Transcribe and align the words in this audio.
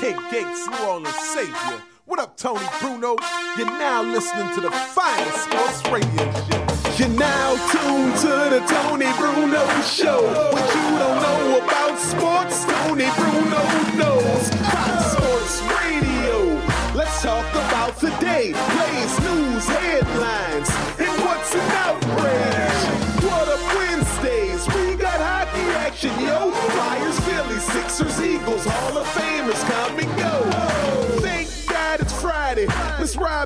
Kid 0.00 0.16
Gates, 0.30 0.68
New 0.68 0.86
Orleans 0.86 1.14
Savior. 1.34 1.82
What 2.06 2.20
up, 2.20 2.36
Tony 2.36 2.64
Bruno? 2.80 3.16
You're 3.56 3.66
now 3.66 4.02
listening 4.02 4.48
to 4.54 4.60
the 4.60 4.70
finest 4.70 5.44
sports 5.44 5.82
radio 5.90 6.30
show. 6.32 6.66
You're 6.96 7.18
now 7.18 7.56
tuned 7.72 8.14
to 8.18 8.28
the 8.54 8.62
Tony 8.68 9.10
Bruno 9.18 9.66
Show. 9.82 10.22
What 10.52 10.74
you 10.74 10.82
don't 11.02 11.20
know 11.20 11.58
about 11.64 11.98
sports, 11.98 12.64
Tony 12.64 13.10
Bruno 13.16 13.62
knows. 13.98 14.50
Fox 14.70 15.04
Sports 15.12 15.62
Radio. 15.82 16.62
Let's 16.94 17.20
talk 17.20 17.50
about 17.50 17.98
the 17.98 18.10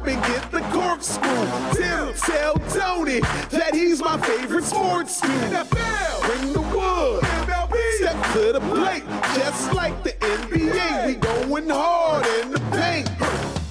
Let's 0.05 0.16
Robin 0.16 0.33
get 0.33 0.51
the 0.51 0.61
corkscrew. 0.73 1.74
Tim, 1.74 2.15
tell 2.15 2.55
Tony 2.70 3.20
that 3.51 3.70
he's 3.73 4.01
my 4.01 4.19
favorite 4.19 4.65
sports 4.65 5.20
team. 5.20 5.30
Bring 5.30 6.52
the 6.52 6.62
wood. 6.75 7.23
MLB, 7.23 7.77
Step 7.98 8.33
to 8.33 8.52
the 8.52 8.61
plate, 8.75 9.05
just 9.34 9.73
like 9.75 10.02
the 10.02 10.12
NBA. 10.12 11.06
We 11.06 11.15
going 11.15 11.69
hard 11.69 12.27
in 12.42 12.51
the 12.51 12.61
paint. 12.73 13.11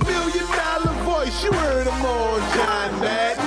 Million 0.05 0.45
dollar 0.51 0.93
voice, 1.03 1.43
you 1.43 1.51
heard 1.51 1.87
him 1.87 2.05
on 2.05 2.39
John 2.55 2.99
Madden. 3.01 3.40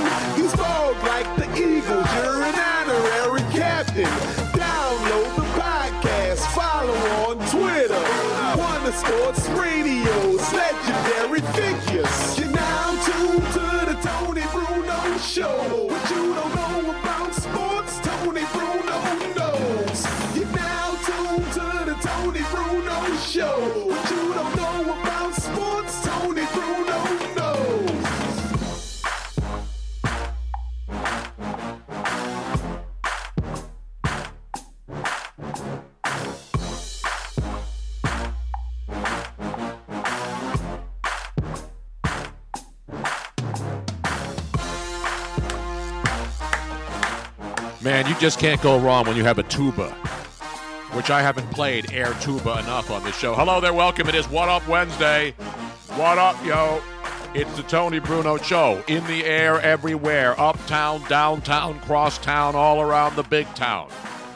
Man, 47.84 48.06
you 48.06 48.14
just 48.14 48.38
can't 48.38 48.62
go 48.62 48.80
wrong 48.80 49.06
when 49.06 49.14
you 49.14 49.24
have 49.24 49.38
a 49.38 49.42
tuba, 49.42 49.90
which 50.94 51.10
I 51.10 51.20
haven't 51.20 51.50
played 51.50 51.92
air 51.92 52.14
tuba 52.22 52.58
enough 52.60 52.90
on 52.90 53.04
this 53.04 53.14
show. 53.14 53.34
Hello 53.34 53.60
there, 53.60 53.74
welcome. 53.74 54.08
It 54.08 54.14
is 54.14 54.26
What 54.26 54.48
Up 54.48 54.66
Wednesday. 54.66 55.32
What 55.96 56.16
up, 56.16 56.42
yo? 56.46 56.80
It's 57.34 57.54
the 57.58 57.62
Tony 57.64 57.98
Bruno 57.98 58.38
Show. 58.38 58.82
In 58.88 59.06
the 59.06 59.26
air 59.26 59.60
everywhere, 59.60 60.34
uptown, 60.40 61.04
downtown, 61.10 61.78
crosstown, 61.80 62.56
all 62.56 62.80
around 62.80 63.16
the 63.16 63.22
big 63.22 63.46
town, 63.54 63.90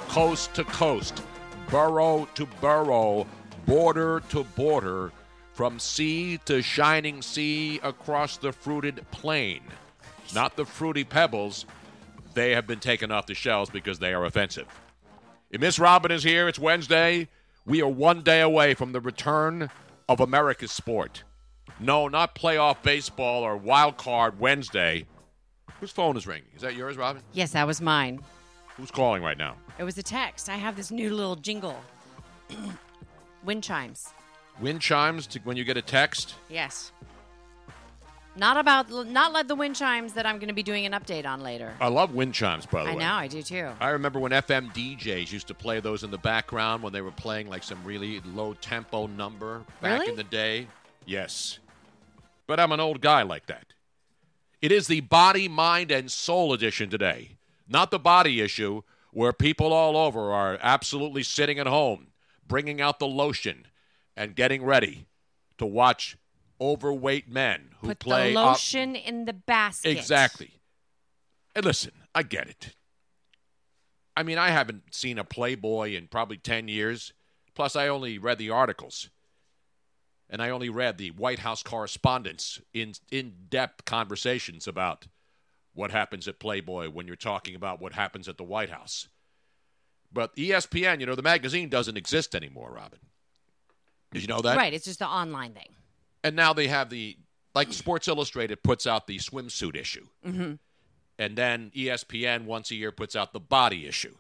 coast 0.09 0.53
to 0.53 0.65
coast, 0.65 1.23
borough 1.71 2.29
to 2.35 2.45
borough, 2.61 3.27
border 3.65 4.21
to 4.29 4.45
border, 4.45 5.11
from 5.55 5.79
sea 5.79 6.39
to 6.45 6.61
shining 6.61 7.23
sea 7.23 7.81
across 7.83 8.37
the 8.37 8.53
fruited 8.53 9.07
plain. 9.11 9.63
Not 10.35 10.55
the 10.57 10.67
fruity 10.67 11.05
pebbles 11.05 11.65
they 12.39 12.53
have 12.53 12.69
been 12.69 12.79
taken 12.79 13.11
off 13.11 13.27
the 13.27 13.35
shelves 13.35 13.69
because 13.69 13.99
they 13.99 14.15
are 14.15 14.25
offensive. 14.25 14.69
If 15.51 15.61
Miss 15.61 15.77
Robin 15.77 16.13
is 16.13 16.23
here, 16.23 16.47
it's 16.47 16.59
Wednesday. 16.59 17.27
We 17.67 17.83
are 17.83 17.89
one 17.89 18.23
day 18.23 18.43
away 18.43 18.75
from 18.75 18.93
the 18.93 19.01
return 19.01 19.71
of 20.09 20.21
America's 20.21 20.71
sport. 20.71 21.25
No, 21.81 22.07
not 22.07 22.37
playoff 22.37 22.81
baseball 22.85 23.43
or 23.43 23.57
wild 23.57 23.97
card 23.97 24.39
Wednesday. 24.39 25.07
Whose 25.81 25.91
phone 25.91 26.17
is 26.17 26.29
ringing? 26.29 26.49
Is 26.55 26.63
that 26.63 26.77
yours, 26.77 26.97
Robin? 26.97 27.23
Yes, 27.33 27.51
that 27.53 27.67
was 27.67 27.81
mine. 27.81 28.21
Who's 28.77 28.93
calling 28.93 29.25
right 29.25 29.37
now? 29.37 29.57
It 29.77 29.83
was 29.83 29.99
a 29.99 30.03
text. 30.05 30.49
I 30.49 30.57
have 30.57 30.77
this 30.77 30.93
new 30.93 31.13
little 31.13 31.35
jingle. 31.35 31.81
Wind 33.45 33.65
chimes. 33.65 34.11
Wind 34.61 34.81
chimes 34.81 35.27
to 35.29 35.41
when 35.41 35.57
you 35.57 35.65
get 35.65 35.77
a 35.77 35.83
text. 35.83 36.37
Yes. 36.49 36.93
Not 38.39 38.57
about 38.57 38.89
not 39.09 39.33
like 39.33 39.49
the 39.49 39.57
wind 39.57 39.75
chimes 39.75 40.13
that 40.13 40.25
I'm 40.25 40.37
going 40.39 40.49
to 40.49 40.55
be 40.55 40.63
doing 40.63 40.87
an 40.87 40.93
update 40.93 41.27
on 41.27 41.43
later. 41.43 41.75
I 41.81 41.89
love 41.89 42.15
wind 42.15 42.35
chimes, 42.35 42.67
by 42.67 42.81
the 42.81 42.85
way. 42.85 42.91
I 42.93 42.95
way. 42.95 43.01
know, 43.03 43.13
I 43.15 43.27
do 43.27 43.43
too. 43.43 43.71
I 43.81 43.89
remember 43.91 44.21
when 44.21 44.31
FM 44.31 44.73
DJs 44.73 45.33
used 45.33 45.49
to 45.49 45.55
play 45.55 45.81
those 45.81 46.05
in 46.05 46.11
the 46.13 46.19
background 46.19 46.83
when 46.83 46.93
they 46.93 47.01
were 47.01 47.11
playing 47.11 47.49
like 47.49 47.65
some 47.65 47.83
really 47.85 48.21
low 48.21 48.55
tempo 48.55 49.09
number 49.09 49.65
back 49.83 50.01
Really? 50.01 50.11
in 50.13 50.17
the 50.17 50.23
day. 50.25 50.69
Yes. 51.05 51.59
But 52.47 52.61
I'm 52.61 52.71
an 52.73 52.81
old 52.81 53.01
guy 53.01 53.23
like 53.23 53.47
that. 53.47 53.67
It 54.63 54.71
is 54.73 54.87
the 54.87 55.01
body, 55.01 55.49
mind, 55.49 55.91
and 55.91 56.11
soul 56.11 56.53
edition 56.53 56.91
today. 56.91 57.37
Not 57.69 57.91
the 57.91 57.99
body 57.99 58.41
issue 58.41 58.83
where 59.13 59.33
people 59.33 59.73
all 59.73 59.97
over 59.97 60.33
are 60.33 60.59
absolutely 60.63 61.23
sitting 61.25 61.59
at 61.59 61.67
home, 61.67 62.09
bringing 62.47 62.81
out 62.81 62.99
the 63.01 63.07
lotion 63.07 63.67
and 64.17 64.35
getting 64.37 64.65
ready 64.65 65.07
to 65.59 65.67
watch 65.67 66.17
overweight 66.61 67.29
men 67.29 67.71
who 67.81 67.89
Put 67.89 68.01
play 68.01 68.33
the 68.33 68.41
lotion 68.41 68.97
in 68.97 69.25
the 69.25 69.33
basket. 69.33 69.91
Exactly. 69.91 70.53
And 71.55 71.65
listen, 71.65 71.93
I 72.15 72.23
get 72.23 72.49
it. 72.49 72.75
I 74.17 74.23
mean, 74.23 74.39
I 74.39 74.51
haven't 74.51 74.95
seen 74.95 75.19
a 75.19 75.25
Playboy 75.25 75.95
in 75.95 76.09
probably 76.09 76.39
10 76.39 76.69
years. 76.69 77.13
Plus, 77.55 77.77
I 77.77 77.89
only 77.89 78.19
read 78.19 78.39
the 78.39 78.51
articles. 78.51 79.11
And 80.31 80.43
I 80.43 80.51
only 80.51 80.69
read 80.69 80.99
the 80.99 81.11
White 81.13 81.39
House 81.39 81.63
correspondence 81.63 82.61
in 82.75 82.93
in 83.11 83.33
depth 83.49 83.85
conversations 83.87 84.69
about 84.69 85.07
what 85.73 85.91
happens 85.91 86.29
at 86.29 86.39
Playboy 86.39 86.91
when 86.91 87.07
you're 87.07 87.17
talking 87.17 87.55
about 87.55 87.81
what 87.81 87.95
happens 87.95 88.29
at 88.29 88.37
the 88.37 88.45
White 88.45 88.69
House. 88.69 89.09
But 90.13 90.35
ESPN, 90.37 91.01
you 91.01 91.07
know, 91.07 91.15
the 91.15 91.23
magazine 91.23 91.69
doesn't 91.69 91.97
exist 91.97 92.35
anymore, 92.35 92.73
Robin. 92.75 92.99
Did 94.13 94.23
you 94.23 94.29
know 94.29 94.41
that? 94.41 94.57
Right, 94.57 94.75
it's 94.75 94.85
just 94.85 94.99
the 94.99 95.09
online 95.09 95.53
thing. 95.53 95.69
And 96.25 96.35
now 96.37 96.53
they 96.53 96.69
have 96.69 96.91
the 96.91 97.17
like 97.55 97.73
Sports 97.73 98.09
Illustrated 98.09 98.63
puts 98.63 98.87
out 98.87 99.07
the 99.07 99.19
swimsuit 99.19 99.75
issue, 99.77 100.07
Mm-hmm. 100.27 100.53
and 101.19 101.37
then 101.37 101.71
ESPN 101.75 102.45
once 102.45 102.71
a 102.71 102.75
year 102.75 102.93
puts 102.93 103.17
out 103.17 103.33
the 103.33 103.41
body 103.41 103.87
issue, 103.87 104.15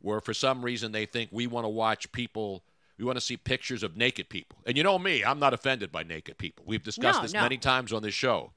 where 0.00 0.20
for 0.20 0.34
some 0.34 0.64
reason 0.64 0.92
they 0.92 1.06
think 1.06 1.30
we 1.32 1.46
want 1.46 1.64
to 1.64 1.68
watch 1.68 2.10
people, 2.12 2.64
we 2.98 3.04
want 3.04 3.16
to 3.16 3.20
see 3.20 3.36
pictures 3.36 3.82
of 3.82 3.96
naked 3.96 4.28
people. 4.28 4.58
And 4.66 4.76
you 4.76 4.82
know 4.82 4.98
me, 4.98 5.22
I'm 5.24 5.38
not 5.38 5.52
offended 5.54 5.92
by 5.92 6.02
naked 6.02 6.38
people. 6.38 6.64
We've 6.66 6.82
discussed 6.82 7.18
No, 7.18 7.22
this 7.22 7.32
no. 7.34 7.42
many 7.42 7.58
times 7.58 7.92
on 7.92 8.02
this 8.02 8.14
show. 8.14 8.52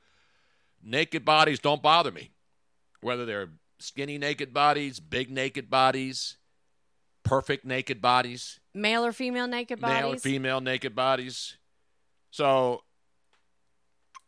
Naked 0.83 1.25
bodies 1.25 1.59
don't 1.59 1.81
bother 1.83 2.11
me, 2.11 2.31
whether 3.01 3.25
they're 3.25 3.49
skinny 3.79 4.17
naked 4.17 4.53
bodies, 4.53 4.99
big 4.99 5.29
naked 5.29 5.69
bodies, 5.69 6.37
perfect 7.23 7.65
naked 7.65 8.01
bodies 8.01 8.59
Male 8.73 9.05
or 9.05 9.11
female 9.11 9.45
naked 9.47 9.79
bodies? 9.81 9.97
male 10.01 10.11
and 10.13 10.21
female 10.21 10.61
naked 10.61 10.95
bodies. 10.95 11.57
So 12.31 12.83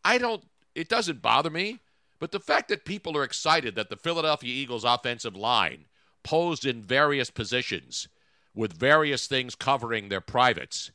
I 0.03 0.17
don't 0.17 0.43
it 0.75 0.89
doesn't 0.89 1.21
bother 1.21 1.49
me, 1.49 1.79
but 2.19 2.31
the 2.31 2.39
fact 2.39 2.69
that 2.69 2.85
people 2.85 3.17
are 3.17 3.23
excited 3.23 3.75
that 3.75 3.89
the 3.89 3.97
Philadelphia 3.97 4.53
Eagles 4.53 4.83
offensive 4.83 5.35
line 5.35 5.85
posed 6.23 6.65
in 6.65 6.81
various 6.81 7.29
positions 7.29 8.07
with 8.53 8.73
various 8.73 9.27
things 9.27 9.55
covering 9.55 10.09
their 10.09 10.21
privates. 10.21 10.91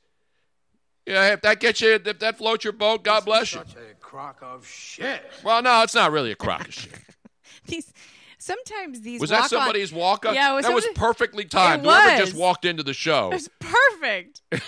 Yeah, 1.07 1.35
if 1.35 1.43
that 1.43 1.61
gets 1.61 1.81
you 1.81 1.95
if 1.95 2.19
that 2.19 2.39
floats 2.39 2.65
your 2.65 2.73
boat, 2.73 3.05
God 3.05 3.25
bless 3.25 3.53
you. 3.55 3.61
Such 3.61 3.77
a 3.77 3.95
crock 4.01 4.41
of 4.43 4.67
shit. 4.67 5.23
Well, 5.45 5.63
no, 5.63 5.83
it's 5.83 5.95
not 5.95 6.11
really 6.11 6.33
a 6.33 6.37
crock 6.37 6.69
of 6.69 6.75
shit. 6.75 7.01
These 7.67 7.93
sometimes 8.39 9.01
these 9.01 9.21
Was 9.21 9.33
walk 9.33 9.43
that 9.43 9.51
somebody's 9.51 9.93
walk 9.93 10.25
up? 10.25 10.35
Yeah, 10.35 10.53
it 10.53 10.57
was 10.57 10.67
that 10.67 10.75
was 10.75 10.87
perfectly 10.95 11.45
timed. 11.45 11.85
It 11.85 11.89
Whoever 11.89 12.19
just 12.19 12.37
walked 12.37 12.65
into 12.65 12.83
the 12.83 12.95
show. 12.95 13.31
It 13.31 13.35
was 13.35 13.51
perfect. 13.61 14.43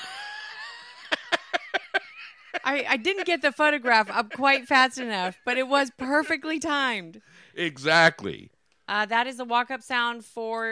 I, 2.64 2.84
I 2.88 2.96
didn't 2.96 3.26
get 3.26 3.43
the 3.43 3.52
photograph 3.52 4.10
up 4.10 4.32
quite 4.32 4.66
fast 4.66 4.99
enough, 4.99 5.38
but 5.44 5.58
it 5.58 5.69
was 5.69 5.90
perfectly 5.96 6.58
timed. 6.58 7.20
Exactly. 7.55 8.50
Uh, 8.88 9.05
that 9.05 9.26
is 9.26 9.37
the 9.37 9.44
walk-up 9.44 9.82
sound 9.82 10.25
for 10.25 10.64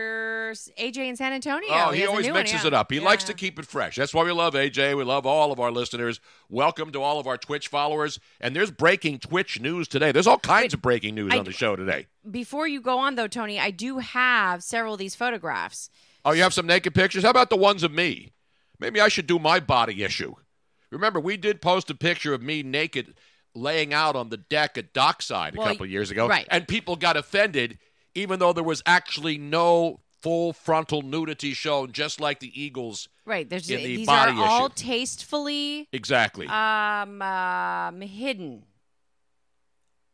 AJ 0.79 0.97
in 0.97 1.17
San 1.17 1.35
Antonio. 1.35 1.69
Oh, 1.71 1.91
he, 1.91 2.03
a 2.03 2.09
always 2.09 2.25
new 2.25 2.33
one, 2.33 2.41
mixes 2.41 2.63
yeah. 2.63 2.69
it 2.69 2.75
up. 2.75 2.91
He 2.91 2.99
likes 2.99 3.25
to 3.25 3.35
keep 3.35 3.59
it 3.59 3.67
fresh. 3.67 3.97
That's 3.97 4.15
why 4.15 4.25
we 4.25 4.33
love 4.33 4.55
AJ. 4.55 4.97
We 4.97 5.05
love 5.05 5.27
all 5.27 5.53
of 5.53 5.61
our 5.61 5.71
listeners. 5.71 6.19
Welcome 6.49 6.93
to 6.93 7.03
all 7.03 7.21
of 7.21 7.27
our 7.27 7.37
Twitch 7.37 7.69
followers. 7.69 8.19
And 8.41 8.57
there's 8.57 8.71
breaking 8.71 9.19
Twitch 9.19 9.61
news 9.61 9.87
today. 9.87 10.13
There's 10.13 10.27
all 10.27 10.39
kinds 10.39 10.73
of 10.73 10.81
breaking 10.81 11.15
news 11.15 11.31
I- 11.35 11.39
on 11.39 11.45
the 11.45 11.53
show 11.53 11.77
today. 11.77 12.07
Before 12.29 12.67
you 12.67 12.81
go 12.81 12.99
on, 12.99 13.17
though, 13.17 13.29
Tony, 13.29 13.61
I 13.61 13.71
do 13.71 13.99
have 13.99 14.65
several 14.65 14.95
of 14.95 14.99
these 14.99 15.15
photographs. 15.15 15.91
Oh, 16.25 16.33
you 16.33 16.43
have 16.43 16.55
some 16.55 16.67
naked 16.67 16.95
pictures? 16.95 17.23
How 17.23 17.31
about 17.31 17.51
the 17.51 17.57
ones 17.57 17.83
of 17.83 17.93
me? 17.93 18.33
Maybe 18.81 18.99
I 18.99 19.09
should 19.09 19.27
do 19.27 19.39
my 19.39 19.61
body 19.61 20.03
issue. 20.03 20.35
Remember, 20.91 21.19
we 21.21 21.37
did 21.37 21.61
post 21.61 21.91
a 21.91 21.95
picture 21.95 22.33
of 22.35 22.43
me 22.43 22.63
naked 22.63 23.15
laying 23.55 23.93
out 23.95 24.17
on 24.17 24.29
the 24.29 24.37
deck 24.37 24.77
at 24.79 24.93
Dockside 24.93 25.55
a 25.55 25.59
Well, 25.59 25.69
couple 25.69 25.85
of 25.85 25.91
years 25.91 26.11
ago, 26.11 26.29
right. 26.29 26.47
and 26.51 26.69
people 26.69 26.97
got 26.97 27.17
offended, 27.17 27.79
even 28.15 28.39
though 28.39 28.53
there 28.53 28.63
was 28.65 28.83
actually 28.87 29.39
no 29.39 30.01
full 30.21 30.53
frontal 30.53 31.03
nudity 31.03 31.55
shown, 31.55 31.93
just 31.93 32.21
like 32.21 32.41
the 32.41 32.51
Eagles. 32.61 33.09
Right. 33.25 33.49
There's 33.49 33.69
In 33.71 33.79
the 33.79 33.97
these 33.97 34.07
body 34.07 34.33
are 34.33 34.45
all 34.45 34.67
issue. 34.67 34.75
tastefully 34.77 35.89
Exactly. 35.93 36.47
um, 36.49 37.21
um 37.23 38.01
hidden. 38.01 38.65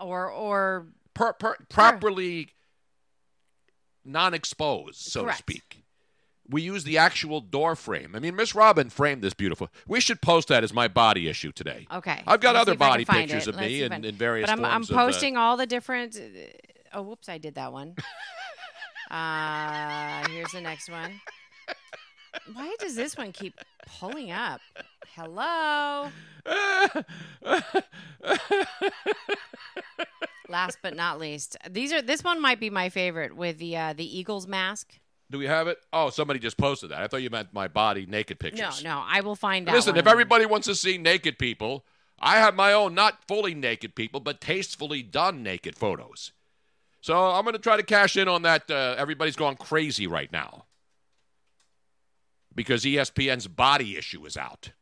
Or 0.00 0.28
or 0.30 0.86
per, 1.14 1.32
per, 1.34 1.56
properly 1.68 2.48
non-exposed, 4.04 4.96
so 4.96 5.22
Correct. 5.22 5.38
to 5.38 5.42
speak. 5.52 5.81
We 6.52 6.62
use 6.62 6.84
the 6.84 6.98
actual 6.98 7.40
door 7.40 7.74
frame. 7.74 8.12
I 8.14 8.18
mean, 8.18 8.36
Miss 8.36 8.54
Robin 8.54 8.90
framed 8.90 9.22
this 9.22 9.34
beautiful. 9.34 9.68
We 9.88 10.00
should 10.00 10.20
post 10.20 10.48
that 10.48 10.62
as 10.62 10.72
my 10.72 10.86
body 10.86 11.28
issue 11.28 11.50
today. 11.52 11.86
okay. 11.92 12.22
I've 12.26 12.40
got 12.40 12.54
Let's 12.54 12.62
other 12.62 12.72
see 12.72 12.76
if 12.76 12.82
I 12.82 12.84
can 12.84 13.04
body 13.04 13.04
pictures 13.04 13.48
it. 13.48 13.50
of 13.50 13.56
Let's 13.56 13.66
me 13.66 13.82
in, 13.82 14.04
in 14.04 14.14
various 14.14 14.46
But 14.48 14.58
I'm, 14.58 14.64
I'm 14.64 14.70
forms 14.70 14.90
of, 14.90 14.96
uh, 14.96 15.00
posting 15.00 15.36
all 15.36 15.56
the 15.56 15.66
different. 15.66 16.20
Oh, 16.92 17.02
whoops! 17.02 17.28
I 17.28 17.38
did 17.38 17.54
that 17.56 17.72
one. 17.72 17.96
Uh, 19.10 20.26
here's 20.30 20.52
the 20.52 20.60
next 20.62 20.88
one. 20.88 21.20
Why 22.54 22.74
does 22.80 22.96
this 22.96 23.14
one 23.14 23.30
keep 23.32 23.60
pulling 24.00 24.30
up? 24.30 24.62
Hello. 25.14 26.08
Last 30.48 30.78
but 30.82 30.96
not 30.96 31.20
least, 31.20 31.58
these 31.70 31.92
are 31.92 32.00
this 32.00 32.24
one 32.24 32.40
might 32.40 32.58
be 32.58 32.70
my 32.70 32.88
favorite 32.88 33.36
with 33.36 33.58
the 33.58 33.76
uh, 33.76 33.92
the 33.92 34.18
Eagles 34.18 34.46
mask. 34.46 34.98
Do 35.32 35.38
we 35.38 35.46
have 35.46 35.66
it? 35.66 35.78
Oh, 35.94 36.10
somebody 36.10 36.38
just 36.38 36.58
posted 36.58 36.90
that. 36.90 37.02
I 37.02 37.08
thought 37.08 37.22
you 37.22 37.30
meant 37.30 37.54
my 37.54 37.66
body 37.66 38.04
naked 38.04 38.38
pictures. 38.38 38.84
no, 38.84 38.96
no, 38.96 39.04
I 39.06 39.22
will 39.22 39.34
find 39.34 39.66
out. 39.66 39.74
Listen, 39.74 39.96
if 39.96 40.06
everybody 40.06 40.44
wants 40.44 40.66
to 40.66 40.74
see 40.74 40.98
naked 40.98 41.38
people, 41.38 41.86
I 42.20 42.36
have 42.36 42.54
my 42.54 42.74
own, 42.74 42.94
not 42.94 43.26
fully 43.26 43.54
naked 43.54 43.94
people, 43.94 44.20
but 44.20 44.42
tastefully 44.42 45.02
done 45.02 45.42
naked 45.42 45.74
photos. 45.74 46.32
So 47.00 47.18
I'm 47.30 47.44
going 47.44 47.54
to 47.54 47.58
try 47.58 47.78
to 47.78 47.82
cash 47.82 48.16
in 48.16 48.28
on 48.28 48.42
that. 48.42 48.70
Uh, 48.70 48.94
everybody's 48.98 49.34
going 49.34 49.56
crazy 49.56 50.06
right 50.06 50.30
now 50.30 50.66
because 52.54 52.84
ESPN's 52.84 53.48
body 53.48 53.96
issue 53.96 54.24
is 54.26 54.36
out. 54.36 54.72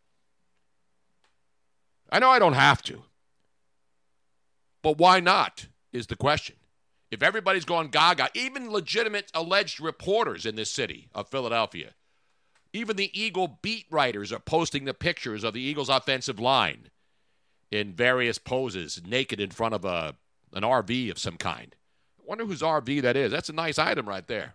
I 2.10 2.18
know 2.18 2.28
I 2.28 2.40
don't 2.40 2.54
have 2.54 2.82
to, 2.82 3.04
but 4.82 4.98
why 4.98 5.20
not 5.20 5.68
is 5.92 6.08
the 6.08 6.16
question. 6.16 6.56
If 7.10 7.22
everybody's 7.22 7.64
going 7.64 7.88
gaga, 7.88 8.28
even 8.34 8.70
legitimate 8.70 9.30
alleged 9.34 9.80
reporters 9.80 10.46
in 10.46 10.54
this 10.54 10.70
city 10.70 11.08
of 11.14 11.28
Philadelphia, 11.28 11.94
even 12.72 12.96
the 12.96 13.10
Eagle 13.20 13.58
beat 13.62 13.86
writers 13.90 14.32
are 14.32 14.38
posting 14.38 14.84
the 14.84 14.94
pictures 14.94 15.42
of 15.42 15.54
the 15.54 15.60
Eagles' 15.60 15.88
offensive 15.88 16.38
line 16.38 16.90
in 17.70 17.92
various 17.92 18.38
poses, 18.38 19.00
naked 19.04 19.40
in 19.40 19.50
front 19.50 19.74
of 19.74 19.84
a 19.84 20.14
an 20.52 20.62
RV 20.62 21.10
of 21.10 21.18
some 21.18 21.36
kind. 21.36 21.76
I 22.18 22.22
wonder 22.26 22.44
whose 22.44 22.60
RV 22.62 23.02
that 23.02 23.16
is. 23.16 23.30
That's 23.30 23.48
a 23.48 23.52
nice 23.52 23.78
item 23.78 24.08
right 24.08 24.26
there. 24.26 24.54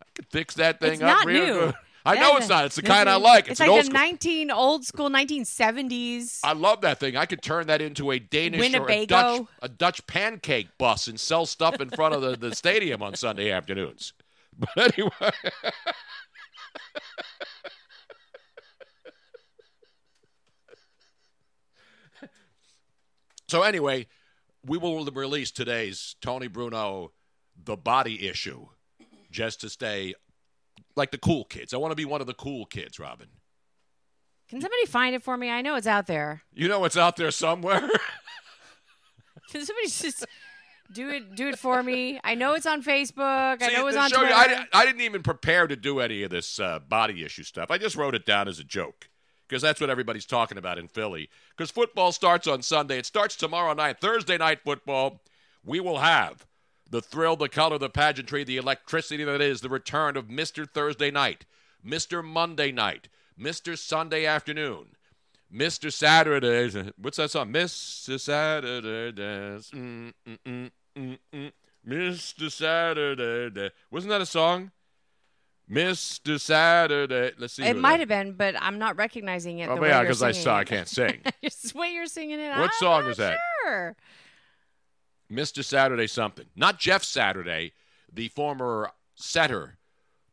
I 0.00 0.04
could 0.14 0.26
fix 0.26 0.54
that 0.54 0.80
thing 0.80 0.94
It's 0.94 1.02
up 1.02 1.18
not 1.18 1.26
real 1.26 1.44
new. 1.46 1.60
good. 1.66 1.74
I 2.06 2.14
Yeah, 2.14 2.20
know 2.20 2.36
it's 2.36 2.48
not. 2.48 2.66
It's 2.66 2.76
the 2.76 2.82
kind 2.82 3.08
I 3.08 3.14
mm-hmm. 3.14 3.24
like. 3.24 3.48
It's, 3.48 3.60
It's 3.60 3.68
like 3.68 3.80
a 3.80 3.84
school. 3.84 3.94
19 3.94 4.50
old 4.52 4.84
school 4.84 5.10
1970s. 5.10 6.38
I 6.44 6.52
love 6.52 6.82
that 6.82 7.00
thing. 7.00 7.16
I 7.16 7.26
could 7.26 7.42
turn 7.42 7.66
that 7.66 7.82
into 7.82 8.12
a 8.12 8.20
Danish 8.20 8.74
or 8.74 8.88
a 8.88 9.06
Dutch, 9.06 9.48
a 9.60 9.68
Dutch 9.68 10.06
pancake 10.06 10.68
bus 10.78 11.08
and 11.08 11.18
sell 11.18 11.46
stuff 11.46 11.80
in 11.80 11.90
front 11.90 12.14
of 12.14 12.22
the, 12.22 12.36
the 12.36 12.54
stadium 12.54 13.02
on 13.02 13.16
Sunday 13.16 13.50
afternoons. 13.50 14.12
But 14.58 14.98
anyway. 14.98 15.10
so 23.48 23.62
anyway, 23.62 24.06
we 24.64 24.78
will 24.78 25.04
release 25.04 25.50
today's 25.50 26.16
Tony 26.22 26.46
Bruno, 26.46 27.12
the 27.62 27.76
body 27.76 28.26
issue, 28.26 28.68
just 29.30 29.60
to 29.60 29.68
stay 29.68 30.14
like 30.96 31.10
the 31.10 31.18
cool 31.18 31.44
kids. 31.44 31.72
I 31.74 31.76
want 31.76 31.92
to 31.92 31.96
be 31.96 32.04
one 32.04 32.20
of 32.20 32.26
the 32.26 32.34
cool 32.34 32.66
kids, 32.66 32.98
Robin. 32.98 33.28
Can 34.48 34.60
somebody 34.60 34.86
find 34.86 35.14
it 35.14 35.22
for 35.22 35.36
me? 35.36 35.50
I 35.50 35.60
know 35.60 35.74
it's 35.74 35.86
out 35.86 36.06
there. 36.06 36.42
You 36.52 36.68
know 36.68 36.84
it's 36.84 36.96
out 36.96 37.16
there 37.16 37.30
somewhere. 37.30 37.80
Can 39.50 39.64
somebody 39.64 39.88
just 39.88 40.24
do 40.92 41.10
it? 41.10 41.34
Do 41.34 41.48
it 41.48 41.58
for 41.58 41.82
me. 41.82 42.20
I 42.22 42.34
know 42.34 42.54
it's 42.54 42.66
on 42.66 42.82
Facebook. 42.82 43.62
I 43.62 43.72
know 43.72 43.86
it's 43.88 43.96
on 43.96 44.10
show 44.10 44.18
Twitter. 44.18 44.34
I, 44.34 44.66
I 44.72 44.86
didn't 44.86 45.02
even 45.02 45.22
prepare 45.22 45.66
to 45.66 45.76
do 45.76 46.00
any 46.00 46.22
of 46.22 46.30
this 46.30 46.60
uh, 46.60 46.78
body 46.78 47.24
issue 47.24 47.42
stuff. 47.42 47.70
I 47.70 47.78
just 47.78 47.96
wrote 47.96 48.14
it 48.14 48.24
down 48.24 48.46
as 48.48 48.58
a 48.58 48.64
joke 48.64 49.08
because 49.48 49.62
that's 49.62 49.80
what 49.80 49.90
everybody's 49.90 50.26
talking 50.26 50.58
about 50.58 50.78
in 50.78 50.88
Philly. 50.88 51.28
Because 51.56 51.70
football 51.70 52.12
starts 52.12 52.46
on 52.46 52.62
Sunday. 52.62 52.98
It 52.98 53.06
starts 53.06 53.36
tomorrow 53.36 53.72
night, 53.74 54.00
Thursday 54.00 54.38
night 54.38 54.60
football. 54.64 55.22
We 55.64 55.80
will 55.80 55.98
have 55.98 56.46
the 56.88 57.00
thrill, 57.00 57.36
the 57.36 57.48
color, 57.48 57.78
the 57.78 57.90
pageantry, 57.90 58.44
the 58.44 58.56
electricity 58.56 59.24
that 59.24 59.40
is 59.40 59.60
the 59.60 59.68
return 59.68 60.16
of 60.16 60.28
Mr. 60.28 60.68
Thursday 60.68 61.10
night, 61.10 61.44
Mr. 61.84 62.24
Monday 62.24 62.72
night, 62.72 63.08
Mr. 63.38 63.76
Sunday 63.76 64.26
afternoon. 64.26 64.88
Mr. 65.52 65.92
Saturday, 65.92 66.92
what's 67.00 67.18
that 67.18 67.30
song? 67.30 67.52
Mr. 67.52 68.18
Saturday, 68.18 69.12
dance. 69.12 69.70
Mm, 69.70 70.12
mm, 70.26 70.38
mm, 70.44 70.70
mm, 70.98 71.18
mm. 71.32 71.52
Mr. 71.86 72.50
Saturday, 72.50 73.50
Day. 73.50 73.70
wasn't 73.90 74.10
that 74.10 74.20
a 74.20 74.26
song? 74.26 74.72
Mr. 75.70 76.40
Saturday. 76.40 77.32
Let's 77.38 77.54
see. 77.54 77.64
it 77.64 77.76
might 77.76 78.00
have 78.00 78.08
been, 78.08 78.32
but 78.32 78.54
I'm 78.60 78.78
not 78.78 78.96
recognizing 78.96 79.58
it. 79.58 79.68
Oh, 79.68 79.76
the 79.76 79.86
yeah, 79.86 80.02
because 80.02 80.22
I 80.22 80.32
saw 80.32 80.56
I 80.58 80.64
can't 80.64 80.88
sing. 80.88 81.20
The 81.42 81.72
way 81.74 81.92
you're 81.92 82.06
singing 82.06 82.38
it. 82.40 82.50
What 82.50 82.58
I'm 82.58 82.70
song 82.78 83.06
is 83.06 83.16
that? 83.16 83.38
Sure. 83.64 83.96
Mr. 85.30 85.64
Saturday 85.64 86.06
something. 86.06 86.46
Not 86.54 86.78
Jeff 86.78 87.02
Saturday, 87.04 87.72
the 88.12 88.28
former 88.28 88.90
setter 89.14 89.78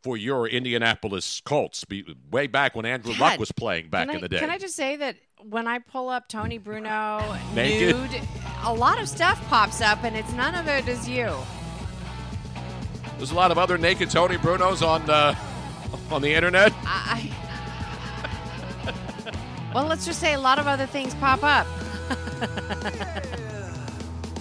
for 0.03 0.17
your 0.17 0.47
Indianapolis 0.47 1.41
Colts, 1.45 1.85
be- 1.85 2.05
way 2.29 2.45
back 2.47 2.75
when 2.75 2.85
Andrew 2.85 3.13
Dad, 3.13 3.21
Luck 3.21 3.39
was 3.39 3.51
playing 3.51 3.89
back 3.89 4.09
I, 4.09 4.15
in 4.15 4.21
the 4.21 4.29
day. 4.29 4.39
Can 4.39 4.49
I 4.49 4.57
just 4.57 4.75
say 4.75 4.97
that 4.97 5.15
when 5.49 5.65
I 5.65 5.79
pull 5.79 6.09
up 6.09 6.27
Tony 6.27 6.57
Bruno 6.57 7.37
nude, 7.55 8.21
a 8.63 8.73
lot 8.73 9.01
of 9.01 9.07
stuff 9.07 9.41
pops 9.47 9.81
up, 9.81 10.03
and 10.03 10.15
it's 10.15 10.31
none 10.33 10.55
of 10.55 10.67
it 10.67 10.87
is 10.87 11.07
you. 11.07 11.33
There's 13.17 13.31
a 13.31 13.35
lot 13.35 13.51
of 13.51 13.57
other 13.57 13.77
naked 13.77 14.09
Tony 14.09 14.37
Brunos 14.37 14.85
on 14.85 15.09
uh, 15.09 15.35
on 16.11 16.21
the 16.21 16.33
internet. 16.33 16.73
I, 16.85 17.31
I 18.85 18.93
well, 19.73 19.85
let's 19.85 20.05
just 20.05 20.19
say 20.19 20.33
a 20.33 20.39
lot 20.39 20.59
of 20.59 20.67
other 20.67 20.85
things 20.85 21.15
pop 21.15 21.43
up. 21.43 21.65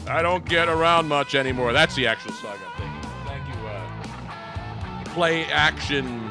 I 0.08 0.22
don't 0.22 0.44
get 0.44 0.68
around 0.68 1.08
much 1.08 1.34
anymore. 1.34 1.72
That's 1.72 1.94
the 1.94 2.06
actual 2.06 2.32
song 2.32 2.56
I'm 2.64 2.80
thinking. 2.80 3.10
Thank 3.24 3.46
you. 3.48 3.54
Uh, 3.66 5.04
play 5.14 5.44
action. 5.46 6.28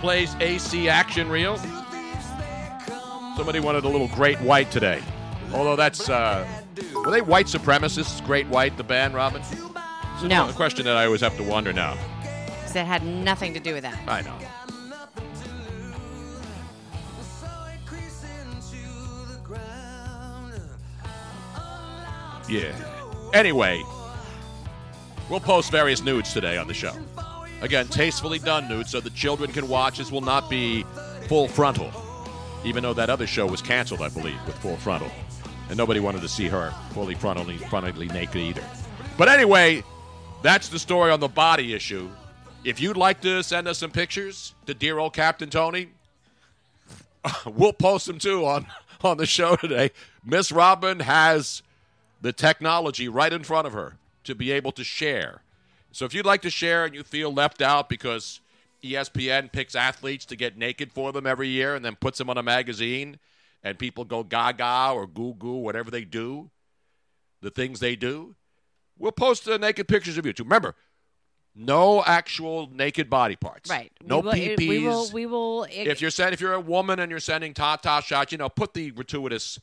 Plays 0.00 0.34
AC 0.40 0.88
action 0.88 1.28
reel. 1.28 1.56
Somebody 3.36 3.60
wanted 3.60 3.84
a 3.84 3.88
little 3.88 4.08
Great 4.08 4.40
White 4.40 4.70
today. 4.70 5.02
Although 5.52 5.76
that's 5.76 6.08
uh, 6.08 6.46
were 6.94 7.10
they 7.10 7.22
white 7.22 7.46
supremacists? 7.46 8.24
Great 8.24 8.46
White, 8.48 8.76
the 8.76 8.84
band, 8.84 9.14
Robin. 9.14 9.42
It's 9.42 10.22
a 10.22 10.52
question 10.54 10.84
that 10.86 10.96
I 10.96 11.04
always 11.04 11.20
have 11.20 11.36
to 11.36 11.42
wonder 11.42 11.72
now. 11.72 11.96
That 12.72 12.86
had 12.86 13.06
nothing 13.06 13.54
to 13.54 13.60
do 13.60 13.72
with 13.72 13.84
that. 13.84 13.98
I 14.06 14.20
know. 14.20 14.36
Yeah. 22.48 22.72
Anyway, 23.32 23.82
we'll 25.28 25.40
post 25.40 25.70
various 25.70 26.02
nudes 26.02 26.32
today 26.32 26.56
on 26.56 26.68
the 26.68 26.74
show. 26.74 26.94
Again, 27.62 27.88
tastefully 27.88 28.38
done 28.38 28.68
nudes 28.68 28.90
so 28.90 29.00
the 29.00 29.10
children 29.10 29.50
can 29.50 29.68
watch. 29.68 29.98
This 29.98 30.12
will 30.12 30.20
not 30.20 30.48
be 30.50 30.84
full 31.26 31.48
frontal, 31.48 31.90
even 32.64 32.82
though 32.82 32.94
that 32.94 33.10
other 33.10 33.26
show 33.26 33.46
was 33.46 33.62
canceled, 33.62 34.02
I 34.02 34.08
believe, 34.08 34.38
with 34.46 34.56
full 34.58 34.76
frontal. 34.76 35.10
And 35.68 35.76
nobody 35.76 35.98
wanted 35.98 36.20
to 36.20 36.28
see 36.28 36.46
her 36.48 36.72
fully 36.92 37.14
frontally, 37.14 37.58
frontally 37.58 38.12
naked 38.12 38.36
either. 38.36 38.62
But 39.16 39.28
anyway, 39.28 39.82
that's 40.42 40.68
the 40.68 40.78
story 40.78 41.10
on 41.10 41.18
the 41.18 41.28
body 41.28 41.74
issue. 41.74 42.08
If 42.62 42.80
you'd 42.80 42.96
like 42.96 43.20
to 43.22 43.42
send 43.42 43.66
us 43.66 43.78
some 43.78 43.90
pictures 43.90 44.54
to 44.66 44.74
dear 44.74 44.98
old 44.98 45.14
Captain 45.14 45.48
Tony, 45.48 45.88
we'll 47.46 47.72
post 47.72 48.06
them 48.06 48.18
too 48.18 48.44
on, 48.44 48.66
on 49.02 49.16
the 49.16 49.26
show 49.26 49.56
today. 49.56 49.90
Miss 50.24 50.52
Robin 50.52 51.00
has 51.00 51.62
the 52.20 52.32
technology 52.32 53.08
right 53.08 53.32
in 53.32 53.42
front 53.44 53.66
of 53.66 53.72
her 53.72 53.96
to 54.24 54.34
be 54.34 54.50
able 54.52 54.72
to 54.72 54.84
share. 54.84 55.42
So 55.92 56.04
if 56.04 56.14
you'd 56.14 56.26
like 56.26 56.42
to 56.42 56.50
share 56.50 56.84
and 56.84 56.94
you 56.94 57.02
feel 57.02 57.32
left 57.32 57.62
out 57.62 57.88
because 57.88 58.40
ESPN 58.82 59.50
picks 59.52 59.74
athletes 59.74 60.24
to 60.26 60.36
get 60.36 60.56
naked 60.58 60.92
for 60.92 61.12
them 61.12 61.26
every 61.26 61.48
year 61.48 61.74
and 61.74 61.84
then 61.84 61.96
puts 61.96 62.18
them 62.18 62.28
on 62.30 62.36
a 62.38 62.42
magazine 62.42 63.18
and 63.62 63.78
people 63.78 64.04
go 64.04 64.22
gaga 64.22 64.90
or 64.94 65.06
goo 65.06 65.34
goo, 65.38 65.56
whatever 65.56 65.90
they 65.90 66.04
do, 66.04 66.50
the 67.40 67.50
things 67.50 67.80
they 67.80 67.96
do, 67.96 68.34
we'll 68.98 69.12
post 69.12 69.44
the 69.44 69.58
naked 69.58 69.88
pictures 69.88 70.18
of 70.18 70.26
you 70.26 70.32
too. 70.32 70.44
Remember, 70.44 70.74
No 71.58 72.04
actual 72.04 72.68
naked 72.70 73.08
body 73.08 73.34
parts. 73.34 73.70
Right. 73.70 73.90
No 74.04 74.18
we 74.20 74.22
will, 74.26 74.34
it- 74.34 74.58
We 74.58 74.78
will. 74.86 75.10
We 75.10 75.26
will. 75.26 75.64
it- 75.64 75.88
if 75.88 76.02
you're 76.02 76.10
send, 76.10 76.34
if 76.34 76.40
you're 76.40 76.52
a 76.52 76.60
woman 76.60 77.00
and 77.00 77.10
you're 77.10 77.18
sending 77.18 77.54
ta-ta 77.54 78.00
shots, 78.00 78.30
you 78.30 78.36
know, 78.38 78.50
put 78.50 78.74
the 78.74 78.90
gratuitous 78.90 79.58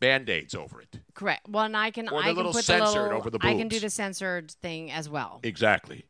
band-aids 0.00 0.54
over 0.54 0.80
it. 0.80 1.00
correct. 1.14 1.48
Well, 1.48 1.64
and 1.64 1.76
I 1.76 1.90
can. 1.90 2.08
Or 2.08 2.10
the 2.10 2.16
I 2.18 2.22
can 2.28 2.36
little 2.36 2.52
put 2.52 2.64
censored 2.64 2.94
the 2.94 3.02
little, 3.02 3.18
over 3.18 3.30
the 3.30 3.38
I 3.42 3.54
can 3.54 3.68
do 3.68 3.80
the 3.80 3.90
censored 3.90 4.50
thing 4.50 4.90
as 4.90 5.08
well. 5.08 5.40
Exactly. 5.42 6.04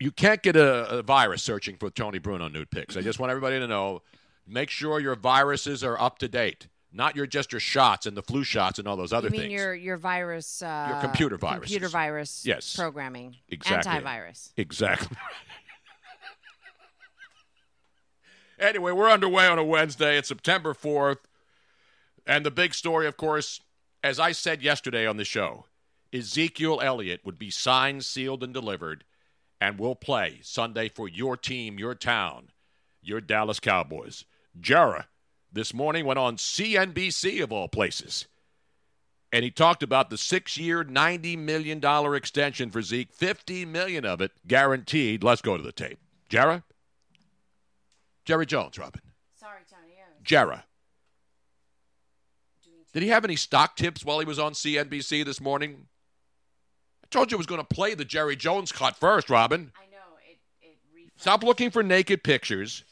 You 0.00 0.12
can't 0.12 0.42
get 0.42 0.54
a, 0.56 0.98
a 0.98 1.02
virus 1.02 1.42
searching 1.42 1.76
for 1.76 1.90
Tony 1.90 2.18
Bruno 2.18 2.48
nude 2.48 2.70
pics. 2.70 2.96
I 2.96 3.00
just 3.00 3.18
want 3.18 3.30
everybody 3.30 3.58
to 3.58 3.66
know. 3.66 4.02
Make 4.46 4.70
sure 4.70 4.98
your 5.00 5.16
viruses 5.16 5.84
are 5.84 6.00
up 6.00 6.18
to 6.20 6.28
date, 6.28 6.68
not 6.92 7.14
your 7.16 7.26
just 7.26 7.52
your 7.52 7.60
shots 7.60 8.06
and 8.06 8.16
the 8.16 8.22
flu 8.22 8.44
shots 8.44 8.78
and 8.78 8.88
all 8.88 8.96
those 8.96 9.12
other 9.12 9.28
things. 9.28 9.42
you 9.42 9.48
mean 9.48 9.58
things. 9.58 9.60
your 9.60 9.74
your 9.74 9.96
virus? 9.98 10.62
Uh, 10.62 10.98
computer 11.02 11.36
viruses. 11.36 11.74
Computer 11.74 11.88
virus. 11.88 12.46
Yes. 12.46 12.74
Programming. 12.76 13.36
Exactly. 13.48 13.92
Antivirus. 13.92 14.52
Exactly. 14.56 15.16
anyway, 18.58 18.92
we're 18.92 19.10
underway 19.10 19.46
on 19.46 19.58
a 19.58 19.64
Wednesday. 19.64 20.18
It's 20.18 20.28
September 20.28 20.74
4th. 20.74 21.18
And 22.26 22.44
the 22.44 22.50
big 22.50 22.74
story, 22.74 23.06
of 23.06 23.16
course, 23.16 23.60
as 24.02 24.20
I 24.20 24.32
said 24.32 24.62
yesterday 24.62 25.06
on 25.06 25.16
the 25.16 25.24
show, 25.24 25.64
Ezekiel 26.12 26.80
Elliott 26.82 27.24
would 27.24 27.38
be 27.38 27.50
signed, 27.50 28.04
sealed, 28.04 28.42
and 28.42 28.52
delivered 28.52 29.04
and 29.60 29.78
will 29.78 29.96
play 29.96 30.40
Sunday 30.42 30.88
for 30.88 31.08
your 31.08 31.36
team, 31.36 31.78
your 31.78 31.94
town, 31.94 32.50
your 33.02 33.20
Dallas 33.20 33.60
Cowboys. 33.60 34.24
Jara 34.60 35.08
this 35.52 35.72
morning 35.72 36.04
went 36.04 36.18
on 36.18 36.36
CNBC, 36.36 37.42
of 37.42 37.52
all 37.52 37.68
places 37.68 38.26
and 39.32 39.44
he 39.44 39.50
talked 39.50 39.82
about 39.82 40.10
the 40.10 40.18
six-year, 40.18 40.84
ninety 40.84 41.36
million 41.36 41.80
dollar 41.80 42.14
extension 42.16 42.70
for 42.70 42.82
Zeke, 42.82 43.12
fifty 43.12 43.64
million 43.64 44.04
of 44.04 44.20
it 44.20 44.32
guaranteed. 44.46 45.22
Let's 45.22 45.42
go 45.42 45.56
to 45.56 45.62
the 45.62 45.72
tape. 45.72 45.98
Jara, 46.28 46.64
Jerry 48.28 48.44
Jones, 48.44 48.78
Robin, 48.78 49.00
Sorry, 49.40 49.60
Tony. 49.70 49.94
Jara. 50.22 50.66
Did 52.92 53.02
he 53.02 53.08
have 53.08 53.24
any 53.24 53.36
stock 53.36 53.74
tips 53.74 54.04
while 54.04 54.18
he 54.18 54.26
was 54.26 54.38
on 54.38 54.52
CNBC 54.52 55.24
this 55.24 55.40
morning? 55.40 55.86
I 57.02 57.06
told 57.10 57.30
you 57.30 57.38
I 57.38 57.40
was 57.40 57.46
going 57.46 57.62
to 57.62 57.66
play 57.66 57.94
the 57.94 58.04
Jerry 58.04 58.36
Jones 58.36 58.70
cut 58.70 58.96
first, 58.96 59.30
Robin. 59.30 59.72
I 59.74 59.86
know 59.90 59.96
it. 60.30 60.36
It. 60.60 60.76
refreshed. 60.94 61.22
Stop 61.22 61.42
looking 61.42 61.70
for 61.70 61.82
naked 61.82 62.22
pictures. 62.22 62.84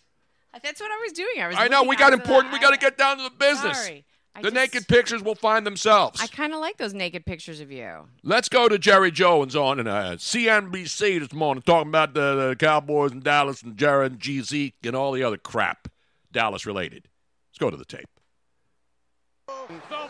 That's 0.62 0.80
what 0.80 0.90
I 0.90 1.02
was 1.04 1.12
doing. 1.12 1.42
I 1.42 1.48
was. 1.48 1.56
I 1.58 1.68
know 1.68 1.82
we 1.82 1.96
got 1.96 2.14
after 2.14 2.16
the- 2.16 2.22
important. 2.22 2.54
We 2.54 2.58
got 2.58 2.70
to 2.70 2.78
get 2.78 2.96
down 2.96 3.18
to 3.18 3.24
the 3.24 3.30
business. 3.30 3.76
Sorry. 3.76 4.06
I 4.36 4.42
The 4.42 4.50
just- 4.50 4.54
naked 4.54 4.86
pictures 4.88 5.22
will 5.22 5.34
find 5.34 5.66
themselves. 5.66 6.20
I 6.20 6.26
kind 6.26 6.52
of 6.52 6.60
like 6.60 6.76
those 6.76 6.92
naked 6.92 7.24
pictures 7.24 7.60
of 7.60 7.72
you. 7.72 8.08
Let's 8.22 8.50
go 8.50 8.68
to 8.68 8.78
Jerry 8.78 9.10
Jones 9.10 9.56
on 9.56 9.80
and 9.80 9.88
uh, 9.88 10.16
CNBC 10.16 11.20
this 11.20 11.32
morning 11.32 11.62
talking 11.62 11.88
about 11.88 12.12
the, 12.12 12.48
the 12.50 12.56
Cowboys 12.56 13.12
and 13.12 13.24
Dallas 13.24 13.62
and 13.62 13.78
Jared 13.78 14.12
and 14.12 14.20
G 14.20 14.42
Zeke 14.42 14.74
and 14.84 14.94
all 14.94 15.12
the 15.12 15.22
other 15.22 15.38
crap 15.38 15.88
Dallas 16.32 16.66
related. 16.66 17.08
Let's 17.50 17.58
go 17.58 17.70
to 17.70 17.78
the 17.78 17.86
tape. 17.86 18.04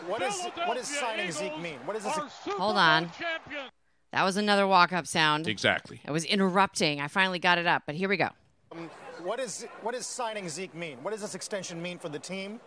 What 0.07 0.21
is 0.21 0.43
what 0.65 0.75
does 0.77 0.87
signing 0.87 1.31
Zeke 1.31 1.57
mean? 1.59 1.77
What 1.85 1.93
does 1.93 2.03
this? 2.03 2.15
Hold 2.57 2.75
on. 2.75 3.09
That 4.11 4.23
was 4.23 4.35
another 4.35 4.67
walk-up 4.67 5.05
sound. 5.07 5.47
Exactly. 5.47 6.01
It 6.05 6.11
was 6.11 6.25
interrupting. 6.25 6.99
I 6.99 7.07
finally 7.07 7.39
got 7.39 7.57
it 7.57 7.67
up, 7.67 7.83
but 7.85 7.95
here 7.95 8.09
we 8.09 8.17
go. 8.17 8.29
What 9.23 9.39
is 9.39 9.65
what 9.81 9.93
does 9.93 10.05
signing 10.05 10.49
Zeke 10.49 10.75
mean? 10.75 10.97
What 11.01 11.11
does 11.11 11.21
this 11.21 11.35
extension 11.35 11.81
mean 11.81 11.97
for 11.99 12.09
the 12.09 12.19
team, 12.19 12.59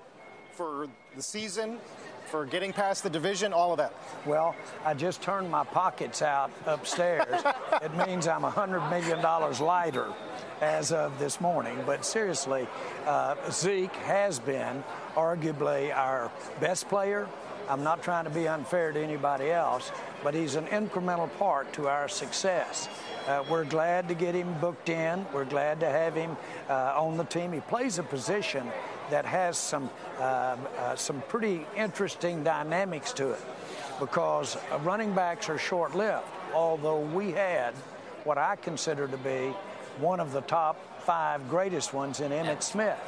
for 0.61 0.88
the 1.17 1.23
season, 1.23 1.79
for 2.26 2.45
getting 2.45 2.71
past 2.71 3.02
the 3.02 3.09
division, 3.09 3.50
all 3.50 3.73
of 3.73 3.79
that? 3.79 3.95
Well, 4.26 4.55
I 4.85 4.93
just 4.93 5.23
turned 5.23 5.50
my 5.50 5.64
pockets 5.64 6.21
out 6.21 6.50
upstairs. 6.67 7.43
it 7.83 7.95
means 8.07 8.29
I'm 8.29 8.43
$100 8.43 8.90
million 8.90 9.23
lighter 9.67 10.12
as 10.61 10.93
of 10.93 11.19
this 11.19 11.40
morning. 11.40 11.79
But 11.87 12.05
seriously, 12.05 12.69
uh, 13.07 13.37
Zeke 13.50 13.97
has 14.05 14.38
been 14.38 14.85
arguably 15.14 15.97
our 15.97 16.31
best 16.61 16.90
player. 16.90 17.26
I'm 17.67 17.83
not 17.83 18.02
trying 18.02 18.25
to 18.25 18.31
be 18.31 18.47
unfair 18.47 18.93
to 18.93 19.00
anybody 19.02 19.50
else, 19.50 19.90
but 20.23 20.35
he's 20.35 20.57
an 20.57 20.67
incremental 20.67 21.35
part 21.38 21.73
to 21.75 21.88
our 21.88 22.07
success. 22.07 22.90
Uh, 23.26 23.45
we're 23.49 23.64
glad 23.64 24.09
to 24.09 24.14
get 24.14 24.35
him 24.35 24.52
booked 24.61 24.90
in. 24.90 25.25
We're 25.33 25.47
glad 25.47 25.81
to 25.81 25.87
have 25.87 26.14
him 26.14 26.37
uh, 26.69 26.93
on 26.99 27.17
the 27.17 27.25
team. 27.25 27.50
He 27.52 27.61
plays 27.61 27.99
a 27.99 28.02
position 28.02 28.71
that 29.11 29.26
has 29.26 29.57
some 29.59 29.90
uh, 30.19 30.57
uh, 30.79 30.97
some 30.97 31.23
pretty 31.23 31.67
interesting 31.76 32.43
dynamics 32.43 33.12
to 33.14 33.31
it 33.31 33.40
because 33.99 34.57
running 34.83 35.14
backs 35.14 35.49
are 35.49 35.59
short-lived. 35.59 36.25
Although 36.55 37.00
we 37.00 37.33
had 37.33 37.75
what 38.25 38.38
I 38.38 38.57
consider 38.57 39.07
to 39.07 39.17
be 39.19 39.52
one 39.99 40.21
of 40.21 40.33
the 40.33 40.40
top 40.43 40.79
five 41.02 41.49
greatest 41.49 41.93
ones 41.93 42.21
in 42.21 42.33
Emmitt 42.33 42.62
Smith, 42.62 42.99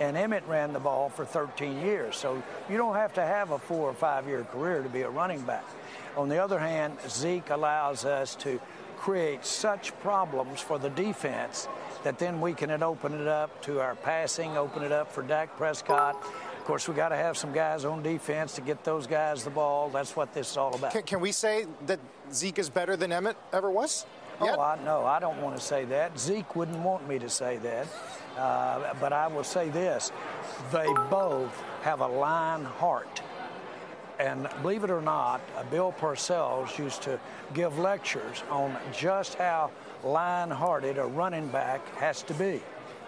and 0.00 0.16
Emmitt 0.16 0.46
ran 0.48 0.72
the 0.72 0.80
ball 0.80 1.08
for 1.08 1.24
13 1.24 1.80
years. 1.80 2.16
So 2.16 2.42
you 2.68 2.76
don't 2.76 2.94
have 2.94 3.14
to 3.14 3.22
have 3.22 3.50
a 3.50 3.58
four 3.58 3.88
or 3.88 3.94
five-year 3.94 4.44
career 4.44 4.82
to 4.82 4.88
be 4.88 5.02
a 5.02 5.10
running 5.10 5.42
back. 5.42 5.64
On 6.16 6.28
the 6.28 6.42
other 6.42 6.58
hand, 6.58 6.96
Zeke 7.08 7.50
allows 7.50 8.04
us 8.04 8.34
to 8.36 8.60
create 8.96 9.44
such 9.44 9.98
problems 10.00 10.60
for 10.60 10.78
the 10.78 10.90
defense 10.90 11.68
that 12.06 12.20
then 12.20 12.40
we 12.40 12.54
can 12.54 12.70
open 12.84 13.20
it 13.20 13.26
up 13.26 13.60
to 13.60 13.80
our 13.80 13.96
passing, 13.96 14.56
open 14.56 14.84
it 14.84 14.92
up 14.92 15.10
for 15.10 15.24
Dak 15.24 15.56
Prescott. 15.56 16.14
Of 16.56 16.64
course, 16.64 16.86
we 16.86 16.94
got 16.94 17.08
to 17.08 17.16
have 17.16 17.36
some 17.36 17.52
guys 17.52 17.84
on 17.84 18.00
defense 18.00 18.54
to 18.54 18.60
get 18.60 18.84
those 18.84 19.08
guys 19.08 19.42
the 19.42 19.50
ball. 19.50 19.88
That's 19.88 20.14
what 20.14 20.32
this 20.32 20.52
is 20.52 20.56
all 20.56 20.72
about. 20.72 20.92
Can, 20.92 21.02
can 21.02 21.20
we 21.20 21.32
say 21.32 21.66
that 21.86 21.98
Zeke 22.32 22.60
is 22.60 22.70
better 22.70 22.96
than 22.96 23.10
Emmitt 23.10 23.34
ever 23.52 23.72
was? 23.72 24.06
Oh, 24.40 24.60
I 24.60 24.78
know. 24.84 25.04
I 25.04 25.18
don't 25.18 25.42
want 25.42 25.56
to 25.56 25.60
say 25.60 25.84
that. 25.86 26.16
Zeke 26.16 26.54
wouldn't 26.54 26.78
want 26.78 27.08
me 27.08 27.18
to 27.18 27.28
say 27.28 27.56
that. 27.56 27.88
Uh, 28.38 28.94
but 29.00 29.12
I 29.12 29.26
will 29.26 29.42
say 29.42 29.68
this 29.68 30.12
they 30.70 30.86
both 31.10 31.60
have 31.82 32.02
a 32.02 32.06
line 32.06 32.66
heart. 32.66 33.20
And 34.20 34.48
believe 34.62 34.84
it 34.84 34.90
or 34.90 35.02
not, 35.02 35.40
uh, 35.56 35.64
Bill 35.64 35.92
Parcells 35.98 36.78
used 36.78 37.02
to 37.02 37.18
give 37.52 37.80
lectures 37.80 38.44
on 38.48 38.76
just 38.92 39.34
how 39.34 39.72
line 40.06 40.50
hearted 40.50 40.98
a 40.98 41.04
running 41.04 41.48
back 41.48 41.86
has 41.96 42.22
to 42.22 42.34
be. 42.34 42.60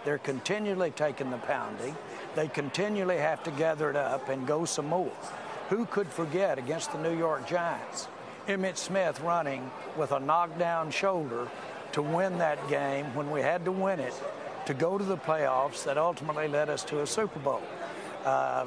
They're 0.05 0.17
continually 0.17 0.91
taking 0.91 1.29
the 1.29 1.37
pounding, 1.37 1.95
they 2.35 2.47
continually 2.47 3.17
have 3.17 3.43
to 3.43 3.51
gather 3.51 3.89
it 3.89 3.95
up 3.95 4.29
and 4.29 4.47
go 4.47 4.65
some 4.65 4.87
more. 4.87 5.11
Who 5.69 5.85
could 5.85 6.07
forget 6.07 6.57
against 6.57 6.91
the 6.91 6.99
New 6.99 7.17
York 7.17 7.47
Giants? 7.47 8.07
Emmitt 8.47 8.77
Smith 8.77 9.19
running 9.21 9.69
with 9.97 10.11
a 10.11 10.19
knockdown 10.19 10.89
shoulder 10.89 11.47
to 11.91 12.01
win 12.01 12.37
that 12.39 12.67
game 12.69 13.05
when 13.15 13.29
we 13.29 13.41
had 13.41 13.65
to 13.65 13.71
win 13.71 13.99
it 13.99 14.13
to 14.65 14.73
go 14.73 14.97
to 14.97 15.03
the 15.03 15.17
playoffs 15.17 15.83
that 15.83 15.97
ultimately 15.97 16.47
led 16.47 16.69
us 16.69 16.83
to 16.85 17.01
a 17.01 17.07
Super 17.07 17.39
Bowl. 17.39 17.61
Uh, 18.25 18.65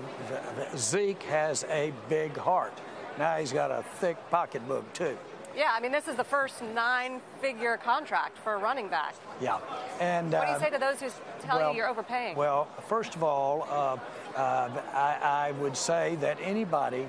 Zeke 0.77 1.23
has 1.25 1.65
a 1.71 1.93
big 2.09 2.37
heart. 2.37 2.77
Now 3.19 3.37
he's 3.37 3.53
got 3.53 3.71
a 3.71 3.83
thick 4.01 4.17
pocketbook, 4.31 4.93
too. 4.93 5.17
Yeah, 5.57 5.71
I 5.73 5.81
mean, 5.81 5.93
this 5.93 6.09
is 6.09 6.17
the 6.17 6.25
first 6.25 6.63
nine-figure 6.75 7.79
contract 7.79 8.39
for 8.39 8.55
a 8.55 8.59
running 8.59 8.89
back. 8.89 9.15
Yeah. 9.41 9.59
And 10.01 10.33
What 10.33 10.47
do 10.47 10.51
you 10.51 10.57
uh, 10.57 10.61
say 10.61 10.71
to 10.71 10.79
those 10.79 11.01
who 11.01 11.11
tell 11.41 11.59
well, 11.59 11.71
you 11.71 11.79
you're 11.79 11.89
overpaying? 11.89 12.37
Well, 12.37 12.69
first 12.89 13.15
of 13.15 13.23
all, 13.23 13.67
uh, 13.71 13.99
uh, 14.39 14.71
I, 14.95 15.49
I 15.49 15.53
would 15.53 15.77
say 15.77 16.17
that 16.17 16.39
anybody, 16.43 17.07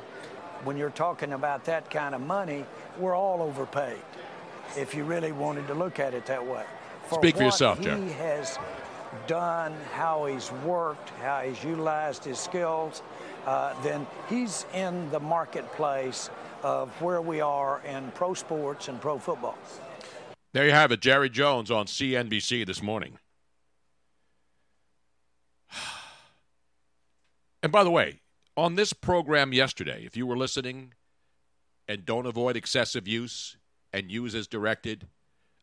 when 0.64 0.78
you're 0.78 0.90
talking 0.90 1.34
about 1.34 1.64
that 1.66 1.90
kind 1.90 2.14
of 2.14 2.22
money, 2.22 2.66
we're 2.98 3.16
all 3.16 3.42
overpaid. 3.42 4.02
If 4.76 4.94
you 4.94 5.04
really 5.04 5.32
wanted 5.32 5.68
to 5.68 5.74
look 5.74 6.00
at 6.00 6.14
it 6.14 6.26
that 6.26 6.46
way. 6.46 6.64
Speak 7.12 7.36
for 7.36 7.44
what 7.44 7.46
yourself, 7.46 7.80
he 7.80 8.10
has 8.14 8.58
done, 9.28 9.74
how 9.94 10.26
he's 10.26 10.52
worked, 10.66 11.10
how 11.22 11.42
he's 11.42 11.64
utilized 11.64 12.26
his 12.26 12.40
skills, 12.40 13.04
uh, 13.46 13.74
then 13.84 14.08
he's 14.30 14.66
in 14.74 15.10
the 15.12 15.20
marketplace 15.20 16.30
of 16.64 16.90
where 17.02 17.22
we 17.22 17.42
are 17.42 17.82
in 17.82 18.12
pro 18.12 18.34
sports 18.34 18.88
and 18.88 19.00
pro 19.00 19.20
football. 19.20 19.58
There 20.54 20.66
you 20.66 20.72
have 20.72 20.92
it, 20.92 21.02
Jerry 21.02 21.30
Jones 21.30 21.70
on 21.70 21.86
CNBC 21.86 22.66
this 22.66 22.82
morning. 22.82 23.18
And 27.62 27.72
by 27.72 27.86
the 27.86 27.90
way, 27.90 28.20
on 28.58 28.76
this 28.76 28.92
program 28.92 29.54
yesterday, 29.54 30.04
if 30.06 30.18
you 30.18 30.28
were 30.28 30.36
listening 30.36 30.96
and 31.88 32.06
don't 32.06 32.26
avoid 32.26 32.58
excessive 32.58 33.08
use 33.08 33.56
and 33.94 34.12
use 34.12 34.36
as 34.36 34.48
directed, 34.48 35.08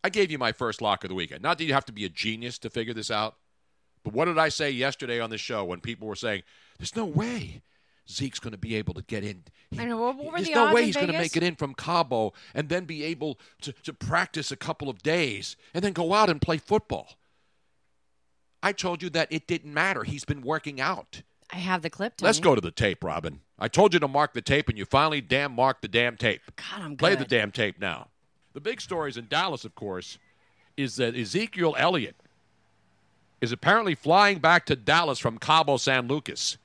I 0.02 0.08
gave 0.08 0.30
you 0.30 0.38
my 0.38 0.52
first 0.52 0.80
lock 0.80 1.04
of 1.04 1.08
the 1.08 1.14
weekend. 1.14 1.42
Not 1.42 1.58
that 1.58 1.64
you 1.64 1.74
have 1.74 1.84
to 1.84 1.92
be 1.92 2.06
a 2.06 2.08
genius 2.08 2.58
to 2.60 2.70
figure 2.70 2.94
this 2.94 3.10
out, 3.10 3.36
but 4.02 4.14
what 4.14 4.24
did 4.24 4.38
I 4.38 4.48
say 4.48 4.70
yesterday 4.70 5.20
on 5.20 5.28
the 5.28 5.36
show 5.36 5.62
when 5.64 5.80
people 5.80 6.08
were 6.08 6.16
saying, 6.16 6.42
there's 6.78 6.96
no 6.96 7.04
way 7.04 7.60
Zeke's 8.10 8.38
going 8.38 8.52
to 8.52 8.58
be 8.58 8.74
able 8.76 8.94
to 8.94 9.02
get 9.02 9.24
in? 9.24 9.44
I 9.78 9.84
know, 9.84 9.98
what- 9.98 10.16
what 10.16 10.26
were 10.26 10.32
there's 10.38 10.48
the 10.48 10.54
no 10.54 10.64
odds 10.66 10.74
way 10.74 10.84
he's 10.84 10.96
going 10.96 11.06
to 11.08 11.12
make 11.18 11.36
it 11.36 11.42
in 11.42 11.54
from 11.56 11.74
Cabo 11.74 12.32
and 12.54 12.68
then 12.68 12.84
be 12.84 13.04
able 13.04 13.38
to, 13.62 13.72
to 13.72 13.92
practice 13.92 14.50
a 14.50 14.56
couple 14.56 14.88
of 14.88 15.02
days 15.02 15.56
and 15.74 15.84
then 15.84 15.92
go 15.92 16.12
out 16.12 16.28
and 16.28 16.40
play 16.42 16.58
football. 16.58 17.16
I 18.62 18.72
told 18.72 19.02
you 19.02 19.10
that 19.10 19.28
it 19.30 19.46
didn't 19.46 19.72
matter. 19.72 20.04
He's 20.04 20.24
been 20.24 20.42
working 20.42 20.80
out. 20.80 21.22
I 21.52 21.56
have 21.56 21.82
the 21.82 21.90
clip. 21.90 22.16
Tony. 22.18 22.26
Let's 22.28 22.40
go 22.40 22.54
to 22.54 22.60
the 22.60 22.70
tape, 22.70 23.02
Robin. 23.02 23.40
I 23.58 23.68
told 23.68 23.94
you 23.94 24.00
to 24.00 24.08
mark 24.08 24.34
the 24.34 24.42
tape, 24.42 24.68
and 24.68 24.76
you 24.78 24.84
finally 24.84 25.20
damn 25.20 25.52
marked 25.52 25.82
the 25.82 25.88
damn 25.88 26.16
tape. 26.16 26.42
God, 26.56 26.82
I'm 26.82 26.96
Play 26.96 27.10
good. 27.10 27.20
the 27.20 27.24
damn 27.24 27.50
tape 27.50 27.80
now. 27.80 28.08
The 28.52 28.60
big 28.60 28.80
stories 28.80 29.16
in 29.16 29.26
Dallas, 29.28 29.64
of 29.64 29.74
course, 29.74 30.18
is 30.76 30.96
that 30.96 31.16
Ezekiel 31.16 31.74
Elliott 31.78 32.16
is 33.40 33.52
apparently 33.52 33.94
flying 33.94 34.38
back 34.38 34.66
to 34.66 34.76
Dallas 34.76 35.18
from 35.18 35.38
Cabo 35.38 35.76
San 35.76 36.06
Lucas. 36.08 36.58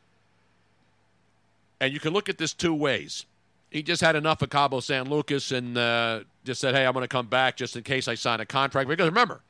And 1.79 1.93
you 1.93 1.99
can 1.99 2.13
look 2.13 2.29
at 2.29 2.37
this 2.37 2.53
two 2.53 2.73
ways. 2.73 3.25
He 3.69 3.83
just 3.83 4.01
had 4.01 4.15
enough 4.15 4.41
of 4.41 4.49
Cabo 4.49 4.79
San 4.79 5.09
Lucas 5.09 5.51
and 5.51 5.77
uh, 5.77 6.21
just 6.43 6.61
said, 6.61 6.75
hey, 6.75 6.85
I'm 6.85 6.93
going 6.93 7.03
to 7.03 7.07
come 7.07 7.27
back 7.27 7.57
just 7.57 7.75
in 7.75 7.83
case 7.83 8.07
I 8.07 8.15
sign 8.15 8.39
a 8.39 8.45
contract. 8.45 8.87
Because 8.87 9.07
remember, 9.07 9.41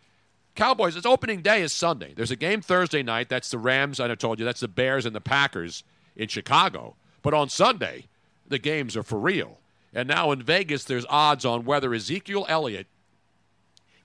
Cowboys, 0.55 0.95
its 0.95 1.05
opening 1.05 1.41
day 1.41 1.61
is 1.61 1.73
Sunday. 1.73 2.13
There's 2.15 2.31
a 2.31 2.35
game 2.35 2.61
Thursday 2.61 3.03
night. 3.03 3.29
That's 3.29 3.51
the 3.51 3.59
Rams, 3.59 3.99
I 3.99 4.13
told 4.15 4.39
you. 4.39 4.45
That's 4.45 4.61
the 4.61 4.67
Bears 4.67 5.05
and 5.05 5.15
the 5.15 5.21
Packers 5.21 5.83
in 6.15 6.27
Chicago. 6.29 6.95
But 7.21 7.33
on 7.33 7.49
Sunday, 7.49 8.05
the 8.47 8.57
games 8.57 8.95
are 8.95 9.03
for 9.03 9.19
real. 9.19 9.59
And 9.93 10.07
now 10.07 10.31
in 10.31 10.41
Vegas, 10.41 10.83
there's 10.83 11.05
odds 11.09 11.45
on 11.45 11.65
whether 11.65 11.93
Ezekiel 11.93 12.45
Elliott, 12.49 12.87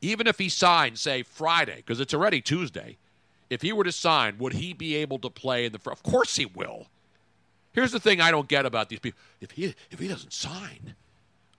even 0.00 0.26
if 0.26 0.38
he 0.38 0.48
signs, 0.48 1.00
say, 1.00 1.22
Friday, 1.22 1.76
because 1.76 2.00
it's 2.00 2.14
already 2.14 2.40
Tuesday, 2.40 2.96
if 3.48 3.62
he 3.62 3.72
were 3.72 3.84
to 3.84 3.92
sign, 3.92 4.38
would 4.38 4.54
he 4.54 4.72
be 4.72 4.94
able 4.96 5.18
to 5.18 5.30
play 5.30 5.64
in 5.64 5.72
the. 5.72 5.90
Of 5.90 6.02
course 6.02 6.36
he 6.36 6.46
will. 6.46 6.86
Here's 7.72 7.92
the 7.92 8.00
thing 8.00 8.20
I 8.20 8.30
don't 8.30 8.48
get 8.48 8.66
about 8.66 8.88
these 8.88 8.98
people. 8.98 9.20
If 9.40 9.52
he 9.52 9.74
if 9.90 9.98
he 9.98 10.08
doesn't 10.08 10.32
sign 10.32 10.94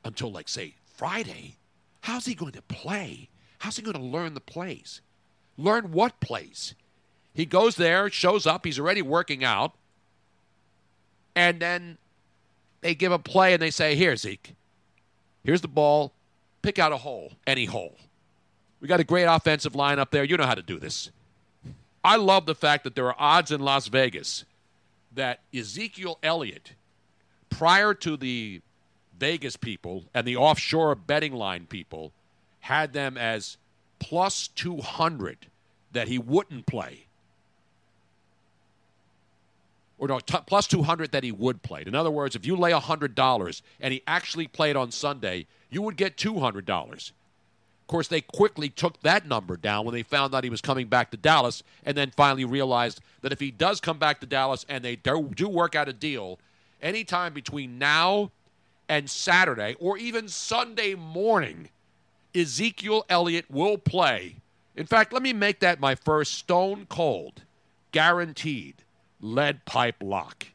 until 0.04 0.32
like 0.32 0.50
say 0.50 0.76
Friday, 0.96 1.56
how's 2.02 2.26
he 2.26 2.36
going 2.36 2.52
to 2.54 2.62
play? 2.64 3.30
How's 3.60 3.78
he 3.78 3.84
going 3.84 3.98
to 3.98 4.04
learn 4.04 4.34
the 4.34 4.42
plays? 4.42 5.02
Learn 5.58 5.92
what 5.92 6.20
plays? 6.20 6.76
He 7.34 7.46
goes 7.46 7.76
there, 7.76 8.10
shows 8.10 8.46
up, 8.46 8.66
he's 8.66 8.80
already 8.80 9.02
working 9.02 9.44
out, 9.44 9.74
and 11.36 11.60
then 11.60 11.98
they 12.82 12.94
give 12.94 13.12
a 13.12 13.20
play 13.20 13.54
and 13.54 13.62
they 13.62 13.72
say, 13.72 13.96
"Here, 13.96 14.16
Zeke. 14.16 14.56
Here's 15.44 15.62
the 15.62 15.68
ball. 15.68 16.14
Pick 16.62 16.78
out 16.78 16.92
a 16.92 16.98
hole, 16.98 17.34
any 17.48 17.66
hole. 17.66 17.98
We 18.82 18.88
got 18.88 19.00
a 19.00 19.06
great 19.06 19.26
offensive 19.26 19.76
line 19.76 19.98
up 19.98 20.12
there. 20.12 20.24
You 20.24 20.36
know 20.38 20.46
how 20.46 20.56
to 20.56 20.62
do 20.62 20.78
this." 20.78 21.10
I 22.04 22.16
love 22.16 22.48
the 22.48 22.56
fact 22.56 22.84
that 22.84 22.96
there 22.96 23.08
are 23.08 23.16
odds 23.18 23.52
in 23.52 23.62
Las 23.62 23.88
Vegas 23.88 24.44
that 25.14 25.40
Ezekiel 25.54 26.18
Elliott, 26.24 26.74
prior 27.50 27.94
to 27.96 28.18
the 28.18 28.62
Vegas 29.20 29.56
people 29.56 30.06
and 30.14 30.28
the 30.28 30.38
offshore 30.38 30.96
betting 30.96 31.34
line 31.34 31.66
people, 31.68 32.12
had 32.62 32.94
them 32.94 33.18
as 33.18 33.58
plus 34.00 34.48
200 34.50 35.48
that 35.92 36.08
he 36.08 36.18
wouldn't 36.18 36.66
play. 36.66 37.06
Or 39.98 40.08
no, 40.08 40.20
t- 40.20 40.38
plus 40.48 40.66
200 40.66 41.12
that 41.12 41.24
he 41.24 41.32
would 41.32 41.62
play. 41.62 41.84
In 41.86 41.94
other 41.94 42.10
words, 42.10 42.36
if 42.36 42.46
you 42.46 42.56
lay 42.56 42.72
$100 42.72 43.62
and 43.80 43.94
he 43.94 44.02
actually 44.08 44.48
played 44.48 44.76
on 44.76 44.92
Sunday, 44.92 45.46
you 45.70 45.84
would 45.84 45.96
get 45.96 46.18
$200 46.18 47.12
course, 47.92 48.08
they 48.08 48.22
quickly 48.22 48.70
took 48.70 49.00
that 49.02 49.28
number 49.28 49.56
down 49.58 49.86
when 49.86 49.94
they 49.94 50.02
found 50.02 50.34
out 50.34 50.44
he 50.44 50.50
was 50.50 50.62
coming 50.62 50.88
back 50.88 51.12
to 51.12 51.18
Dallas, 51.18 51.62
and 51.86 51.96
then 51.96 52.12
finally 52.12 52.46
realized 52.46 53.02
that 53.22 53.32
if 53.32 53.40
he 53.40 53.52
does 53.52 53.80
come 53.80 54.00
back 54.00 54.20
to 54.22 54.26
Dallas 54.26 54.66
and 54.68 54.84
they 54.84 54.96
do, 54.96 55.20
work 55.48 55.76
out 55.76 55.90
a 55.90 55.94
deal, 55.94 56.40
anytime 56.82 57.34
between 57.34 57.78
now 57.78 58.32
and 58.90 59.10
Saturday, 59.10 59.76
or 59.80 59.98
even 59.98 60.28
Sunday 60.28 60.96
morning, 60.96 61.70
Ezekiel 62.34 63.06
Elliott 63.10 63.46
will 63.50 63.78
play. 63.78 64.38
In 64.76 64.86
fact, 64.86 65.14
let 65.14 65.22
me 65.22 65.34
make 65.34 65.60
that 65.60 65.80
my 65.80 65.96
first 65.96 66.34
stone 66.34 66.86
cold, 66.90 67.44
guaranteed 67.92 68.76
lead 69.20 69.66
pipe 69.66 69.98
lock. 70.02 70.48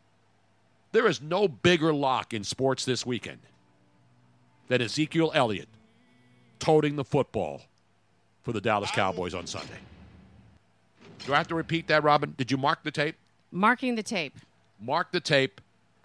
There 0.92 1.06
is 1.06 1.20
no 1.20 1.48
bigger 1.48 1.92
lock 1.92 2.32
in 2.32 2.44
sports 2.44 2.84
this 2.84 3.04
weekend 3.04 3.40
than 4.68 4.80
Ezekiel 4.80 5.30
Elliott 5.34 5.68
toting 6.58 6.96
the 6.96 7.04
football 7.04 7.62
for 8.42 8.52
the 8.52 8.60
Dallas 8.60 8.90
Cowboys 8.90 9.34
on 9.34 9.46
Sunday. 9.46 9.78
Do 11.24 11.34
I 11.34 11.36
have 11.38 11.48
to 11.48 11.54
repeat 11.54 11.88
that, 11.88 12.04
Robin? 12.04 12.34
Did 12.36 12.50
you 12.50 12.56
mark 12.56 12.84
the 12.84 12.90
tape? 12.90 13.16
Marking 13.50 13.96
the 13.96 14.02
tape. 14.02 14.36
Mark 14.80 15.10
the 15.10 15.20
tape, 15.20 15.60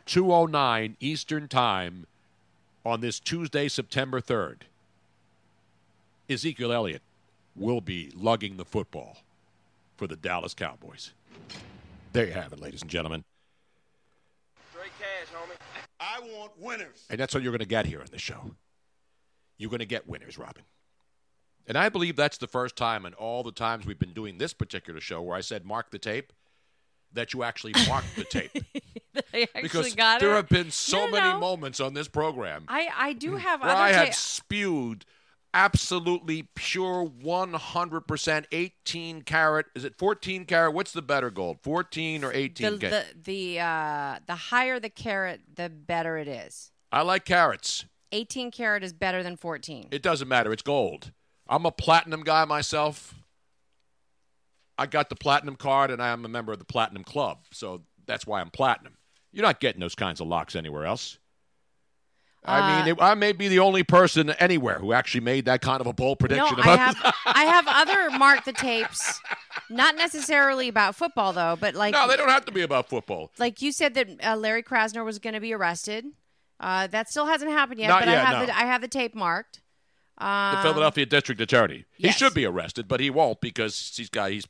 209 0.06 0.96
Eastern 1.00 1.48
Time 1.48 2.08
on 2.86 3.02
this 3.02 3.20
Tuesday, 3.20 3.68
September 3.68 4.22
3rd. 4.22 4.62
Ezekiel 6.30 6.72
Elliott 6.72 7.02
will 7.56 7.82
be 7.82 8.12
lugging 8.16 8.58
the 8.58 8.66
football 8.66 9.18
for 9.98 10.08
the 10.08 10.16
Dallas 10.16 10.54
Cowboys. 10.54 11.12
There 12.14 12.26
you 12.26 12.34
have 12.34 12.54
it, 12.54 12.60
ladies 12.60 12.82
and 12.82 12.90
gentlemen. 12.90 13.24
Straight 14.72 14.92
cash, 14.98 15.28
homie. 15.34 15.58
I 16.00 16.20
want 16.22 16.54
winners. 16.58 17.06
And 17.10 17.20
that's 17.20 17.34
what 17.34 17.44
you're 17.44 17.52
going 17.52 17.60
to 17.60 17.66
get 17.66 17.86
here 17.86 18.00
on 18.00 18.08
the 18.10 18.18
show 18.18 18.52
you're 19.62 19.70
going 19.70 19.80
to 19.80 19.86
get 19.86 20.08
winners, 20.08 20.38
Robin. 20.38 20.64
And 21.68 21.78
I 21.78 21.90
believe 21.90 22.16
that's 22.16 22.38
the 22.38 22.48
first 22.48 22.76
time 22.76 23.06
in 23.06 23.14
all 23.14 23.44
the 23.44 23.52
times 23.52 23.86
we've 23.86 24.00
been 24.00 24.14
doing 24.14 24.38
this 24.40 24.54
particular 24.54 25.00
show 25.00 25.22
where 25.22 25.38
I 25.38 25.42
said 25.42 25.64
mark 25.66 25.92
the 25.92 26.00
tape 26.00 26.34
that 27.14 27.34
you 27.34 27.44
actually 27.44 27.74
marked 27.88 28.16
the 28.16 28.24
tape. 28.24 28.52
Actually 29.34 29.62
because 29.62 29.94
there 29.96 30.32
it. 30.32 30.36
have 30.36 30.50
been 30.50 30.72
so 30.72 30.98
No, 31.00 31.06
no, 31.06 31.12
many 31.12 31.30
no. 31.34 31.40
moments 31.40 31.80
on 31.80 31.94
this 31.94 32.08
program 32.08 32.64
I, 32.68 32.90
I 32.98 33.14
do 33.14 33.36
have 33.36 33.62
where 33.62 33.70
I 33.70 33.92
ta- 33.92 34.06
have 34.06 34.16
spewed 34.16 35.06
absolutely 35.54 36.48
pure 36.56 37.06
100% 37.06 38.46
18 38.52 39.22
carat. 39.24 39.66
Is 39.76 39.84
it 39.84 39.98
14 39.98 40.46
carat? 40.46 40.74
What's 40.74 40.94
the 40.94 41.02
better 41.02 41.30
gold? 41.30 41.60
14 41.62 42.24
or 42.24 42.32
18 42.34 42.72
the 42.72 42.78
carat? 42.78 43.06
the 43.24 43.56
the, 43.56 43.60
uh, 43.60 44.20
the 44.28 44.36
higher 44.36 44.80
the 44.80 44.90
carrot, 44.90 45.42
the 45.56 45.70
better 45.70 46.18
it 46.18 46.28
is. 46.28 46.72
I 46.92 47.02
like 47.02 47.26
carats. 47.26 47.86
18 48.12 48.52
carat 48.52 48.84
is 48.84 48.94
better 48.94 49.24
than 49.24 49.38
14. 49.38 49.90
It 49.92 50.02
doesn't 50.02 50.28
matter. 50.28 50.52
It's 50.52 50.62
gold. 50.62 51.12
I'm 51.48 51.66
a 51.66 51.72
platinum 51.72 52.24
guy 52.24 52.46
myself. 52.46 53.16
I 54.78 54.86
got 54.86 55.10
the 55.10 55.16
platinum 55.16 55.56
card, 55.56 55.92
and 55.92 56.02
I 56.02 56.10
am 56.10 56.26
a 56.26 56.30
member 56.30 56.52
of 56.52 56.60
the 56.60 56.66
platinum 56.66 57.04
club, 57.04 57.40
so 57.52 57.84
that's 58.08 58.26
why 58.26 58.42
I'm 58.42 58.50
platinum. 58.50 58.98
You're 59.32 59.46
not 59.46 59.60
getting 59.60 59.80
those 59.80 59.96
kinds 59.96 60.22
of 60.22 60.28
locks 60.28 60.56
anywhere 60.56 60.86
else. 60.86 61.18
I 62.44 62.84
mean, 62.86 62.90
Uh, 62.90 62.96
it, 62.96 63.02
I 63.04 63.14
may 63.14 63.34
be 63.34 63.48
the 63.48 63.60
only 63.60 63.84
person 63.84 64.32
anywhere 64.32 64.80
who 64.80 64.94
actually 64.94 65.22
made 65.22 65.46
that 65.46 65.62
kind 65.62 65.80
of 65.80 65.86
a 65.86 65.94
bold 65.94 66.18
prediction. 66.18 66.58
No, 66.58 66.64
I 66.64 66.76
have 66.76 66.98
I 67.26 67.44
have 67.44 67.66
other 67.68 68.10
mark 68.18 68.46
the 68.46 68.54
tapes, 68.54 69.22
not 69.70 69.96
necessarily 69.96 70.68
about 70.68 70.96
football 70.96 71.34
though, 71.34 71.56
but 71.60 71.76
like 71.76 71.94
no, 71.94 72.08
they 72.08 72.18
don't 72.18 72.30
have 72.30 72.46
to 72.46 72.52
be 72.52 72.62
about 72.64 72.90
football. 72.90 73.30
like 73.38 73.62
you 73.62 73.72
said 73.72 73.94
that 73.94 74.08
uh, 74.26 74.36
Larry 74.36 74.64
Krasner 74.64 75.06
was 75.06 75.20
going 75.20 75.36
to 75.36 75.40
be 75.40 75.54
arrested. 75.54 76.06
Uh, 76.62 76.86
that 76.88 77.10
still 77.10 77.26
hasn't 77.26 77.50
happened 77.52 77.80
yet, 77.80 77.88
Not 77.88 78.02
but 78.02 78.08
yet, 78.10 78.24
I 78.24 78.30
have 78.30 78.40
no. 78.40 78.46
the 78.46 78.58
I 78.58 78.62
have 78.66 78.82
the 78.82 78.88
tape 78.88 79.16
marked. 79.16 79.62
Um, 80.20 80.56
The 80.58 80.62
Philadelphia 80.62 81.06
District 81.08 81.42
Attorney. 81.42 81.86
He 81.98 82.04
yes. 82.06 82.18
should 82.18 82.36
be 82.36 82.46
arrested, 82.46 82.88
but 82.88 83.00
he 83.00 83.10
won't 83.10 83.42
because 83.42 83.94
he's 83.96 84.10
got 84.10 84.30
he's, 84.32 84.46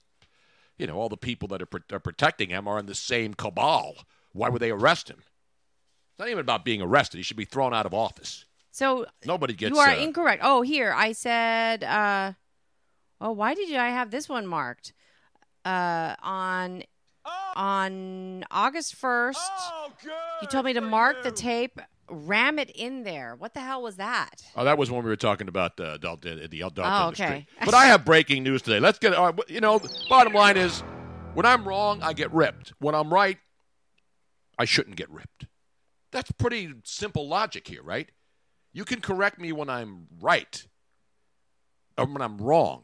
you 0.78 0.86
know, 0.88 0.98
all 1.00 1.08
the 1.08 1.16
people 1.18 1.48
that 1.48 1.62
are, 1.62 1.66
pro- 1.66 1.80
are 1.94 2.00
protecting 2.02 2.50
him 2.50 2.68
are 2.68 2.78
in 2.78 2.86
the 2.86 2.96
same 2.96 3.34
cabal. 3.34 3.96
Why 4.34 4.50
would 4.50 4.62
they 4.62 4.72
arrest 4.72 5.10
him? 5.10 5.20
It's 5.20 6.20
not 6.20 6.28
even 6.28 6.42
about 6.42 6.66
being 6.66 6.82
arrested. 6.82 7.18
He 7.18 7.24
should 7.24 7.38
be 7.38 7.46
thrown 7.46 7.74
out 7.74 7.86
of 7.86 7.94
office. 7.94 8.44
So 8.72 9.06
Nobody 9.26 9.54
gets. 9.54 9.74
you 9.74 9.80
are 9.80 9.90
uh, 9.90 9.96
incorrect. 9.96 10.42
Oh, 10.46 10.62
here 10.62 10.94
I 10.96 11.14
said. 11.14 11.84
Uh, 11.84 12.34
oh, 13.22 13.32
why 13.32 13.54
did 13.54 13.70
you, 13.70 13.78
I 13.78 13.90
have 13.90 14.12
this 14.12 14.28
one 14.28 14.46
marked? 14.46 14.92
Uh, 15.64 16.16
on 16.22 16.84
on 17.56 18.44
August 18.50 18.96
first, 18.96 19.40
Oh, 19.44 19.92
you 20.42 20.48
told 20.48 20.66
me 20.66 20.74
to 20.74 20.82
mark 20.82 21.18
you. 21.18 21.24
the 21.24 21.32
tape, 21.32 21.80
ram 22.12 22.60
it 22.60 22.70
in 22.72 23.04
there. 23.04 23.36
What 23.38 23.54
the 23.54 23.62
hell 23.62 23.82
was 23.82 23.96
that? 23.96 24.44
Oh, 24.56 24.64
that 24.66 24.78
was 24.78 24.92
when 24.92 25.04
we 25.04 25.10
were 25.10 25.16
talking 25.16 25.48
about 25.48 25.78
the 25.78 25.94
adult 25.94 26.26
uh, 26.26 26.48
the 26.50 26.62
adult 26.62 26.80
Oh, 26.80 27.04
industry. 27.06 27.26
okay. 27.26 27.48
But 27.66 27.74
I 27.74 27.86
have 27.86 28.06
breaking 28.06 28.44
news 28.44 28.62
today. 28.62 28.80
Let's 28.80 29.00
get. 29.00 29.14
Uh, 29.14 29.34
you 29.48 29.62
know, 29.62 29.80
bottom 30.10 30.34
line 30.34 30.58
is, 30.58 30.82
when 31.34 31.46
I'm 31.46 31.68
wrong, 31.68 32.02
I 32.04 32.14
get 32.14 32.32
ripped. 32.34 32.74
When 32.80 32.94
I'm 32.96 33.14
right, 33.14 33.38
I 34.60 34.66
shouldn't 34.66 34.96
get 34.98 35.10
ripped. 35.10 35.46
That's 36.12 36.32
pretty 36.34 36.74
simple 36.84 37.28
logic 37.28 37.68
here, 37.68 37.82
right? 37.82 38.10
You 38.74 38.84
can 38.86 39.02
correct 39.02 39.40
me 39.40 39.52
when 39.52 39.70
I'm 39.70 40.08
right, 40.20 40.66
or 41.98 42.06
when 42.06 42.22
I'm 42.22 42.38
wrong, 42.38 42.84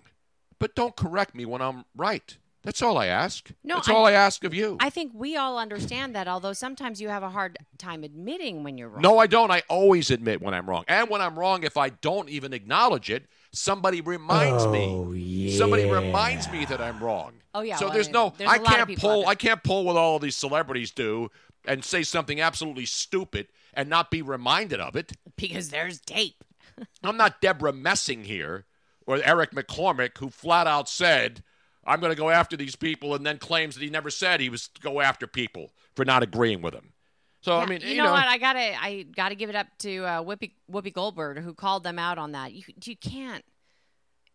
but 0.60 0.76
don't 0.76 0.96
correct 0.96 1.36
me 1.36 1.46
when 1.46 1.62
I'm 1.62 1.86
right. 1.96 2.38
That's 2.68 2.82
all 2.82 2.98
I 2.98 3.06
ask. 3.06 3.50
No, 3.64 3.76
That's 3.76 3.88
I- 3.88 3.94
all 3.94 4.06
I 4.06 4.12
ask 4.12 4.44
of 4.44 4.54
you. 4.54 4.76
I 4.82 4.90
think 4.90 5.14
we 5.16 5.38
all 5.38 5.58
understand 5.58 6.14
that, 6.16 6.28
although 6.28 6.52
sometimes 6.52 7.00
you 7.00 7.08
have 7.08 7.24
a 7.24 7.30
hard 7.30 7.58
time 7.78 8.04
admitting 8.04 8.62
when 8.66 8.78
you're 8.78 8.90
wrong. 8.90 9.02
No, 9.02 9.20
I 9.20 9.26
don't. 9.28 9.50
I 9.52 9.62
always 9.70 10.12
admit 10.12 10.42
when 10.42 10.54
I'm 10.54 10.70
wrong. 10.70 10.84
And 10.90 11.10
when 11.10 11.22
I'm 11.22 11.40
wrong, 11.40 11.64
if 11.64 11.78
I 11.78 11.88
don't 11.88 12.28
even 12.28 12.52
acknowledge 12.52 13.10
it, 13.10 13.26
somebody 13.54 14.02
reminds 14.02 14.68
me. 14.68 14.86
Oh, 14.86 15.14
yeah. 15.14 15.58
Somebody 15.58 15.90
reminds 15.90 16.52
me 16.52 16.66
that 16.66 16.82
I'm 16.82 17.02
wrong. 17.02 17.36
Oh, 17.56 17.62
yeah, 17.62 17.78
So 17.78 17.86
well, 17.86 17.94
there's 17.94 18.10
I- 18.10 18.12
no 18.12 18.34
there's 18.38 18.50
a 18.52 18.54
I 18.56 18.58
lot 18.58 18.80
of 18.82 18.88
can't 18.90 19.00
pull. 19.00 19.28
I 19.28 19.36
can't 19.36 19.64
pull 19.64 19.86
what 19.86 19.96
all 19.96 20.20
these 20.20 20.36
celebrities 20.36 20.92
do 20.92 21.32
and 21.64 21.86
say 21.86 22.04
something 22.04 22.42
absolutely 22.42 22.86
stupid 22.86 23.48
and 23.76 23.90
not 23.90 24.12
be 24.12 24.22
reminded 24.22 24.82
of 24.82 24.98
it. 24.98 25.14
because 25.38 25.70
there's 25.70 26.02
tape. 26.02 26.44
I'm 27.02 27.16
not 27.16 27.40
Debra 27.40 27.72
Messing 27.72 28.26
here 28.26 28.66
or 29.06 29.22
Eric 29.24 29.52
McCormack 29.52 30.18
who 30.18 30.30
flat 30.30 30.68
out 30.68 30.90
said 30.90 31.44
I'm 31.88 32.00
going 32.00 32.12
to 32.12 32.18
go 32.18 32.30
after 32.30 32.58
these 32.58 32.76
people 32.76 33.16
and 33.16 33.26
then 33.26 33.38
claims 33.38 33.76
that 33.76 33.84
he 33.84 33.90
never 33.90 34.10
said 34.10 34.40
he 34.40 34.50
was 34.50 34.68
to 34.68 34.82
go 34.82 35.02
after 35.02 35.26
people 35.26 35.72
for 35.96 36.06
not 36.06 36.22
agreeing 36.22 36.62
with 36.62 36.74
him. 36.74 36.94
So 37.42 37.58
I 37.58 37.66
mean, 37.66 37.82
you, 37.82 37.98
know, 37.98 38.12
what? 38.12 38.26
I 38.26 38.38
gotta, 38.38 38.84
I 38.84 39.06
gotta 39.16 39.36
give 39.36 39.50
it 39.50 39.56
up 39.56 39.68
to 39.80 40.04
uh, 40.04 40.24
Whoopi, 40.24 40.52
Whoopi 40.70 40.92
Goldberg 40.92 41.40
who 41.40 41.54
called 41.54 41.84
them 41.84 41.98
out 41.98 42.18
on 42.18 42.34
that. 42.34 42.52
You, 42.52 42.64
you 42.84 42.98
can't. 42.98 43.46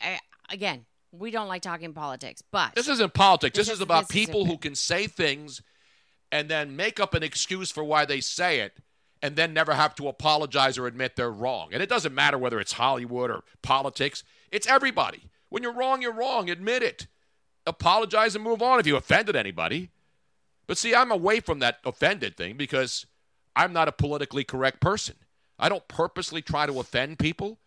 I, 0.01 0.19
again, 0.49 0.87
we 1.11 1.31
don't 1.31 1.49
like 1.49 1.61
talking 1.63 1.93
politics, 1.93 2.43
but 2.51 2.75
This 2.75 2.89
isn't 2.89 3.13
politics. 3.13 3.57
This, 3.57 3.67
This 3.67 3.75
is 3.75 3.79
is- 3.81 3.83
about 3.83 4.09
this 4.09 4.13
people 4.13 4.43
a- 4.43 4.47
who 4.47 4.57
can 4.57 4.75
say 4.75 5.07
things 5.07 5.63
and 6.31 6.49
then 6.49 6.75
make 6.75 6.99
up 6.99 7.13
an 7.13 7.23
excuse 7.23 7.71
for 7.71 7.85
why 7.85 8.07
they 8.07 8.21
say 8.21 8.61
it 8.61 8.79
and 9.21 9.37
then 9.37 9.53
never 9.53 9.75
have 9.75 9.95
to 9.97 10.09
apologize 10.09 10.79
or 10.79 10.87
admit 10.87 11.17
they're 11.17 11.31
wrong. 11.31 11.69
And 11.73 11.83
it 11.83 11.89
doesn't 11.89 12.15
matter 12.15 12.39
whether 12.39 12.59
it's 12.59 12.73
Hollywood 12.73 13.31
or 13.31 13.43
politics, 13.63 14.25
it's 14.51 14.67
everybody. 14.67 15.25
When 15.51 15.63
you're 15.63 15.75
wrong, 15.75 16.01
you're 16.01 16.15
wrong. 16.15 16.49
Admit 16.49 16.83
it. 16.83 17.07
Apologize 17.67 18.35
and 18.35 18.45
move 18.45 18.63
on 18.63 18.81
if 18.81 18.87
you 18.87 18.97
offended 18.97 19.37
anybody. 19.37 19.91
But 20.67 20.79
see, 20.79 20.95
I'm 20.95 21.11
away 21.11 21.41
from 21.41 21.59
that 21.61 21.79
offended 21.85 22.37
thing 22.37 22.57
because 22.57 23.07
I'm 23.55 23.73
not 23.73 23.89
a 23.89 23.93
politically 23.93 24.45
correct 24.45 24.81
person. 24.81 25.17
I 25.59 25.69
don't 25.69 25.87
purposely 25.89 26.43
try 26.43 26.67
to 26.67 26.81
offend 26.81 27.19
people. 27.19 27.59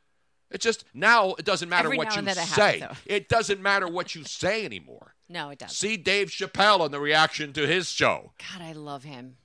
It's 0.51 0.63
just 0.63 0.85
now 0.93 1.33
it 1.33 1.45
doesn't 1.45 1.69
matter 1.69 1.87
Every 1.87 1.97
what 1.97 2.15
you 2.15 2.27
say. 2.33 2.79
happens, 2.79 2.99
It 3.05 3.29
doesn't 3.29 3.61
matter 3.61 3.87
what 3.87 4.15
you 4.15 4.23
say 4.23 4.65
anymore. 4.65 5.15
no, 5.29 5.49
it 5.49 5.59
doesn't. 5.59 5.75
See 5.75 5.97
Dave 5.97 6.29
Chappelle 6.29 6.83
and 6.85 6.93
the 6.93 6.99
reaction 6.99 7.53
to 7.53 7.65
his 7.65 7.89
show. 7.89 8.33
God, 8.37 8.61
I 8.61 8.73
love 8.73 9.03
him. 9.03 9.37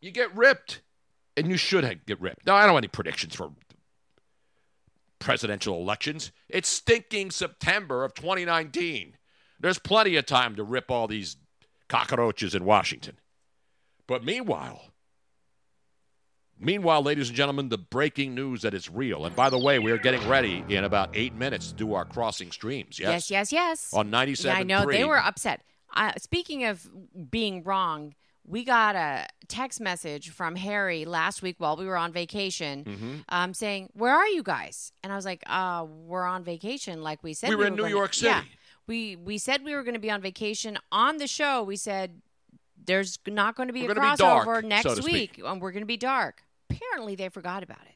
You 0.00 0.10
get 0.10 0.34
ripped, 0.36 0.82
and 1.36 1.48
you 1.48 1.56
should 1.56 2.06
get 2.06 2.20
ripped. 2.20 2.46
Now, 2.46 2.56
I 2.56 2.62
don't 2.62 2.74
have 2.74 2.78
any 2.78 2.88
predictions 2.88 3.34
for 3.34 3.52
presidential 5.18 5.80
elections. 5.80 6.30
It's 6.48 6.68
stinking 6.68 7.30
September 7.30 8.04
of 8.04 8.14
2019. 8.14 9.16
There's 9.64 9.78
plenty 9.78 10.16
of 10.16 10.26
time 10.26 10.56
to 10.56 10.62
rip 10.62 10.90
all 10.90 11.06
these 11.06 11.38
cockroaches 11.88 12.54
in 12.54 12.66
Washington. 12.66 13.16
But 14.06 14.22
meanwhile, 14.22 14.90
meanwhile, 16.60 17.00
ladies 17.02 17.28
and 17.28 17.36
gentlemen, 17.36 17.70
the 17.70 17.78
breaking 17.78 18.34
news 18.34 18.60
that 18.60 18.74
it's 18.74 18.90
real. 18.90 19.24
And 19.24 19.34
by 19.34 19.48
the 19.48 19.58
way, 19.58 19.78
we 19.78 19.90
are 19.90 19.96
getting 19.96 20.28
ready 20.28 20.62
in 20.68 20.84
about 20.84 21.08
eight 21.14 21.34
minutes 21.34 21.68
to 21.68 21.74
do 21.74 21.94
our 21.94 22.04
crossing 22.04 22.50
streams. 22.50 22.98
Yes, 22.98 23.30
Yes, 23.30 23.30
yes, 23.30 23.52
yes. 23.52 23.94
On 23.94 24.10
97. 24.10 24.54
Yeah, 24.54 24.60
I 24.60 24.62
know 24.84 24.90
they 24.90 25.04
were 25.04 25.16
upset. 25.18 25.62
Uh, 25.94 26.12
speaking 26.18 26.64
of 26.64 26.86
being 27.30 27.62
wrong, 27.62 28.14
we 28.46 28.64
got 28.64 28.96
a 28.96 29.26
text 29.48 29.80
message 29.80 30.28
from 30.28 30.56
Harry 30.56 31.06
last 31.06 31.40
week 31.40 31.56
while 31.56 31.78
we 31.78 31.86
were 31.86 31.96
on 31.96 32.12
vacation, 32.12 32.84
Mm-hmm. 32.84 33.14
um, 33.30 33.54
saying, 33.54 33.88
"Where 33.94 34.12
are 34.14 34.26
you 34.28 34.42
guys?" 34.42 34.92
And 35.02 35.10
I 35.10 35.16
was 35.16 35.24
like, 35.24 35.42
"Uh, 35.46 35.86
we're 35.88 36.26
on 36.26 36.44
vacation, 36.44 37.02
like 37.02 37.22
we 37.22 37.32
said." 37.32 37.48
We 37.48 37.56
were 37.56 37.64
in 37.64 37.72
New 37.76 37.84
gonna-" 37.84 37.88
York 37.94 38.20
Yeah, 38.20 38.40
City. 38.40 38.50
We 38.86 39.16
we 39.16 39.38
said 39.38 39.64
we 39.64 39.74
were 39.74 39.82
going 39.82 39.94
to 39.94 40.00
be 40.00 40.10
on 40.10 40.20
vacation. 40.20 40.78
On 40.92 41.16
the 41.16 41.26
show, 41.26 41.62
we 41.62 41.76
said 41.76 42.20
there's 42.86 43.18
not 43.26 43.56
going 43.56 43.68
to 43.68 43.72
be 43.72 43.82
We're 43.82 43.92
a 43.92 43.94
gonna 43.94 44.16
be 44.16 44.22
crossover 44.22 44.44
dark, 44.44 44.64
next 44.64 44.96
so 44.96 45.04
week, 45.04 45.40
and 45.44 45.60
we're 45.60 45.72
going 45.72 45.82
to 45.82 45.86
be 45.86 45.96
dark. 45.96 46.42
Apparently, 46.70 47.14
they 47.14 47.28
forgot 47.28 47.62
about 47.62 47.82
it. 47.86 47.94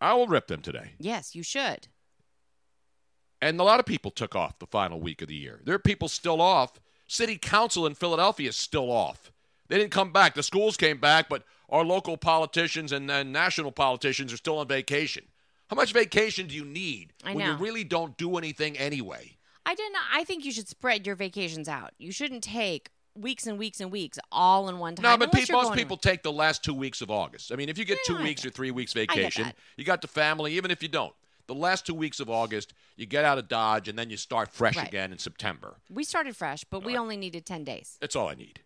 I 0.00 0.14
will 0.14 0.26
rip 0.26 0.46
them 0.46 0.62
today. 0.62 0.92
Yes, 0.98 1.34
you 1.34 1.42
should. 1.42 1.88
And 3.42 3.58
a 3.60 3.64
lot 3.64 3.80
of 3.80 3.86
people 3.86 4.10
took 4.10 4.36
off 4.36 4.58
the 4.58 4.66
final 4.66 5.00
week 5.00 5.22
of 5.22 5.28
the 5.28 5.34
year. 5.34 5.60
There 5.64 5.74
are 5.74 5.78
people 5.78 6.08
still 6.08 6.40
off. 6.40 6.80
City 7.06 7.38
Council 7.38 7.86
in 7.86 7.94
Philadelphia 7.94 8.48
is 8.50 8.56
still 8.56 8.90
off. 8.90 9.32
They 9.68 9.78
didn't 9.78 9.92
come 9.92 10.12
back. 10.12 10.34
The 10.34 10.42
schools 10.42 10.76
came 10.76 10.98
back, 10.98 11.28
but 11.28 11.44
our 11.68 11.84
local 11.84 12.16
politicians 12.16 12.92
and, 12.92 13.10
and 13.10 13.32
national 13.32 13.72
politicians 13.72 14.32
are 14.32 14.36
still 14.36 14.58
on 14.58 14.68
vacation. 14.68 15.24
How 15.68 15.76
much 15.76 15.92
vacation 15.92 16.48
do 16.48 16.54
you 16.54 16.64
need 16.64 17.12
I 17.24 17.34
when 17.34 17.46
you 17.46 17.54
really 17.54 17.84
don't 17.84 18.16
do 18.16 18.36
anything 18.36 18.76
anyway? 18.76 19.36
I 19.66 19.74
didn't. 19.74 19.96
I 20.12 20.24
think 20.24 20.44
you 20.44 20.52
should 20.52 20.68
spread 20.68 21.06
your 21.06 21.16
vacations 21.16 21.68
out. 21.68 21.90
You 21.98 22.12
shouldn't 22.12 22.42
take 22.42 22.90
weeks 23.14 23.46
and 23.46 23.58
weeks 23.58 23.80
and 23.80 23.90
weeks 23.92 24.18
all 24.32 24.68
in 24.68 24.78
one 24.78 24.94
time. 24.96 25.02
No, 25.02 25.16
but 25.18 25.32
unless 25.34 25.50
most 25.50 25.74
people 25.74 25.96
take 25.96 26.22
the 26.22 26.32
last 26.32 26.62
two 26.64 26.74
weeks 26.74 27.00
of 27.00 27.10
August. 27.10 27.52
I 27.52 27.56
mean, 27.56 27.68
if 27.68 27.76
you 27.78 27.84
get 27.84 27.98
Yeah, 28.08 28.14
two 28.16 28.20
I 28.20 28.22
weeks 28.24 28.42
get 28.42 28.48
or 28.48 28.52
three 28.52 28.70
weeks 28.70 28.92
vacation, 28.92 29.52
you 29.76 29.84
got 29.84 30.00
the 30.02 30.08
family, 30.08 30.54
even 30.56 30.70
if 30.70 30.82
you 30.82 30.88
don't. 30.88 31.12
The 31.46 31.54
last 31.54 31.84
two 31.84 31.94
weeks 31.94 32.20
of 32.20 32.30
August, 32.30 32.72
you 32.96 33.06
get 33.06 33.24
out 33.24 33.36
of 33.36 33.48
Dodge 33.48 33.88
and 33.88 33.98
then 33.98 34.08
you 34.08 34.16
start 34.16 34.52
fresh 34.52 34.76
Right. 34.76 34.86
again 34.86 35.10
in 35.12 35.18
September. 35.18 35.76
We 35.90 36.04
started 36.04 36.36
fresh, 36.36 36.62
but 36.64 36.84
we 36.84 36.96
only 36.96 37.16
needed 37.16 37.44
ten 37.44 37.64
days, 37.64 37.96
That's 38.00 38.14
all 38.14 38.28
I 38.28 38.34
need. 38.34 38.60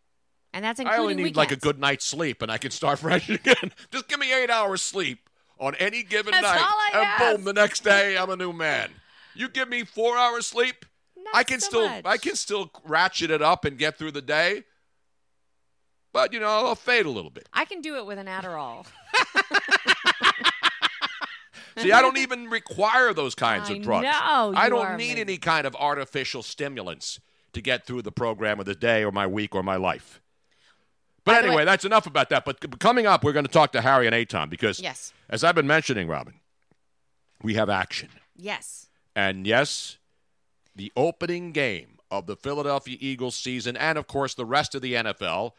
and 0.52 0.62
that's 0.64 0.78
I 0.78 0.82
including 0.82 1.00
only 1.02 1.14
need 1.14 1.22
weekends. 1.22 1.36
like 1.38 1.52
a 1.52 1.56
good 1.56 1.78
night's 1.78 2.04
sleep 2.04 2.42
and 2.42 2.52
I 2.52 2.58
can 2.58 2.70
start 2.70 2.98
fresh 3.00 3.28
again. 3.30 3.72
Just 3.90 4.06
give 4.08 4.20
me 4.20 4.32
eight 4.34 4.50
hours 4.50 4.82
sleep 4.82 5.30
on 5.58 5.74
any 5.76 6.02
given 6.02 6.32
That's 6.32 6.42
night. 6.42 6.58
all 6.60 6.66
I 6.66 6.90
and 6.94 7.02
ask. 7.06 7.36
boom, 7.36 7.44
the 7.44 7.52
next 7.54 7.82
day 7.84 8.18
I'm 8.18 8.28
a 8.28 8.36
new 8.36 8.52
man. 8.52 8.90
You 9.34 9.48
give 9.48 9.68
me 9.68 9.84
four 9.84 10.16
hours 10.16 10.46
sleep, 10.46 10.84
Not 11.16 11.34
I 11.34 11.42
can 11.44 11.60
so 11.60 11.68
still 11.68 11.88
much. 11.88 12.02
I 12.04 12.16
can 12.16 12.36
still 12.36 12.70
ratchet 12.84 13.30
it 13.30 13.42
up 13.42 13.64
and 13.64 13.76
get 13.78 13.98
through 13.98 14.12
the 14.12 14.22
day. 14.22 14.64
But 16.12 16.32
you 16.32 16.38
know, 16.40 16.46
I'll 16.46 16.74
fade 16.76 17.06
a 17.06 17.10
little 17.10 17.30
bit. 17.30 17.48
I 17.52 17.64
can 17.64 17.80
do 17.80 17.96
it 17.96 18.06
with 18.06 18.18
an 18.18 18.26
Adderall. 18.26 18.86
See, 21.76 21.90
I 21.90 22.00
don't 22.02 22.18
even 22.18 22.48
require 22.50 23.12
those 23.12 23.34
kinds 23.34 23.68
I 23.68 23.74
of 23.74 23.82
drugs. 23.82 24.04
know, 24.04 24.52
I 24.54 24.68
don't 24.68 24.96
need 24.96 25.06
amazing. 25.06 25.18
any 25.18 25.36
kind 25.38 25.66
of 25.66 25.74
artificial 25.74 26.42
stimulants 26.44 27.18
to 27.52 27.60
get 27.60 27.84
through 27.84 28.02
the 28.02 28.12
program 28.12 28.60
of 28.60 28.66
the 28.66 28.76
day 28.76 29.02
or 29.02 29.10
my 29.10 29.26
week 29.26 29.56
or 29.56 29.62
my 29.64 29.74
life. 29.74 30.20
But 31.24 31.38
anyway, 31.42 31.56
way- 31.56 31.64
that's 31.64 31.84
enough 31.84 32.06
about 32.06 32.28
that. 32.28 32.44
But 32.44 32.78
coming 32.78 33.06
up, 33.06 33.24
we're 33.24 33.32
going 33.32 33.46
to 33.46 33.50
talk 33.50 33.72
to 33.72 33.80
Harry 33.80 34.06
and 34.06 34.14
Aton 34.14 34.50
because, 34.50 34.78
Yes. 34.78 35.12
as 35.28 35.42
I've 35.42 35.56
been 35.56 35.66
mentioning, 35.66 36.06
Robin, 36.06 36.34
we 37.42 37.54
have 37.54 37.68
action. 37.68 38.10
Yes. 38.36 38.86
And 39.16 39.46
yes, 39.46 39.98
the 40.74 40.92
opening 40.96 41.52
game 41.52 41.98
of 42.10 42.26
the 42.26 42.36
Philadelphia 42.36 42.96
Eagles 43.00 43.36
season, 43.36 43.76
and 43.76 43.98
of 43.98 44.06
course 44.06 44.34
the 44.34 44.44
rest 44.44 44.74
of 44.74 44.82
the 44.82 44.94
NFL, 44.94 45.52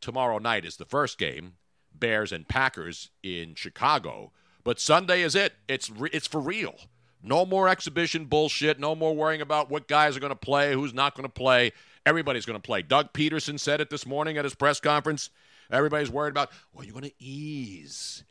tomorrow 0.00 0.38
night 0.38 0.64
is 0.64 0.76
the 0.76 0.84
first 0.84 1.18
game 1.18 1.54
Bears 1.92 2.32
and 2.32 2.48
Packers 2.48 3.10
in 3.22 3.54
Chicago. 3.54 4.32
But 4.64 4.78
Sunday 4.78 5.22
is 5.22 5.34
it. 5.34 5.54
It's, 5.68 5.90
re- 5.90 6.10
it's 6.12 6.26
for 6.26 6.40
real. 6.40 6.76
No 7.22 7.44
more 7.44 7.68
exhibition 7.68 8.26
bullshit. 8.26 8.78
No 8.78 8.94
more 8.94 9.14
worrying 9.14 9.40
about 9.40 9.70
what 9.70 9.88
guys 9.88 10.16
are 10.16 10.20
going 10.20 10.30
to 10.30 10.36
play, 10.36 10.72
who's 10.72 10.94
not 10.94 11.14
going 11.14 11.26
to 11.26 11.32
play. 11.32 11.72
Everybody's 12.06 12.46
going 12.46 12.58
to 12.58 12.66
play. 12.66 12.82
Doug 12.82 13.12
Pederson 13.12 13.58
said 13.58 13.80
it 13.80 13.90
this 13.90 14.06
morning 14.06 14.38
at 14.38 14.44
his 14.44 14.54
press 14.54 14.80
conference. 14.80 15.30
Everybody's 15.70 16.10
worried 16.10 16.30
about, 16.30 16.50
well, 16.72 16.84
you're 16.84 16.94
going 16.94 17.04
to 17.04 17.22
ease. 17.22 18.24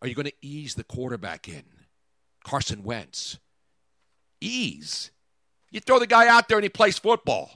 Are 0.00 0.08
you 0.08 0.14
going 0.14 0.26
to 0.26 0.32
ease 0.42 0.74
the 0.74 0.84
quarterback 0.84 1.48
in? 1.48 1.64
Carson 2.44 2.82
Wentz. 2.82 3.38
Ease. 4.42 5.10
You 5.70 5.80
throw 5.80 5.98
the 5.98 6.06
guy 6.06 6.28
out 6.28 6.48
there 6.48 6.58
and 6.58 6.64
he 6.64 6.68
plays 6.68 6.98
football. 6.98 7.50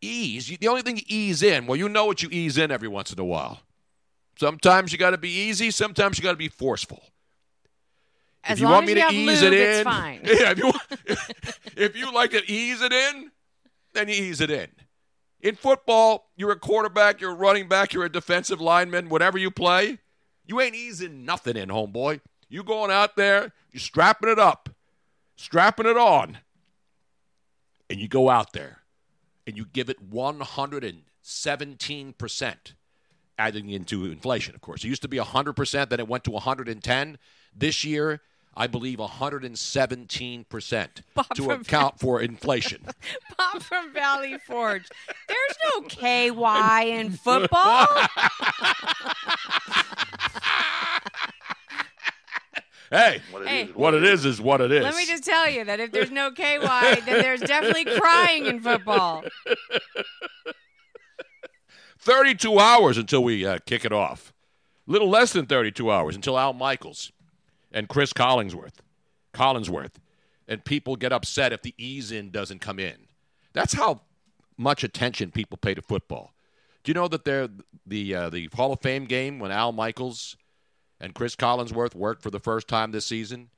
Ease. 0.00 0.50
You, 0.50 0.56
the 0.58 0.68
only 0.68 0.82
thing 0.82 0.96
you 0.96 1.02
ease 1.06 1.42
in, 1.42 1.66
well, 1.66 1.76
you 1.76 1.88
know 1.88 2.06
what 2.06 2.22
you 2.22 2.28
ease 2.30 2.58
in 2.58 2.70
every 2.70 2.88
once 2.88 3.12
in 3.12 3.18
a 3.18 3.24
while. 3.24 3.60
Sometimes 4.38 4.92
you 4.92 4.98
got 4.98 5.10
to 5.10 5.18
be 5.18 5.30
easy. 5.30 5.70
Sometimes 5.70 6.18
you 6.18 6.22
got 6.22 6.32
to 6.32 6.36
be 6.36 6.48
forceful. 6.48 7.02
As 8.44 8.58
if 8.58 8.60
you 8.60 8.66
long 8.66 8.86
want 8.86 8.90
as 8.90 8.94
me 8.94 9.00
you 9.00 9.08
to 9.08 9.32
ease 9.32 9.42
lube, 9.42 9.52
it 9.52 9.60
it's 9.60 9.78
in, 9.78 9.84
fine. 9.84 10.20
yeah. 10.24 10.50
If 10.52 10.58
you, 10.58 10.72
if 11.76 11.96
you 11.96 12.12
like 12.12 12.30
to 12.30 12.50
ease 12.50 12.80
it 12.82 12.92
in, 12.92 13.30
then 13.94 14.08
you 14.08 14.14
ease 14.14 14.40
it 14.40 14.50
in. 14.50 14.68
In 15.40 15.54
football, 15.54 16.30
you're 16.36 16.50
a 16.50 16.58
quarterback, 16.58 17.20
you're 17.20 17.32
a 17.32 17.34
running 17.34 17.68
back, 17.68 17.92
you're 17.92 18.04
a 18.04 18.12
defensive 18.12 18.60
lineman, 18.60 19.08
whatever 19.08 19.38
you 19.38 19.50
play. 19.50 19.98
You 20.46 20.60
ain't 20.60 20.74
easing 20.74 21.24
nothing 21.24 21.56
in, 21.56 21.68
homeboy. 21.68 22.20
You 22.48 22.64
going 22.64 22.90
out 22.90 23.16
there, 23.16 23.52
you're 23.70 23.80
strapping 23.80 24.30
it 24.30 24.38
up, 24.38 24.68
strapping 25.38 25.86
it 25.86 25.96
on, 25.96 26.36
and 27.88 27.98
you 27.98 28.08
go 28.08 28.28
out 28.28 28.52
there 28.52 28.80
and 29.46 29.56
you 29.56 29.64
give 29.64 29.88
it 29.88 30.10
117%, 30.10 32.54
adding 33.38 33.70
into 33.70 34.04
inflation, 34.04 34.54
of 34.54 34.60
course. 34.60 34.84
It 34.84 34.88
used 34.88 35.00
to 35.02 35.08
be 35.08 35.16
100%, 35.16 35.88
then 35.88 36.00
it 36.00 36.08
went 36.08 36.24
to 36.24 36.30
110. 36.32 37.18
This 37.56 37.84
year, 37.84 38.20
I 38.54 38.66
believe 38.66 38.98
117% 38.98 40.88
to 41.34 41.42
from 41.42 41.60
account 41.62 41.98
for 42.00 42.20
inflation. 42.20 42.84
Bob 43.38 43.62
from 43.62 43.94
Valley 43.94 44.36
Forge. 44.46 44.86
There's 45.28 45.56
no 45.72 45.80
KY 45.82 46.90
in 46.90 47.12
football. 47.12 47.86
hey, 52.90 53.20
Hey. 53.44 53.66
what 53.74 53.94
it 53.94 54.04
is 54.04 54.24
is 54.24 54.40
what 54.40 54.60
it 54.60 54.70
is. 54.72 54.82
Let 54.82 54.96
me 54.96 55.06
just 55.06 55.24
tell 55.24 55.48
you 55.50 55.64
that 55.64 55.80
if 55.80 55.92
there's 55.92 56.10
no 56.10 56.30
KY, 56.30 56.58
then 57.04 57.22
there's 57.22 57.40
definitely 57.40 57.84
crying 57.98 58.46
in 58.46 58.60
football. 58.60 59.24
32 62.00 62.58
hours 62.58 62.96
until 62.96 63.22
we 63.24 63.44
uh, 63.44 63.58
kick 63.66 63.84
it 63.84 63.92
off. 63.92 64.32
Little 64.86 65.08
less 65.10 65.32
than 65.32 65.46
32 65.46 65.90
hours 65.90 66.14
until 66.16 66.38
Al 66.38 66.52
Michaels 66.52 67.12
and 67.72 67.88
Chris 67.88 68.12
Collinsworth, 68.12 68.76
Collinsworth, 69.34 69.92
and 70.46 70.64
people 70.64 70.96
get 70.96 71.12
upset 71.12 71.52
if 71.52 71.62
the 71.62 71.74
ease 71.76 72.10
in 72.10 72.30
doesn't 72.30 72.60
come 72.60 72.78
in. 72.78 72.96
That's 73.52 73.74
how 73.74 74.02
much 74.56 74.82
attention 74.82 75.30
people 75.30 75.58
pay 75.58 75.74
to 75.74 75.82
football. 75.82 76.32
Do 76.84 76.90
you 76.90 76.94
know 76.94 77.08
that 77.08 77.24
they're 77.24 77.48
the 77.86 78.14
uh, 78.14 78.30
the 78.30 78.48
Hall 78.54 78.72
of 78.72 78.80
Fame 78.80 79.04
game 79.04 79.38
when 79.38 79.50
Al 79.50 79.72
Michaels 79.72 80.36
and 81.00 81.14
Chris 81.14 81.36
Collinsworth 81.36 81.94
worked 81.94 82.22
for 82.22 82.30
the 82.30 82.40
first 82.40 82.68
time 82.68 82.92
this 82.92 83.06
season? 83.06 83.50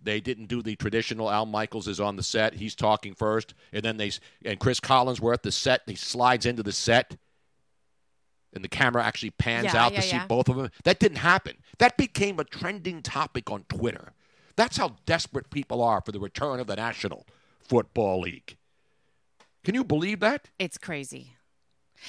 They 0.00 0.20
didn't 0.20 0.46
do 0.46 0.62
the 0.62 0.76
traditional. 0.76 1.30
Al 1.30 1.44
Michaels 1.46 1.88
is 1.88 1.98
on 1.98 2.16
the 2.16 2.22
set. 2.22 2.54
He's 2.54 2.74
talking 2.74 3.14
first, 3.14 3.54
and 3.72 3.82
then 3.82 3.96
they 3.96 4.12
and 4.44 4.60
Chris 4.60 4.80
Collinsworth 4.80 5.42
the 5.42 5.52
set. 5.52 5.82
He 5.86 5.96
slides 5.96 6.46
into 6.46 6.62
the 6.62 6.72
set 6.72 7.16
and 8.54 8.64
the 8.64 8.68
camera 8.68 9.04
actually 9.04 9.30
pans 9.30 9.66
Yeah, 9.66 9.84
out 9.84 9.92
yeah, 9.92 10.00
to 10.00 10.06
see 10.06 10.20
both 10.28 10.48
of 10.48 10.56
them. 10.56 10.70
That 10.84 10.98
didn't 10.98 11.18
happen. 11.18 11.56
That 11.78 11.96
became 11.96 12.38
a 12.38 12.44
trending 12.44 13.02
topic 13.02 13.50
on 13.50 13.64
Twitter. 13.68 14.12
That's 14.56 14.76
how 14.76 14.96
desperate 15.06 15.50
people 15.50 15.82
are 15.82 16.00
for 16.00 16.12
the 16.12 16.18
return 16.18 16.58
of 16.58 16.66
the 16.66 16.76
National 16.76 17.26
Football 17.60 18.20
League. 18.20 18.56
Can 19.64 19.74
you 19.74 19.84
believe 19.84 20.20
that? 20.20 20.48
It's 20.58 20.78
crazy. 20.78 21.34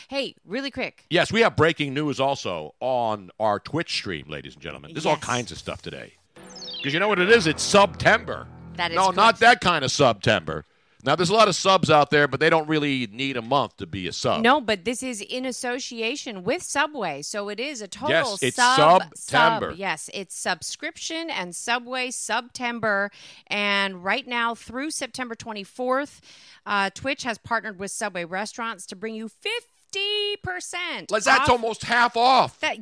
Hey, 0.08 0.36
really 0.46 0.72
quick. 0.72 1.06
Yes, 1.10 1.32
we 1.32 1.42
have 1.42 1.56
breaking 1.56 1.94
news 1.94 2.20
also 2.20 2.76
on 2.80 3.32
our 3.40 3.60
Twitch 3.60 3.94
stream, 3.94 4.26
ladies 4.28 4.54
and 4.54 4.62
gentlemen. 4.62 4.94
There's 4.94 5.06
all 5.06 5.18
kinds 5.18 5.52
of 5.52 5.58
stuff 5.58 5.82
today. 5.82 6.14
Because 6.78 6.94
you 6.94 7.00
know 7.00 7.08
what 7.08 7.20
it 7.20 7.30
is? 7.30 7.48
It's 7.48 7.64
September. 7.64 8.48
That 8.76 8.92
is 8.92 8.96
no, 8.96 9.10
not 9.12 9.40
that 9.40 9.60
kind 9.62 9.84
of 9.84 9.92
September. 9.92 10.66
Now, 11.06 11.16
there's 11.16 11.30
a 11.30 11.34
lot 11.34 11.48
of 11.48 11.56
subs 11.56 11.90
out 11.90 12.10
there, 12.10 12.28
but 12.28 12.42
they 12.42 12.50
don't 12.50 12.68
really 12.68 13.08
need 13.08 13.38
a 13.38 13.42
month 13.42 13.78
to 13.78 13.88
be 13.88 14.08
a 14.08 14.12
sub. 14.12 14.42
No, 14.42 14.60
but 14.60 14.84
this 14.84 15.02
is 15.02 15.22
in 15.22 15.46
association 15.46 16.44
with 16.44 16.62
Subway, 16.62 17.22
so 17.22 17.48
it 17.48 17.58
is 17.58 17.82
a 17.82 17.88
total 17.88 18.10
Yes, 18.10 18.44
it's 18.44 18.56
sub 18.58 19.04
Subtember. 19.16 19.70
sub. 19.70 19.78
Yes, 19.78 20.10
it's 20.14 20.36
subscription 20.36 21.30
and 21.30 21.56
Subway 21.56 22.12
September, 22.12 23.12
and 23.48 24.04
right 24.04 24.28
now 24.28 24.54
through 24.54 24.92
September 24.92 25.36
24th, 25.36 26.20
uh, 26.66 26.90
Twitch 26.94 27.24
has 27.24 27.38
partnered 27.38 27.80
with 27.80 27.92
Subway 27.92 28.26
restaurants 28.26 28.86
to 28.88 28.96
bring 28.98 29.16
you 29.16 29.30
50 29.30 29.79
percent. 30.44 31.12
Like, 31.12 31.24
That's 31.24 31.50
almost 31.50 31.84
half 31.84 32.16
off. 32.18 32.60
that 32.60 32.78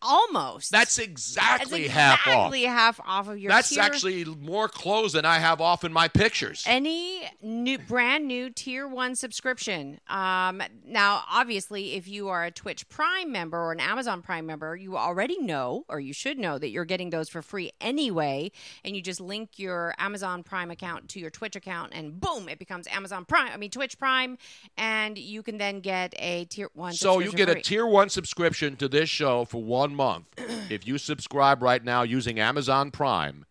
almost. 0.00 0.70
That's 0.70 0.96
That's 0.96 0.98
exactly, 0.98 1.88
half 1.88 2.20
off. 2.20 2.26
exactly 2.26 2.62
half 2.64 3.00
off 3.04 3.28
of 3.28 3.38
your. 3.38 3.50
That's 3.50 3.70
tier. 3.70 3.82
actually 3.82 4.24
more 4.24 4.68
clothes 4.68 5.12
than 5.12 5.24
I 5.24 5.38
have 5.38 5.60
off 5.60 5.84
in 5.84 5.92
my 5.92 6.08
pictures. 6.08 6.64
any 6.66 7.22
new 7.42 7.78
brand 7.78 8.26
new 8.26 8.50
tier 8.50 8.86
one 8.86 9.14
subscription 9.14 10.00
um, 10.08 10.62
now 10.86 11.22
obviously 11.30 11.94
if 11.94 12.06
you 12.08 12.28
are 12.28 12.44
a 12.44 12.50
twitch 12.50 12.88
prime 12.88 13.30
member 13.32 13.58
or 13.58 13.72
an 13.72 13.80
amazon 13.80 14.22
prime 14.22 14.46
member 14.46 14.76
you 14.76 14.96
already 14.96 15.38
know 15.38 15.84
or 15.88 16.00
you 16.00 16.12
should 16.12 16.38
know 16.38 16.58
that 16.58 16.68
you're 16.70 16.84
getting 16.84 17.10
those 17.10 17.28
for 17.28 17.42
free 17.42 17.70
anyway 17.80 18.50
and 18.84 18.94
you 18.96 19.02
just 19.02 19.20
link 19.20 19.50
your 19.58 19.94
amazon 19.98 20.42
prime 20.42 20.70
account 20.70 21.08
to 21.08 21.18
your 21.20 21.30
twitch 21.30 21.56
account 21.56 21.92
and 21.94 22.20
boom 22.20 22.48
it 22.48 22.58
becomes 22.58 22.86
amazon 22.88 23.24
prime 23.24 23.50
i 23.52 23.56
mean 23.56 23.70
twitch 23.70 23.98
prime 23.98 24.36
and 24.76 25.18
you 25.18 25.42
can 25.42 25.58
then 25.58 25.80
get 25.80 26.14
a 26.18 26.44
tier 26.54 26.68
one 26.74 26.92
So 26.92 27.18
you 27.18 27.32
get 27.32 27.48
a 27.48 27.54
tier 27.60 27.86
one 27.86 28.08
subscription 28.08 28.76
to 28.76 28.88
this 28.88 29.08
show 29.08 29.44
for 29.44 29.62
one 29.62 29.94
month. 29.94 30.26
if 30.70 30.86
you 30.86 30.98
subscribe 30.98 31.62
right 31.62 31.82
now 31.84 32.02
using 32.02 32.38
Amazon 32.40 32.90
Prime, 32.90 33.46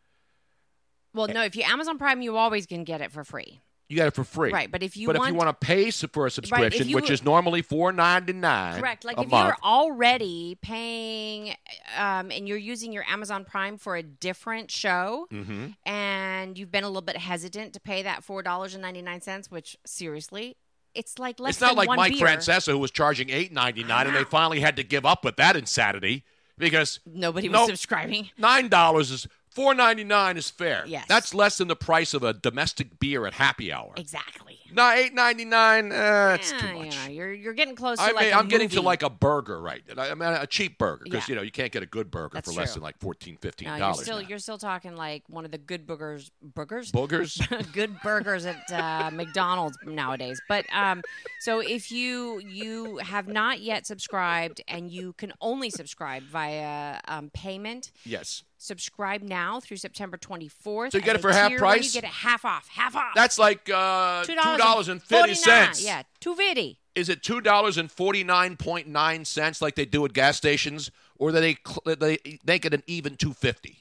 well 1.14 1.28
no 1.28 1.44
if 1.44 1.56
you 1.58 1.64
amazon 1.64 1.98
prime 1.98 2.22
you 2.22 2.38
always 2.38 2.66
can 2.66 2.84
get 2.86 3.02
it 3.02 3.12
for 3.12 3.24
free 3.24 3.60
you 3.90 3.98
get 3.98 4.08
it 4.08 4.14
for 4.14 4.24
free. 4.24 4.54
Right, 4.54 4.72
but 4.72 4.84
if 4.84 4.96
you 4.96 5.06
but 5.06 5.18
if 5.18 5.20
want- 5.20 5.34
you 5.34 5.38
want 5.38 5.50
to 5.60 5.66
pay 5.68 5.92
for 5.92 6.26
a 6.26 6.32
subscription, 6.32 6.88
you- 6.88 6.96
which 6.96 7.10
is 7.10 7.26
normally 7.26 7.62
four 7.62 7.92
ninety 7.92 8.32
nine, 8.32 8.80
Correct. 8.80 9.04
Like 9.04 9.20
if 9.20 9.30
month, 9.30 9.48
you're 9.48 9.58
already 9.70 10.58
paying 10.62 11.50
um, 11.98 12.32
and 12.32 12.48
you're 12.48 12.58
using 12.58 12.94
your 12.94 13.04
Amazon 13.04 13.44
Prime 13.44 13.78
for 13.78 13.98
a 13.98 14.02
different 14.04 14.72
show 14.72 15.28
Mm-hmm. 15.30 15.72
and 15.86 16.58
you've 16.58 16.72
been 16.72 16.86
a 16.86 16.88
little 16.88 17.02
bit 17.02 17.18
hesitant 17.18 17.74
to 17.74 17.82
pay 17.82 18.02
that 18.04 18.24
$4.99, 18.26 19.52
which 19.52 19.78
seriously, 19.86 20.56
it's 20.95 21.17
like 21.19 21.39
less 21.39 21.58
than 21.58 21.75
one 21.75 21.75
beer. 21.75 21.82
it's 21.84 21.88
not 21.88 21.97
like 21.97 21.97
Mike 21.97 22.13
beer. 22.19 22.27
Francesa 22.27 22.71
who 22.71 22.77
was 22.80 22.91
charging 22.91 23.30
eight 23.30 23.51
ninety 23.51 23.84
nine, 23.84 24.08
and 24.08 24.15
they 24.15 24.23
finally 24.23 24.60
had 24.60 24.75
to 24.77 24.84
give 24.84 25.06
up 25.06 25.23
with 25.25 25.36
that 25.38 25.56
insanity 25.56 26.23
because 26.58 26.99
Nobody 27.06 27.49
was 27.49 27.54
No. 27.60 27.65
subscribing. 27.67 28.30
nine 28.38 28.67
dollars 28.69 29.12
is 29.12 29.27
four 29.52 29.74
ninety 29.76 30.04
nine 30.04 30.38
is 30.38 30.50
fair. 30.50 30.84
Yes. 30.88 31.06
that's 31.08 31.34
less 31.34 31.58
than 31.58 31.68
the 31.68 31.76
price 31.76 32.14
of 32.14 32.24
a 32.24 32.34
domestic 32.34 33.00
beer 33.00 33.26
at 33.28 33.34
happy 33.34 33.72
hour. 33.72 33.94
Exactly. 33.98 34.58
No, 34.74 34.90
eight 34.92 35.14
ninety 35.14 35.44
nine. 35.46 35.92
Uh, 35.92 36.38
it's 36.40 36.52
Yeah, 36.52 36.60
too 36.60 36.78
much. 36.80 36.96
know, 36.96 37.12
you're, 37.12 37.34
you're 37.34 37.54
getting 37.54 37.76
close 37.76 37.98
to 37.98 38.04
I 38.04 38.12
like 38.12 38.26
mean, 38.28 38.34
a 38.34 38.38
I'm 38.38 38.48
getting 38.48 38.70
to 38.70 38.82
like 38.82 39.04
a 39.04 39.10
burger, 39.10 39.62
right? 39.62 39.82
I 39.98 40.12
I 40.12 40.14
mean, 40.16 40.30
a 40.30 40.48
cheap 40.48 40.78
burger 40.78 41.04
because 41.04 41.28
Yeah. 41.28 41.34
you 41.34 41.36
know 41.36 41.42
you 41.42 41.52
can't 41.52 41.72
get 41.74 41.84
a 41.84 41.86
good 41.86 42.10
burger 42.10 42.30
That's 42.36 42.52
for 42.54 42.58
less 42.60 42.74
than 42.76 42.84
like 42.84 42.98
14 43.00 43.38
15 43.42 43.66
No, 43.68 43.72
you're 43.74 43.80
dollars. 43.80 44.02
still 44.02 44.22
you're 44.22 44.40
still 44.40 44.58
talking 44.58 44.96
like 44.96 45.24
one 45.28 45.44
of 45.44 45.52
the 45.52 45.58
good 45.58 45.86
boogers 45.86 46.32
boogers 46.56 46.92
Boogers. 46.92 47.72
good 47.74 48.00
burgers 48.02 48.46
at 48.46 48.72
uh, 48.72 49.12
McDonald's 49.14 49.78
nowadays. 49.86 50.42
But 50.48 50.66
um, 50.74 51.02
so 51.42 51.60
if 51.60 51.92
you 51.92 52.40
you 52.40 52.98
have 53.00 53.28
not 53.28 53.60
yet 53.60 53.86
subscribed 53.86 54.62
and 54.70 54.90
you 54.90 55.14
can 55.14 55.34
only 55.42 55.70
subscribe 55.70 56.24
via 56.24 57.00
um, 57.10 57.30
payment, 57.34 57.92
yes, 58.06 58.44
subscribe 58.62 59.21
now 59.21 59.60
through 59.60 59.78
September 59.78 60.17
24th. 60.17 60.91
So 60.91 60.97
you 60.97 61.04
get 61.04 61.15
it 61.15 61.21
for 61.21 61.32
half 61.34 61.56
price? 61.58 61.84
You 61.93 62.02
get 62.02 62.08
it 62.08 62.13
half 62.13 62.45
off, 62.45 62.67
half 62.69 62.95
off. 62.95 63.13
that's 63.15 63.38
like 63.39 63.69
uh, 63.69 64.24
two 64.24 64.36
dollars 64.36 64.88
and 64.88 65.02
fifty 65.02 65.32
$2.49. 65.34 65.36
cents. 65.36 65.84
Yeah, 65.84 66.04
two 66.19 66.36
fifty. 66.36 66.78
Is 66.95 67.10
it 67.10 67.24
two 67.24 67.41
dollars 67.41 67.78
and 67.78 67.91
forty 67.91 68.24
nine 68.24 68.58
point 68.58 68.88
nine 68.88 69.26
cents 69.26 69.62
like 69.62 69.76
they 69.76 69.86
do 69.86 70.06
at 70.06 70.13
gas 70.13 70.38
stations, 70.38 70.91
or 71.17 71.32
they 71.32 71.58
cl- 71.65 71.95
they 71.97 72.19
make 72.45 72.65
it 72.65 72.74
an 72.74 72.84
even 72.88 73.15
two 73.15 73.34
fifty? 73.34 73.80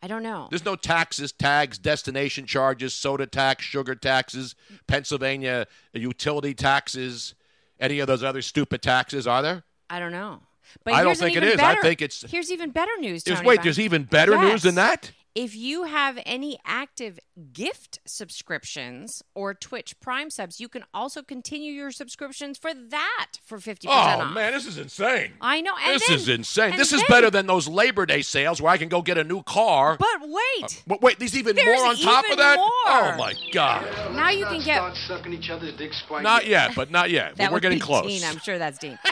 I 0.00 0.06
don't 0.06 0.22
know. 0.22 0.46
There's 0.48 0.64
no 0.64 0.76
taxes, 0.76 1.32
tags, 1.32 1.76
destination 1.76 2.46
charges, 2.46 2.94
soda 2.94 3.26
tax, 3.26 3.64
sugar 3.64 3.96
taxes, 3.96 4.54
Pennsylvania 4.86 5.66
utility 5.92 6.54
taxes, 6.54 7.34
any 7.80 7.98
of 7.98 8.06
those 8.06 8.22
other 8.22 8.40
stupid 8.40 8.80
taxes, 8.80 9.26
are 9.26 9.42
there? 9.42 9.64
I 9.90 9.98
don't 9.98 10.12
know. 10.12 10.42
But 10.84 10.94
I 10.94 11.02
don't 11.02 11.16
think 11.16 11.36
it 11.36 11.42
is. 11.42 11.54
even 11.54 11.60
is. 11.64 11.76
I 11.78 11.80
think 11.80 12.02
it's- 12.02 12.30
here's 12.30 12.50
even 12.50 12.70
better 12.70 12.92
news. 12.98 13.22
Tony 13.22 13.46
wait, 13.46 13.56
Vine. 13.56 13.64
there's 13.64 13.80
even 13.80 14.04
better 14.04 14.36
news 14.36 14.62
than 14.62 14.74
that? 14.76 15.12
If 15.34 15.54
you 15.54 15.84
have 15.84 16.18
any 16.26 16.58
active 16.64 17.20
gift 17.52 18.00
subscriptions 18.06 19.22
or 19.36 19.54
Twitch 19.54 19.94
Prime 20.00 20.30
subs, 20.30 20.58
you 20.58 20.68
can 20.68 20.82
also 20.92 21.22
continue 21.22 21.70
your 21.72 21.92
subscriptions 21.92 22.58
for 22.58 22.72
that 22.74 23.26
for 23.44 23.58
50% 23.58 23.86
Oh 23.86 23.90
off. 23.92 24.34
man, 24.34 24.52
this 24.52 24.66
is 24.66 24.78
insane. 24.78 25.34
I 25.40 25.60
know. 25.60 25.74
And 25.84 25.94
this 25.94 26.08
then- 26.08 26.16
is 26.16 26.28
insane. 26.28 26.70
and 26.72 26.80
This 26.80 26.92
is 26.92 27.04
better 27.08 27.30
than 27.30 27.46
those 27.46 27.68
Labor 27.68 28.04
Day 28.04 28.22
sales 28.22 28.60
where 28.60 28.72
I 28.72 28.78
can 28.78 28.88
go 28.88 29.00
get 29.00 29.16
a 29.16 29.22
new 29.22 29.42
car. 29.44 29.96
But 29.98 30.28
wait. 30.28 30.64
Uh, 30.64 30.68
but 30.88 31.02
wait, 31.02 31.20
there's 31.20 31.36
even 31.36 31.54
There's 31.54 31.78
more 31.78 31.86
on 31.90 31.96
top 31.98 32.24
of 32.30 32.36
that? 32.38 32.56
more. 32.56 32.68
Oh 32.86 33.14
my 33.16 33.34
god. 33.52 33.84
now 34.16 34.30
you 34.30 34.44
can 34.46 34.60
get 34.62 34.78
Start 34.78 34.96
sucking 35.06 35.32
each 35.34 35.50
other's 35.50 35.76
dicks 35.76 36.02
quite 36.08 36.22
Not 36.24 36.46
yet, 36.46 36.72
but 36.74 36.90
not 36.90 37.10
yet. 37.10 37.36
that 37.36 37.50
We're 37.50 37.56
would 37.56 37.62
getting 37.62 37.78
be 37.78 37.84
close. 37.84 38.06
Dean. 38.06 38.24
I'm 38.24 38.38
sure 38.40 38.58
that's 38.58 38.78
Dean. 38.78 38.98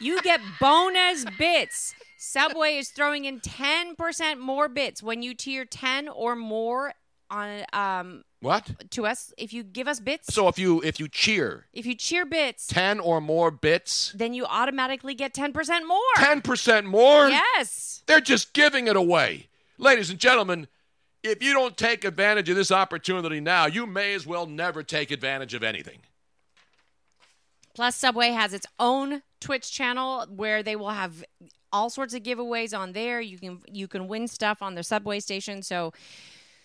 you 0.00 0.20
get 0.22 0.40
bonus 0.60 1.24
bits. 1.38 1.94
Subway 2.16 2.76
is 2.76 2.88
throwing 2.90 3.24
in 3.26 3.40
10% 3.40 4.38
more 4.40 4.68
bits 4.68 5.02
when 5.02 5.22
you 5.22 5.34
tier 5.34 5.64
10 5.64 6.08
or 6.08 6.34
more 6.34 6.94
on 7.30 7.62
um 7.72 8.24
What? 8.40 8.90
to 8.90 9.06
us 9.06 9.32
if 9.36 9.52
you 9.52 9.62
give 9.62 9.86
us 9.86 10.00
bits. 10.00 10.32
So 10.34 10.48
if 10.48 10.58
you 10.58 10.80
if 10.82 10.98
you 10.98 11.08
cheer 11.08 11.66
if 11.72 11.86
you 11.86 11.94
cheer 11.94 12.24
bits, 12.24 12.66
10 12.68 13.00
or 13.00 13.20
more 13.20 13.50
bits, 13.50 14.12
then 14.16 14.34
you 14.34 14.46
automatically 14.46 15.14
get 15.14 15.34
10% 15.34 15.86
more. 15.86 15.98
10% 16.16 16.84
more? 16.86 17.28
Yes. 17.28 18.02
They're 18.06 18.20
just 18.20 18.52
giving 18.54 18.86
it 18.88 18.96
away. 18.96 19.48
Ladies 19.76 20.10
and 20.10 20.18
gentlemen, 20.18 20.66
if 21.22 21.42
you 21.42 21.52
don't 21.52 21.76
take 21.76 22.04
advantage 22.04 22.48
of 22.48 22.56
this 22.56 22.72
opportunity 22.72 23.40
now, 23.40 23.66
you 23.66 23.86
may 23.86 24.14
as 24.14 24.26
well 24.26 24.46
never 24.46 24.82
take 24.82 25.10
advantage 25.10 25.52
of 25.54 25.62
anything. 25.62 25.98
Plus, 27.78 27.94
Subway 27.94 28.30
has 28.30 28.52
its 28.52 28.66
own 28.80 29.22
Twitch 29.38 29.70
channel 29.70 30.26
where 30.34 30.64
they 30.64 30.74
will 30.74 30.88
have 30.88 31.22
all 31.72 31.88
sorts 31.88 32.12
of 32.12 32.24
giveaways 32.24 32.76
on 32.76 32.90
there. 32.90 33.20
You 33.20 33.38
can 33.38 33.60
you 33.70 33.86
can 33.86 34.08
win 34.08 34.26
stuff 34.26 34.62
on 34.62 34.74
their 34.74 34.82
Subway 34.82 35.20
station. 35.20 35.62
So, 35.62 35.92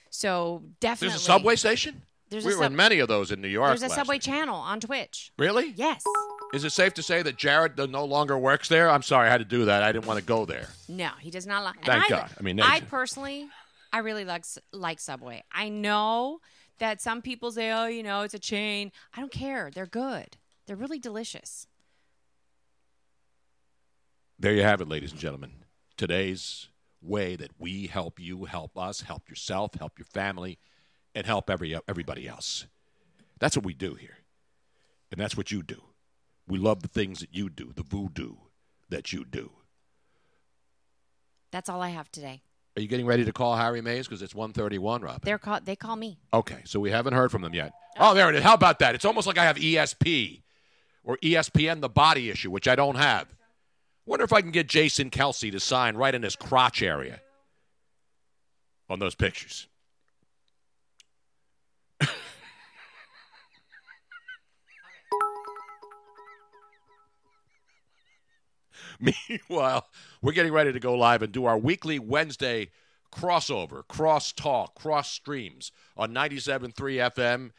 so 0.09 0.63
definitely 0.79 1.09
There's 1.09 1.21
a 1.21 1.23
subway 1.23 1.55
station? 1.55 2.01
There's 2.31 2.45
a 2.45 2.47
we 2.47 2.55
were 2.55 2.63
in 2.63 2.75
many 2.75 2.97
of 2.97 3.09
those 3.09 3.31
in 3.31 3.41
New 3.41 3.47
York. 3.47 3.77
There's 3.77 3.91
a 3.91 3.93
Subway 3.93 4.15
week. 4.15 4.23
channel 4.23 4.55
on 4.55 4.79
Twitch. 4.79 5.31
Really? 5.37 5.75
Yes. 5.75 6.03
Is 6.51 6.63
it 6.63 6.71
safe 6.71 6.95
to 6.95 7.03
say 7.03 7.21
that 7.21 7.37
Jared 7.37 7.77
no 7.77 8.05
longer 8.05 8.35
works 8.35 8.67
there? 8.67 8.89
I'm 8.89 9.03
sorry, 9.03 9.27
I 9.27 9.31
had 9.31 9.37
to 9.37 9.45
do 9.45 9.65
that. 9.65 9.83
I 9.83 9.91
didn't 9.91 10.07
want 10.07 10.17
to 10.17 10.25
go 10.25 10.45
there. 10.45 10.69
No, 10.89 11.11
he 11.19 11.29
does 11.29 11.45
not 11.45 11.63
like. 11.63 11.85
Thank 11.85 12.05
I, 12.05 12.09
God. 12.09 12.31
I 12.39 12.41
mean, 12.41 12.59
I 12.59 12.79
personally, 12.79 13.47
I 13.91 13.99
really 13.99 14.25
like 14.25 14.45
like 14.71 14.99
Subway. 14.99 15.43
I 15.51 15.69
know 15.69 16.39
that 16.79 17.01
some 17.01 17.21
people 17.21 17.51
say, 17.51 17.71
"Oh, 17.71 17.85
you 17.85 18.01
know, 18.01 18.23
it's 18.23 18.33
a 18.33 18.39
chain." 18.39 18.91
I 19.15 19.19
don't 19.19 19.31
care. 19.31 19.69
They're 19.71 19.85
good. 19.85 20.37
They're 20.65 20.75
really 20.75 20.99
delicious. 20.99 21.67
There 24.39 24.53
you 24.53 24.63
have 24.63 24.81
it, 24.81 24.87
ladies 24.87 25.11
and 25.11 25.19
gentlemen. 25.19 25.51
Today's 25.97 26.69
way 27.01 27.35
that 27.35 27.51
we 27.59 27.87
help 27.87 28.19
you, 28.19 28.45
help 28.45 28.77
us, 28.77 29.01
help 29.01 29.29
yourself, 29.29 29.75
help 29.75 29.99
your 29.99 30.05
family, 30.05 30.57
and 31.13 31.25
help 31.25 31.49
every 31.49 31.77
everybody 31.87 32.27
else. 32.27 32.65
That's 33.39 33.55
what 33.55 33.65
we 33.65 33.73
do 33.73 33.95
here. 33.95 34.17
And 35.11 35.19
that's 35.19 35.37
what 35.37 35.51
you 35.51 35.61
do. 35.61 35.81
We 36.47 36.57
love 36.57 36.81
the 36.81 36.87
things 36.87 37.19
that 37.19 37.33
you 37.33 37.49
do, 37.49 37.71
the 37.75 37.83
voodoo 37.83 38.35
that 38.89 39.13
you 39.13 39.25
do. 39.25 39.51
That's 41.51 41.69
all 41.69 41.81
I 41.81 41.89
have 41.89 42.11
today. 42.11 42.41
Are 42.75 42.81
you 42.81 42.87
getting 42.87 43.05
ready 43.05 43.23
to 43.25 43.31
call 43.31 43.55
Harry 43.55 43.81
Mayes 43.81 44.07
because 44.07 44.23
it's 44.23 44.33
131, 44.33 45.01
Rob? 45.03 45.21
They're 45.21 45.37
call, 45.37 45.59
they 45.63 45.75
call 45.75 45.95
me. 45.95 46.17
Okay, 46.33 46.61
so 46.65 46.79
we 46.79 46.89
haven't 46.89 47.13
heard 47.13 47.31
from 47.31 47.43
them 47.43 47.53
yet. 47.53 47.71
Oh, 47.99 48.11
oh 48.11 48.13
there 48.15 48.29
it 48.29 48.35
is. 48.35 48.43
How 48.43 48.55
about 48.55 48.79
that? 48.79 48.95
It's 48.95 49.05
almost 49.05 49.27
like 49.27 49.37
I 49.37 49.43
have 49.43 49.57
ESP 49.57 50.41
or 51.03 51.17
ESPN 51.17 51.81
the 51.81 51.89
body 51.89 52.29
issue, 52.29 52.49
which 52.51 52.67
I 52.67 52.75
don't 52.75 52.95
have. 52.95 53.27
Wonder 54.05 54.25
if 54.25 54.33
I 54.33 54.41
can 54.41 54.51
get 54.51 54.67
Jason 54.67 55.09
Kelce 55.09 55.51
to 55.51 55.59
sign 55.59 55.95
right 55.95 56.13
in 56.13 56.23
his 56.23 56.35
crotch 56.35 56.81
area 56.81 57.21
on 58.89 58.99
those 58.99 59.15
pictures. 59.15 59.67
Meanwhile, 68.99 69.87
we're 70.21 70.33
getting 70.33 70.51
ready 70.51 70.73
to 70.73 70.79
go 70.79 70.95
live 70.95 71.21
and 71.21 71.31
do 71.31 71.45
our 71.45 71.57
weekly 71.57 71.97
Wednesday 71.99 72.69
crossover, 73.13 73.87
cross 73.87 74.33
talk, 74.33 74.75
cross 74.75 75.09
streams 75.11 75.71
on 75.95 76.13
97.3 76.13 76.73
FM 77.13 77.51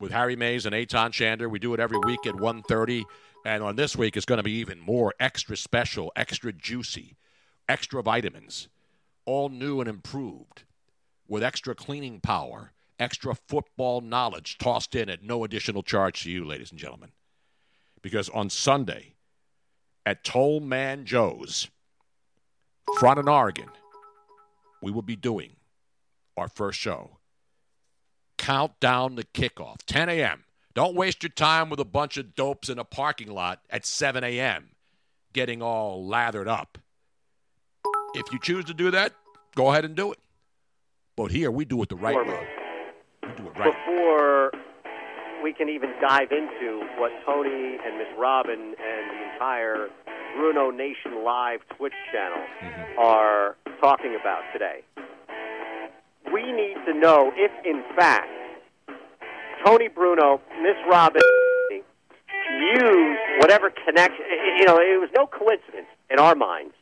with 0.00 0.12
Harry 0.12 0.36
Mayes 0.36 0.66
and 0.66 0.74
Aton 0.74 1.12
Shander. 1.12 1.50
We 1.50 1.58
do 1.58 1.74
it 1.74 1.80
every 1.80 1.98
week 1.98 2.26
at 2.26 2.34
1.30. 2.34 3.04
And 3.44 3.62
on 3.62 3.76
this 3.76 3.96
week, 3.96 4.16
it's 4.16 4.26
going 4.26 4.38
to 4.38 4.42
be 4.42 4.52
even 4.52 4.80
more 4.80 5.14
extra 5.20 5.56
special, 5.56 6.12
extra 6.16 6.52
juicy, 6.52 7.16
extra 7.68 8.02
vitamins, 8.02 8.68
all 9.26 9.48
new 9.48 9.80
and 9.80 9.88
improved 9.88 10.64
with 11.28 11.42
extra 11.42 11.74
cleaning 11.74 12.20
power, 12.20 12.72
extra 12.98 13.34
football 13.34 14.00
knowledge 14.00 14.58
tossed 14.58 14.94
in 14.94 15.08
at 15.08 15.22
no 15.22 15.44
additional 15.44 15.82
charge 15.82 16.22
to 16.22 16.30
you, 16.30 16.44
ladies 16.44 16.70
and 16.70 16.78
gentlemen. 16.78 17.10
Because 18.02 18.28
on 18.28 18.50
Sunday 18.50 19.14
at 20.04 20.24
Toll 20.24 20.60
Man 20.60 21.04
Joe's, 21.04 21.68
front 22.98 23.18
in 23.18 23.28
Oregon, 23.28 23.68
we 24.82 24.90
will 24.90 25.02
be 25.02 25.16
doing 25.16 25.56
our 26.36 26.48
first 26.48 26.78
show. 26.78 27.18
Count 28.44 28.78
down 28.78 29.14
the 29.14 29.24
kickoff, 29.24 29.76
10 29.86 30.10
a.m. 30.10 30.44
Don't 30.74 30.94
waste 30.94 31.22
your 31.22 31.30
time 31.30 31.70
with 31.70 31.80
a 31.80 31.84
bunch 31.86 32.18
of 32.18 32.34
dopes 32.34 32.68
in 32.68 32.78
a 32.78 32.84
parking 32.84 33.30
lot 33.32 33.60
at 33.70 33.86
7 33.86 34.22
a.m. 34.22 34.68
getting 35.32 35.62
all 35.62 36.06
lathered 36.06 36.46
up. 36.46 36.76
If 38.14 38.30
you 38.30 38.38
choose 38.38 38.66
to 38.66 38.74
do 38.74 38.90
that, 38.90 39.14
go 39.56 39.70
ahead 39.70 39.86
and 39.86 39.94
do 39.94 40.12
it. 40.12 40.18
But 41.16 41.30
here 41.30 41.50
we 41.50 41.64
do 41.64 41.80
it 41.82 41.88
the 41.88 41.96
right 41.96 42.14
way. 42.16 42.46
We 43.22 43.28
do 43.34 43.46
it 43.48 43.58
right. 43.58 43.72
Before 43.72 44.50
we 45.42 45.54
can 45.54 45.70
even 45.70 45.94
dive 46.02 46.30
into 46.30 46.86
what 46.98 47.12
Tony 47.24 47.78
and 47.82 47.96
Miss 47.96 48.08
Robin 48.18 48.52
and 48.60 49.10
the 49.10 49.32
entire 49.32 49.88
Bruno 50.36 50.70
Nation 50.70 51.24
Live 51.24 51.60
Twitch 51.78 51.94
channel 52.12 52.44
Mm-hmm. 52.62 52.98
are 52.98 53.56
talking 53.80 54.18
about 54.20 54.42
today, 54.52 54.82
we 56.34 56.50
need 56.50 56.74
to 56.84 56.92
know 56.92 57.32
if, 57.36 57.52
in 57.64 57.84
fact, 57.94 58.28
Tony 59.64 59.86
Bruno, 59.86 60.40
Miss 60.60 60.76
Robin, 60.90 61.22
used 61.70 63.20
whatever 63.38 63.70
connection. 63.70 64.24
You 64.58 64.64
know, 64.66 64.76
it 64.76 65.00
was 65.00 65.10
no 65.16 65.26
coincidence 65.26 65.86
in 66.10 66.18
our 66.18 66.34
minds 66.34 66.74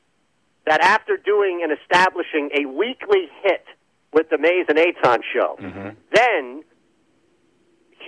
that 0.67 0.81
after 0.81 1.19
doing 1.19 1.61
and 1.63 1.71
establishing 1.71 2.49
a 2.55 2.67
weekly 2.67 3.29
hit 3.43 3.65
with 4.13 4.31
the 4.31 4.39
Mayes 4.39 4.67
and 4.69 4.79
Eytan 4.79 5.21
show, 5.33 5.57
mm-hmm. 5.61 5.91
then 6.13 6.65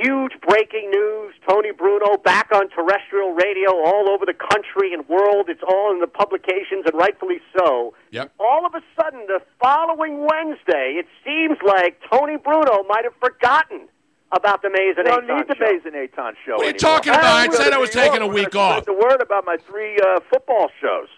huge 0.00 0.32
breaking 0.46 0.90
news 0.90 1.34
Tony 1.48 1.72
Bruno 1.72 2.16
back 2.16 2.50
on 2.52 2.68
terrestrial 2.70 3.32
radio 3.32 3.70
all 3.84 4.08
over 4.10 4.24
the 4.26 4.34
country 4.34 4.92
and 4.92 5.08
world. 5.08 5.48
It's 5.48 5.62
all 5.66 5.92
in 5.92 6.00
the 6.00 6.06
publications, 6.06 6.84
and 6.86 6.94
rightfully 6.94 7.40
so. 7.56 7.94
Yep. 8.10 8.32
All 8.38 8.66
of 8.66 8.74
a 8.74 8.82
sudden, 9.00 9.26
the 9.26 9.40
following 9.60 10.26
Wednesday, 10.26 11.00
it 11.00 11.06
seems 11.24 11.58
like 11.64 12.00
Tony 12.10 12.36
Bruno 12.36 12.82
might 12.88 13.04
have 13.04 13.14
forgotten 13.20 13.88
about 14.32 14.62
the 14.62 14.70
Mayes 14.70 14.96
and 14.98 15.06
I 15.06 15.12
Eytan 15.12 15.26
don't 15.26 15.38
need 15.38 15.48
the 15.48 15.54
show. 15.54 15.64
Mayes 15.64 15.82
and 15.84 15.94
Eytan 15.94 16.32
show. 16.44 16.56
What 16.56 16.62
are 16.62 16.64
you 16.64 16.70
anymore. 16.70 16.78
talking 16.78 17.12
about? 17.12 17.24
I 17.24 17.44
I'm 17.44 17.52
said 17.52 17.72
I 17.72 17.78
was 17.78 17.90
taking 17.90 18.22
a 18.22 18.26
week 18.26 18.56
off. 18.56 18.84
The 18.84 18.92
word 18.92 19.20
about 19.20 19.44
my 19.44 19.56
three 19.56 19.96
uh, 19.98 20.20
football 20.30 20.70
shows. 20.80 21.08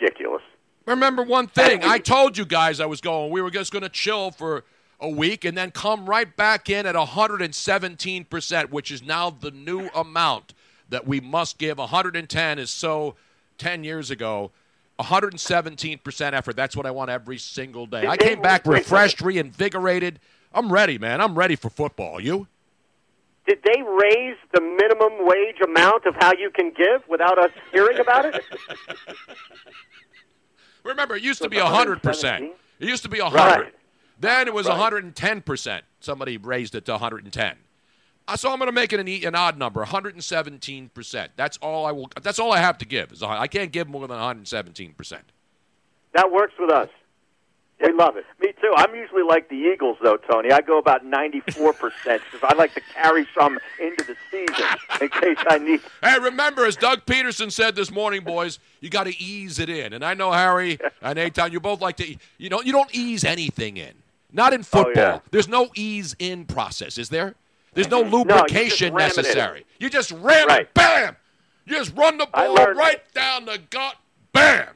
Ridiculous. 0.00 0.42
Remember 0.86 1.22
one 1.22 1.48
thing. 1.48 1.84
I 1.84 1.98
told 1.98 2.38
you 2.38 2.46
guys 2.46 2.80
I 2.80 2.86
was 2.86 3.00
going. 3.02 3.30
We 3.30 3.42
were 3.42 3.50
just 3.50 3.72
going 3.72 3.82
to 3.82 3.90
chill 3.90 4.30
for 4.30 4.64
a 5.00 5.08
week 5.08 5.44
and 5.44 5.56
then 5.56 5.70
come 5.70 6.06
right 6.06 6.34
back 6.36 6.68
in 6.68 6.86
at 6.86 6.94
117%, 6.94 8.70
which 8.70 8.90
is 8.90 9.02
now 9.02 9.30
the 9.30 9.50
new 9.50 9.88
amount 9.94 10.54
that 10.88 11.06
we 11.06 11.20
must 11.20 11.58
give. 11.58 11.78
110 11.78 12.58
is 12.58 12.70
so 12.70 13.14
10 13.58 13.84
years 13.84 14.10
ago. 14.10 14.50
117% 14.98 16.32
effort. 16.32 16.56
That's 16.56 16.76
what 16.76 16.84
I 16.84 16.90
want 16.90 17.10
every 17.10 17.38
single 17.38 17.86
day. 17.86 18.06
I 18.06 18.16
came 18.16 18.42
back 18.42 18.66
refreshed, 18.66 19.20
reinvigorated. 19.20 20.18
I'm 20.52 20.72
ready, 20.72 20.98
man. 20.98 21.20
I'm 21.20 21.38
ready 21.38 21.54
for 21.54 21.70
football. 21.70 22.20
You? 22.20 22.48
Did 23.46 23.60
they 23.62 23.82
raise 23.82 24.36
the 24.52 24.60
minimum 24.60 25.26
wage 25.26 25.60
amount 25.64 26.06
of 26.06 26.16
how 26.16 26.32
you 26.32 26.50
can 26.50 26.72
give 26.76 27.02
without 27.08 27.38
us 27.38 27.50
hearing 27.72 27.98
about 27.98 28.26
it? 28.26 28.42
Remember, 30.84 31.16
it 31.16 31.22
used 31.22 31.42
to 31.42 31.48
be 31.48 31.56
100%. 31.58 32.50
It 32.80 32.88
used 32.88 33.02
to 33.04 33.08
be 33.08 33.20
100. 33.20 33.38
Right. 33.38 33.74
Then 34.20 34.48
it 34.48 34.54
was 34.54 34.66
Right. 34.66 34.76
110%. 34.92 35.80
Somebody 36.00 36.36
raised 36.36 36.74
it 36.74 36.84
to 36.86 36.92
110. 36.92 37.56
Uh, 38.26 38.36
So 38.36 38.50
I'm 38.52 38.58
going 38.58 38.66
to 38.68 38.72
make 38.72 38.92
it 38.92 39.00
an, 39.00 39.08
e- 39.08 39.24
an 39.24 39.34
odd 39.34 39.56
number, 39.58 39.84
117%. 39.84 41.28
That's 41.36 41.56
all 41.58 41.86
I 41.86 41.92
will 41.92 42.10
that's 42.22 42.38
all 42.38 42.52
I 42.52 42.58
have 42.58 42.78
to 42.78 42.84
give. 42.86 43.12
Is 43.12 43.22
I 43.22 43.46
can't 43.46 43.72
give 43.72 43.88
more 43.88 44.06
than 44.06 44.18
117%. 44.18 45.18
That 46.14 46.30
works 46.32 46.54
with 46.58 46.70
us. 46.70 46.88
We 47.80 47.92
love 47.92 48.16
it. 48.16 48.24
Me 48.40 48.52
too. 48.60 48.72
I'm 48.76 48.92
usually 48.96 49.22
like 49.22 49.48
the 49.50 49.54
Eagles, 49.54 49.98
though, 50.02 50.16
Tony. 50.16 50.50
I 50.50 50.62
go 50.62 50.78
about 50.78 51.04
94% 51.04 51.44
because 51.44 52.20
I 52.42 52.54
like 52.56 52.74
to 52.74 52.80
carry 52.92 53.24
some 53.38 53.56
into 53.80 54.04
the 54.04 54.16
season 54.32 54.64
in 55.00 55.08
case 55.10 55.38
I 55.48 55.58
need. 55.58 55.80
Hey, 56.02 56.18
remember, 56.18 56.64
as 56.66 56.74
Doug 56.74 57.06
Pederson 57.06 57.52
said 57.52 57.76
this 57.76 57.92
morning, 57.92 58.24
boys, 58.24 58.58
you 58.80 58.90
got 58.90 59.04
to 59.04 59.16
ease 59.22 59.60
it 59.60 59.68
in. 59.68 59.92
And 59.92 60.04
I 60.04 60.14
know 60.14 60.32
Harry 60.32 60.76
and 61.02 61.18
Eytan, 61.20 61.52
you 61.52 61.60
both 61.60 61.80
like 61.80 61.96
to, 61.98 62.04
e- 62.08 62.18
you 62.36 62.48
know, 62.48 62.60
you 62.62 62.72
don't 62.72 62.92
ease 62.92 63.22
anything 63.22 63.76
in. 63.76 63.92
Not 64.32 64.52
in 64.52 64.62
football. 64.62 64.92
yeah. 64.96 65.18
There's 65.30 65.48
no 65.48 65.68
ease 65.74 66.14
in 66.18 66.44
process, 66.44 66.98
is 66.98 67.08
there? 67.08 67.34
There's 67.74 67.88
no 67.90 68.00
lubrication 68.02 68.92
ram 68.94 69.10
it 69.10 69.16
necessary. 69.16 69.64
You 69.78 69.88
just 69.90 70.10
ram 70.10 70.50
it, 70.50 70.74
bam! 70.74 71.16
You 71.64 71.76
just 71.76 71.94
run 71.96 72.18
the 72.18 72.26
ball 72.26 72.54
learned- 72.54 72.76
right 72.78 73.02
down 73.14 73.44
the 73.44 73.58
gut, 73.70 73.96
bam! 74.32 74.68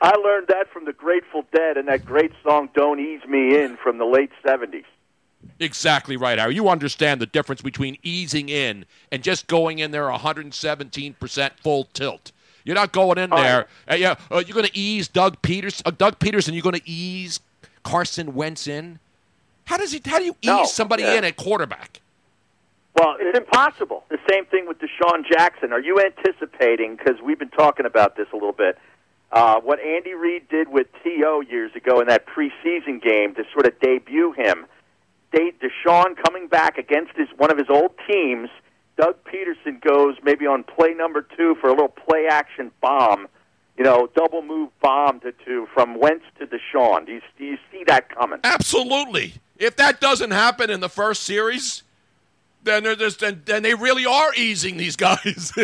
I 0.00 0.14
learned 0.16 0.48
that 0.48 0.70
from 0.72 0.84
the 0.84 0.92
Grateful 0.92 1.44
Dead 1.54 1.76
and 1.78 1.88
that 1.88 2.04
great 2.04 2.30
song 2.44 2.68
"Don't 2.74 3.00
Ease 3.00 3.22
Me 3.26 3.58
In" 3.58 3.76
from 3.82 3.96
the 3.98 4.04
late 4.04 4.30
'70s. 4.44 4.84
Exactly 5.58 6.16
right, 6.16 6.38
Harry. 6.38 6.54
You 6.54 6.68
understand 6.68 7.20
the 7.20 7.26
difference 7.26 7.62
between 7.62 7.96
easing 8.02 8.48
in 8.48 8.84
and 9.10 9.22
just 9.22 9.46
going 9.46 9.78
in 9.78 9.92
there 9.92 10.04
117% 10.10 11.50
full 11.62 11.84
tilt. 11.92 12.32
You're 12.64 12.74
not 12.74 12.92
going 12.92 13.16
in 13.18 13.32
Oh, 13.32 13.36
there. 13.42 13.66
Uh, 13.90 13.94
yeah, 13.94 14.16
uh, 14.30 14.42
you're 14.46 14.54
going 14.54 14.66
to 14.66 14.76
ease 14.76 15.08
Doug 15.08 15.40
Peters. 15.40 15.82
Uh, 15.86 15.92
Doug 15.92 16.18
Pederson. 16.18 16.52
You're 16.52 16.62
going 16.62 16.74
to 16.80 16.88
ease 16.88 17.40
Carson 17.90 18.34
Wentz 18.34 18.66
in. 18.66 18.98
How 19.66 19.76
does 19.76 19.92
he? 19.92 20.00
How 20.04 20.18
do 20.18 20.24
you 20.24 20.32
ease 20.42 20.46
No, 20.48 20.64
somebody 20.64 21.04
yeah. 21.04 21.14
in 21.18 21.24
at 21.24 21.36
quarterback? 21.36 22.00
Well, 22.96 23.16
it's 23.20 23.38
impossible. 23.38 24.04
The 24.08 24.18
same 24.28 24.44
thing 24.46 24.66
with 24.66 24.78
DeSean 24.78 25.24
Jackson. 25.30 25.72
Are 25.72 25.80
you 25.80 26.00
anticipating? 26.00 26.96
Because 26.96 27.20
we've 27.22 27.38
been 27.38 27.50
talking 27.50 27.86
about 27.86 28.16
this 28.16 28.26
a 28.32 28.34
little 28.36 28.52
bit. 28.52 28.76
Uh, 29.30 29.60
what 29.60 29.78
Andy 29.80 30.14
Reid 30.14 30.48
did 30.48 30.68
with 30.68 30.86
T.O. 31.04 31.42
years 31.42 31.72
ago 31.76 32.00
in 32.00 32.08
that 32.08 32.26
preseason 32.26 33.00
game 33.02 33.34
to 33.34 33.44
sort 33.52 33.66
of 33.66 33.78
debut 33.80 34.32
him. 34.32 34.66
De- 35.32 35.52
DeSean 35.62 36.16
coming 36.24 36.48
back 36.48 36.78
against 36.78 37.12
his 37.16 37.28
one 37.36 37.50
of 37.52 37.58
his 37.58 37.68
old 37.70 37.92
teams. 38.10 38.48
Doug 38.98 39.16
Pederson 39.24 39.80
goes 39.80 40.16
maybe 40.24 40.46
on 40.46 40.64
play 40.64 40.92
number 40.94 41.22
two 41.36 41.54
for 41.60 41.68
a 41.68 41.70
little 41.70 41.88
play 41.88 42.26
action 42.28 42.72
bomb, 42.80 43.28
you 43.78 43.84
know, 43.84 44.08
double 44.14 44.42
move 44.42 44.70
bomb 44.80 45.20
to, 45.20 45.32
to 45.44 45.66
from 45.74 45.98
Wentz 45.98 46.24
to 46.38 46.46
DeSean. 46.46 47.06
Do 47.06 47.12
you, 47.12 47.20
do 47.38 47.44
you 47.44 47.58
see 47.70 47.84
that 47.86 48.08
coming? 48.14 48.40
Absolutely. 48.44 49.34
If 49.58 49.76
that 49.76 50.00
doesn't 50.00 50.30
happen 50.30 50.70
in 50.70 50.80
the 50.80 50.88
first 50.88 51.22
series, 51.24 51.82
then 52.64 52.82
they're 52.84 52.96
just 52.96 53.20
then, 53.20 53.42
then 53.44 53.62
they 53.62 53.74
really 53.74 54.04
are 54.06 54.34
easing 54.34 54.76
these 54.76 54.96
guys. 54.96 55.52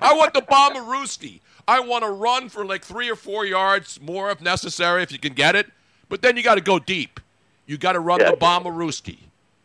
I 0.00 0.14
want 0.14 0.34
the 0.34 0.42
Bomberooski. 0.42 1.40
I 1.66 1.80
want 1.80 2.04
to 2.04 2.10
run 2.10 2.48
for 2.48 2.64
like 2.64 2.84
three 2.84 3.08
or 3.10 3.16
four 3.16 3.44
yards 3.46 4.00
more 4.00 4.30
if 4.30 4.40
necessary, 4.40 5.02
if 5.02 5.12
you 5.12 5.18
can 5.18 5.32
get 5.34 5.54
it. 5.56 5.66
But 6.08 6.20
then 6.22 6.36
you 6.36 6.42
got 6.42 6.56
to 6.56 6.60
go 6.60 6.78
deep. 6.78 7.20
You 7.66 7.78
got 7.78 7.92
to 7.92 8.00
run 8.00 8.20
Yeah. 8.20 8.32
the 8.32 8.36
Bomberooski. 8.36 9.18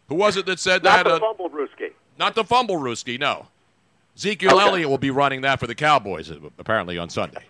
Who 0.07 0.15
was 0.15 0.37
it 0.37 0.45
that 0.45 0.59
said 0.59 0.83
Not 0.83 1.03
that? 1.03 1.09
Not 1.09 1.19
the 1.19 1.25
Uh, 1.25 1.33
fumble, 1.33 1.49
Ruski. 1.49 1.91
not 2.17 2.35
the 2.35 2.43
fumble 2.43 2.77
Fumblerooski, 2.77 3.19
no. 3.19 3.47
Ezekiel 4.15 4.55
Okay. 4.55 4.65
Elliott 4.67 4.89
will 4.89 4.97
be 4.97 5.11
running 5.11 5.41
that 5.41 5.59
for 5.59 5.67
the 5.67 5.75
Cowboys 5.75 6.29
uh, 6.31 6.37
apparently 6.57 6.97
on 6.97 7.09
Sunday. 7.09 7.41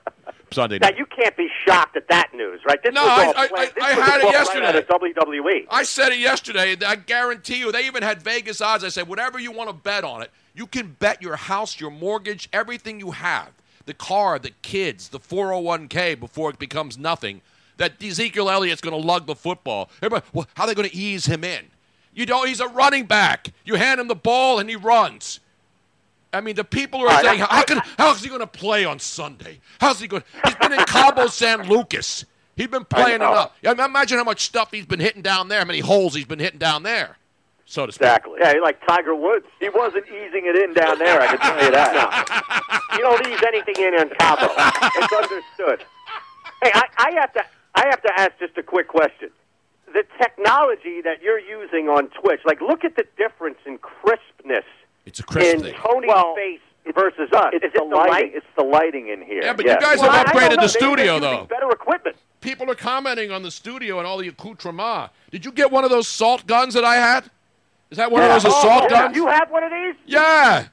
Sunday 0.51 0.79
Now 0.79 0.89
you 0.97 1.05
can't 1.05 1.35
be 1.37 1.47
shocked 1.67 1.95
at 1.95 2.07
that 2.09 2.33
news, 2.33 2.61
right? 2.67 2.81
This 2.81 2.93
No, 2.93 3.03
I- 3.03 3.33
I- 3.35 3.47
planned- 3.47 3.51
I- 3.55 3.65
this 3.65 3.83
I 3.83 3.95
was 3.95 4.07
had 4.09 4.21
it 4.21 4.31
yesterday. 4.31 4.81
WWE. 4.81 5.67
I 5.69 5.83
said 5.83 6.11
it 6.11 6.17
yesterday. 6.19 6.75
I 6.85 6.95
guarantee 6.95 7.57
you, 7.59 7.71
they 7.71 7.85
even 7.85 8.01
had 8.01 8.21
Vegas 8.23 8.59
odds. 8.59 8.83
I 8.83 8.89
said, 8.89 9.07
whatever 9.07 9.37
you 9.39 9.51
want 9.51 9.69
to 9.69 9.75
bet 9.75 10.03
on 10.03 10.21
it, 10.23 10.31
you 10.55 10.65
can 10.65 10.95
bet 10.99 11.21
your 11.21 11.35
house, 11.35 11.79
your 11.79 11.91
mortgage, 11.91 12.49
everything 12.51 12.99
you 12.99 13.11
have 13.11 13.49
the 13.85 13.93
car, 13.93 14.37
the 14.37 14.51
kids, 14.61 15.09
the 15.09 15.19
401k 15.19 16.19
before 16.19 16.49
it 16.51 16.59
becomes 16.59 16.95
nothing 16.97 17.41
that 17.77 18.01
Ezekiel 18.03 18.49
Elliott's 18.49 18.81
going 18.81 18.99
to 18.99 19.07
lug 19.07 19.25
the 19.25 19.35
football. 19.35 19.89
Everybody, 20.01 20.25
well, 20.33 20.47
how 20.55 20.63
are 20.63 20.67
they 20.67 20.75
going 20.75 20.89
to 20.89 20.95
ease 20.95 21.25
him 21.25 21.43
in? 21.43 21.65
You 22.13 22.25
don't, 22.27 22.47
he's 22.47 22.59
a 22.59 22.67
running 22.67 23.05
back. 23.05 23.47
You 23.65 23.75
hand 23.75 23.99
him 23.99 24.07
the 24.07 24.15
ball 24.15 24.59
and 24.59 24.69
he 24.69 24.75
runs. 24.75 25.39
I 26.31 26.41
mean, 26.41 26.55
the 26.55 26.63
people 26.63 27.07
are 27.07 27.23
saying, 27.23 27.39
how, 27.39 27.63
can, 27.63 27.81
how 27.97 28.11
is 28.13 28.21
he 28.21 28.29
going 28.29 28.41
to 28.41 28.47
play 28.47 28.85
on 28.85 28.99
Sunday? 28.99 29.59
How's 29.79 29.99
he 29.99 30.07
going? 30.07 30.23
He's 30.45 30.55
been 30.55 30.73
in 30.73 30.79
Cabo 30.85 31.27
San 31.27 31.67
Lucas. 31.67 32.25
He's 32.55 32.67
been 32.67 32.85
playing 32.85 33.19
know. 33.19 33.31
enough. 33.31 33.51
I 33.65 33.73
mean, 33.73 33.85
imagine 33.85 34.17
how 34.17 34.23
much 34.23 34.43
stuff 34.45 34.69
he's 34.71 34.85
been 34.85 34.99
hitting 34.99 35.21
down 35.21 35.47
there, 35.47 35.59
how 35.59 35.65
many 35.65 35.79
holes 35.79 36.13
he's 36.13 36.25
been 36.25 36.39
hitting 36.39 36.59
down 36.59 36.83
there, 36.83 37.17
so 37.65 37.85
to 37.85 37.91
speak. 37.91 38.01
Exactly. 38.01 38.39
Yeah, 38.41 38.53
like 38.61 38.85
Tiger 38.85 39.15
Woods. 39.15 39.45
He 39.59 39.69
wasn't 39.69 40.05
easing 40.07 40.45
it 40.45 40.55
in 40.55 40.73
down 40.73 40.99
there. 40.99 41.21
I 41.21 41.27
can 41.27 41.39
tell 41.39 41.63
you 41.63 41.71
that. 41.71 42.81
you 42.93 42.99
don't 42.99 43.27
ease 43.27 43.41
anything 43.47 43.75
in 43.83 43.93
on 43.95 44.09
Cabo. 44.19 44.53
It's 44.97 45.13
understood. 45.13 45.87
Hey, 46.61 46.71
I, 46.73 46.83
I 46.97 47.11
have 47.19 47.33
to 47.33 47.45
I 47.75 47.87
have 47.87 48.01
to 48.01 48.19
ask 48.19 48.31
just 48.39 48.57
a 48.57 48.63
quick 48.63 48.87
question. 48.87 49.29
The 49.93 50.03
technology 50.19 51.01
that 51.01 51.21
you're 51.21 51.39
using 51.39 51.87
on 51.87 52.09
Twitch, 52.09 52.41
like, 52.45 52.61
look 52.61 52.83
at 52.83 52.95
the 52.95 53.05
difference 53.17 53.57
in 53.65 53.77
crispness 53.77 54.65
It's 55.09 55.19
a 55.19 55.23
crisp 55.23 55.55
in 55.55 55.61
thing. 55.63 55.73
Tony's 55.75 56.07
Well, 56.07 56.35
face 56.35 56.59
versus 56.93 57.29
us. 57.33 57.49
It's 57.53 57.65
Is 57.65 57.73
the, 57.73 57.81
it 57.83 57.89
the 57.89 57.95
lighting. 57.95 58.11
light? 58.13 58.31
It's 58.35 58.45
the 58.55 58.63
lighting 58.63 59.07
in 59.09 59.21
here. 59.23 59.41
Yeah, 59.43 59.53
but 59.53 59.65
Yes. 59.65 59.79
you 59.81 59.87
guys 59.87 59.99
Well, 59.99 60.11
have 60.11 60.27
upgraded 60.27 60.61
the 60.61 60.67
studio, 60.67 61.19
though. 61.19 61.45
Better 61.49 61.69
equipment. 61.71 62.15
People 62.41 62.69
are 62.71 62.75
commenting 62.75 63.31
on 63.31 63.41
the 63.43 63.51
studio 63.51 63.97
and 63.97 64.07
all 64.07 64.17
the 64.19 64.27
accoutrement. 64.27 65.11
Did 65.31 65.43
you 65.45 65.51
get 65.51 65.71
one 65.71 65.83
of 65.83 65.89
those 65.89 66.07
salt 66.07 66.45
guns 66.47 66.73
that 66.75 66.85
I 66.85 66.95
had? 66.95 67.29
Is 67.91 67.97
that 67.97 68.11
one 68.11 68.21
of 68.23 68.29
those 68.29 68.45
Oh, 68.45 68.49
assault 68.57 68.83
yeah. 68.91 69.01
guns? 69.03 69.15
You 69.15 69.27
have 69.27 69.49
one 69.49 69.63
of 69.63 69.71
these? 69.71 69.95
Yeah. 70.05 70.67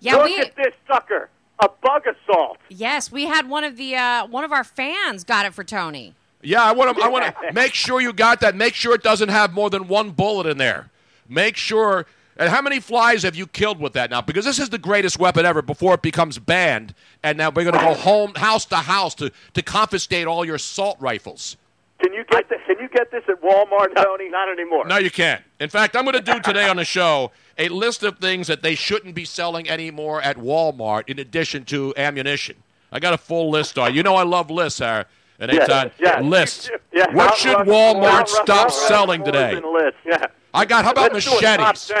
Yeah, 0.00 0.16
Look 0.16 0.24
we 0.26 0.36
at 0.38 0.56
this 0.56 0.74
sucker. 0.88 1.28
A 1.62 1.68
bug 1.82 2.02
assault. 2.06 2.58
yes, 2.70 3.12
we 3.12 3.26
had 3.26 3.48
one 3.48 3.64
of 3.64 3.76
the 3.76 3.94
uh, 3.94 4.26
one 4.26 4.44
of 4.44 4.50
our 4.52 4.64
fans 4.64 5.24
got 5.24 5.44
it 5.46 5.52
for 5.54 5.62
Tony. 5.62 6.14
Yeah, 6.42 6.62
I 6.62 6.72
want 6.72 6.96
to. 6.96 7.04
I 7.04 7.08
want 7.08 7.24
to 7.26 7.34
make 7.52 7.74
sure 7.74 8.00
you 8.00 8.14
got 8.14 8.40
that. 8.40 8.56
Make 8.56 8.74
sure 8.74 8.94
it 8.94 9.02
doesn't 9.02 9.28
have 9.28 9.52
more 9.52 9.68
than 9.68 9.86
one 9.86 10.10
bullet 10.10 10.46
in 10.46 10.56
there. 10.58 10.88
Make 11.28 11.56
sure. 11.58 12.06
And 12.40 12.48
how 12.48 12.62
many 12.62 12.80
flies 12.80 13.22
have 13.24 13.36
you 13.36 13.46
killed 13.46 13.78
with 13.78 13.92
that 13.92 14.08
now? 14.10 14.22
Because 14.22 14.46
this 14.46 14.58
is 14.58 14.70
the 14.70 14.78
greatest 14.78 15.18
weapon 15.18 15.44
ever. 15.44 15.60
Before 15.60 15.92
it 15.92 16.00
becomes 16.00 16.38
banned, 16.38 16.94
and 17.22 17.36
now 17.36 17.50
we're 17.50 17.64
going 17.64 17.78
to 17.78 17.84
go 17.84 17.92
home, 17.92 18.32
house 18.34 18.64
to 18.66 18.76
house, 18.76 19.14
to 19.16 19.30
to 19.52 19.62
confiscate 19.62 20.26
all 20.26 20.42
your 20.44 20.54
assault 20.54 20.96
rifles. 21.00 21.58
Can 22.00 22.14
you 22.14 22.24
get 22.24 22.48
this? 22.48 22.58
Can 22.66 22.78
you 22.78 22.88
get 22.88 23.10
this 23.10 23.24
at 23.28 23.42
Walmart, 23.42 23.94
Tony? 23.94 24.30
Not 24.30 24.48
anymore. 24.48 24.86
No, 24.86 24.96
you 24.96 25.10
can't. 25.10 25.42
In 25.60 25.68
fact, 25.68 25.94
I'm 25.94 26.04
going 26.04 26.16
to 26.16 26.22
do 26.22 26.40
today 26.40 26.66
on 26.66 26.76
the 26.76 26.84
show 26.84 27.30
a 27.58 27.68
list 27.68 28.02
of 28.04 28.18
things 28.18 28.46
that 28.46 28.62
they 28.62 28.74
shouldn't 28.74 29.14
be 29.14 29.26
selling 29.26 29.68
anymore 29.68 30.22
at 30.22 30.38
Walmart, 30.38 31.10
in 31.10 31.18
addition 31.18 31.66
to 31.66 31.92
ammunition. 31.98 32.56
I 32.90 33.00
got 33.00 33.12
a 33.12 33.18
full 33.18 33.50
list 33.50 33.76
on. 33.76 33.94
You 33.94 34.02
know, 34.02 34.16
I 34.16 34.22
love 34.22 34.50
lists, 34.50 34.78
Sarah. 34.78 35.04
And 35.38 35.50
it's 35.50 35.68
Yes, 35.68 35.70
on 35.70 35.90
yes. 35.98 36.22
lists. 36.24 36.70
Yeah, 36.92 37.14
What 37.14 37.36
should 37.36 37.56
Walmart 37.58 38.28
stop 38.28 38.70
selling 38.70 39.24
today? 39.24 39.56
And. 39.56 39.92
Yeah. 40.06 40.26
I 40.54 40.64
got. 40.64 40.84
How 40.86 40.92
about 40.92 41.12
Let's 41.12 41.26
top 41.26 41.42
machetes? 41.42 41.92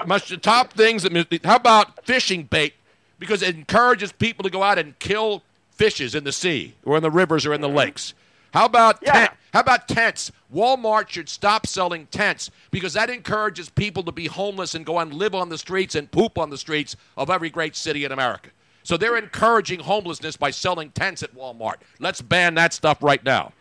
10. 0.00 0.36
the 0.36 0.36
top 0.36 0.72
things 0.72 1.02
that. 1.02 1.40
How 1.44 1.56
about 1.56 2.04
fishing 2.04 2.44
bait? 2.44 2.74
Because 3.18 3.42
it 3.42 3.54
encourages 3.54 4.12
people 4.12 4.42
to 4.44 4.50
go 4.50 4.62
out 4.62 4.78
and 4.78 4.98
kill 4.98 5.42
fishes 5.70 6.14
in 6.14 6.24
the 6.24 6.32
sea 6.32 6.74
or 6.84 6.96
in 6.96 7.02
the 7.02 7.10
rivers 7.10 7.46
or 7.46 7.54
in 7.54 7.60
the 7.60 7.68
mm-hmm. 7.68 7.78
lakes. 7.78 8.14
How 8.52 8.66
about 8.66 8.98
Yeah. 9.02 9.28
How 9.52 9.60
about 9.60 9.88
tents? 9.88 10.30
Walmart 10.54 11.08
should 11.08 11.28
stop 11.28 11.66
selling 11.66 12.06
tents 12.06 12.50
because 12.70 12.92
that 12.92 13.10
encourages 13.10 13.68
people 13.68 14.02
to 14.04 14.12
be 14.12 14.26
homeless 14.26 14.74
and 14.74 14.86
go 14.86 14.98
and 14.98 15.12
live 15.12 15.34
on 15.34 15.48
the 15.48 15.58
streets 15.58 15.94
and 15.94 16.10
poop 16.10 16.38
on 16.38 16.50
the 16.50 16.58
streets 16.58 16.96
of 17.16 17.30
every 17.30 17.50
great 17.50 17.74
city 17.74 18.04
in 18.04 18.12
America. 18.12 18.50
So 18.82 18.96
they're 18.96 19.16
encouraging 19.16 19.80
homelessness 19.80 20.36
by 20.36 20.50
selling 20.50 20.90
tents 20.90 21.22
at 21.22 21.34
Walmart. 21.34 21.76
Let's 21.98 22.22
ban 22.22 22.54
that 22.54 22.72
stuff 22.72 23.02
right 23.02 23.22
now. 23.24 23.52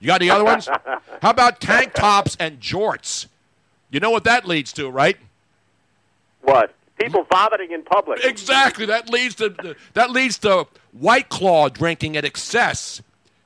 You 0.00 0.06
got 0.06 0.20
any 0.20 0.30
other 0.30 0.44
ones? 0.44 0.68
How 1.22 1.30
about 1.30 1.60
tank 1.60 1.94
tops 1.94 2.36
and 2.38 2.60
jorts? 2.60 3.26
You 3.90 4.00
know 4.00 4.10
what 4.10 4.24
that 4.24 4.46
leads 4.46 4.72
to, 4.74 4.88
right? 4.88 5.16
What? 6.52 6.74
People 6.98 7.24
vomiting 7.30 7.70
in 7.72 7.82
public. 7.84 8.24
Exactly. 8.24 8.84
That 8.86 9.08
leads 9.10 9.36
to 9.36 9.76
that 9.94 10.10
leads 10.10 10.38
to 10.38 10.66
White 10.92 11.28
Claw 11.28 11.68
drinking 11.68 12.16
at 12.16 12.24
excess 12.24 13.00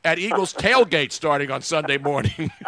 at 0.05 0.19
Eagles 0.19 0.55
tailgate 0.55 1.13
starting 1.13 1.51
on 1.51 1.61
Sunday 1.63 1.99
morning. 1.99 2.51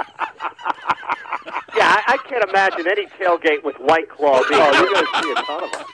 Yeah, 1.76 1.88
I, 1.88 2.12
I 2.14 2.16
can't 2.28 2.48
imagine 2.48 2.86
any 2.86 3.06
tailgate 3.18 3.64
with 3.64 3.74
White 3.80 4.08
Claw 4.08 4.38
being. 4.48 4.60
Oh, 4.62 4.72
you're 4.72 4.92
going 4.92 5.06
to 5.06 5.22
see 5.22 5.32
a 5.32 5.34
ton 5.44 5.64
of 5.64 5.72
them. 5.72 5.84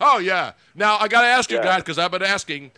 oh 0.00 0.18
yeah. 0.18 0.52
Now 0.74 0.96
I 0.98 1.06
got 1.08 1.20
to 1.20 1.26
ask 1.26 1.50
you 1.50 1.58
Yeah. 1.58 1.64
guys 1.64 1.80
because 1.82 1.98
I've 1.98 2.10
been 2.10 2.22
asking: 2.22 2.70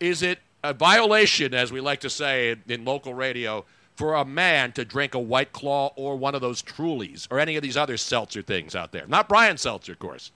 Is 0.00 0.22
it 0.22 0.38
a 0.62 0.72
violation, 0.72 1.52
as 1.52 1.70
we 1.70 1.82
like 1.82 2.00
to 2.00 2.08
say 2.10 2.52
in, 2.52 2.62
in 2.68 2.84
local 2.86 3.12
radio, 3.12 3.66
for 3.96 4.14
a 4.14 4.24
man 4.24 4.72
to 4.72 4.84
drink 4.84 5.14
a 5.14 5.18
White 5.18 5.52
Claw 5.52 5.92
or 5.96 6.16
one 6.16 6.34
of 6.34 6.40
those 6.40 6.62
Trulies 6.62 7.26
or 7.30 7.38
any 7.38 7.56
of 7.56 7.62
these 7.62 7.76
other 7.76 7.96
seltzer 7.96 8.42
things 8.42 8.74
out 8.74 8.92
there? 8.92 9.06
Not 9.06 9.28
Brian 9.28 9.56
Seltzer, 9.56 9.92
of 9.92 9.98
course. 9.98 10.32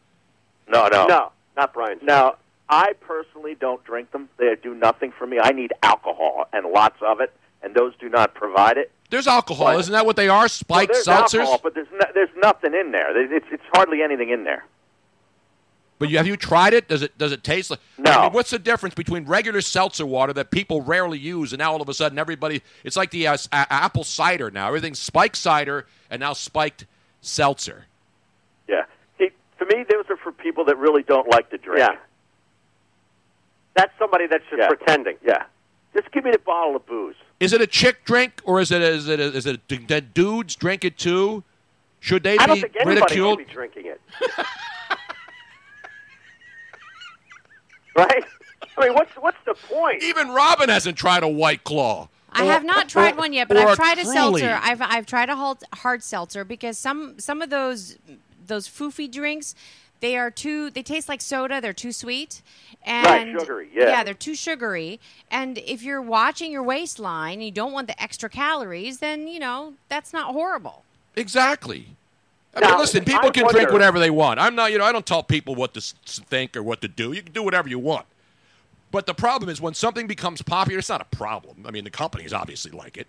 No, 0.69 0.87
no, 0.89 1.07
No, 1.07 1.33
not 1.57 1.73
Brian. 1.73 1.99
Now, 2.03 2.37
I 2.69 2.93
personally 3.01 3.55
don't 3.55 3.83
drink 3.85 4.11
them. 4.13 4.29
They 4.37 4.55
do 4.63 4.75
nothing 4.75 5.13
for 5.13 5.27
me. 5.27 5.39
I 5.43 5.51
need 5.51 5.73
alcohol 5.83 6.47
and 6.53 6.67
lots 6.67 7.01
of 7.01 7.21
it, 7.21 7.33
and 7.63 7.75
those 7.75 7.95
do 7.99 8.09
not 8.09 8.35
provide 8.35 8.77
it. 8.77 8.93
There's 9.11 9.27
alcohol, 9.27 9.79
isn't 9.79 9.93
that 9.93 10.05
what 10.05 10.17
they 10.17 10.29
are? 10.29 10.41
Well, 10.41 10.49
Spiked 10.51 10.93
there's 10.93 11.07
seltzers. 11.07 11.39
alcohol, 11.41 11.61
but 11.63 11.75
there's 11.75 11.89
no, 11.91 12.05
there's 12.13 12.29
nothing 12.43 12.75
in 12.75 12.93
there. 12.93 13.13
There's- 13.15 13.31
It's 13.33 13.47
it's 13.51 13.63
hardly 13.73 14.03
anything 14.03 14.29
in 14.29 14.45
there. 14.45 14.65
But 15.99 16.11
you, 16.11 16.17
have 16.19 16.27
you 16.29 16.37
tried 16.37 16.75
it? 16.75 16.87
Does 16.89 17.03
it 17.03 17.19
does 17.19 17.33
it 17.33 17.43
taste 17.43 17.71
like? 17.71 17.81
No. 17.99 18.11
I 18.13 18.23
mean, 18.25 18.33
what's 18.33 18.51
the 18.51 18.59
difference 18.59 18.95
between 18.95 19.25
regular 19.25 19.61
seltzer 19.61 20.07
water 20.07 20.33
that 20.35 20.51
people 20.53 20.81
rarely 20.83 21.19
use, 21.19 21.53
and 21.53 21.59
now 21.59 21.73
all 21.73 21.83
of 21.83 21.89
a 21.89 21.95
sudden 21.95 22.19
everybody? 22.19 22.63
It's 22.85 22.97
like 22.97 23.11
the 23.11 23.27
uh, 23.27 23.33
s- 23.35 23.49
a- 23.53 23.67
apple 23.73 24.05
cider 24.05 24.51
now. 24.51 24.69
Everything's 24.69 25.01
spiked 25.01 25.37
cider 25.37 25.87
and 26.11 26.21
now 26.21 26.35
spiked 26.35 26.87
seltzer. 27.21 27.87
Yeah. 28.69 28.85
See, 29.19 29.31
for 29.57 29.65
me, 29.67 29.85
those 29.91 30.05
are 30.09 30.17
for 30.17 30.31
people 30.31 30.65
that 30.67 30.79
really 30.79 31.03
don't 31.03 31.29
like 31.33 31.51
to 31.51 31.59
drink. 31.59 31.81
Yeah. 31.81 31.97
That's 33.75 33.93
somebody 33.99 34.27
that's 34.29 34.45
just 34.51 34.59
Yeah. 34.61 34.69
pretending. 34.69 35.17
Yeah. 35.25 35.45
Just 35.95 36.11
give 36.13 36.25
me 36.25 36.31
the 36.31 36.39
bottle 36.39 36.77
of 36.77 36.87
booze. 36.87 37.17
Is 37.41 37.53
it 37.53 37.61
a 37.61 37.67
chick 37.67 38.05
drink 38.05 38.41
or 38.45 38.61
is 38.61 38.71
it 38.71 38.83
is 38.83 39.09
it 39.09 39.19
is 39.21 39.47
it 39.47 39.67
do 39.69 39.79
do 39.79 40.01
dudes 40.01 40.55
drink 40.55 40.85
it 40.85 40.97
too? 40.99 41.43
Should 42.01 42.23
they 42.23 42.39
I 42.39 42.47
don't 42.47 42.57
be 42.57 42.61
think 42.63 42.77
anybody 42.77 43.01
ridiculed? 43.01 43.39
should 43.41 43.47
be 43.49 43.53
drinking 43.53 43.87
it. 43.87 44.01
right? 47.99 48.25
I 48.77 48.87
mean, 48.87 48.95
what's 48.95 49.13
what's 49.17 49.39
the 49.45 49.55
point? 49.55 50.03
Even 50.03 50.29
Robin 50.29 50.69
hasn't 50.69 50.97
tried 50.97 51.23
a 51.23 51.29
White 51.29 51.65
Claw. 51.65 52.09
I 52.31 52.45
have 52.45 52.65
not 52.65 52.89
tried 52.89 53.17
one 53.17 53.33
yet, 53.33 53.49
but 53.49 53.57
I've 53.57 53.77
tried 53.77 53.99
a 53.99 54.03
Truly. 54.03 54.15
seltzer. 54.15 54.61
I've 54.63 54.83
I've 54.83 55.07
tried 55.07 55.29
a 55.29 55.37
hard, 55.37 55.59
hard 55.73 56.03
seltzer 56.03 56.45
because 56.45 56.79
some 56.79 57.19
some 57.19 57.43
of 57.43 57.51
those 57.51 57.97
those 58.47 58.69
foofy 58.69 59.11
drinks, 59.11 59.55
they 60.01 60.17
are 60.17 60.31
too 60.31 60.71
they 60.71 60.83
taste 60.83 61.09
like 61.09 61.21
soda. 61.21 61.61
They're 61.61 61.73
too 61.73 61.93
sweet 61.93 62.43
and 62.85 63.39
sugary, 63.39 63.69
yeah. 63.73 64.05
they're 64.05 64.15
too 64.15 64.35
sugary. 64.35 65.01
And 65.31 65.59
if 65.59 65.83
you're 65.83 66.03
watching 66.03 66.53
your 66.53 66.63
waistline 66.63 67.35
and 67.35 67.45
you 67.45 67.51
don't 67.51 67.73
want 67.73 67.87
the 67.87 68.01
extra 68.03 68.29
calories, 68.29 68.99
then 68.99 69.29
you 69.29 69.39
know 69.39 69.75
that's 69.89 70.13
not 70.13 70.33
horrible. 70.33 70.85
Exactly. 71.17 71.97
I 72.65 72.71
mean, 72.71 72.79
listen, 72.79 73.05
people 73.05 73.29
I 73.29 73.31
can 73.31 73.47
drink 73.49 73.73
whatever 73.73 73.99
they 73.99 74.11
want. 74.11 74.41
I'm 74.41 74.55
not, 74.55 74.73
you 74.73 74.79
know, 74.79 74.85
I 74.85 74.93
don't 74.93 75.07
tell 75.07 75.23
people 75.23 75.55
what 75.55 75.75
to 75.75 75.81
think 75.81 76.57
or 76.57 76.63
what 76.63 76.81
to 76.83 76.89
do. 76.89 77.13
You 77.13 77.23
can 77.23 77.33
do 77.33 77.43
whatever 77.43 77.69
you 77.69 77.79
want. 77.79 78.07
But 78.91 79.07
the 79.07 79.15
problem 79.15 79.51
is 79.51 79.61
when 79.61 79.75
something 79.75 80.07
becomes 80.07 80.43
popular, 80.43 80.79
it's 80.79 80.89
not 80.89 81.01
a 81.01 81.17
problem. 81.17 81.65
I 81.67 81.71
mean, 81.71 81.85
the 81.85 81.91
companies 81.91 82.33
obviously 82.33 82.71
like 82.71 82.97
it. 82.97 83.07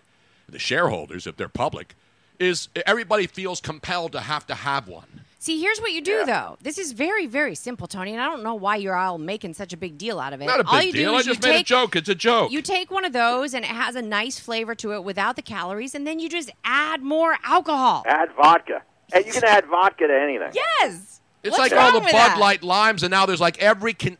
The 0.48 0.58
shareholders, 0.58 1.26
if 1.26 1.36
they're 1.36 1.48
public, 1.48 1.94
is 2.38 2.68
everybody 2.86 3.26
feels 3.26 3.60
compelled 3.60 4.12
to 4.12 4.20
have 4.20 4.46
to 4.48 4.54
have 4.54 4.88
one. 4.88 5.22
See, 5.38 5.58
here's 5.58 5.80
what 5.80 5.92
you 5.92 6.02
do 6.02 6.26
though. 6.26 6.58
This 6.60 6.76
is 6.76 6.92
very 6.92 7.26
very 7.26 7.54
simple, 7.54 7.86
Tony, 7.86 8.12
and 8.12 8.20
I 8.20 8.26
don't 8.26 8.42
know 8.42 8.54
why 8.54 8.76
you're 8.76 8.94
all 8.94 9.16
making 9.16 9.54
such 9.54 9.72
a 9.72 9.76
big 9.76 9.96
deal 9.96 10.20
out 10.20 10.34
of 10.34 10.42
it. 10.42 10.46
Not 10.46 10.60
a 10.60 10.66
all 10.66 10.78
big 10.78 10.88
you 10.88 10.92
deal. 10.92 11.12
Do 11.12 11.16
I 11.16 11.20
is 11.20 11.26
you 11.26 11.32
just 11.32 11.42
made 11.42 11.60
a 11.60 11.64
joke. 11.64 11.96
It's 11.96 12.10
a 12.10 12.14
joke. 12.14 12.50
You 12.50 12.60
take 12.60 12.90
one 12.90 13.06
of 13.06 13.14
those 13.14 13.54
and 13.54 13.64
it 13.64 13.68
has 13.68 13.94
a 13.94 14.02
nice 14.02 14.38
flavor 14.38 14.74
to 14.74 14.92
it 14.92 15.02
without 15.02 15.36
the 15.36 15.42
calories, 15.42 15.94
and 15.94 16.06
then 16.06 16.18
you 16.18 16.28
just 16.28 16.50
add 16.62 17.02
more 17.02 17.38
alcohol. 17.42 18.02
Add 18.06 18.30
vodka. 18.36 18.82
And 19.12 19.26
you 19.26 19.32
can 19.32 19.44
add 19.44 19.66
vodka 19.66 20.06
to 20.06 20.14
anything. 20.20 20.50
Yes. 20.54 21.20
It's 21.42 21.56
What's 21.56 21.72
like 21.72 21.80
all 21.80 21.92
the 21.92 22.00
Bud 22.00 22.12
that? 22.12 22.38
Light 22.38 22.62
limes, 22.62 23.02
and 23.02 23.10
now 23.10 23.24
there's 23.26 23.40
like 23.40 23.58
every 23.58 23.94
con- 23.94 24.18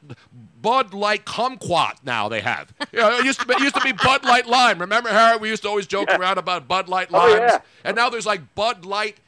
Bud 0.63 0.95
Light 0.95 1.25
kumquat 1.27 1.97
now 2.05 2.29
they 2.29 2.41
have. 2.41 2.73
You 2.93 3.01
know, 3.01 3.19
it 3.19 3.25
used 3.25 3.41
to 3.41 3.47
be, 3.47 3.55
it 3.55 3.61
used 3.61 3.75
to 3.77 3.81
be 3.83 3.93
Bud 3.93 4.25
Light 4.25 4.47
lime. 4.47 4.79
Remember, 4.79 5.11
Harry? 5.11 5.37
We 5.39 5.49
used 5.49 5.63
to 5.63 5.69
always 5.69 5.87
joke 5.87 6.09
around 6.11 6.39
about 6.39 6.67
Bud 6.67 6.89
Light 6.89 7.09
Oh, 7.13 7.19
limes, 7.19 7.41
yeah. 7.41 7.59
and 7.85 7.95
now 7.95 8.09
there's 8.11 8.27
like 8.27 8.55
Bud 8.55 8.85
Light 8.85 9.19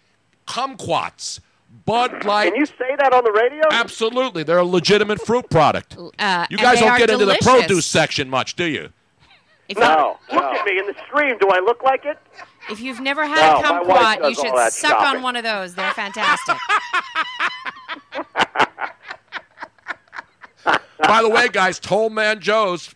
kumquats. 0.47 1.41
Bud 1.85 2.25
Light. 2.25 2.51
Can 2.53 2.57
you 2.61 2.67
say 2.67 2.97
that 2.99 3.13
on 3.15 3.25
the 3.25 3.33
radio? 3.33 3.63
Absolutely, 3.71 4.43
they're 4.43 4.59
a 4.59 4.65
legitimate 4.65 5.21
fruit 5.25 5.49
product. 5.51 5.97
Uh, 6.19 6.47
You 6.51 6.59
guys 6.59 6.81
don't 6.81 6.91
are 6.91 6.99
get 6.99 7.11
into 7.11 7.25
the 7.27 7.39
produce 7.43 7.87
section 7.87 8.29
much, 8.29 8.57
do 8.57 8.65
you? 8.65 8.91
If, 9.69 9.79
you, 9.79 9.83
No. 9.85 10.19
Look 10.33 10.43
at 10.43 10.67
me 10.67 10.79
in 10.79 10.87
the 10.87 10.95
stream. 11.07 11.39
Do 11.39 11.49
I 11.49 11.61
look 11.61 11.83
like 11.83 12.05
it? 12.05 12.19
If 12.71 12.81
you've 12.81 13.01
never 13.01 13.27
had 13.27 13.61
No, 13.61 13.61
a 13.61 13.63
kumquat, 13.85 14.29
you 14.29 14.35
should 14.35 14.73
suck 14.73 14.91
shopping. 14.93 15.17
on 15.19 15.23
one 15.23 15.37
of 15.37 15.43
those. 15.45 15.75
They're 15.75 15.93
fantastic. 15.93 16.57
By 20.99 21.21
the 21.23 21.29
way, 21.29 21.49
guys, 21.49 21.79
Toll 21.79 22.11
Man 22.11 22.41
Joe's 22.41 22.95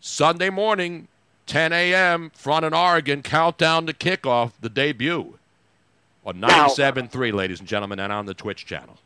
Sunday 0.00 0.48
morning, 0.50 1.08
10 1.46 1.72
a.m. 1.72 2.30
front 2.34 2.64
in 2.64 2.72
Oregon, 2.72 3.22
countdown 3.22 3.86
to 3.86 3.92
kickoff, 3.92 4.52
the 4.60 4.68
debut 4.68 5.38
on 6.24 6.34
97.3, 6.40 7.32
ladies 7.32 7.58
and 7.58 7.68
gentlemen, 7.68 7.98
and 7.98 8.12
on 8.12 8.26
the 8.26 8.34
Twitch 8.34 8.64
channel. 8.64 8.96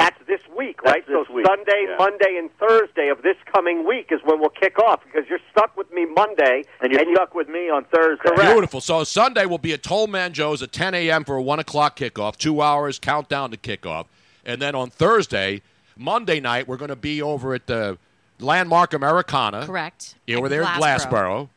That's 0.00 0.18
this 0.26 0.40
week, 0.56 0.80
That's 0.82 0.94
right? 0.94 1.06
this 1.06 1.26
so 1.28 1.34
week, 1.34 1.46
Sunday, 1.46 1.86
yeah. 1.88 1.96
Monday, 1.98 2.36
and 2.38 2.50
Thursday 2.58 3.08
of 3.08 3.22
this 3.22 3.36
coming 3.52 3.86
week 3.86 4.08
is 4.10 4.20
when 4.24 4.40
we'll 4.40 4.48
kick 4.50 4.78
off 4.78 5.00
because 5.04 5.28
you're 5.28 5.38
stuck 5.50 5.76
with 5.76 5.92
me 5.92 6.06
Monday, 6.06 6.64
And 6.80 6.92
you're 6.92 7.06
you- 7.06 7.14
stuck 7.14 7.34
with 7.34 7.48
me 7.48 7.68
on 7.70 7.84
Thursday. 7.84 8.28
Correct. 8.30 8.52
Beautiful. 8.52 8.80
So 8.80 9.04
Sunday 9.04 9.46
will 9.46 9.58
be 9.58 9.72
at 9.72 9.82
Toll 9.82 10.06
Man 10.06 10.32
Joe's 10.32 10.62
at 10.62 10.72
10 10.72 10.94
a.m. 10.94 11.24
for 11.24 11.36
a 11.36 11.42
1 11.42 11.58
o'clock 11.60 11.96
kickoff, 11.98 12.36
two 12.36 12.62
hours 12.62 12.98
countdown 12.98 13.50
to 13.50 13.56
kickoff. 13.56 14.06
And 14.44 14.60
then 14.62 14.74
on 14.74 14.88
Thursday, 14.90 15.60
Monday 15.96 16.40
night, 16.40 16.66
we're 16.66 16.78
going 16.78 16.88
to 16.88 16.96
be 16.96 17.20
over 17.20 17.52
at 17.54 17.66
the 17.66 17.98
Landmark 18.38 18.94
Americana. 18.94 19.66
Correct. 19.66 20.14
Yeah, 20.26 20.38
we're 20.38 20.48
there 20.48 20.62
in 20.62 20.68
Glassboro. 20.68 21.10
Glassboro. 21.10 21.48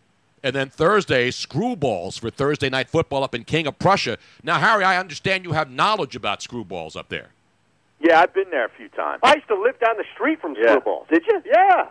And 0.46 0.54
then 0.54 0.68
Thursday, 0.70 1.30
screwballs 1.30 2.20
for 2.20 2.30
Thursday 2.30 2.70
night 2.70 2.90
football 2.90 3.24
up 3.24 3.34
in 3.34 3.46
King 3.46 3.66
of 3.68 3.80
Prussia. 3.80 4.18
Now, 4.44 4.60
Harry, 4.60 4.84
I 4.84 4.98
understand 5.00 5.46
you 5.46 5.54
have 5.54 5.72
knowledge 5.72 6.18
about 6.18 6.42
screwballs 6.42 6.98
up 6.98 7.08
there. 7.08 7.30
Yeah, 8.04 8.20
I've 8.20 8.34
been 8.34 8.50
there 8.52 8.66
a 8.66 8.70
few 8.78 8.90
times. 8.90 9.22
I 9.24 9.36
used 9.36 9.48
to 9.48 9.56
live 9.60 9.80
down 9.80 9.96
the 9.98 10.04
street 10.14 10.42
from 10.42 10.56
Yeah. 10.56 10.76
Screwballs. 10.76 11.08
Did 11.08 11.24
you? 11.26 11.42
Yeah. 11.46 11.88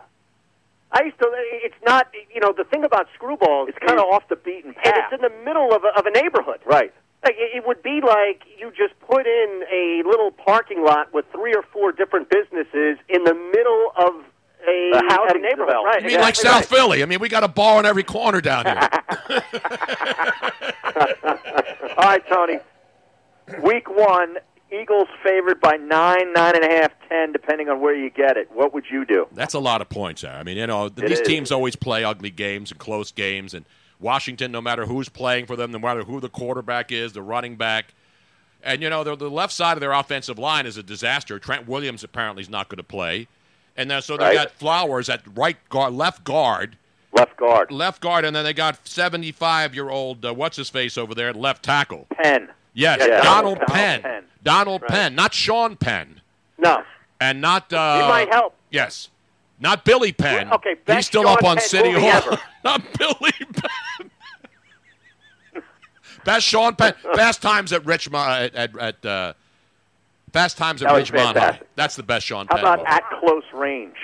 I 0.93 1.05
used 1.05 1.19
to. 1.21 1.27
It's 1.33 1.75
not. 1.87 2.09
You 2.35 2.41
know, 2.41 2.53
the 2.57 2.65
thing 2.65 2.85
about 2.85 3.07
Screwball, 3.15 3.67
It's 3.69 3.79
kind 3.79 3.99
of 3.99 4.05
off 4.13 4.29
the 4.29 4.37
beaten 4.37 4.75
path, 4.75 4.85
and 4.87 4.95
path. 4.95 5.13
it's 5.13 5.23
in 5.23 5.29
the 5.29 5.45
middle 5.45 5.73
of 5.75 5.85
a, 5.85 5.89
of 5.99 6.05
a 6.07 6.11
neighborhood. 6.11 6.61
Right. 6.67 6.93
Like 7.25 7.37
it, 7.39 7.57
it 7.57 7.67
would 7.67 7.83
be 7.83 8.01
like 8.07 8.43
you 8.59 8.71
just 8.77 8.93
put 9.09 9.27
in 9.27 9.63
a 9.73 10.03
little 10.07 10.31
parking 10.33 10.85
lot 10.85 11.13
with 11.15 11.25
three 11.33 11.55
or 11.55 11.63
four 11.73 11.93
different 11.93 12.29
businesses 12.29 12.99
in 13.09 13.25
the 13.25 13.33
middle 13.35 13.93
of 13.97 14.15
a, 14.69 14.91
A 14.93 15.03
housing 15.09 15.39
a 15.45 15.49
neighborhood. 15.49 15.77
Right. 15.85 16.03
You 16.03 16.09
mean 16.09 16.21
like 16.21 16.37
South 16.37 16.55
right. 16.57 16.67
Philly? 16.67 17.03
I 17.03 17.07
mean, 17.07 17.21
we 17.21 17.29
got 17.31 17.43
a 17.45 17.49
bar 17.49 17.79
on 17.79 17.87
every 17.87 18.03
corner 18.03 18.41
down 18.43 18.67
here. 18.67 18.79
All 21.97 22.05
right, 22.05 22.23
Tony. 22.29 22.59
Week 23.63 23.89
one, 23.91 24.37
Eagles 24.73 25.09
favored 25.23 25.61
by 25.61 25.77
nine, 25.77 26.33
nine 26.33 26.55
and 26.57 26.65
a 26.65 26.69
half, 26.69 26.93
ten, 27.09 27.33
depending 27.33 27.69
on 27.69 27.81
where 27.81 27.95
you 27.95 28.09
get 28.11 28.37
it. 28.37 28.51
What 28.53 28.73
would 28.73 28.85
you 28.91 29.05
do? 29.05 29.27
That's 29.33 29.55
a 29.55 29.59
lot 29.59 29.81
of 29.83 29.89
points 29.89 30.23
there. 30.23 30.33
I 30.35 30.43
mean, 30.43 30.57
you 30.57 30.67
know, 30.67 30.87
It 30.87 30.97
these 30.97 31.21
is. 31.21 31.27
teams 31.27 31.53
always 31.53 31.77
play 31.77 32.05
ugly 32.05 32.31
games 32.31 32.71
and 32.71 32.81
close 32.81 33.13
games. 33.13 33.53
And 33.55 33.65
Washington, 34.01 34.51
no 34.51 34.61
matter 34.61 34.87
who's 34.87 35.09
playing 35.09 35.47
for 35.47 35.57
them, 35.57 35.71
no 35.73 35.79
matter 35.79 36.03
who 36.05 36.21
the 36.21 36.29
quarterback 36.29 36.91
is, 36.91 37.13
the 37.13 37.23
running 37.23 37.57
back, 37.57 37.95
and 38.63 38.81
you 38.83 38.89
know, 38.89 39.05
the, 39.05 39.15
the 39.17 39.29
left 39.31 39.53
side 39.53 39.75
of 39.77 39.81
their 39.81 39.93
offensive 39.93 40.39
line 40.39 40.67
is 40.67 40.77
a 40.77 40.83
disaster. 40.83 41.39
Trent 41.39 41.69
Williams 41.69 42.03
apparently 42.05 42.43
is 42.43 42.49
not 42.49 42.69
going 42.69 42.79
to 42.79 42.83
play, 42.85 43.29
and 43.77 43.91
then, 43.91 44.01
so 44.03 44.17
they 44.17 44.25
Right. 44.25 44.35
got 44.35 44.51
Flowers 44.53 45.09
at 45.09 45.23
right 45.37 45.57
guard, 45.69 45.93
left 45.95 46.25
guard, 46.25 46.77
Left 47.13 47.37
guard. 47.37 47.71
left 47.71 48.01
guard, 48.01 48.25
and 48.25 48.35
then 48.35 48.45
they 48.45 48.53
got 48.55 48.87
seventy-five-year-old 48.89 50.25
uh, 50.25 50.33
what's 50.33 50.57
his 50.57 50.71
face 50.71 50.97
over 50.97 51.15
there 51.15 51.29
at 51.29 51.37
left 51.37 51.63
tackle. 51.65 52.07
Penn. 52.23 52.49
Yes, 52.75 52.99
Yeah, 53.01 53.21
Donald, 53.23 53.59
Donald 53.59 53.61
Penn. 53.69 54.03
Penn. 54.03 54.25
Donald 54.43 54.83
Right. 54.83 54.91
Penn, 54.91 55.15
not 55.15 55.33
Sean 55.35 55.77
Penn, 55.77 56.21
No, 56.59 56.83
and 57.21 57.41
not 57.41 57.73
uh, 57.73 58.03
he 58.03 58.09
might 58.09 58.29
help. 58.33 58.55
Yes. 58.71 59.09
Not 59.61 59.85
Billy 59.85 60.11
Penn. 60.13 60.47
Well, 60.49 60.57
okay, 60.57 60.75
best 60.75 60.97
He's 60.97 61.07
still 61.07 61.23
Sean 61.23 61.33
up 61.39 61.45
on 61.45 61.57
Penn 61.59 61.65
City 61.69 61.93
movie 61.93 62.09
Hall. 62.09 62.37
Not 62.65 62.83
Billy 62.99 63.33
Penn. 63.55 64.11
best 66.25 66.47
Sean 66.47 66.75
Penn. 66.75 66.95
Fast 67.15 67.43
Times 67.43 67.73
at 67.73 67.85
Richmond. 67.87 68.25
At, 68.29 68.55
at, 68.55 68.77
at 68.79 69.07
uh, 69.07 69.33
Fast 70.33 70.59
Times 70.59 70.83
at 70.83 70.89
That 70.89 70.95
was 70.99 71.11
Ridgemont 71.11 71.37
High. 71.37 71.61
That's 71.77 71.95
the 71.95 72.03
best 72.03 72.27
Sean 72.27 72.47
How 72.51 72.57
Penn. 72.57 72.65
about 72.65 72.79
movie. 72.79 72.91
at 72.91 73.03
close 73.21 73.45
range? 73.55 73.95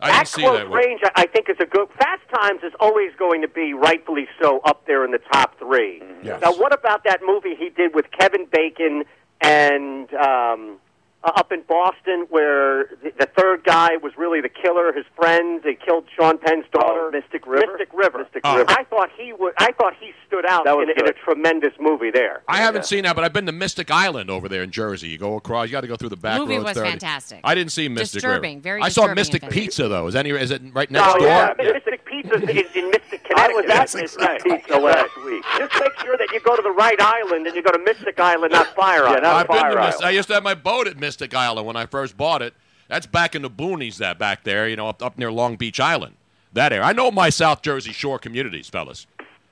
I 0.00 0.06
didn't 0.06 0.20
At 0.20 0.28
see 0.28 0.42
close 0.42 0.58
that 0.58 0.70
one. 0.70 0.78
range, 0.78 1.00
I 1.04 1.10
I 1.22 1.26
think 1.26 1.48
is 1.50 1.56
a 1.60 1.66
good. 1.66 1.88
Fast 1.98 2.22
Times 2.40 2.60
is 2.62 2.72
always 2.80 3.10
going 3.18 3.42
to 3.42 3.48
be 3.48 3.74
rightfully 3.74 4.28
so 4.40 4.60
up 4.60 4.86
there 4.86 5.04
in 5.04 5.10
the 5.10 5.20
top 5.32 5.58
three. 5.58 6.02
Yes. 6.22 6.40
Now, 6.40 6.52
what 6.54 6.72
about 6.72 7.02
that 7.04 7.20
movie 7.26 7.54
he 7.56 7.68
did 7.70 7.94
with 7.94 8.06
Kevin 8.16 8.46
Bacon 8.50 9.02
and 9.40 10.12
um, 10.14 10.78
uh, 11.22 11.32
up 11.36 11.52
in 11.52 11.62
Boston, 11.68 12.26
where 12.30 12.86
the, 13.02 13.12
the 13.18 13.26
third 13.36 13.64
guy 13.64 13.96
was 13.96 14.12
really 14.16 14.40
the 14.40 14.48
killer? 14.48 14.92
His 14.92 15.04
friends 15.16 15.62
they 15.64 15.74
killed 15.74 16.04
Sean 16.16 16.38
Penn's 16.38 16.64
daughter, 16.72 17.08
Oh, 17.08 17.10
Mystic 17.10 17.46
River? 17.46 17.66
Mystic 17.78 17.92
River. 17.92 18.18
Mystic 18.20 18.40
Oh. 18.44 18.56
River. 18.58 18.70
I 18.70 18.84
thought 18.84 19.10
he 19.16 19.32
would. 19.32 19.52
I 19.58 19.72
thought 19.72 19.94
he 20.00 20.12
stood 20.26 20.46
out 20.46 20.64
That 20.64 20.76
was 20.76 20.88
in, 20.88 20.98
a- 20.98 21.04
in 21.04 21.08
a 21.10 21.12
tremendous 21.12 21.72
movie 21.78 22.10
there. 22.10 22.42
I 22.48 22.58
haven't 22.58 22.86
seen 22.86 23.04
that, 23.04 23.14
but 23.16 23.24
I've 23.24 23.32
been 23.32 23.46
to 23.46 23.52
Mystic 23.52 23.90
Island 23.90 24.30
over 24.30 24.48
there 24.48 24.62
in 24.62 24.70
Jersey. 24.70 25.08
You 25.08 25.18
go 25.18 25.36
across, 25.36 25.66
you 25.66 25.72
got 25.72 25.82
to 25.82 25.86
go 25.88 25.96
through 25.96 26.08
the 26.10 26.16
back 26.16 26.38
Movie 26.40 26.54
roads 26.54 26.64
was 26.64 26.76
30. 26.78 26.90
fantastic. 26.90 27.40
I 27.44 27.54
didn't 27.54 27.72
see 27.72 27.88
Mystic 27.88 28.22
Disturbing, 28.22 28.56
River. 28.58 28.62
very 28.62 28.82
I 28.82 28.88
saw 28.88 29.02
disturbing, 29.02 29.14
Mystic. 29.16 29.50
Pizza 29.50 29.88
though. 29.88 30.06
Is 30.06 30.16
any 30.16 30.30
is 30.30 30.50
it 30.50 30.62
right 30.72 30.88
Oh 30.90 30.92
next 30.94 31.18
door? 31.18 31.26
yeah, 31.26 31.54
Mystic 31.58 32.04
Pizza 32.06 32.34
is 32.36 32.74
in 32.74 32.90
Mystic, 32.90 33.24
Connecticut. 33.24 33.38
I 33.38 33.48
was 33.48 33.64
at 33.64 33.68
Yes, 33.68 33.94
Mystic 33.94 34.42
Pizza 34.44 34.78
last 34.78 35.16
week. 35.24 35.44
Just 35.58 35.72
make 35.80 35.98
sure 36.00 36.16
that 36.16 36.28
you 36.32 36.40
go 36.40 36.56
to 36.56 36.62
the 36.62 36.70
right 36.70 37.00
island 37.00 37.46
and 37.46 37.54
you 37.54 37.62
go 37.62 37.70
to 37.72 37.78
Mystic 37.78 38.18
Island, 38.18 38.52
not 38.52 38.66
Fire 38.74 39.00
Yeah, 39.02 39.08
Island. 39.08 39.22
not 39.22 39.34
I've 39.36 39.46
been 39.48 39.56
Fire 39.58 39.74
to 39.74 39.80
Mystic. 39.80 40.02
Isle. 40.04 40.08
I 40.08 40.10
used 40.12 40.28
to 40.28 40.34
have 40.34 40.42
my 40.42 40.54
boat 40.54 40.86
at 40.86 40.96
Mystic 40.96 41.09
Island 41.34 41.66
when 41.66 41.76
I 41.76 41.86
first 41.86 42.16
bought 42.16 42.42
it. 42.42 42.54
That's 42.88 43.06
back 43.06 43.34
in 43.34 43.42
the 43.42 43.50
boonies, 43.50 43.98
that 43.98 44.18
back 44.18 44.44
there, 44.44 44.68
you 44.68 44.76
know, 44.76 44.88
up, 44.88 45.02
up 45.02 45.16
near 45.16 45.30
Long 45.30 45.56
Beach 45.56 45.78
Island. 45.78 46.16
That 46.52 46.72
area. 46.72 46.84
I 46.84 46.92
know 46.92 47.10
my 47.10 47.30
South 47.30 47.62
Jersey 47.62 47.92
Shore 47.92 48.18
communities, 48.18 48.68
fellas. 48.68 49.06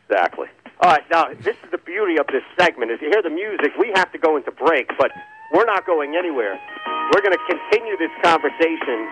Exactly. 0.08 0.48
All 0.80 0.90
right, 0.90 1.04
now 1.10 1.28
this 1.42 1.56
is 1.62 1.70
the 1.70 1.78
beauty 1.78 2.18
of 2.18 2.26
this 2.28 2.42
segment. 2.58 2.90
Is 2.90 2.98
you 3.00 3.10
hear 3.10 3.22
the 3.22 3.30
music, 3.30 3.72
we 3.78 3.92
have 3.94 4.10
to 4.12 4.18
go 4.18 4.36
into 4.36 4.50
break, 4.50 4.90
but 4.98 5.10
we're 5.52 5.64
not 5.64 5.86
going 5.86 6.16
anywhere. 6.16 6.58
We're 7.14 7.22
going 7.22 7.36
to 7.36 7.44
continue 7.48 7.96
this 7.96 8.10
conversation 8.22 9.06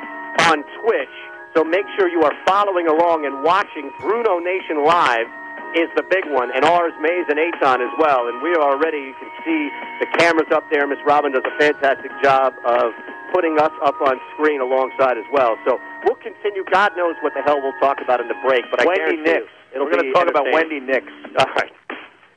on 0.51 0.65
Twitch. 0.83 1.17
So 1.55 1.65
make 1.65 1.87
sure 1.97 2.09
you 2.09 2.23
are 2.23 2.35
following 2.47 2.87
along 2.87 3.25
and 3.25 3.43
watching 3.43 3.91
Bruno 4.01 4.39
Nation 4.39 4.85
Live 4.85 5.27
is 5.75 5.89
the 5.97 6.05
big 6.07 6.25
one, 6.31 6.51
and 6.55 6.65
ours, 6.65 6.93
Mayes 7.01 7.27
and 7.29 7.39
Eytan 7.39 7.81
as 7.81 7.93
well. 7.99 8.29
And 8.29 8.41
we 8.43 8.55
are 8.55 8.63
already, 8.63 8.99
you 8.99 9.15
can 9.19 9.31
see 9.45 9.71
the 10.01 10.07
cameras 10.19 10.49
up 10.53 10.65
there. 10.71 10.87
Miss 10.87 10.99
Robin 11.07 11.33
does 11.33 11.43
a 11.45 11.59
fantastic 11.59 12.11
job 12.23 12.53
of 12.65 12.93
putting 13.33 13.59
us 13.59 13.73
up 13.85 14.01
on 14.01 14.21
screen 14.35 14.61
alongside 14.61 15.19
as 15.19 15.25
well. 15.33 15.57
So 15.67 15.81
we'll 16.05 16.17
continue. 16.23 16.65
God 16.73 16.93
knows 16.97 17.17
what 17.23 17.35
the 17.35 17.43
hell 17.43 17.61
we'll 17.61 17.79
talk 17.81 17.99
about 18.03 18.21
in 18.21 18.29
the 18.29 18.37
break, 18.47 18.65
but 18.71 18.81
I 18.81 18.87
Wendy 18.87 19.17
guarantee 19.17 19.31
you, 19.31 19.47
it'll 19.75 19.87
We're 19.87 19.93
going 19.93 20.05
to 20.07 20.13
talk 20.13 20.29
about. 20.29 20.47
Wendy 20.53 20.81
Nix. 20.81 21.07
All 21.39 21.47
right. 21.57 21.73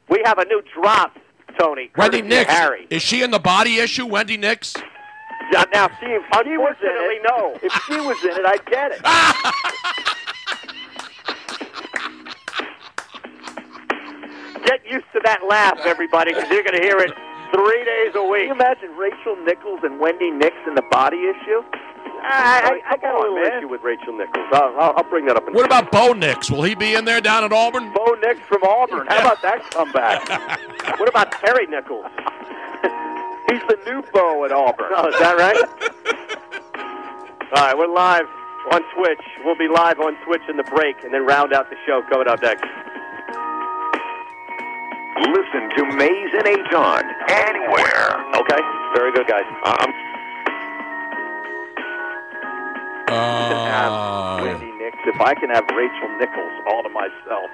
We 0.09 0.21
have 0.25 0.39
a 0.39 0.45
new 0.45 0.61
drop, 0.73 1.17
Tony. 1.59 1.91
Wendy 1.95 2.21
Nix. 2.21 2.51
Harry. 2.51 2.87
Is 2.89 3.01
she 3.03 3.21
in 3.21 3.31
the 3.31 3.39
body 3.39 3.77
issue, 3.77 4.05
Wendy 4.05 4.37
Nix? 4.37 4.75
Yeah, 5.51 5.63
now, 5.73 5.87
see, 5.99 6.05
if 6.07 6.23
she 6.43 6.57
was 6.57 6.75
in 6.81 6.89
Unfortunately, 6.89 7.15
it, 7.15 7.25
no. 7.27 7.59
if 7.63 7.73
she 7.87 7.95
was 7.95 8.23
in 8.23 8.31
it, 8.31 8.45
I'd 8.45 8.65
get 8.65 8.91
it. 8.91 9.01
Get 14.69 14.85
used 14.85 15.09
to 15.13 15.19
that 15.25 15.41
laugh, 15.49 15.79
everybody, 15.83 16.31
because 16.31 16.47
you're 16.51 16.61
going 16.61 16.77
to 16.77 16.85
hear 16.85 16.99
it 16.99 17.09
three 17.49 17.83
days 17.85 18.13
a 18.13 18.21
week. 18.21 18.21
Can 18.21 18.29
week. 18.29 18.45
you 18.45 18.53
imagine 18.53 18.93
Rachel 19.01 19.35
Nichols 19.41 19.79
and 19.81 19.99
Wendy 19.99 20.29
Nix 20.29 20.55
in 20.67 20.75
the 20.75 20.85
body 20.91 21.17
issue? 21.25 21.65
I, 22.21 22.77
I, 22.85 22.93
I 22.93 22.97
got 22.97 23.15
a 23.15 23.17
little 23.17 23.41
man. 23.41 23.57
issue 23.57 23.67
with 23.67 23.81
Rachel 23.81 24.13
Nichols. 24.13 24.45
I'll, 24.53 24.75
I'll, 24.77 24.93
I'll 24.97 25.09
bring 25.09 25.25
that 25.25 25.35
up 25.37 25.47
in 25.47 25.55
What 25.55 25.65
about 25.65 25.91
Bo 25.91 26.13
Nix? 26.13 26.51
Will 26.51 26.61
he 26.61 26.75
be 26.75 26.93
in 26.93 27.05
there 27.05 27.19
down 27.19 27.43
at 27.43 27.51
Auburn? 27.51 27.91
Bo 27.93 28.13
Nix 28.21 28.41
from 28.47 28.61
Auburn. 28.61 29.07
How 29.07 29.21
about 29.21 29.41
that 29.41 29.65
comeback? 29.71 30.21
What 30.99 31.09
about 31.09 31.31
Terry 31.31 31.65
Nichols? 31.65 32.05
He's 33.49 33.63
the 33.65 33.79
new 33.87 34.03
Bo 34.13 34.45
at 34.45 34.51
Auburn. 34.51 34.91
Oh, 34.93 35.07
is 35.09 35.17
that 35.17 35.33
right? 35.35 35.57
All 37.55 37.63
right, 37.65 37.75
we're 37.75 37.87
live 37.91 38.27
on 38.71 38.81
Twitch. 38.93 39.25
We'll 39.43 39.57
be 39.57 39.67
live 39.67 39.99
on 39.99 40.15
Twitch 40.25 40.43
in 40.47 40.57
the 40.57 40.63
break 40.63 40.97
and 41.03 41.11
then 41.11 41.25
round 41.25 41.53
out 41.53 41.71
the 41.71 41.77
show 41.87 42.03
coming 42.11 42.27
up 42.27 42.41
next. 42.43 42.65
Listen 45.19 45.69
to 45.77 45.85
Mayes 45.97 46.31
and 46.33 46.45
Eytan 46.45 47.03
anywhere. 47.29 48.25
Okay, 48.35 48.61
very 48.95 49.11
good, 49.13 49.27
guys. 49.27 49.45
Um, 49.65 49.93
Uh, 53.11 54.39
Wendy 54.43 54.71
Nix. 54.77 54.95
If 55.05 55.19
I 55.19 55.33
can 55.33 55.49
have 55.49 55.63
Rachel 55.75 56.09
Nichols 56.19 56.53
all 56.67 56.83
to 56.83 56.89
myself. 56.89 57.49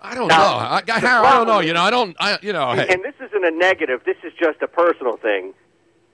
I 0.00 0.14
don't 0.14 0.28
know. 0.28 0.34
I, 0.34 0.80
I, 0.88 0.96
I 0.96 1.36
don't 1.36 1.46
know. 1.46 1.60
You 1.60 1.72
know, 1.74 1.82
I 1.82 1.90
don't. 1.90 2.16
I, 2.18 2.38
you 2.40 2.52
know, 2.52 2.72
hey, 2.72 2.86
And 2.88 3.02
this 3.02 3.14
isn't 3.20 3.44
a 3.44 3.50
negative. 3.50 4.02
This 4.06 4.16
is 4.24 4.32
just 4.40 4.62
a 4.62 4.68
personal 4.68 5.16
thing. 5.16 5.52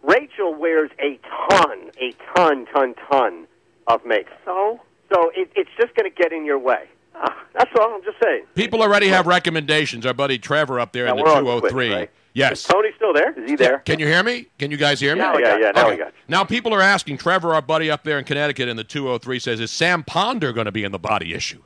Rachel 0.02 0.54
wears 0.54 0.90
a 1.00 1.18
ton, 1.50 1.90
a 2.00 2.14
ton, 2.34 2.66
ton, 2.74 2.94
ton 3.10 3.46
of 3.86 4.04
makeup. 4.04 4.38
So, 4.44 4.80
so 5.12 5.30
it, 5.36 5.50
it's 5.54 5.70
just 5.78 5.94
going 5.94 6.10
to 6.10 6.16
get 6.16 6.32
in 6.32 6.44
your 6.44 6.58
way. 6.58 6.88
Ah, 7.14 7.44
that's 7.54 7.70
all. 7.78 7.94
I'm 7.94 8.02
just 8.02 8.16
saying. 8.22 8.44
people 8.54 8.82
already 8.82 9.08
have 9.08 9.26
recommendations. 9.26 10.04
Our 10.06 10.14
buddy 10.14 10.38
Trevor 10.38 10.80
up 10.80 10.92
there 10.92 11.06
in 11.06 11.16
the 11.16 11.22
203. 11.22 11.70
Twitch, 11.70 11.92
right? 11.94 12.10
Yes. 12.32 12.64
Tony's 12.64 12.94
still 12.96 13.12
there. 13.12 13.32
Is 13.40 13.48
he 13.48 13.54
there? 13.56 13.78
Can 13.80 14.00
you 14.00 14.06
hear 14.06 14.22
me? 14.24 14.46
Can 14.58 14.70
you 14.72 14.76
guys 14.76 14.98
hear 14.98 15.14
me? 15.14 15.20
Yeah, 15.20 15.32
got 15.40 15.60
yeah, 15.60 15.70
now 15.70 15.82
Okay. 15.86 15.90
we 15.92 15.96
got. 15.98 16.12
Now 16.26 16.42
people 16.42 16.74
are 16.74 16.80
asking. 16.80 17.18
Trevor, 17.18 17.54
our 17.54 17.62
buddy 17.62 17.90
up 17.90 18.02
there 18.02 18.18
in 18.18 18.24
Connecticut 18.24 18.68
in 18.68 18.76
the 18.76 18.82
203, 18.82 19.38
says, 19.38 19.60
"Is 19.60 19.70
Sam 19.70 20.02
Ponder 20.02 20.52
going 20.52 20.64
to 20.66 20.72
be 20.72 20.82
in 20.82 20.90
the 20.90 20.98
body 20.98 21.32
issue?" 21.34 21.62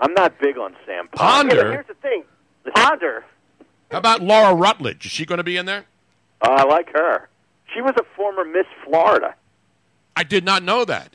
I'm 0.00 0.14
not 0.14 0.38
big 0.40 0.56
on 0.56 0.74
Sam 0.86 1.08
Yeah, 1.12 1.18
Ponder. 1.18 1.56
but 1.56 1.70
here's 1.72 1.86
the 1.86 1.94
thing. 1.94 2.24
Ponder. 2.74 3.24
How 3.90 3.98
about 3.98 4.22
Laura 4.22 4.54
Rutledge? 4.54 5.04
Is 5.04 5.12
she 5.12 5.26
going 5.26 5.36
to 5.38 5.44
be 5.44 5.58
in 5.58 5.66
there? 5.66 5.84
Oh, 6.42 6.50
I 6.50 6.62
like 6.64 6.90
her. 6.94 7.28
She 7.74 7.82
was 7.82 7.92
a 7.98 8.04
former 8.16 8.44
Miss 8.46 8.66
Florida. 8.84 9.34
I 10.16 10.22
did 10.22 10.44
not 10.44 10.62
know 10.62 10.86
that. 10.86 11.12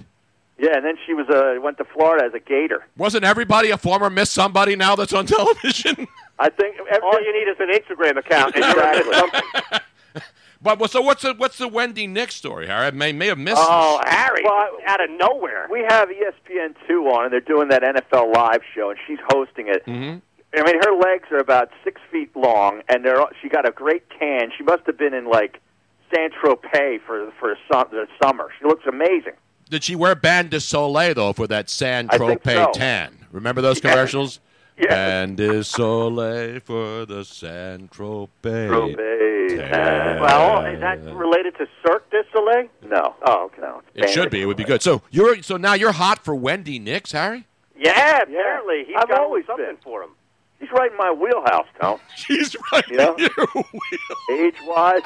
Yeah, 0.58 0.78
and 0.78 0.86
then 0.86 0.95
she 1.06 1.14
was 1.14 1.28
uh, 1.30 1.60
went 1.62 1.78
to 1.80 1.86
Florida 1.86 2.26
as 2.26 2.34
a 2.34 2.39
Gator. 2.39 2.86
Wasn't 2.97 3.24
everybody 3.26 3.72
a 3.72 3.78
former 3.78 4.10
Miss 4.10 4.32
Somebody 4.32 4.76
now 4.76 4.95
that's 4.95 5.12
on 5.14 5.26
television? 5.38 6.08
I 6.39 6.49
think 6.49 6.78
All 7.03 7.22
you 7.22 7.34
need 7.34 7.49
is 7.51 7.58
an 7.60 7.70
Instagram 7.72 8.18
account. 8.18 8.56
And 8.56 8.64
you're 8.64 8.72
Exactly. 8.72 9.14
something. 9.14 9.80
but 10.62 10.89
so 10.89 11.01
what's 11.01 11.22
the 11.24 11.34
what's 11.34 11.58
the 11.58 11.68
Wendy 11.68 12.08
Nix 12.08 12.36
story? 12.36 12.68
Harry? 12.68 12.88
I 12.88 12.91
may 12.91 13.12
may 13.12 13.28
have 13.28 13.38
missed. 13.38 13.58
Oh, 13.60 13.99
this. 14.03 14.14
Harry! 14.14 14.41
Well, 14.43 14.70
out 14.86 15.03
of 15.03 15.10
nowhere. 15.12 15.68
we 15.70 15.86
have 15.89 16.10
ESPN 16.10 16.76
two 16.88 17.03
on, 17.08 17.26
and 17.26 17.34
they're 17.34 17.41
doing 17.41 17.68
that 17.70 17.84
NFL 17.84 18.34
live 18.34 18.62
show, 18.74 18.89
and 18.89 18.99
she's 19.06 19.20
hosting 19.30 19.68
it. 19.68 19.86
Mhm. 19.86 20.22
I 20.58 20.64
mean, 20.64 20.80
her 20.86 20.95
legs 20.97 21.28
are 21.32 21.39
about 21.39 21.70
six 21.84 21.99
feet 22.10 22.34
long, 22.36 22.82
and 22.88 23.03
they're 23.03 23.22
she 23.41 23.49
got 23.49 23.68
a 23.68 23.72
great 23.72 24.03
tan. 24.18 24.51
She 24.58 24.64
must 24.64 24.84
have 24.86 24.97
been 24.97 25.14
in 25.14 25.26
like 25.26 25.60
Saint 26.16 26.34
Tropez 26.34 27.01
for 27.06 27.30
for 27.39 27.58
some, 27.72 27.88
the 27.91 28.08
summer. 28.24 28.49
She 28.60 28.66
looks 28.66 28.86
amazing. 28.88 29.34
Did 29.70 29.84
she 29.84 29.95
wear 29.95 30.16
Bain 30.16 30.49
de 30.49 30.59
Soleil 30.59 31.13
though 31.13 31.34
for 31.34 31.47
that 31.47 31.70
San 31.70 32.07
Tropez 32.07 32.66
so. 32.66 32.72
tan? 32.74 33.26
Remember 33.32 33.61
those 33.61 33.80
Yeah. 33.84 33.91
commercials? 33.91 34.39
Yeah. 34.78 35.26
Bain 35.26 35.36
de 35.36 35.63
Soleil 35.63 36.59
for 36.59 37.05
the 37.05 37.24
San 37.26 37.88
Tropez. 37.88 38.30
Tropez 38.70 39.57
tan. 39.72 40.20
Well, 40.22 40.66
is 40.66 40.80
that 40.82 40.99
related 41.16 41.55
to 41.57 41.68
Cirque 41.86 42.09
du 42.11 42.24
Soleil? 42.34 42.68
No. 42.84 43.16
Oh, 43.26 43.45
okay. 43.45 43.61
No. 43.61 43.82
It 43.95 44.09
should 44.09 44.30
be. 44.30 44.41
It 44.41 44.45
would 44.45 44.57
be 44.57 44.63
good. 44.66 44.82
So 44.82 45.01
you're 45.11 45.41
so 45.41 45.57
now 45.57 45.74
you're 45.74 45.93
hot 45.93 46.24
for 46.24 46.36
Wendy 46.36 46.78
Nix, 46.80 47.11
Harry. 47.13 47.45
Yeah, 47.78 48.22
apparently 48.22 48.84
he's 48.88 48.95
I've 48.97 49.09
got 49.09 49.20
always 49.20 49.45
something 49.45 49.66
been. 49.66 49.78
for 49.84 50.01
him. 50.03 50.11
He's 50.59 50.72
right 50.72 50.89
in 50.89 50.97
my 50.97 51.11
wheelhouse, 51.11 51.68
Tom. 51.82 51.99
She's 52.16 52.55
right 52.72 52.88
You 52.88 52.95
know? 52.97 53.16
in 53.16 53.20
your 53.20 53.47
wheelhouse. 53.53 54.30
Age 54.32 54.55
wise. 54.66 55.01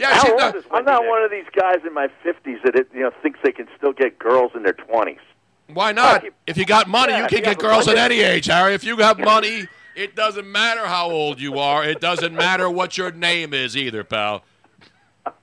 Yeah, 0.00 0.14
How 0.14 0.20
she's 0.22 0.30
old 0.30 0.40
not- 0.40 0.56
is 0.56 0.64
I'm 0.70 0.84
not 0.86 1.04
one 1.06 1.22
of 1.22 1.30
these 1.30 1.44
guys 1.54 1.80
in 1.86 1.92
my 1.92 2.08
50s 2.24 2.62
that 2.64 2.74
it, 2.74 2.88
you 2.94 3.00
know 3.00 3.10
thinks 3.22 3.38
they 3.44 3.52
can 3.52 3.68
still 3.76 3.92
get 3.92 4.18
girls 4.18 4.52
in 4.54 4.62
their 4.62 4.72
20s. 4.72 5.18
Why 5.68 5.92
not? 5.92 6.24
If 6.46 6.56
you 6.56 6.64
got 6.64 6.88
money, 6.88 7.12
Yeah, 7.12 7.22
you 7.24 7.28
can 7.28 7.38
get 7.40 7.46
have 7.48 7.58
girls 7.58 7.86
at 7.86 7.98
any 7.98 8.20
age, 8.20 8.46
Harry. 8.46 8.72
If 8.72 8.82
you 8.82 8.96
got 8.96 9.18
money, 9.20 9.68
it 9.94 10.16
doesn't 10.16 10.50
matter 10.50 10.86
how 10.86 11.10
old 11.10 11.38
you 11.38 11.58
are. 11.58 11.84
It 11.84 12.00
doesn't 12.00 12.34
matter 12.34 12.68
what 12.70 12.96
your 12.96 13.12
name 13.12 13.52
is 13.52 13.76
either, 13.76 14.02
pal. 14.02 14.42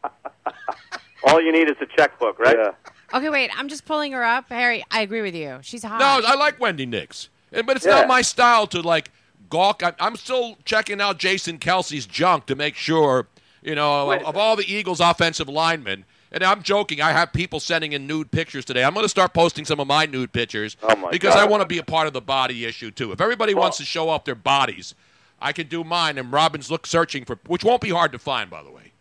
All 1.27 1.41
you 1.41 1.51
need 1.51 1.69
is 1.69 1.75
a 1.81 1.85
checkbook, 1.85 2.39
right? 2.39 2.55
Yeah. 2.57 2.71
Okay, 3.13 3.29
wait. 3.29 3.51
I'm 3.57 3.67
just 3.67 3.85
pulling 3.85 4.11
her 4.13 4.23
up. 4.23 4.49
Harry, 4.49 4.83
I 4.91 5.01
agree 5.01 5.21
with 5.21 5.35
you. 5.35 5.59
She's 5.61 5.83
hot. 5.83 5.99
No, 5.99 6.27
I 6.27 6.35
like 6.35 6.59
Wendy 6.59 6.85
Nix, 6.85 7.29
but 7.51 7.75
it's 7.77 7.85
Yeah. 7.85 7.91
not 7.95 8.07
my 8.07 8.21
style 8.21 8.65
to 8.67 8.81
like 8.81 9.11
gawk. 9.49 9.81
I'm 9.99 10.15
still 10.15 10.57
checking 10.65 10.99
out 10.99 11.19
Jason 11.19 11.57
Kelce's 11.59 12.05
junk 12.05 12.47
to 12.47 12.55
make 12.55 12.75
sure, 12.75 13.27
you 13.67 13.75
know, 13.75 14.11
of, 14.11 14.23
of 14.23 14.37
all 14.37 14.55
the 14.55 14.65
Eagles' 14.71 14.99
offensive 14.99 15.49
linemen. 15.49 16.05
And 16.31 16.43
I'm 16.43 16.61
joking. 16.61 17.01
I 17.01 17.11
have 17.11 17.31
people 17.31 17.59
sending 17.59 17.93
in 17.93 18.05
nude 18.07 18.31
pictures 18.31 18.65
today. 18.65 18.83
I'm 18.83 18.93
going 18.93 19.05
to 19.05 19.09
start 19.09 19.33
posting 19.33 19.63
some 19.65 19.79
of 19.79 19.87
my 19.87 20.05
nude 20.05 20.33
pictures 20.33 20.75
Oh, 20.83 20.93
my 20.95 21.09
because 21.11 21.35
God. 21.35 21.43
I 21.43 21.45
want 21.45 21.61
to 21.61 21.67
be 21.67 21.77
a 21.77 21.83
part 21.83 22.05
of 22.07 22.13
the 22.13 22.21
body 22.21 22.65
issue 22.65 22.91
too. 22.91 23.11
If 23.13 23.21
everybody 23.21 23.53
wants 23.53 23.77
to 23.77 23.85
show 23.85 24.09
off 24.09 24.25
their 24.25 24.35
bodies, 24.35 24.93
I 25.41 25.53
can 25.53 25.67
do 25.67 25.83
mine. 25.85 26.17
And 26.17 26.31
Robin's 26.31 26.69
look 26.69 26.85
searching 26.85 27.23
for, 27.23 27.37
which 27.47 27.63
won't 27.63 27.81
be 27.81 27.89
hard 27.91 28.11
to 28.11 28.19
find, 28.19 28.49
by 28.49 28.61
the 28.61 28.71
way. 28.71 28.91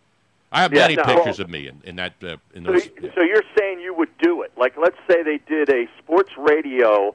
I 0.53 0.63
have 0.63 0.73
Yeah, 0.73 0.83
many 0.83 0.95
no. 0.97 1.03
pictures 1.05 1.41
of 1.41 1.51
me 1.51 1.67
in, 1.67 1.81
in 1.85 1.97
that 1.97 2.13
uh, 2.23 2.37
in 2.55 2.65
So, 2.65 2.73
those. 2.73 2.89
so 3.17 3.23
you're 3.23 3.43
saying 3.59 3.81
you 3.81 3.93
would 3.95 4.17
do 4.19 4.43
it? 4.43 4.53
Like, 4.57 4.77
let's 4.77 4.97
say 5.11 5.23
they 5.25 5.39
did 5.49 5.69
a 5.69 5.89
sports 5.99 6.31
radio 6.39 7.13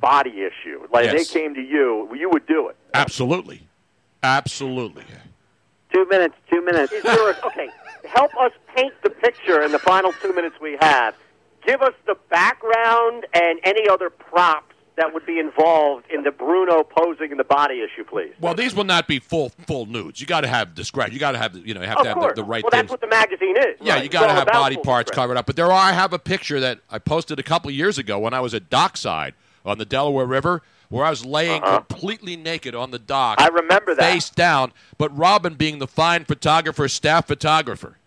body 0.00 0.30
issue. 0.42 0.86
Like 0.90 1.06
Mm-hmm. 1.06 1.16
Yes. 1.18 1.28
they 1.28 1.38
came 1.40 1.54
to 1.54 1.60
you, 1.62 2.08
you 2.16 2.30
would 2.30 2.46
do 2.46 2.68
it. 2.68 2.76
Absolutely, 2.94 3.60
absolutely. 4.22 5.04
Two 5.94 6.06
minutes. 6.10 6.34
Two 6.50 6.60
minutes. 6.64 6.92
Is 6.92 7.04
there 7.04 7.34
okay, 7.44 7.68
help 8.08 8.36
us 8.36 8.50
paint 8.74 8.92
the 9.04 9.10
picture 9.10 9.62
in 9.62 9.70
the 9.72 9.78
final 9.78 10.12
two 10.20 10.32
minutes 10.34 10.56
we 10.60 10.76
have. 10.80 11.14
Give 11.64 11.80
us 11.82 11.94
the 12.06 12.16
background 12.30 13.26
and 13.32 13.60
any 13.62 13.88
other 13.88 14.10
props 14.10 14.74
that 14.96 15.12
would 15.14 15.24
be 15.26 15.38
involved 15.38 16.04
in 16.12 16.22
the 16.22 16.30
Bruno 16.30 16.82
posing 16.84 17.32
in 17.32 17.38
the 17.38 17.44
body 17.44 17.80
issue, 17.80 18.04
please. 18.04 18.32
Well, 18.40 18.54
these 18.54 18.74
will 18.74 18.84
not 18.84 19.06
be 19.08 19.18
full 19.18 19.50
full 19.66 19.86
nudes. 19.86 20.20
You 20.20 20.26
got 20.26 20.40
to 20.42 20.48
have 20.48 20.74
discretion. 20.74 21.14
You 21.14 21.20
got 21.20 21.32
to 21.32 21.38
have 21.38 21.54
you 21.56 21.74
know 21.74 21.80
you 21.80 21.86
have 21.86 21.98
of 21.98 22.04
to 22.04 22.08
have 22.10 22.20
the, 22.20 22.32
the 22.42 22.44
right 22.44 22.62
well, 22.64 22.70
things. 22.70 22.82
that's 22.82 22.90
what 22.90 23.00
the 23.00 23.06
magazine 23.06 23.56
is. 23.56 23.76
yeah, 23.80 23.94
right? 23.94 24.02
you 24.02 24.08
got 24.08 24.26
to 24.26 24.32
It's 24.32 24.38
have 24.40 24.48
body 24.48 24.76
parts 24.76 25.10
discretion. 25.10 25.28
covered 25.28 25.36
up. 25.36 25.46
But 25.46 25.54
there 25.56 25.66
are. 25.66 25.72
I 25.72 25.92
have 25.92 26.12
a 26.12 26.18
picture 26.18 26.58
that 26.60 26.80
I 26.90 26.98
posted 26.98 27.38
a 27.38 27.44
couple 27.44 27.70
years 27.70 27.98
ago 27.98 28.18
when 28.18 28.34
I 28.34 28.40
was 28.40 28.52
at 28.52 28.68
Dockside 28.68 29.34
on 29.64 29.78
the 29.78 29.84
Delaware 29.84 30.26
River, 30.26 30.62
where 30.88 31.04
I 31.04 31.10
was 31.10 31.24
laying 31.24 31.60
completely 31.62 32.36
naked 32.36 32.74
on 32.74 32.90
the 32.90 32.98
dock. 32.98 33.38
Uh-huh. 33.40 33.50
I 33.50 33.54
remember 33.54 33.94
that. 33.94 34.12
face 34.12 34.30
down. 34.30 34.72
But 34.98 35.16
Robin, 35.16 35.54
being 35.54 35.78
the 35.78 35.86
fine 35.86 36.24
photographer, 36.24 36.88
staff 36.88 37.26
photographer, 37.26 37.98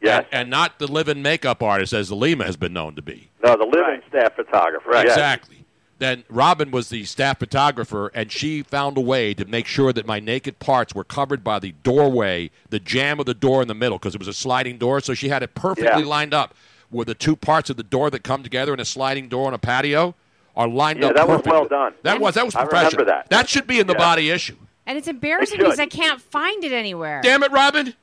Yes. 0.00 0.26
and, 0.32 0.42
and 0.42 0.50
not 0.50 0.78
the 0.78 0.86
live-in 0.90 1.22
makeup 1.22 1.62
artist 1.62 1.92
as 1.92 2.08
the 2.10 2.16
Lima 2.16 2.44
has 2.44 2.56
been 2.56 2.72
known 2.74 2.94
to 2.96 3.02
be. 3.02 3.30
No, 3.42 3.56
the 3.56 3.64
living 3.64 4.02
staff 4.08 4.34
photographer. 4.36 4.90
Right. 4.90 5.06
Exactly. 5.06 5.64
Then 5.98 6.24
Robin 6.28 6.70
was 6.70 6.88
the 6.90 7.04
staff 7.04 7.38
photographer, 7.38 8.08
and 8.14 8.30
she 8.30 8.62
found 8.62 8.98
a 8.98 9.00
way 9.00 9.32
to 9.32 9.44
make 9.46 9.66
sure 9.66 9.92
that 9.92 10.06
my 10.06 10.20
naked 10.20 10.58
parts 10.58 10.94
were 10.94 11.04
covered 11.04 11.42
by 11.44 11.58
the 11.60 11.72
doorway, 11.82 12.50
the 12.68 12.80
jam 12.80 13.18
of 13.20 13.26
the 13.26 13.32
door 13.32 13.62
in 13.62 13.68
the 13.68 13.74
middle, 13.74 13.96
because 13.96 14.14
it 14.14 14.18
was 14.18 14.28
a 14.28 14.32
sliding 14.34 14.76
door. 14.76 15.00
So 15.00 15.14
she 15.14 15.28
had 15.28 15.42
it 15.42 15.54
perfectly 15.54 16.02
Yeah. 16.02 16.08
lined 16.08 16.34
up 16.34 16.52
with 16.90 17.06
the 17.06 17.14
two 17.14 17.36
parts 17.36 17.70
of 17.70 17.76
the 17.76 17.82
door 17.82 18.10
that 18.10 18.22
come 18.24 18.42
together 18.42 18.74
in 18.74 18.80
a 18.80 18.84
sliding 18.84 19.28
door 19.28 19.46
on 19.46 19.54
a 19.54 19.58
patio 19.58 20.14
are 20.56 20.68
lined 20.68 21.00
Yeah, 21.00 21.08
up 21.08 21.16
that 21.16 21.28
was 21.28 21.42
well 21.44 21.66
done. 21.66 21.94
That 22.02 22.20
was 22.20 22.34
that 22.34 22.44
was 22.44 22.54
I 22.54 22.60
remember 22.60 22.76
professional. 22.76 23.04
that. 23.06 23.28
That 23.30 23.48
should 23.48 23.66
be 23.66 23.80
in 23.80 23.86
the 23.86 23.92
Yeah. 23.94 23.98
body 23.98 24.30
issue. 24.30 24.56
And 24.86 24.98
it's 24.98 25.08
embarrassing 25.08 25.58
It 25.60 25.62
because 25.64 25.80
I 25.80 25.86
can't 25.86 26.20
find 26.20 26.62
it 26.64 26.72
anywhere. 26.72 27.20
Damn 27.22 27.42
it, 27.42 27.50
Robin! 27.50 27.94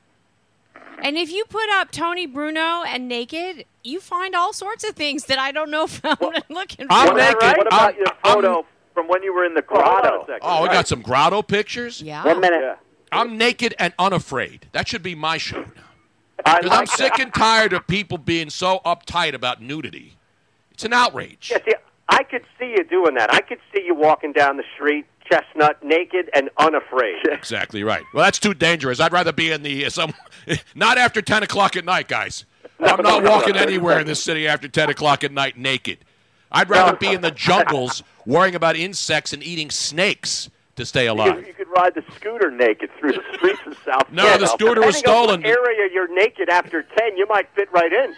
And 0.98 1.16
if 1.16 1.30
you 1.32 1.44
put 1.46 1.68
up 1.70 1.90
Tony 1.90 2.26
Bruno 2.26 2.82
and 2.84 3.08
naked, 3.08 3.64
you 3.82 4.00
find 4.00 4.34
all 4.34 4.52
sorts 4.52 4.84
of 4.84 4.94
things 4.94 5.24
that 5.26 5.38
I 5.38 5.50
don't 5.52 5.70
know 5.70 5.84
if 5.88 6.00
I'm 6.04 6.16
looking 6.48 6.86
for. 6.86 6.92
I'm 6.92 7.16
naked. 7.16 7.36
about- 7.36 7.56
What 7.58 7.66
about 7.66 7.80
I'm- 7.82 7.94
your 7.96 8.06
I'm- 8.24 8.34
photo 8.34 8.66
from 8.94 9.08
when 9.08 9.22
you 9.22 9.32
were 9.34 9.44
in 9.44 9.54
the 9.54 9.64
oh, 9.70 9.74
Hold 9.74 9.84
on 9.94 10.00
grotto? 10.02 10.20
second. 10.26 10.40
Oh, 10.42 10.62
we 10.62 10.68
got 10.68 10.86
some 10.86 11.00
grotto 11.02 11.42
pictures. 11.42 12.02
Yeah. 12.02 12.24
One 12.24 12.40
minute. 12.40 12.60
Yeah. 12.62 12.74
I'm 13.10 13.36
naked 13.38 13.74
and 13.78 13.92
unafraid. 13.98 14.66
That 14.72 14.86
should 14.88 15.02
be 15.02 15.14
my 15.14 15.38
show 15.38 15.60
now. 15.60 15.66
I 16.44 16.58
Because 16.58 16.70
I'm 16.72 16.78
like 16.80 16.88
sick 16.88 17.12
that. 17.14 17.20
and 17.20 17.34
tired 17.34 17.72
of 17.72 17.86
people 17.86 18.18
being 18.18 18.50
so 18.50 18.80
uptight 18.84 19.34
about 19.34 19.60
nudity. 19.62 20.16
It's 20.72 20.84
an 20.84 20.92
outrage. 20.92 21.50
Yeah, 21.52 21.58
see, 21.64 21.74
I 22.12 22.24
could 22.24 22.44
see 22.58 22.70
you 22.76 22.84
doing 22.84 23.14
that. 23.14 23.32
I 23.32 23.40
could 23.40 23.58
see 23.74 23.82
you 23.84 23.94
walking 23.94 24.32
down 24.32 24.56
the 24.58 24.64
street, 24.74 25.06
chestnut, 25.28 25.82
naked, 25.82 26.28
and 26.34 26.50
unafraid. 26.58 27.16
Exactly 27.32 27.82
right. 27.82 28.02
Well, 28.14 28.22
that's 28.24 28.38
too 28.38 28.54
dangerous. 28.54 29.00
I'd 29.00 29.12
rather 29.12 29.32
be 29.32 29.50
in 29.50 29.62
the 29.62 29.86
uh, 29.86 29.90
some, 29.90 30.12
not 30.74 30.98
after 30.98 31.22
ten 31.22 31.42
o'clock 31.42 31.76
at 31.76 31.84
night, 31.84 32.06
guys. 32.08 32.44
I'm 32.80 33.02
not 33.02 33.22
walking 33.24 33.56
anywhere 33.56 33.98
in 34.00 34.06
this 34.06 34.22
city 34.22 34.46
after 34.46 34.68
ten 34.68 34.90
o'clock 34.90 35.24
at 35.24 35.32
night 35.32 35.56
naked. 35.56 35.98
I'd 36.50 36.68
rather 36.68 36.96
be 36.96 37.08
in 37.08 37.20
the 37.22 37.30
jungles 37.30 38.02
worrying 38.26 38.54
about 38.54 38.76
insects 38.76 39.32
and 39.32 39.42
eating 39.42 39.70
snakes 39.70 40.50
to 40.76 40.84
stay 40.84 41.04
You 41.04 41.12
alive. 41.12 41.46
you 41.46 41.54
could 41.54 41.68
ride 41.68 41.94
the 41.94 42.04
scooter 42.16 42.50
naked 42.50 42.90
through 42.98 43.12
the 43.12 43.22
streets 43.34 43.60
of 43.66 43.76
South. 43.84 44.10
No, 44.12 44.36
the 44.36 44.46
scooter 44.46 44.80
was 44.82 44.96
stolen. 44.96 45.44
area 45.44 45.88
you're 45.92 46.12
naked 46.14 46.48
after 46.48 46.82
10, 46.82 47.16
you 47.16 47.26
might 47.28 47.48
fit 47.54 47.70
right 47.72 47.92
in. 47.92 48.14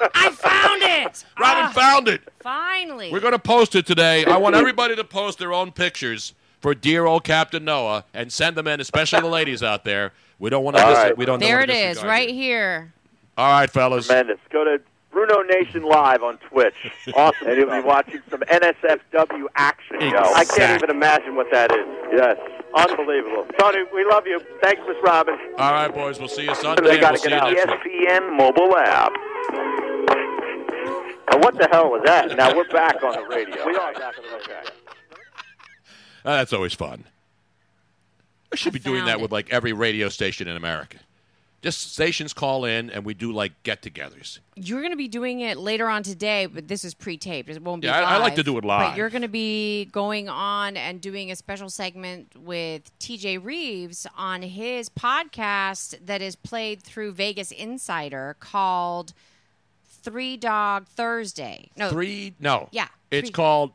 I 0.14 0.30
found 0.30 0.82
it. 0.82 1.24
Robin 1.38 1.64
Ah, 1.64 1.72
found 1.74 2.08
it. 2.08 2.22
finally. 2.40 3.10
We're 3.12 3.20
going 3.20 3.32
to 3.32 3.38
post 3.38 3.74
it 3.74 3.86
today. 3.86 4.24
I 4.24 4.36
want 4.36 4.54
everybody 4.56 4.96
to 4.96 5.04
post 5.04 5.38
their 5.38 5.52
own 5.52 5.72
pictures 5.72 6.34
for 6.60 6.74
dear 6.74 7.06
old 7.06 7.24
Captain 7.24 7.64
Noah 7.64 8.04
and 8.14 8.32
send 8.32 8.56
them 8.56 8.66
in, 8.66 8.80
especially 8.80 9.20
the 9.20 9.26
ladies 9.28 9.62
out 9.62 9.84
there. 9.84 10.12
We 10.38 10.50
don't 10.50 10.64
want 10.64 10.76
to. 10.76 10.82
All 10.82 10.90
Dis- 10.90 10.98
right. 10.98 11.16
we 11.16 11.24
don't. 11.24 11.38
there 11.38 11.58
want 11.58 11.70
it 11.70 11.74
to 11.74 11.88
is, 12.00 12.02
right 12.04 12.28
you. 12.28 12.34
here. 12.34 12.92
All 13.38 13.50
right, 13.52 13.70
fellas. 13.70 14.06
Tremendous. 14.06 14.38
Go 14.50 14.64
to 14.64 14.80
Bruno 15.12 15.40
Nation 15.42 15.82
Live 15.82 16.22
on 16.22 16.36
Twitch. 16.38 16.74
Awesome. 17.14 17.48
and 17.48 17.56
you'll 17.56 17.70
be 17.70 17.80
watching 17.80 18.20
some 18.30 18.40
NSFW 18.40 19.44
action. 19.56 20.00
Yo. 20.00 20.18
I 20.18 20.44
can't 20.44 20.82
even 20.82 20.90
imagine 20.94 21.36
what 21.36 21.46
that 21.52 21.70
is. 21.72 21.86
Yes. 22.12 22.36
Unbelievable. 22.74 23.46
Tony, 23.58 23.84
we 23.94 24.04
love 24.04 24.26
you. 24.26 24.40
Thanks, 24.60 24.82
Miss 24.86 24.96
Robin. 25.02 25.38
All 25.56 25.72
right, 25.72 25.88
boys. 25.94 26.18
We'll 26.18 26.28
see 26.28 26.42
you 26.44 26.54
Sunday. 26.54 26.82
They 26.82 26.90
and 26.92 27.00
gotta 27.00 27.12
we'll 27.14 27.22
see 27.22 27.28
get 27.30 27.50
you 27.52 27.60
out. 27.60 27.68
next 27.68 27.84
week. 27.84 28.08
ESPN 28.08 28.36
mobile 28.36 28.76
app. 28.76 29.12
Now, 29.52 31.38
what 31.38 31.58
the 31.58 31.68
hell 31.70 31.90
was 31.90 32.02
that? 32.06 32.36
Now 32.36 32.54
we're 32.56 32.68
back 32.68 33.02
on 33.02 33.12
the 33.14 33.24
radio. 33.24 33.66
We 33.66 33.76
are 33.76 33.92
back 33.92 34.14
on 34.18 34.24
the 34.30 34.36
okay. 34.36 34.68
Uh, 36.24 36.36
that's 36.38 36.52
always 36.52 36.74
fun. 36.74 37.04
I 38.52 38.56
should 38.56 38.72
I 38.72 38.74
be 38.74 38.78
doing 38.78 39.04
that 39.06 39.18
it. 39.18 39.20
with 39.20 39.32
like 39.32 39.50
every 39.50 39.72
radio 39.72 40.08
station 40.08 40.48
in 40.48 40.56
America. 40.56 40.98
Just 41.62 41.92
stations 41.94 42.32
call 42.32 42.64
in 42.64 42.90
and 42.90 43.04
we 43.04 43.12
do 43.14 43.32
like 43.32 43.60
get-togethers. 43.64 44.38
You're 44.54 44.80
going 44.80 44.92
to 44.92 44.96
be 44.96 45.08
doing 45.08 45.40
it 45.40 45.56
later 45.56 45.88
on 45.88 46.02
today, 46.04 46.46
but 46.46 46.68
this 46.68 46.84
is 46.84 46.94
pre-taped. 46.94 47.48
It 47.48 47.60
won't 47.62 47.82
be 47.82 47.88
Yeah, 47.88 48.00
I- 48.00 48.14
I 48.14 48.18
like 48.18 48.36
to 48.36 48.42
do 48.44 48.56
it 48.58 48.64
live. 48.64 48.90
But 48.92 48.96
you're 48.96 49.10
going 49.10 49.22
to 49.22 49.28
be 49.28 49.86
going 49.86 50.28
on 50.28 50.76
and 50.76 51.00
doing 51.00 51.30
a 51.32 51.36
special 51.36 51.68
segment 51.70 52.32
with 52.36 52.96
TJ 53.00 53.42
Reeves 53.44 54.06
on 54.16 54.42
his 54.42 54.88
podcast 54.88 55.96
that 56.06 56.22
is 56.22 56.36
played 56.36 56.82
through 56.82 57.12
Vegas 57.12 57.50
Insider 57.50 58.36
called 58.38 59.12
Three 60.10 60.36
Dog 60.36 60.86
Thursday. 60.86 61.70
No, 61.76 61.90
Three? 61.90 62.34
No. 62.38 62.68
Yeah, 62.70 62.86
It's 63.10 63.28
three- 63.28 63.32
called 63.32 63.72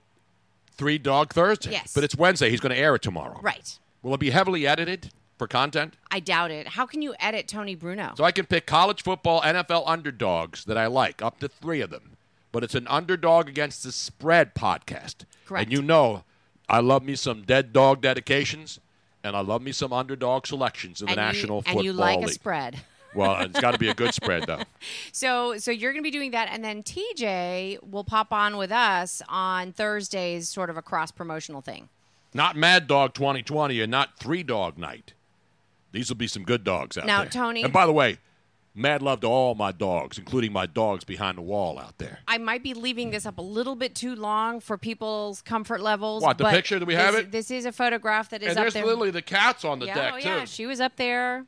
Three 0.78 0.98
Dog 0.98 1.34
Thursday. 1.34 1.72
Yes. 1.72 1.94
But 1.94 2.04
it's 2.06 2.16
Wednesday. 2.16 2.50
He's 2.50 2.60
going 2.62 2.74
to 2.74 2.80
air 2.80 2.96
it 2.96 3.02
tomorrow. 3.02 3.40
right. 3.42 3.78
Will 4.02 4.14
it 4.16 4.20
be 4.20 4.32
heavily 4.32 4.66
edited 4.66 5.12
for 5.38 5.46
content? 5.48 5.96
I 6.10 6.20
doubt 6.22 6.50
it. 6.50 6.70
How 6.70 6.86
can 6.88 7.02
you 7.04 7.14
edit 7.20 7.48
Tony 7.48 7.76
Bruno? 7.76 8.14
So 8.18 8.24
I 8.24 8.32
can 8.32 8.46
pick 8.48 8.66
college 8.66 9.04
football, 9.04 9.42
NFL 9.42 9.84
underdogs 9.86 10.66
that 10.66 10.78
I 10.78 10.88
like, 10.88 11.22
up 11.22 11.40
to 11.42 11.48
three 11.48 11.82
of 11.82 11.90
them. 11.92 12.18
But 12.52 12.64
it's 12.64 12.74
an 12.76 12.88
underdog 12.88 13.48
against 13.48 13.84
the 13.84 13.92
spread 13.92 14.56
podcast. 14.56 15.26
Correct. 15.46 15.66
And 15.66 15.72
you 15.72 15.82
know, 15.84 16.24
I 16.68 16.80
love 16.80 17.04
me 17.04 17.16
some 17.16 17.44
dead 17.44 17.72
dog 17.74 18.02
dedications, 18.02 18.80
and 19.24 19.36
I 19.36 19.42
love 19.42 19.62
me 19.62 19.72
some 19.72 19.94
underdog 19.94 20.48
selections 20.48 21.02
in 21.02 21.06
the 21.06 21.12
and 21.12 21.18
National 21.22 21.58
you, 21.58 21.62
Football 21.62 21.78
and 21.80 21.86
you 21.86 21.94
like 21.94 22.20
League. 22.20 22.30
a 22.30 22.32
spread. 22.32 22.80
Well, 23.14 23.42
it's 23.42 23.60
got 23.60 23.72
to 23.72 23.78
be 23.78 23.90
a 23.90 23.94
good 23.94 24.14
spread, 24.14 24.44
though. 24.48 24.62
So 25.12 25.58
so 25.58 25.72
you're 25.72 25.92
going 25.92 26.04
to 26.04 26.08
be 26.08 26.12
doing 26.12 26.32
that, 26.32 26.50
and 26.52 26.64
then 26.64 26.84
TJ 26.84 27.84
will 27.90 28.04
pop 28.04 28.32
on 28.32 28.58
with 28.58 28.72
us 28.72 29.22
on 29.30 29.74
Thursdays, 29.74 30.50
sort 30.50 30.70
of 30.70 30.78
a 30.78 30.82
cross 30.82 31.12
promotional 31.12 31.62
thing. 31.62 31.90
Not 32.34 32.56
Mad 32.56 32.88
Dog 32.88 33.14
2020 33.14 33.82
and 33.82 33.92
not 33.92 34.18
Three 34.18 34.44
Dog 34.44 34.78
Night. 34.78 35.14
These 35.92 36.10
will 36.10 36.16
be 36.16 36.28
some 36.28 36.44
good 36.44 36.64
dogs 36.64 36.98
out 36.98 37.06
Now, 37.06 37.18
there. 37.20 37.26
Now, 37.26 37.32
Tony- 37.32 37.64
And 37.64 37.74
by 37.74 37.86
the 37.86 37.92
way, 37.92 38.20
Mad 38.74 39.02
love 39.02 39.20
to 39.20 39.28
all 39.28 39.54
my 39.54 39.74
dogs, 39.74 40.18
including 40.18 40.54
my 40.54 40.66
dogs 40.66 41.04
behind 41.04 41.38
the 41.38 41.42
wall 41.42 41.78
out 41.78 41.98
there. 41.98 42.20
I 42.26 42.38
might 42.38 42.64
be 42.64 42.74
leaving 42.74 43.12
this 43.12 43.26
up 43.26 43.38
a 43.38 43.42
little 43.42 43.76
bit 43.76 43.96
too 43.96 44.16
long 44.16 44.62
for 44.62 44.78
people's 44.78 45.42
comfort 45.42 45.82
levels. 45.82 46.24
What, 46.24 46.38
the 46.38 46.46
picture? 46.46 46.80
Do 46.80 46.86
we 46.86 46.94
have 46.94 47.14
this- 47.14 47.24
it? 47.24 47.32
This 47.32 47.52
is 47.52 47.66
a 47.66 47.74
photograph 47.74 48.30
that 48.30 48.42
is 48.42 48.52
and 48.52 48.60
up 48.60 48.64
there's 48.64 48.74
there. 48.76 48.86
literally 48.86 49.12
the 49.12 49.22
cats 49.22 49.66
on 49.66 49.80
the 49.80 49.88
yeah, 49.88 49.96
deck 49.96 50.14
oh, 50.16 50.20
too. 50.20 50.28
yeah, 50.30 50.46
she 50.46 50.66
was 50.66 50.80
up 50.80 50.96
there. 50.96 51.46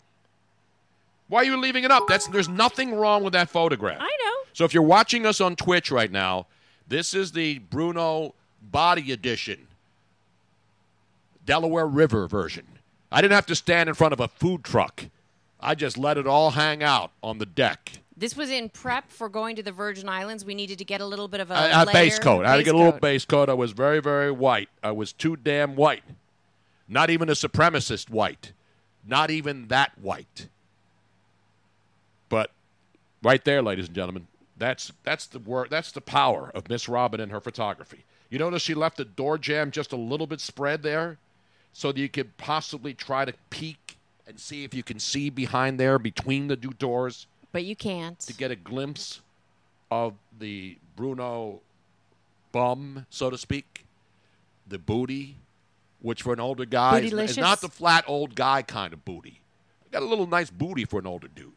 Why 1.33 1.39
are 1.39 1.45
you 1.45 1.57
leaving 1.57 1.83
it 1.83 1.89
up? 1.89 2.03
That's 2.07 2.27
there's 2.27 2.47
nothing 2.47 2.93
wrong 2.93 3.23
with 3.23 3.33
that 3.33 3.49
photograph. 3.49 3.97
I 3.99 4.05
know. 4.05 4.51
So 4.53 4.65
if 4.65 4.73
you're 4.75 4.83
watching 4.83 5.25
us 5.25 5.41
on 5.41 5.55
Twitch 5.55 5.89
right 5.89 6.11
now, 6.11 6.45
this 6.87 7.15
is 7.15 7.31
the 7.31 7.57
Bruno 7.57 8.35
Body 8.61 9.11
Edition, 9.11 9.67
Delaware 11.43 11.87
River 11.87 12.27
version. 12.27 12.67
I 13.11 13.19
didn't 13.19 13.33
have 13.33 13.47
to 13.47 13.55
stand 13.55 13.89
in 13.89 13.95
front 13.95 14.13
of 14.13 14.19
a 14.19 14.27
food 14.27 14.63
truck. 14.63 15.05
I 15.59 15.73
just 15.73 15.97
let 15.97 16.19
it 16.19 16.27
all 16.27 16.51
hang 16.51 16.83
out 16.83 17.09
on 17.23 17.39
the 17.39 17.47
deck. 17.47 17.93
This 18.15 18.37
was 18.37 18.51
in 18.51 18.69
prep 18.69 19.09
for 19.09 19.27
going 19.27 19.55
to 19.55 19.63
the 19.63 19.71
Virgin 19.71 20.07
Islands. 20.07 20.45
We 20.45 20.53
needed 20.53 20.77
to 20.77 20.85
get 20.85 21.01
a 21.01 21.05
little 21.07 21.27
bit 21.27 21.39
of 21.39 21.49
a, 21.49 21.87
base 21.91 22.19
coat. 22.19 22.45
I 22.45 22.51
had 22.51 22.57
to 22.57 22.63
get 22.63 22.75
a 22.75 22.77
little 22.77 22.91
coat. 22.91 23.01
base 23.01 23.25
coat. 23.25 23.49
I 23.49 23.55
was 23.55 23.71
very, 23.71 24.01
very 24.01 24.31
white. 24.31 24.69
I 24.83 24.91
was 24.91 25.11
too 25.11 25.35
damn 25.35 25.75
white. 25.75 26.03
Not 26.87 27.09
even 27.09 27.27
a 27.27 27.33
supremacist 27.33 28.11
white. 28.11 28.53
Not 29.03 29.31
even 29.31 29.69
that 29.69 29.97
white. 29.97 30.49
Right 33.23 33.43
there, 33.45 33.61
ladies 33.61 33.87
and 33.87 33.95
gentlemen, 33.95 34.27
that's 34.57 34.91
that's 35.03 35.27
the 35.27 35.39
word. 35.39 35.69
That's 35.69 35.91
the 35.91 36.01
power 36.01 36.51
of 36.53 36.67
Miss 36.69 36.89
Robin 36.89 37.21
and 37.21 37.31
her 37.31 37.39
photography. 37.39 38.03
You 38.29 38.39
notice 38.39 38.61
she 38.61 38.73
left 38.73 38.97
the 38.97 39.05
door 39.05 39.37
jamb 39.37 39.71
just 39.71 39.93
a 39.93 39.95
little 39.95 40.27
bit 40.27 40.41
spread 40.41 40.83
there, 40.83 41.17
so 41.71 41.91
that 41.91 41.99
you 41.99 42.09
could 42.09 42.35
possibly 42.37 42.93
try 42.93 43.23
to 43.23 43.33
peek 43.49 43.97
and 44.27 44.39
see 44.39 44.63
if 44.63 44.73
you 44.73 44.83
can 44.83 44.99
see 44.99 45.29
behind 45.29 45.79
there 45.79 45.97
between 45.99 46.47
the 46.47 46.55
two 46.55 46.73
doors 46.73 47.27
But 47.51 47.63
you 47.63 47.75
can't. 47.75 48.19
to 48.21 48.33
get 48.33 48.51
a 48.51 48.55
glimpse 48.55 49.21
of 49.91 50.13
the 50.37 50.77
Bruno 50.95 51.61
bum, 52.51 53.05
so 53.09 53.29
to 53.29 53.37
speak, 53.37 53.85
the 54.67 54.77
booty, 54.77 55.37
which 56.01 56.21
for 56.23 56.33
an 56.33 56.39
older 56.39 56.65
guy 56.65 56.99
is, 56.99 57.13
is 57.13 57.37
not 57.37 57.61
the 57.61 57.69
flat 57.69 58.03
old 58.07 58.35
guy 58.35 58.61
kind 58.61 58.93
of 58.93 59.05
booty. 59.05 59.41
Got 59.91 60.01
a 60.01 60.05
little 60.05 60.27
nice 60.27 60.49
booty 60.49 60.85
for 60.85 60.99
an 60.99 61.07
older 61.07 61.27
dude. 61.27 61.51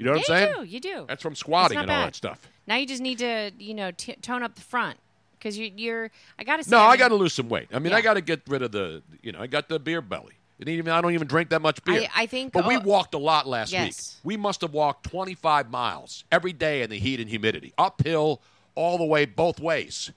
You 0.00 0.06
know 0.06 0.12
what 0.12 0.26
yeah, 0.30 0.34
I'm 0.34 0.40
you 0.40 0.46
saying? 0.46 0.64
do. 0.64 0.70
You 0.70 0.80
do. 0.80 1.04
That's 1.08 1.22
from 1.22 1.34
squatting 1.34 1.76
and 1.76 1.90
all 1.90 1.94
bad. 1.94 2.06
that 2.06 2.16
stuff. 2.16 2.48
Now 2.66 2.76
you 2.76 2.86
just 2.86 3.02
need 3.02 3.18
to, 3.18 3.50
you 3.58 3.74
know, 3.74 3.90
t- 3.90 4.14
tone 4.22 4.42
up 4.42 4.54
the 4.54 4.62
front 4.62 4.98
because 5.38 5.58
you, 5.58 5.70
you're. 5.76 6.10
I 6.38 6.44
gotta 6.44 6.64
say. 6.64 6.70
No, 6.70 6.78
I 6.78 6.92
mean, 6.92 6.98
got 7.00 7.08
to 7.08 7.16
lose 7.16 7.34
some 7.34 7.50
weight. 7.50 7.68
I 7.70 7.80
mean, 7.80 7.92
I 7.92 8.00
got 8.00 8.14
to 8.14 8.22
get 8.22 8.40
rid 8.48 8.62
of 8.62 8.72
the, 8.72 9.02
you 9.20 9.30
know, 9.30 9.40
I 9.40 9.46
got 9.46 9.68
the 9.68 9.78
beer 9.78 10.00
belly. 10.00 10.32
And 10.58 10.70
even 10.70 10.88
I 10.88 11.02
don't 11.02 11.12
even 11.12 11.26
drink 11.28 11.50
that 11.50 11.60
much 11.60 11.84
beer. 11.84 12.08
I- 12.14 12.22
I 12.22 12.26
think- 12.26 12.54
But 12.54 12.66
we 12.66 12.76
oh, 12.78 12.80
walked 12.80 13.12
a 13.12 13.18
lot 13.18 13.46
last 13.46 13.72
yes. 13.72 14.16
week. 14.22 14.24
We 14.24 14.36
must 14.38 14.62
have 14.62 14.72
walked 14.72 15.04
25 15.10 15.70
miles 15.70 16.24
every 16.32 16.54
day 16.54 16.80
in 16.80 16.88
the 16.88 16.98
heat 16.98 17.20
and 17.20 17.28
humidity, 17.28 17.74
uphill 17.76 18.40
all 18.74 18.96
the 18.96 19.04
way 19.04 19.26
both 19.26 19.60
ways 19.60 20.12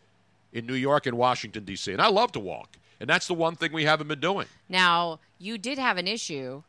in 0.54 0.66
New 0.66 0.76
York 0.76 1.06
and 1.08 1.18
Washington 1.18 1.66
D.C. 1.66 1.92
And 1.92 2.02
I 2.02 2.08
love 2.08 2.32
to 2.34 2.40
walk, 2.40 2.78
and 3.02 3.10
that's 3.10 3.28
the 3.28 3.34
one 3.34 3.58
thing 3.58 3.74
we 3.74 3.84
haven't 3.84 4.08
been 4.08 4.22
doing. 4.22 4.48
Now 4.70 5.20
you 5.40 5.58
did 5.58 5.78
have 5.78 5.98
an 5.98 6.08
issue 6.08 6.64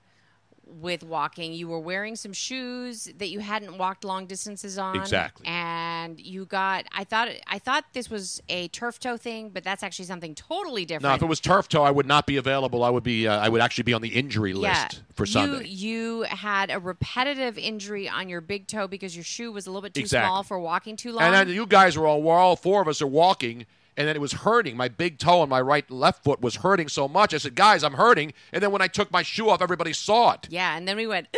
with 0.67 1.03
walking. 1.03 1.53
You 1.53 1.69
were 1.69 1.79
wearing 1.79 2.17
some 2.17 2.33
shoes 2.33 3.09
that 3.19 3.29
you 3.29 3.41
hadn't 3.41 3.79
walked 3.79 4.05
long 4.05 4.27
distances 4.27 4.79
on. 4.79 4.97
Exactly. 4.97 5.47
And 5.47 6.21
you 6.21 6.45
got. 6.47 6.87
I 6.93 7.05
thought. 7.05 7.29
I 7.47 7.59
thought 7.59 7.85
this 7.93 8.11
was 8.11 8.43
a 8.49 8.69
turf 8.69 8.99
toe 8.99 9.17
thing, 9.17 9.51
but 9.51 9.65
that's 9.65 9.83
actually 9.83 10.07
something 10.07 10.35
totally 10.35 10.85
different. 10.85 11.05
Now, 11.05 11.15
if 11.15 11.23
it 11.23 11.27
was 11.27 11.41
turf 11.41 11.69
toe, 11.69 11.83
I 11.83 11.91
would 11.91 12.07
not 12.07 12.27
be 12.27 12.37
available. 12.37 12.83
I 12.83 12.91
would 12.91 13.05
be. 13.05 13.27
Uh, 13.29 13.39
I 13.39 13.49
would 13.49 13.61
actually 13.61 13.85
be 13.85 13.95
on 13.95 14.03
the 14.03 14.09
injury 14.09 14.53
yeah, 14.53 14.83
list 14.85 15.03
for 15.15 15.25
you, 15.25 15.33
Sunday. 15.33 15.67
You 15.69 16.23
had 16.23 16.71
a 16.71 16.79
repetitive 16.79 17.59
injury 17.59 18.09
on 18.09 18.29
your 18.29 18.41
big 18.41 18.67
toe 18.67 18.87
because 18.87 19.17
your 19.17 19.25
shoe 19.25 19.53
was 19.53 19.67
a 19.67 19.71
little 19.71 19.83
bit 19.83 19.95
too 19.95 20.01
Exactly. 20.01 20.29
small 20.29 20.43
for 20.43 20.59
walking 20.59 20.97
too 20.97 21.12
long. 21.12 21.23
And 21.23 21.35
then 21.35 21.49
you 21.49 21.67
guys 21.67 21.97
were 21.97 22.07
all, 22.07 22.23
we're 22.23 22.39
all 22.39 22.57
four 22.57 22.83
of 22.83 22.89
us 22.89 23.01
are 23.03 23.07
walking, 23.07 23.67
and 23.97 24.09
then 24.09 24.16
it 24.16 24.20
was 24.20 24.32
hurting. 24.32 24.76
My 24.76 24.88
big 24.88 25.18
toe 25.18 25.40
on 25.40 25.49
my 25.49 25.61
right 25.61 25.88
left 25.90 26.24
foot 26.24 26.40
was 26.40 26.57
hurting 26.57 26.88
so 26.88 27.07
much. 27.09 27.32
I 27.34 27.38
said, 27.38 27.55
guys, 27.55 27.84
I'm 27.84 27.95
hurting. 27.95 28.32
And 28.53 28.62
then 28.62 28.70
when 28.72 28.82
I 28.82 28.88
took 28.88 29.11
my 29.12 29.22
shoe 29.22 29.49
off, 29.51 29.62
everybody 29.62 29.92
saw 29.92 30.32
it. 30.32 30.49
yeah, 30.51 30.76
and 30.76 30.86
then 30.88 30.97
we 30.97 31.07
went. 31.07 31.28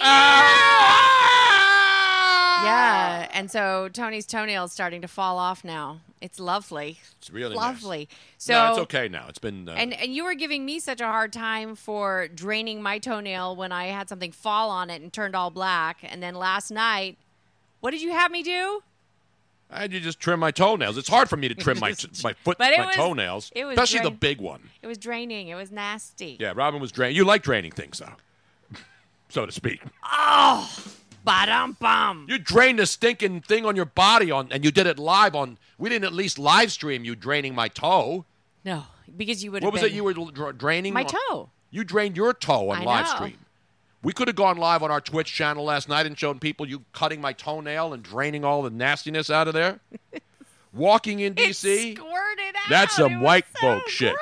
Ah! 0.00 1.04
Yeah, 2.64 3.28
and 3.32 3.50
so 3.50 3.88
Tony's 3.92 4.26
toenail 4.26 4.64
is 4.64 4.72
starting 4.72 5.00
to 5.02 5.08
fall 5.08 5.38
off 5.38 5.64
now. 5.64 6.00
It's 6.20 6.40
lovely. 6.40 6.98
It's 7.18 7.30
really 7.30 7.54
lovely. 7.54 8.08
Nice. 8.10 8.18
So 8.38 8.52
no, 8.54 8.70
it's 8.70 8.78
okay 8.80 9.08
now. 9.08 9.26
It's 9.28 9.38
been. 9.38 9.68
Uh, 9.68 9.72
And 9.72 9.94
and 9.94 10.12
you 10.12 10.24
were 10.24 10.34
giving 10.34 10.64
me 10.64 10.80
such 10.80 11.00
a 11.00 11.06
hard 11.06 11.32
time 11.32 11.76
for 11.76 12.26
draining 12.28 12.82
my 12.82 12.98
toenail 12.98 13.54
when 13.54 13.70
I 13.70 13.86
had 13.86 14.08
something 14.08 14.32
fall 14.32 14.70
on 14.70 14.90
it 14.90 15.00
and 15.00 15.12
turned 15.12 15.36
all 15.36 15.50
black. 15.50 15.98
And 16.02 16.20
then 16.22 16.34
last 16.34 16.70
night, 16.72 17.16
what 17.80 17.92
did 17.92 18.02
you 18.02 18.10
have 18.10 18.32
me 18.32 18.42
do? 18.42 18.82
I 19.70 19.80
had 19.82 19.90
to 19.90 20.00
just 20.00 20.18
trim 20.18 20.40
my 20.40 20.50
toenails. 20.50 20.96
It's 20.96 21.08
hard 21.08 21.28
for 21.28 21.36
me 21.36 21.48
to 21.48 21.54
trim 21.54 21.78
my 21.78 21.94
my 22.24 22.32
foot, 22.32 22.58
my 22.58 22.86
was- 22.86 22.96
toenails, 22.96 23.52
it 23.54 23.64
was 23.64 23.74
especially 23.78 24.00
the 24.00 24.10
big 24.10 24.40
one. 24.40 24.70
It 24.82 24.86
was 24.86 24.98
draining. 24.98 25.48
It 25.48 25.54
was 25.56 25.70
nasty. 25.70 26.36
Yeah, 26.40 26.52
Robin 26.56 26.80
was 26.80 26.90
draining. 26.92 27.16
You 27.16 27.24
like 27.24 27.42
draining 27.42 27.72
things, 27.72 27.98
though, 27.98 28.78
so 29.28 29.44
to 29.46 29.52
speak. 29.52 29.82
Oh, 30.04 30.70
ba-dum 31.24 31.76
bum. 31.78 32.26
You 32.28 32.38
drained 32.38 32.80
a 32.80 32.86
stinking 32.86 33.42
thing 33.42 33.66
on 33.66 33.76
your 33.76 33.84
body 33.84 34.30
on, 34.30 34.48
and 34.50 34.64
you 34.64 34.70
did 34.70 34.86
it 34.86 34.98
live 34.98 35.34
on. 35.34 35.58
We 35.76 35.90
didn't 35.90 36.06
at 36.06 36.14
least 36.14 36.38
live 36.38 36.72
stream 36.72 37.04
you 37.04 37.14
draining 37.14 37.54
my 37.54 37.68
toe. 37.68 38.24
No, 38.64 38.84
because 39.16 39.44
you 39.44 39.52
would. 39.52 39.62
What 39.62 39.72
was 39.74 39.82
it 39.82 39.92
you 39.92 40.04
were 40.04 40.14
dra- 40.14 40.52
draining? 40.54 40.94
My 40.94 41.02
on- 41.04 41.06
toe. 41.28 41.50
You 41.70 41.84
drained 41.84 42.16
your 42.16 42.32
toe 42.32 42.70
on 42.70 42.78
I 42.78 42.84
live 42.84 43.06
know. 43.06 43.14
stream. 43.14 43.38
We 44.02 44.12
could 44.12 44.28
have 44.28 44.36
gone 44.36 44.56
live 44.58 44.82
on 44.82 44.90
our 44.90 45.00
Twitch 45.00 45.32
channel 45.32 45.64
last 45.64 45.88
night 45.88 46.06
and 46.06 46.16
shown 46.18 46.38
people 46.38 46.68
you 46.68 46.84
cutting 46.92 47.20
my 47.20 47.32
toenail 47.32 47.92
and 47.92 48.02
draining 48.02 48.44
all 48.44 48.62
the 48.62 48.70
nastiness 48.70 49.28
out 49.30 49.48
of 49.48 49.54
there. 49.54 49.80
Walking 50.72 51.20
in 51.20 51.34
DC. 51.34 51.98
That's 52.68 52.94
some 52.94 53.14
It 53.14 53.18
white 53.20 53.46
so 53.56 53.60
folk 53.60 53.88
shit. 53.88 54.14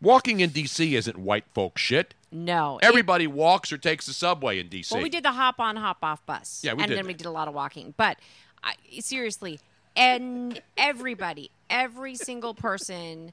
Walking 0.00 0.40
in 0.40 0.50
DC 0.50 0.92
isn't 0.92 1.18
white 1.18 1.44
folk 1.54 1.76
shit. 1.78 2.14
No. 2.30 2.78
it- 2.78 2.84
Everybody 2.84 3.26
walks 3.26 3.72
or 3.72 3.78
takes 3.78 4.06
the 4.06 4.12
subway 4.12 4.58
in 4.58 4.68
DC. 4.68 4.92
Well, 4.92 5.02
we 5.02 5.08
did 5.08 5.24
the 5.24 5.32
hop 5.32 5.58
on, 5.60 5.76
hop 5.76 5.98
off 6.02 6.24
bus. 6.24 6.60
Yeah, 6.64 6.72
we 6.74 6.82
and 6.82 6.88
did 6.88 6.92
And 6.92 6.98
then 6.98 7.04
that. 7.04 7.08
we 7.08 7.14
did 7.14 7.26
a 7.26 7.30
lot 7.30 7.48
of 7.48 7.54
walking. 7.54 7.94
But 7.96 8.18
I, 8.62 8.74
seriously, 9.00 9.58
and 9.94 10.60
everybody, 10.76 11.50
every 11.68 12.14
single 12.14 12.54
person 12.54 13.32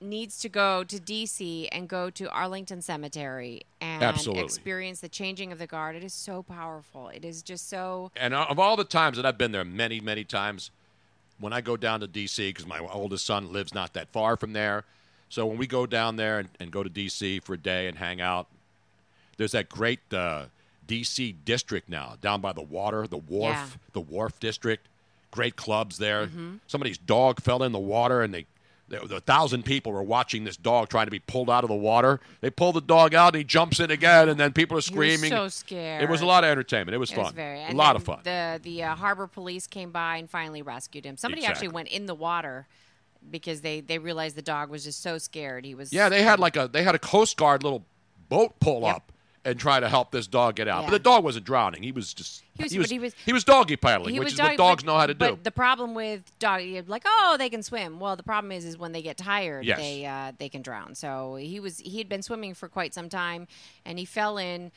needs 0.00 0.38
to 0.40 0.48
go 0.48 0.84
to 0.84 0.96
DC 0.98 1.68
and 1.72 1.88
go 1.88 2.10
to 2.10 2.30
Arlington 2.30 2.82
Cemetery 2.82 3.62
and 3.80 4.02
Absolutely. 4.02 4.44
experience 4.44 5.00
the 5.00 5.08
changing 5.08 5.52
of 5.52 5.58
the 5.58 5.66
guard. 5.66 5.96
It 5.96 6.04
is 6.04 6.12
so 6.14 6.42
powerful. 6.42 7.08
It 7.08 7.24
is 7.24 7.42
just 7.42 7.68
so. 7.68 8.10
And 8.16 8.34
of 8.34 8.58
all 8.58 8.76
the 8.76 8.84
times 8.84 9.16
that 9.16 9.24
I've 9.26 9.38
been 9.38 9.52
there, 9.52 9.64
many, 9.64 10.00
many 10.00 10.24
times, 10.24 10.70
when 11.38 11.52
I 11.52 11.60
go 11.60 11.76
down 11.76 12.00
to 12.00 12.06
D.C., 12.06 12.48
because 12.50 12.66
my 12.66 12.78
oldest 12.78 13.24
son 13.26 13.52
lives 13.52 13.72
not 13.74 13.92
that 13.94 14.08
far 14.08 14.36
from 14.36 14.52
there. 14.52 14.84
So 15.28 15.44
when 15.46 15.58
we 15.58 15.66
go 15.66 15.86
down 15.86 16.16
there 16.16 16.38
and, 16.38 16.48
and 16.60 16.70
go 16.70 16.82
to 16.82 16.88
D.C. 16.90 17.40
for 17.40 17.54
a 17.54 17.58
day 17.58 17.88
and 17.88 17.98
hang 17.98 18.20
out, 18.20 18.46
there's 19.38 19.52
that 19.52 19.68
great 19.68 20.00
uh, 20.12 20.44
D.C. 20.86 21.32
district 21.44 21.88
now 21.88 22.14
down 22.20 22.40
by 22.40 22.52
the 22.52 22.62
water, 22.62 23.06
the 23.06 23.16
wharf, 23.16 23.54
Yeah. 23.56 23.66
the 23.92 24.00
wharf 24.00 24.38
district. 24.40 24.86
Great 25.32 25.56
clubs 25.56 25.98
there. 25.98 26.28
Mhm. 26.28 26.60
Somebody's 26.66 26.96
dog 26.96 27.42
fell 27.42 27.62
in 27.62 27.72
the 27.72 27.78
water 27.78 28.22
and 28.22 28.32
they. 28.32 28.46
A 28.92 29.20
thousand 29.20 29.64
people 29.64 29.90
were 29.90 30.02
watching 30.02 30.44
this 30.44 30.56
dog 30.56 30.88
trying 30.88 31.06
to 31.06 31.10
be 31.10 31.18
pulled 31.18 31.50
out 31.50 31.64
of 31.64 31.68
the 31.68 31.74
water. 31.74 32.20
They 32.40 32.50
pull 32.50 32.72
the 32.72 32.80
dog 32.80 33.14
out, 33.14 33.34
and 33.34 33.38
he 33.38 33.44
jumps 33.44 33.80
in 33.80 33.90
again, 33.90 34.28
and 34.28 34.38
then 34.38 34.52
people 34.52 34.76
are 34.76 34.80
He 34.80 34.94
was 34.96 35.14
screaming. 35.14 35.30
so 35.30 35.48
scared. 35.48 36.02
It 36.04 36.08
was 36.08 36.20
a 36.20 36.26
lot 36.26 36.44
of 36.44 36.50
entertainment. 36.50 36.94
It 36.94 36.98
was 36.98 37.10
It 37.10 37.16
fun. 37.16 37.24
was 37.24 37.32
very 37.32 37.64
a 37.64 37.72
lot 37.72 37.96
of 37.96 38.04
fun. 38.04 38.20
The 38.22 38.60
the 38.62 38.84
uh, 38.84 38.94
harbor 38.94 39.26
police 39.26 39.66
came 39.66 39.90
by 39.90 40.18
and 40.18 40.30
finally 40.30 40.62
rescued 40.62 41.04
him. 41.04 41.16
Somebody 41.16 41.40
Exactly. 41.42 41.66
actually 41.66 41.74
went 41.74 41.88
in 41.88 42.06
the 42.06 42.14
water 42.14 42.68
because 43.28 43.60
they 43.62 43.80
they 43.80 43.98
realized 43.98 44.36
the 44.36 44.42
dog 44.42 44.70
was 44.70 44.84
just 44.84 45.02
so 45.02 45.18
scared. 45.18 45.64
He 45.64 45.74
was 45.74 45.92
Yeah, 45.92 46.08
they 46.08 46.22
had 46.22 46.38
like 46.38 46.54
a 46.56 46.68
they 46.68 46.84
had 46.84 46.94
a 46.94 47.00
Coast 47.00 47.36
Guard 47.36 47.64
little 47.64 47.84
boat 48.28 48.60
pull 48.60 48.84
up 48.84 49.10
and 49.46 49.58
try 49.58 49.80
to 49.80 49.88
help 49.88 50.10
this 50.10 50.26
dog 50.26 50.56
get 50.56 50.68
out. 50.68 50.80
Yeah. 50.82 50.86
But 50.90 50.92
the 50.92 50.98
dog 50.98 51.24
wasn't 51.24 51.46
drowning. 51.46 51.82
He 51.82 51.92
was 51.92 52.12
just 52.12 52.42
He 52.56 52.62
was- 52.64 52.72
he 52.72 52.78
was 52.78 52.90
he 52.90 52.98
was- 52.98 53.14
he 53.24 53.32
was 53.32 53.44
doggy 53.44 53.76
paddling, 53.76 54.16
which 54.18 54.28
is 54.28 54.34
dog- 54.34 54.48
what 54.48 54.56
dogs 54.56 54.82
but- 54.82 54.92
know 54.92 54.98
how 54.98 55.06
to 55.06 55.14
do. 55.14 55.18
But 55.18 55.44
the 55.44 55.50
problem 55.50 55.94
with 55.94 56.22
dog, 56.38 56.62
like, 56.88 57.04
oh, 57.06 57.36
they 57.38 57.48
can 57.48 57.62
swim. 57.62 58.00
Well, 58.00 58.16
the 58.16 58.22
problem 58.22 58.52
is, 58.52 58.64
is 58.64 58.76
when 58.76 58.92
they 58.92 59.02
get 59.02 59.16
tired, 59.16 59.64
Yes. 59.64 59.78
they 59.78 60.04
uh, 60.04 60.32
they 60.38 60.48
can 60.48 60.62
drown. 60.62 60.94
So 60.94 61.36
he 61.36 61.60
was 61.60 61.78
he 61.78 61.98
had 61.98 62.08
been 62.08 62.22
swimming 62.22 62.54
for 62.54 62.68
quite 62.68 62.92
some 62.92 63.08
time, 63.08 63.46
and 63.84 63.98
he 63.98 64.04
fell 64.04 64.36
in. 64.36 64.72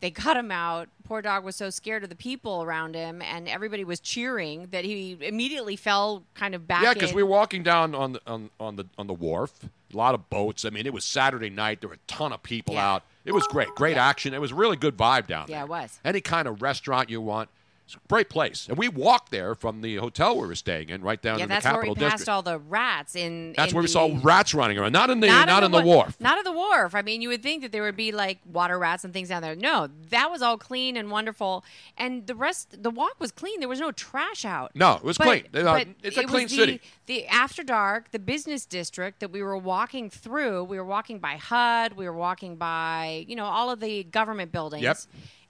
They 0.00 0.10
got 0.26 0.36
him 0.36 0.50
out. 0.50 0.88
Poor 1.04 1.22
dog 1.22 1.44
was 1.44 1.54
so 1.56 1.70
scared 1.70 2.02
of 2.02 2.08
the 2.08 2.16
people 2.16 2.62
around 2.62 2.94
him, 2.96 3.22
and 3.22 3.48
everybody 3.48 3.84
was 3.84 4.00
cheering 4.00 4.66
that 4.72 4.84
he 4.84 5.16
immediately 5.20 5.76
fell 5.76 6.24
kind 6.34 6.54
of 6.56 6.66
back. 6.66 6.82
yeah, 6.82 6.92
because 6.92 7.12
we 7.12 7.22
were 7.22 7.28
walking 7.28 7.62
down 7.62 7.94
on 7.94 8.12
the 8.14 8.20
on, 8.26 8.50
on 8.58 8.76
the 8.76 8.86
on 8.98 9.06
the 9.06 9.14
wharf. 9.14 9.52
A 9.92 9.96
lot 9.96 10.14
of 10.14 10.28
boats. 10.30 10.64
I 10.64 10.70
mean, 10.70 10.86
it 10.86 10.92
was 10.92 11.04
Saturday 11.04 11.50
night. 11.50 11.80
There 11.80 11.88
were 11.88 11.96
a 11.96 12.06
ton 12.06 12.32
of 12.32 12.42
people 12.42 12.74
Yeah. 12.74 12.92
out. 12.94 13.02
It 13.24 13.32
was 13.32 13.46
great. 13.46 13.68
Great 13.76 13.96
action. 13.96 14.34
It 14.34 14.40
was 14.40 14.52
really 14.52 14.76
good 14.76 14.96
vibe 14.96 15.26
down 15.26 15.46
there. 15.46 15.56
Yeah, 15.56 15.62
it 15.64 15.68
was. 15.68 16.00
Any 16.04 16.20
kind 16.20 16.48
of 16.48 16.62
restaurant 16.62 17.08
you 17.10 17.20
want. 17.20 17.48
It's 17.94 18.02
a 18.02 18.08
great 18.08 18.30
place, 18.30 18.68
and 18.68 18.78
we 18.78 18.88
walked 18.88 19.30
there 19.30 19.54
from 19.54 19.82
the 19.82 19.96
hotel 19.96 20.38
we 20.40 20.46
were 20.46 20.54
staying 20.54 20.88
in, 20.88 21.02
right 21.02 21.20
down 21.20 21.38
yeah, 21.38 21.42
in 21.44 21.48
the 21.50 21.54
that's 21.56 21.66
where 21.66 21.82
we 21.82 21.94
passed 21.94 22.12
District. 22.18 22.28
all 22.30 22.40
the 22.42 22.58
rats 22.58 23.14
in. 23.14 23.52
That's 23.54 23.72
in 23.72 23.76
where 23.76 23.82
we 23.82 23.88
saw 23.88 24.18
rats 24.22 24.54
running 24.54 24.78
around, 24.78 24.92
not 24.92 25.10
in 25.10 25.20
the 25.20 25.26
Not, 25.26 25.46
not, 25.48 25.62
on 25.62 25.64
in 25.64 25.72
the 25.72 25.86
wa- 25.86 25.96
wharf. 25.96 26.16
Not 26.18 26.38
at 26.38 26.44
the 26.44 26.52
wharf. 26.52 26.94
I 26.94 27.02
mean, 27.02 27.20
you 27.20 27.28
would 27.28 27.42
think 27.42 27.60
that 27.62 27.70
there 27.70 27.82
would 27.82 27.96
be 27.96 28.10
like 28.10 28.38
water 28.50 28.78
rats 28.78 29.04
and 29.04 29.12
things 29.12 29.28
down 29.28 29.42
there. 29.42 29.54
No, 29.54 29.88
that 30.08 30.30
was 30.30 30.40
all 30.40 30.56
clean 30.56 30.96
and 30.96 31.10
wonderful, 31.10 31.64
and 31.98 32.26
the 32.26 32.34
rest, 32.34 32.82
the 32.82 32.90
walk 32.90 33.16
was 33.18 33.30
clean. 33.30 33.60
There 33.60 33.68
was 33.68 33.80
no 33.80 33.92
trash 33.92 34.46
out. 34.46 34.70
No, 34.74 34.94
it 34.94 35.04
was 35.04 35.18
But- 35.18 35.24
clean. 35.26 35.44
Uh, 35.66 35.72
but 35.74 35.88
it's 36.02 36.16
a 36.16 36.20
it 36.20 36.28
clean 36.28 36.44
was 36.44 36.52
the, 36.52 36.56
city. 36.56 36.80
The 37.06 37.26
after 37.26 37.62
dark, 37.62 38.10
the 38.12 38.18
business 38.18 38.64
district 38.64 39.20
that 39.20 39.30
we 39.30 39.42
were 39.42 39.58
walking 39.58 40.08
through. 40.08 40.64
We 40.64 40.78
were 40.78 40.84
walking 40.84 41.18
by 41.18 41.36
HUD. 41.36 41.92
We 41.94 42.06
were 42.06 42.16
walking 42.16 42.56
by, 42.56 43.26
you 43.28 43.36
know, 43.36 43.44
all 43.44 43.70
of 43.70 43.80
the 43.80 44.04
government 44.04 44.50
buildings. 44.50 44.82
Yep. 44.82 44.96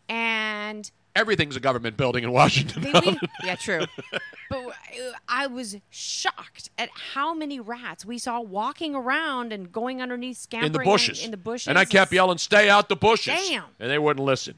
And 0.09 0.91
Everything's 1.15 1.57
a 1.57 1.61
government 1.61 1.97
building 1.97 2.25
in 2.25 2.33
Washington. 2.33 2.83
we, 2.85 3.19
yeah, 3.45 3.55
true. 3.55 3.85
But 4.49 4.73
I 5.29 5.47
was 5.47 5.77
shocked 5.91 6.71
at 6.79 6.89
how 7.13 7.35
many 7.35 7.61
rats 7.61 8.05
we 8.07 8.17
saw 8.19 8.41
walking 8.41 8.95
around 8.95 9.53
and 9.53 9.71
going 9.71 10.01
underneath, 10.01 10.39
scampering 10.39 10.67
in 10.69 10.73
the 10.73 10.79
bushes. 10.85 11.25
In, 11.25 11.31
the 11.31 11.37
bushes. 11.37 11.69
And 11.69 11.79
I 11.79 11.85
kept 11.85 12.13
yelling, 12.13 12.39
"Stay 12.39 12.71
out 12.71 12.89
the 12.89 12.97
bushes!" 12.97 13.35
Damn. 13.49 13.65
And 13.79 13.91
they 13.91 13.99
wouldn't 13.99 14.25
listen. 14.25 14.55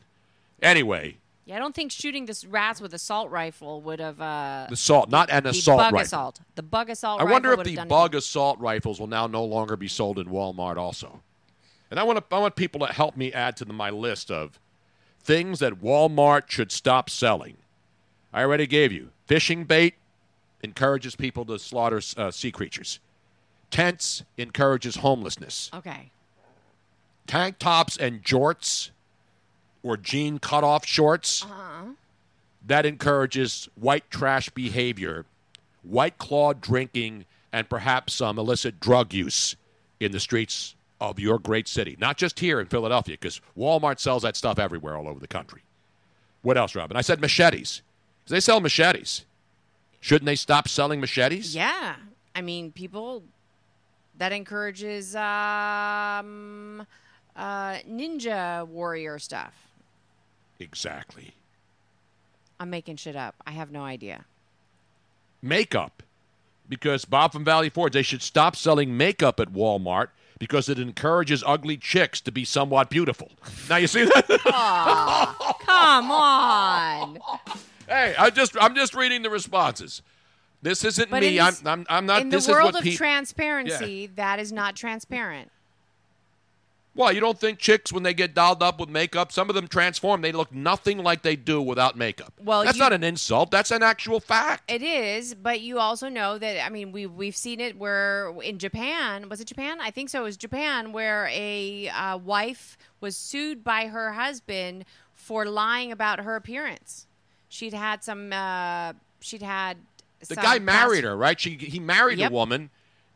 Anyway, 0.62 1.16
Yeah, 1.44 1.56
I 1.56 1.58
don't 1.58 1.74
think 1.74 1.90
shooting 1.90 2.26
this 2.26 2.44
rats 2.44 2.80
with 2.80 2.94
assault 2.94 3.30
rifle 3.30 3.82
would 3.82 3.98
have. 3.98 4.20
Uh, 4.20 4.66
the 4.68 4.74
assault, 4.74 5.10
not 5.10 5.30
an 5.30 5.42
the 5.42 5.50
assault 5.50 5.78
bug 5.78 5.92
rifle. 5.92 6.04
assault. 6.04 6.40
The 6.54 6.62
bug 6.62 6.88
assault. 6.88 7.20
I 7.20 7.24
wonder 7.24 7.52
if 7.52 7.64
the 7.64 7.84
bug 7.84 8.14
assault 8.14 8.60
rifles 8.60 9.00
will 9.00 9.08
now 9.08 9.26
no 9.26 9.44
longer 9.44 9.76
be 9.76 9.88
sold 9.88 10.18
in 10.20 10.26
Walmart 10.26 10.76
also. 10.76 11.20
And 11.90 12.00
I 12.00 12.04
want 12.04 12.18
to, 12.18 12.34
I 12.34 12.38
want 12.38 12.56
people 12.56 12.86
to 12.86 12.92
help 12.92 13.16
me 13.16 13.32
add 13.32 13.56
to 13.58 13.64
the, 13.64 13.72
my 13.72 13.90
list 13.90 14.30
of 14.30 14.58
things 15.24 15.58
that 15.58 15.82
Walmart 15.82 16.50
should 16.50 16.70
stop 16.70 17.08
selling. 17.10 17.56
I 18.32 18.42
already 18.42 18.66
gave 18.66 18.92
you 18.92 19.10
fishing 19.26 19.64
bait 19.64 19.94
encourages 20.62 21.16
people 21.16 21.44
to 21.46 21.58
slaughter 21.58 22.00
uh, 22.16 22.30
sea 22.30 22.50
creatures. 22.52 22.98
Tents 23.70 24.22
encourages 24.38 24.96
homelessness. 24.96 25.70
Okay. 25.74 26.10
Tank 27.26 27.58
tops 27.58 27.96
and 27.96 28.22
jorts 28.22 28.90
or 29.82 29.96
jean 29.96 30.38
cutoff 30.38 30.86
shorts 30.86 31.42
Uh-huh. 31.42 31.88
that 32.66 32.86
encourages 32.86 33.68
white 33.74 34.10
trash 34.10 34.48
behavior, 34.50 35.26
white 35.82 36.16
claw 36.18 36.52
drinking, 36.52 37.24
and 37.52 37.68
perhaps 37.68 38.14
some 38.14 38.38
illicit 38.38 38.80
drug 38.80 39.12
use 39.14 39.56
in 40.00 40.12
the 40.12 40.20
streets 40.20 40.74
of 41.10 41.18
your 41.18 41.38
great 41.38 41.68
city. 41.68 41.96
Not 42.00 42.16
just 42.16 42.38
here 42.38 42.60
in 42.60 42.66
Philadelphia, 42.66 43.14
because 43.14 43.40
Walmart 43.56 43.98
sells 44.00 44.22
that 44.22 44.36
stuff 44.36 44.58
everywhere 44.58 44.96
all 44.96 45.08
over 45.08 45.20
the 45.20 45.28
country. 45.28 45.62
What 46.42 46.56
else, 46.58 46.74
Robin? 46.74 46.96
I 46.96 47.00
said 47.00 47.20
machetes. 47.20 47.82
They 48.26 48.40
sell 48.40 48.60
machetes. 48.60 49.24
Shouldn't 50.00 50.26
they 50.26 50.36
stop 50.36 50.68
selling 50.68 51.00
machetes? 51.00 51.54
Yeah, 51.54 51.96
I 52.34 52.40
mean, 52.42 52.72
people. 52.72 53.22
That 54.18 54.32
encourages 54.32 55.16
um, 55.16 56.86
uh, 57.34 57.74
ninja 57.90 58.64
warrior 58.68 59.18
stuff. 59.18 59.54
Exactly. 60.60 61.34
I'm 62.60 62.70
making 62.70 62.96
shit 62.96 63.16
up. 63.16 63.34
I 63.44 63.50
have 63.50 63.72
no 63.72 63.82
idea. 63.82 64.24
makeup 65.42 66.02
because 66.68 67.04
Bob 67.04 67.32
from 67.32 67.44
Valley 67.44 67.68
Forge, 67.70 67.92
they 67.92 68.02
should 68.02 68.22
stop 68.22 68.56
selling 68.56 68.96
makeup 68.96 69.40
at 69.40 69.52
Walmart 69.52 70.08
because 70.38 70.68
it 70.68 70.78
encourages 70.78 71.42
ugly 71.46 71.76
chicks 71.76 72.20
to 72.22 72.32
be 72.32 72.44
somewhat 72.44 72.90
beautiful. 72.90 73.30
Now 73.68 73.76
you 73.76 73.86
see 73.86 74.04
that? 74.04 74.26
Aw, 74.46 75.56
come 75.60 76.10
on. 76.10 77.18
hey, 77.88 78.14
I 78.18 78.30
just 78.30 78.56
I'm 78.60 78.74
just 78.74 78.94
reading 78.94 79.22
the 79.22 79.30
responses. 79.30 80.02
This 80.62 80.82
isn't 80.84 81.10
But 81.10 81.20
me. 81.22 81.36
this- 81.38 81.60
I'm, 81.64 81.68
I'm 81.80 81.86
I'm 81.90 82.06
not. 82.06 82.22
In 82.22 82.30
the 82.30 82.36
world 82.48 82.70
is 82.70 82.74
what 82.74 82.76
of 82.76 82.82
pe- 82.84 82.94
transparency, 82.94 84.06
that 84.16 84.38
is 84.40 84.52
not 84.52 84.74
transparent. 84.76 85.50
Well, 86.96 87.12
you 87.12 87.18
don't 87.20 87.38
think 87.40 87.58
chicks 87.58 87.92
when 87.92 88.04
they 88.04 88.14
get 88.14 88.34
dolled 88.34 88.62
up 88.62 88.78
with 88.78 88.88
makeup, 88.88 89.32
some 89.32 89.48
of 89.48 89.56
them 89.56 89.66
transform. 89.66 90.20
They 90.22 90.30
look 90.30 90.54
nothing 90.54 90.98
like 90.98 91.22
they 91.22 91.34
do 91.34 91.60
without 91.60 91.96
makeup. 91.96 92.32
Well, 92.40 92.62
that's 92.64 92.76
you- 92.76 92.82
not 92.82 92.92
an 92.92 93.02
insult. 93.02 93.50
That's 93.50 93.72
an 93.72 93.82
actual 93.82 94.20
fact. 94.20 94.70
It 94.70 94.80
is, 94.82 95.34
but 95.34 95.60
you 95.60 95.78
also 95.80 96.08
know 96.08 96.38
that 96.38 96.64
I 96.64 96.68
mean 96.70 96.92
we 96.92 97.06
we've 97.06 97.34
seen 97.36 97.58
it 97.58 97.76
where 97.76 98.32
in 98.42 98.58
Japan 98.58 99.28
was 99.28 99.40
it 99.40 99.46
Japan? 99.48 99.80
I 99.80 99.90
think 99.90 100.08
so. 100.08 100.20
It 100.20 100.24
was 100.24 100.36
Japan 100.36 100.92
where 100.92 101.28
a 101.32 101.88
uh, 101.88 102.16
wife 102.18 102.78
was 103.00 103.16
sued 103.16 103.64
by 103.64 103.86
her 103.88 104.12
husband 104.12 104.84
for 105.12 105.44
lying 105.46 105.90
about 105.90 106.20
her 106.20 106.36
appearance. 106.36 107.06
She'd 107.48 107.74
had 107.74 108.04
some. 108.04 108.32
Uh, 108.32 108.92
she'd 109.20 109.42
had. 109.42 109.78
The 110.28 110.36
guy 110.36 110.58
married 110.58 111.02
past- 111.02 111.04
her, 111.04 111.16
right? 111.16 111.38
She 111.40 111.56
he 111.56 111.80
married 111.80 112.18
Yep. 112.18 112.30
the 112.30 112.34
woman, 112.34 112.70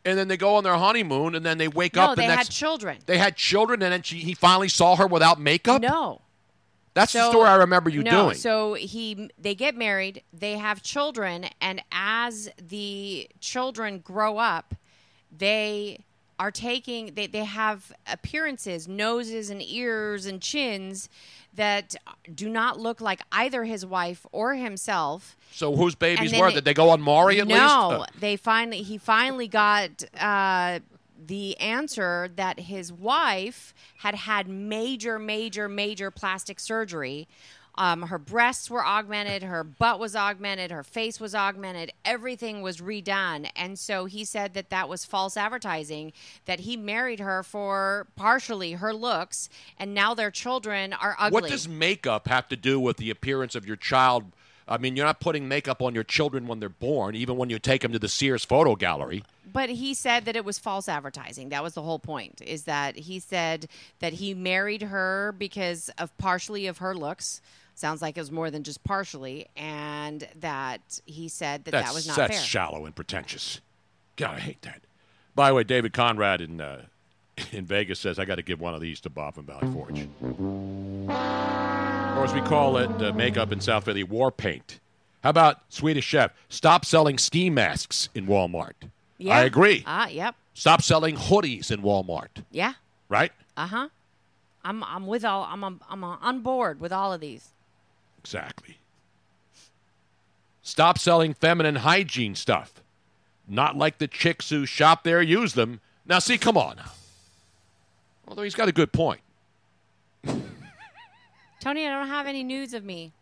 and 0.09 0.17
then 0.17 0.27
they 0.27 0.37
go 0.37 0.55
on 0.55 0.63
their 0.63 0.75
honeymoon, 0.75 1.35
and 1.35 1.45
then 1.45 1.57
they 1.57 1.67
wake 1.67 1.97
up. 1.97 2.11
No, 2.11 2.15
they 2.15 2.25
and 2.25 2.37
had 2.37 2.49
children. 2.49 2.97
They 3.05 3.17
had 3.17 3.35
children, 3.35 3.81
and 3.81 3.93
then 3.93 4.01
she, 4.01 4.17
he 4.17 4.33
finally 4.33 4.69
saw 4.69 4.95
her 4.95 5.07
without 5.07 5.39
makeup. 5.39 5.81
No. 5.81 6.21
That's 6.93 7.13
the 7.13 7.29
story 7.29 7.47
I 7.47 7.55
remember 7.55 7.89
you 7.89 8.03
no, 8.03 8.23
doing. 8.23 8.35
So 8.35 8.73
he 8.73 9.29
they 9.37 9.55
get 9.55 9.75
married, 9.75 10.23
they 10.33 10.57
have 10.57 10.81
children, 10.81 11.45
and 11.61 11.81
as 11.91 12.49
the 12.61 13.29
children 13.39 13.99
grow 13.99 14.37
up, 14.37 14.75
they 15.31 15.99
are 16.39 16.51
taking 16.51 17.13
they, 17.15 17.27
they 17.27 17.43
have 17.43 17.91
appearances, 18.07 18.87
noses 18.87 19.49
and 19.49 19.61
ears 19.61 20.25
and 20.25 20.41
chins 20.41 21.09
that 21.53 21.95
do 22.33 22.47
not 22.47 22.79
look 22.79 23.01
like 23.01 23.19
either 23.31 23.65
his 23.65 23.85
wife 23.85 24.25
or 24.31 24.55
himself. 24.55 25.35
So 25.51 25.75
whose 25.75 25.95
babies 25.95 26.33
were? 26.33 26.47
it- 26.47 26.53
Did 26.55 26.65
they 26.65 26.73
go 26.73 26.89
on 26.89 27.01
Maury 27.01 27.41
at 27.41 27.47
no, 27.47 27.55
least? 27.55 27.65
Uh, 27.65 28.05
they 28.19 28.35
finally 28.37 28.81
he 28.83 28.97
finally 28.97 29.47
got 29.49 30.03
uh, 30.19 30.79
the 31.27 31.59
answer 31.59 32.29
that 32.37 32.61
his 32.61 32.93
wife 32.93 33.73
had 33.97 34.15
had 34.15 34.47
major, 34.47 35.19
major, 35.19 35.67
major 35.67 36.09
plastic 36.09 36.59
surgery. 36.59 37.27
Um, 37.79 38.01
her 38.01 38.17
breasts 38.17 38.69
were 38.69 38.85
augmented, 38.85 39.41
her 39.41 39.63
butt 39.63 40.01
was 40.01 40.13
augmented, 40.13 40.69
her 40.69 40.83
face 40.83 41.17
was 41.17 41.33
augmented, 41.33 41.93
everything 42.03 42.61
was 42.61 42.81
redone. 42.81 43.49
And 43.55 43.79
so 43.79 44.03
he 44.03 44.25
said 44.25 44.53
that 44.55 44.69
that 44.69 44.89
was 44.89 45.05
false 45.05 45.37
advertising, 45.37 46.11
that 46.43 46.59
he 46.59 46.75
married 46.75 47.21
her 47.21 47.41
for 47.41 48.07
partially 48.17 48.73
her 48.73 48.93
looks, 48.93 49.47
and 49.77 49.93
now 49.93 50.13
their 50.13 50.29
children 50.29 50.91
are 50.91 51.15
ugly. 51.17 51.41
what 51.41 51.49
does 51.49 51.69
makeup 51.69 52.27
have 52.27 52.49
to 52.49 52.57
do 52.57 52.81
with 52.81 52.97
the 52.97 53.09
appearance 53.09 53.55
of 53.55 53.65
your 53.65 53.77
child? 53.77 54.25
I 54.67 54.77
mean, 54.77 54.97
you're 54.97 55.05
not 55.05 55.21
putting 55.21 55.47
makeup 55.47 55.81
on 55.81 55.95
your 55.95 56.03
children 56.03 56.47
when 56.47 56.59
they're 56.59 56.67
born, 56.67 57.15
even 57.15 57.37
when 57.37 57.49
you 57.49 57.59
take 57.59 57.81
them 57.81 57.93
to 57.93 57.99
the 57.99 58.09
Sears 58.09 58.43
photo 58.43 58.75
gallery. 58.75 59.23
But 59.51 59.69
he 59.69 59.93
said 59.93 60.25
that 60.25 60.35
it 60.35 60.45
was 60.45 60.59
false 60.59 60.87
advertising. 60.87 61.49
That 61.49 61.63
was 61.63 61.73
the 61.73 61.81
whole 61.81 61.97
point. 61.97 62.41
Is 62.45 62.63
that 62.63 62.95
he 62.95 63.19
said 63.19 63.67
that 63.99 64.13
he 64.13 64.33
married 64.33 64.83
her 64.83 65.33
because 65.37 65.89
of 65.97 66.15
partially 66.17 66.67
of 66.67 66.79
her 66.79 66.93
looks. 66.93 67.41
Sounds 67.79 68.01
like 68.01 68.17
it 68.17 68.19
was 68.19 68.29
more 68.29 68.51
than 68.51 68.63
just 68.63 68.83
partially, 68.83 69.47
and 69.55 70.27
that 70.41 70.99
he 71.05 71.29
said 71.29 71.63
that 71.63 71.71
that's 71.71 71.87
that 71.87 71.95
was 71.95 72.07
not 72.07 72.17
that's 72.17 72.35
fair. 72.35 72.45
shallow 72.45 72.85
and 72.85 72.93
pretentious. 72.93 73.61
God, 74.17 74.35
I 74.35 74.39
hate 74.41 74.61
that. 74.63 74.81
By 75.33 75.47
the 75.47 75.55
way, 75.55 75.63
David 75.63 75.93
Conrad 75.93 76.41
in 76.41 76.59
uh, 76.59 76.81
in 77.53 77.63
Vegas 77.63 78.01
says 78.01 78.19
I 78.19 78.25
got 78.25 78.35
to 78.35 78.41
give 78.41 78.59
one 78.59 78.75
of 78.75 78.81
these 78.81 78.99
to 78.99 79.09
Bob 79.09 79.35
from 79.35 79.45
Valley 79.45 79.71
Forge, 79.71 80.09
or 81.07 82.25
as 82.25 82.33
we 82.33 82.41
call 82.41 82.75
it, 82.75 82.89
uh, 83.01 83.13
makeup 83.13 83.53
in 83.53 83.61
South 83.61 83.85
Philly, 83.85 84.03
war 84.03 84.29
paint. 84.29 84.81
How 85.23 85.29
about 85.29 85.61
Swedish 85.69 86.03
Chef? 86.03 86.33
Stop 86.49 86.83
selling 86.83 87.17
ski 87.17 87.49
masks 87.49 88.09
in 88.13 88.27
Walmart. 88.27 88.73
yeah. 89.17 89.37
I 89.37 89.43
agree. 89.43 89.83
Ah, 89.87 90.09
yep. 90.09 90.35
Stop 90.53 90.81
selling 90.81 91.15
hoodies 91.15 91.71
in 91.71 91.81
Walmart. 91.81 92.43
Yeah. 92.51 92.73
Right? 93.07 93.31
Uh 93.55 93.67
huh. 93.67 93.87
I'm 94.65 94.83
I'm 94.83 95.07
with 95.07 95.23
all 95.23 95.47
I'm 95.49 95.63
I'm, 95.63 95.79
I'm 95.89 96.03
on 96.03 96.41
board 96.41 96.81
with 96.81 96.91
all 96.91 97.13
of 97.13 97.21
these. 97.21 97.51
Exactly. 98.19 98.77
Stop 100.61 100.99
selling 100.99 101.33
feminine 101.33 101.77
hygiene 101.77 102.35
stuff. 102.35 102.81
Not 103.47 103.75
like 103.75 103.97
the 103.97 104.07
chicks 104.07 104.49
who 104.49 104.65
shop 104.65 105.03
there 105.03 105.21
use 105.21 105.53
them. 105.53 105.81
Now, 106.05 106.19
see, 106.19 106.37
come 106.37 106.57
on. 106.57 106.79
Although 108.27 108.43
he's 108.43 108.55
got 108.55 108.69
a 108.69 108.71
good 108.71 108.91
point. 108.91 109.21
Tony, 111.59 111.87
I 111.87 111.89
don't 111.89 112.07
have 112.07 112.27
any 112.27 112.43
news 112.43 112.73
of 112.73 112.83
me. 112.83 113.13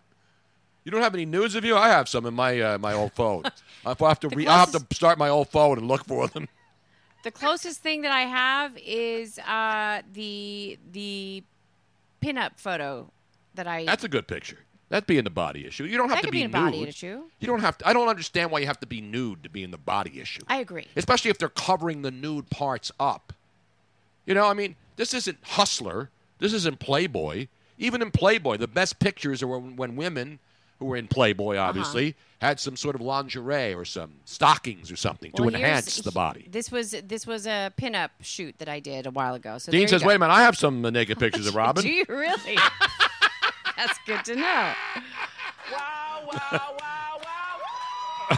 You 0.84 0.91
don't 0.91 1.02
have 1.02 1.14
any 1.14 1.26
news 1.26 1.56
of 1.56 1.64
you? 1.66 1.76
I 1.76 1.89
have 1.89 2.08
some 2.08 2.26
in 2.26 2.34
my 2.34 2.60
uh, 2.60 2.78
my 2.78 2.93
old 2.93 3.14
phone. 3.14 3.43
I'll 3.86 3.95
have 3.95 4.20
to 4.22 4.30
re- 4.30 4.48
I'll 4.48 4.60
have 4.60 4.72
to 4.72 4.95
start 4.95 5.18
my 5.18 5.30
old 5.30 5.50
phone 5.50 5.78
and 5.78 5.88
look 5.88 6.06
for 6.06 6.28
them. 6.28 6.48
The 7.24 7.32
closest 7.32 7.82
thing 7.82 8.04
that 8.04 8.12
I 8.14 8.22
have 8.22 8.78
is 8.78 9.38
uh, 9.39 10.02
the 10.14 10.78
the 10.93 11.43
pinup 12.22 12.52
photo 12.56 13.12
that 13.56 13.68
I. 13.68 13.84
That's 13.84 14.06
a 14.06 14.08
good 14.08 14.28
picture. 14.30 14.60
That'd 14.90 15.08
be 15.08 15.18
in 15.18 15.26
the 15.26 15.30
body 15.30 15.66
issue. 15.66 15.84
You 15.84 15.98
don't 15.98 16.10
have 16.10 16.20
that 16.20 16.28
to 16.28 16.32
be, 16.32 16.40
be 16.40 16.44
in 16.44 16.50
a 16.50 16.54
body 16.54 16.84
issue. 16.84 17.24
You 17.40 17.48
don't 17.48 17.60
have 17.60 17.78
to. 17.80 17.88
I 17.88 17.94
don't 17.94 18.08
understand 18.08 18.52
why 18.52 18.60
you 18.60 18.68
have 18.68 18.80
to 18.80 18.88
be 18.88 19.02
nude 19.02 19.44
to 19.44 19.50
be 19.50 19.64
in 19.64 19.72
the 19.72 19.78
body 19.78 20.22
issue. 20.22 20.42
I 20.48 20.58
agree. 20.58 20.88
especially 20.96 21.30
if 21.32 21.38
they're 21.38 21.50
covering 21.50 22.04
the 22.04 22.12
nude 22.12 22.50
parts 22.50 22.92
up. 23.00 23.34
You 24.26 24.34
know, 24.34 24.46
I 24.48 24.54
mean, 24.54 24.76
this 24.96 25.14
isn't 25.14 25.38
Hustler. 25.42 26.10
This 26.40 26.54
isn't 26.54 26.80
Playboy. 26.80 27.48
Even 27.78 28.02
in 28.02 28.12
Playboy, 28.12 28.58
the 28.58 28.68
best 28.68 29.00
pictures 29.00 29.44
are 29.44 29.48
when, 29.48 29.76
when 29.76 29.96
women 29.96 30.40
who 30.80 30.86
were 30.86 30.96
in 30.96 31.08
Playboy, 31.08 31.58
obviously, 31.58 32.16
had 32.42 32.60
some 32.60 32.76
sort 32.76 32.96
of 32.96 33.02
lingerie 33.02 33.74
or 33.74 33.84
some 33.84 34.16
stockings 34.26 34.92
or 34.92 34.96
something 34.96 35.32
Well, 35.38 35.50
to 35.50 35.56
enhance 35.56 35.98
the 35.98 36.12
body. 36.12 36.48
This 36.50 36.72
was 36.72 36.92
this 36.92 37.26
was 37.26 37.46
a 37.48 37.74
pinup 37.78 38.10
shoot 38.22 38.56
that 38.60 38.70
I 38.70 38.80
did 38.80 39.06
a 39.06 39.12
while 39.12 39.34
ago. 39.34 39.58
So 39.58 39.72
Dean 39.72 39.88
says. 39.88 40.04
"Wait 40.04 40.16
a 40.16 40.20
minute, 40.20 40.34
I 40.34 40.44
have 40.44 40.58
some 40.58 40.86
uh, 40.86 40.90
naked 40.90 41.20
pictures 41.20 41.48
of 41.48 41.56
Robin." 41.56 41.84
Do 41.84 41.90
you 41.90 42.06
really? 42.08 42.58
That's 43.78 44.00
good 44.08 44.26
to 44.26 44.36
know. 44.36 44.74
Wow, 45.72 46.22
wow, 46.26 46.50
wow, 46.52 47.22
wow. 47.24 48.38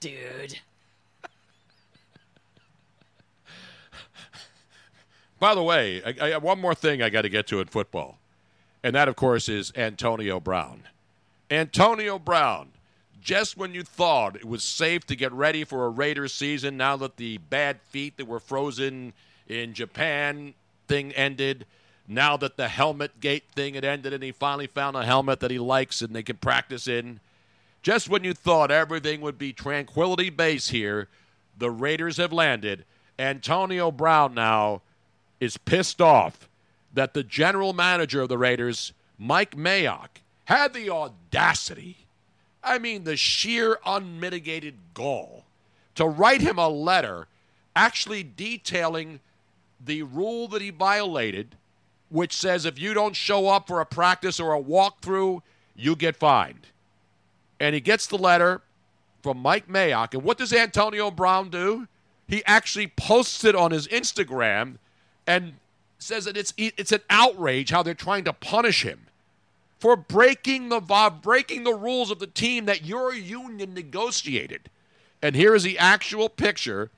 Dude. 0.00 0.58
By 5.38 5.54
the 5.54 5.62
way, 5.62 6.02
I, 6.04 6.32
I 6.32 6.36
one 6.36 6.60
more 6.60 6.74
thing 6.74 7.00
I 7.00 7.08
got 7.08 7.22
to 7.22 7.30
get 7.30 7.46
to 7.48 7.60
in 7.60 7.68
football, 7.68 8.18
and 8.82 8.94
that, 8.94 9.08
of 9.08 9.16
course, 9.16 9.48
is 9.48 9.72
Antonio 9.74 10.38
Brown. 10.38 10.82
Antonio 11.50 12.18
Brown, 12.18 12.68
just 13.22 13.56
when 13.56 13.72
you 13.72 13.82
thought 13.82 14.36
it 14.36 14.44
was 14.44 14.62
safe 14.62 15.06
to 15.06 15.16
get 15.16 15.32
ready 15.32 15.64
for 15.64 15.86
a 15.86 15.88
Raiders 15.88 16.34
season, 16.34 16.76
now 16.76 16.96
that 16.98 17.16
the 17.16 17.38
bad 17.38 17.80
feet 17.88 18.18
that 18.18 18.26
were 18.28 18.40
frozen 18.40 19.14
in 19.48 19.72
Japan 19.72 20.52
thing 20.86 21.12
ended, 21.12 21.64
now 22.10 22.36
that 22.36 22.56
the 22.56 22.68
helmet 22.68 23.20
gate 23.20 23.44
thing 23.54 23.74
had 23.74 23.84
ended, 23.84 24.12
and 24.12 24.22
he 24.22 24.32
finally 24.32 24.66
found 24.66 24.96
a 24.96 25.04
helmet 25.04 25.40
that 25.40 25.50
he 25.50 25.58
likes 25.58 26.02
and 26.02 26.14
they 26.14 26.22
can 26.22 26.36
practice 26.36 26.88
in, 26.88 27.20
just 27.82 28.08
when 28.08 28.24
you 28.24 28.34
thought 28.34 28.70
everything 28.70 29.20
would 29.20 29.38
be 29.38 29.52
tranquility 29.52 30.28
base 30.28 30.70
here, 30.70 31.08
the 31.56 31.70
Raiders 31.70 32.16
have 32.16 32.32
landed. 32.32 32.84
Antonio 33.18 33.90
Brown 33.90 34.34
now 34.34 34.82
is 35.38 35.56
pissed 35.56 36.00
off 36.00 36.48
that 36.92 37.14
the 37.14 37.22
general 37.22 37.72
manager 37.72 38.22
of 38.22 38.28
the 38.28 38.38
Raiders, 38.38 38.92
Mike 39.16 39.56
Mayock, 39.56 40.08
had 40.46 40.74
the 40.74 40.90
audacity, 40.90 42.06
I 42.62 42.78
mean, 42.78 43.04
the 43.04 43.16
sheer 43.16 43.78
unmitigated 43.86 44.74
gall, 44.94 45.44
to 45.94 46.06
write 46.06 46.40
him 46.40 46.58
a 46.58 46.68
letter 46.68 47.28
actually 47.76 48.24
detailing 48.24 49.20
the 49.82 50.02
rule 50.02 50.48
that 50.48 50.60
he 50.60 50.70
violated, 50.70 51.56
which 52.10 52.34
says 52.34 52.66
if 52.66 52.78
you 52.78 52.92
don't 52.92 53.16
show 53.16 53.48
up 53.48 53.66
for 53.66 53.80
a 53.80 53.86
practice 53.86 54.38
or 54.38 54.52
a 54.52 54.62
walkthrough, 54.62 55.40
you 55.74 55.96
get 55.96 56.16
fined. 56.16 56.66
And 57.58 57.74
he 57.74 57.80
gets 57.80 58.06
the 58.06 58.18
letter 58.18 58.62
from 59.22 59.38
Mike 59.38 59.68
Mayock. 59.68 60.14
And 60.14 60.22
what 60.22 60.38
does 60.38 60.52
Antonio 60.52 61.10
Brown 61.10 61.50
do? 61.50 61.88
He 62.26 62.44
actually 62.44 62.88
posts 62.88 63.44
it 63.44 63.54
on 63.54 63.70
his 63.70 63.88
Instagram 63.88 64.76
and 65.26 65.54
says 65.98 66.24
that 66.24 66.36
it's 66.36 66.54
it's 66.56 66.92
an 66.92 67.00
outrage 67.10 67.70
how 67.70 67.82
they're 67.82 67.94
trying 67.94 68.24
to 68.24 68.32
punish 68.32 68.82
him 68.84 69.06
for 69.78 69.96
breaking 69.96 70.68
the 70.68 70.80
breaking 71.22 71.64
the 71.64 71.74
rules 71.74 72.10
of 72.10 72.18
the 72.18 72.26
team 72.26 72.66
that 72.66 72.84
your 72.84 73.14
union 73.14 73.74
negotiated. 73.74 74.70
And 75.22 75.36
here 75.36 75.54
is 75.54 75.62
the 75.62 75.78
actual 75.78 76.28
picture 76.28 76.90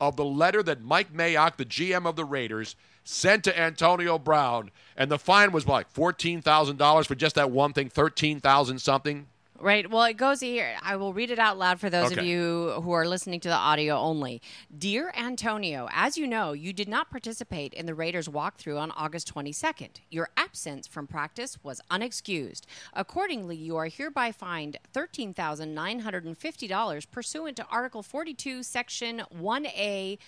of 0.00 0.16
the 0.16 0.24
letter 0.24 0.62
that 0.62 0.82
Mike 0.82 1.12
Mayock, 1.12 1.56
the 1.56 1.64
GM 1.64 2.06
of 2.06 2.16
the 2.16 2.24
Raiders, 2.24 2.76
sent 3.06 3.44
to 3.44 3.58
Antonio 3.58 4.18
Brown, 4.18 4.70
and 4.96 5.10
the 5.10 5.18
fine 5.18 5.52
was 5.52 5.66
like 5.66 5.88
fourteen 5.88 6.42
thousand 6.42 6.76
dollars 6.76 7.06
for 7.06 7.14
just 7.14 7.36
that 7.36 7.50
one 7.50 7.72
thing, 7.72 7.88
thirteen 7.88 8.40
thousand 8.40 8.80
something. 8.80 9.28
Right. 9.58 9.90
Well, 9.90 10.04
it 10.04 10.18
goes 10.18 10.40
here. 10.40 10.76
I 10.82 10.96
will 10.96 11.14
read 11.14 11.30
it 11.30 11.38
out 11.38 11.56
loud 11.56 11.80
for 11.80 11.88
those 11.88 12.12
of 12.12 12.22
you 12.22 12.72
who 12.82 12.92
are 12.92 13.08
listening 13.08 13.40
to 13.40 13.48
the 13.48 13.54
audio 13.54 13.96
only. 13.96 14.42
Dear 14.76 15.14
Antonio, 15.16 15.88
as 15.92 16.18
you 16.18 16.26
know, 16.26 16.52
you 16.52 16.74
did 16.74 16.88
not 16.88 17.10
participate 17.10 17.72
in 17.72 17.86
the 17.86 17.94
Raiders 17.94 18.28
walkthrough 18.28 18.78
on 18.78 18.90
August 18.90 19.34
22nd. 19.34 20.00
Your 20.10 20.28
absence 20.36 20.86
from 20.86 21.06
practice 21.06 21.56
was 21.62 21.80
unexcused. 21.90 22.64
Accordingly, 22.92 23.56
you 23.56 23.78
are 23.78 23.86
hereby 23.86 24.30
fined 24.30 24.76
$13,950 24.92 27.10
pursuant 27.10 27.56
to 27.56 27.66
Article 27.70 28.02
42, 28.02 28.62
Section 28.62 29.22
1A. 29.34 30.18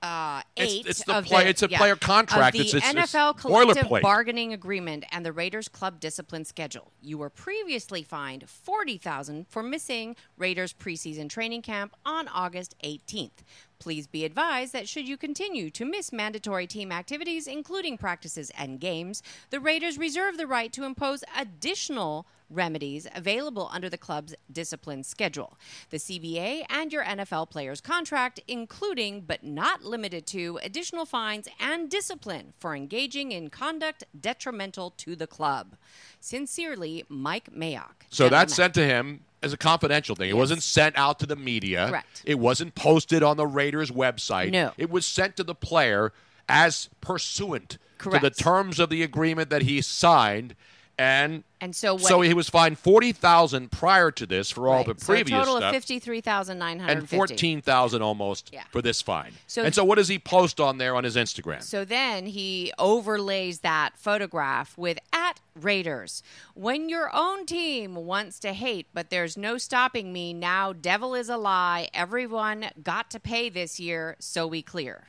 Uh, 0.00 0.42
It's- 0.54 0.72
eight 0.74 0.86
it's 0.86 1.04
the 1.04 1.16
of 1.18 1.24
play- 1.24 1.48
it's 1.48 1.62
a 1.62 1.68
player 1.68 1.96
contract. 1.96 2.54
Of 2.54 2.60
the 2.62 2.68
It's- 2.68 2.74
it's- 2.74 2.94
it's 3.04 3.14
NFL 3.14 3.34
collective 3.34 3.88
bargaining 4.02 4.52
agreement 4.52 5.04
and 5.10 5.26
the 5.26 5.32
Raiders 5.32 5.68
club 5.68 5.98
discipline 5.98 6.44
schedule. 6.44 6.92
You 7.02 7.18
were 7.18 7.30
previously 7.30 8.04
fined 8.04 8.48
40000 8.48 9.48
for 9.48 9.62
missing 9.62 10.14
Raiders 10.36 10.72
preseason 10.72 11.28
training 11.28 11.62
camp 11.62 11.96
on 12.06 12.28
August 12.28 12.76
18th. 12.84 13.42
Please 13.80 14.06
be 14.06 14.24
advised 14.24 14.72
that 14.72 14.88
should 14.88 15.08
you 15.08 15.16
continue 15.16 15.68
to 15.70 15.84
miss 15.84 16.12
mandatory 16.12 16.66
team 16.68 16.92
activities 16.92 17.46
including 17.48 17.98
practices 17.98 18.50
and 18.50 18.78
games, 18.80 19.20
the 19.50 19.58
Raiders 19.60 19.98
reserve 19.98 20.36
the 20.36 20.46
right 20.46 20.72
to 20.72 20.84
impose 20.84 21.24
additional 21.36 22.24
remedies 22.50 23.06
available 23.14 23.68
under 23.72 23.88
the 23.88 23.98
club's 23.98 24.34
discipline 24.50 25.02
schedule. 25.02 25.58
The 25.90 25.98
CBA 25.98 26.64
and 26.68 26.92
your 26.92 27.04
NFL 27.04 27.50
players 27.50 27.80
contract, 27.80 28.40
including 28.48 29.22
but 29.22 29.44
not 29.44 29.84
limited 29.84 30.26
to 30.28 30.58
additional 30.62 31.04
fines 31.04 31.48
and 31.60 31.90
discipline 31.90 32.52
for 32.58 32.74
engaging 32.74 33.32
in 33.32 33.50
conduct 33.50 34.04
detrimental 34.18 34.90
to 34.98 35.16
the 35.16 35.26
club. 35.26 35.76
Sincerely, 36.20 37.04
Mike 37.08 37.50
Mayock. 37.52 38.04
So 38.10 38.28
that's 38.28 38.54
sent 38.54 38.74
to 38.74 38.84
him 38.84 39.24
as 39.42 39.52
a 39.52 39.56
confidential 39.56 40.16
thing. 40.16 40.30
It 40.30 40.36
wasn't 40.36 40.62
sent 40.62 40.96
out 40.96 41.18
to 41.20 41.26
the 41.26 41.36
media. 41.36 41.88
Correct. 41.88 42.22
It 42.24 42.38
wasn't 42.38 42.74
posted 42.74 43.22
on 43.22 43.36
the 43.36 43.46
Raiders 43.46 43.90
website. 43.90 44.50
No. 44.50 44.72
It 44.76 44.90
was 44.90 45.06
sent 45.06 45.36
to 45.36 45.44
the 45.44 45.54
player 45.54 46.12
as 46.48 46.88
pursuant 47.00 47.78
to 47.98 48.18
the 48.18 48.30
terms 48.30 48.78
of 48.78 48.90
the 48.90 49.02
agreement 49.02 49.50
that 49.50 49.62
he 49.62 49.80
signed. 49.82 50.54
And 51.00 51.44
And 51.60 51.76
so 51.76 51.94
what- 51.94 52.02
so 52.06 52.20
he 52.22 52.34
was 52.34 52.48
fined 52.48 52.76
forty 52.76 53.12
thousand 53.12 53.70
prior 53.70 54.10
to 54.10 54.26
this 54.26 54.50
for 54.50 54.66
all 54.68 54.78
Right. 54.84 54.96
the 54.98 55.04
So 55.04 55.12
a 55.12 55.16
previous 55.16 55.38
total 55.38 55.58
stuff, 55.58 55.68
of 55.68 55.74
fifty-three 55.76 56.20
thousand 56.20 56.58
nine 56.58 56.80
hundred 56.80 56.98
and 56.98 57.08
fourteen 57.08 57.62
thousand 57.62 58.02
almost 58.02 58.50
Yeah. 58.52 58.64
for 58.72 58.82
this 58.82 59.00
fine. 59.00 59.32
So- 59.46 59.62
and 59.62 59.72
so, 59.72 59.84
what 59.84 59.94
does 59.94 60.08
he 60.08 60.18
post 60.18 60.58
on 60.60 60.78
there 60.78 60.96
on 60.96 61.04
his 61.04 61.14
Instagram? 61.14 61.62
So 61.62 61.84
then 61.84 62.26
he 62.26 62.72
overlays 62.80 63.60
that 63.60 63.96
photograph 63.96 64.76
with 64.76 64.98
at 65.12 65.38
Raiders. 65.54 66.22
When 66.54 66.88
your 66.88 67.14
own 67.14 67.46
team 67.46 67.94
wants 67.94 68.40
to 68.40 68.52
hate, 68.52 68.86
but 68.92 69.10
there's 69.10 69.36
no 69.36 69.56
stopping 69.56 70.12
me 70.12 70.32
now, 70.34 70.72
devil 70.72 71.14
is 71.14 71.28
a 71.28 71.36
lie. 71.36 71.88
Everyone 71.94 72.70
got 72.82 73.08
to 73.12 73.20
pay 73.20 73.48
this 73.48 73.78
year, 73.78 74.16
so 74.18 74.48
we 74.48 74.62
clear. 74.62 75.04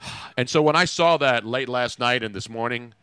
And 0.36 0.48
so 0.48 0.62
when 0.62 0.76
I 0.76 0.84
saw 0.84 1.16
that 1.16 1.44
late 1.44 1.68
last 1.68 1.98
night 1.98 2.22
and 2.22 2.32
this 2.34 2.48
morning, 2.48 2.94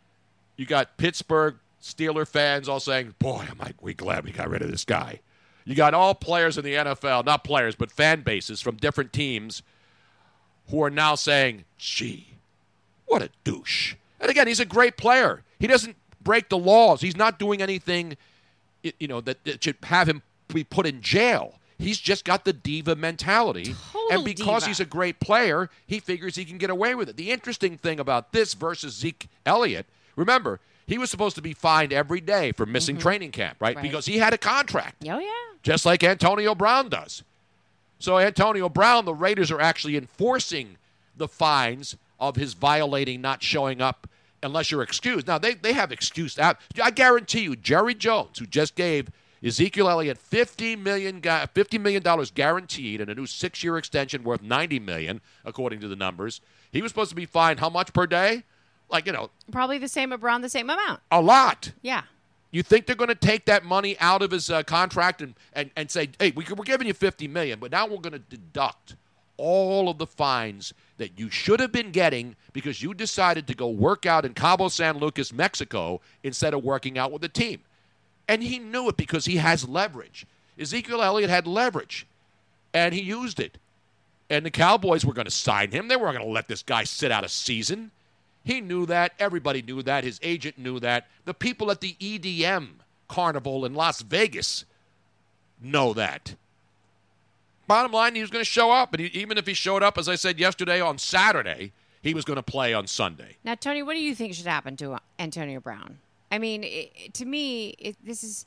you 0.56 0.66
got 0.66 0.96
Pittsburgh 0.96 1.56
Steeler 1.82 2.26
fans 2.26 2.68
all 2.68 2.80
saying, 2.80 3.14
"Boy, 3.18 3.46
I'm 3.50 3.60
I 3.60 3.72
we 3.80 3.94
glad 3.94 4.24
we 4.24 4.32
got 4.32 4.48
rid 4.48 4.62
of 4.62 4.70
this 4.70 4.84
guy." 4.84 5.20
You 5.64 5.74
got 5.74 5.94
all 5.94 6.14
players 6.14 6.56
in 6.56 6.64
the 6.64 6.74
NFL, 6.74 7.24
not 7.24 7.42
players, 7.42 7.74
but 7.74 7.90
fan 7.90 8.22
bases 8.22 8.60
from 8.60 8.76
different 8.76 9.12
teams 9.12 9.62
who 10.70 10.82
are 10.82 10.90
now 10.90 11.14
saying, 11.14 11.64
"Gee, 11.78 12.34
what 13.06 13.22
a 13.22 13.30
douche." 13.44 13.94
And 14.20 14.30
again, 14.30 14.46
he's 14.46 14.60
a 14.60 14.64
great 14.64 14.96
player. 14.96 15.42
He 15.58 15.66
doesn't 15.66 15.96
break 16.22 16.48
the 16.48 16.58
laws. 16.58 17.00
He's 17.00 17.16
not 17.16 17.38
doing 17.38 17.62
anything 17.62 18.16
you 18.98 19.08
know 19.08 19.20
that, 19.20 19.44
that 19.44 19.62
should 19.62 19.76
have 19.84 20.08
him 20.08 20.22
be 20.48 20.64
put 20.64 20.86
in 20.86 21.00
jail. 21.00 21.58
He's 21.78 21.98
just 21.98 22.24
got 22.24 22.44
the 22.44 22.52
diva 22.52 22.96
mentality. 22.96 23.74
and 24.10 24.24
because 24.24 24.62
diva. 24.62 24.68
he's 24.68 24.80
a 24.80 24.86
great 24.86 25.20
player, 25.20 25.68
he 25.86 25.98
figures 25.98 26.36
he 26.36 26.44
can 26.44 26.58
get 26.58 26.70
away 26.70 26.94
with 26.94 27.08
it. 27.08 27.16
The 27.16 27.30
interesting 27.30 27.76
thing 27.76 28.00
about 28.00 28.32
this 28.32 28.54
versus 28.54 28.94
Zeke 28.94 29.28
Elliott, 29.44 29.86
remember, 30.16 30.60
he 30.86 30.98
was 30.98 31.10
supposed 31.10 31.36
to 31.36 31.42
be 31.42 31.52
fined 31.52 31.92
every 31.92 32.20
day 32.20 32.52
for 32.52 32.66
missing 32.66 32.96
mm-hmm. 32.96 33.02
training 33.02 33.30
camp, 33.32 33.58
right? 33.60 33.76
Right. 33.76 33.82
Because 33.82 34.06
he 34.06 34.18
had 34.18 34.32
a 34.32 34.38
contract, 34.38 35.04
Oh, 35.08 35.18
yeah. 35.18 35.28
just 35.62 35.86
like 35.86 36.02
Antonio 36.02 36.54
Brown 36.54 36.88
does. 36.88 37.22
So 37.98 38.18
Antonio 38.18 38.68
Brown, 38.68 39.04
the 39.04 39.14
Raiders 39.14 39.50
are 39.50 39.60
actually 39.60 39.96
enforcing 39.96 40.76
the 41.16 41.28
fines 41.28 41.96
of 42.20 42.36
his 42.36 42.54
violating 42.54 43.20
not 43.20 43.42
showing 43.42 43.80
up 43.80 44.08
unless 44.42 44.70
you're 44.70 44.82
excused. 44.82 45.26
Now 45.26 45.38
they, 45.38 45.54
they 45.54 45.72
have 45.72 45.92
excused 45.92 46.38
out. 46.38 46.58
I 46.82 46.90
guarantee 46.90 47.40
you, 47.40 47.56
Jerry 47.56 47.94
Jones, 47.94 48.38
who 48.38 48.46
just 48.46 48.74
gave 48.74 49.10
Ezekiel 49.42 49.88
Elliott 49.88 50.18
fifty 50.18 50.76
million 50.76 51.20
gu- 51.20 51.46
fifty 51.54 51.78
million 51.78 52.02
dollars 52.02 52.30
guaranteed 52.30 53.00
and 53.00 53.10
a 53.10 53.14
new 53.14 53.26
six 53.26 53.62
year 53.64 53.76
extension 53.78 54.24
worth 54.24 54.42
ninety 54.42 54.78
million, 54.78 55.20
according 55.44 55.80
to 55.80 55.88
the 55.88 55.96
numbers. 55.96 56.40
He 56.72 56.82
was 56.82 56.90
supposed 56.90 57.10
to 57.10 57.16
be 57.16 57.26
fined 57.26 57.60
how 57.60 57.70
much 57.70 57.92
per 57.92 58.06
day? 58.06 58.44
Like, 58.88 59.06
you 59.06 59.12
know, 59.12 59.30
Probably 59.50 59.78
the 59.78 59.88
same, 59.88 60.12
around 60.12 60.42
the 60.42 60.48
same 60.48 60.70
amount. 60.70 61.00
a 61.10 61.20
lot. 61.20 61.72
Yeah. 61.82 62.02
You 62.52 62.62
think 62.62 62.86
they're 62.86 62.96
going 62.96 63.08
to 63.08 63.14
take 63.14 63.44
that 63.46 63.64
money 63.64 63.96
out 63.98 64.22
of 64.22 64.30
his 64.30 64.50
uh, 64.50 64.62
contract 64.62 65.20
and, 65.20 65.34
and, 65.52 65.70
and 65.76 65.90
say, 65.90 66.08
hey, 66.18 66.32
we, 66.34 66.44
we're 66.56 66.64
giving 66.64 66.86
you 66.86 66.94
50 66.94 67.28
million, 67.28 67.58
but 67.58 67.70
now 67.72 67.86
we're 67.86 67.98
going 67.98 68.12
to 68.12 68.18
deduct 68.18 68.94
all 69.36 69.88
of 69.88 69.98
the 69.98 70.06
fines 70.06 70.72
that 70.96 71.18
you 71.18 71.28
should 71.28 71.60
have 71.60 71.72
been 71.72 71.90
getting 71.90 72.36
because 72.52 72.80
you 72.82 72.94
decided 72.94 73.46
to 73.46 73.54
go 73.54 73.68
work 73.68 74.06
out 74.06 74.24
in 74.24 74.32
Cabo 74.32 74.68
San 74.68 74.98
Lucas, 74.98 75.32
Mexico, 75.32 76.00
instead 76.22 76.54
of 76.54 76.64
working 76.64 76.96
out 76.96 77.12
with 77.12 77.20
the 77.22 77.28
team. 77.28 77.60
And 78.28 78.42
he 78.42 78.58
knew 78.58 78.88
it 78.88 78.96
because 78.96 79.26
he 79.26 79.36
has 79.36 79.68
leverage. 79.68 80.26
Ezekiel 80.58 81.02
Elliott 81.02 81.28
had 81.28 81.46
leverage, 81.46 82.06
and 82.72 82.94
he 82.94 83.02
used 83.02 83.38
it. 83.38 83.58
And 84.30 84.46
the 84.46 84.50
Cowboys 84.50 85.04
were 85.04 85.12
going 85.12 85.26
to 85.26 85.30
sign 85.30 85.70
him. 85.70 85.88
They 85.88 85.96
weren't 85.96 86.16
going 86.16 86.26
to 86.26 86.32
let 86.32 86.48
this 86.48 86.62
guy 86.62 86.84
sit 86.84 87.12
out 87.12 87.24
a 87.24 87.28
season. 87.28 87.90
He 88.46 88.60
knew 88.60 88.86
that. 88.86 89.12
Everybody 89.18 89.60
knew 89.60 89.82
that. 89.82 90.04
His 90.04 90.20
agent 90.22 90.56
knew 90.56 90.78
that. 90.78 91.08
The 91.24 91.34
people 91.34 91.68
at 91.72 91.80
the 91.80 91.94
EDM 92.00 92.68
carnival 93.08 93.64
in 93.66 93.74
Las 93.74 94.02
Vegas 94.02 94.64
know 95.60 95.92
that. 95.94 96.36
Bottom 97.66 97.90
line, 97.90 98.14
he 98.14 98.20
was 98.20 98.30
going 98.30 98.44
to 98.44 98.48
show 98.48 98.70
up. 98.70 98.94
And 98.94 99.00
he, 99.00 99.06
even 99.18 99.36
if 99.36 99.48
he 99.48 99.52
showed 99.54 99.82
up, 99.82 99.98
as 99.98 100.08
I 100.08 100.14
said 100.14 100.38
yesterday, 100.38 100.80
on 100.80 100.96
Saturday, 100.98 101.72
he 102.02 102.14
was 102.14 102.24
going 102.24 102.36
to 102.36 102.42
play 102.42 102.72
on 102.72 102.86
Sunday. 102.86 103.36
Now, 103.42 103.56
Tony, 103.56 103.82
what 103.82 103.94
do 103.94 104.00
you 104.00 104.14
think 104.14 104.32
should 104.34 104.46
happen 104.46 104.76
to 104.76 104.92
uh, 104.92 104.98
Antonio 105.18 105.58
Brown? 105.58 105.98
I 106.30 106.38
mean, 106.38 106.62
it, 106.62 107.14
to 107.14 107.24
me, 107.24 107.70
it, 107.80 107.96
this 108.04 108.22
is 108.22 108.46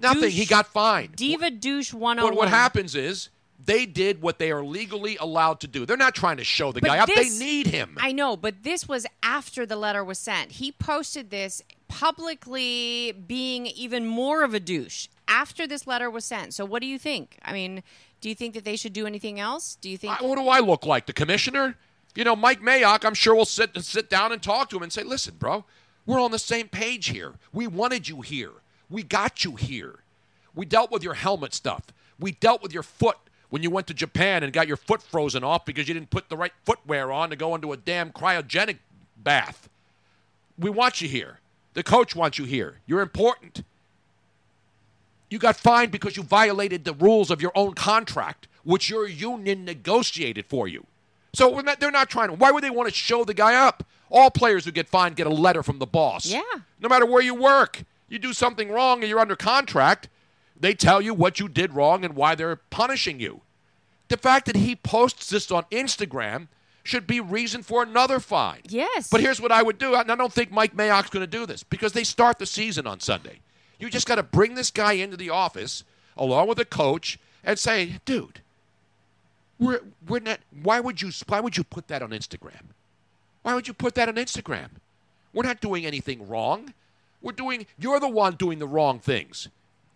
Nothing. 0.00 0.22
douche- 0.22 0.32
He 0.34 0.46
got 0.46 0.66
fined. 0.68 1.16
diva 1.16 1.50
douche 1.50 1.92
one 1.92 2.18
on 2.18 2.24
But 2.30 2.34
what 2.34 2.48
happens 2.48 2.94
is 2.94 3.28
they 3.64 3.86
did 3.86 4.22
what 4.22 4.38
they 4.38 4.50
are 4.50 4.64
legally 4.64 5.16
allowed 5.16 5.60
to 5.60 5.66
do. 5.66 5.84
They're 5.84 5.96
not 5.96 6.14
trying 6.14 6.36
to 6.36 6.44
show 6.44 6.72
the 6.72 6.80
But 6.80 6.88
guy 6.88 6.98
up. 6.98 7.08
They 7.08 7.28
need 7.28 7.66
him. 7.66 7.96
I 8.00 8.12
know, 8.12 8.36
but 8.36 8.62
this 8.62 8.88
was 8.88 9.06
after 9.22 9.66
the 9.66 9.76
letter 9.76 10.04
was 10.04 10.18
sent. 10.18 10.52
He 10.52 10.70
posted 10.72 11.30
this 11.30 11.62
publicly 11.88 13.12
being 13.12 13.66
even 13.66 14.06
more 14.06 14.42
of 14.44 14.54
a 14.54 14.60
douche 14.60 15.08
after 15.26 15.66
this 15.66 15.86
letter 15.86 16.08
was 16.10 16.24
sent. 16.24 16.54
So 16.54 16.64
what 16.64 16.80
do 16.80 16.86
you 16.86 16.98
think? 16.98 17.38
I 17.42 17.52
mean, 17.52 17.82
do 18.20 18.28
you 18.28 18.34
think 18.34 18.54
that 18.54 18.64
they 18.64 18.76
should 18.76 18.92
do 18.92 19.06
anything 19.06 19.40
else? 19.40 19.76
Do 19.80 19.90
you 19.90 19.98
think 19.98 20.20
I- 20.20 20.24
what 20.24 20.36
do 20.38 20.48
I 20.48 20.60
look 20.60 20.86
like? 20.86 21.06
The 21.06 21.12
commissioner? 21.12 21.76
You 22.14 22.24
know, 22.24 22.34
Mike 22.36 22.60
Mayock, 22.60 23.04
I'm 23.04 23.14
sure 23.14 23.34
we'll 23.34 23.44
sit 23.44 23.76
sit 23.84 24.08
down 24.08 24.32
and 24.32 24.42
talk 24.42 24.70
to 24.70 24.76
him 24.76 24.82
and 24.82 24.92
say, 24.92 25.02
"Listen, 25.02 25.34
bro, 25.38 25.64
we're 26.06 26.20
on 26.20 26.30
the 26.30 26.38
same 26.38 26.68
page 26.68 27.08
here. 27.08 27.34
We 27.52 27.66
wanted 27.66 28.08
you 28.08 28.22
here. 28.22 28.52
We 28.88 29.02
got 29.02 29.44
you 29.44 29.56
here. 29.56 30.00
We 30.54 30.64
dealt 30.64 30.90
with 30.90 31.04
your 31.04 31.14
helmet 31.14 31.54
stuff. 31.54 31.82
We 32.18 32.32
dealt 32.32 32.62
with 32.62 32.72
your 32.72 32.82
foot 32.82 33.18
when 33.50 33.62
you 33.62 33.70
went 33.70 33.86
to 33.86 33.94
Japan 33.94 34.42
and 34.42 34.52
got 34.52 34.68
your 34.68 34.76
foot 34.76 35.02
frozen 35.02 35.42
off 35.42 35.64
because 35.64 35.88
you 35.88 35.94
didn't 35.94 36.10
put 36.10 36.28
the 36.28 36.36
right 36.36 36.52
footwear 36.64 37.10
on 37.12 37.30
to 37.30 37.36
go 37.36 37.54
into 37.54 37.72
a 37.72 37.76
damn 37.76 38.10
cryogenic 38.10 38.78
bath. 39.16 39.68
We 40.58 40.70
want 40.70 41.00
you 41.00 41.08
here. 41.08 41.38
The 41.74 41.82
coach 41.82 42.14
wants 42.16 42.38
you 42.38 42.44
here. 42.44 42.78
You're 42.86 43.00
important. 43.00 43.62
You 45.30 45.38
got 45.38 45.56
fined 45.56 45.92
because 45.92 46.16
you 46.16 46.22
violated 46.22 46.84
the 46.84 46.94
rules 46.94 47.30
of 47.30 47.42
your 47.42 47.52
own 47.54 47.74
contract, 47.74 48.48
which 48.64 48.90
your 48.90 49.06
union 49.06 49.64
negotiated 49.64 50.46
for 50.46 50.66
you. 50.66 50.86
So 51.34 51.54
we're 51.54 51.62
not, 51.62 51.80
they're 51.80 51.90
not 51.90 52.08
trying 52.08 52.28
to. 52.28 52.34
Why 52.34 52.50
would 52.50 52.64
they 52.64 52.70
want 52.70 52.88
to 52.88 52.94
show 52.94 53.24
the 53.24 53.34
guy 53.34 53.54
up? 53.54 53.84
All 54.10 54.30
players 54.30 54.64
who 54.64 54.72
get 54.72 54.88
fined 54.88 55.16
get 55.16 55.26
a 55.26 55.30
letter 55.30 55.62
from 55.62 55.78
the 55.78 55.86
boss. 55.86 56.26
Yeah. 56.26 56.42
No 56.80 56.88
matter 56.88 57.04
where 57.04 57.22
you 57.22 57.34
work, 57.34 57.82
you 58.08 58.18
do 58.18 58.32
something 58.32 58.70
wrong 58.70 59.00
and 59.00 59.08
you're 59.08 59.20
under 59.20 59.36
contract, 59.36 60.08
they 60.60 60.74
tell 60.74 61.00
you 61.00 61.14
what 61.14 61.40
you 61.40 61.48
did 61.48 61.74
wrong 61.74 62.04
and 62.04 62.16
why 62.16 62.34
they're 62.34 62.56
punishing 62.56 63.20
you. 63.20 63.42
The 64.08 64.16
fact 64.16 64.46
that 64.46 64.56
he 64.56 64.74
posts 64.74 65.30
this 65.30 65.50
on 65.50 65.64
Instagram 65.70 66.48
should 66.82 67.06
be 67.06 67.20
reason 67.20 67.62
for 67.62 67.82
another 67.82 68.18
fine. 68.18 68.60
Yes. 68.68 69.10
But 69.10 69.20
here's 69.20 69.40
what 69.40 69.52
I 69.52 69.62
would 69.62 69.78
do. 69.78 69.94
and 69.94 70.10
I 70.10 70.14
don't 70.16 70.32
think 70.32 70.50
Mike 70.50 70.74
Mayock's 70.74 71.10
going 71.10 71.22
to 71.22 71.26
do 71.26 71.44
this 71.44 71.62
because 71.62 71.92
they 71.92 72.04
start 72.04 72.38
the 72.38 72.46
season 72.46 72.86
on 72.86 73.00
Sunday. 73.00 73.40
You 73.78 73.90
just 73.90 74.06
got 74.06 74.16
to 74.16 74.22
bring 74.22 74.54
this 74.54 74.70
guy 74.70 74.92
into 74.92 75.16
the 75.16 75.30
office 75.30 75.84
along 76.16 76.48
with 76.48 76.58
a 76.58 76.64
coach 76.64 77.18
and 77.44 77.58
say, 77.58 77.98
dude, 78.04 78.40
we're, 79.58 79.80
we're 80.08 80.20
not, 80.20 80.40
why 80.62 80.80
would 80.80 81.02
you 81.02 81.10
why 81.26 81.40
would 81.40 81.56
you 81.56 81.64
put 81.64 81.88
that 81.88 82.02
on 82.02 82.10
Instagram? 82.10 82.72
Why 83.42 83.54
would 83.54 83.68
you 83.68 83.74
put 83.74 83.94
that 83.94 84.08
on 84.08 84.14
Instagram? 84.16 84.68
We're 85.32 85.44
not 85.44 85.60
doing 85.60 85.84
anything 85.84 86.26
wrong. 86.26 86.74
We're 87.20 87.32
doing 87.32 87.66
you're 87.78 88.00
the 88.00 88.08
one 88.08 88.34
doing 88.34 88.58
the 88.58 88.66
wrong 88.66 88.98
things. 88.98 89.48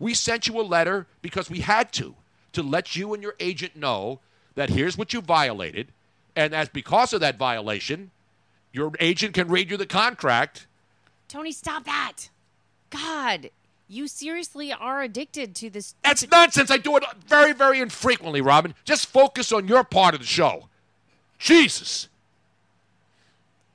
We 0.03 0.15
sent 0.15 0.49
you 0.49 0.61
a 0.61 0.63
letter 0.63 1.07
because 1.23 1.49
we 1.49 1.61
had 1.61 1.93
to 1.93 2.17
to 2.55 2.63
let 2.63 2.97
you 2.97 3.15
and 3.15 3.23
your 3.23 3.37
agent 3.39 3.77
know 3.77 4.19
that 4.57 4.69
here's 4.69 4.99
what 4.99 5.13
you 5.13 5.21
violated 5.21 5.89
and 6.35 6.55
as 6.55 6.69
because 6.69 7.13
of 7.13 7.21
that 7.21 7.39
violation, 7.39 8.11
your 8.73 8.93
agent 9.01 9.35
can 9.35 9.49
read 9.49 9.71
you 9.71 9.77
the 9.77 9.87
contract. 9.87 10.67
Tony, 11.29 11.53
stop 11.53 11.85
that. 11.85 12.31
God, 12.91 13.51
you 13.89 14.09
seriously 14.09 14.73
are 14.73 15.03
addicted 15.03 15.55
to 15.57 15.71
this. 15.71 15.95
That's 16.03 16.29
nonsense. 16.31 16.71
I 16.71 16.79
do 16.79 16.97
it 16.97 17.05
very, 17.27 17.53
very 17.53 17.81
infrequently, 17.81 18.41
Robin. 18.41 18.75
Just 18.85 19.07
focus 19.07 19.53
on 19.53 19.69
your 19.69 19.85
part 19.85 20.15
of 20.15 20.21
the 20.21 20.27
show. 20.27 20.69
Jesus. 21.39 22.09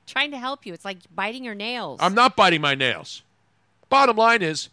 Trying 0.05 0.32
to 0.32 0.38
help 0.38 0.65
you. 0.65 0.73
It's 0.73 0.86
like 0.86 0.97
biting 1.13 1.43
your 1.43 1.55
nails. 1.55 1.99
I'm 2.01 2.15
not 2.15 2.36
biting 2.36 2.61
my 2.61 2.75
nails. 2.75 3.23
Bottom 3.89 4.17
line 4.17 4.41
is, 4.41 4.69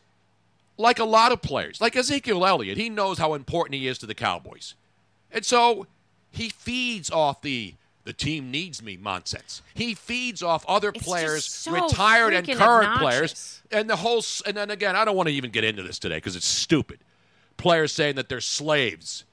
like 0.76 0.98
a 0.98 1.04
lot 1.04 1.32
of 1.32 1.40
players, 1.42 1.80
like 1.80 1.94
Ezekiel 1.96 2.44
Elliott, 2.44 2.76
he 2.78 2.88
knows 2.88 3.18
how 3.18 3.34
important 3.34 3.74
he 3.74 3.86
is 3.86 3.98
to 3.98 4.06
the 4.06 4.14
Cowboys. 4.14 4.74
And 5.30 5.44
so 5.44 5.86
he 6.30 6.48
feeds 6.48 7.10
off 7.10 7.42
the 7.42 7.74
the 8.04 8.12
team 8.12 8.50
needs 8.50 8.82
me 8.82 8.98
nonsense. 9.00 9.62
He 9.72 9.94
feeds 9.94 10.42
off 10.42 10.62
other 10.68 10.90
It's 10.94 11.02
players, 11.02 11.44
so 11.46 11.72
retired 11.72 12.34
and 12.34 12.46
current 12.46 12.88
obnoxious. 12.96 13.00
players, 13.00 13.62
and 13.72 13.88
the 13.88 13.96
whole. 13.96 14.18
s- 14.18 14.42
And 14.44 14.54
then 14.54 14.70
again, 14.70 14.94
I 14.94 15.06
don't 15.06 15.16
want 15.16 15.28
to 15.30 15.34
even 15.34 15.50
get 15.50 15.64
into 15.64 15.82
this 15.82 15.98
today 15.98 16.16
because 16.16 16.36
it's 16.36 16.44
stupid. 16.46 16.98
Players 17.56 17.92
saying 17.92 18.16
that 18.16 18.28
they're 18.28 18.42
slaves. 18.42 19.24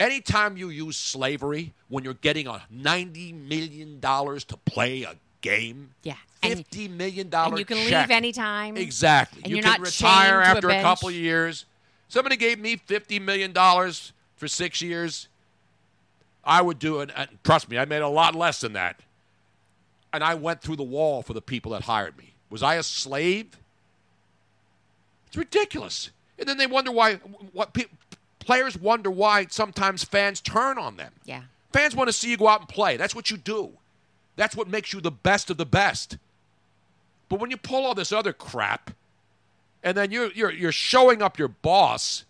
Anytime 0.00 0.56
you 0.56 0.68
use 0.70 0.96
slavery 0.96 1.74
when 1.88 2.02
you're 2.02 2.14
getting 2.14 2.48
a 2.48 2.62
ninety 2.70 3.32
million 3.32 4.00
dollars 4.00 4.42
to 4.46 4.56
play 4.56 5.02
a 5.04 5.14
game, 5.42 5.90
yeah, 6.02 6.14
fifty 6.40 6.88
million 6.88 7.28
dollar 7.28 7.50
and 7.50 7.58
you 7.58 7.64
can 7.66 7.76
check. 7.88 8.08
leave 8.08 8.16
anytime. 8.16 8.76
Exactly. 8.78 9.42
And 9.42 9.50
you 9.50 9.56
you're 9.56 9.62
can 9.62 9.72
not 9.72 9.80
retire 9.80 10.42
chained 10.42 10.44
to 10.44 10.48
a 10.48 10.54
after 10.56 10.66
a, 10.68 10.70
bench. 10.70 10.82
couple 10.82 11.08
of 11.08 11.14
years. 11.14 11.66
Somebody 12.08 12.36
gave 12.36 12.58
me 12.58 12.76
fifty 12.76 13.18
million 13.18 13.52
dollars 13.52 14.12
for 14.36 14.48
six 14.48 14.80
years. 14.80 15.28
I 16.44 16.62
would 16.62 16.78
do 16.78 17.00
it. 17.00 17.10
And 17.14 17.28
trust 17.44 17.68
me, 17.68 17.78
I 17.78 17.84
made 17.84 18.02
a 18.02 18.08
lot 18.08 18.34
less 18.34 18.60
than 18.60 18.72
that. 18.72 19.00
And 20.12 20.24
I 20.24 20.34
went 20.34 20.60
through 20.60 20.76
the 20.76 20.82
wall 20.82 21.22
for 21.22 21.34
the 21.34 21.42
people 21.42 21.72
that 21.72 21.82
hired 21.82 22.16
me. 22.18 22.34
Was 22.50 22.62
I 22.62 22.74
a 22.74 22.82
slave? 22.82 23.56
It's 25.28 25.36
ridiculous. 25.36 26.10
And 26.38 26.48
then 26.48 26.58
they 26.58 26.66
wonder 26.66 26.90
why. 26.90 27.16
What 27.52 27.72
pe- 27.72 27.84
players 28.40 28.76
wonder 28.76 29.10
why 29.10 29.46
sometimes 29.48 30.02
fans 30.04 30.40
turn 30.40 30.78
on 30.78 30.96
them. 30.96 31.12
Yeah. 31.24 31.42
Fans 31.72 31.94
want 31.94 32.08
to 32.08 32.12
see 32.12 32.30
you 32.30 32.36
go 32.36 32.48
out 32.48 32.60
and 32.60 32.68
play. 32.68 32.96
That's 32.96 33.14
what 33.14 33.30
you 33.30 33.36
do. 33.36 33.70
That's 34.36 34.56
what 34.56 34.68
makes 34.68 34.92
you 34.92 35.00
the 35.00 35.10
best 35.10 35.50
of 35.50 35.56
the 35.56 35.66
best. 35.66 36.16
But 37.28 37.40
when 37.40 37.50
you 37.50 37.56
pull 37.56 37.86
all 37.86 37.94
this 37.94 38.12
other 38.12 38.32
crap, 38.32 38.90
and 39.82 39.96
then 39.96 40.10
you're 40.10 40.30
you're 40.32 40.52
you're 40.52 40.72
showing 40.72 41.22
up 41.22 41.38
your 41.38 41.48
boss 41.48 42.24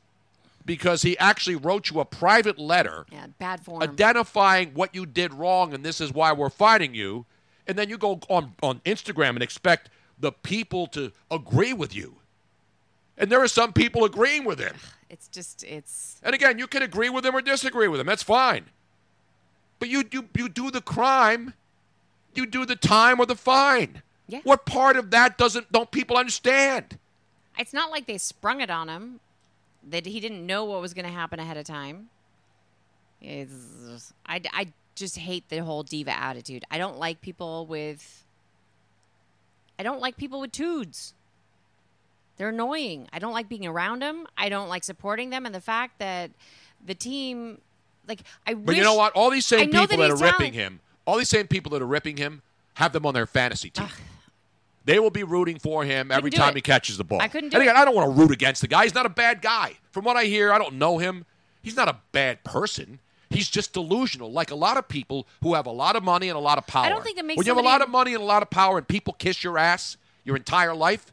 because 0.64 1.02
he 1.02 1.18
actually 1.18 1.56
wrote 1.56 1.90
you 1.90 2.00
a 2.00 2.04
private 2.04 2.58
letter 2.58 3.04
Yeah, 3.10 3.26
bad 3.38 3.64
form. 3.64 3.82
identifying 3.82 4.74
what 4.74 4.94
you 4.94 5.06
did 5.06 5.34
wrong 5.34 5.74
and 5.74 5.84
this 5.84 6.00
is 6.00 6.12
why 6.12 6.32
we're 6.32 6.50
fighting 6.50 6.94
you, 6.94 7.26
and 7.66 7.76
then 7.76 7.88
you 7.88 7.98
go 7.98 8.20
on 8.28 8.54
on 8.62 8.80
Instagram 8.84 9.30
and 9.30 9.42
expect 9.42 9.90
the 10.18 10.32
people 10.32 10.86
to 10.88 11.12
agree 11.30 11.72
with 11.72 11.94
you. 11.94 12.16
And 13.18 13.30
there 13.30 13.42
are 13.42 13.48
some 13.48 13.72
people 13.72 14.04
agreeing 14.04 14.44
with 14.44 14.58
him. 14.58 14.76
It's 15.10 15.28
just 15.28 15.62
it's 15.64 16.20
And 16.22 16.34
again, 16.34 16.58
you 16.58 16.66
can 16.66 16.82
agree 16.82 17.10
with 17.10 17.26
him 17.26 17.34
or 17.34 17.42
disagree 17.42 17.88
with 17.88 18.00
him. 18.00 18.06
That's 18.06 18.22
fine. 18.22 18.66
But 19.78 19.88
you 19.88 20.04
do 20.04 20.24
you 20.36 20.48
do 20.48 20.70
the 20.70 20.80
crime, 20.80 21.54
you 22.36 22.46
do 22.46 22.64
the 22.64 22.76
time 22.76 23.20
or 23.20 23.26
the 23.26 23.36
fine. 23.36 24.02
Yeah. 24.28 24.40
What 24.44 24.64
part 24.66 24.96
of 24.96 25.10
that 25.10 25.36
doesn't 25.36 25.70
don't 25.72 25.90
people 25.90 26.16
understand? 26.16 26.98
it's 27.58 27.72
not 27.72 27.90
like 27.90 28.06
they 28.06 28.18
sprung 28.18 28.60
it 28.60 28.70
on 28.70 28.88
him 28.88 29.20
that 29.88 30.06
he 30.06 30.20
didn't 30.20 30.46
know 30.46 30.64
what 30.64 30.80
was 30.80 30.94
going 30.94 31.04
to 31.04 31.12
happen 31.12 31.38
ahead 31.40 31.56
of 31.56 31.64
time. 31.64 32.08
It's, 33.20 34.12
I, 34.26 34.40
I 34.52 34.68
just 34.94 35.18
hate 35.18 35.48
the 35.48 35.58
whole 35.58 35.82
diva 35.82 36.16
attitude. 36.16 36.64
I 36.70 36.78
don't 36.78 36.98
like 36.98 37.20
people 37.20 37.66
with. 37.66 38.24
I 39.78 39.82
don't 39.82 40.00
like 40.00 40.16
people 40.16 40.40
with 40.40 40.52
tudes. 40.52 41.14
They're 42.36 42.50
annoying. 42.50 43.08
I 43.12 43.18
don't 43.18 43.32
like 43.32 43.48
being 43.48 43.66
around 43.66 44.02
them. 44.02 44.26
I 44.36 44.48
don't 44.48 44.68
like 44.68 44.84
supporting 44.84 45.30
them, 45.30 45.46
and 45.46 45.54
the 45.54 45.60
fact 45.60 45.98
that 45.98 46.30
the 46.84 46.94
team, 46.94 47.58
like, 48.08 48.22
I. 48.46 48.54
But 48.54 48.76
you 48.76 48.82
know 48.82 48.94
what? 48.94 49.12
All 49.12 49.30
these 49.30 49.46
same 49.46 49.70
people 49.70 49.98
that 49.98 50.10
are 50.10 50.16
ripping 50.16 50.52
him, 50.52 50.80
all 51.06 51.18
these 51.18 51.28
same 51.28 51.46
people 51.46 51.70
that 51.72 51.82
are 51.82 51.86
ripping 51.86 52.16
him, 52.16 52.42
have 52.74 52.92
them 52.92 53.06
on 53.06 53.14
their 53.14 53.26
fantasy 53.26 53.70
team. 53.70 53.88
They 54.84 54.98
will 54.98 55.10
be 55.10 55.22
rooting 55.22 55.58
for 55.58 55.84
him 55.84 56.10
every 56.10 56.30
time 56.30 56.50
it. 56.50 56.56
he 56.56 56.60
catches 56.60 56.96
the 56.96 57.04
ball. 57.04 57.20
I 57.20 57.28
couldn't 57.28 57.50
do 57.50 57.56
and 57.56 57.62
again, 57.62 57.76
it. 57.76 57.78
I 57.78 57.84
don't 57.84 57.94
want 57.94 58.12
to 58.12 58.20
root 58.20 58.32
against 58.32 58.62
the 58.62 58.68
guy. 58.68 58.82
He's 58.82 58.94
not 58.94 59.06
a 59.06 59.10
bad 59.10 59.40
guy. 59.40 59.74
From 59.90 60.04
what 60.04 60.16
I 60.16 60.24
hear, 60.24 60.52
I 60.52 60.58
don't 60.58 60.74
know 60.74 60.98
him. 60.98 61.24
He's 61.62 61.76
not 61.76 61.88
a 61.88 61.98
bad 62.10 62.42
person. 62.42 62.98
He's 63.30 63.48
just 63.48 63.72
delusional, 63.72 64.30
like 64.30 64.50
a 64.50 64.54
lot 64.54 64.76
of 64.76 64.88
people 64.88 65.26
who 65.42 65.54
have 65.54 65.66
a 65.66 65.70
lot 65.70 65.96
of 65.96 66.02
money 66.02 66.28
and 66.28 66.36
a 66.36 66.40
lot 66.40 66.58
of 66.58 66.66
power. 66.66 66.84
I 66.84 66.88
don't 66.88 67.02
think 67.02 67.16
that 67.16 67.24
makes 67.24 67.38
when 67.38 67.46
you 67.46 67.54
have 67.54 67.64
a 67.64 67.66
lot 67.66 67.80
of 67.80 67.88
money 67.88 68.12
and 68.12 68.22
a 68.22 68.26
lot 68.26 68.42
of 68.42 68.50
power, 68.50 68.76
and 68.76 68.86
people 68.86 69.14
kiss 69.14 69.42
your 69.42 69.56
ass 69.56 69.96
your 70.24 70.36
entire 70.36 70.74
life, 70.74 71.12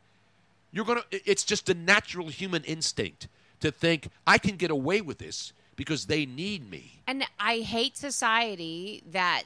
you're 0.72 0.86
gonna. 0.86 1.04
It's 1.12 1.44
just 1.44 1.70
a 1.70 1.74
natural 1.74 2.28
human 2.28 2.64
instinct 2.66 3.28
to 3.62 3.72
think 3.72 4.10
I 4.28 4.38
can 4.38 4.58
get 4.58 4.72
away 4.72 5.02
with 5.02 5.18
this 5.18 5.54
because 5.76 6.08
they 6.08 6.26
need 6.26 6.70
me. 6.70 7.02
And 7.08 7.24
I 7.40 7.60
hate 7.60 7.96
society 7.96 9.02
that 9.12 9.44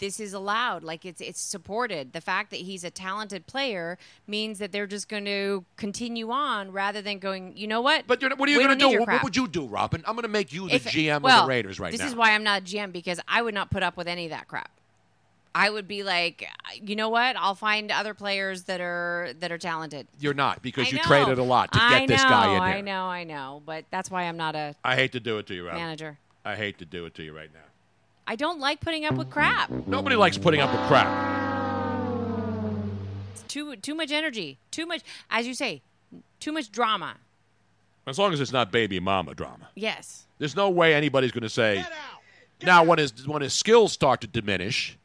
this 0.00 0.18
is 0.18 0.32
allowed. 0.32 0.82
Like 0.82 1.04
it's 1.04 1.20
it's 1.20 1.40
supported. 1.40 2.12
The 2.12 2.20
fact 2.20 2.50
that 2.50 2.60
he's 2.60 2.82
a 2.82 2.90
talented 2.90 3.46
player 3.46 3.96
means 4.26 4.58
that 4.58 4.72
they're 4.72 4.86
just 4.86 5.08
going 5.08 5.26
to 5.26 5.64
continue 5.76 6.30
on 6.30 6.72
rather 6.72 7.00
than 7.00 7.18
going. 7.18 7.56
You 7.56 7.68
know 7.68 7.80
what? 7.80 8.06
But 8.06 8.20
what 8.36 8.48
are 8.48 8.52
you 8.52 8.58
going 8.58 8.76
to 8.76 8.90
do? 8.90 8.98
What, 8.98 9.08
what 9.08 9.22
would 9.22 9.36
you 9.36 9.46
do, 9.46 9.66
Robin? 9.66 10.02
I'm 10.06 10.14
going 10.14 10.22
to 10.22 10.28
make 10.28 10.52
you 10.52 10.68
the 10.68 10.74
If- 10.74 10.86
GM 10.86 11.22
well, 11.22 11.40
of 11.40 11.44
the 11.44 11.48
Raiders 11.48 11.78
right 11.78 11.92
this 11.92 12.00
now. 12.00 12.06
This 12.06 12.12
is 12.12 12.18
why 12.18 12.32
I'm 12.32 12.42
not 12.42 12.62
a 12.62 12.64
GM 12.64 12.90
because 12.92 13.20
I 13.28 13.42
would 13.42 13.54
not 13.54 13.70
put 13.70 13.82
up 13.82 13.96
with 13.96 14.08
any 14.08 14.24
of 14.24 14.30
that 14.30 14.48
crap. 14.48 14.70
I 15.54 15.68
would 15.68 15.88
be 15.88 16.02
like, 16.02 16.48
you 16.80 16.94
know 16.94 17.08
what? 17.08 17.36
I'll 17.36 17.56
find 17.56 17.90
other 17.90 18.14
players 18.14 18.64
that 18.64 18.80
are 18.80 19.30
that 19.40 19.50
are 19.50 19.58
talented. 19.58 20.06
You're 20.20 20.34
not 20.34 20.62
because 20.62 20.86
I 20.86 20.90
you 20.90 20.96
know. 20.98 21.02
traded 21.02 21.38
a 21.38 21.42
lot 21.42 21.72
to 21.72 21.78
get 21.78 22.02
I 22.02 22.06
this 22.06 22.22
know, 22.22 22.28
guy 22.28 22.54
in 22.54 22.62
I 22.62 22.80
know, 22.80 23.04
I 23.06 23.24
know, 23.24 23.62
but 23.66 23.84
that's 23.90 24.10
why 24.10 24.22
I'm 24.24 24.36
not 24.36 24.54
a 24.54 24.76
I 24.84 24.94
hate 24.94 25.12
to 25.12 25.20
do 25.20 25.38
it 25.38 25.46
to 25.48 25.54
you, 25.54 25.66
Rob. 25.66 25.74
manager. 25.74 26.18
I 26.44 26.54
hate 26.54 26.78
to 26.78 26.84
do 26.84 27.04
it 27.04 27.14
to 27.16 27.22
you 27.22 27.36
right 27.36 27.50
now. 27.52 27.60
I 28.30 28.36
don't 28.36 28.60
like 28.60 28.78
putting 28.78 29.04
up 29.04 29.16
with 29.16 29.28
crap. 29.28 29.70
Nobody 29.88 30.14
likes 30.14 30.38
putting 30.38 30.60
up 30.60 30.70
with 30.70 30.80
crap. 30.86 31.08
It's 33.32 33.42
too 33.52 33.74
too 33.74 33.96
much 33.96 34.12
energy, 34.12 34.56
too 34.70 34.86
much, 34.86 35.02
as 35.30 35.48
you 35.48 35.54
say, 35.54 35.82
too 36.38 36.52
much 36.52 36.70
drama. 36.70 37.16
As 38.06 38.20
long 38.20 38.32
as 38.32 38.40
it's 38.40 38.52
not 38.52 38.70
baby 38.70 39.00
mama 39.00 39.34
drama. 39.34 39.68
Yes. 39.74 40.26
There's 40.38 40.54
no 40.54 40.70
way 40.70 40.94
anybody's 40.94 41.32
going 41.32 41.42
to 41.42 41.48
say. 41.48 41.78
Get 41.78 41.86
out. 41.86 42.62
Now, 42.62 42.84
when 42.84 43.00
his 43.00 43.26
when 43.26 43.42
his 43.42 43.52
skills 43.52 43.90
start 43.92 44.20
to 44.20 44.28
diminish, 44.28 44.96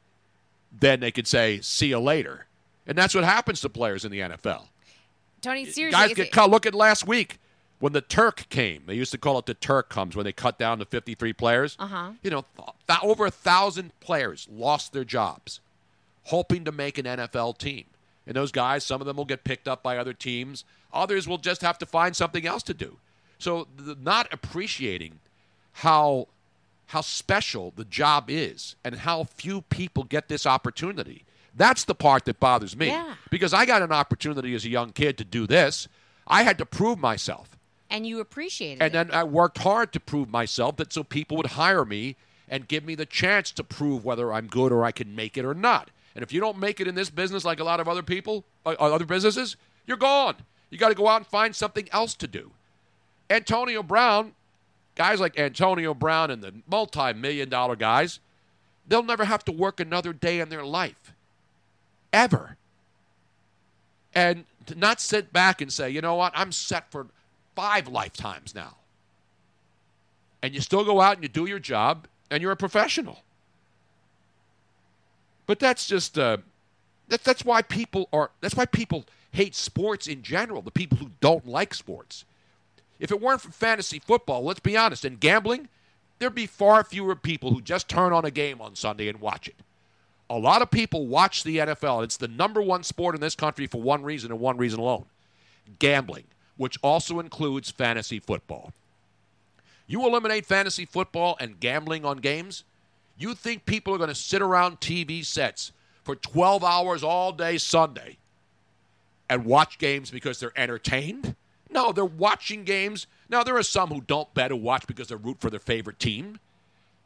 then 0.72 0.99
they 0.99 1.10
could 1.10 1.26
say, 1.26 1.61
"See 1.61 1.88
you 1.88 1.97
later," 1.97 2.45
and 2.85 2.95
that's 2.95 3.15
what 3.15 3.23
happens 3.23 3.60
to 3.61 3.69
players 3.69 4.06
in 4.06 4.11
the 4.11 4.19
NFL. 4.19 4.68
Tony, 5.41 5.65
seriously, 5.65 5.99
Guys 5.99 6.14
get 6.14 6.27
it- 6.27 6.31
cut. 6.31 6.52
Look 6.52 6.68
at 6.68 6.76
last 6.76 7.07
week 7.07 7.39
when 7.80 7.93
the 7.93 8.02
Turk 8.02 8.47
came. 8.49 8.84
They 8.85 8.95
used 8.95 9.11
to 9.11 9.18
call 9.18 9.38
it 9.39 9.45
the 9.45 9.53
Turk 9.53 9.89
comes 9.89 10.15
when 10.15 10.26
they 10.26 10.31
cut 10.31 10.57
down 10.57 10.80
to 10.80 10.85
53 10.85 11.34
players. 11.34 11.76
Uh-huh. 11.80 12.11
You 12.23 12.31
know, 12.31 12.45
th- 12.88 12.99
over 13.03 13.26
a 13.26 13.31
thousand 13.31 13.97
players 13.99 14.47
lost 14.52 14.93
their 14.93 15.03
jobs, 15.03 15.60
hoping 16.23 16.65
to 16.65 16.72
make 16.72 16.97
an 16.97 17.06
NFL 17.06 17.57
team. 17.57 17.85
And 18.27 18.35
those 18.35 18.52
guys, 18.52 18.84
some 18.84 19.02
of 19.02 19.07
them 19.07 19.18
will 19.18 19.26
get 19.26 19.43
picked 19.43 19.68
up 19.68 19.84
by 19.84 19.97
other 19.97 20.14
teams. 20.14 20.64
Others 20.93 21.27
will 21.27 21.38
just 21.38 21.61
have 21.61 21.77
to 21.80 21.85
find 21.85 22.15
something 22.15 22.47
else 22.47 22.64
to 22.64 22.73
do. 22.73 22.97
So, 23.38 23.68
the, 23.76 23.95
not 24.02 24.34
appreciating 24.34 25.19
how 25.73 26.27
how 26.88 27.02
special 27.02 27.73
the 27.76 27.85
job 27.85 28.26
is 28.30 28.76
and 28.84 28.95
how 28.95 29.23
few 29.23 29.61
people 29.61 30.03
get 30.03 30.27
this 30.27 30.45
opportunity. 30.45 31.26
That's 31.56 31.84
the 31.84 31.95
part 31.95 32.26
that 32.26 32.39
bothers 32.39 32.76
me. 32.76 32.88
Yeah. 32.88 33.15
Because 33.30 33.53
I 33.53 33.65
got 33.65 33.81
an 33.81 33.91
opportunity 33.91 34.53
as 34.53 34.65
a 34.65 34.69
young 34.69 34.91
kid 34.91 35.18
to 35.18 35.23
do 35.23 35.47
this. 35.47 35.88
I 36.27 36.43
had 36.43 36.57
to 36.60 36.65
prove 36.65 36.99
myself. 36.99 37.55
And 37.96 38.06
you 38.06 38.20
appreciate 38.20 38.74
it. 38.74 38.82
And 38.82 38.94
then 38.94 39.12
I 39.12 39.24
worked 39.24 39.60
hard 39.60 39.94
to 39.94 40.00
prove 40.00 40.30
myself 40.30 40.76
that 40.78 40.92
so 40.92 41.04
people 41.04 41.38
would 41.38 41.48
hire 41.48 41.86
me 41.86 42.18
and 42.50 42.68
give 42.68 42.84
me 42.84 42.94
the 42.94 43.06
chance 43.06 43.52
to 43.52 43.64
prove 43.64 44.04
whether 44.04 44.34
I'm 44.34 44.48
good 44.48 44.72
or 44.72 44.84
I 44.84 44.92
can 44.92 45.16
make 45.16 45.38
it 45.38 45.46
or 45.46 45.54
not. 45.54 45.90
And 46.14 46.22
if 46.22 46.34
you 46.34 46.40
don't 46.40 46.60
make 46.60 46.80
it 46.80 46.88
in 46.88 46.96
this 46.96 47.10
business 47.10 47.46
like 47.46 47.60
a 47.60 47.64
lot 47.64 47.80
of 47.80 47.88
other 47.88 48.04
people, 48.04 48.44
uh, 48.66 48.72
other 48.72 49.06
businesses, 49.06 49.56
you're 49.88 49.98
gone. 49.98 50.36
You 50.70 50.78
got 50.78 50.90
to 50.90 50.96
go 50.96 51.08
out 51.08 51.18
and 51.18 51.28
find 51.28 51.56
something 51.56 51.88
else 51.92 52.14
to 52.16 52.28
do. 52.28 52.52
Antonio 53.30 53.82
Brown, 53.82 54.34
guys 54.96 55.20
like 55.20 55.40
Antonio 55.40 55.94
Brown 55.94 56.32
and 56.32 56.42
the 56.44 56.54
multi 56.70 57.14
million 57.14 57.50
dollar 57.50 57.76
guys, 57.76 58.20
they'll 58.88 59.04
never 59.04 59.26
have 59.26 59.46
to 59.46 59.52
work 59.52 59.80
another 59.80 60.12
day 60.14 60.40
in 60.40 60.50
their 60.50 60.66
life. 60.66 61.14
Ever. 62.12 62.58
And 64.14 64.46
to 64.68 64.76
not 64.76 65.02
sit 65.02 65.32
back 65.34 65.62
and 65.62 65.72
say, 65.72 65.90
you 65.90 66.02
know 66.02 66.16
what, 66.16 66.34
I'm 66.36 66.52
set 66.52 66.92
for 66.92 67.08
five 67.56 67.88
lifetimes 67.88 68.53
now. 68.53 68.76
And 70.41 70.53
you 70.53 70.61
still 70.61 70.86
go 70.86 71.02
out 71.02 71.15
and 71.15 71.23
you 71.23 71.30
do 71.30 71.45
your 71.45 71.60
job 71.60 72.07
and 72.30 72.41
you're 72.41 72.52
a 72.52 72.57
professional. 72.57 73.19
But 75.48 75.60
that's 75.60 75.88
just 75.88 76.18
uh, 76.18 76.38
that, 77.07 77.23
that's 77.23 77.45
why 77.45 77.61
people 77.61 78.10
are 78.11 78.32
that's 78.41 78.56
why 78.56 78.65
people 78.65 79.06
hate 79.32 79.56
sports 79.56 80.07
in 80.07 80.22
general. 80.22 80.61
The 80.61 80.72
people 80.72 80.98
who 80.98 81.11
don't 81.19 81.48
like 81.48 81.73
sports. 81.73 82.26
If 82.99 83.11
it 83.11 83.22
weren't 83.22 83.41
for 83.41 83.52
fantasy 83.52 83.99
football, 83.99 84.44
let's 84.44 84.61
be 84.61 84.77
honest, 84.77 85.03
and 85.03 85.19
gambling, 85.19 85.68
there'd 86.19 86.34
be 86.34 86.45
far 86.45 86.84
fewer 86.84 87.15
people 87.15 87.52
who 87.52 87.61
just 87.61 87.90
turn 87.90 88.14
on 88.14 88.23
a 88.23 88.32
game 88.32 88.61
on 88.61 88.76
Sunday 88.76 89.10
and 89.10 89.19
watch 89.19 89.48
it. 89.49 89.56
A 90.30 90.38
lot 90.38 90.61
of 90.61 90.72
people 90.72 91.06
watch 91.06 91.44
the 91.44 91.57
NFL. 91.57 92.03
It's 92.03 92.18
the 92.18 92.27
number 92.27 92.61
one 92.61 92.84
sport 92.84 93.14
in 93.14 93.22
this 93.22 93.36
country 93.36 93.68
for 93.68 93.82
one 93.82 94.03
reason 94.03 94.32
and 94.32 94.40
one 94.40 94.57
reason 94.57 94.80
alone 94.80 95.06
gambling, 95.80 96.26
which 96.57 96.77
also 96.82 97.19
includes 97.19 97.72
fantasy 97.72 98.19
football. 98.19 98.73
You 99.88 100.06
eliminate 100.06 100.45
fantasy 100.45 100.86
football 100.86 101.38
and 101.40 101.60
gambling 101.60 102.06
on 102.06 102.18
games, 102.18 102.64
you 103.18 103.34
think 103.34 103.65
people 103.65 103.94
are 103.94 103.98
going 103.98 104.10
to 104.10 104.15
sit 104.15 104.41
around 104.41 104.80
TV 104.80 105.26
sets 105.26 105.72
for 106.03 106.15
12 106.15 106.64
hours 106.64 107.03
all 107.03 107.32
day 107.32 107.57
Sunday 107.57 108.18
and 109.30 109.45
watch 109.45 109.77
games 109.77 110.11
because 110.11 110.40
they're 110.40 110.52
entertained? 110.56 111.36
No, 111.69 111.91
they're 111.91 112.06
watching 112.06 112.64
games. 112.64 113.07
Now, 113.30 113.44
there 113.44 113.57
are 113.57 113.64
some 113.64 113.90
who 113.90 114.02
don't 114.02 114.34
bet 114.34 114.52
who 114.52 114.57
watch 114.57 114.86
because 114.88 115.07
they 115.07 115.15
root 115.15 115.40
for 115.40 115.49
their 115.49 115.60
favorite 115.60 115.99
team. 115.99 116.40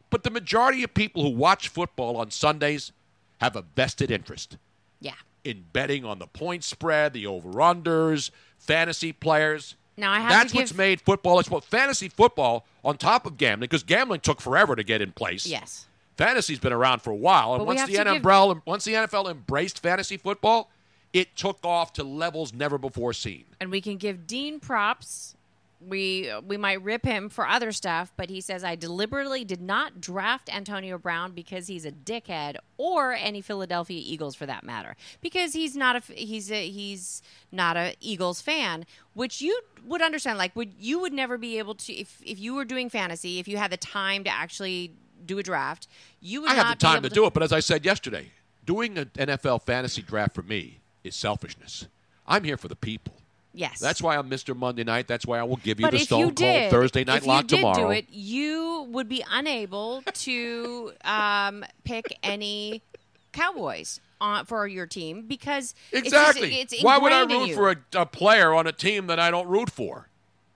But 0.10 0.24
the 0.24 0.32
majority 0.32 0.84
of 0.84 0.94
people 0.94 1.24
who 1.24 1.30
watch 1.30 1.70
football 1.70 2.18
on 2.18 2.32
Sundays 2.32 2.92
have 3.40 3.56
a 3.56 3.62
vested 3.62 4.12
interest 4.12 4.58
yeah. 5.00 5.14
in 5.44 5.66
betting 5.72 6.04
on 6.04 6.20
the 6.20 6.28
point 6.28 6.64
spread, 6.64 7.14
the 7.14 7.28
over-unders, 7.28 8.32
fantasy 8.70 9.12
players. 9.12 9.76
Now 9.98 10.12
I 10.12 10.20
have 10.20 10.30
That's 10.30 10.52
to 10.52 10.58
give 10.58 10.62
what's 10.64 10.74
made 10.76 11.02
football. 11.02 11.40
It's 11.40 11.50
what 11.50 11.64
fantasy 11.64 12.08
football 12.08 12.66
on 12.86 12.98
top 12.98 13.26
of 13.26 13.36
gambling, 13.38 13.68
because 13.68 13.84
gambling 13.84 14.22
took 14.22 14.40
forever 14.40 14.76
to 14.76 14.84
get 14.84 15.02
in 15.02 15.12
place. 15.12 15.46
Yes. 15.46 15.88
Fantasy's 16.18 16.60
been 16.60 16.72
around 16.74 17.02
for 17.02 17.10
a 17.12 17.16
while, 17.16 17.54
and 17.56 17.60
But 17.62 17.68
once 17.68 17.80
the 17.82 17.98
to 17.98 18.14
give- 18.14 18.62
once 18.66 18.84
the 18.86 18.94
NFL 18.94 19.28
embraced 19.30 19.82
fantasy 19.82 20.18
football, 20.18 20.70
it 21.14 21.36
took 21.36 21.60
off 21.66 21.94
to 21.94 22.04
levels 22.04 22.54
never 22.54 22.78
before 22.78 23.14
seen. 23.14 23.46
and 23.60 23.72
we 23.72 23.82
can 23.82 23.98
give 23.98 24.28
Dean 24.28 24.60
props. 24.60 25.36
We 25.82 26.30
we 26.46 26.58
might 26.58 26.84
rip 26.84 27.06
him 27.06 27.30
for 27.30 27.48
other 27.48 27.72
stuff, 27.72 28.12
but 28.18 28.30
he 28.30 28.42
says 28.42 28.64
I 28.66 28.76
deliberately 28.76 29.46
did 29.46 29.62
not 29.62 30.02
draft 30.02 30.54
Antonio 30.54 30.98
Brown 30.98 31.32
because 31.32 31.68
he's 31.68 31.86
a 31.86 31.92
dickhead, 31.92 32.58
or 32.78 33.14
any 33.14 33.40
Philadelphia 33.40 34.02
Eagles 34.04 34.36
for 34.36 34.46
that 34.46 34.64
matter, 34.64 34.98
because 35.22 35.54
he's 35.54 35.78
not 35.78 35.96
a 35.96 36.14
he's 36.14 36.52
a 36.52 36.68
he's 36.70 37.22
not 37.52 37.78
a 37.78 37.96
Eagles 38.02 38.42
fan, 38.42 38.86
which 39.14 39.42
you 39.42 39.58
would 39.86 40.02
understand. 40.02 40.38
Like, 40.38 40.54
would 40.56 40.74
you 40.78 41.00
would 41.00 41.14
never 41.14 41.38
be 41.38 41.58
able 41.60 41.76
to 41.76 41.94
if 41.94 42.22
if 42.26 42.40
you 42.40 42.56
were 42.56 42.66
doing 42.66 42.90
fantasy, 42.90 43.40
if 43.40 43.48
you 43.48 43.56
had 43.56 43.72
the 43.72 43.78
time 43.78 44.26
to 44.26 44.30
actually 44.30 44.92
do 45.26 45.38
a 45.38 45.44
draft, 45.44 45.88
you 46.20 46.42
would 46.42 46.52
I 46.52 46.56
not 46.56 46.66
have 46.66 46.78
the 46.78 46.86
time 46.86 46.98
able 46.98 47.10
to 47.10 47.16
do 47.16 47.26
it, 47.26 47.34
but 47.34 47.44
as 47.44 47.54
I 47.54 47.62
said 47.62 47.86
yesterday, 47.86 48.32
doing 48.66 48.98
an 48.98 49.12
NFL 49.16 49.62
fantasy 49.64 50.02
draft 50.02 50.36
for 50.36 50.44
me 50.44 50.80
is 51.04 51.16
selfishness. 51.16 51.88
I'm 52.28 52.44
here 52.44 52.58
for 52.58 52.68
the 52.68 52.76
people. 52.76 53.19
Yes. 53.54 53.80
That's 53.80 54.02
why 54.02 54.16
I'm 54.16 54.30
Mr. 54.30 54.56
Monday 54.56 54.84
Night. 54.84 55.08
That's 55.08 55.26
why 55.26 55.40
I 55.40 55.44
will 55.44 55.58
give 55.58 55.80
you 55.80 55.86
but 55.86 55.92
the 55.92 56.00
Stone 56.00 56.20
you 56.20 56.26
Cold 56.26 56.36
did, 56.36 56.72
Thursday 56.72 57.04
Night 57.04 57.26
lock 57.26 57.46
if 57.46 57.52
you 57.52 57.58
did 57.58 57.62
tomorrow. 57.62 57.88
do 57.88 57.92
it, 57.92 58.06
you 58.10 58.88
would 58.92 59.10
be 59.10 59.24
unable 59.32 60.04
to 60.04 60.92
um, 61.04 61.66
pick 61.84 62.06
any 62.22 62.84
Cowboys 63.32 64.00
on, 64.22 64.46
for 64.46 64.68
your 64.68 64.86
team 64.86 65.24
because 65.28 65.74
it's 65.92 66.10
just- 66.10 66.38
Exactly. 66.38 66.56
it's 66.62 66.84
Why 66.84 66.98
would 66.98 67.12
I 67.12 67.24
root 67.24 67.54
for 67.54 67.72
a, 67.72 68.02
a 68.02 68.06
player 68.06 68.54
on 68.54 68.68
a 68.68 68.72
team 68.72 69.08
that 69.08 69.20
I 69.20 69.32
don't 69.32 69.48
root 69.48 69.72
for? 69.72 70.08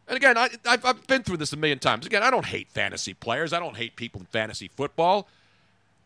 And 0.08 0.18
again, 0.18 0.38
I, 0.38 0.50
I've, 0.66 0.86
I've 0.86 1.08
been 1.08 1.24
through 1.24 1.38
this 1.38 1.54
a 1.54 1.58
million 1.58 1.80
times. 1.80 2.06
Again, 2.06 2.24
I 2.24 2.30
don't 2.30 2.46
hate 2.46 2.70
fantasy 2.70 3.14
players. 3.14 3.54
I 3.54 3.60
don't 3.60 3.78
hate 3.78 3.96
people 3.96 4.20
in 4.22 4.28
fantasy 4.28 4.68
football. 4.68 5.28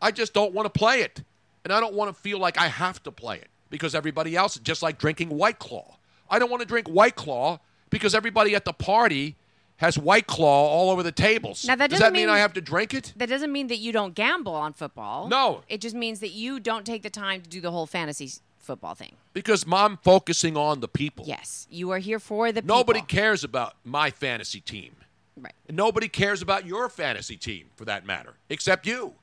I 0.00 0.12
just 0.12 0.32
don't 0.32 0.54
want 0.54 0.72
to 0.72 0.78
play 0.78 1.00
it. 1.00 1.22
And 1.64 1.72
I 1.72 1.80
don't 1.80 1.94
want 1.94 2.14
to 2.14 2.18
feel 2.18 2.38
like 2.38 2.56
I 2.56 2.68
have 2.68 3.02
to 3.02 3.10
play 3.10 3.36
it 3.36 3.48
because 3.70 3.94
everybody 3.94 4.36
else, 4.36 4.56
is 4.56 4.62
just 4.62 4.82
like 4.82 4.98
drinking 4.98 5.30
White 5.30 5.58
Claw. 5.58 5.97
I 6.30 6.38
don't 6.38 6.50
want 6.50 6.60
to 6.62 6.66
drink 6.68 6.88
White 6.88 7.16
Claw 7.16 7.58
because 7.90 8.14
everybody 8.14 8.54
at 8.54 8.64
the 8.64 8.72
party 8.72 9.36
has 9.76 9.96
White 9.96 10.26
Claw 10.26 10.66
all 10.68 10.90
over 10.90 11.02
the 11.02 11.12
tables. 11.12 11.64
Now, 11.64 11.76
that 11.76 11.88
Does 11.90 12.00
doesn't 12.00 12.12
that 12.12 12.16
mean, 12.18 12.26
mean- 12.26 12.34
I 12.34 12.38
have 12.40 12.52
to 12.54 12.60
drink 12.60 12.94
it? 12.94 13.12
That 13.16 13.28
doesn't 13.28 13.52
mean 13.52 13.68
that 13.68 13.76
you 13.78 13.92
don't 13.92 14.14
gamble 14.14 14.54
on 14.54 14.72
football. 14.72 15.28
No. 15.28 15.62
It 15.68 15.80
just 15.80 15.94
means 15.94 16.20
that 16.20 16.30
you 16.32 16.58
don't 16.58 16.84
take 16.84 17.02
the 17.02 17.10
time 17.10 17.40
to 17.42 17.48
do 17.48 17.60
the 17.60 17.70
whole 17.70 17.86
fantasy 17.86 18.30
football 18.58 18.94
thing. 18.94 19.14
Because 19.32 19.64
I'm 19.70 19.96
focusing 19.98 20.56
on 20.56 20.80
the 20.80 20.88
people. 20.88 21.24
Yes. 21.28 21.66
You 21.70 21.90
are 21.92 21.98
here 21.98 22.18
for 22.18 22.50
the 22.50 22.60
people. 22.60 22.76
Nobody 22.76 23.00
cares 23.02 23.44
about 23.44 23.74
my 23.84 24.10
fantasy 24.10 24.60
team. 24.60 24.96
Right. 25.40 25.54
And 25.68 25.76
nobody 25.76 26.08
cares 26.08 26.42
about 26.42 26.66
your 26.66 26.88
fantasy 26.88 27.36
team, 27.36 27.66
for 27.76 27.84
that 27.84 28.04
matter, 28.04 28.34
except 28.50 28.84
you. 28.84 29.14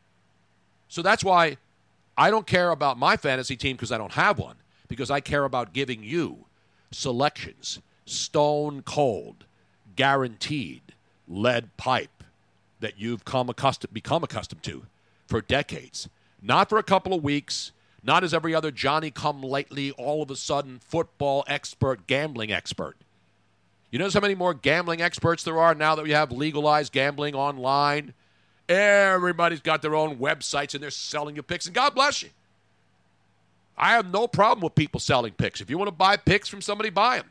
So 0.88 1.02
that's 1.02 1.23
why 1.26 1.57
I 2.18 2.30
don't 2.32 2.48
care 2.48 2.72
about 2.72 2.98
my 2.98 3.18
fantasy 3.18 3.57
team 3.57 3.76
because 3.76 3.91
I 3.91 3.98
don't 3.98 4.14
have 4.14 4.40
one, 4.40 4.56
because 4.88 5.11
I 5.11 5.19
care 5.19 5.44
about 5.44 5.73
giving 5.73 6.02
you 6.02 6.44
selections, 6.95 7.80
stone 8.05 8.81
cold, 8.81 9.45
guaranteed, 9.95 10.81
lead 11.27 11.76
pipe 11.77 12.23
that 12.80 12.99
you've 12.99 13.26
come 13.26 13.49
accustomed, 13.49 13.93
become 13.93 14.23
accustomed 14.23 14.63
to 14.63 14.85
for 15.27 15.41
decades. 15.41 16.07
Not 16.41 16.69
for 16.69 16.77
a 16.77 16.84
couple 16.84 17.13
of 17.13 17.23
weeks, 17.23 17.72
not 18.03 18.23
as 18.23 18.34
every 18.34 18.55
other 18.55 18.72
Johnny 18.72 19.11
come 19.11 19.41
lately, 19.41 19.91
all 19.91 20.22
of 20.22 20.31
a 20.31 20.35
sudden 20.35 20.80
football 20.80 21.43
expert, 21.47 22.07
gambling 22.07 22.51
expert. 22.51 22.95
You 23.91 23.99
notice 23.99 24.13
how 24.13 24.19
many 24.19 24.35
more 24.35 24.53
gambling 24.53 25.01
experts 25.01 25.43
there 25.43 25.59
are 25.59 25.76
now 25.76 25.95
that 25.95 26.03
we 26.03 26.11
have 26.11 26.31
legalized 26.31 26.93
gambling 26.93 27.35
online? 27.35 28.13
Everybody's 28.69 29.61
got 29.61 29.81
their 29.81 29.95
own 29.95 30.17
websites 30.17 30.73
and 30.73 30.81
they're 30.81 30.91
selling 30.91 31.35
you 31.35 31.43
picks, 31.43 31.65
and 31.65 31.76
God 31.76 31.93
bless 31.93 32.23
you. 32.23 32.30
I 33.77 33.91
have 33.91 34.11
no 34.11 34.27
problem 34.27 34.64
with 34.64 34.76
people 34.76 34.99
selling 34.99 35.34
picks. 35.34 35.61
If 35.61 35.69
you 35.69 35.77
want 35.77 35.89
to 35.89 35.95
buy 35.95 36.18
picks 36.18 36.47
from 36.47 36.61
somebody, 36.61 36.89
buy 36.89 37.18
them. 37.18 37.30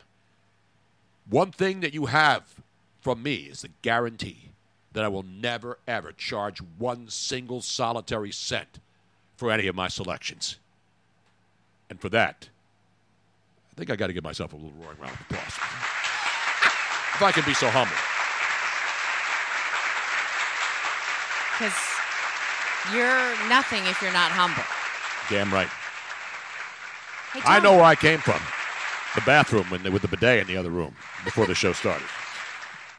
One 1.28 1.52
thing 1.52 1.80
that 1.80 1.94
you 1.94 2.06
have 2.06 2.42
from 3.00 3.22
me 3.22 3.34
is 3.34 3.62
the 3.62 3.70
guarantee 3.82 4.50
that 4.92 5.04
I 5.04 5.08
will 5.08 5.22
never, 5.22 5.78
ever 5.88 6.12
charge 6.12 6.60
one 6.78 7.08
single 7.08 7.60
solitary 7.60 8.30
cent 8.30 8.78
for 9.36 9.50
any 9.50 9.66
of 9.66 9.74
my 9.74 9.88
selections. 9.88 10.58
And 11.90 12.00
for 12.00 12.08
that, 12.10 12.48
I 13.72 13.74
think 13.76 13.90
I 13.90 13.96
got 13.96 14.06
to 14.08 14.12
give 14.12 14.24
myself 14.24 14.52
a 14.52 14.56
little 14.56 14.72
roaring 14.80 14.98
round 15.00 15.14
of 15.14 15.20
applause. 15.22 15.58
if 17.14 17.22
I 17.22 17.32
can 17.32 17.44
be 17.44 17.54
so 17.54 17.68
humble. 17.70 17.96
Because 21.54 21.74
you're 22.94 23.48
nothing 23.48 23.84
if 23.86 24.00
you're 24.02 24.12
not 24.12 24.30
humble. 24.30 24.64
Damn 25.28 25.52
right. 25.52 25.68
Hey, 27.34 27.40
I 27.44 27.60
know 27.60 27.72
where 27.72 27.84
I 27.84 27.94
came 27.94 28.20
from. 28.20 28.40
The 29.14 29.20
bathroom 29.22 29.64
when, 29.70 29.92
with 29.92 30.02
the 30.02 30.08
bidet 30.08 30.40
in 30.40 30.46
the 30.46 30.56
other 30.56 30.70
room 30.70 30.94
before 31.24 31.46
the 31.46 31.54
show 31.54 31.72
started. 31.72 32.06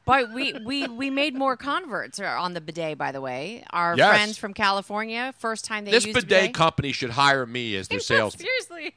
But 0.06 0.32
we, 0.34 0.53
we, 0.64 0.88
we 0.88 1.10
made 1.10 1.34
more 1.34 1.57
converts 1.57 2.20
on 2.20 2.53
the 2.53 2.62
bidet, 2.62 2.98
by 2.98 3.12
the 3.12 3.22
way. 3.22 3.64
Our 3.72 3.98
Yes. 3.98 4.10
friends 4.10 4.38
from 4.38 4.53
California, 4.53 5.34
first 5.40 5.66
time 5.66 5.84
they 5.86 5.91
this 5.91 6.06
used 6.06 6.18
a 6.18 6.22
bidet 6.22 6.53
company 6.53 6.91
should 6.91 7.10
hire 7.12 7.45
me 7.45 7.76
as 7.76 7.88
their 7.88 7.99
salesman. 8.02 8.45
Seriously. 8.45 8.95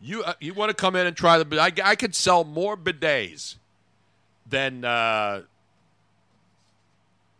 You 0.00 0.24
uh, 0.24 0.34
you 0.40 0.52
want 0.52 0.68
to 0.70 0.74
come 0.74 0.94
in 0.96 1.06
and 1.06 1.16
try 1.16 1.42
the? 1.42 1.58
I, 1.60 1.72
I 1.82 1.94
could 1.96 2.14
sell 2.14 2.44
more 2.44 2.76
bidets 2.76 3.56
than 4.46 4.84
uh, 4.84 5.42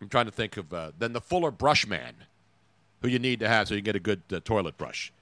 I'm 0.01 0.09
trying 0.09 0.24
to 0.26 0.32
think 0.32 0.56
of 0.56 0.72
uh, 0.72 0.93
than 0.98 1.12
the 1.12 1.20
Fuller 1.20 1.51
brush 1.51 1.86
man, 1.86 2.14
who 3.02 3.09
you 3.09 3.18
need 3.18 3.40
to 3.40 3.48
have 3.48 3.68
so 3.68 3.74
you 3.74 3.80
can 3.80 3.84
get 3.84 3.97
a 3.97 4.01
good 4.01 4.22
uh, 4.32 4.40
toilet 4.43 4.78
brush. 4.78 5.12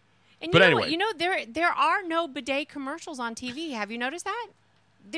And 0.45 0.53
But 0.53 0.59
you 0.59 0.61
know, 0.61 0.67
anyway. 0.67 0.81
what? 0.83 0.91
you 0.91 0.97
know 0.99 1.13
there 1.17 1.45
there 1.47 1.71
are 1.73 2.03
no 2.03 2.29
bidet 2.29 2.69
commercials 2.69 3.19
on 3.19 3.35
TV. 3.35 3.73
Have 3.73 3.91
you 3.91 3.99
noticed 3.99 4.25
that? 4.27 4.47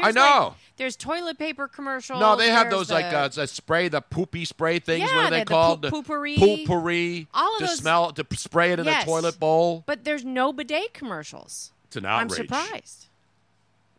I 0.02 0.10
know. 0.10 0.48
Like, 0.48 0.52
there's 0.78 0.96
toilet 0.96 1.38
paper 1.38 1.68
commercials. 1.68 2.18
no, 2.18 2.34
they 2.34 2.48
have 2.50 2.70
there's 2.70 2.88
those 2.88 2.90
like 2.90 3.08
the- 3.10 3.18
uh, 3.18 3.28
the 3.28 3.46
spray, 3.46 3.86
the 3.88 4.00
poopy 4.00 4.44
spray 4.44 4.80
things. 4.80 5.08
Yeah, 5.08 5.16
what 5.16 5.24
are 5.26 5.30
they 5.30 5.38
the- 5.40 5.44
the 5.44 5.50
called? 5.50 5.82
poop- 5.84 6.06
poopery. 6.06 6.36
Poopery. 6.36 7.26
All 7.32 7.52
of 7.54 7.60
to 7.60 7.66
those- 7.66 7.78
smell 7.78 8.12
to 8.12 8.26
spray 8.36 8.72
it 8.72 8.80
in 8.80 8.84
Yes. 8.86 9.04
a 9.04 9.06
toilet 9.06 9.38
bowl. 9.38 9.84
But 9.86 10.04
there's 10.04 10.24
no 10.24 10.52
bidet 10.52 10.92
commercials. 10.92 11.70
It's 11.86 11.94
an 11.96 12.04
outrage. 12.04 12.40
I'm 12.40 12.46
surprised. 12.48 13.06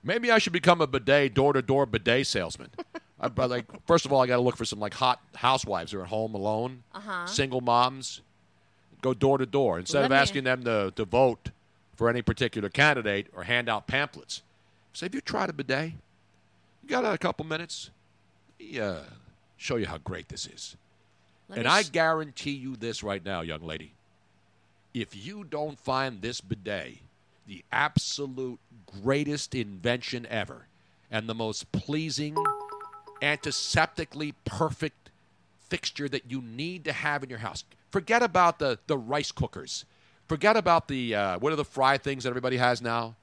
Maybe 0.04 0.30
I 0.32 0.38
should 0.40 0.54
become 0.54 0.82
a 0.82 0.88
bidet 0.88 1.34
door 1.34 1.54
to 1.54 1.62
door 1.62 1.86
bidet 1.86 2.28
salesman. 2.28 2.70
I, 3.20 3.30
but 3.30 3.50
like, 3.50 3.66
first 3.88 4.06
of 4.06 4.12
all, 4.14 4.22
I 4.22 4.28
got 4.28 4.36
to 4.36 4.42
look 4.42 4.58
for 4.58 4.66
some 4.66 4.80
like 4.80 4.94
hot 4.94 5.20
housewives 5.36 5.92
who 5.94 6.00
are 6.00 6.04
at 6.04 6.10
home 6.10 6.36
alone, 6.36 6.84
Uh-huh. 6.94 7.26
single 7.28 7.62
moms. 7.62 8.22
Go 9.02 9.14
door 9.14 9.38
to 9.38 9.46
door 9.46 9.80
instead 9.80 10.00
Let 10.00 10.06
of 10.06 10.12
me- 10.12 10.18
asking 10.18 10.44
them 10.46 10.64
to, 10.64 10.92
to 10.96 11.06
vote 11.06 11.50
for 11.96 12.10
any 12.10 12.22
particular 12.22 12.70
candidate 12.70 13.28
or 13.36 13.44
hand 13.44 13.70
out 13.70 13.88
pamphlets. 13.88 14.42
Say, 14.94 15.06
have 15.06 15.16
you 15.16 15.22
tried 15.22 15.50
a 15.50 15.54
bidet? 15.54 15.94
You 16.84 16.90
got 16.90 17.06
a 17.06 17.18
couple 17.18 17.46
minutes? 17.46 17.90
Let 18.60 18.72
me 18.72 18.80
uh, 18.80 19.00
show 19.58 19.76
you 19.76 19.86
how 19.86 19.98
great 20.00 20.30
this 20.30 20.48
is. 20.48 20.76
Let 21.50 21.60
and 21.60 21.68
I 21.68 21.84
sh- 21.84 21.90
guarantee 21.90 22.52
you 22.52 22.76
this 22.76 23.04
right 23.04 23.24
now, 23.24 23.42
young 23.42 23.62
lady. 23.62 23.92
If 24.94 25.16
you 25.16 25.44
don't 25.44 25.80
find 25.80 26.22
this 26.22 26.42
bidet 26.42 26.98
the 27.46 27.64
absolute 27.72 28.60
greatest 29.04 29.54
invention 29.56 30.26
ever 30.30 30.66
and 31.12 31.30
the 31.30 31.36
most 31.36 31.72
pleasing, 31.72 32.36
antiseptically 33.22 34.34
perfect 34.46 35.10
fixture 35.70 36.10
that 36.10 36.30
you 36.30 36.42
need 36.42 36.84
to 36.86 36.94
have 36.94 37.24
in 37.24 37.30
your 37.30 37.40
house, 37.40 37.64
forget 37.92 38.24
about 38.24 38.60
the, 38.60 38.80
the 38.88 38.98
rice 38.98 39.32
cookers. 39.32 39.86
Forget 40.28 40.58
about 40.58 40.88
the, 40.88 41.16
uh, 41.16 41.40
what 41.40 41.54
are 41.54 41.56
the 41.56 41.66
fry 41.66 41.98
things 41.98 42.24
that 42.24 42.30
everybody 42.30 42.58
has 42.58 42.82
now? 42.82 43.16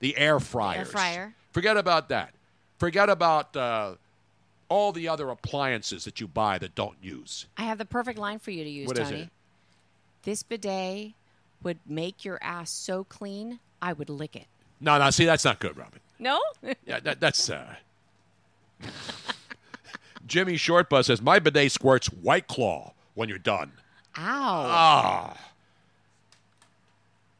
The 0.00 0.16
air 0.16 0.40
fryers. 0.40 0.78
Air 0.78 0.84
fryer. 0.86 1.34
Forget 1.52 1.76
about 1.76 2.08
that. 2.08 2.32
Forget 2.78 3.08
about 3.08 3.56
uh, 3.56 3.94
all 4.68 4.92
the 4.92 5.08
other 5.08 5.28
appliances 5.28 6.04
that 6.04 6.20
you 6.20 6.26
buy 6.26 6.58
that 6.58 6.74
don't 6.74 6.96
use. 7.02 7.46
I 7.56 7.62
have 7.62 7.78
the 7.78 7.84
perfect 7.84 8.18
line 8.18 8.38
for 8.38 8.50
you 8.50 8.64
to 8.64 8.70
use, 8.70 8.88
What 8.88 8.98
is 8.98 9.08
Tony. 9.10 9.22
it? 9.22 9.28
This 10.22 10.42
bidet 10.42 11.12
would 11.62 11.78
make 11.86 12.24
your 12.24 12.38
ass 12.42 12.70
so 12.70 13.04
clean, 13.04 13.60
I 13.82 13.92
would 13.92 14.08
lick 14.10 14.34
it. 14.34 14.46
No, 14.80 14.98
no, 14.98 15.10
see, 15.10 15.26
that's 15.26 15.44
not 15.44 15.58
good, 15.60 15.76
Robin. 15.76 16.00
No? 16.18 16.40
Yeah, 16.86 17.00
that, 17.00 17.20
that's. 17.20 17.50
Uh... 17.50 17.74
Jimmy 20.26 20.54
Shortbus 20.54 21.06
says, 21.06 21.20
My 21.20 21.38
bidet 21.38 21.72
squirts 21.72 22.06
White 22.06 22.46
Claw 22.46 22.92
when 23.14 23.28
you're 23.28 23.38
done. 23.38 23.72
Ow. 24.18 24.64
Ah. 24.66 25.36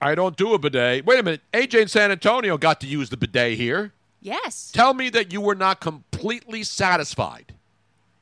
I 0.01 0.15
don't 0.15 0.37
do 0.37 0.55
a 0.55 0.59
bidet. 0.59 1.05
Wait 1.05 1.19
a 1.19 1.23
minute. 1.23 1.43
AJ 1.53 1.83
in 1.83 1.89
San 1.89 2.11
Antonio 2.11 2.57
got 2.57 2.81
to 2.81 2.87
use 2.87 3.11
the 3.11 3.17
bidet 3.17 3.59
here. 3.59 3.93
Yes. 4.23 4.71
Tell 4.73 4.95
me 4.95 5.11
that 5.11 5.33
you 5.33 5.41
were 5.41 5.55
not 5.55 5.81
completely 5.81 6.63
satisfied 6.63 7.55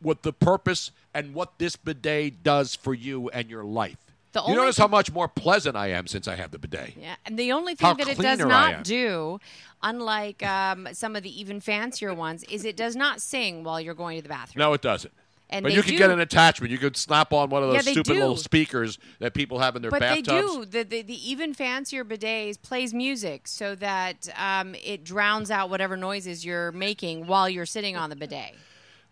with 0.03 0.23
the 0.23 0.33
purpose 0.33 0.91
and 1.15 1.35
what 1.35 1.59
this 1.59 1.77
bidet 1.77 2.43
does 2.43 2.75
for 2.75 2.95
you 2.95 3.29
and 3.31 3.49
your 3.51 3.65
life. 3.65 3.97
The 4.33 4.43
you 4.47 4.57
notice 4.57 4.77
thing- 4.77 4.83
how 4.85 4.89
much 4.89 5.11
more 5.12 5.27
pleasant 5.29 5.77
I 5.77 5.89
am 5.89 6.07
since 6.07 6.29
I 6.29 6.37
have 6.37 6.51
the 6.51 6.59
bidet. 6.59 6.95
Yeah, 7.01 7.15
and 7.25 7.39
the 7.39 7.53
only 7.53 7.77
How 7.79 7.95
thing 7.95 8.05
that 8.05 8.12
it 8.12 8.20
does 8.23 8.39
cleaner 8.39 8.53
I 8.53 8.66
am. 8.70 8.73
not 8.77 8.85
do, 8.85 9.41
unlike 9.83 10.43
um, 10.45 10.89
some 10.93 11.16
of 11.16 11.23
the 11.23 11.41
even 11.41 11.61
fancier 11.61 12.12
ones, 12.12 12.45
is 12.45 12.65
it 12.65 12.77
does 12.77 12.95
not 12.95 13.20
sing 13.23 13.65
while 13.65 13.81
you're 13.81 13.95
going 13.95 14.16
to 14.19 14.23
the 14.23 14.29
bathroom. 14.29 14.61
No, 14.61 14.73
it 14.75 14.83
doesn't. 14.83 15.12
And 15.51 15.62
but 15.62 15.73
you 15.73 15.83
can 15.83 15.93
do- 15.93 15.99
get 15.99 16.11
an 16.11 16.20
attachment. 16.20 16.70
You 16.70 16.79
could 16.79 16.97
snap 16.97 17.33
on 17.33 17.49
one 17.49 17.62
of 17.62 17.70
those 17.70 17.85
they 17.85 17.93
stupid 17.93 18.12
do. 18.12 18.20
little 18.20 18.37
speakers 18.37 18.99
that 19.19 19.33
people 19.33 19.59
have 19.61 19.77
in 19.77 19.83
their 19.83 19.91
but 19.91 20.01
bathtubs. 20.01 20.29
they 20.29 20.41
do. 20.41 20.65
The, 20.66 20.83
the 20.83 21.03
the 21.03 21.31
even 21.31 21.55
fancier 21.55 22.05
bidets 22.05 22.61
plays 22.61 22.93
music 22.93 23.49
so 23.49 23.75
that 23.77 24.29
um, 24.37 24.75
it 24.75 25.05
drowns 25.05 25.51
out 25.51 25.70
whatever 25.70 25.97
noises 25.97 26.45
you're 26.45 26.70
making 26.73 27.27
while 27.27 27.49
you're 27.49 27.65
sitting 27.66 27.97
on 27.97 28.11
the 28.11 28.16
bidet. 28.16 28.55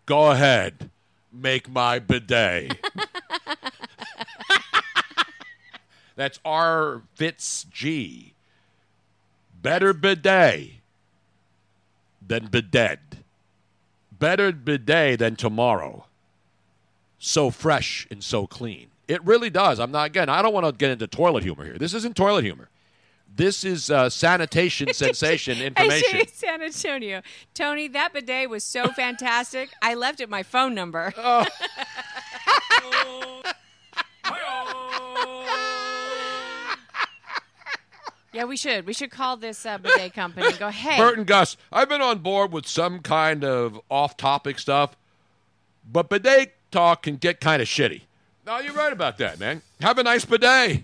Go 0.05 0.29
ahead, 0.31 0.91
make 1.33 1.67
my 1.69 1.97
bidet. 1.99 2.77
That's 6.15 6.39
R 6.45 7.01
Fitz 7.15 7.65
G. 7.71 8.33
Better 9.59 9.93
bidet 9.93 10.73
than 12.25 12.47
bidet. 12.47 12.99
Better 14.11 14.51
bidet 14.51 15.19
than 15.19 15.35
tomorrow. 15.35 16.05
So 17.19 17.49
fresh 17.49 18.07
and 18.11 18.23
so 18.23 18.47
clean. 18.47 18.87
It 19.07 19.23
really 19.25 19.49
does. 19.49 19.79
I'm 19.79 19.91
not 19.91 20.07
again. 20.07 20.29
I 20.29 20.41
don't 20.41 20.53
want 20.53 20.65
to 20.65 20.71
get 20.71 20.91
into 20.91 21.07
toilet 21.07 21.43
humor 21.43 21.63
here. 21.63 21.77
This 21.77 21.93
isn't 21.93 22.15
toilet 22.15 22.43
humor. 22.43 22.69
This 23.33 23.63
is 23.63 23.91
uh, 23.91 24.09
sanitation 24.09 24.93
sensation 24.93 25.61
information. 25.61 26.17
Hey, 26.19 26.25
San 26.33 26.61
Antonio, 26.61 27.21
Tony, 27.53 27.87
that 27.89 28.13
bidet 28.13 28.49
was 28.49 28.63
so 28.63 28.87
fantastic. 28.95 29.69
I 29.81 29.93
left 29.93 30.19
it 30.19 30.29
my 30.29 30.43
phone 30.43 30.73
number. 30.73 31.13
Oh. 31.17 31.45
yeah, 38.33 38.43
we 38.45 38.57
should. 38.57 38.85
We 38.85 38.93
should 38.93 39.11
call 39.11 39.37
this 39.37 39.65
uh, 39.65 39.77
bidet 39.77 40.13
company. 40.13 40.47
and 40.47 40.59
Go, 40.59 40.69
hey, 40.69 40.97
Bert 40.97 41.17
and 41.17 41.25
Gus, 41.27 41.57
I've 41.71 41.89
been 41.89 42.01
on 42.01 42.19
board 42.19 42.51
with 42.51 42.67
some 42.67 42.99
kind 42.99 43.43
of 43.43 43.79
off-topic 43.89 44.59
stuff, 44.59 44.97
but 45.89 46.09
bidet 46.09 46.56
talk 46.71 47.03
can 47.03 47.15
get 47.17 47.39
kind 47.39 47.61
of 47.61 47.67
shitty. 47.67 48.01
No, 48.45 48.59
you're 48.59 48.73
right 48.73 48.93
about 48.93 49.17
that, 49.17 49.39
man. 49.39 49.61
Have 49.81 49.97
a 49.97 50.03
nice 50.03 50.25
bidet. 50.25 50.83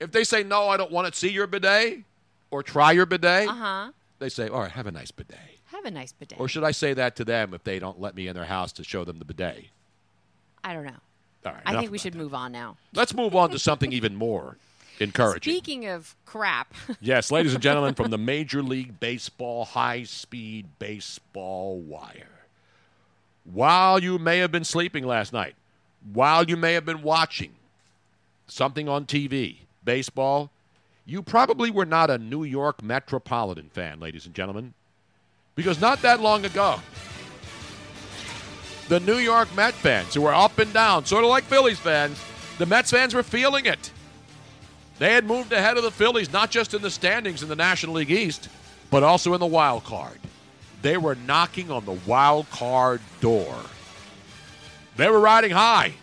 If 0.00 0.12
they 0.12 0.24
say 0.24 0.42
no, 0.42 0.68
I 0.68 0.76
don't 0.76 0.90
want 0.92 1.12
to 1.12 1.18
see 1.18 1.30
your 1.30 1.46
bidet 1.46 2.00
or 2.50 2.62
try 2.62 2.92
your 2.92 3.06
bidet, 3.06 3.48
Uh 3.48 3.52
huh. 3.52 3.90
they 4.18 4.28
say, 4.28 4.48
all 4.48 4.60
right, 4.60 4.70
have 4.70 4.86
a 4.86 4.92
nice 4.92 5.10
bidet. 5.10 5.38
Have 5.66 5.84
a 5.84 5.90
nice 5.90 6.12
bidet. 6.12 6.38
Or 6.38 6.46
should 6.48 6.62
I 6.64 6.70
say 6.70 6.94
that 6.94 7.16
to 7.16 7.24
them 7.24 7.52
if 7.54 7.64
they 7.64 7.78
don't 7.78 8.00
let 8.00 8.14
me 8.14 8.28
in 8.28 8.34
their 8.34 8.44
house 8.44 8.72
to 8.72 8.84
show 8.84 9.04
them 9.04 9.18
the 9.18 9.24
bidet? 9.24 9.64
I 10.62 10.72
don't 10.72 10.84
know. 10.84 10.92
All 11.46 11.52
right, 11.52 11.62
I 11.66 11.72
think 11.72 11.90
we 11.90 11.96
about 11.96 12.00
should 12.02 12.14
move 12.14 12.32
on 12.32 12.52
now. 12.52 12.76
Let's 12.94 13.12
move 13.14 13.34
on 13.34 13.50
to 13.50 13.58
something 13.58 13.92
even 13.92 14.14
more 14.16 14.56
encouraging. 15.00 15.52
Speaking 15.52 15.86
of 15.86 16.14
crap, 16.24 16.72
Yes, 17.00 17.30
ladies 17.30 17.52
and 17.54 17.62
gentlemen, 17.62 17.94
from 17.94 18.10
the 18.10 18.18
Major 18.18 18.62
League 18.62 18.98
Baseball 19.00 19.64
high 19.64 20.04
speed 20.04 20.66
baseball 20.78 21.78
wire. 21.80 22.28
While 23.44 24.02
you 24.02 24.18
may 24.18 24.38
have 24.38 24.50
been 24.50 24.64
sleeping 24.64 25.06
last 25.06 25.32
night, 25.32 25.54
while 26.12 26.44
you 26.44 26.56
may 26.56 26.74
have 26.74 26.84
been 26.84 27.02
watching 27.02 27.52
something 28.46 28.88
on 28.88 29.04
TV, 29.04 29.58
baseball, 29.84 30.50
you 31.04 31.22
probably 31.22 31.70
were 31.70 31.84
not 31.84 32.10
a 32.10 32.18
New 32.18 32.44
York 32.44 32.82
Metropolitan 32.82 33.68
fan, 33.68 34.00
ladies 34.00 34.26
and 34.26 34.34
gentlemen, 34.34 34.72
because 35.54 35.80
not 35.80 36.00
that 36.02 36.20
long 36.20 36.44
ago, 36.44 36.80
the 38.88 39.00
New 39.00 39.16
York 39.16 39.54
Met 39.54 39.74
fans 39.74 40.14
who 40.14 40.22
were 40.22 40.34
up 40.34 40.58
and 40.58 40.72
down, 40.72 41.04
sort 41.04 41.24
of 41.24 41.30
like 41.30 41.44
Phillies 41.44 41.78
fans, 41.78 42.22
the 42.58 42.66
Mets 42.66 42.90
fans 42.90 43.14
were 43.14 43.22
feeling 43.22 43.66
it. 43.66 43.90
They 44.98 45.12
had 45.12 45.26
moved 45.26 45.52
ahead 45.52 45.76
of 45.76 45.82
the 45.82 45.90
Phillies, 45.90 46.32
not 46.32 46.50
just 46.50 46.72
in 46.72 46.82
the 46.82 46.90
standings 46.90 47.42
in 47.42 47.48
the 47.48 47.56
National 47.56 47.94
League 47.94 48.10
East, 48.10 48.48
but 48.90 49.02
also 49.02 49.34
in 49.34 49.40
the 49.40 49.46
wild 49.46 49.84
card. 49.84 50.18
They 50.84 50.98
were 50.98 51.14
knocking 51.14 51.70
on 51.70 51.86
the 51.86 51.96
wild 52.06 52.50
card 52.50 53.00
door. 53.22 53.56
They 54.98 55.08
were 55.08 55.18
riding 55.18 55.52
high. 55.52 55.94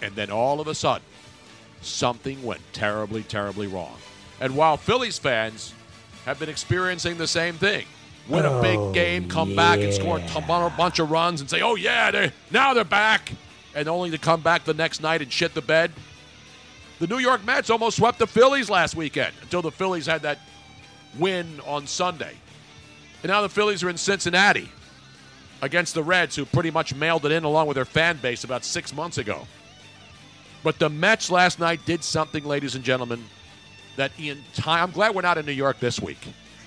And 0.00 0.14
then 0.14 0.30
all 0.30 0.60
of 0.60 0.68
a 0.68 0.74
sudden, 0.74 1.04
something 1.80 2.44
went 2.44 2.60
terribly, 2.72 3.24
terribly 3.24 3.66
wrong. 3.66 3.96
And 4.40 4.54
while 4.54 4.76
Phillies 4.76 5.18
fans 5.18 5.74
have 6.26 6.38
been 6.38 6.48
experiencing 6.48 7.18
the 7.18 7.26
same 7.26 7.54
thing, 7.56 7.86
win 8.28 8.44
a 8.44 8.62
big 8.62 8.78
oh, 8.78 8.92
game, 8.92 9.28
come 9.28 9.56
back 9.56 9.80
and 9.80 9.92
score 9.92 10.20
a 10.20 10.70
bunch 10.76 11.00
of 11.00 11.10
runs 11.10 11.40
and 11.40 11.50
say, 11.50 11.60
oh, 11.60 11.74
yeah, 11.74 12.12
they're, 12.12 12.32
now 12.52 12.72
they're 12.72 12.84
back, 12.84 13.32
and 13.74 13.88
only 13.88 14.12
to 14.12 14.18
come 14.18 14.42
back 14.42 14.62
the 14.62 14.74
next 14.74 15.02
night 15.02 15.22
and 15.22 15.32
shit 15.32 15.54
the 15.54 15.60
bed. 15.60 15.90
The 17.00 17.08
New 17.08 17.18
York 17.18 17.44
Mets 17.44 17.68
almost 17.68 17.96
swept 17.96 18.20
the 18.20 18.28
Phillies 18.28 18.70
last 18.70 18.94
weekend 18.94 19.34
until 19.42 19.60
the 19.60 19.72
Phillies 19.72 20.06
had 20.06 20.22
that 20.22 20.38
win 21.18 21.58
on 21.66 21.88
Sunday. 21.88 22.36
And 23.22 23.30
now 23.30 23.42
the 23.42 23.48
Phillies 23.48 23.82
are 23.82 23.90
in 23.90 23.96
Cincinnati 23.96 24.70
against 25.62 25.94
the 25.94 26.02
Reds, 26.02 26.36
who 26.36 26.44
pretty 26.44 26.70
much 26.70 26.94
mailed 26.94 27.24
it 27.26 27.32
in 27.32 27.44
along 27.44 27.66
with 27.66 27.76
their 27.76 27.84
fan 27.84 28.18
base 28.18 28.44
about 28.44 28.64
six 28.64 28.94
months 28.94 29.18
ago. 29.18 29.46
But 30.62 30.78
the 30.78 30.90
Mets 30.90 31.30
last 31.30 31.58
night 31.58 31.84
did 31.86 32.02
something, 32.02 32.44
ladies 32.44 32.74
and 32.74 32.84
gentlemen, 32.84 33.24
that 33.96 34.16
the 34.16 34.30
entire. 34.30 34.82
I'm 34.82 34.90
glad 34.90 35.14
we're 35.14 35.22
not 35.22 35.38
in 35.38 35.46
New 35.46 35.52
York 35.52 35.80
this 35.80 36.00
week. 36.00 36.18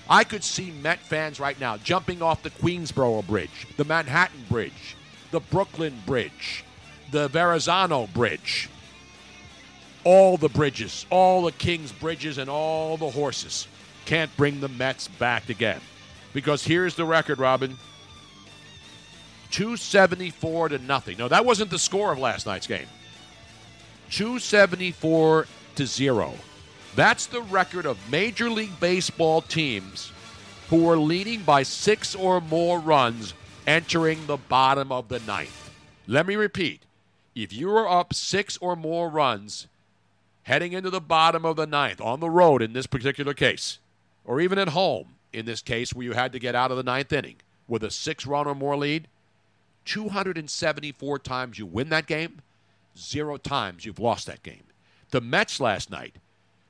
I 0.08 0.24
could 0.24 0.42
see 0.42 0.72
Met 0.72 0.98
fans 0.98 1.38
right 1.38 1.58
now 1.60 1.76
jumping 1.76 2.20
off 2.20 2.42
the 2.42 2.50
Queensboro 2.50 3.26
Bridge, 3.26 3.68
the 3.76 3.84
Manhattan 3.84 4.44
Bridge, 4.48 4.96
the 5.30 5.40
Brooklyn 5.40 6.02
Bridge, 6.04 6.64
the 7.12 7.28
Verrazano 7.28 8.08
Bridge, 8.08 8.68
all 10.02 10.36
the 10.36 10.48
bridges, 10.48 11.06
all 11.10 11.42
the 11.42 11.52
King's 11.52 11.92
bridges, 11.92 12.38
and 12.38 12.50
all 12.50 12.96
the 12.96 13.10
horses 13.10 13.68
can't 14.04 14.34
bring 14.36 14.60
the 14.60 14.68
Mets 14.68 15.06
back 15.06 15.48
again. 15.48 15.80
Because 16.32 16.64
here's 16.64 16.94
the 16.94 17.04
record, 17.04 17.38
Robin 17.38 17.76
274 19.50 20.70
to 20.70 20.78
nothing. 20.78 21.18
No, 21.18 21.28
that 21.28 21.44
wasn't 21.44 21.70
the 21.70 21.78
score 21.78 22.12
of 22.12 22.18
last 22.18 22.46
night's 22.46 22.66
game. 22.66 22.86
274 24.10 25.46
to 25.76 25.86
0. 25.86 26.34
That's 26.94 27.26
the 27.26 27.42
record 27.42 27.86
of 27.86 28.10
Major 28.10 28.50
League 28.50 28.78
Baseball 28.80 29.42
teams 29.42 30.12
who 30.68 30.84
were 30.84 30.96
leading 30.96 31.42
by 31.42 31.62
six 31.62 32.14
or 32.14 32.40
more 32.40 32.78
runs 32.78 33.34
entering 33.66 34.26
the 34.26 34.36
bottom 34.36 34.90
of 34.90 35.08
the 35.08 35.20
ninth. 35.20 35.70
Let 36.06 36.26
me 36.26 36.36
repeat 36.36 36.82
if 37.34 37.52
you 37.52 37.68
were 37.68 37.88
up 37.88 38.14
six 38.14 38.56
or 38.58 38.74
more 38.76 39.08
runs 39.08 39.66
heading 40.42 40.72
into 40.72 40.90
the 40.90 41.00
bottom 41.00 41.44
of 41.44 41.56
the 41.56 41.66
ninth 41.66 42.00
on 42.00 42.20
the 42.20 42.30
road 42.30 42.62
in 42.62 42.72
this 42.72 42.86
particular 42.86 43.34
case, 43.34 43.78
or 44.24 44.40
even 44.40 44.58
at 44.58 44.68
home 44.68 45.14
in 45.32 45.46
this 45.46 45.62
case 45.62 45.94
where 45.94 46.04
you 46.04 46.12
had 46.12 46.32
to 46.32 46.38
get 46.38 46.54
out 46.54 46.70
of 46.70 46.76
the 46.76 46.82
ninth 46.82 47.12
inning 47.12 47.36
with 47.68 47.82
a 47.84 47.90
six 47.90 48.26
run 48.26 48.46
or 48.46 48.54
more 48.54 48.76
lead, 48.76 49.08
274 49.84 51.18
times 51.18 51.58
you 51.58 51.66
win 51.66 51.88
that 51.88 52.06
game, 52.06 52.40
zero 52.96 53.36
times 53.36 53.84
you've 53.84 53.98
lost 53.98 54.26
that 54.26 54.42
game. 54.42 54.64
The 55.10 55.20
Mets 55.20 55.60
last 55.60 55.90
night 55.90 56.16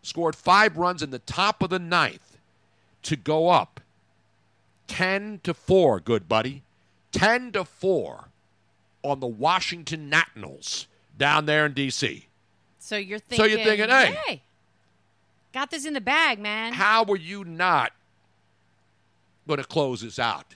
scored 0.03 0.37
five 0.37 0.77
runs 0.77 1.03
in 1.03 1.11
the 1.11 1.19
top 1.19 1.63
of 1.63 1.71
the 1.71 1.79
ninth 1.79 2.39
to 3.03 3.17
go 3.17 3.49
up 3.49 3.81
10 4.87 5.41
to 5.45 5.55
4, 5.55 6.01
good 6.01 6.29
buddy. 6.29 6.63
10 7.13 7.53
to 7.53 7.65
4 7.65 8.29
on 9.03 9.21
the 9.21 9.27
Washington 9.27 10.09
Nationals 10.09 10.87
down 11.17 11.47
there 11.47 11.67
in 11.67 11.73
D.C. 11.73 12.27
So 12.79 12.97
you're 12.97 13.19
thinking. 13.19 13.37
So 13.37 13.45
you're 13.45 13.65
thinking, 13.65 13.89
hey. 13.89 14.43
got 15.53 15.71
this 15.71 15.87
in 15.87 15.95
the 15.95 16.01
bag, 16.01 16.39
man. 16.39 16.73
How 16.73 17.05
were 17.05 17.17
you 17.17 17.45
not 17.45 17.93
going 19.51 19.61
to 19.61 19.69
close 19.69 20.01
this 20.01 20.19
out? 20.19 20.55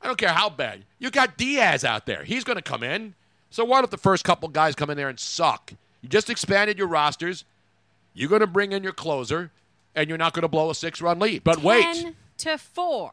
I 0.00 0.06
don't 0.06 0.18
care 0.18 0.32
how 0.32 0.48
bad. 0.48 0.84
You 0.98 1.10
got 1.10 1.36
Diaz 1.36 1.84
out 1.84 2.06
there. 2.06 2.22
He's 2.22 2.44
going 2.44 2.56
to 2.56 2.62
come 2.62 2.82
in. 2.82 3.14
So 3.50 3.64
why 3.64 3.80
don't 3.80 3.90
the 3.90 3.98
first 3.98 4.24
couple 4.24 4.48
guys 4.48 4.74
come 4.74 4.88
in 4.88 4.96
there 4.96 5.08
and 5.08 5.18
suck? 5.18 5.72
You 6.00 6.08
just 6.08 6.30
expanded 6.30 6.78
your 6.78 6.86
rosters. 6.86 7.44
You're 8.14 8.28
going 8.28 8.40
to 8.40 8.46
bring 8.46 8.72
in 8.72 8.82
your 8.82 8.92
closer, 8.92 9.50
and 9.94 10.08
you're 10.08 10.18
not 10.18 10.32
going 10.32 10.42
to 10.42 10.48
blow 10.48 10.70
a 10.70 10.74
six-run 10.74 11.18
lead. 11.18 11.42
But 11.42 11.62
wait. 11.62 11.82
Ten 11.82 12.16
to 12.38 12.58
four. 12.58 13.12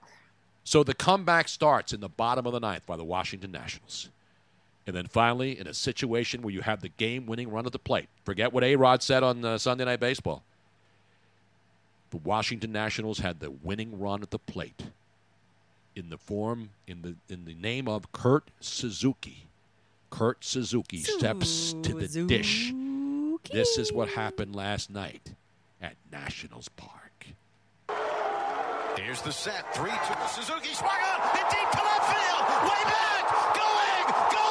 So 0.63 0.84
the 0.84 0.93
comeback 0.93 1.47
starts 1.47 1.93
in 1.93 1.99
the 1.99 2.09
bottom 2.09 2.45
of 2.45 2.53
the 2.53 2.59
ninth 2.59 2.85
by 2.85 2.95
the 2.95 3.03
Washington 3.03 3.51
Nationals. 3.51 4.09
And 4.85 4.95
then 4.95 5.07
finally, 5.07 5.57
in 5.57 5.65
a 5.65 5.73
situation 5.73 6.41
where 6.41 6.53
you 6.53 6.61
have 6.61 6.81
the 6.81 6.89
game 6.89 7.25
winning 7.25 7.49
run 7.49 7.65
at 7.65 7.71
the 7.71 7.80
plate, 7.80 8.09
forget 8.23 8.53
what 8.53 8.63
A 8.63 8.75
Rod 8.75 9.01
said 9.01 9.23
on 9.23 9.43
uh, 9.43 9.57
Sunday 9.57 9.85
Night 9.85 9.99
Baseball. 9.99 10.43
The 12.14 12.18
Washington 12.18 12.72
Nationals 12.72 13.18
had 13.18 13.40
the 13.40 13.49
winning 13.49 13.98
run 13.99 14.22
at 14.22 14.30
the 14.30 14.38
plate 14.38 14.84
in 15.95 16.11
the 16.11 16.18
form, 16.19 16.69
in 16.85 17.02
the, 17.02 17.15
in 17.27 17.45
the 17.45 17.56
name 17.56 17.88
of 17.88 18.11
Kurt 18.11 18.52
Suzuki. 18.60 19.48
Kurt 20.11 20.45
Suzuki 20.45 20.99
steps 20.99 21.73
to 21.81 21.95
the 21.95 22.23
dish. 22.27 22.72
This 23.52 23.80
is 23.80 23.91
what 23.91 24.10
happened 24.10 24.56
last 24.56 24.91
night 24.91 25.34
at 25.81 25.95
Nationals 26.11 26.69
Park. 26.69 27.26
Here's 28.95 29.23
the 29.23 29.31
set. 29.31 29.73
3 29.73 29.90
to 29.90 30.27
Suzuki. 30.27 30.72
Swung 30.76 30.91
on. 30.91 31.35
In 31.35 31.44
deep 31.49 31.72
to 31.72 31.81
left 31.81 32.14
field. 32.14 32.45
Way 32.61 32.84
back. 32.94 33.56
Going. 33.56 34.34
Going. 34.34 34.42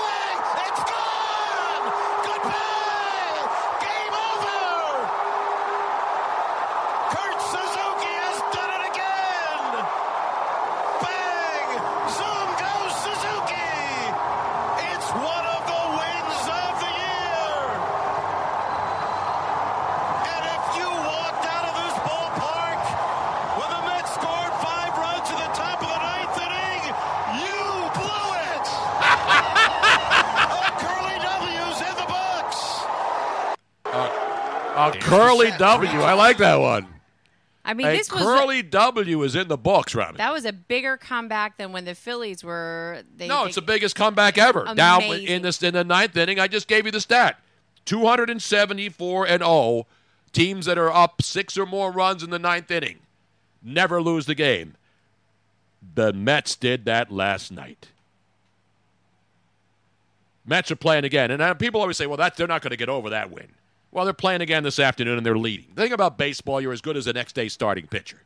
A 34.88 34.98
curly 34.98 35.50
W. 35.58 35.88
I 35.90 36.14
like 36.14 36.38
that 36.38 36.56
one. 36.56 36.86
I 37.64 37.74
mean, 37.74 37.86
a 37.86 37.92
this 37.92 38.10
was 38.10 38.20
curly 38.22 38.62
W 38.62 39.22
is 39.22 39.36
in 39.36 39.46
the 39.46 39.56
books, 39.56 39.94
Robin. 39.94 40.16
that 40.16 40.32
was 40.32 40.44
a 40.44 40.52
bigger 40.52 40.96
comeback 40.96 41.58
than 41.58 41.70
when 41.70 41.84
the 41.84 41.94
Phillies 41.94 42.42
were. 42.42 43.02
They, 43.16 43.28
no, 43.28 43.42
they- 43.42 43.46
it's 43.48 43.54
the 43.54 43.62
biggest 43.62 43.94
comeback 43.94 44.36
ever. 44.36 44.64
Down 44.74 45.04
Amazing. 45.04 45.26
in 45.28 45.42
this 45.42 45.62
in 45.62 45.74
the 45.74 45.84
ninth 45.84 46.16
inning, 46.16 46.40
I 46.40 46.48
just 46.48 46.66
gave 46.66 46.86
you 46.86 46.90
the 46.90 47.00
stat: 47.00 47.38
two 47.84 48.04
hundred 48.04 48.30
and 48.30 48.42
seventy-four 48.42 49.26
and 49.26 49.42
zero. 49.42 49.86
Teams 50.32 50.66
that 50.66 50.78
are 50.78 50.90
up 50.90 51.20
six 51.22 51.56
or 51.58 51.66
more 51.66 51.92
runs 51.92 52.22
in 52.22 52.30
the 52.30 52.38
ninth 52.38 52.70
inning 52.70 52.98
never 53.62 54.00
lose 54.02 54.26
the 54.26 54.34
game. 54.34 54.74
The 55.94 56.12
Mets 56.12 56.56
did 56.56 56.84
that 56.86 57.12
last 57.12 57.52
night. 57.52 57.88
Mets 60.44 60.70
are 60.70 60.76
playing 60.76 61.04
again, 61.04 61.30
and 61.30 61.40
uh, 61.40 61.54
people 61.54 61.80
always 61.80 61.96
say, 61.96 62.06
"Well, 62.06 62.16
that 62.16 62.36
they're 62.36 62.48
not 62.48 62.62
going 62.62 62.70
to 62.70 62.76
get 62.76 62.88
over 62.88 63.10
that 63.10 63.30
win." 63.30 63.48
Well, 63.92 64.04
they're 64.06 64.14
playing 64.14 64.40
again 64.40 64.62
this 64.64 64.78
afternoon, 64.78 65.18
and 65.18 65.24
they're 65.26 65.36
leading. 65.38 65.66
The 65.74 65.82
thing 65.82 65.92
about 65.92 66.16
baseball, 66.18 66.60
you're 66.60 66.72
as 66.72 66.80
good 66.80 66.96
as 66.96 67.04
the 67.04 67.12
next 67.12 67.34
day 67.34 67.48
starting 67.48 67.86
pitcher, 67.86 68.22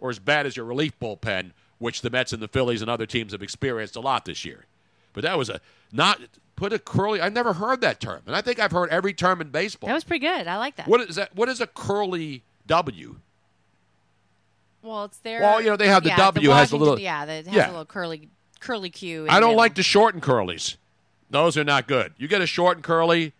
or 0.00 0.10
as 0.10 0.18
bad 0.18 0.46
as 0.46 0.56
your 0.56 0.66
relief 0.66 0.98
bullpen, 1.00 1.52
which 1.78 2.00
the 2.02 2.10
Mets 2.10 2.32
and 2.32 2.42
the 2.42 2.48
Phillies 2.48 2.82
and 2.82 2.90
other 2.90 3.06
teams 3.06 3.32
have 3.32 3.42
experienced 3.42 3.94
a 3.96 4.00
lot 4.00 4.24
this 4.24 4.44
year. 4.44 4.64
But 5.12 5.22
that 5.22 5.38
was 5.38 5.48
a 5.48 5.60
not 5.92 6.20
put 6.56 6.72
a 6.72 6.78
curly. 6.80 7.20
I 7.20 7.28
never 7.28 7.52
heard 7.52 7.80
that 7.82 8.00
term, 8.00 8.22
and 8.26 8.34
I 8.34 8.40
think 8.42 8.58
I've 8.58 8.72
heard 8.72 8.90
every 8.90 9.14
term 9.14 9.40
in 9.40 9.50
baseball. 9.50 9.86
that 9.88 9.94
was 9.94 10.04
pretty 10.04 10.26
good. 10.26 10.46
I 10.48 10.56
like 10.56 10.76
that. 10.76 10.88
What 10.88 11.00
is 11.02 11.16
that? 11.16 11.34
What 11.36 11.48
is 11.48 11.60
a 11.60 11.66
curly 11.68 12.42
W? 12.66 13.16
Well, 14.82 15.04
it's 15.04 15.18
there. 15.18 15.40
Well, 15.40 15.60
you 15.60 15.68
know, 15.68 15.76
they 15.76 15.88
have 15.88 16.02
the 16.02 16.10
yeah, 16.10 16.16
W 16.16 16.50
has 16.50 16.72
a 16.72 16.76
little- 16.76 16.98
Yeah, 16.98 17.26
that 17.26 17.46
has 17.46 17.54
Yeah. 17.54 17.66
a 17.66 17.70
little 17.70 17.84
curly 17.84 18.28
curly 18.60 18.90
Q. 18.90 19.26
I 19.28 19.34
the 19.36 19.40
don't 19.46 19.56
like 19.56 19.74
the 19.76 19.82
short 19.82 20.14
and 20.14 20.22
curlies. 20.22 20.76
Those 21.30 21.56
are 21.56 21.64
not 21.64 21.86
good. 21.88 22.12
You 22.18 22.28
get 22.28 22.40
a 22.40 22.46
short 22.46 22.76
and 22.76 22.84
curly, 22.84 23.32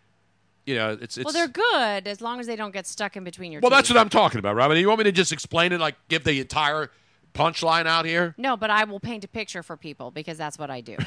you 0.67 0.75
know, 0.75 0.99
it's 1.01 1.17
it's. 1.17 1.25
well, 1.25 1.33
they're 1.33 1.49
good 1.49 2.07
as 2.07 2.21
long 2.21 2.41
as 2.41 2.47
they 2.47 2.57
don't 2.57 2.73
get 2.73 2.87
stuck 2.87 3.17
in 3.17 3.25
between 3.25 3.53
your. 3.53 3.61
well, 3.61 3.71
that's 3.71 3.89
what 3.89 3.99
I'm 3.99 4.09
talking 4.09 4.39
about, 4.39 4.57
Robin. 4.57 4.77
You 4.77 4.89
want 4.89 4.99
me 4.99 5.05
to 5.05 5.13
just 5.13 5.33
explain 5.33 5.73
it, 5.73 5.81
like 5.81 5.95
give 6.09 6.25
the 6.25 6.41
entire 6.41 6.91
punchline 7.35 7.87
out 7.87 8.05
here? 8.05 8.35
No, 8.37 8.57
but 8.57 8.71
I 8.71 8.85
will 8.85 9.01
paint 9.01 9.25
a 9.25 9.29
picture 9.29 9.63
for 9.63 9.77
people 9.77 10.11
because 10.11 10.37
that's 10.37 10.59
what 10.59 10.71
I 10.71 10.81
do. 10.81 10.97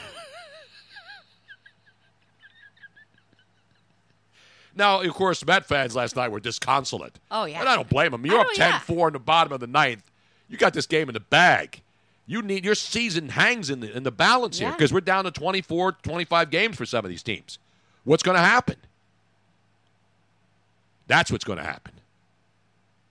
Now, 4.76 5.02
of 5.02 5.14
course, 5.14 5.46
Met 5.46 5.66
fans 5.66 5.96
last 5.96 6.16
night 6.16 6.32
were 6.32 6.40
disconsolate. 6.40 7.20
Oh, 7.30 7.44
yeah. 7.46 7.60
And 7.60 7.68
I 7.68 7.76
don't 7.76 7.90
blame 7.90 8.12
them. 8.12 8.26
You're 8.26 8.40
up 8.40 8.48
10 8.54 8.70
yeah. 8.70 8.80
4 8.80 9.10
in 9.10 9.14
the 9.14 9.20
bottom 9.20 9.52
of 9.52 9.60
the 9.60 9.68
ninth. 9.68 10.10
You 10.48 10.58
got 10.58 10.74
this 10.74 10.86
game 10.86 11.10
in 11.10 11.14
the 11.14 11.20
bag. 11.20 11.82
You 12.26 12.42
need 12.42 12.64
your 12.64 12.76
season 12.76 13.30
hangs 13.30 13.70
in 13.70 13.80
the 13.82 13.96
in 13.96 14.04
the 14.04 14.12
balance 14.12 14.60
here 14.60 14.72
because 14.72 14.94
we're 14.94 15.02
down 15.02 15.24
to 15.26 15.32
24, 15.32 15.94
25 15.94 16.50
games 16.50 16.78
for 16.78 16.86
some 16.86 17.04
of 17.04 17.10
these 17.10 17.24
teams. 17.24 17.58
What's 18.04 18.24
going 18.24 18.38
to 18.38 18.44
happen? 18.44 18.78
That's 21.10 21.32
what's 21.32 21.44
going 21.44 21.58
to 21.58 21.66
happen. 21.66 21.94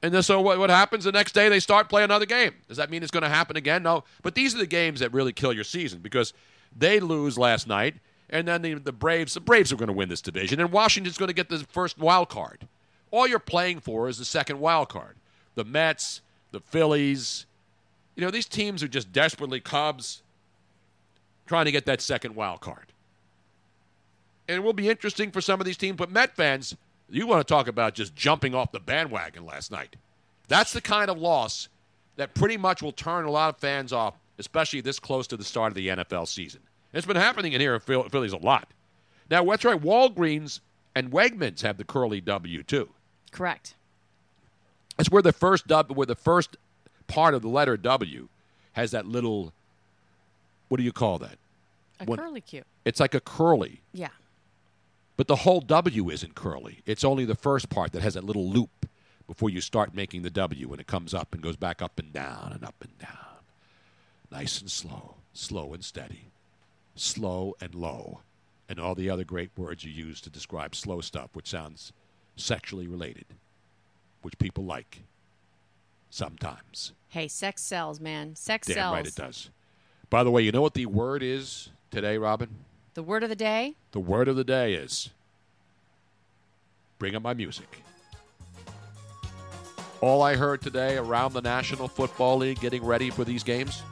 And 0.03 0.25
so 0.25 0.41
what, 0.41 0.61
what 0.61 0.71
happens 0.71 1.05
the 1.05 1.13
next 1.13 1.33
day? 1.33 1.49
They 1.49 1.59
start 1.59 1.89
play 1.89 2.05
another 2.05 2.25
game. 2.25 2.53
Does 2.69 2.77
that 2.77 2.89
mean 2.89 3.03
it's 3.03 3.11
going 3.11 3.25
to 3.25 3.29
happen 3.29 3.57
again? 3.57 3.83
No. 3.83 4.05
But 4.23 4.37
these 4.37 4.55
are 4.55 4.59
the 4.59 4.67
games 4.67 5.01
that 5.01 5.13
really 5.13 5.33
kill 5.33 5.53
your 5.53 5.65
season 5.65 5.99
because 5.99 6.33
they 6.75 7.01
lose 7.01 7.37
last 7.37 7.67
night, 7.67 7.97
and 8.31 8.47
then 8.47 8.63
the, 8.63 8.75
the 8.75 8.93
Braves, 8.93 9.35
the 9.35 9.41
Braves 9.41 9.73
are 9.73 9.77
going 9.77 9.89
to 9.89 9.93
win 9.93 10.09
this 10.09 10.23
division, 10.23 10.61
and 10.61 10.71
Washington's 10.71 11.19
going 11.19 11.29
to 11.29 11.35
get 11.35 11.49
the 11.49 11.59
first 11.59 11.99
wild 11.99 12.29
card. 12.29 12.69
All 13.11 13.27
you're 13.27 13.41
playing 13.41 13.81
for 13.81 14.09
is 14.09 14.19
the 14.19 14.25
second 14.25 14.61
wild 14.61 14.89
card. 14.89 15.17
The 15.57 15.65
Mets, 15.65 16.21
the 16.53 16.61
Phillies, 16.61 17.47
you 18.15 18.25
know, 18.25 18.31
these 18.31 18.47
teams 18.47 18.83
are 18.85 18.89
just 18.89 19.13
desperately 19.13 19.59
Cubs 19.59 20.23
trying 21.47 21.65
to 21.65 21.73
get 21.73 21.87
that 21.87 22.01
second 22.01 22.37
wild 22.37 22.61
card. 22.61 22.93
And 24.47 24.57
it 24.59 24.63
will 24.63 24.73
be 24.73 24.89
interesting 24.89 25.33
for 25.33 25.41
some 25.41 25.61
of 25.61 25.67
these 25.67 25.77
teams, 25.77 25.97
but 25.97 26.13
Met 26.13 26.37
fans, 26.37 26.77
You 27.11 27.27
want 27.27 27.47
to 27.47 27.51
talk 27.53 27.69
about 27.69 27.95
just 27.95 28.15
jumping 28.15 28.55
off 28.55 28.73
the 28.73 28.81
bandwagon 28.81 29.47
last 29.47 29.71
night. 29.71 29.97
That's 30.49 30.73
the 30.73 30.81
kind 30.81 31.11
of 31.11 31.19
loss 31.19 31.69
that 32.17 32.35
pretty 32.35 32.57
much 32.57 32.83
will 32.83 32.93
turn 32.93 33.25
a 33.25 33.31
lot 33.31 33.55
of 33.55 33.61
fans 33.61 33.93
off, 33.93 34.15
especially 34.39 34.81
this 34.81 34.99
close 34.99 35.27
to 35.29 35.37
the 35.37 35.45
start 35.45 35.71
of 35.73 35.75
the 35.75 35.89
NFL 35.89 36.27
season. 36.29 36.61
It's 36.93 37.07
been 37.07 37.17
happening 37.17 37.53
in 37.53 37.61
here 37.61 37.75
in 37.75 37.81
Phil- 37.81 38.09
Phillies 38.09 38.33
a 38.33 38.39
lot. 38.39 38.69
Now, 39.31 39.45
that's 39.45 39.65
right? 39.65 39.81
Walgreens 39.81 40.61
and 40.95 41.11
Wegmans 41.11 41.63
have 41.63 41.77
the 41.77 41.85
curly 41.85 42.21
W 42.21 42.63
too. 42.63 42.89
Correct. 43.31 43.75
That's 44.97 45.11
where 45.11 45.23
the 45.23 45.33
first 45.33 45.67
W, 45.67 45.95
where 45.97 46.07
the 46.07 46.15
first 46.17 46.57
part 47.07 47.35
of 47.35 47.43
the 47.43 47.49
letter 47.49 47.77
W 47.77 48.29
has 48.73 48.91
that 48.91 49.07
little. 49.07 49.53
What 50.69 50.79
do 50.79 50.83
you 50.83 50.93
call 50.93 51.19
that? 51.19 51.39
A 52.01 52.05
When- 52.05 52.19
curly 52.19 52.41
Q. 52.41 52.65
It's 52.85 53.01
like 53.01 53.15
a 53.15 53.21
curly, 53.21 53.81
Yeah. 53.93 54.09
But 55.19 55.27
the 55.27 55.37
whole 55.37 55.61
W 55.61 56.11
isn't 56.11 56.37
curly. 56.37 56.81
It's 56.87 57.03
only 57.03 57.25
the 57.25 57.35
first 57.35 57.69
part 57.69 57.91
that 57.93 58.03
has 58.03 58.15
that 58.15 58.23
little 58.23 58.49
loop 58.49 58.87
before 59.27 59.51
you 59.51 59.61
start 59.61 59.93
making 59.93 60.23
the 60.23 60.31
W, 60.31 60.69
when 60.69 60.81
it 60.81 60.87
comes 60.87 61.13
up 61.13 61.35
and 61.35 61.43
goes 61.43 61.57
back 61.57 61.83
up 61.83 61.99
and 61.99 62.13
down 62.13 62.53
and 62.55 62.65
up 62.65 62.77
and 62.81 62.97
down, 62.99 63.43
nice 64.31 64.61
and 64.61 64.71
slow, 64.71 65.17
slow 65.35 65.75
and 65.75 65.85
steady, 65.85 66.31
slow 66.95 67.55
and 67.61 67.75
low, 67.75 68.21
and 68.69 68.79
all 68.79 68.95
the 68.95 69.11
other 69.11 69.25
great 69.25 69.51
words 69.57 69.85
you 69.85 69.91
use 69.91 70.21
to 70.21 70.31
describe 70.31 70.75
slow 70.75 71.01
stuff, 71.01 71.31
which 71.35 71.51
sounds 71.51 71.93
sexually 72.37 72.87
related, 72.87 73.27
which 74.23 74.39
people 74.39 74.65
like 74.65 75.01
sometimes. 76.11 76.93
Hey, 77.09 77.27
sex 77.27 77.61
sells, 77.63 77.99
man. 77.99 78.37
Sex 78.37 78.69
Damn 78.69 78.75
sells. 78.75 78.95
right 78.95 79.07
it 79.07 79.17
does. 79.17 79.51
By 80.11 80.23
the 80.23 80.31
way, 80.31 80.43
you 80.43 80.53
know 80.53 80.63
what 80.63 80.75
the 80.75 80.87
word 80.87 81.25
is 81.25 81.71
today, 81.91 82.19
Robin? 82.19 82.49
The 82.99 83.05
word 83.05 83.23
of 83.23 83.29
the 83.29 83.37
day. 83.37 83.75
The 83.93 84.01
word 84.01 84.27
of 84.27 84.35
the 84.35 84.43
day 84.43 84.75
is 84.75 85.11
bring 86.99 87.15
up 87.15 87.23
my 87.23 87.33
music. 87.33 87.85
All 90.01 90.21
I 90.21 90.35
heard 90.35 90.63
today 90.63 90.97
around 90.97 91.33
the 91.33 91.41
National 91.41 91.87
Football 91.87 92.39
League 92.39 92.59
getting 92.59 92.85
ready 92.85 93.11
for 93.11 93.23
these 93.23 93.45
games, 93.45 93.85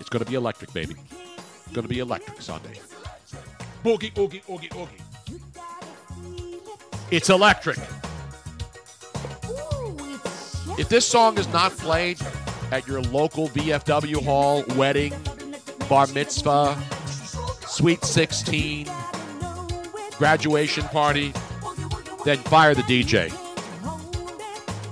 it's 0.00 0.08
going 0.08 0.24
to 0.24 0.30
be 0.30 0.36
electric, 0.36 0.72
baby. 0.72 0.94
It's 1.36 1.74
going 1.74 1.82
to 1.82 1.88
be 1.88 1.98
electric 1.98 2.40
Sunday. 2.40 2.80
Boogie, 3.84 4.16
oogie, 4.16 4.42
oogie, 4.48 4.70
oogie. 4.74 5.02
It's 7.10 7.28
electric. 7.28 7.76
If 10.78 10.88
this 10.88 11.06
song 11.06 11.36
is 11.36 11.46
not 11.48 11.72
played 11.72 12.16
at 12.70 12.88
your 12.88 13.02
local 13.02 13.48
VFW 13.48 14.24
hall, 14.24 14.64
wedding, 14.78 15.12
bar 15.90 16.06
mitzvah, 16.06 16.82
sweet 17.72 18.04
16, 18.04 18.86
graduation 20.18 20.84
party, 20.84 21.32
then 22.24 22.36
fire 22.38 22.74
the 22.74 22.82
DJ. 22.82 23.32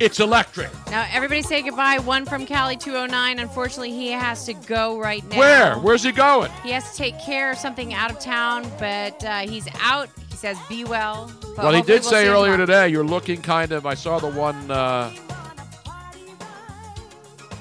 It's 0.01 0.19
electric. 0.19 0.70
Now, 0.90 1.07
everybody 1.12 1.43
say 1.43 1.61
goodbye. 1.61 1.98
One 1.98 2.24
from 2.24 2.47
Cali 2.47 2.78
209. 2.78 3.39
Unfortunately, 3.39 3.90
he 3.90 4.11
has 4.12 4.47
to 4.47 4.55
go 4.55 4.98
right 4.98 5.23
now. 5.28 5.39
Where? 5.39 5.74
Where's 5.74 6.02
he 6.02 6.11
going? 6.11 6.51
He 6.62 6.70
has 6.70 6.93
to 6.93 6.97
take 6.97 7.20
care 7.20 7.52
of 7.52 7.59
something 7.59 7.93
out 7.93 8.11
of 8.11 8.19
town, 8.19 8.62
but 8.78 9.23
uh, 9.27 9.40
he's 9.40 9.69
out. 9.82 10.09
He 10.31 10.36
says, 10.36 10.57
be 10.70 10.85
well. 10.85 11.31
Well, 11.59 11.74
he 11.74 11.82
did 11.82 12.01
we'll 12.01 12.11
say 12.11 12.28
earlier 12.28 12.57
today 12.57 12.89
you're 12.89 13.05
looking 13.05 13.43
kind 13.43 13.73
of. 13.73 13.85
I 13.85 13.93
saw 13.93 14.19
the 14.19 14.31
one, 14.31 14.70
uh, 14.70 15.12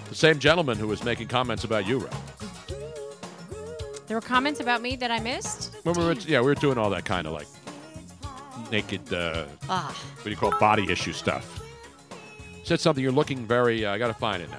the 0.07 0.15
same 0.15 0.39
gentleman 0.39 0.77
who 0.77 0.87
was 0.87 1.03
making 1.03 1.27
comments 1.27 1.65
about 1.65 1.85
you, 1.85 1.99
Rob. 1.99 2.28
There 4.09 4.17
were 4.17 4.21
comments 4.21 4.59
about 4.59 4.81
me 4.81 4.95
that 4.97 5.11
I 5.11 5.19
missed. 5.19 5.75
When 5.83 5.95
we 5.95 6.03
were, 6.03 6.13
yeah, 6.13 6.39
we 6.41 6.47
were 6.47 6.55
doing 6.55 6.77
all 6.79 6.89
that 6.89 7.05
kind 7.05 7.27
of 7.27 7.33
like 7.33 7.47
naked, 8.71 9.13
uh, 9.13 9.45
Ah. 9.69 9.95
what 10.15 10.23
do 10.23 10.29
you 10.31 10.35
call 10.35 10.51
it, 10.51 10.59
body 10.59 10.91
issue 10.91 11.13
stuff. 11.13 11.61
Said 12.63 12.79
something. 12.79 13.03
You're 13.03 13.11
looking 13.13 13.45
very. 13.45 13.85
Uh, 13.85 13.93
I 13.93 13.97
got 13.99 14.07
to 14.07 14.13
find 14.15 14.41
it 14.43 14.49
now. 14.49 14.57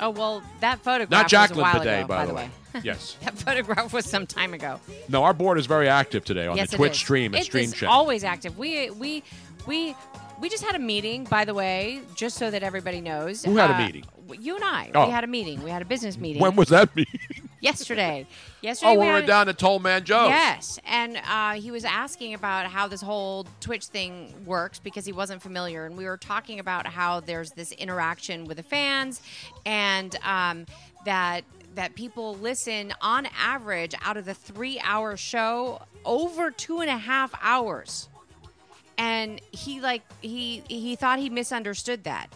Oh, 0.00 0.10
well, 0.10 0.42
that 0.60 0.80
photograph 0.80 1.10
Not 1.10 1.24
was 1.24 1.32
a 1.32 1.36
Jacqueline 1.36 1.62
while 1.62 1.78
Bidet, 1.78 1.98
ago, 2.00 2.08
by, 2.08 2.22
the 2.26 2.32
the 2.32 2.34
way. 2.34 2.50
yes. 2.82 3.16
that 3.24 3.38
photograph 3.38 3.92
was 3.92 4.04
some 4.04 4.26
time 4.26 4.52
ago. 4.54 4.80
No, 5.08 5.22
our 5.22 5.34
board 5.34 5.56
is 5.58 5.66
very 5.66 5.88
active 5.88 6.24
today 6.24 6.46
on 6.48 6.56
yes, 6.56 6.70
the 6.70 6.76
Twitch 6.76 6.92
is. 6.92 6.98
stream 6.98 7.34
at 7.36 7.42
It 7.42 7.44
Stream 7.44 7.70
Chat. 7.70 7.88
always 7.88 8.24
active. 8.24 8.58
We 8.58 8.90
we 8.90 9.22
we 9.66 9.94
we 10.40 10.48
just 10.48 10.64
had 10.64 10.74
a 10.74 10.78
meeting, 10.80 11.24
by 11.24 11.44
the 11.44 11.54
way, 11.54 12.00
just 12.16 12.36
so 12.36 12.50
that 12.50 12.62
everybody 12.64 13.00
knows. 13.00 13.44
Who 13.44 13.56
had 13.56 13.70
a 13.70 13.74
Uh, 13.74 13.78
meeting? 13.86 14.04
You 14.38 14.56
and 14.56 14.64
I. 14.64 14.90
Oh. 14.94 15.06
We 15.06 15.12
had 15.12 15.24
a 15.24 15.26
meeting. 15.26 15.62
We 15.62 15.70
had 15.70 15.82
a 15.82 15.84
business 15.84 16.16
meeting. 16.16 16.42
When 16.42 16.56
was 16.56 16.68
that 16.68 16.94
meeting? 16.94 17.20
Yesterday. 17.60 18.26
Yesterday. 18.62 18.92
oh, 18.92 18.98
we 18.98 19.06
had 19.06 19.12
went 19.12 19.26
down 19.26 19.46
to 19.46 19.54
Toll 19.54 19.78
Man 19.78 20.04
Joe's. 20.04 20.28
Yes, 20.28 20.78
and 20.86 21.20
uh, 21.28 21.52
he 21.52 21.70
was 21.70 21.84
asking 21.84 22.34
about 22.34 22.66
how 22.66 22.88
this 22.88 23.00
whole 23.00 23.46
Twitch 23.60 23.86
thing 23.86 24.34
works 24.44 24.78
because 24.78 25.04
he 25.04 25.12
wasn't 25.12 25.42
familiar, 25.42 25.86
and 25.86 25.96
we 25.96 26.04
were 26.04 26.16
talking 26.16 26.58
about 26.60 26.86
how 26.86 27.20
there's 27.20 27.50
this 27.52 27.72
interaction 27.72 28.44
with 28.44 28.56
the 28.56 28.62
fans, 28.62 29.20
and 29.64 30.16
um, 30.24 30.66
that 31.04 31.44
that 31.74 31.94
people 31.94 32.34
listen 32.36 32.92
on 33.00 33.28
average 33.38 33.94
out 34.02 34.16
of 34.16 34.24
the 34.24 34.34
three-hour 34.34 35.16
show 35.16 35.80
over 36.04 36.50
two 36.50 36.80
and 36.80 36.90
a 36.90 36.98
half 36.98 37.32
hours, 37.42 38.08
and 38.98 39.40
he 39.52 39.80
like 39.80 40.02
he 40.20 40.62
he 40.68 40.96
thought 40.96 41.18
he 41.18 41.30
misunderstood 41.30 42.04
that. 42.04 42.28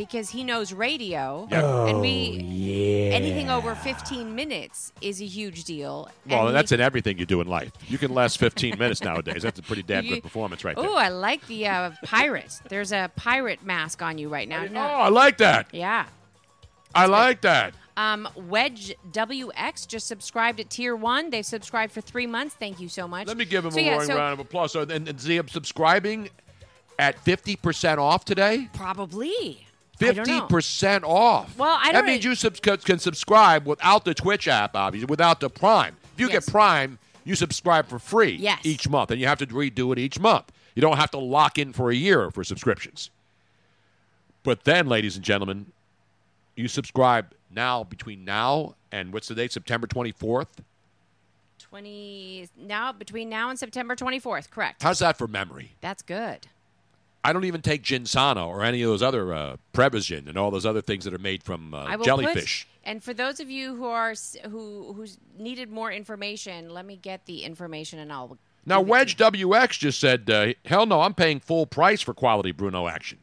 Because 0.00 0.30
he 0.30 0.44
knows 0.44 0.72
radio, 0.72 1.46
Yep. 1.50 1.62
and 1.90 2.00
we 2.00 2.08
yeah. 2.40 3.14
anything 3.14 3.50
over 3.50 3.74
15 3.74 4.34
minutes 4.34 4.94
is 5.02 5.20
a 5.20 5.26
huge 5.26 5.64
deal. 5.64 6.08
Well, 6.26 6.46
and 6.46 6.56
that's 6.56 6.70
he- 6.70 6.76
in 6.76 6.80
everything 6.80 7.18
you 7.18 7.26
do 7.26 7.42
in 7.42 7.46
life. 7.48 7.70
You 7.86 7.98
can 7.98 8.14
last 8.14 8.38
15 8.38 8.78
minutes 8.78 9.02
nowadays. 9.04 9.42
That's 9.42 9.58
a 9.58 9.62
pretty 9.62 9.82
damn 9.82 10.06
You- 10.06 10.14
good 10.14 10.22
performance 10.22 10.64
right 10.64 10.74
there. 10.74 10.88
Oh, 10.88 10.94
I 10.94 11.08
like 11.10 11.46
the 11.48 11.66
uh, 11.66 11.90
pirate. 12.02 12.60
There's 12.70 12.92
a 12.92 13.10
pirate 13.14 13.62
mask 13.62 14.00
on 14.00 14.16
you 14.16 14.30
right 14.30 14.48
now. 14.48 14.64
Oh, 14.74 14.78
I 15.02 15.08
like 15.10 15.36
that. 15.36 15.66
Yeah. 15.70 16.06
I 16.94 17.04
like 17.04 17.42
that. 17.42 17.74
Um, 17.98 18.26
Wedge 18.34 18.94
WX 19.12 19.86
just 19.86 20.06
subscribed 20.06 20.60
at 20.60 20.70
tier 20.70 20.96
one. 20.96 21.28
They've 21.28 21.44
subscribed 21.44 21.92
for 21.92 22.00
three 22.00 22.26
months. 22.26 22.54
Thank 22.58 22.80
you 22.80 22.88
so 22.88 23.06
much. 23.06 23.26
Let 23.28 23.36
me 23.36 23.44
give 23.44 23.66
him 23.66 23.72
So, 23.72 23.80
a 23.80 23.82
yeah, 23.82 23.92
roaring 23.92 24.06
so 24.06 24.16
round 24.16 24.32
of 24.32 24.38
applause. 24.40 24.72
So, 24.72 24.80
and, 24.80 25.06
and 25.06 25.20
see, 25.20 25.36
I'm 25.36 25.46
subscribing 25.48 26.30
at 26.98 27.22
50% 27.22 27.98
off 27.98 28.24
today. 28.24 28.70
Probably. 28.72 29.66
Know. 30.00 30.12
50% 30.48 31.02
off. 31.04 31.56
Well, 31.58 31.76
I 31.78 31.92
don't 31.92 31.94
That 31.94 32.04
means 32.06 32.24
you 32.24 32.34
sub- 32.34 32.60
can 32.60 32.98
subscribe 32.98 33.66
without 33.66 34.04
the 34.04 34.14
Twitch 34.14 34.48
app, 34.48 34.74
obviously, 34.74 35.06
without 35.06 35.40
the 35.40 35.50
Prime. 35.50 35.96
If 36.14 36.20
you 36.20 36.28
Yes. 36.30 36.44
get 36.46 36.52
Prime, 36.52 36.98
you 37.24 37.34
subscribe 37.36 37.86
for 37.88 37.98
free 37.98 38.36
Yes. 38.36 38.60
each 38.64 38.88
month, 38.88 39.10
and 39.10 39.20
you 39.20 39.26
have 39.26 39.38
to 39.38 39.46
redo 39.46 39.92
it 39.92 39.98
each 39.98 40.18
month. 40.18 40.50
You 40.74 40.80
don't 40.82 40.96
have 40.96 41.10
to 41.10 41.18
lock 41.18 41.58
in 41.58 41.72
for 41.72 41.90
a 41.90 41.94
year 41.94 42.30
for 42.30 42.42
subscriptions. 42.44 43.10
But 44.42 44.64
then, 44.64 44.86
ladies 44.86 45.16
and 45.16 45.24
gentlemen, 45.24 45.72
you 46.56 46.66
subscribe 46.68 47.34
now 47.50 47.84
between 47.84 48.24
now 48.24 48.74
and 48.90 49.12
what's 49.12 49.28
the 49.28 49.34
date? 49.34 49.52
September 49.52 49.86
24th. 49.86 50.48
20 51.58 52.48
now 52.56 52.90
between 52.92 53.28
now 53.28 53.50
and 53.50 53.58
September 53.58 53.94
24th. 53.94 54.50
Correct. 54.50 54.82
How's 54.82 54.98
that 55.00 55.18
for 55.18 55.26
memory? 55.28 55.72
That's 55.80 56.02
good. 56.02 56.48
I 57.22 57.32
don't 57.32 57.44
even 57.44 57.60
take 57.62 57.82
Ginsano 57.82 58.48
or 58.48 58.62
any 58.64 58.80
of 58.82 58.88
those 58.88 59.02
other 59.02 59.32
uh, 59.34 59.56
Prevagen 59.74 60.26
and 60.28 60.38
all 60.38 60.50
those 60.50 60.64
other 60.64 60.80
things 60.80 61.04
that 61.04 61.12
are 61.12 61.18
made 61.18 61.42
from 61.42 61.74
uh, 61.74 61.96
jellyfish. 61.98 62.66
Put, 62.66 62.88
and 62.90 63.02
for 63.02 63.12
those 63.12 63.40
of 63.40 63.50
you 63.50 63.74
who 63.76 63.84
are 63.86 64.14
who 64.48 64.92
who's 64.94 65.18
needed 65.38 65.70
more 65.70 65.92
information, 65.92 66.70
let 66.70 66.86
me 66.86 66.96
get 66.96 67.26
the 67.26 67.42
information 67.44 67.98
and 67.98 68.12
I'll. 68.12 68.38
Now, 68.66 68.80
Wedge 68.80 69.16
WX 69.16 69.78
just 69.78 70.00
said, 70.00 70.28
uh, 70.30 70.52
hell 70.66 70.86
no, 70.86 71.00
I'm 71.02 71.14
paying 71.14 71.40
full 71.40 71.66
price 71.66 72.00
for 72.02 72.12
quality 72.14 72.52
Bruno 72.52 72.88
action. 72.88 73.18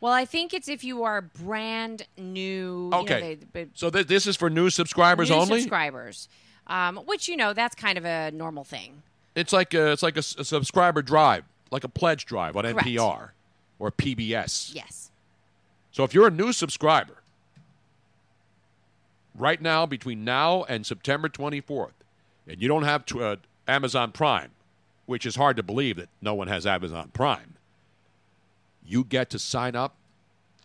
Well, 0.00 0.12
I 0.12 0.24
think 0.26 0.52
it's 0.52 0.68
if 0.68 0.84
you 0.84 1.02
are 1.04 1.22
brand 1.22 2.06
new. 2.18 2.84
You 2.84 2.90
know, 2.90 2.98
Okay. 3.00 3.38
they- 3.52 3.64
they- 3.64 3.70
So 3.74 3.88
th- 3.90 4.06
this 4.06 4.26
is 4.26 4.36
for 4.36 4.50
new 4.50 4.68
subscribers 4.70 5.30
new 5.30 5.36
only? 5.36 5.60
subscribers, 5.60 6.28
um, 6.66 6.96
which 6.98 7.28
you 7.28 7.36
know 7.36 7.52
that's 7.54 7.74
kind 7.74 7.96
of 7.98 8.04
a 8.04 8.30
normal 8.30 8.64
thing. 8.64 9.02
It's 9.34 9.52
like 9.52 9.72
a, 9.74 9.92
it's 9.92 10.02
like 10.02 10.16
a 10.16 10.22
subscriber 10.22 11.00
drive, 11.02 11.44
like 11.70 11.84
a 11.84 11.88
pledge 11.88 12.24
drive 12.26 12.56
on 12.56 12.64
Correct. 12.64 12.86
NPR 12.86 13.30
or 13.78 13.90
PBS. 13.90 14.74
Yes. 14.74 15.10
So 15.90 16.04
if 16.04 16.14
you're 16.14 16.26
a 16.26 16.30
new 16.30 16.52
subscriber, 16.52 17.22
right 19.36 19.60
now 19.60 19.86
between 19.86 20.24
now 20.24 20.64
and 20.64 20.86
September 20.86 21.28
24th, 21.28 21.92
and 22.46 22.60
you 22.60 22.68
don't 22.68 22.84
have 22.84 23.04
tw- 23.06 23.16
uh, 23.16 23.36
Amazon 23.66 24.12
Prime, 24.12 24.50
which 25.06 25.26
is 25.26 25.36
hard 25.36 25.56
to 25.56 25.62
believe 25.62 25.96
that 25.96 26.08
no 26.20 26.34
one 26.34 26.48
has 26.48 26.66
Amazon 26.66 27.10
Prime, 27.12 27.54
you 28.84 29.04
get 29.04 29.30
to 29.30 29.38
sign 29.38 29.74
up 29.74 29.94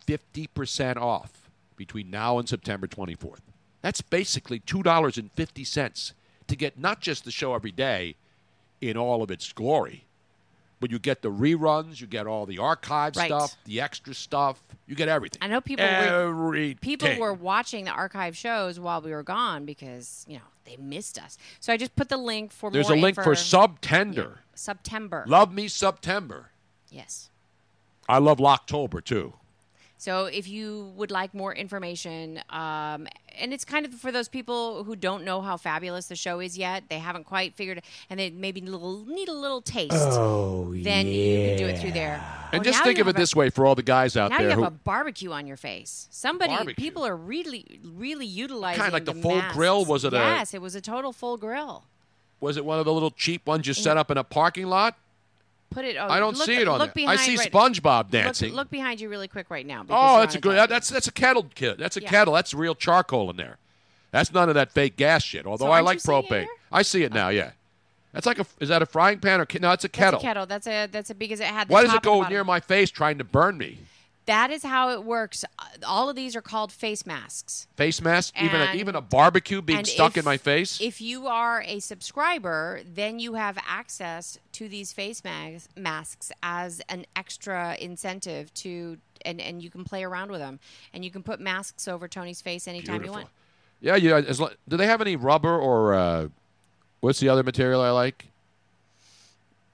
50% 0.06 0.96
off 0.96 1.48
between 1.76 2.10
now 2.10 2.38
and 2.38 2.48
September 2.48 2.86
24th. 2.86 3.40
That's 3.82 4.02
basically 4.02 4.60
$2.50 4.60 6.12
to 6.46 6.56
get 6.56 6.78
not 6.78 7.00
just 7.00 7.24
the 7.24 7.30
show 7.30 7.54
every 7.54 7.72
day 7.72 8.16
in 8.80 8.96
all 8.96 9.22
of 9.22 9.30
its 9.30 9.52
glory, 9.52 10.04
but 10.80 10.90
you 10.90 10.98
get 10.98 11.22
the 11.22 11.30
reruns, 11.30 12.00
you 12.00 12.06
get 12.06 12.26
all 12.26 12.46
the 12.46 12.58
archive 12.58 13.14
Right. 13.16 13.26
stuff, 13.28 13.54
the 13.64 13.80
extra 13.80 14.14
stuff, 14.14 14.62
you 14.86 14.94
get 14.96 15.08
everything. 15.08 15.38
I 15.42 15.46
know 15.46 15.60
people 15.60 15.84
were 15.86 16.74
people 16.80 17.16
were 17.18 17.34
watching 17.34 17.84
the 17.84 17.90
archive 17.90 18.36
shows 18.36 18.80
while 18.80 19.00
we 19.02 19.12
were 19.12 19.22
gone 19.22 19.64
because 19.66 20.24
you 20.26 20.36
know 20.36 20.44
they 20.64 20.76
missed 20.78 21.18
us. 21.18 21.36
So 21.60 21.72
I 21.72 21.76
just 21.76 21.94
put 21.94 22.08
the 22.08 22.16
link 22.16 22.50
for 22.50 22.70
There's 22.70 22.88
a 22.88 22.94
link 22.94 23.18
info- 23.18 23.22
for 23.22 23.34
Subtember. 23.34 24.38
September. 24.54 25.24
Love 25.28 25.52
me 25.52 25.68
September. 25.68 26.50
Yes. 26.90 27.30
I 28.08 28.18
love 28.18 28.38
Locktober 28.38 29.04
too. 29.04 29.34
So 30.00 30.24
if 30.24 30.48
you 30.48 30.94
would 30.96 31.10
like 31.10 31.34
more 31.34 31.54
information, 31.54 32.38
um, 32.48 33.06
and 33.38 33.52
it's 33.52 33.66
kind 33.66 33.84
of 33.84 33.92
for 33.92 34.10
those 34.10 34.30
people 34.30 34.82
who 34.84 34.96
don't 34.96 35.24
know 35.26 35.42
how 35.42 35.58
fabulous 35.58 36.06
the 36.06 36.16
show 36.16 36.40
is 36.40 36.56
yet, 36.56 36.84
they 36.88 36.98
haven't 36.98 37.24
quite 37.24 37.54
figured, 37.54 37.82
and 38.08 38.18
they 38.18 38.30
maybe 38.30 38.62
need 38.62 38.70
a 38.70 38.78
little, 38.78 39.04
need 39.04 39.28
a 39.28 39.34
little 39.34 39.60
taste. 39.60 39.92
Oh, 39.92 40.72
then 40.74 41.06
you 41.06 41.48
can 41.48 41.58
do 41.58 41.66
it 41.66 41.78
through 41.78 41.92
there. 41.92 42.14
And 42.50 42.60
Oh, 42.60 42.64
just 42.64 42.82
think 42.82 42.98
of 42.98 43.08
it 43.08 43.10
a- 43.10 43.18
this 43.18 43.36
way 43.36 43.50
for 43.50 43.66
all 43.66 43.74
the 43.74 43.82
guys 43.82 44.16
out 44.16 44.30
Now 44.30 44.38
there 44.38 44.46
you 44.46 44.50
have 44.52 44.58
who 44.60 44.64
a 44.64 44.70
barbecue 44.70 45.32
on 45.32 45.46
your 45.46 45.58
face. 45.58 46.08
Somebody, 46.10 46.54
Barbecue. 46.56 46.82
people 46.82 47.06
are 47.06 47.14
really, 47.14 47.78
really 47.84 48.24
utilizing 48.24 48.80
Kinda 48.80 48.94
like 48.94 49.04
the 49.04 49.12
the 49.12 49.20
full 49.20 49.36
masks. 49.36 49.54
grill? 49.54 49.84
Was 49.84 50.04
it 50.06 50.14
a- 50.14 50.16
Yes, 50.16 50.54
it 50.54 50.62
was 50.62 50.74
a 50.74 50.80
total 50.80 51.12
full 51.12 51.36
grill. 51.36 51.84
was 52.40 52.56
it 52.56 52.64
one 52.64 52.78
of 52.78 52.86
the 52.86 52.92
little 52.94 53.10
cheap 53.10 53.46
ones 53.46 53.66
you 53.66 53.74
set 53.74 53.98
up 53.98 54.10
in 54.10 54.16
a 54.16 54.24
parking 54.24 54.66
lot? 54.66 54.96
Put 55.70 55.84
it. 55.84 55.96
Oh, 55.98 56.08
I 56.08 56.18
don't 56.18 56.36
look- 56.36 56.46
see 56.46 56.56
it 56.56 56.66
on 56.66 56.78
look 56.80 56.94
there. 56.94 57.08
I 57.08 57.14
see 57.16 57.36
right- 57.36 57.50
SpongeBob 57.52 57.98
look- 58.04 58.10
dancing. 58.10 58.52
Look, 58.52 58.70
behind 58.70 59.00
you 59.00 59.08
really 59.08 59.28
quick 59.28 59.46
right 59.50 59.64
now. 59.64 59.84
Oh, 59.88 60.18
that's 60.18 60.34
a 60.34 60.40
good. 60.40 60.68
That's 60.68 60.88
that's 60.90 61.06
a 61.06 61.12
kettle 61.12 61.46
kit. 61.54 61.78
That's 61.78 61.96
a 61.96 62.02
Yeah. 62.02 62.08
kettle. 62.10 62.34
That's 62.34 62.52
real 62.52 62.74
charcoal 62.74 63.30
in 63.30 63.36
there. 63.36 63.58
That's 64.10 64.32
none 64.32 64.48
of 64.48 64.56
that 64.56 64.72
fake 64.72 64.96
gas 64.96 65.22
shit. 65.22 65.46
Although 65.46 65.66
So 65.66 65.70
I 65.70 65.80
like 65.80 65.96
you 65.96 66.00
seeing 66.00 66.18
it 66.18 66.28
propane. 66.28 66.46
I 66.72 66.82
see 66.82 67.04
it 67.04 67.12
now. 67.12 67.28
Yeah, 67.28 67.50
that's 68.12 68.26
like 68.26 68.40
a. 68.40 68.46
Is 68.58 68.68
that 68.68 68.82
a 68.82 68.86
frying 68.86 69.20
pan 69.20 69.40
or 69.40 69.46
no? 69.60 69.70
It's 69.70 69.84
a 69.84 69.88
That's 69.88 69.96
kettle. 69.96 70.18
a 70.18 70.22
kettle. 70.22 70.46
That's 70.46 70.66
a 70.66 70.86
that's 70.86 71.10
a 71.10 71.14
because 71.14 71.38
it 71.38 71.46
had. 71.46 71.68
The 71.68 71.72
Why 71.72 71.82
does 71.84 71.94
it 71.94 72.02
go 72.02 72.22
near 72.22 72.42
my 72.42 72.58
face 72.58 72.90
trying 72.90 73.18
to 73.18 73.24
burn 73.24 73.56
me? 73.56 73.78
That 74.26 74.50
is 74.50 74.62
how 74.62 74.90
it 74.90 75.02
works. 75.04 75.44
Uh, 75.58 75.64
All 75.86 76.08
of 76.08 76.14
these 76.14 76.36
are 76.36 76.42
called 76.42 76.70
face 76.70 77.04
masks. 77.04 77.66
Face 77.76 78.00
mask. 78.00 78.34
even 78.40 78.60
a, 78.60 78.74
even 78.74 78.94
a 78.94 79.00
barbecue 79.00 79.60
being 79.62 79.84
stuck 79.84 80.12
if- 80.12 80.18
in 80.18 80.24
my 80.24 80.36
face. 80.36 80.80
If 80.80 81.00
you 81.00 81.26
are 81.26 81.62
a 81.66 81.80
subscriber, 81.80 82.80
then 82.84 83.18
you 83.18 83.34
have 83.34 83.58
access 83.66 84.38
to 84.52 84.68
these 84.68 84.92
face 84.92 85.24
mas- 85.24 85.68
masks 85.76 86.30
as 86.42 86.80
an 86.88 87.06
extra 87.16 87.76
incentive 87.80 88.52
to, 88.54 88.98
and, 89.24 89.40
and 89.40 89.62
you 89.62 89.70
can 89.70 89.84
play 89.84 90.04
around 90.04 90.30
with 90.30 90.40
them, 90.40 90.60
and 90.94 91.04
you 91.04 91.10
can 91.10 91.22
put 91.22 91.40
masks 91.40 91.88
over 91.88 92.06
Tony's 92.06 92.40
face 92.40 92.68
anytime 92.68 92.98
Beautiful. 92.98 93.20
you 93.20 93.22
want. 93.22 93.28
Yeah, 93.80 93.96
yeah. 93.96 94.28
As, 94.28 94.38
do 94.68 94.76
they 94.76 94.86
have 94.86 95.00
any 95.00 95.16
rubber 95.16 95.58
or 95.58 95.94
uh, 95.94 96.28
what's 97.00 97.18
the 97.18 97.30
other 97.30 97.42
material 97.42 97.80
I 97.80 97.90
like? 97.90 98.26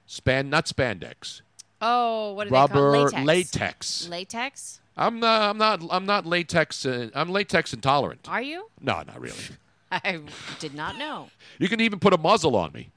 Span, 0.07 0.49
not 0.49 0.65
spandex. 0.65 1.41
Oh, 1.81 2.33
what 2.33 2.47
do 2.47 2.53
Rubber 2.53 2.91
they 2.91 3.11
call 3.11 3.23
latex. 3.23 4.07
Latex? 4.09 4.81
I'm 4.95 5.19
not. 5.19 5.49
I'm 5.49 5.57
not. 5.57 5.83
I'm 5.91 6.05
not 6.05 6.25
latex. 6.25 6.85
Uh, 6.85 7.09
I'm 7.13 7.29
latex 7.29 7.73
intolerant. 7.73 8.27
Are 8.27 8.41
you? 8.41 8.69
No, 8.81 9.03
not 9.05 9.19
really. 9.19 9.37
I 9.91 10.19
did 10.59 10.73
not 10.73 10.97
know. 10.97 11.29
You 11.59 11.69
can 11.69 11.79
even 11.79 11.99
put 11.99 12.13
a 12.13 12.17
muzzle 12.17 12.55
on 12.55 12.73
me, 12.73 12.89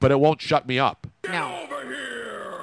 but 0.00 0.10
it 0.10 0.18
won't 0.18 0.40
shut 0.40 0.66
me 0.66 0.78
up 0.78 1.06
No. 1.28 1.66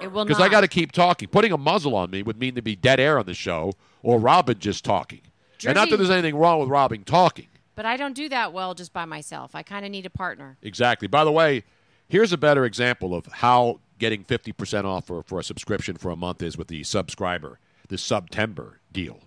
It 0.02 0.12
will 0.12 0.26
because. 0.26 0.42
I 0.42 0.50
got 0.50 0.62
to 0.62 0.68
keep 0.68 0.92
talking. 0.92 1.28
Putting 1.30 1.52
a 1.52 1.58
muzzle 1.58 1.96
on 1.96 2.10
me 2.12 2.22
would 2.24 2.38
mean 2.40 2.56
to 2.56 2.62
be 2.62 2.76
dead 2.76 3.00
air 3.00 3.18
on 3.18 3.26
the 3.26 3.34
show 3.34 3.74
or 4.04 4.20
Robin 4.20 4.58
just 4.60 4.84
talking. 4.84 5.22
and 5.66 5.76
not 5.76 5.90
that 5.90 5.98
there's 5.98 6.10
anything 6.10 6.36
wrong 6.36 6.60
with 6.60 6.70
Robin 6.70 7.04
talking. 7.04 7.48
But 7.76 7.86
I 7.86 7.98
don't 7.98 8.14
do 8.14 8.30
that 8.30 8.54
well 8.54 8.74
just 8.74 8.94
by 8.94 9.06
myself. 9.06 9.54
I 9.54 9.64
kind 9.64 9.86
of 9.86 9.92
need 9.92 10.06
a 10.06 10.10
partner. 10.10 10.58
Exactly. 10.62 11.08
By 11.08 11.24
the 11.24 11.32
way, 11.32 11.64
here's 12.08 12.32
a 12.32 12.38
better 12.38 12.66
example 12.66 13.14
of 13.14 13.26
how 13.28 13.80
getting 14.00 14.24
50% 14.24 14.86
off 14.86 15.06
for, 15.08 15.24
for 15.24 15.40
a 15.40 15.44
subscription 15.44 15.96
for 15.96 16.12
a 16.12 16.16
month 16.16 16.42
is 16.42 16.58
with 16.58 16.68
the 16.68 16.84
subscriber, 16.84 17.60
the 17.88 17.98
September 17.98 18.80
deal. 18.92 19.20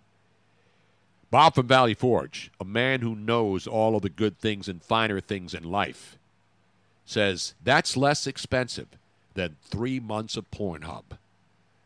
Bob 1.31 1.55
from 1.55 1.67
Valley 1.67 1.95
Forge, 1.95 2.51
a 2.61 2.65
man 2.65 3.01
who 3.01 3.15
knows 3.15 3.67
all 3.67 3.97
of 3.97 4.03
the 4.03 4.09
good 4.09 4.39
things 4.39 4.69
and 4.69 4.83
finer 4.83 5.21
things 5.21 5.53
in 5.55 5.63
life, 5.63 6.17
says 7.05 7.55
that's 7.63 7.97
less 7.97 8.27
expensive 8.27 8.89
than 9.35 9.57
three 9.63 10.01
months 10.01 10.37
of 10.37 10.51
Pornhub. 10.51 11.05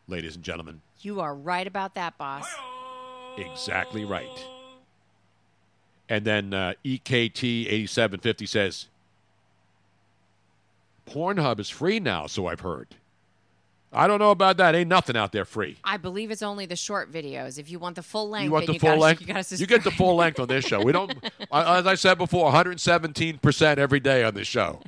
Ladies 0.07 0.35
and 0.35 0.43
gentlemen, 0.43 0.81
You 1.01 1.19
are 1.21 1.35
right 1.35 1.67
about 1.67 1.95
that, 1.95 2.17
boss. 2.17 2.47
exactly 3.37 4.05
right. 4.05 4.45
And 6.09 6.25
then 6.25 6.53
uh, 6.53 6.73
EKT 6.85 7.43
8750 7.67 8.45
says, 8.45 8.87
Pornhub 11.07 11.59
is 11.59 11.69
free 11.69 11.99
now, 11.99 12.27
so 12.27 12.47
I've 12.47 12.61
heard. 12.61 12.95
I 13.95 14.07
don't 14.07 14.17
know 14.17 14.31
about 14.31 14.57
that. 14.57 14.73
Ain't 14.73 14.89
nothing 14.89 15.15
out 15.15 15.31
there 15.31 15.45
free. 15.45 15.77
I 15.83 15.97
believe 15.97 16.31
it's 16.31 16.41
only 16.41 16.65
the 16.65 16.75
short 16.75 17.11
videos. 17.11 17.59
If 17.59 17.69
you 17.69 17.77
want 17.77 17.95
the 17.95 18.01
full 18.01 18.27
length, 18.27 18.45
You 18.45 18.51
want 18.51 18.65
the 18.65 18.79
full 18.79 18.89
gotta, 18.89 19.01
length? 19.01 19.21
You, 19.21 19.27
gotta 19.27 19.55
You 19.55 19.67
get 19.67 19.83
the 19.83 19.91
full 19.91 20.15
length 20.15 20.39
on 20.39 20.47
this 20.47 20.65
show. 20.65 20.81
We 20.81 20.91
don't, 20.91 21.13
as 21.51 21.85
I 21.85 21.93
said 21.93 22.17
before, 22.17 22.51
117% 22.51 23.77
every 23.77 23.99
day 23.99 24.23
on 24.23 24.33
this 24.33 24.47
show. 24.47 24.81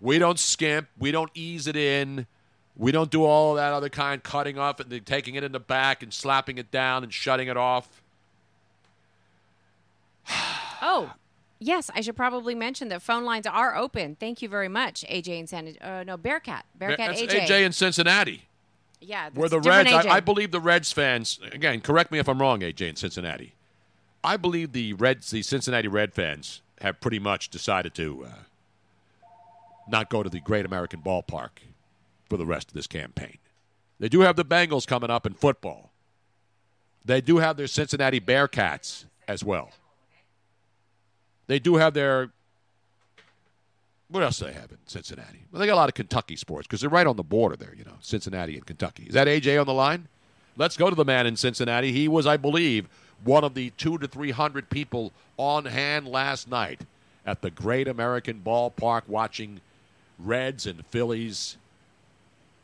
We 0.00 0.18
don't 0.18 0.38
skimp. 0.38 0.88
We 0.98 1.10
don't 1.10 1.30
ease 1.34 1.66
it 1.66 1.76
in. 1.76 2.26
We 2.76 2.92
don't 2.92 3.10
do 3.10 3.24
all 3.24 3.54
that 3.54 3.72
other 3.72 3.88
kind, 3.88 4.22
cutting 4.22 4.58
off 4.58 4.78
and 4.80 5.06
taking 5.06 5.34
it 5.36 5.44
in 5.44 5.52
the 5.52 5.60
back 5.60 6.02
and 6.02 6.12
slapping 6.12 6.58
it 6.58 6.70
down 6.70 7.02
and 7.02 7.12
shutting 7.12 7.48
it 7.48 7.56
off. 7.56 8.02
Oh, 10.82 11.12
yes. 11.60 11.90
I 11.94 12.00
should 12.00 12.16
probably 12.16 12.54
mention 12.54 12.88
that 12.88 13.02
phone 13.02 13.24
lines 13.24 13.46
are 13.46 13.76
open. 13.76 14.16
Thank 14.16 14.42
you 14.42 14.48
very 14.48 14.68
much, 14.68 15.04
AJ 15.08 15.38
and 15.38 15.48
San. 15.48 15.76
Uh, 15.80 16.02
no, 16.04 16.16
Bearcat. 16.16 16.64
Bearcat 16.74 17.16
That's 17.16 17.22
AJ. 17.22 17.46
AJ 17.46 17.66
in 17.66 17.72
Cincinnati. 17.72 18.48
Yeah, 19.00 19.30
Where 19.32 19.48
the 19.48 19.60
Reds. 19.60 19.90
I, 19.90 20.16
I 20.16 20.20
believe 20.20 20.50
the 20.50 20.60
Reds 20.60 20.92
fans, 20.92 21.40
again, 21.52 21.80
correct 21.80 22.12
me 22.12 22.18
if 22.18 22.28
I'm 22.28 22.40
wrong, 22.40 22.60
AJ 22.60 22.90
in 22.90 22.96
Cincinnati. 22.96 23.54
I 24.22 24.36
believe 24.36 24.72
the 24.72 24.92
Reds, 24.92 25.30
the 25.30 25.42
Cincinnati 25.42 25.88
Red 25.88 26.12
fans, 26.12 26.60
have 26.80 27.00
pretty 27.00 27.18
much 27.18 27.48
decided 27.48 27.94
to 27.94 28.26
uh, 28.26 28.28
not 29.88 30.10
go 30.10 30.22
to 30.22 30.28
the 30.28 30.40
Great 30.40 30.66
American 30.66 31.00
Ballpark 31.00 31.50
for 32.28 32.36
the 32.36 32.44
rest 32.44 32.68
of 32.68 32.74
this 32.74 32.86
campaign. 32.86 33.38
They 33.98 34.08
do 34.08 34.20
have 34.20 34.36
the 34.36 34.44
Bengals 34.44 34.86
coming 34.86 35.10
up 35.10 35.26
in 35.26 35.34
football. 35.34 35.90
They 37.04 37.20
do 37.20 37.38
have 37.38 37.56
their 37.56 37.66
Cincinnati 37.66 38.20
Bearcats 38.20 39.04
as 39.26 39.42
well. 39.42 39.70
They 41.50 41.58
do 41.58 41.74
have 41.74 41.94
their. 41.94 42.30
What 44.08 44.22
else 44.22 44.38
do 44.38 44.44
they 44.44 44.52
have 44.52 44.70
in 44.70 44.78
Cincinnati? 44.86 45.40
Well, 45.50 45.58
they 45.58 45.66
got 45.66 45.74
a 45.74 45.82
lot 45.82 45.88
of 45.88 45.96
Kentucky 45.96 46.36
sports 46.36 46.68
because 46.68 46.80
they're 46.80 46.88
right 46.88 47.08
on 47.08 47.16
the 47.16 47.24
border 47.24 47.56
there, 47.56 47.74
you 47.76 47.82
know, 47.82 47.96
Cincinnati 48.00 48.54
and 48.54 48.64
Kentucky. 48.64 49.06
Is 49.08 49.14
that 49.14 49.26
AJ 49.26 49.60
on 49.60 49.66
the 49.66 49.74
line? 49.74 50.06
Let's 50.56 50.76
go 50.76 50.88
to 50.88 50.94
the 50.94 51.04
man 51.04 51.26
in 51.26 51.34
Cincinnati. 51.34 51.90
He 51.90 52.06
was, 52.06 52.24
I 52.24 52.36
believe, 52.36 52.86
one 53.24 53.42
of 53.42 53.54
the 53.54 53.70
two 53.70 53.98
to 53.98 54.06
three 54.06 54.30
hundred 54.30 54.70
people 54.70 55.10
on 55.36 55.64
hand 55.64 56.06
last 56.06 56.48
night 56.48 56.82
at 57.26 57.42
the 57.42 57.50
Great 57.50 57.88
American 57.88 58.42
Ballpark 58.46 59.08
watching 59.08 59.60
Reds 60.20 60.68
and 60.68 60.86
Phillies 60.86 61.56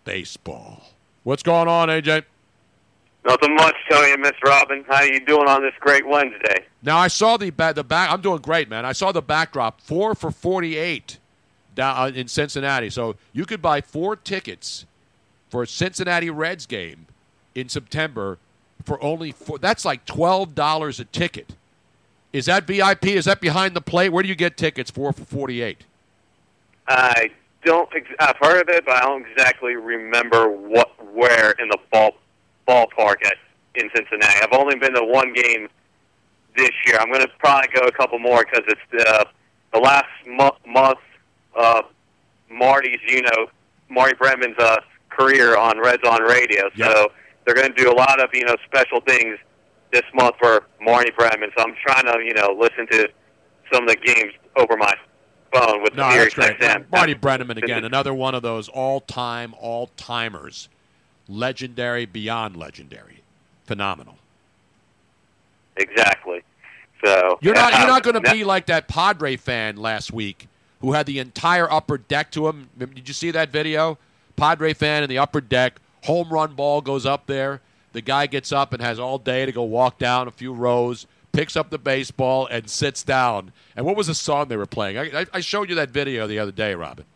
baseball. 0.04 0.92
What's 1.24 1.42
going 1.42 1.66
on, 1.66 1.88
AJ? 1.88 2.22
Nothing 3.26 3.56
much, 3.56 3.74
Tony 3.90 4.12
and 4.12 4.22
Miss 4.22 4.34
Robin. 4.44 4.84
How 4.88 5.02
you 5.02 5.18
doing 5.18 5.48
on 5.48 5.60
this 5.60 5.74
great 5.80 6.06
Wednesday? 6.06 6.64
Now 6.82 6.98
I 6.98 7.08
saw 7.08 7.36
the 7.36 7.50
ba- 7.50 7.72
the 7.74 7.82
back. 7.82 8.10
I'm 8.12 8.20
doing 8.20 8.38
great, 8.38 8.68
man. 8.68 8.86
I 8.86 8.92
saw 8.92 9.10
the 9.10 9.22
backdrop 9.22 9.80
four 9.80 10.14
for 10.14 10.30
forty 10.30 10.76
eight 10.76 11.18
down 11.74 11.96
uh, 11.96 12.06
in 12.14 12.28
Cincinnati. 12.28 12.88
So 12.88 13.16
you 13.32 13.44
could 13.44 13.60
buy 13.60 13.80
four 13.80 14.14
tickets 14.14 14.86
for 15.50 15.64
a 15.64 15.66
Cincinnati 15.66 16.30
Reds 16.30 16.66
game 16.66 17.06
in 17.56 17.68
September 17.68 18.38
for 18.84 19.02
only 19.02 19.32
four. 19.32 19.58
That's 19.58 19.84
like 19.84 20.04
twelve 20.04 20.54
dollars 20.54 21.00
a 21.00 21.04
ticket. 21.04 21.56
Is 22.32 22.46
that 22.46 22.64
VIP? 22.64 23.06
Is 23.06 23.24
that 23.24 23.40
behind 23.40 23.74
the 23.74 23.80
plate? 23.80 24.10
Where 24.10 24.22
do 24.22 24.28
you 24.28 24.36
get 24.36 24.56
tickets 24.56 24.88
four 24.88 25.12
for 25.12 25.24
forty 25.24 25.62
eight? 25.62 25.84
I 26.86 27.30
don't. 27.64 27.88
I've 28.20 28.36
heard 28.40 28.60
of 28.62 28.68
it, 28.68 28.84
but 28.84 28.94
I 28.94 29.00
don't 29.00 29.26
exactly 29.26 29.74
remember 29.74 30.48
what 30.48 30.92
where 31.12 31.50
in 31.58 31.68
the 31.68 31.78
ball 31.90 32.12
ballpark 32.68 33.24
at 33.24 33.34
in 33.74 33.90
Cincinnati. 33.94 34.38
I've 34.42 34.52
only 34.58 34.76
been 34.76 34.94
to 34.94 35.04
one 35.04 35.32
game 35.34 35.68
this 36.56 36.70
year. 36.86 36.96
I'm 36.98 37.08
going 37.08 37.20
to 37.20 37.28
probably 37.38 37.68
go 37.74 37.86
a 37.86 37.92
couple 37.92 38.18
more 38.18 38.44
because 38.44 38.64
it's 38.68 38.80
the 38.90 39.26
the 39.72 39.80
last 39.80 40.06
mo- 40.26 40.56
month 40.66 40.98
of 41.54 41.84
Marty's, 42.50 42.98
you 43.06 43.22
know, 43.22 43.46
Marty 43.90 44.14
Brennaman's 44.14 44.56
uh, 44.58 44.76
career 45.10 45.56
on 45.56 45.78
Reds 45.78 46.02
on 46.08 46.22
Radio. 46.22 46.70
So 46.78 47.08
they're 47.44 47.54
going 47.54 47.72
to 47.72 47.82
do 47.82 47.90
a 47.90 47.94
lot 47.96 48.20
of 48.22 48.30
you 48.32 48.44
know 48.44 48.56
special 48.64 49.00
things 49.00 49.38
this 49.92 50.02
month 50.14 50.36
for 50.40 50.64
Marty 50.80 51.10
Brennaman. 51.12 51.50
So 51.56 51.64
I'm 51.64 51.74
trying 51.86 52.04
to 52.06 52.24
you 52.24 52.34
know 52.34 52.56
listen 52.58 52.86
to 52.92 53.08
some 53.72 53.82
of 53.82 53.88
the 53.90 53.96
games 53.96 54.32
over 54.56 54.76
my 54.76 54.94
phone 55.52 55.82
with 55.82 55.94
No, 55.94 56.10
Sirius. 56.10 56.34
XM. 56.34 56.86
Marty 56.90 57.14
Brennaman 57.14 57.56
again, 57.58 57.84
another 57.84 58.14
one 58.14 58.34
of 58.34 58.42
those 58.42 58.68
all 58.68 59.00
time, 59.00 59.54
all 59.60 59.88
timers, 59.96 60.68
legendary 61.28 62.06
beyond 62.06 62.56
legendary, 62.56 63.22
phenomenal. 63.64 64.16
Exactly. 65.76 66.42
So 67.04 67.38
You're 67.40 67.54
not. 67.54 67.72
You're 67.72 67.86
not 67.86 68.06
um, 68.06 68.12
going 68.12 68.24
to 68.24 68.32
be 68.32 68.44
like 68.44 68.66
that 68.66 68.88
Padre 68.88 69.36
fan 69.36 69.76
last 69.76 70.12
week 70.12 70.48
who 70.80 70.92
had 70.92 71.06
the 71.06 71.18
entire 71.18 71.70
upper 71.70 71.98
deck 71.98 72.30
to 72.32 72.48
him. 72.48 72.70
Did 72.78 73.08
you 73.08 73.14
see 73.14 73.30
that 73.32 73.50
video? 73.50 73.98
Padre 74.36 74.72
fan 74.72 75.02
in 75.02 75.08
the 75.08 75.18
upper 75.18 75.40
deck. 75.40 75.80
Home 76.04 76.28
run 76.30 76.54
ball 76.54 76.80
goes 76.80 77.06
up 77.06 77.26
there. 77.26 77.60
The 77.92 78.00
guy 78.02 78.26
gets 78.26 78.52
up 78.52 78.72
and 78.72 78.82
has 78.82 78.98
all 78.98 79.18
day 79.18 79.46
to 79.46 79.52
go 79.52 79.62
walk 79.62 79.98
down 79.98 80.28
a 80.28 80.30
few 80.30 80.52
rows, 80.52 81.06
picks 81.32 81.56
up 81.56 81.70
the 81.70 81.78
baseball, 81.78 82.46
and 82.46 82.68
sits 82.68 83.02
down. 83.02 83.52
And 83.74 83.86
what 83.86 83.96
was 83.96 84.06
the 84.06 84.14
song 84.14 84.48
they 84.48 84.56
were 84.56 84.66
playing? 84.66 84.98
I, 84.98 85.20
I, 85.20 85.26
I 85.34 85.40
showed 85.40 85.70
you 85.70 85.74
that 85.76 85.90
video 85.90 86.26
the 86.26 86.38
other 86.38 86.52
day, 86.52 86.74
Robin. 86.74 87.06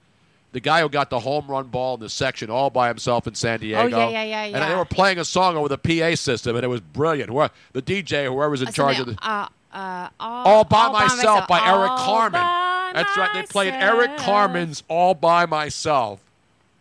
The 0.52 0.60
guy 0.60 0.80
who 0.80 0.88
got 0.88 1.10
the 1.10 1.20
home 1.20 1.46
run 1.46 1.68
ball 1.68 1.94
in 1.94 2.00
the 2.00 2.08
section 2.08 2.50
all 2.50 2.70
by 2.70 2.88
himself 2.88 3.26
in 3.28 3.34
San 3.36 3.60
Diego. 3.60 3.96
Oh, 3.96 4.08
yeah, 4.10 4.22
yeah, 4.24 4.44
yeah, 4.46 4.56
And 4.62 4.70
they 4.70 4.74
were 4.76 4.84
playing 4.84 5.18
a 5.18 5.24
song 5.24 5.56
over 5.56 5.68
the 5.68 5.78
PA 5.78 6.16
system, 6.16 6.56
and 6.56 6.64
it 6.64 6.68
was 6.68 6.80
brilliant. 6.80 7.30
Whoever- 7.30 7.54
The 7.72 7.82
DJ, 7.82 8.24
whoever's 8.26 8.60
in 8.60 8.68
Uh, 8.68 8.72
charge 8.72 8.96
something, 8.96 9.14
of 9.14 9.20
the. 9.20 9.28
uh, 9.28 9.46
uh, 9.72 10.08
all, 10.18 10.46
All 10.48 10.64
by 10.64 10.84
All 10.86 10.92
myself 10.92 11.46
by, 11.46 11.58
Eric 11.64 11.90
All 11.92 11.98
Carmen. 11.98 12.40
by 12.40 12.90
That's 12.94 13.16
right. 13.16 13.30
They 13.32 13.42
played 13.44 13.74
Eric. 13.74 14.16
Carmen's 14.16 14.82
All 14.88 15.14
by 15.14 15.46
Myself. 15.46 16.18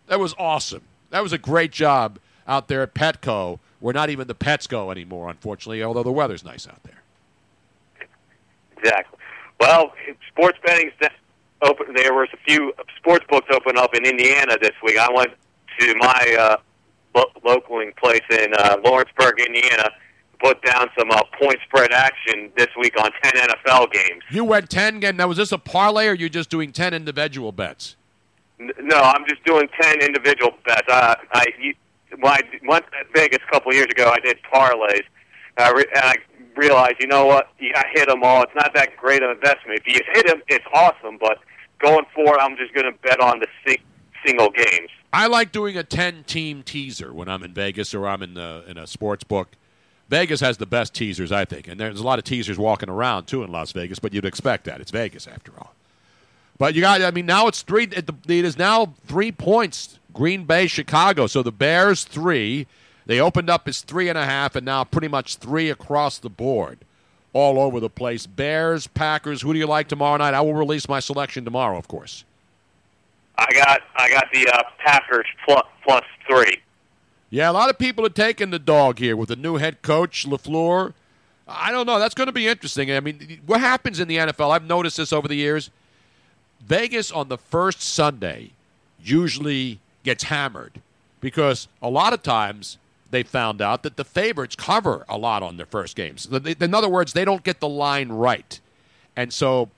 That 0.07 0.19
was 0.19 0.33
awesome. 0.39 0.81
That 1.11 1.21
was 1.21 1.31
a 1.31 1.37
great 1.37 1.71
job 1.71 2.17
out 2.47 2.67
there 2.69 2.81
at 2.81 2.95
Petco, 2.95 3.59
where 3.79 3.93
not 3.93 4.09
even 4.09 4.27
the 4.27 4.33
pets 4.33 4.65
go 4.65 4.89
anymore, 4.89 5.29
unfortunately, 5.29 5.83
although 5.83 6.01
the 6.01 6.11
weather's 6.11 6.43
nice 6.43 6.67
out 6.67 6.81
there. 6.81 8.07
Exactly. 8.77 9.19
Well, 9.59 9.93
sports 10.29 10.57
betting's 10.65 10.93
just 10.99 11.13
open. 11.61 11.93
There 11.95 12.13
was 12.13 12.29
a 12.33 12.37
few 12.47 12.73
sports 12.97 13.25
books 13.29 13.47
open 13.53 13.77
up 13.77 13.93
in 13.95 14.05
Indiana 14.05 14.57
this 14.61 14.73
week. 14.83 14.97
I 14.97 15.11
went 15.13 15.31
to 15.79 15.95
my 15.97 16.35
uh, 16.39 16.57
lo- 17.15 17.31
localing 17.45 17.95
place 17.97 18.21
in 18.31 18.53
uh, 18.57 18.77
Lawrenceburg, 18.83 19.39
Indiana, 19.39 19.89
put 20.41 20.61
down 20.63 20.89
some 20.97 21.11
uh, 21.11 21.21
point 21.39 21.57
spread 21.67 21.91
action 21.91 22.51
this 22.57 22.67
week 22.79 22.93
on 23.01 23.11
10 23.23 23.33
NFL 23.49 23.91
games. 23.91 24.23
You 24.31 24.43
went 24.43 24.69
10 24.69 24.97
again. 24.97 25.17
Now, 25.17 25.27
was 25.27 25.37
this 25.37 25.51
a 25.51 25.57
parlay, 25.57 26.07
or 26.07 26.13
you 26.13 26.29
just 26.29 26.49
doing 26.49 26.71
10 26.71 26.93
individual 26.93 27.51
bets? 27.51 27.95
N- 28.59 28.71
No, 28.81 28.97
I'm 28.97 29.25
just 29.27 29.43
doing 29.43 29.67
10 29.81 30.01
individual 30.01 30.51
bets. 30.65 30.87
Uh, 30.89 31.15
I 31.33 31.45
you- 31.59 31.75
when 32.19 32.31
I 32.33 32.41
went 32.67 32.85
to 32.85 32.91
Vegas 33.13 33.37
a 33.47 33.51
couple 33.51 33.69
of 33.71 33.75
years 33.75 33.85
ago, 33.91 34.09
I 34.09 34.19
did 34.19 34.37
parlays. 34.51 35.03
I 35.57 35.71
re- 35.71 35.85
and 35.93 36.03
I 36.05 36.15
realized, 36.55 36.95
you 36.99 37.05
know 37.07 37.25
what? 37.27 37.49
You- 37.59 37.71
I 37.75 37.83
hit 37.93 38.07
them 38.09 38.23
all. 38.23 38.41
It's 38.43 38.55
not 38.55 38.73
that 38.73 38.97
great 38.97 39.21
of 39.21 39.29
an 39.29 39.35
investment. 39.35 39.79
If 39.85 39.87
you 39.93 40.01
hit 40.15 40.25
them, 40.25 40.41
it's 40.47 40.65
awesome. 40.73 41.17
But 41.19 41.37
going 41.79 42.05
forward, 42.13 42.39
I'm 42.39 42.55
just 42.57 42.73
going 42.73 42.85
to 42.85 42.97
bet 42.99 43.19
on 43.19 43.39
the 43.39 43.47
sing- 43.65 43.83
single 44.25 44.49
games. 44.49 44.89
I 45.11 45.27
like 45.27 45.51
doing 45.51 45.77
a 45.77 45.83
10 45.83 46.23
team 46.25 46.63
teaser 46.63 47.13
when 47.13 47.27
I'm 47.27 47.43
in 47.43 47.53
Vegas 47.53 47.93
or 47.93 48.07
I'm 48.07 48.21
in, 48.21 48.35
the, 48.35 48.63
in 48.67 48.77
a 48.77 48.85
sports 48.85 49.23
book. 49.23 49.49
Vegas 50.09 50.39
has 50.39 50.57
the 50.57 50.65
best 50.65 50.93
teasers, 50.93 51.31
I 51.31 51.45
think. 51.45 51.67
And 51.67 51.79
there's 51.79 51.99
a 51.99 52.03
lot 52.03 52.19
of 52.19 52.25
teasers 52.25 52.57
walking 52.57 52.89
around, 52.89 53.25
too, 53.25 53.43
in 53.43 53.51
Las 53.51 53.71
Vegas, 53.71 53.99
but 53.99 54.13
you'd 54.13 54.25
expect 54.25 54.65
that. 54.65 54.81
It's 54.81 54.91
Vegas, 54.91 55.27
after 55.27 55.51
all. 55.57 55.73
But 56.57 56.73
you 56.75 56.81
got, 56.81 57.01
I 57.01 57.11
mean, 57.11 57.25
now 57.25 57.47
it's 57.47 57.61
three, 57.61 57.85
it 57.85 58.09
is 58.27 58.57
now 58.57 58.93
three 59.07 59.31
points 59.31 59.99
Green 60.13 60.43
Bay, 60.43 60.67
Chicago. 60.67 61.27
So 61.27 61.43
the 61.43 61.51
Bears, 61.51 62.03
three. 62.03 62.67
They 63.05 63.19
opened 63.19 63.49
up 63.49 63.67
as 63.67 63.81
three 63.81 64.09
and 64.09 64.17
a 64.17 64.25
half, 64.25 64.55
and 64.55 64.65
now 64.65 64.83
pretty 64.83 65.07
much 65.07 65.37
three 65.37 65.69
across 65.69 66.19
the 66.19 66.29
board, 66.29 66.79
all 67.33 67.59
over 67.59 67.79
the 67.79 67.89
place. 67.89 68.25
Bears, 68.25 68.87
Packers, 68.87 69.41
who 69.41 69.53
do 69.53 69.59
you 69.59 69.67
like 69.67 69.87
tomorrow 69.87 70.17
night? 70.17 70.33
I 70.33 70.41
will 70.41 70.53
release 70.55 70.87
my 70.87 70.99
selection 70.99 71.45
tomorrow, 71.45 71.77
of 71.77 71.87
course. 71.87 72.23
I 73.37 73.47
got 73.53 73.81
I 73.95 74.09
got 74.09 74.25
the 74.33 74.47
uh, 74.49 74.63
Packers 74.79 75.25
plus, 75.45 75.65
plus 75.83 76.03
three. 76.27 76.61
Yeah, 77.29 77.49
a 77.49 77.53
lot 77.53 77.69
of 77.69 77.77
people 77.77 78.05
are 78.05 78.09
taking 78.09 78.49
the 78.49 78.59
dog 78.59 78.99
here 78.99 79.15
with 79.15 79.29
the 79.29 79.35
new 79.35 79.57
head 79.57 79.81
coach, 79.81 80.25
LaFleur. 80.27 80.93
I 81.47 81.71
don't 81.71 81.85
know. 81.85 81.99
That's 81.99 82.15
going 82.15 82.27
to 82.27 82.33
be 82.33 82.47
interesting. 82.47 82.91
I 82.91 82.99
mean, 82.99 83.41
what 83.45 83.59
happens 83.59 83.99
in 83.99 84.07
the 84.07 84.17
NFL, 84.17 84.51
I've 84.51 84.65
noticed 84.65 84.97
this 84.97 85.13
over 85.13 85.27
the 85.27 85.35
years. 85.35 85.69
Vegas 86.61 87.11
on 87.11 87.29
the 87.29 87.37
first 87.37 87.81
Sunday 87.81 88.51
usually 89.01 89.79
gets 90.03 90.25
hammered 90.25 90.81
because 91.21 91.67
a 91.81 91.89
lot 91.89 92.13
of 92.13 92.21
times 92.21 92.77
they 93.11 93.23
found 93.23 93.61
out 93.61 93.83
that 93.83 93.97
the 93.97 94.03
favorites 94.03 94.55
cover 94.55 95.05
a 95.09 95.17
lot 95.17 95.43
on 95.43 95.57
their 95.57 95.65
first 95.65 95.95
games. 95.95 96.27
In 96.27 96.73
other 96.73 96.89
words, 96.89 97.13
they 97.13 97.25
don't 97.25 97.43
get 97.43 97.59
the 97.59 97.69
line 97.69 98.09
right. 98.09 98.59
And 99.15 99.33
so 99.33 99.69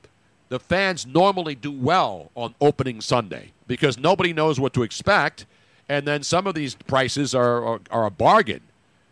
the 0.50 0.60
fans 0.60 1.06
normally 1.06 1.56
do 1.56 1.72
well 1.72 2.30
on 2.36 2.56
opening 2.60 3.02
Sunday 3.02 3.52
because 3.68 3.98
nobody 3.98 4.34
knows 4.34 4.60
what 4.60 4.74
to 4.74 4.84
expect. 4.84 5.46
And 5.88 6.06
then 6.06 6.24
some 6.24 6.46
of 6.46 6.56
these 6.56 6.76
prices 6.76 7.34
are, 7.34 7.64
are, 7.66 7.80
are 7.90 8.06
a 8.06 8.12
bargain 8.12 8.62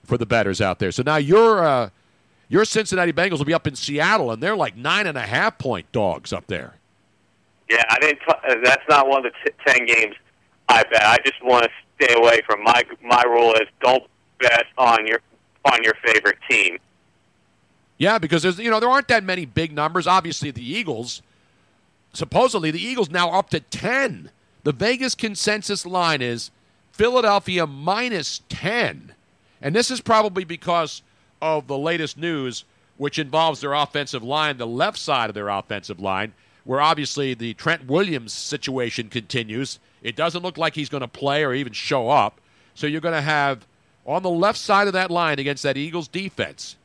for 0.03 0.17
the 0.17 0.25
bettors 0.25 0.59
out 0.59 0.79
there. 0.79 0.91
So 0.91 1.03
now 1.03 1.17
your, 1.17 1.63
uh, 1.63 1.89
your 2.49 2.65
Cincinnati 2.65 3.13
Bengals 3.13 3.37
will 3.37 3.45
be 3.45 3.53
up 3.53 3.67
in 3.67 3.75
Seattle, 3.75 4.31
and 4.31 4.41
they're 4.41 4.57
like 4.57 4.75
nine 4.75 5.07
and 5.07 5.17
a 5.17 5.21
half 5.21 5.57
point 5.57 5.91
dogs 5.91 6.33
up 6.33 6.47
there. 6.47 6.75
Yeah, 7.69 7.83
I 7.89 7.99
didn't. 7.99 8.19
T- 8.19 8.25
uh, 8.27 8.55
that's 8.63 8.83
not 8.89 9.07
one 9.07 9.25
of 9.25 9.31
the 9.31 9.51
t- 9.51 9.55
ten 9.65 9.85
games 9.85 10.15
I 10.69 10.83
bet. 10.83 11.01
I 11.01 11.17
just 11.25 11.43
want 11.43 11.65
to 11.65 11.69
stay 11.99 12.13
away 12.13 12.41
from 12.45 12.63
my 12.63 12.83
my 13.03 13.23
rule 13.23 13.53
is 13.55 13.67
don't 13.81 14.03
bet 14.39 14.67
on 14.77 15.05
your 15.05 15.19
on 15.65 15.83
your 15.83 15.95
favorite 16.05 16.37
team. 16.49 16.77
Yeah, 17.97 18.17
because 18.17 18.43
there's 18.43 18.59
you 18.59 18.69
know 18.69 18.79
there 18.79 18.89
aren't 18.89 19.09
that 19.09 19.23
many 19.23 19.45
big 19.45 19.73
numbers. 19.73 20.07
Obviously, 20.07 20.51
the 20.51 20.63
Eagles. 20.63 21.21
Supposedly, 22.13 22.71
the 22.71 22.81
Eagles 22.81 23.09
now 23.09 23.31
up 23.31 23.49
to 23.49 23.59
ten. 23.59 24.31
The 24.63 24.71
Vegas 24.71 25.15
consensus 25.15 25.85
line 25.85 26.21
is 26.21 26.51
Philadelphia 26.91 27.65
minus 27.65 28.41
ten, 28.47 29.13
and 29.61 29.75
this 29.75 29.89
is 29.89 30.01
probably 30.01 30.43
because 30.43 31.01
of 31.41 31.67
the 31.67 31.77
latest 31.77 32.17
news, 32.17 32.63
which 32.97 33.17
involves 33.17 33.61
their 33.61 33.73
offensive 33.73 34.23
line, 34.23 34.57
the 34.57 34.67
left 34.67 34.97
side 34.97 35.29
of 35.29 35.33
their 35.33 35.49
offensive 35.49 35.99
line, 35.99 36.33
where 36.63 36.81
obviously 36.81 37.33
the 37.33 37.53
Trent 37.55 37.87
Williams 37.87 38.33
situation 38.33 39.09
continues. 39.09 39.79
It 40.01 40.15
doesn't 40.15 40.41
look 40.41 40.57
like 40.57 40.75
he's 40.75 40.89
going 40.89 41.01
to 41.01 41.07
play 41.07 41.43
or 41.43 41.53
even 41.53 41.73
show 41.73 42.09
up. 42.09 42.39
So 42.75 42.87
you're 42.87 43.01
going 43.01 43.15
to 43.15 43.21
have 43.21 43.65
on 44.05 44.23
the 44.23 44.29
left 44.29 44.57
side 44.57 44.87
of 44.87 44.93
that 44.93 45.11
line 45.11 45.39
against 45.39 45.63
that 45.63 45.77
Eagles 45.77 46.07
defense 46.07 46.75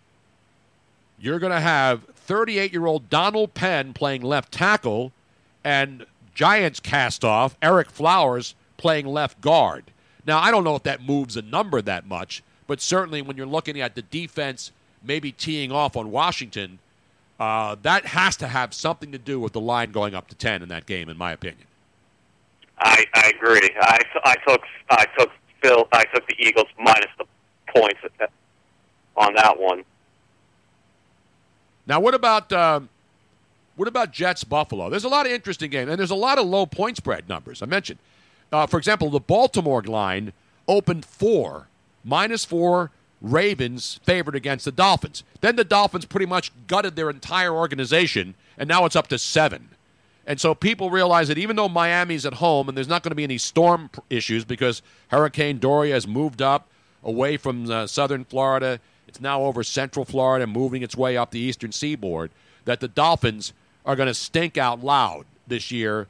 you're 1.24 1.38
going 1.38 1.52
to 1.52 1.60
have 1.60 2.04
38 2.14 2.72
year 2.72 2.86
old 2.86 3.08
Donald 3.08 3.54
Penn 3.54 3.94
playing 3.94 4.22
left 4.22 4.52
tackle 4.52 5.12
and 5.64 6.04
Giants 6.34 6.80
cast 6.80 7.24
off 7.24 7.58
Ereck 7.60 7.90
Flowers 7.90 8.54
playing 8.76 9.06
left 9.06 9.40
guard. 9.40 9.84
Now, 10.26 10.38
I 10.38 10.50
don't 10.50 10.64
know 10.64 10.76
if 10.76 10.82
that 10.82 11.02
moves 11.02 11.36
a 11.36 11.42
number 11.42 11.80
that 11.80 12.06
much, 12.06 12.42
but 12.66 12.80
certainly 12.80 13.22
when 13.22 13.36
you're 13.36 13.46
looking 13.46 13.80
at 13.80 13.94
the 13.94 14.02
defense 14.02 14.72
maybe 15.02 15.32
teeing 15.32 15.70
off 15.70 15.96
on 15.96 16.10
Washington, 16.10 16.78
uh, 17.38 17.76
that 17.82 18.06
has 18.06 18.36
to 18.36 18.48
have 18.48 18.74
something 18.74 19.12
to 19.12 19.18
do 19.18 19.38
with 19.38 19.52
the 19.52 19.60
line 19.60 19.92
going 19.92 20.14
up 20.14 20.28
to 20.28 20.34
10 20.34 20.62
in 20.62 20.68
that 20.68 20.86
game, 20.86 21.08
in 21.08 21.16
my 21.16 21.32
opinion. 21.32 21.66
I 22.78 23.04
I 23.14 23.32
agree. 23.36 23.70
I, 23.80 23.98
I 24.24 24.34
took 24.46 24.62
I 24.90 25.06
took 25.18 25.30
Phil. 25.62 25.88
I 25.92 26.04
took 26.04 26.26
the 26.28 26.34
Eagles 26.38 26.66
minus 26.78 27.10
the 27.18 27.24
points 27.72 28.00
on 29.16 29.34
that 29.34 29.58
one. 29.58 29.84
Now, 31.86 32.00
what 32.00 32.14
about 32.14 32.52
um, 32.52 32.88
what 33.76 33.88
about 33.88 34.12
Jets 34.12 34.44
Buffalo? 34.44 34.90
There's 34.90 35.04
a 35.04 35.08
lot 35.08 35.26
of 35.26 35.32
interesting 35.32 35.70
games, 35.70 35.90
and 35.90 35.98
there's 35.98 36.10
a 36.10 36.16
lot 36.16 36.38
of 36.38 36.46
low 36.46 36.66
point 36.66 36.96
spread 36.96 37.28
numbers. 37.28 37.62
I 37.62 37.66
mentioned, 37.66 37.98
uh, 38.52 38.66
for 38.66 38.78
example, 38.78 39.10
the 39.10 39.20
Baltimore 39.20 39.82
line 39.82 40.32
opened 40.68 41.04
four, 41.04 41.68
minus 42.04 42.44
four. 42.44 42.90
Ravens 43.20 44.00
favored 44.04 44.34
against 44.34 44.66
the 44.66 44.72
Dolphins. 44.72 45.24
Then 45.40 45.56
the 45.56 45.64
Dolphins 45.64 46.04
pretty 46.04 46.26
much 46.26 46.52
gutted 46.66 46.94
their 46.94 47.08
entire 47.08 47.54
organization, 47.54 48.34
and 48.58 48.68
now 48.68 48.84
it's 48.84 48.96
up 48.96 49.06
to 49.08 49.18
seven. 49.18 49.70
And 50.26 50.40
so 50.40 50.54
people 50.54 50.90
realize 50.90 51.28
that 51.28 51.38
even 51.38 51.56
though 51.56 51.68
Miami's 51.68 52.24
at 52.24 52.34
home 52.34 52.68
and 52.68 52.76
there's 52.76 52.88
not 52.88 53.02
going 53.02 53.10
to 53.10 53.16
be 53.16 53.24
any 53.24 53.38
storm 53.38 53.90
issues 54.08 54.44
because 54.44 54.80
Hurricane 55.08 55.58
Dorian 55.58 55.94
has 55.94 56.06
moved 56.06 56.40
up 56.40 56.68
away 57.02 57.36
from 57.36 57.70
uh, 57.70 57.86
southern 57.86 58.24
Florida, 58.24 58.80
it's 59.06 59.20
now 59.20 59.42
over 59.42 59.62
central 59.62 60.04
Florida, 60.04 60.46
moving 60.46 60.82
its 60.82 60.96
way 60.96 61.16
up 61.16 61.30
the 61.30 61.38
eastern 61.38 61.72
seaboard, 61.72 62.30
that 62.64 62.80
the 62.80 62.88
Dolphins 62.88 63.52
are 63.84 63.96
going 63.96 64.06
to 64.06 64.14
stink 64.14 64.56
out 64.56 64.82
loud 64.82 65.26
this 65.46 65.70
year. 65.70 66.06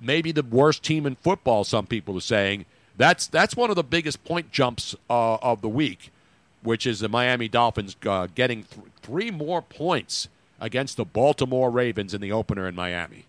Maybe 0.00 0.32
the 0.32 0.42
worst 0.42 0.82
team 0.82 1.04
in 1.04 1.16
football, 1.16 1.64
some 1.64 1.86
people 1.86 2.16
are 2.16 2.22
saying. 2.22 2.64
That's, 2.96 3.26
that's 3.26 3.54
one 3.54 3.70
of 3.70 3.76
the 3.76 3.84
biggest 3.84 4.24
point 4.24 4.50
jumps 4.50 4.94
uh, 5.10 5.34
of 5.36 5.60
the 5.60 5.68
week, 5.68 6.10
which 6.62 6.86
is 6.86 7.00
the 7.00 7.08
Miami 7.08 7.48
Dolphins 7.48 7.94
uh, 8.06 8.26
getting 8.34 8.64
th- 8.64 8.86
three 9.02 9.30
more 9.30 9.60
points 9.60 10.28
against 10.58 10.96
the 10.96 11.04
Baltimore 11.04 11.70
Ravens 11.70 12.14
in 12.14 12.20
the 12.20 12.32
opener 12.32 12.66
in 12.66 12.74
Miami. 12.74 13.26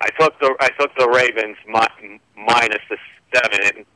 I 0.00 0.08
took 0.20 0.38
the 0.40 0.54
I 0.60 0.68
took 0.78 0.94
the 0.96 1.08
Ravens 1.08 1.56
mi- 1.66 2.20
minus 2.36 2.82
the 2.88 2.96
seven. 3.34 3.60
And, 3.76 3.86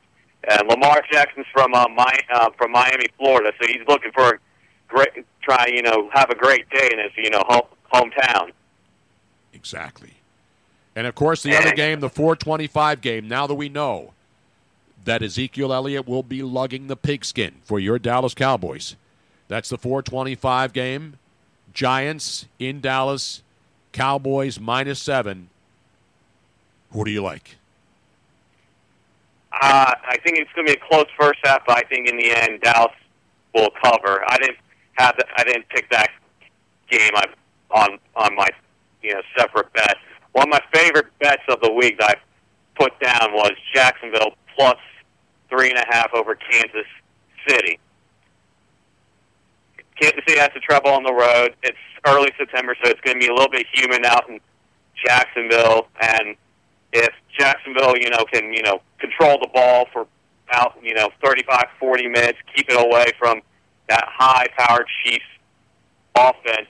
uh, 0.49 0.63
Lamar 0.69 1.03
Jackson's 1.11 1.45
from 1.53 1.73
uh, 1.75 1.85
my, 1.95 2.17
uh, 2.33 2.49
from 2.57 2.71
Miami, 2.71 3.05
Florida, 3.17 3.51
so 3.61 3.67
he's 3.67 3.87
looking 3.87 4.11
for 4.11 4.29
a 4.29 4.39
great 4.87 5.25
try. 5.43 5.67
You 5.67 5.83
know, 5.83 6.09
have 6.13 6.31
a 6.31 6.35
great 6.35 6.67
day 6.69 6.89
in 6.91 6.99
his 6.99 7.11
you 7.15 7.29
know 7.29 7.43
home, 7.47 7.67
hometown. 7.93 8.51
Exactly. 9.53 10.13
And 10.95 11.07
of 11.07 11.15
course, 11.15 11.43
the 11.43 11.55
other 11.55 11.73
game, 11.73 11.99
the 12.01 12.09
425 12.09 12.99
game, 12.99 13.27
now 13.27 13.47
that 13.47 13.53
we 13.53 13.69
know 13.69 14.13
that 15.05 15.23
Ezekiel 15.23 15.73
Elliott 15.73 16.07
will 16.07 16.23
be 16.23 16.43
lugging 16.43 16.87
the 16.87 16.97
pigskin 16.97 17.55
for 17.63 17.79
your 17.79 17.97
Dallas 17.97 18.33
Cowboys. 18.33 18.95
That's 19.47 19.69
the 19.69 19.77
425 19.77 20.73
game. 20.73 21.17
Giants 21.73 22.45
in 22.59 22.81
Dallas, 22.81 23.41
Cowboys 23.93 24.59
minus 24.59 25.01
seven. 25.01 25.49
Who 26.91 27.05
do 27.05 27.11
you 27.11 27.21
like? 27.21 27.57
Uh, 29.53 29.93
I 30.03 30.17
think 30.23 30.37
it's 30.37 30.51
going 30.53 30.67
to 30.67 30.73
be 30.73 30.79
a 30.79 30.87
close 30.89 31.07
first 31.19 31.39
half, 31.43 31.65
but 31.65 31.77
I 31.77 31.81
think 31.83 32.07
in 32.09 32.17
the 32.17 32.31
end 32.31 32.61
Dallas 32.61 32.91
will 33.53 33.69
cover. 33.83 34.23
I 34.27 34.37
didn't 34.37 34.57
have 34.93 35.15
the, 35.17 35.25
I 35.35 35.43
didn't 35.43 35.67
pick 35.69 35.89
that 35.91 36.09
game 36.89 37.11
I, 37.15 37.25
on 37.71 37.99
on 38.15 38.35
my 38.35 38.47
you 39.01 39.13
know 39.13 39.21
separate 39.37 39.71
bet. 39.73 39.97
One 40.33 40.47
of 40.47 40.49
my 40.49 40.61
favorite 40.73 41.07
bets 41.19 41.43
of 41.49 41.59
the 41.61 41.71
week 41.71 41.99
that 41.99 42.11
I 42.11 42.15
put 42.81 42.97
down 42.99 43.33
was 43.33 43.51
Jacksonville 43.73 44.33
plus 44.55 44.77
three 45.49 45.69
and 45.69 45.77
a 45.77 45.85
half 45.89 46.13
over 46.13 46.35
Kansas 46.35 46.87
City. 47.47 47.79
Kansas 49.99 50.21
City 50.27 50.39
has 50.39 50.49
to 50.53 50.59
travel 50.59 50.91
on 50.91 51.03
the 51.03 51.13
road. 51.13 51.55
It's 51.63 51.77
early 52.07 52.31
September, 52.37 52.75
so 52.83 52.89
it's 52.89 53.01
going 53.01 53.19
to 53.19 53.19
be 53.19 53.27
a 53.27 53.33
little 53.33 53.51
bit 53.51 53.67
humid 53.73 54.05
out 54.05 54.29
in 54.29 54.39
Jacksonville. 55.05 55.87
And 56.01 56.35
if 56.93 57.13
Jacksonville, 57.37 57.95
you 57.97 58.09
know, 58.09 58.25
can 58.31 58.53
you 58.53 58.61
know 58.61 58.81
control 58.99 59.37
the 59.41 59.49
ball 59.53 59.87
for 59.91 60.07
out 60.53 60.75
you 60.81 60.93
know 60.93 61.09
35, 61.23 61.65
40 61.79 62.07
minutes, 62.07 62.37
keep 62.55 62.69
it 62.69 62.75
away 62.75 63.05
from 63.17 63.41
that 63.89 64.05
high-powered 64.07 64.87
Chiefs 65.03 65.25
offense, 66.15 66.67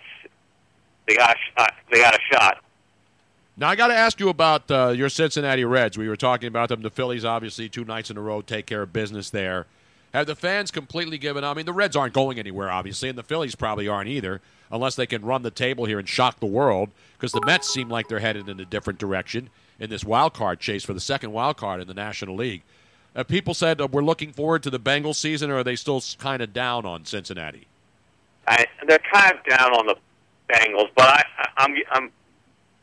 they 1.08 1.16
got 1.16 1.36
a 1.36 1.40
shot. 1.60 1.74
They 1.92 2.00
got 2.00 2.16
a 2.16 2.20
shot. 2.32 2.64
Now 3.58 3.70
I 3.70 3.76
got 3.76 3.88
to 3.88 3.96
ask 3.96 4.20
you 4.20 4.30
about 4.30 4.72
uh, 4.72 4.90
your 4.90 5.10
Cincinnati 5.10 5.66
Reds. 5.66 5.98
We 5.98 6.08
were 6.08 6.16
talking 6.16 6.48
about 6.48 6.70
them. 6.70 6.82
The 6.82 6.90
Phillies, 6.90 7.26
obviously, 7.26 7.70
two 7.70 7.86
nights 7.86 8.10
in 8.10 8.18
a 8.18 8.22
row, 8.22 8.42
take 8.42 8.66
care 8.66 8.82
of 8.82 8.94
business 8.94 9.30
there. 9.30 9.68
Have 10.14 10.28
the 10.28 10.36
fans 10.36 10.72
completely 10.72 11.18
given 11.18 11.44
up? 11.44 11.56
I 11.56 11.58
mean, 11.58 11.66
the 11.66 11.74
Reds 11.74 11.96
aren't 11.96 12.14
going 12.14 12.38
anywhere, 12.40 12.70
obviously, 12.70 13.08
and 13.08 13.18
the 13.18 13.24
Phillies 13.24 13.56
probably 13.56 13.88
aren't 13.88 14.10
either, 14.10 14.42
unless 14.72 14.96
they 14.96 15.06
can 15.06 15.24
run 15.24 15.44
the 15.44 15.52
table 15.52 15.86
here 15.86 16.00
and 16.00 16.08
shock 16.08 16.40
the 16.40 16.46
world. 16.46 16.90
Because 17.14 17.32
the 17.32 17.46
Mets 17.46 17.72
seem 17.72 17.88
like 17.88 18.08
they're 18.08 18.20
headed 18.20 18.50
in 18.50 18.60
a 18.60 18.66
different 18.66 19.00
direction 19.00 19.50
in 19.82 19.90
this 19.90 20.06
wild 20.06 20.34
card 20.36 20.60
chase 20.60 20.86
for 20.86 20.94
the 20.94 21.00
second 21.00 21.34
wild 21.34 21.58
card 21.58 21.82
in 21.82 21.88
the 21.88 21.94
National 21.94 22.36
League. 22.36 22.62
Uh, 23.16 23.24
people 23.24 23.56
said 23.56 23.82
uh, 23.82 23.88
we're 23.92 24.04
looking 24.04 24.32
forward 24.32 24.62
to 24.64 24.70
the 24.70 24.80
Bengals 24.80 25.16
season, 25.16 25.50
or 25.50 25.58
are 25.58 25.64
they 25.64 25.76
still 25.76 26.02
kind 26.20 26.42
of 26.42 26.54
down 26.54 26.86
on 26.86 27.04
Cincinnati? 27.04 27.68
I, 28.48 28.66
they're 28.88 29.00
kind 29.12 29.34
of 29.34 29.44
down 29.44 29.72
on 29.74 29.88
the 29.88 29.96
Bengals, 30.54 30.90
but 30.96 31.08
I, 31.08 31.24
I, 31.40 31.48
I'm, 31.58 31.76
I'm, 31.92 32.12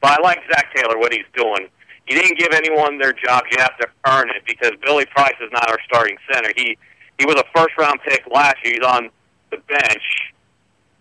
but 0.01 0.19
I 0.19 0.23
like 0.23 0.41
Zac 0.51 0.75
Taylor 0.75 0.99
what 0.99 1.13
he's 1.13 1.25
doing. 1.35 1.69
He 2.07 2.15
didn't 2.15 2.37
give 2.37 2.53
anyone 2.53 2.99
their 2.99 3.13
job. 3.13 3.45
You 3.51 3.59
have 3.61 3.79
to 3.79 3.89
earn 4.09 4.31
it 4.31 4.43
because 4.47 4.73
Billy 4.85 5.07
Price 5.07 5.35
is 5.41 5.51
not 5.53 5.71
our 5.71 5.79
starting 5.87 6.17
center. 6.33 6.51
He 6.57 6.77
he 7.19 7.27
was 7.27 7.37
a 7.37 7.45
first 7.55 7.77
round 7.79 8.01
pick 8.05 8.25
last 8.33 8.57
year. 8.65 8.75
He's 8.75 8.85
on 8.85 9.11
the 9.51 9.59
bench. 9.69 10.33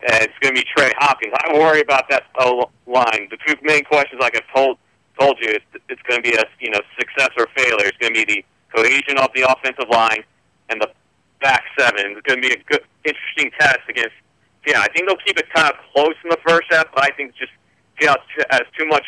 And 0.02 0.24
it's 0.24 0.34
going 0.42 0.54
to 0.54 0.62
be 0.62 0.66
Trey 0.76 0.92
Hopkins. 0.98 1.34
I 1.44 1.54
worry 1.54 1.82
about 1.82 2.08
that 2.10 2.26
O 2.40 2.70
line. 2.86 3.30
The 3.32 3.38
two 3.48 3.56
main 3.64 3.84
questions, 3.84 4.20
like 4.22 4.36
I've 4.36 4.54
told 4.54 4.78
told 5.20 5.38
you, 5.42 5.50
it's, 5.50 5.66
it's 5.90 6.02
going 6.04 6.22
to 6.22 6.30
be 6.30 6.36
a 6.36 6.46
you 6.60 6.70
know 6.70 6.82
success 7.00 7.30
or 7.38 7.48
failure. 7.56 7.88
It's 7.88 7.98
going 7.98 8.14
to 8.14 8.26
be 8.26 8.26
the 8.26 8.46
cohesion 8.76 9.18
of 9.18 9.30
the 9.36 9.50
offensive 9.50 9.90
line 9.90 10.24
and 10.70 10.82
the 10.82 10.90
back 11.42 11.64
seven. 11.78 12.18
It's 12.18 12.28
going 12.28 12.42
to 12.42 12.48
be 12.48 12.54
a 12.54 12.64
good, 12.70 12.82
interesting 13.04 13.52
test 13.60 13.80
against. 13.90 14.16
Yeah, 14.66 14.82
I 14.82 14.88
think 14.90 15.08
they'll 15.08 15.24
keep 15.26 15.38
it 15.40 15.46
kind 15.54 15.72
of 15.72 15.76
close 15.94 16.16
in 16.24 16.30
the 16.30 16.40
first 16.46 16.68
half, 16.70 16.88
but 16.94 17.04
I 17.04 17.16
think 17.16 17.34
just 17.36 17.52
Seattle 18.00 18.22
has 18.50 18.64
too 18.78 18.86
much, 18.86 19.06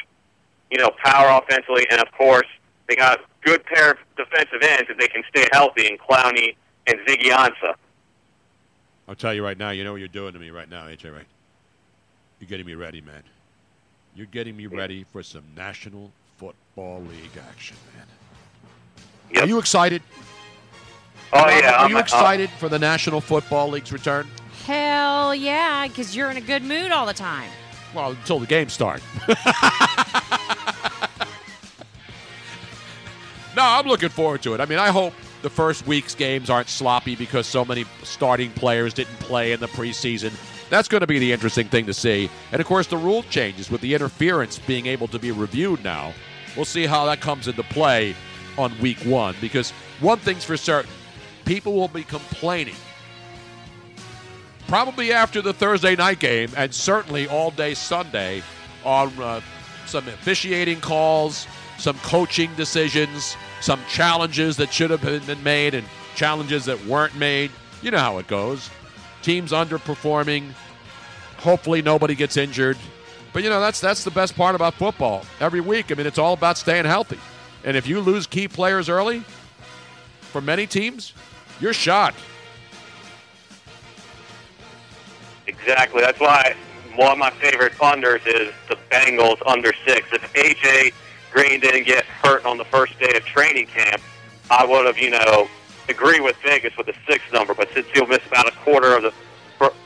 you 0.72 0.78
know, 0.78 0.90
power 1.04 1.42
offensively, 1.42 1.86
and 1.92 2.00
of 2.00 2.12
course 2.14 2.48
they 2.88 2.96
got 2.96 3.20
a 3.20 3.24
good 3.44 3.66
pair 3.66 3.92
of 3.92 3.98
defensive 4.16 4.62
ends 4.62 4.90
if 4.90 4.98
they 4.98 5.08
can 5.08 5.24
stay 5.30 5.48
healthy 5.52 5.88
in 5.88 5.98
Clowney 5.98 6.56
and 6.88 6.98
Ziggy 7.08 7.30
Ansah. 7.32 7.76
I'll 9.08 9.16
tell 9.16 9.34
you 9.34 9.44
right 9.44 9.58
now, 9.58 9.72
you 9.72 9.84
know 9.84 9.92
what 9.92 10.00
you're 10.00 10.08
doing 10.08 10.34
to 10.34 10.40
me 10.40 10.50
right 10.50 10.70
now, 10.70 10.86
AJ, 10.86 11.14
right? 11.14 11.26
You're 12.40 12.48
getting 12.48 12.66
me 12.66 12.76
ready, 12.76 13.02
man. 13.02 13.24
You're 14.20 14.28
getting 14.28 14.58
me 14.58 14.68
ready 14.68 15.06
for 15.14 15.24
some 15.24 15.44
National 15.56 16.12
Football 16.36 17.02
League 17.04 17.32
action, 17.50 17.78
man. 17.96 19.42
Are 19.42 19.48
you 19.48 19.60
excited? 19.60 20.02
Oh 21.32 21.40
Are- 21.40 21.50
yeah, 21.50 21.72
Are 21.72 21.76
I'm- 21.84 21.92
you 21.92 21.96
uh, 21.96 22.02
excited 22.02 22.50
for 22.50 22.68
the 22.68 22.78
National 22.78 23.22
Football 23.22 23.70
League's 23.70 23.94
return? 23.94 24.28
Hell 24.66 25.34
yeah, 25.34 25.88
because 25.88 26.18
you're 26.18 26.30
in 26.30 26.36
a 26.36 26.42
good 26.42 26.64
mood 26.64 26.92
all 26.92 27.06
the 27.06 27.14
time. 27.14 27.50
Well, 27.96 28.10
until 28.12 28.40
the 28.40 28.46
game 28.46 28.68
start. 28.68 29.02
no, 33.56 33.64
I'm 33.64 33.88
looking 33.88 34.10
forward 34.10 34.42
to 34.44 34.54
it. 34.54 34.60
I 34.60 34.66
mean, 34.66 34.80
I 34.80 34.90
hope 34.90 35.14
the 35.44 35.50
first 35.50 35.88
week's 35.88 36.14
games 36.14 36.50
aren't 36.50 36.68
sloppy 36.68 37.16
because 37.16 37.48
so 37.48 37.64
many 37.64 37.86
starting 38.04 38.52
players 38.52 38.94
didn't 38.94 39.18
play 39.22 39.54
in 39.54 39.62
the 39.62 39.68
preseason. 39.70 40.34
That's 40.70 40.88
going 40.88 41.02
to 41.02 41.08
be 41.08 41.20
the 41.20 41.32
interesting 41.32 41.68
thing 41.68 41.86
to 41.88 41.94
see. 41.94 42.30
And 42.52 42.62
of 42.62 42.68
course, 42.68 42.88
the 42.88 42.98
rule 42.98 43.24
changes 43.24 43.72
with 43.72 43.82
the 43.82 43.94
interference 43.94 44.60
being 44.60 44.86
able 44.86 45.08
to 45.08 45.20
be 45.20 45.32
reviewed 45.32 45.84
now. 45.84 46.14
We'll 46.56 46.66
see 46.66 46.86
how 46.86 47.06
that 47.06 47.22
comes 47.22 47.48
into 47.48 47.64
play 47.64 48.16
on 48.58 48.78
week 48.80 49.00
one 49.00 49.36
because 49.42 49.72
one 50.00 50.20
thing's 50.20 50.44
for 50.44 50.58
certain 50.58 50.92
people 51.46 51.74
will 51.74 51.88
be 51.88 52.04
complaining 52.04 52.76
probably 54.70 55.12
after 55.12 55.42
the 55.42 55.52
Thursday 55.52 55.96
night 55.96 56.20
game, 56.20 56.50
and 56.56 56.74
certainly 56.74 57.28
all 57.28 57.50
day 57.50 57.74
Sunday 57.74 58.44
on 58.86 59.12
uh, 59.20 59.42
some 59.88 60.08
officiating 60.08 60.80
calls, 60.80 61.48
some 61.80 61.98
coaching 62.00 62.54
decisions, 62.56 63.36
some 63.62 63.82
challenges 63.90 64.56
that 64.58 64.72
should 64.72 64.92
have 64.92 65.02
been 65.02 65.24
been 65.26 65.42
made, 65.44 65.74
and 65.74 65.86
challenges 66.16 66.66
that 66.66 66.84
weren't 66.86 67.16
made. 67.16 67.52
You 67.82 67.92
know 67.92 67.98
how 67.98 68.20
it 68.20 68.28
goes. 68.28 68.70
Teams 69.22 69.52
underperforming. 69.52 70.52
Hopefully, 71.38 71.82
nobody 71.82 72.16
gets 72.16 72.38
injured. 72.38 72.78
But 73.32 73.44
you 73.44 73.50
know 73.50 73.60
that's 73.60 73.80
that's 73.80 74.04
the 74.04 74.12
best 74.12 74.36
part 74.36 74.56
about 74.56 74.74
football. 74.74 75.24
Every 75.40 75.62
week, 75.62 75.92
I 75.92 75.96
mean, 75.96 76.08
it's 76.08 76.18
all 76.18 76.34
about 76.34 76.58
staying 76.58 76.86
healthy. 76.86 77.20
And 77.64 77.78
if 77.78 77.88
you 77.88 78.00
lose 78.00 78.26
key 78.26 78.48
players 78.48 78.90
early, 78.90 79.24
for 80.22 80.42
many 80.42 80.66
teams, 80.66 81.14
you're 81.60 81.74
shot. 81.74 82.14
Exactly. 85.48 86.02
That's 86.02 86.20
why 86.20 86.56
one 86.96 87.12
of 87.12 87.18
my 87.18 87.32
favorite 87.32 87.74
unders 87.74 88.26
is 88.28 88.54
the 88.68 88.78
Bengals 88.92 89.42
under 89.46 89.74
six. 89.86 90.08
If 90.14 90.34
AJ 90.34 90.94
Green 91.32 91.60
didn't 91.60 91.86
get 91.86 92.06
hurt 92.06 92.46
on 92.46 92.58
the 92.58 92.66
first 92.66 92.98
day 93.00 93.12
of 93.16 93.26
training 93.26 93.68
camp, 93.68 94.02
I 94.50 94.66
would 94.66 94.86
have, 94.86 94.98
you 94.98 95.12
know, 95.12 95.48
agree 95.90 96.20
with 96.20 96.36
Vegas 96.44 96.76
with 96.78 96.88
the 96.88 96.96
six 97.08 97.24
number. 97.34 97.54
But 97.54 97.70
since 97.74 97.88
he'll 97.94 98.08
miss 98.08 98.26
about 98.28 98.48
a 98.48 98.56
quarter 98.58 98.96
of 98.96 99.04
the 99.04 99.14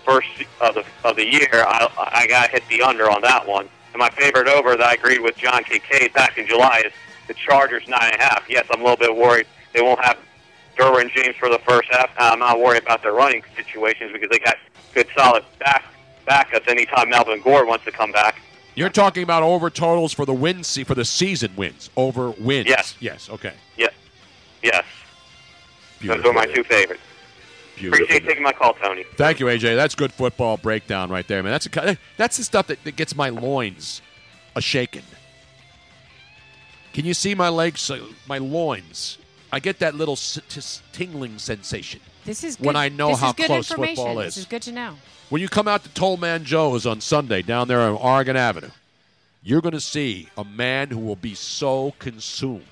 first 0.05 0.27
of 0.61 0.75
the 0.75 0.85
of 1.03 1.15
the 1.15 1.25
year, 1.25 1.49
I 1.53 1.87
I 1.97 2.27
got 2.27 2.45
to 2.45 2.51
hit 2.51 2.63
the 2.69 2.81
under 2.81 3.09
on 3.09 3.21
that 3.21 3.47
one. 3.47 3.69
And 3.93 3.99
my 3.99 4.09
favorite 4.09 4.47
over 4.47 4.75
that 4.75 4.85
I 4.85 4.93
agreed 4.93 5.21
with 5.21 5.37
John 5.37 5.63
Kincaid 5.63 6.13
back 6.13 6.37
in 6.37 6.47
July 6.47 6.83
is 6.85 6.93
the 7.27 7.33
Chargers 7.33 7.87
nine 7.87 8.11
and 8.11 8.21
a 8.21 8.23
half. 8.23 8.43
Yes, 8.49 8.65
I'm 8.71 8.81
a 8.81 8.83
little 8.83 8.97
bit 8.97 9.15
worried 9.15 9.47
they 9.73 9.81
won't 9.81 10.03
have 10.03 10.17
Derwin 10.77 11.09
James 11.11 11.35
for 11.35 11.49
the 11.49 11.59
first 11.59 11.89
half. 11.91 12.09
I'm 12.17 12.39
not 12.39 12.59
worried 12.59 12.83
about 12.83 13.01
their 13.01 13.13
running 13.13 13.43
situations 13.55 14.11
because 14.11 14.29
they 14.29 14.39
got 14.39 14.57
good 14.93 15.07
solid 15.15 15.43
back 15.59 15.85
backups 16.27 16.67
anytime 16.67 17.09
Melvin 17.09 17.41
Gore 17.41 17.65
wants 17.65 17.85
to 17.85 17.91
come 17.91 18.11
back. 18.11 18.41
You're 18.75 18.89
talking 18.89 19.23
about 19.23 19.43
over 19.43 19.69
totals 19.69 20.13
for 20.13 20.25
the 20.25 20.33
win 20.33 20.63
for 20.63 20.95
the 20.95 21.05
season 21.05 21.55
wins 21.55 21.89
over 21.95 22.31
wins. 22.31 22.67
Yes. 22.67 22.95
Yes. 22.99 23.29
Okay. 23.29 23.53
Yes. 23.77 23.93
Yes. 24.63 24.85
Those 26.03 26.25
are 26.25 26.33
my 26.33 26.45
two 26.45 26.63
favorites. 26.63 27.01
Beautiful. 27.75 28.03
Appreciate 28.05 28.27
taking 28.27 28.43
my 28.43 28.51
call, 28.53 28.73
Tony. 28.75 29.03
Thank 29.15 29.39
you, 29.39 29.47
AJ. 29.47 29.75
That's 29.75 29.95
good 29.95 30.11
football 30.13 30.57
breakdown 30.57 31.09
right 31.09 31.27
there, 31.27 31.41
man. 31.41 31.51
That's 31.53 31.65
a, 31.65 31.97
that's 32.17 32.37
the 32.37 32.43
stuff 32.43 32.67
that, 32.67 32.83
that 32.83 32.95
gets 32.95 33.15
my 33.15 33.29
loins 33.29 34.01
a 34.55 34.61
shaking. 34.61 35.01
Can 36.93 37.05
you 37.05 37.13
see 37.15 37.33
my 37.33 37.49
legs, 37.49 37.89
uh, 37.89 38.05
my 38.27 38.37
loins? 38.37 39.17
I 39.51 39.59
get 39.59 39.79
that 39.79 39.95
little 39.95 40.13
s- 40.13 40.39
t- 40.49 40.61
tingling 40.91 41.39
sensation 41.39 41.99
This 42.25 42.43
is 42.43 42.55
good. 42.55 42.65
when 42.67 42.75
I 42.75 42.89
know 42.89 43.09
this 43.09 43.19
how 43.19 43.27
is 43.29 43.33
good 43.33 43.45
close 43.47 43.71
information. 43.71 43.95
football 43.95 44.15
This 44.17 44.37
is. 44.37 44.43
is 44.43 44.45
good 44.45 44.61
to 44.63 44.71
know. 44.71 44.95
When 45.29 45.41
you 45.41 45.49
come 45.49 45.67
out 45.67 45.83
to 45.83 45.89
Tollman 45.89 46.43
Joe's 46.43 46.85
on 46.85 47.01
Sunday 47.01 47.41
down 47.41 47.67
there 47.67 47.79
on 47.81 47.93
Oregon 47.95 48.35
Avenue, 48.35 48.69
you're 49.41 49.61
going 49.61 49.73
to 49.73 49.79
see 49.79 50.29
a 50.37 50.43
man 50.43 50.89
who 50.89 50.99
will 50.99 51.15
be 51.15 51.33
so 51.33 51.93
consumed 51.97 52.63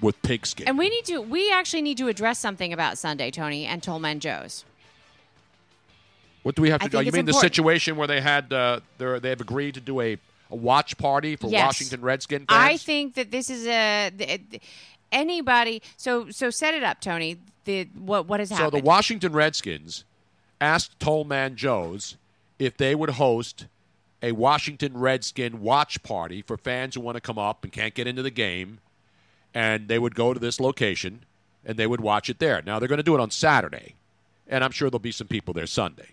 with 0.00 0.20
pigskin. 0.22 0.66
And 0.68 0.76
we 0.78 0.88
need 0.90 1.04
to. 1.06 1.20
We 1.20 1.50
actually 1.52 1.82
need 1.82 1.98
to 1.98 2.08
address 2.08 2.38
something 2.38 2.72
about 2.72 2.98
Sunday, 2.98 3.30
Tony, 3.30 3.64
and 3.66 3.82
Tollman 3.82 4.18
Joe's. 4.18 4.64
What 6.42 6.54
do 6.56 6.62
we 6.62 6.70
have 6.70 6.82
I 6.82 6.86
to 6.86 6.90
do? 6.90 6.96
think 6.98 7.06
You 7.06 7.12
mean 7.12 7.24
the 7.24 7.32
situation 7.32 7.96
where 7.96 8.06
they 8.06 8.20
had 8.20 8.52
uh, 8.52 8.80
they're- 8.98 9.18
they've 9.20 9.40
agreed 9.40 9.74
to 9.74 9.80
do 9.80 10.00
a, 10.00 10.18
a 10.50 10.56
watch 10.56 10.98
party 10.98 11.36
for 11.36 11.48
Yes. 11.48 11.66
Washington 11.66 12.02
Redskin 12.02 12.40
fans? 12.40 12.48
I 12.50 12.76
think 12.76 13.14
that 13.14 13.30
this 13.30 13.48
is 13.48 13.66
a 13.66 14.10
anybody. 15.10 15.80
So 15.96 16.30
so 16.30 16.50
set 16.50 16.74
it 16.74 16.82
up, 16.82 17.00
Tony. 17.00 17.38
The 17.64 17.84
what 17.94 18.26
what 18.26 18.40
has 18.40 18.50
happened? 18.50 18.72
so 18.72 18.78
the 18.78 18.84
Washington 18.84 19.32
Redskins 19.32 20.04
asked 20.60 20.98
Tollman 20.98 21.54
Joe's 21.54 22.16
if 22.58 22.76
they 22.76 22.94
would 22.94 23.10
host 23.10 23.66
a 24.22 24.32
Washington 24.32 24.96
Redskin 24.96 25.60
watch 25.60 26.02
party 26.02 26.42
for 26.42 26.56
fans 26.56 26.94
who 26.94 27.00
want 27.00 27.16
to 27.16 27.20
come 27.20 27.38
up 27.38 27.64
and 27.64 27.72
can't 27.72 27.94
get 27.94 28.06
into 28.06 28.22
the 28.22 28.30
game, 28.30 28.78
and 29.54 29.88
they 29.88 29.98
would 29.98 30.14
go 30.14 30.34
to 30.34 30.40
this 30.40 30.60
location 30.60 31.24
and 31.64 31.78
they 31.78 31.86
would 31.86 32.00
watch 32.00 32.28
it 32.28 32.38
there. 32.38 32.60
Now 32.66 32.78
they're 32.78 32.88
going 32.88 32.98
to 32.98 33.02
do 33.04 33.14
it 33.14 33.20
on 33.20 33.30
Saturday, 33.30 33.94
and 34.48 34.62
I'm 34.64 34.72
sure 34.72 34.90
there'll 34.90 34.98
be 34.98 35.12
some 35.12 35.28
people 35.28 35.54
there 35.54 35.66
Sunday. 35.66 36.08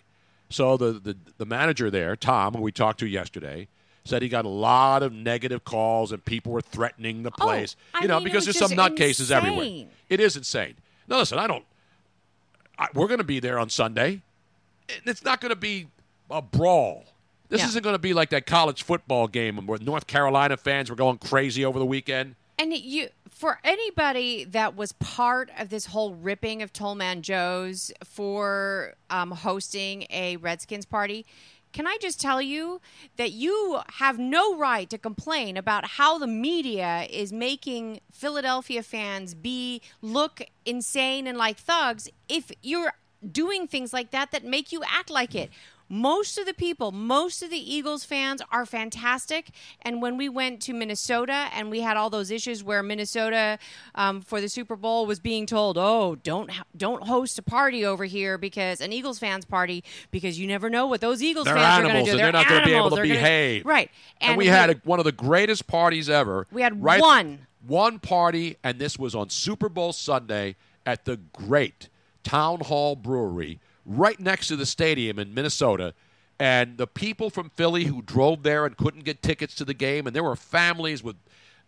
So 0.50 0.78
the, 0.78 0.94
the 0.94 1.18
the 1.38 1.46
manager 1.46 1.90
there, 1.90 2.16
Tom, 2.16 2.54
who 2.54 2.62
we 2.62 2.72
talked 2.72 3.00
to 3.00 3.08
yesterday, 3.08 3.68
said 4.04 4.22
he 4.22 4.30
got 4.30 4.46
a 4.46 4.50
lot 4.50 5.04
of 5.04 5.14
negative 5.14 5.64
calls 5.64 6.12
and 6.12 6.24
people 6.24 6.52
were 6.52 6.62
threatening 6.62 7.24
the 7.24 7.32
oh, 7.40 7.44
place. 7.44 7.76
Oh, 7.94 8.00
I 8.00 8.02
you 8.04 8.08
know, 8.08 8.16
mean, 8.20 8.26
because 8.26 8.46
there's 8.46 8.58
some 8.58 8.72
nutcases 8.72 9.32
everywhere. 9.32 9.86
It 10.10 10.20
is 10.20 10.36
insane. 10.36 10.76
No, 11.08 11.18
listen, 11.20 11.38
I 11.40 11.48
don't. 11.48 11.66
I, 12.78 12.88
we're 12.94 13.08
going 13.08 13.20
to 13.20 13.24
be 13.24 13.40
there 13.40 13.60
on 13.60 13.70
Sunday. 13.70 14.22
And 14.90 15.02
It's 15.06 15.24
not 15.24 15.40
going 15.40 15.52
to 15.52 15.56
be 15.56 15.88
a 16.30 16.42
brawl. 16.42 17.06
This 17.50 17.62
Yeah. 17.62 17.68
isn't 17.68 17.84
going 17.84 17.96
to 17.96 18.00
be 18.00 18.14
like 18.14 18.30
that 18.32 18.46
college 18.46 18.84
football 18.84 19.28
game 19.28 19.66
where 19.68 19.78
North 19.80 20.08
Carolina 20.08 20.58
fans 20.58 20.90
were 20.90 20.96
going 20.96 21.18
crazy 21.18 21.64
over 21.64 21.78
the 21.78 21.86
weekend. 21.86 22.36
And 22.62 22.78
you, 22.78 23.10
for 23.28 23.58
anybody 23.64 24.44
that 24.44 24.76
was 24.76 24.92
part 24.92 25.50
of 25.58 25.70
this 25.70 25.88
whole 25.88 26.14
ripping 26.14 26.62
of 26.62 26.72
Tollman 26.72 27.22
Joe's 27.22 27.92
for 28.06 28.94
um, 29.10 29.32
hosting 29.32 30.06
a 30.12 30.38
Redskins 30.38 30.86
party, 30.86 31.26
can 31.72 31.88
I 31.88 31.98
just 32.00 32.22
tell 32.22 32.40
you 32.40 32.80
that 33.18 33.32
you 33.32 33.80
have 33.94 34.20
no 34.20 34.56
right 34.56 34.88
to 34.92 35.00
complain 35.00 35.58
about 35.58 35.88
how 35.88 36.20
the 36.20 36.28
media 36.28 37.08
is 37.10 37.34
making 37.34 38.00
Philadelphia 38.12 38.84
fans 38.84 39.34
be 39.34 39.82
look 40.04 40.44
insane 40.64 41.26
and 41.26 41.40
like 41.40 41.58
thugs 41.58 42.10
if 42.30 42.52
you're 42.62 42.94
doing 43.32 43.66
things 43.66 43.92
like 43.92 44.12
that 44.12 44.30
that 44.32 44.44
make 44.44 44.72
you 44.72 44.84
act 44.88 45.10
like 45.10 45.34
it. 45.34 45.50
Most 45.92 46.38
of 46.38 46.46
the 46.46 46.54
people, 46.54 46.94
most 46.94 47.44
of 47.44 47.50
the 47.50 47.58
Eagles 47.58 48.06
fans 48.06 48.42
are 48.50 48.66
fantastic. 48.66 49.50
And 49.82 50.02
when 50.02 50.16
we 50.16 50.30
went 50.30 50.62
to 50.62 50.74
Minnesota 50.74 51.50
and 51.54 51.70
we 51.70 51.82
had 51.82 51.98
all 51.98 52.10
those 52.10 52.32
issues 52.32 52.64
where 52.64 52.82
Minnesota 52.82 53.60
um, 53.96 54.22
for 54.22 54.40
the 54.40 54.48
Super 54.48 54.78
Bowl 54.78 55.06
was 55.06 55.20
being 55.20 55.46
told, 55.46 55.78
"Oh, 55.78 56.16
don't 56.24 56.50
don't 56.78 57.04
host 57.04 57.38
a 57.40 57.42
party 57.42 57.86
over 57.86 58.06
here 58.06 58.38
because 58.38 58.80
an 58.80 58.94
Eagles 58.94 59.20
fans 59.20 59.44
party 59.44 59.84
because 60.12 60.40
you 60.40 60.48
never 60.48 60.70
know 60.70 60.88
what 60.88 61.02
those 61.02 61.22
Eagles 61.22 61.44
They're 61.44 61.56
fans 61.56 61.80
are 61.86 61.92
going 61.92 62.06
to 62.06 62.06
do. 62.06 62.12
and 62.12 62.20
they're, 62.22 62.32
not 62.32 62.48
going 62.48 62.62
to 62.62 62.68
be 62.68 62.74
able 62.74 62.90
to 62.92 62.96
They're 62.96 63.06
gonna- 63.08 63.16
behave. 63.20 63.66
right? 63.66 63.92
And, 64.22 64.38
we 64.38 64.48
had 64.48 64.70
a, 64.70 64.74
one 64.86 65.00
of 65.00 65.06
the 65.06 65.12
greatest 65.12 65.68
parties 65.68 66.10
ever. 66.10 66.48
We 66.54 66.62
had 66.62 66.82
right, 66.82 67.02
one. 67.02 67.48
One 67.68 68.00
party, 68.00 68.56
and 68.64 68.80
this 68.80 68.98
was 68.98 69.14
on 69.14 69.30
Super 69.30 69.68
Bowl 69.68 69.92
Sunday 69.92 70.56
at 70.86 71.04
the 71.04 71.18
great 71.18 71.90
Town 72.24 72.62
Hall 72.62 72.96
Brewery 72.96 73.60
right 73.86 74.20
next 74.20 74.48
to 74.48 74.56
the 74.56 74.66
stadium 74.66 75.20
in 75.20 75.34
Minnesota. 75.34 75.94
And 76.40 76.78
the 76.78 76.88
people 76.88 77.30
from 77.30 77.50
Philly 77.50 77.86
who 77.86 78.02
drove 78.02 78.44
there 78.44 78.66
and 78.66 78.76
couldn't 78.76 79.04
get 79.04 79.22
tickets 79.22 79.54
to 79.56 79.66
the 79.66 79.76
game, 79.76 80.08
and 80.08 80.16
there 80.16 80.24
were 80.24 80.36
families 80.36 81.04
with, 81.04 81.16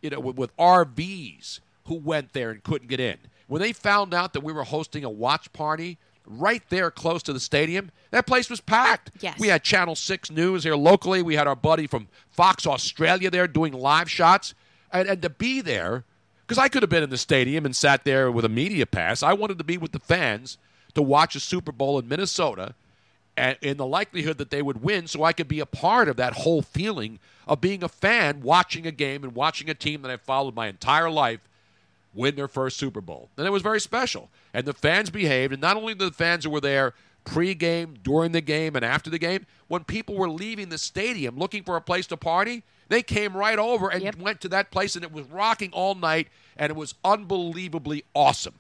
you 0.02 0.10
know, 0.10 0.20
with, 0.20 0.36
with 0.36 0.58
RVs 0.58 1.60
who 1.86 1.96
went 1.96 2.34
there 2.34 2.50
and 2.50 2.64
couldn't 2.64 2.88
get 2.88 3.00
in. 3.00 3.18
When 3.48 3.62
they 3.62 3.74
found 3.74 4.14
out 4.14 4.34
that 4.34 4.42
we 4.42 4.54
were 4.54 4.64
hosting 4.64 5.04
a 5.04 5.10
watch 5.10 5.52
party 5.54 5.98
right 6.26 6.64
there 6.70 6.90
close 6.90 7.22
to 7.24 7.34
the 7.34 7.40
stadium, 7.40 7.92
that 8.12 8.26
place 8.26 8.50
was 8.50 8.62
packed. 8.62 9.12
Yes. 9.20 9.40
We 9.40 9.50
had 9.50 9.64
Channel 9.64 9.96
6 9.96 10.32
News 10.32 10.64
here 10.64 10.76
locally. 10.76 11.22
We 11.22 11.36
had 11.36 11.48
our 11.48 11.56
buddy 11.56 11.86
from 11.86 12.08
Fox 12.32 12.66
Australia 12.66 13.30
there 13.30 13.48
doing 13.48 13.74
live 13.74 14.10
shots. 14.10 14.56
And, 14.92 15.08
and 15.08 15.22
to 15.22 15.30
be 15.30 15.62
there, 15.62 16.04
because 16.48 16.58
I 16.58 16.68
could 16.68 16.82
have 16.84 16.90
been 16.90 17.04
in 17.04 17.10
the 17.10 17.18
stadium 17.18 17.66
and 17.66 17.76
sat 17.76 18.06
there 18.06 18.32
with 18.32 18.46
a 18.46 18.50
media 18.50 18.86
pass, 18.86 19.22
I 19.22 19.34
wanted 19.34 19.58
to 19.58 19.64
be 19.64 19.78
with 19.78 19.92
the 19.92 20.00
fans 20.00 20.58
to 20.96 21.02
watch 21.02 21.36
a 21.36 21.40
Super 21.40 21.72
Bowl 21.72 22.00
in 22.00 22.08
Minnesota 22.08 22.76
and 23.36 23.58
in 23.62 23.78
the 23.78 23.86
likelihood 23.86 24.38
that 24.38 24.52
they 24.52 24.62
would 24.62 24.84
win 24.84 25.08
so 25.08 25.24
I 25.24 25.34
could 25.34 25.48
be 25.48 25.60
a 25.60 25.66
part 25.66 26.08
of 26.08 26.18
that 26.18 26.34
whole 26.34 26.62
feeling 26.62 27.20
of 27.48 27.62
being 27.62 27.84
a 27.84 27.90
fan 27.90 28.42
watching 28.42 28.86
a 28.86 28.92
game 28.92 29.24
and 29.24 29.34
watching 29.36 29.70
a 29.70 29.74
team 29.74 30.02
that 30.04 30.12
I've 30.12 30.22
followed 30.22 30.56
my 30.56 30.68
entire 30.68 31.10
life 31.10 31.40
win 32.14 32.36
their 32.36 32.48
first 32.48 32.78
Super 32.78 33.02
Bowl. 33.02 33.30
And 33.38 33.48
it 33.48 33.50
was 33.50 33.64
very 33.64 33.80
special. 33.80 34.30
And 34.54 34.66
the 34.66 34.74
fans 34.74 35.10
behaved, 35.10 35.52
and 35.52 35.62
not 35.62 35.78
only 35.78 35.94
the 35.96 36.12
fans 36.12 36.44
who 36.44 36.52
were 36.52 36.62
there 36.62 36.94
pre-game, 37.26 37.96
during 38.04 38.34
the 38.34 38.42
game, 38.42 38.76
and 38.76 38.86
after 38.86 39.10
the 39.10 39.18
game, 39.18 39.46
when 39.68 39.84
people 39.84 40.16
were 40.16 40.30
leaving 40.30 40.70
the 40.70 40.78
stadium 40.78 41.38
looking 41.38 41.64
for 41.64 41.76
a 41.76 41.82
place 41.82 42.06
to 42.08 42.18
party, 42.18 42.64
they 42.90 43.02
came 43.02 43.36
right 43.36 43.58
over 43.58 43.90
and 43.90 44.22
went 44.22 44.42
to 44.42 44.50
that 44.50 44.70
place, 44.70 44.96
and 44.96 45.04
it 45.04 45.12
was 45.12 45.26
rocking 45.28 45.72
all 45.72 45.96
night, 45.96 46.28
and 46.58 46.70
it 46.70 46.76
was 46.76 46.94
unbelievably 47.04 48.04
awesome. 48.14 48.56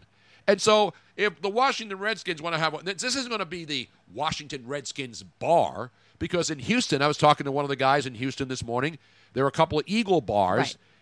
And 0.47 0.61
so, 0.61 0.93
if 1.15 1.41
the 1.41 1.49
Washington 1.49 1.99
Redskins 1.99 2.41
want 2.41 2.53
to 2.55 2.59
have, 2.59 2.73
one, 2.73 2.85
this 2.85 3.03
isn't 3.03 3.29
going 3.29 3.39
to 3.39 3.45
be 3.45 3.65
the 3.65 3.87
Washington 4.13 4.63
Redskins 4.67 5.23
bar 5.23 5.91
because 6.19 6.49
in 6.49 6.59
Houston, 6.59 7.01
I 7.01 7.07
was 7.07 7.17
talking 7.17 7.45
to 7.45 7.51
one 7.51 7.63
of 7.65 7.69
the 7.69 7.75
guys 7.75 8.05
in 8.05 8.15
Houston 8.15 8.47
this 8.47 8.63
morning. 8.63 8.97
There 9.33 9.43
are 9.45 9.47
a 9.47 9.51
couple 9.51 9.79
of 9.79 9.85
Eagle 9.87 10.21
bars 10.21 10.57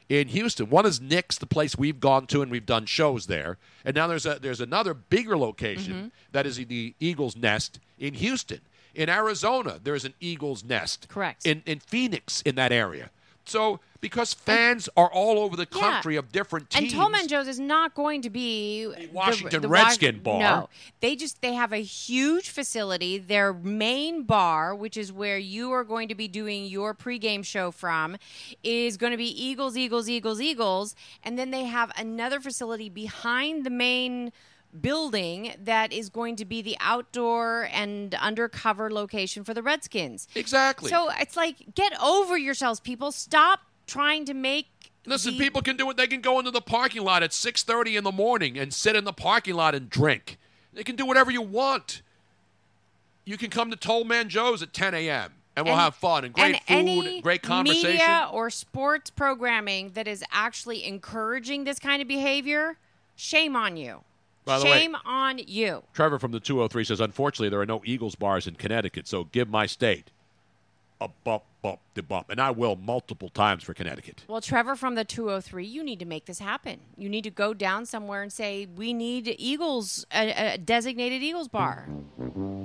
Right. 0.09 0.19
in 0.21 0.27
Houston. 0.29 0.69
One 0.69 0.85
is 0.85 1.01
Nick's, 1.01 1.37
the 1.37 1.45
place 1.45 1.77
we've 1.77 1.99
gone 1.99 2.27
to 2.27 2.41
and 2.41 2.51
we've 2.51 2.65
done 2.65 2.85
shows 2.85 3.27
there. 3.27 3.57
And 3.83 3.95
now 3.95 4.07
there's 4.07 4.25
a 4.25 4.37
there's 4.39 4.61
another 4.61 4.93
bigger 4.93 5.37
location 5.37 5.93
Mm-hmm. 5.93 6.07
that 6.33 6.45
is 6.45 6.57
the 6.57 6.93
Eagles 6.99 7.35
Nest 7.35 7.79
in 7.97 8.13
Houston. 8.15 8.61
In 8.93 9.09
Arizona, 9.09 9.79
there's 9.81 10.03
an 10.05 10.13
Eagles 10.19 10.63
Nest. 10.63 11.07
Correct. 11.09 11.45
In 11.47 11.63
in 11.65 11.79
Phoenix 11.79 12.41
in 12.43 12.55
that 12.55 12.71
area. 12.71 13.09
So 13.51 13.79
because 13.99 14.33
fans 14.33 14.89
are 14.97 15.11
all 15.11 15.37
over 15.37 15.55
the 15.55 15.67
Yeah. 15.71 15.79
country 15.79 16.15
of 16.15 16.31
different 16.31 16.71
teams, 16.71 16.91
And. 16.91 17.01
Tollman 17.01 17.27
Joe's 17.27 17.47
is 17.47 17.59
not 17.59 17.93
going 17.93 18.23
to 18.23 18.31
be 18.31 18.85
the 18.85 19.07
Washington 19.13 19.61
the 19.61 19.67
Redskin 19.67 20.21
Wa- 20.23 20.23
bar. 20.23 20.39
No, 20.39 20.69
they 21.01 21.15
just 21.15 21.41
they 21.41 21.53
have 21.53 21.71
a 21.71 21.83
huge 21.83 22.49
facility. 22.49 23.19
Their 23.19 23.53
main 23.53 24.23
bar, 24.23 24.73
which 24.73 24.97
is 24.97 25.11
where 25.11 25.37
you 25.37 25.71
are 25.71 25.83
going 25.83 26.07
to 26.07 26.15
be 26.15 26.27
doing 26.27 26.65
your 26.65 26.95
pregame 26.95 27.45
show 27.45 27.69
from, 27.69 28.17
is 28.63 28.97
going 28.97 29.11
to 29.11 29.17
be 29.17 29.27
Eagles, 29.29 29.77
Eagles, 29.77 30.09
Eagles, 30.09 30.41
Eagles, 30.41 30.95
and 31.23 31.37
then 31.37 31.51
they 31.51 31.65
have 31.65 31.91
another 31.97 32.39
facility 32.39 32.89
behind 32.89 33.63
the 33.65 33.69
main 33.69 34.31
building 34.79 35.53
that 35.63 35.91
is 35.91 36.09
going 36.09 36.35
to 36.37 36.45
be 36.45 36.61
the 36.61 36.77
outdoor 36.79 37.67
and 37.71 38.13
undercover 38.15 38.91
location 38.91 39.43
for 39.43 39.53
the 39.53 39.63
Redskins. 39.63 40.27
Exactly. 40.35 40.89
So 40.89 41.09
it's 41.19 41.35
like 41.35 41.73
get 41.75 41.93
over 42.01 42.37
yourselves, 42.37 42.79
people. 42.79 43.11
Stop 43.11 43.61
trying 43.87 44.25
to 44.25 44.33
make 44.33 44.67
Listen, 45.05 45.33
the- 45.33 45.39
people 45.43 45.61
can 45.61 45.77
do 45.77 45.89
it. 45.89 45.97
They 45.97 46.07
can 46.07 46.21
go 46.21 46.37
into 46.39 46.51
the 46.51 46.61
parking 46.61 47.03
lot 47.03 47.23
at 47.23 47.31
6:30 47.31 47.95
in 47.97 48.03
the 48.03 48.11
morning 48.11 48.57
and 48.57 48.73
sit 48.73 48.95
in 48.95 49.03
the 49.03 49.13
parking 49.13 49.55
lot 49.55 49.73
and 49.75 49.89
drink. 49.89 50.37
They 50.73 50.83
can 50.83 50.95
do 50.95 51.05
whatever 51.05 51.31
you 51.31 51.41
want. 51.41 52.01
You 53.25 53.37
can 53.37 53.49
come 53.49 53.69
to 53.71 53.77
Tollman 53.77 54.27
Joe's 54.27 54.61
at 54.61 54.73
10 54.73 54.93
a.m. 54.93 55.33
and 55.55 55.65
we'll 55.65 55.73
And- 55.75 55.81
have 55.83 55.95
fun 55.95 56.23
and 56.25 56.33
great 56.33 56.55
and 56.67 56.87
food, 56.87 57.05
any 57.07 57.21
great 57.21 57.41
conversation. 57.43 57.91
Media 57.91 58.29
or 58.31 58.49
sports 58.49 59.09
programming 59.09 59.89
that 59.93 60.07
is 60.07 60.23
actually 60.31 60.85
encouraging 60.85 61.65
this 61.65 61.77
kind 61.79 62.01
of 62.01 62.07
behavior, 62.07 62.77
shame 63.15 63.55
on 63.55 63.77
you. 63.77 64.03
By 64.45 64.59
the 64.59 64.65
way- 64.65 64.79
shame 64.79 64.95
on 65.05 65.39
you. 65.45 65.83
Trevor 65.93 66.19
from 66.19 66.31
the 66.31 66.39
203 66.39 66.83
says, 66.83 66.99
unfortunately, 66.99 67.49
there 67.49 67.61
are 67.61 67.65
no 67.65 67.81
Eagles 67.85 68.15
bars 68.15 68.47
in 68.47 68.55
Connecticut, 68.55 69.07
so 69.07 69.25
give 69.25 69.49
my 69.49 69.65
state 69.65 70.09
a 70.99 71.07
bump, 71.23 71.43
bump, 71.63 71.79
the 71.95 72.03
bump. 72.03 72.29
And 72.29 72.39
I 72.39 72.51
will 72.51 72.75
multiple 72.75 73.29
times 73.29 73.63
for 73.63 73.73
Connecticut. 73.73 74.23
Well, 74.27 74.41
Trevor 74.41 74.75
from 74.75 74.93
the 74.95 75.03
203, 75.03 75.65
you 75.65 75.83
need 75.83 75.99
to 75.99 76.05
make 76.05 76.25
this 76.25 76.39
happen. 76.39 76.79
You 76.97 77.09
need 77.09 77.23
to 77.23 77.31
go 77.31 77.53
down 77.55 77.85
somewhere 77.87 78.21
and 78.21 78.31
say, 78.31 78.67
we 78.75 78.93
need 78.93 79.35
Eagles, 79.39 80.05
a, 80.13 80.53
a 80.53 80.57
designated 80.57 81.23
Eagles 81.23 81.47
bar. 81.47 81.87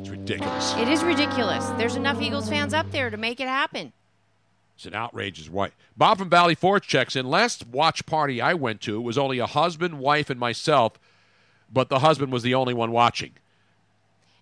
It's 0.01 0.11
ridiculous. 0.11 0.75
It 0.77 0.89
is 0.89 1.03
ridiculous. 1.03 1.65
There's 1.79 1.97
enough 1.97 2.21
Eagles 2.21 2.49
fans 2.49 2.75
up 2.75 2.91
there 2.91 3.09
to 3.09 3.17
make 3.17 3.41
it 3.41 3.49
happen. 3.49 3.93
It's 4.77 4.85
an 4.85 4.95
outrageous 4.95 5.49
right. 5.49 5.73
Bob 5.97 6.19
from 6.19 6.29
Valley 6.29 6.55
Forge 6.55 6.87
checks 6.87 7.17
in. 7.17 7.27
Last 7.27 7.67
watch 7.67 8.05
party 8.05 8.43
I 8.43 8.53
went 8.53 8.83
to 8.83 9.01
was 9.01 9.17
only 9.17 9.39
a 9.39 9.47
husband, 9.47 9.99
wife, 9.99 10.29
and 10.29 10.39
myself, 10.39 10.99
but 11.77 11.91
the 11.91 11.99
husband 11.99 12.33
was 12.33 12.43
the 12.43 12.55
only 12.55 12.73
one 12.73 12.91
watching. 12.91 13.33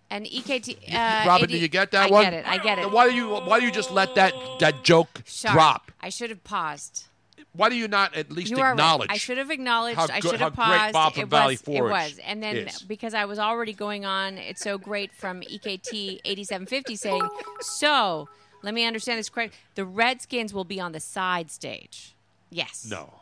And 0.08 0.24
EKT. 0.24 0.76
Uh, 0.88 1.24
Robin, 1.26 1.50
80 1.50 1.52
do 1.52 1.58
you 1.58 1.66
get 1.66 1.90
that 1.90 2.06
I 2.06 2.10
one? 2.12 2.24
I 2.26 2.30
get 2.30 2.34
it. 2.34 2.48
I 2.48 2.58
get 2.58 2.78
it. 2.78 2.90
Why 2.92 3.08
do 3.10 3.14
you 3.16 3.28
why 3.28 3.58
do 3.58 3.66
you 3.66 3.72
just 3.72 3.90
let 3.90 4.14
that 4.14 4.32
that 4.60 4.84
joke 4.84 5.22
Sorry. 5.26 5.52
drop? 5.54 5.90
I 6.00 6.10
should 6.10 6.30
have 6.30 6.44
paused. 6.44 7.06
Why 7.52 7.68
do 7.70 7.74
you 7.74 7.88
not 7.88 8.14
at 8.14 8.30
least 8.30 8.52
You 8.52 8.58
are 8.58 8.66
right. 8.66 8.70
acknowledge? 8.70 9.10
I 9.10 9.16
should 9.16 9.38
have 9.38 9.50
acknowledged. 9.50 9.96
how 9.98 10.06
I 10.08 10.20
should 10.20 10.38
have 10.40 10.54
paused. 10.54 11.18
It 11.18 11.26
Valley 11.26 11.54
was, 11.54 11.62
Forge 11.62 11.78
It 11.78 11.92
was, 11.92 12.18
and 12.24 12.40
then 12.40 12.56
is. 12.56 12.82
because 12.82 13.14
I 13.14 13.24
was 13.24 13.40
already 13.40 13.72
going 13.72 14.04
on, 14.04 14.38
it's 14.38 14.62
so 14.62 14.78
great 14.78 15.12
from 15.12 15.40
EKT 15.40 16.20
eighty 16.24 16.44
seven 16.44 16.68
fifty 16.68 16.94
saying, 16.94 17.28
"So 17.60 18.28
let 18.62 18.74
me 18.74 18.84
understand 18.84 19.18
this 19.18 19.28
correct. 19.28 19.54
The 19.74 19.84
Redskins 19.84 20.54
will 20.54 20.64
be 20.64 20.78
on 20.78 20.92
the 20.92 21.00
side 21.00 21.50
stage." 21.50 22.14
Yes, 22.50 22.86
No. 22.88 23.12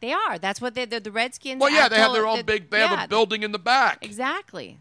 They 0.00 0.12
are. 0.12 0.38
That's 0.38 0.60
what 0.60 0.74
they, 0.74 0.84
the, 0.84 1.00
the 1.00 1.10
Redskins. 1.10 1.60
Well, 1.60 1.70
yeah, 1.70 1.88
they 1.88 1.96
have 1.96 2.12
their 2.12 2.26
own 2.26 2.38
the- 2.38 2.44
big. 2.44 2.70
They 2.70 2.80
have 2.80 3.06
a 3.06 3.08
building 3.08 3.42
in 3.42 3.52
the 3.52 3.58
back. 3.58 4.04
Exactly. 4.04 4.78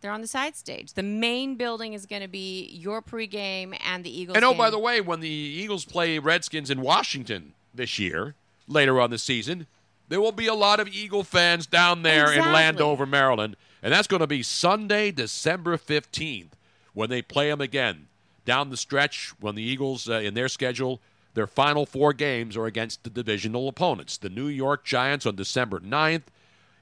They're 0.00 0.12
on 0.12 0.22
the 0.22 0.26
side 0.26 0.56
stage. 0.56 0.94
The 0.94 1.02
main 1.02 1.56
building 1.56 1.92
is 1.92 2.06
going 2.06 2.22
to 2.22 2.28
be 2.28 2.70
your 2.72 3.02
pregame 3.02 3.76
and 3.84 4.02
the 4.02 4.10
Eagles. 4.10 4.36
And 4.36 4.44
oh, 4.46 4.52
game. 4.52 4.58
by 4.58 4.70
the 4.70 4.78
way, 4.78 5.02
when 5.02 5.20
the 5.20 5.28
Eagles 5.28 5.84
play 5.84 6.18
Redskins 6.18 6.70
in 6.70 6.80
Washington 6.80 7.52
this 7.74 7.98
year, 7.98 8.34
later 8.66 8.98
on 8.98 9.10
the 9.10 9.18
season, 9.18 9.66
there 10.08 10.20
will 10.20 10.32
be 10.32 10.46
a 10.46 10.54
lot 10.54 10.80
of 10.80 10.88
Eagle 10.88 11.22
fans 11.22 11.66
down 11.66 12.02
there 12.02 12.32
in 12.32 12.40
Landover, 12.40 13.04
Maryland, 13.04 13.56
and 13.82 13.92
that's 13.92 14.08
going 14.08 14.20
to 14.20 14.26
be 14.26 14.42
Sunday, 14.42 15.10
December 15.10 15.76
fifteenth, 15.76 16.56
when 16.94 17.10
they 17.10 17.20
play 17.20 17.50
them 17.50 17.60
again 17.60 18.08
down 18.46 18.70
the 18.70 18.76
stretch. 18.78 19.34
When 19.38 19.54
the 19.54 19.62
Eagles, 19.62 20.08
uh, 20.08 20.14
in 20.14 20.34
their 20.34 20.48
schedule, 20.48 20.98
their 21.34 21.46
final 21.46 21.86
four 21.86 22.12
games 22.12 22.56
are 22.56 22.66
against 22.66 23.04
the 23.04 23.10
divisional 23.10 23.68
opponents: 23.68 24.16
the 24.16 24.30
New 24.30 24.48
York 24.48 24.84
Giants 24.84 25.26
on 25.26 25.36
December 25.36 25.80
9th, 25.80 26.24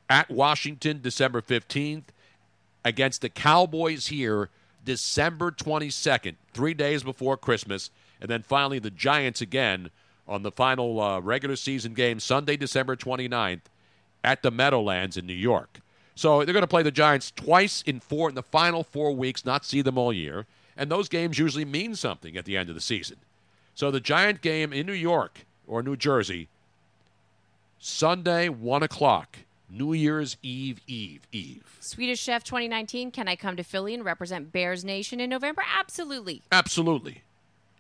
at 0.09 0.31
Washington, 0.31 1.01
December 1.03 1.41
fifteenth, 1.41 2.13
against 2.85 3.21
the 3.21 3.29
Cowboys 3.29 4.09
here 4.09 4.51
December 4.89 5.51
22nd, 5.51 6.37
three 6.55 6.73
days 6.73 7.03
before 7.03 7.37
Christmas, 7.37 7.91
and 8.23 8.31
then 8.31 8.43
finally 8.43 8.79
the 8.79 8.91
Giants 8.91 9.43
again 9.43 9.91
on 10.27 10.43
the 10.43 10.51
final 10.51 10.99
uh, 10.99 11.21
regular 11.21 11.57
season 11.57 11.93
game 11.93 12.19
Sunday, 12.21 12.57
December 12.57 12.97
29th 12.97 13.61
at 14.25 14.43
the 14.43 14.51
Meadowlands 14.51 15.19
in 15.19 15.27
New 15.27 15.35
York. 15.35 15.81
So 16.15 16.43
they're 16.43 16.55
going 16.55 16.63
to 16.63 16.67
play 16.67 16.83
the 16.83 16.91
Giants 16.91 17.31
twice 17.31 17.83
in 17.83 18.01
four 18.01 18.31
in 18.31 18.35
the 18.35 18.43
final 18.43 18.83
four 18.83 19.13
weeks, 19.13 19.45
not 19.45 19.65
see 19.65 19.83
them 19.83 19.99
all 19.99 20.13
year, 20.13 20.47
and 20.75 20.91
those 20.91 21.09
games 21.09 21.39
usually 21.39 21.67
mean 21.67 21.95
something 21.95 22.37
at 22.37 22.47
the 22.47 22.57
end 22.57 22.71
of 22.71 22.75
the 22.75 22.81
season. 22.81 23.19
So 23.79 23.93
the 23.93 24.01
Giant 24.01 24.41
game 24.41 24.73
in 24.73 24.87
New 24.87 24.93
York 24.93 25.47
or 25.65 25.85
New 25.85 25.95
Jersey, 25.95 26.49
Sunday, 27.79 28.49
one 28.49 28.83
o'clock, 28.83 29.39
New 29.71 29.93
Year's 29.93 30.37
Eve, 30.43 30.81
Eve, 30.89 31.29
Eve. 31.31 31.77
Swedish 31.79 32.19
Chef 32.19 32.43
2019. 32.43 33.13
Can 33.13 33.29
I 33.29 33.37
come 33.37 33.55
to 33.55 33.63
Philly 33.63 33.95
and 33.95 34.05
represent 34.05 34.51
Bears 34.51 34.85
Nation 34.85 35.21
in 35.21 35.31
November? 35.31 35.63
Absolutely. 35.79 36.43
Absolutely. 36.51 37.23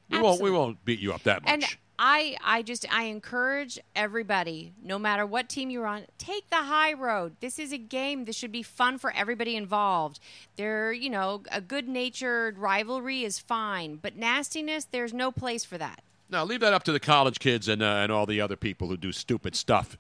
We 0.09 0.21
won't 0.21 0.41
we 0.41 0.53
won't 0.53 0.85
beat 0.85 1.01
you 1.01 1.13
up 1.13 1.25
that 1.25 1.43
much. 1.43 1.53
And 1.53 1.65
I, 1.99 2.37
I 2.45 2.63
just, 2.63 2.87
I 2.93 3.05
encourage 3.05 3.79
everybody, 3.97 4.73
no 4.83 4.99
matter 4.99 5.27
what 5.27 5.49
team 5.49 5.69
you're 5.69 5.87
on, 5.87 6.05
take 6.17 6.49
the 6.49 6.57
high 6.57 6.93
road. 6.93 7.35
This 7.41 7.59
is 7.59 7.73
a 7.73 7.79
game. 7.79 8.25
This 8.25 8.37
should 8.37 8.53
be 8.53 8.63
fun 8.63 8.99
for 8.99 9.13
everybody 9.13 9.57
involved. 9.57 10.21
There, 10.57 10.93
you 10.93 11.11
know, 11.11 11.43
a 11.51 11.61
good-natured 11.61 12.59
rivalry 12.59 13.25
is 13.25 13.39
fine, 13.41 13.97
but 13.97 14.17
nastiness, 14.17 14.85
there's 14.85 15.13
no 15.13 15.33
place 15.33 15.65
for 15.65 15.77
that. 15.79 16.03
Now 16.31 16.45
leave 16.45 16.61
that 16.61 16.75
up 16.75 16.85
to 16.85 16.93
the 16.93 17.01
college 17.01 17.39
kids 17.39 17.69
and 17.69 17.83
uh, 17.83 17.87
and 17.87 18.13
all 18.13 18.27
the 18.27 18.41
other 18.41 18.57
people 18.57 18.89
who 18.89 18.99
do 18.99 19.13
stupid 19.13 19.57
stuff 19.57 19.97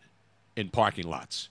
in 0.56 0.68
parking 0.68 1.08
lots. 1.08 1.48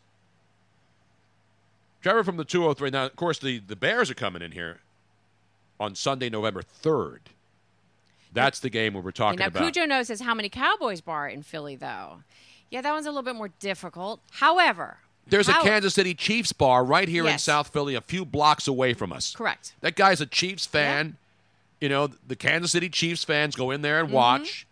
Trevor 2.02 2.24
from 2.24 2.38
the 2.38 2.46
203. 2.46 2.92
Now, 2.92 3.06
of 3.06 3.16
course, 3.16 3.40
the, 3.40 3.60
the 3.60 3.76
Bears 3.76 4.12
are 4.12 4.16
coming 4.16 4.42
in 4.42 4.52
here 4.52 4.80
on 5.80 5.96
Sunday, 5.96 6.30
November 6.30 6.62
3rd. 6.62 7.20
That's 8.38 8.60
the 8.60 8.70
game 8.70 8.94
we 8.94 9.02
were 9.02 9.12
talking 9.12 9.40
about. 9.40 9.54
now, 9.54 9.60
about. 9.62 9.74
Cujo 9.74 9.86
knows 9.86 10.08
says 10.08 10.22
how 10.22 10.34
many 10.34 10.50
Cowboys 10.50 11.02
bar 11.02 11.28
in 11.28 11.44
Philly, 11.44 11.76
though. 11.76 12.20
Yeah, 12.70 12.82
that 12.82 12.92
one's 12.92 13.06
a 13.06 13.10
little 13.10 13.24
bit 13.24 13.36
more 13.36 13.50
difficult. 13.60 14.22
However, 14.32 14.98
There's 15.28 15.50
a 15.50 15.54
Kansas 15.54 15.94
City 15.94 16.14
Chiefs 16.14 16.52
bar 16.54 16.84
right 16.86 17.08
here 17.08 17.28
in 17.28 17.38
South 17.40 17.70
Philly, 17.70 17.96
a 17.96 18.02
few 18.02 18.24
blocks 18.26 18.68
away 18.68 18.94
from 18.94 19.12
us. 19.12 19.34
Correct. 19.36 19.74
That 19.82 19.96
guy's 19.96 20.22
a 20.22 20.26
Chiefs 20.26 20.66
fan. 20.66 21.18
You 21.82 21.90
know, 21.90 22.08
the 22.28 22.36
Kansas 22.36 22.72
City 22.72 22.90
Chiefs 22.90 23.24
fans 23.24 23.56
go 23.56 23.72
in 23.72 23.82
there 23.82 24.00
and 24.00 24.08
Mm-hmm. 24.08 24.16
watch. 24.16 24.68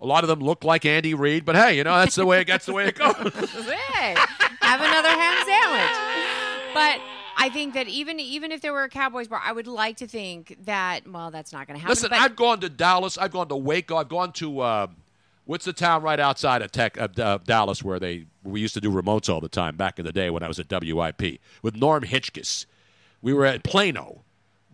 A 0.00 0.04
lot 0.06 0.22
of 0.24 0.28
them 0.28 0.40
look 0.40 0.62
like 0.64 0.84
Andy 0.84 1.14
Reid, 1.14 1.46
but 1.46 1.56
hey, 1.56 1.76
you 1.78 1.82
know 1.84 1.94
that's 1.96 2.16
the 2.16 2.26
way 2.26 2.42
it 2.42 2.46
that's 2.46 2.66
the 2.66 2.74
way 2.74 2.88
it 2.88 2.96
goes. 2.98 3.14
hey, 3.14 4.14
have 4.60 4.80
another 4.80 5.08
ham 5.08 5.46
sandwich. 5.46 6.74
But 6.74 7.00
I 7.36 7.50
think 7.50 7.74
that 7.74 7.86
even 7.86 8.18
even 8.18 8.50
if 8.50 8.62
there 8.62 8.72
were 8.72 8.84
a 8.84 8.88
Cowboys 8.88 9.28
bar, 9.28 9.40
I 9.44 9.52
would 9.52 9.66
like 9.66 9.98
to 9.98 10.06
think 10.06 10.56
that 10.64 11.06
well, 11.06 11.30
that's 11.30 11.52
not 11.52 11.66
going 11.66 11.76
to 11.76 11.80
happen. 11.80 11.90
Listen, 11.90 12.10
but 12.10 12.18
I've 12.18 12.34
gone 12.34 12.60
to 12.60 12.68
Dallas. 12.68 13.18
I've 13.18 13.32
gone 13.32 13.48
to 13.48 13.56
Waco. 13.56 13.96
I've 13.96 14.08
gone 14.08 14.32
to 14.32 14.60
uh, 14.60 14.86
what's 15.44 15.64
the 15.64 15.72
town 15.72 16.02
right 16.02 16.18
outside 16.18 16.62
of 16.62 16.72
Tech, 16.72 16.98
uh, 16.98 17.08
uh, 17.18 17.38
Dallas 17.44 17.82
where 17.82 17.98
they 17.98 18.26
we 18.42 18.60
used 18.60 18.74
to 18.74 18.80
do 18.80 18.90
remotes 18.90 19.32
all 19.32 19.40
the 19.40 19.48
time 19.48 19.76
back 19.76 19.98
in 19.98 20.04
the 20.04 20.12
day 20.12 20.30
when 20.30 20.42
I 20.42 20.48
was 20.48 20.58
at 20.58 20.70
WIP 20.70 21.40
with 21.62 21.76
Norm 21.76 22.04
Hitchkiss. 22.04 22.66
We 23.20 23.34
were 23.34 23.44
at 23.44 23.62
Plano. 23.62 24.22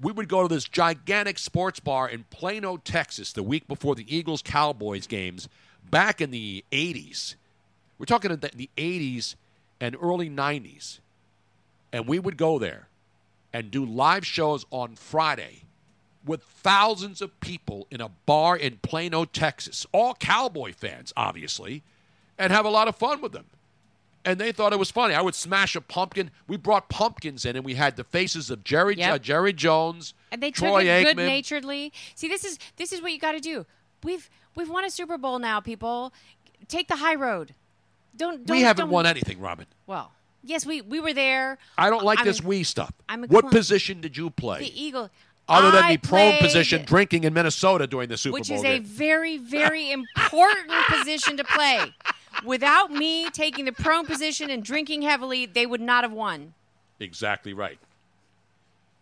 We 0.00 0.12
would 0.12 0.28
go 0.28 0.42
to 0.42 0.52
this 0.52 0.64
gigantic 0.64 1.38
sports 1.38 1.80
bar 1.80 2.08
in 2.08 2.24
Plano, 2.30 2.76
Texas, 2.76 3.32
the 3.32 3.42
week 3.42 3.68
before 3.68 3.94
the 3.94 4.14
Eagles 4.14 4.42
Cowboys 4.42 5.06
games 5.06 5.48
back 5.88 6.20
in 6.20 6.32
the 6.32 6.64
80s. 6.72 7.36
We're 7.98 8.06
talking 8.06 8.32
in 8.32 8.40
the, 8.40 8.50
the 8.54 8.70
80s 8.76 9.36
and 9.80 9.96
early 10.00 10.28
90s. 10.28 10.98
And 11.92 12.06
we 12.06 12.18
would 12.18 12.36
go 12.36 12.58
there 12.58 12.88
and 13.52 13.70
do 13.70 13.84
live 13.84 14.26
shows 14.26 14.64
on 14.70 14.94
Friday 14.96 15.62
with 16.24 16.42
thousands 16.42 17.20
of 17.20 17.38
people 17.40 17.86
in 17.90 18.00
a 18.00 18.08
bar 18.08 18.56
in 18.56 18.78
Plano, 18.82 19.24
Texas, 19.24 19.86
all 19.92 20.14
Cowboy 20.14 20.72
fans, 20.72 21.12
obviously, 21.16 21.82
and 22.38 22.52
have 22.52 22.64
a 22.64 22.70
lot 22.70 22.88
of 22.88 22.96
fun 22.96 23.20
with 23.20 23.32
them. 23.32 23.46
And 24.24 24.38
they 24.38 24.52
thought 24.52 24.72
it 24.72 24.78
was 24.78 24.90
funny. 24.90 25.14
I 25.14 25.20
would 25.20 25.34
smash 25.34 25.74
a 25.74 25.80
pumpkin. 25.80 26.30
We 26.46 26.56
brought 26.56 26.88
pumpkins 26.88 27.44
in, 27.44 27.56
and 27.56 27.64
we 27.64 27.74
had 27.74 27.96
the 27.96 28.04
faces 28.04 28.50
of 28.50 28.62
Jerry 28.62 28.94
Yep. 28.96 29.12
uh, 29.14 29.18
Jerry 29.18 29.52
Jones, 29.52 30.14
and 30.30 30.40
they 30.40 30.52
Troy 30.52 30.84
took 30.84 30.88
it 31.10 31.16
good 31.16 31.26
naturedly. 31.26 31.92
See, 32.14 32.28
this 32.28 32.44
is 32.44 32.56
this 32.76 32.92
is 32.92 33.02
what 33.02 33.10
you 33.10 33.18
got 33.18 33.32
to 33.32 33.40
do. 33.40 33.66
We've 34.04 34.30
we've 34.54 34.70
won 34.70 34.84
a 34.84 34.90
Super 34.90 35.18
Bowl 35.18 35.40
now, 35.40 35.58
people. 35.58 36.12
Take 36.68 36.86
the 36.86 36.96
high 36.96 37.16
road. 37.16 37.52
Don't, 38.16 38.46
don't 38.46 38.56
we 38.56 38.62
haven't 38.62 38.84
don't- 38.84 38.90
won 38.92 39.06
anything, 39.06 39.40
Robin. 39.40 39.66
Well, 39.88 40.12
yes, 40.42 40.66
we 40.66 40.80
we 40.80 41.00
were 41.00 41.12
there. 41.12 41.58
I 41.78 41.90
don't 41.90 42.04
like 42.04 42.20
I'm 42.20 42.26
this 42.26 42.40
a- 42.40 42.46
we 42.46 42.62
stuff. 42.62 42.92
I'm 43.08 43.24
a 43.24 43.26
what 43.26 43.50
position 43.50 44.00
did 44.00 44.16
you 44.16 44.30
play? 44.30 44.60
The 44.60 44.82
Eagle. 44.82 45.10
Other 45.48 45.70
than 45.72 45.84
I 45.84 45.96
the 45.96 46.08
prone 46.08 46.38
position, 46.38 46.84
drinking 46.84 47.24
in 47.24 47.34
Minnesota 47.34 47.86
during 47.86 48.08
the 48.08 48.16
Super 48.16 48.34
which 48.34 48.48
Bowl 48.48 48.58
which 48.58 48.64
is 48.64 48.70
a 48.70 48.78
very, 48.78 49.38
very 49.38 49.90
important 49.92 50.70
position 50.88 51.36
to 51.36 51.44
play. 51.44 51.92
Without 52.44 52.90
me 52.92 53.28
taking 53.30 53.64
the 53.64 53.72
prone 53.72 54.06
position 54.06 54.50
and 54.50 54.62
drinking 54.62 55.02
heavily, 55.02 55.46
they 55.46 55.66
would 55.66 55.80
not 55.80 56.04
have 56.04 56.12
won. 56.12 56.54
Exactly 57.00 57.52
right. 57.52 57.78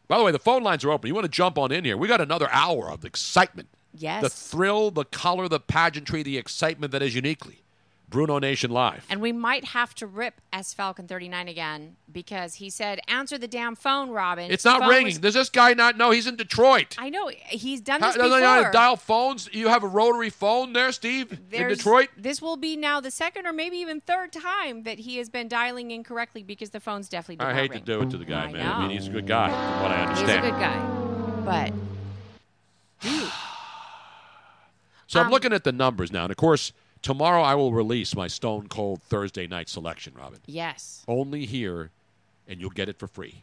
By 0.09 0.19
the 0.19 0.25
way, 0.25 0.33
the 0.33 0.41
phone 0.41 0.63
lines 0.63 0.85
are 0.85 0.91
open. 0.91 1.07
You 1.09 1.15
want 1.15 1.27
to 1.27 1.31
jump 1.31 1.57
on 1.57 1.71
in 1.71 1.85
here? 1.85 1.97
We 1.97 2.09
got 2.09 2.21
another 2.21 2.49
hour 2.51 2.91
of 2.91 3.05
excitement. 3.05 3.69
Yes. 3.95 4.23
The 4.23 4.31
thrill, 4.31 4.91
the 4.91 5.05
color, 5.05 5.49
the 5.49 5.61
pageantry, 5.61 6.23
the 6.23 6.37
excitement 6.39 6.91
that 6.93 7.03
is 7.03 7.15
uniquely 7.15 7.63
Bruno 8.11 8.39
Nation 8.41 8.71
Live. 8.73 9.07
And 9.09 9.21
we 9.21 9.31
might 9.33 9.67
have 9.67 9.95
to 9.95 10.07
rip 10.07 10.41
S 10.53 10.75
Falcon 10.75 11.07
39 11.07 11.47
again 11.47 11.97
because 12.11 12.55
he 12.55 12.69
said, 12.69 13.01
answer 13.07 13.39
the 13.39 13.47
damn 13.47 13.77
phone, 13.77 14.11
Robin. 14.11 14.51
It's 14.51 14.65
not 14.65 14.81
Phone 14.81 14.89
ringing. 14.89 15.07
was- 15.07 15.19
Does 15.19 15.35
this 15.35 15.49
guy 15.49 15.75
not 15.75 15.97
know 15.97 16.11
he's 16.11 16.27
in 16.27 16.35
Detroit? 16.35 16.97
I 16.99 17.09
know. 17.09 17.29
He's 17.47 17.81
done 17.81 18.01
How, 18.01 18.09
this 18.09 18.17
doesn't 18.17 18.39
he 18.39 18.45
to 18.45 18.55
before. 18.59 18.73
dial 18.73 18.97
phones? 18.97 19.49
You 19.53 19.69
have 19.69 19.85
a 19.85 19.87
rotary 19.87 20.29
phone 20.31 20.73
there, 20.73 20.91
Steve, 20.91 21.39
in 21.53 21.69
Detroit? 21.69 22.09
This 22.17 22.43
will 22.43 22.57
be 22.57 22.77
now 22.77 23.01
the 23.01 23.13
second 23.13 23.47
or 23.47 23.53
maybe 23.53 23.77
even 23.77 24.01
third 24.01 24.33
time 24.33 24.83
that 24.83 24.99
he 24.99 25.19
has 25.19 25.29
been 25.31 25.47
dialing 25.49 25.93
incorrectly 25.93 26.43
because 26.43 26.71
the 26.71 26.81
phone's 26.81 27.09
definitely 27.09 27.47
I 27.47 27.55
hate 27.55 27.73
to 27.73 27.81
do 27.81 28.03
it 28.03 28.11
to 28.11 28.17
the 28.19 28.25
guy, 28.25 28.47
I 28.47 28.53
man. 28.53 28.67
I 28.73 28.81
mean, 28.83 28.91
he's 28.91 29.07
a 29.07 29.11
good 29.11 29.27
guy, 29.29 29.49
from 29.51 29.83
what 29.83 29.93
I 29.93 30.03
understand. 30.03 30.45
He's 30.45 30.49
a 30.49 30.53
good 30.53 30.61
guy. 30.61 31.73
But 33.03 33.09
So 35.07 35.19
I'm 35.21 35.27
Um, 35.27 35.33
looking 35.33 35.53
at 35.53 35.65
the 35.65 35.73
numbers 35.73 36.13
now, 36.13 36.23
and 36.25 36.31
of 36.31 36.37
course, 36.37 36.73
tomorrow 37.03 37.43
I 37.43 37.55
will 37.55 37.73
release 37.73 38.15
my 38.15 38.27
Stone 38.27 38.69
Cold 38.69 39.03
Thursday 39.03 39.47
night 39.47 39.69
selection, 39.69 40.15
Robin. 40.17 40.39
yes. 40.47 41.05
Only 41.09 41.47
here, 41.47 41.91
and 42.49 42.61
you'll 42.61 42.71
get 42.71 42.89
it 42.89 42.99
for 42.99 43.07
free. 43.07 43.43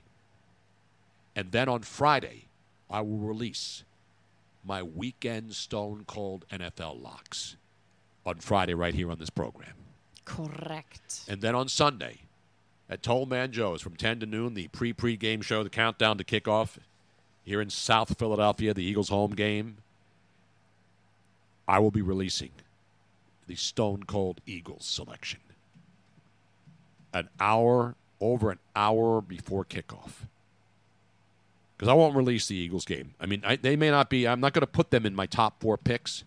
And 1.36 1.52
then 1.52 1.70
on 1.70 1.82
Friday, 1.82 2.46
I 2.90 3.02
will 3.02 3.18
release 3.18 3.84
my 4.66 4.82
weekend 4.84 5.54
Stone 5.54 6.06
Cold 6.08 6.46
NFL 6.52 7.02
locks 7.02 7.56
on 8.26 8.36
Friday, 8.36 8.74
right 8.74 8.94
here 8.94 9.10
on 9.10 9.20
this 9.20 9.30
program. 9.30 9.74
Correct. 10.26 11.22
And 11.30 11.42
then 11.42 11.56
on 11.56 11.70
Sunday, 11.70 12.20
at 12.90 13.02
Tollman 13.02 13.52
Joe's 13.52 13.82
from 13.82 13.96
10 13.96 14.20
to 14.22 14.26
noon, 14.26 14.54
the 14.54 14.68
pre 14.70 14.92
pre 14.94 15.16
game 15.16 15.42
show, 15.42 15.64
the 15.64 15.70
countdown 15.70 16.18
to 16.18 16.24
kickoff 16.24 16.78
here 17.44 17.62
in 17.62 17.70
South 17.70 18.18
Philadelphia, 18.18 18.74
the 18.74 18.84
Eagles 18.84 19.10
home 19.10 19.32
game, 19.32 19.78
I 21.68 21.80
will 21.80 21.92
be 21.92 22.02
releasing 22.02 22.52
the 23.48 23.56
Stone 23.56 24.04
Cold 24.04 24.42
Eagles 24.46 24.86
selection. 24.86 25.40
An 27.14 27.30
hour, 27.40 27.96
over 28.20 28.52
an 28.52 28.60
hour 28.76 29.22
before 29.22 29.66
kickoff. 29.66 30.26
Because 31.76 31.90
I 31.90 31.94
won't 31.94 32.16
release 32.16 32.48
the 32.48 32.56
Eagles 32.56 32.86
game. 32.86 33.14
I 33.20 33.26
mean, 33.26 33.42
I, 33.46 33.56
they 33.56 33.76
may 33.76 33.90
not 33.90 34.10
be, 34.10 34.28
I'm 34.28 34.40
not 34.40 34.54
going 34.54 34.62
to 34.62 34.68
put 34.68 34.92
them 34.92 35.06
in 35.06 35.16
my 35.16 35.26
top 35.26 35.62
four 35.62 35.78
picks 35.78 36.24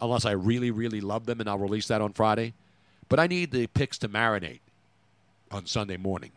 unless 0.00 0.24
I 0.24 0.32
really, 0.32 0.70
really 0.70 1.00
love 1.00 1.26
them, 1.26 1.40
and 1.40 1.48
I'll 1.48 1.58
release 1.58 1.88
that 1.88 2.00
on 2.00 2.12
Friday. 2.12 2.54
But 3.08 3.20
I 3.20 3.26
need 3.26 3.50
the 3.50 3.66
picks 3.68 3.98
to 3.98 4.08
marinate 4.08 4.60
on 5.50 5.66
Sunday 5.66 5.96
morning 5.96 6.32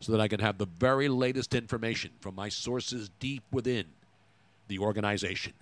so 0.00 0.12
that 0.12 0.20
I 0.20 0.28
can 0.28 0.40
have 0.40 0.58
the 0.58 0.66
very 0.66 1.08
latest 1.08 1.54
information 1.54 2.12
from 2.20 2.34
my 2.34 2.48
sources 2.48 3.10
deep 3.20 3.42
within 3.52 3.86
the 4.68 4.78
organization. 4.78 5.52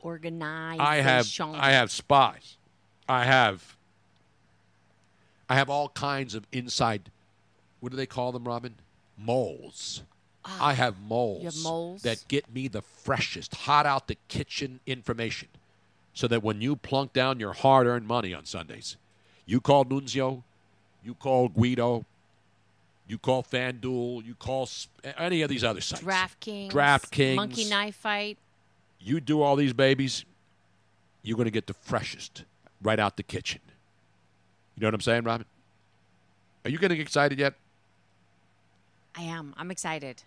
Organized. 0.00 0.80
I 0.80 0.96
have 0.96 1.28
I 1.40 1.72
have 1.72 1.90
spies. 1.90 2.57
I 3.08 3.24
have 3.24 3.76
I 5.48 5.54
have 5.54 5.70
all 5.70 5.88
kinds 5.88 6.34
of 6.34 6.46
inside 6.52 7.10
what 7.80 7.90
do 7.90 7.96
they 7.96 8.06
call 8.06 8.32
them, 8.32 8.44
Robin? 8.44 8.74
Moles. 9.16 10.02
I 10.44 10.72
have 10.74 11.00
moles, 11.00 11.42
Ah, 11.42 11.44
have 11.46 11.62
moles? 11.62 12.02
that 12.02 12.24
get 12.28 12.52
me 12.52 12.68
the 12.68 12.82
freshest, 12.82 13.54
hot 13.54 13.86
out 13.86 14.08
the 14.08 14.16
kitchen 14.28 14.80
information. 14.86 15.48
So 16.14 16.26
that 16.28 16.42
when 16.42 16.60
you 16.60 16.74
plunk 16.74 17.12
down 17.12 17.38
your 17.38 17.52
hard 17.52 17.86
earned 17.86 18.06
money 18.06 18.34
on 18.34 18.44
Sundays, 18.44 18.96
you 19.46 19.60
call 19.60 19.84
Nunzio, 19.84 20.42
you 21.04 21.14
call 21.14 21.48
Guido, 21.48 22.04
you 23.06 23.18
call 23.18 23.42
FanDuel, 23.42 24.24
you 24.24 24.34
call 24.34 24.68
any 25.16 25.42
of 25.42 25.48
these 25.50 25.62
other 25.62 25.80
sites. 25.80 26.02
DraftKings. 26.02 26.70
DraftKings. 26.72 27.36
Monkey 27.36 27.64
Knife 27.66 27.94
Fight. 27.96 28.38
You 29.00 29.20
do 29.20 29.42
all 29.42 29.54
these 29.54 29.72
babies, 29.72 30.24
you're 31.22 31.36
going 31.36 31.44
to 31.46 31.52
get 31.52 31.66
the 31.66 31.74
freshest 31.74 32.44
right 32.82 32.98
out 32.98 33.16
the 33.16 33.22
kitchen. 33.22 33.60
You 34.76 34.82
know 34.82 34.88
what 34.88 34.94
I'm 34.94 35.00
saying, 35.00 35.24
Robin? 35.24 35.46
Are 36.64 36.70
you 36.70 36.78
getting 36.78 37.00
excited 37.00 37.38
yet? 37.38 37.54
I 39.16 39.22
am. 39.22 39.54
I'm 39.56 39.70
excited. 39.70 40.22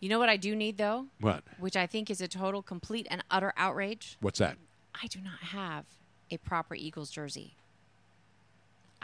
You 0.00 0.08
know 0.08 0.18
what 0.18 0.28
I 0.28 0.36
do 0.36 0.56
need 0.56 0.78
though, 0.78 1.06
What? 1.20 1.44
which 1.58 1.76
I 1.76 1.86
think 1.86 2.10
is 2.10 2.20
a 2.20 2.28
total, 2.28 2.62
complete, 2.62 3.06
and 3.10 3.22
utter 3.30 3.52
outrage. 3.56 4.16
What's 4.20 4.38
that? 4.38 4.56
I 5.00 5.06
do 5.08 5.20
not 5.20 5.38
have 5.40 5.84
a 6.30 6.38
proper 6.38 6.74
Eagles 6.74 7.10
jersey. 7.10 7.54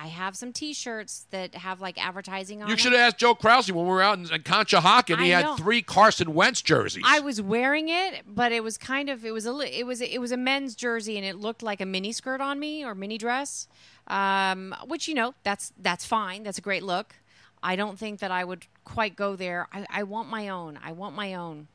I 0.02 0.06
have 0.06 0.34
some 0.34 0.52
T-shirts 0.52 1.26
that 1.30 1.54
have 1.54 1.82
like 1.82 2.02
advertising 2.02 2.62
on. 2.62 2.68
Them. 2.68 2.70
You 2.70 2.78
should 2.78 2.92
have 2.92 3.00
asked 3.02 3.18
Joe 3.18 3.34
Krause 3.34 3.70
when 3.70 3.84
we 3.84 3.90
were 3.90 4.00
out 4.00 4.18
in, 4.18 4.32
in 4.32 4.42
Conshohocken. 4.42 5.22
He 5.22 5.34
I 5.34 5.36
had 5.36 5.44
know. 5.44 5.56
three 5.56 5.82
Carson 5.82 6.32
Wentz 6.32 6.62
jerseys. 6.62 7.04
I 7.06 7.20
was 7.20 7.42
wearing 7.42 7.90
it, 7.90 8.22
but 8.26 8.50
it 8.50 8.64
was 8.64 8.78
kind 8.78 9.10
of 9.10 9.26
it 9.26 9.32
was 9.32 9.46
a 9.46 9.78
it 9.78 9.84
was 9.84 10.00
it 10.00 10.18
was 10.18 10.32
a 10.32 10.38
men's 10.38 10.74
jersey 10.74 11.18
and 11.18 11.26
it 11.26 11.36
looked 11.36 11.62
like 11.62 11.82
a 11.82 11.86
mini 11.86 12.12
skirt 12.12 12.40
on 12.40 12.58
me 12.58 12.82
or 12.82 12.94
mini 12.94 13.18
dress, 13.18 13.68
um, 14.06 14.74
which 14.86 15.06
you 15.06 15.14
know 15.14 15.34
that's 15.42 15.72
that's 15.78 16.06
fine. 16.06 16.44
That's 16.44 16.58
a 16.58 16.62
great 16.62 16.82
look. 16.82 17.16
I 17.62 17.76
don't 17.76 17.98
think 17.98 18.20
that 18.20 18.30
I 18.30 18.42
would 18.42 18.66
quite 18.84 19.16
go 19.16 19.36
there. 19.36 19.68
I, 19.70 19.86
I 19.90 20.02
want 20.04 20.30
my 20.30 20.48
own. 20.48 20.78
I 20.82 20.92
want 20.92 21.14
my 21.14 21.34
own, 21.34 21.68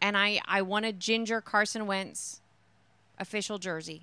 and 0.00 0.16
I 0.16 0.40
I 0.48 0.62
want 0.62 0.84
a 0.84 0.92
ginger 0.92 1.40
Carson 1.40 1.86
Wentz 1.86 2.40
official 3.20 3.58
jersey. 3.58 4.02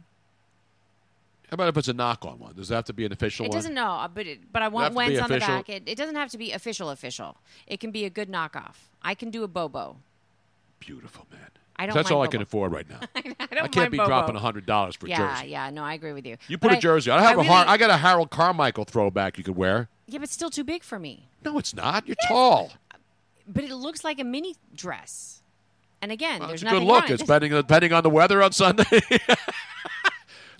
How 1.53 1.55
about 1.55 1.67
if 1.67 1.77
it's 1.77 1.87
a 1.87 1.93
knock 1.93 2.25
on 2.25 2.39
one? 2.39 2.55
Does 2.55 2.69
that 2.69 2.77
have 2.77 2.85
to 2.85 2.93
be 2.93 3.05
an 3.05 3.11
official 3.11 3.43
one? 3.43 3.45
It 3.45 3.49
one? 3.51 3.57
doesn't 3.59 3.73
know, 3.75 3.91
uh, 3.91 4.07
but 4.07 4.25
it, 4.25 4.51
but 4.51 4.63
I 4.63 4.69
want 4.69 4.95
Wentz 4.95 5.21
on 5.21 5.29
the 5.29 5.35
official? 5.35 5.55
back. 5.57 5.69
It, 5.69 5.83
it 5.85 5.95
doesn't 5.95 6.15
have 6.15 6.31
to 6.31 6.37
be 6.39 6.51
official 6.51 6.89
official. 6.89 7.37
It 7.67 7.79
can 7.79 7.91
be 7.91 8.05
a 8.05 8.09
good 8.09 8.27
knockoff. 8.27 8.73
I 9.03 9.13
can 9.13 9.29
do 9.29 9.43
a 9.43 9.47
Bobo. 9.47 9.97
Beautiful, 10.79 11.27
man. 11.31 11.41
I 11.75 11.85
don't. 11.85 11.93
That's 11.93 12.09
all 12.09 12.23
I 12.23 12.27
can 12.27 12.41
afford 12.41 12.71
right 12.71 12.89
now. 12.89 13.01
I 13.15 13.35
I 13.51 13.67
can't 13.67 13.91
be 13.91 13.97
Bobo. 13.97 14.07
dropping 14.07 14.33
hundred 14.33 14.65
dollars 14.65 14.95
for 14.95 15.05
a 15.05 15.09
yeah, 15.09 15.35
jersey. 15.35 15.51
yeah, 15.51 15.69
no, 15.69 15.83
I 15.83 15.93
agree 15.93 16.13
with 16.13 16.25
you. 16.25 16.37
You 16.47 16.57
But 16.57 16.69
put 16.69 16.77
a 16.79 16.81
jersey. 16.81 17.11
I 17.11 17.21
have 17.21 17.37
a 17.37 17.41
really- 17.43 17.49
I 17.51 17.77
got 17.77 17.91
a 17.91 17.97
Harold 17.97 18.31
Carmichael 18.31 18.85
throwback 18.85 19.37
you 19.37 19.43
could 19.43 19.55
wear. 19.55 19.89
Yeah, 20.07 20.17
but 20.17 20.23
it's 20.23 20.33
still 20.33 20.49
too 20.49 20.63
big 20.63 20.81
for 20.81 20.97
me. 20.97 21.29
No, 21.45 21.59
it's 21.59 21.75
not. 21.75 22.07
You're 22.07 22.15
tall. 22.27 22.71
But 23.47 23.63
it 23.63 23.75
looks 23.75 24.03
like 24.03 24.19
a 24.19 24.23
mini 24.23 24.55
dress. 24.73 25.43
And 26.01 26.11
again, 26.11 26.39
Well, 26.39 26.47
there's 26.47 26.63
it's 26.63 26.71
a 26.71 26.73
nothing 26.73 26.87
good 26.87 26.93
look. 26.93 27.09
It's 27.11 27.21
depending, 27.21 27.51
depending 27.51 27.93
on 27.93 28.01
the 28.01 28.09
weather 28.09 28.41
on 28.41 28.53
Sunday. 28.53 28.85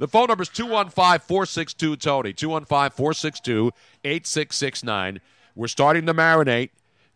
the 0.04 0.10
phone 0.10 0.28
number 0.28 0.42
is 0.42 0.50
215 0.50 1.20
462 1.20 1.96
Tony. 1.96 2.34
215 2.34 2.90
462 2.90 3.72
8669. 4.04 5.22
We're 5.56 5.68
starting 5.70 6.06
to 6.08 6.14
marinate, 6.14 6.72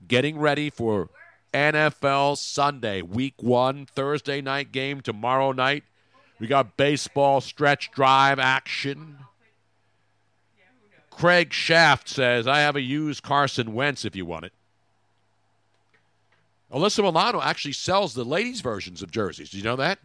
getting 0.08 0.40
ready 0.40 0.70
for 0.70 1.10
NFL 1.54 2.38
Sunday, 2.38 3.02
week 3.02 3.44
one, 3.44 3.88
Thursday 3.88 4.40
night 4.40 4.72
game 4.72 5.02
tomorrow 5.02 5.52
night. 5.52 5.84
We 6.40 6.48
got 6.48 6.78
baseball 6.78 7.42
stretch 7.42 7.92
drive 7.92 8.40
action. 8.40 9.18
Craig 11.10 11.52
Shaft 11.52 12.08
says, 12.08 12.48
I 12.48 12.60
have 12.60 12.78
a 12.78 12.82
used 12.82 13.22
Carson 13.22 13.74
Wentz 13.74 14.06
if 14.06 14.16
you 14.16 14.26
want 14.26 14.46
it. 14.46 14.54
Alyssa 16.72 17.04
Milano 17.04 17.42
actually 17.42 17.74
sells 17.74 18.14
the 18.14 18.24
ladies' 18.24 18.62
versions 18.62 19.02
of 19.02 19.12
jerseys. 19.12 19.50
Do 19.50 19.58
you 19.58 19.64
know 19.66 19.76
that? 19.76 20.00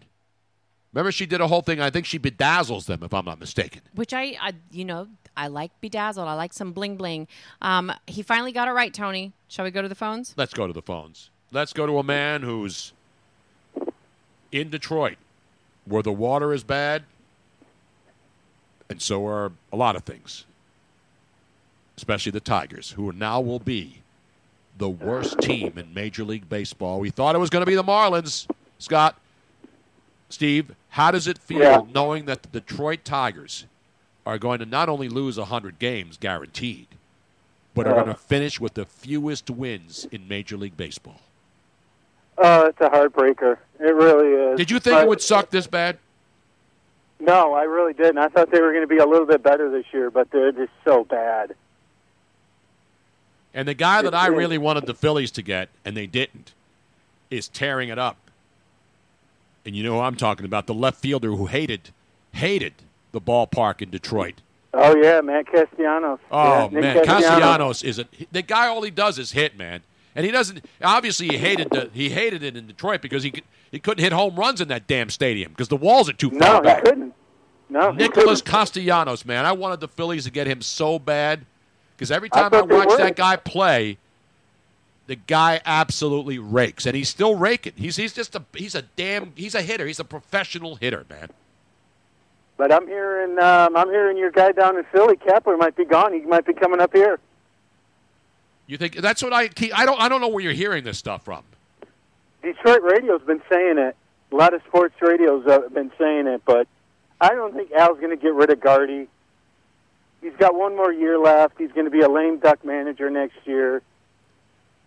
Remember, 0.92 1.10
she 1.10 1.24
did 1.24 1.40
a 1.40 1.46
whole 1.46 1.62
thing. 1.62 1.80
I 1.80 1.90
think 1.90 2.04
she 2.04 2.18
bedazzles 2.18 2.84
them, 2.84 3.02
if 3.02 3.14
I'm 3.14 3.24
not 3.24 3.40
mistaken. 3.40 3.80
Which 3.94 4.12
I, 4.12 4.36
I, 4.40 4.52
you 4.70 4.84
know, 4.84 5.08
I 5.36 5.46
like 5.48 5.70
bedazzled. 5.80 6.28
I 6.28 6.34
like 6.34 6.52
some 6.52 6.72
bling 6.72 6.96
bling. 6.96 7.28
Um, 7.62 7.92
he 8.06 8.22
finally 8.22 8.52
got 8.52 8.68
it 8.68 8.72
right, 8.72 8.92
Tony. 8.92 9.32
Shall 9.48 9.64
we 9.64 9.70
go 9.70 9.80
to 9.80 9.88
the 9.88 9.94
phones? 9.94 10.34
Let's 10.36 10.52
go 10.52 10.66
to 10.66 10.72
the 10.72 10.82
phones. 10.82 11.30
Let's 11.50 11.72
go 11.72 11.86
to 11.86 11.98
a 11.98 12.02
man 12.02 12.42
who's 12.42 12.92
in 14.50 14.68
Detroit, 14.68 15.16
where 15.86 16.02
the 16.02 16.12
water 16.12 16.52
is 16.52 16.62
bad, 16.62 17.04
and 18.90 19.00
so 19.00 19.26
are 19.26 19.52
a 19.72 19.76
lot 19.76 19.96
of 19.96 20.04
things, 20.04 20.44
especially 21.96 22.32
the 22.32 22.40
Tigers, 22.40 22.90
who 22.90 23.12
now 23.12 23.40
will 23.40 23.58
be 23.58 24.02
the 24.76 24.90
worst 24.90 25.40
team 25.40 25.78
in 25.78 25.94
Major 25.94 26.24
League 26.24 26.48
Baseball. 26.48 27.00
We 27.00 27.10
thought 27.10 27.34
it 27.34 27.38
was 27.38 27.50
going 27.50 27.62
to 27.62 27.66
be 27.66 27.74
the 27.74 27.84
Marlins. 27.84 28.46
Scott, 28.78 29.18
Steve, 30.28 30.74
how 30.92 31.10
does 31.10 31.26
it 31.26 31.38
feel 31.38 31.60
Yeah. 31.60 31.80
knowing 31.94 32.26
that 32.26 32.42
the 32.42 32.48
Detroit 32.60 33.04
Tigers 33.04 33.64
are 34.26 34.38
going 34.38 34.58
to 34.58 34.66
not 34.66 34.88
only 34.88 35.08
lose 35.08 35.38
100 35.38 35.78
games 35.78 36.16
guaranteed, 36.18 36.86
but 37.74 37.86
are 37.86 37.90
Yeah. 37.90 38.04
going 38.04 38.14
to 38.14 38.20
finish 38.20 38.60
with 38.60 38.74
the 38.74 38.84
fewest 38.84 39.48
wins 39.50 40.06
in 40.12 40.28
Major 40.28 40.56
League 40.56 40.76
Baseball? 40.76 41.20
Oh, 42.38 42.66
it's 42.66 42.80
a 42.80 42.90
heartbreaker. 42.90 43.56
It 43.80 43.94
really 43.94 44.52
is. 44.52 44.56
Did 44.58 44.70
you 44.70 44.78
think 44.78 44.96
But- 44.96 45.04
it 45.04 45.08
would 45.08 45.20
suck 45.22 45.50
this 45.50 45.66
bad? 45.66 45.98
No, 47.20 47.54
I 47.54 47.62
really 47.62 47.92
didn't. 47.94 48.18
I 48.18 48.28
thought 48.28 48.50
they 48.50 48.60
were 48.60 48.72
going 48.72 48.82
to 48.82 48.88
be 48.88 48.98
a 48.98 49.06
little 49.06 49.26
bit 49.26 49.42
better 49.42 49.70
this 49.70 49.86
year, 49.92 50.10
but 50.10 50.30
they're 50.30 50.52
just 50.52 50.72
so 50.84 51.04
bad. 51.04 51.54
And 53.54 53.66
the 53.68 53.74
guy 53.74 54.02
that 54.02 54.14
I 54.14 54.26
really 54.26 54.58
wanted 54.58 54.86
the 54.86 54.94
Phillies 54.94 55.30
to 55.32 55.42
get, 55.42 55.68
and 55.84 55.96
they 55.96 56.06
didn't, 56.06 56.52
is 57.30 57.48
tearing 57.48 57.88
it 57.90 57.98
up. 57.98 58.16
And 59.64 59.76
you 59.76 59.82
know 59.82 59.94
who 59.94 60.00
I'm 60.00 60.16
talking 60.16 60.44
about? 60.44 60.66
The 60.66 60.74
left 60.74 60.98
fielder 61.00 61.30
who 61.30 61.46
hated, 61.46 61.90
hated 62.32 62.74
the 63.12 63.20
ballpark 63.20 63.80
in 63.82 63.90
Detroit. 63.90 64.42
Oh 64.74 64.96
yeah, 64.96 65.20
Matt 65.20 65.46
Castellanos. 65.46 66.18
Oh 66.30 66.70
Yeah, 66.72 66.80
man, 66.80 67.04
Castellanos 67.04 67.82
is 67.84 67.98
a 67.98 68.06
the 68.32 68.42
guy. 68.42 68.66
All 68.68 68.82
he 68.82 68.90
does 68.90 69.18
is 69.18 69.32
hit, 69.32 69.56
man, 69.58 69.82
and 70.16 70.24
he 70.24 70.32
doesn't. 70.32 70.64
Obviously, 70.82 71.28
he 71.28 71.36
hated 71.36 71.68
the, 71.70 71.90
he 71.92 72.08
hated 72.08 72.42
it 72.42 72.56
in 72.56 72.66
Detroit 72.66 73.02
because 73.02 73.22
he 73.22 73.30
could, 73.30 73.44
he 73.70 73.78
couldn't 73.78 74.02
hit 74.02 74.12
home 74.12 74.34
runs 74.34 74.60
in 74.62 74.68
that 74.68 74.86
damn 74.86 75.10
stadium 75.10 75.52
because 75.52 75.68
the 75.68 75.76
walls 75.76 76.08
are 76.08 76.14
too 76.14 76.30
No, 76.30 76.38
far 76.46 76.54
he 76.56 76.60
back. 76.62 76.84
couldn't. 76.84 77.14
No, 77.68 77.90
Nicholas 77.92 78.40
couldn't. 78.40 78.44
Castellanos, 78.46 79.26
man, 79.26 79.44
I 79.44 79.52
wanted 79.52 79.80
the 79.80 79.88
Phillies 79.88 80.24
to 80.24 80.30
get 80.30 80.46
him 80.46 80.62
so 80.62 80.98
bad 80.98 81.44
because 81.94 82.10
every 82.10 82.30
time 82.30 82.52
I, 82.54 82.62
they 82.62 82.74
watch 82.74 82.96
that 82.96 83.14
guy 83.14 83.36
play, 83.36 83.98
the 85.06 85.16
guy 85.16 85.60
absolutely 85.66 86.38
rakes, 86.38 86.86
and 86.86 86.96
he's 86.96 87.08
still 87.08 87.36
raking. 87.36 87.72
He's 87.76 87.96
he's 87.96 88.12
just 88.12 88.34
a 88.34 88.44
he's 88.54 88.74
a 88.74 88.82
damn 88.82 89.32
he's 89.34 89.54
a 89.54 89.62
hitter. 89.62 89.86
He's 89.86 90.00
a 90.00 90.04
professional 90.04 90.76
hitter, 90.76 91.04
man. 91.10 91.28
But 92.56 92.70
I'm 92.70 92.86
hearing, 92.86 93.38
um, 93.38 93.76
I'm 93.76 93.88
hearing 93.88 94.16
your 94.16 94.30
guy 94.30 94.52
down 94.52 94.76
in 94.76 94.84
Philly, 94.84 95.16
Kapler, 95.16 95.58
might 95.58 95.74
be 95.74 95.84
gone. 95.84 96.12
He 96.12 96.20
might 96.20 96.46
be 96.46 96.52
coming 96.52 96.80
up 96.80 96.92
here. 96.92 97.18
You 98.66 98.76
think 98.76 98.96
that's 98.96 99.22
what 99.22 99.32
I 99.32 99.48
keep? 99.48 99.76
I 99.76 99.84
don't 99.84 100.00
I 100.00 100.08
don't 100.08 100.20
know 100.20 100.28
where 100.28 100.42
you're 100.42 100.52
hearing 100.52 100.84
this 100.84 100.98
stuff 100.98 101.24
from. 101.24 101.42
Detroit 102.42 102.82
radio's 102.82 103.22
been 103.22 103.42
saying 103.50 103.78
it. 103.78 103.96
A 104.30 104.36
lot 104.36 104.54
of 104.54 104.62
sports 104.66 104.94
radios 105.00 105.44
have 105.46 105.74
been 105.74 105.92
saying 105.98 106.26
it, 106.26 106.42
but 106.44 106.66
I 107.20 107.30
don't 107.30 107.54
think 107.54 107.70
Al's 107.72 107.98
going 107.98 108.10
to 108.10 108.16
get 108.16 108.34
rid 108.34 108.50
of 108.50 108.60
Gardy. 108.60 109.08
He's 110.22 110.32
got 110.38 110.54
one 110.54 110.76
more 110.76 110.92
year 110.92 111.18
left. 111.18 111.58
He's 111.58 111.72
going 111.72 111.84
to 111.84 111.90
be 111.90 112.00
a 112.00 112.08
lame 112.08 112.38
duck 112.38 112.64
manager 112.64 113.10
next 113.10 113.36
year. 113.44 113.82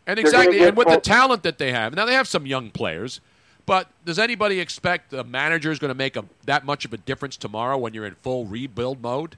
And 0.07 0.19
exactly, 0.19 0.63
and 0.63 0.77
with 0.77 0.87
the 0.87 0.99
talent 0.99 1.43
that 1.43 1.57
they 1.57 1.71
have, 1.71 1.95
now 1.95 2.05
they 2.05 2.13
have 2.13 2.27
some 2.27 2.45
young 2.45 2.69
players, 2.69 3.21
but 3.65 3.87
does 4.05 4.19
anybody 4.19 4.59
expect 4.59 5.09
the 5.09 5.23
manager 5.23 5.71
is 5.71 5.79
going 5.79 5.89
to 5.89 5.95
make 5.95 6.15
a, 6.15 6.25
that 6.45 6.65
much 6.65 6.85
of 6.85 6.93
a 6.93 6.97
difference 6.97 7.37
tomorrow 7.37 7.77
when 7.77 7.93
you're 7.93 8.05
in 8.05 8.15
full 8.15 8.45
rebuild 8.45 9.01
mode? 9.01 9.35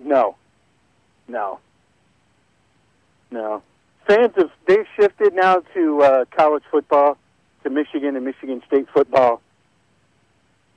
No, 0.00 0.34
no, 1.28 1.60
no. 3.30 3.62
Fans 4.06 4.32
have 4.36 4.50
they've 4.66 4.86
shifted 4.96 5.34
now 5.34 5.62
to 5.74 6.02
uh, 6.02 6.24
college 6.36 6.64
football, 6.70 7.16
to 7.62 7.70
Michigan 7.70 8.16
and 8.16 8.24
Michigan 8.24 8.62
State 8.66 8.88
football. 8.92 9.40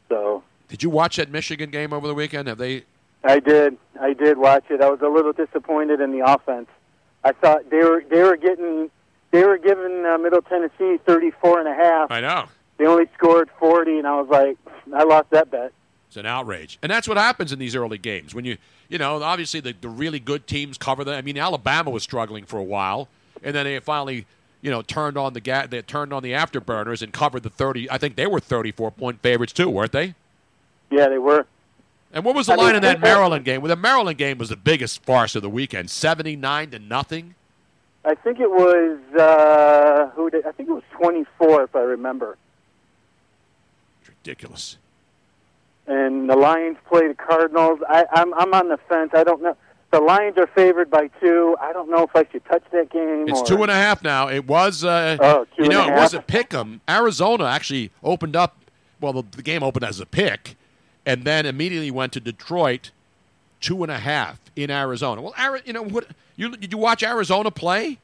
So 0.07 0.44
Did 0.68 0.84
you 0.84 0.90
watch 0.90 1.18
that 1.18 1.30
Michigan 1.31 1.69
game 1.69 1.94
over 1.94 2.07
the 2.07 2.15
weekend? 2.15 2.48
Have 2.48 2.57
they? 2.57 2.84
I 3.23 3.40
did, 3.40 3.77
I 3.99 4.14
did 4.14 4.38
watch 4.38 4.65
it. 4.69 4.81
I 4.81 4.90
was 4.90 5.02
a 5.02 5.07
little 5.07 5.34
disappointed 5.34 5.99
in 5.99 6.11
the 6.11 6.26
offense. 6.26 6.68
I 7.23 7.34
thought 7.34 7.69
they 7.69 7.84
were 7.84 8.03
they 8.10 8.23
were 8.23 8.38
getting 8.38 8.90
they 9.31 9.43
were 9.45 9.57
giving 9.57 10.06
uh, 10.06 10.18
Middle 10.18 10.41
Tennessee 10.41 10.99
thirty 11.06 11.31
four 11.31 11.60
and 11.60 11.68
a 11.68 11.73
half. 11.73 12.11
I 12.11 12.22
know. 12.22 12.45
They 12.77 12.85
only 12.85 13.06
scored 13.18 13.49
forty, 13.60 13.97
and 13.97 14.07
I 14.07 14.19
was 14.19 14.30
like, 14.30 14.57
I 14.93 15.03
lost 15.03 15.30
that 15.31 15.51
bet. 15.51 15.73
It's 16.07 16.18
an 16.18 16.26
outrage, 16.26 16.80
and 16.81 16.91
that's 16.91 17.07
what 17.07 17.18
happens 17.18 17.51
in 17.51 17.60
these 17.60 17.76
early 17.76 17.99
games 17.99 18.34
when 18.34 18.43
you, 18.43 18.57
you 18.88 18.97
know, 18.97 19.22
obviously 19.22 19.60
the, 19.60 19.76
the 19.80 19.89
really 19.89 20.19
good 20.19 20.47
teams 20.47 20.76
cover 20.77 21.03
them. 21.03 21.14
I 21.14 21.22
mean, 21.22 21.38
Alabama 21.38 21.91
was 21.91 22.01
struggling 22.01 22.45
for 22.45 22.57
a 22.57 22.64
while, 22.64 23.07
and 23.43 23.53
then 23.53 23.65
they 23.65 23.80
finally, 23.80 24.26
you 24.61 24.72
know, 24.72 24.81
turned 24.81 25.18
on 25.18 25.34
the 25.34 25.39
ga- 25.39 25.68
they 25.68 25.84
turned 25.84 26.11
on 26.11 26.23
the 26.23 26.31
afterburners 26.31 27.03
and 27.03 27.14
covered 27.14 27.43
the 27.43 27.51
thirty. 27.51 27.88
I 27.91 27.99
think 27.99 28.15
they 28.15 28.26
were 28.26 28.39
thirty-four 28.39 28.91
point 28.91 29.22
favorites 29.22 29.53
too, 29.53 29.69
weren't 29.69 29.91
they? 29.91 30.15
Yeah, 30.89 31.10
they 31.10 31.19
were. 31.19 31.45
And 32.11 32.26
what 32.26 32.34
was 32.34 32.47
the 32.47 32.53
I 32.53 32.56
mean, 32.56 32.65
line 32.65 32.76
in 32.77 32.81
that 32.81 33.01
Maryland 33.01 33.45
game? 33.45 33.61
Well, 33.61 33.69
the 33.69 33.76
Maryland 33.76 34.18
game 34.18 34.39
was 34.39 34.49
the 34.49 34.57
biggest 34.57 35.03
farce 35.03 35.35
of 35.35 35.43
the 35.43 35.49
weekend, 35.49 35.91
seventy-nine 35.91 36.72
to 36.72 36.80
nothing. 36.80 37.35
I 38.05 38.15
think 38.15 38.39
it 38.39 38.49
was 38.49 38.97
uh, 39.19 40.09
who 40.15 40.30
did 40.30 40.45
I 40.45 40.51
think 40.51 40.69
it 40.69 40.73
was 40.73 40.84
twenty 40.91 41.26
four 41.38 41.63
if 41.63 41.76
I 41.76 41.81
remember. 41.81 42.38
Ridiculous. 44.07 44.77
and 45.88 46.30
the 46.30 46.35
Lions 46.35 46.77
play 46.88 47.07
the 47.07 47.13
Cardinals. 47.13 47.80
I, 47.88 48.05
I'm 48.11 48.34
I'm 48.34 48.53
on 48.53 48.69
the 48.69 48.77
fence. 48.89 49.11
I 49.13 49.23
don't 49.23 49.41
know. 49.41 49.55
The 49.91 49.99
Lions 49.99 50.38
are 50.38 50.47
favored 50.47 50.91
by 50.91 51.09
two. 51.19 51.55
I 51.59 51.73
don't 51.73 51.89
know 51.89 52.03
if 52.03 52.15
I 52.15 52.26
should 52.31 52.45
touch 52.45 52.63
that 52.71 52.91
game. 52.91 53.27
It's 53.27 53.39
or, 53.41 53.45
two 53.45 53.61
and 53.63 53.71
a 53.71 53.76
half 53.76 54.03
now. 54.03 54.27
It 54.30 54.45
was, 54.47 54.84
uh, 54.84 55.17
Oh, 55.19 55.45
two 55.57 55.63
you 55.63 55.69
know, 55.69 55.81
it 55.81 55.89
half. 55.89 55.99
was 55.99 56.13
a 56.13 56.21
pick 56.21 56.53
'em. 56.53 56.81
Arizona 56.88 57.45
actually 57.45 57.91
opened 58.03 58.35
up. 58.35 58.57
Well, 59.01 59.13
the, 59.13 59.23
the 59.38 59.41
game 59.41 59.63
opened 59.63 59.84
as 59.85 59.99
a 59.99 60.05
pick, 60.05 60.55
and 61.07 61.23
then 61.23 61.47
immediately 61.47 61.89
went 61.89 62.13
to 62.13 62.19
Detroit, 62.19 62.91
two 63.61 63.84
and 63.84 63.91
a 63.91 63.98
half 63.99 64.40
in 64.56 64.69
Arizona. 64.72 65.22
Well, 65.22 65.34
Ari- 65.38 65.61
you 65.65 65.73
know 65.73 65.84
what? 65.84 66.07
You 66.36 66.56
did 66.56 66.72
you 66.72 66.77
watch 66.77 67.03
Arizona 67.03 67.52
play 67.52 67.98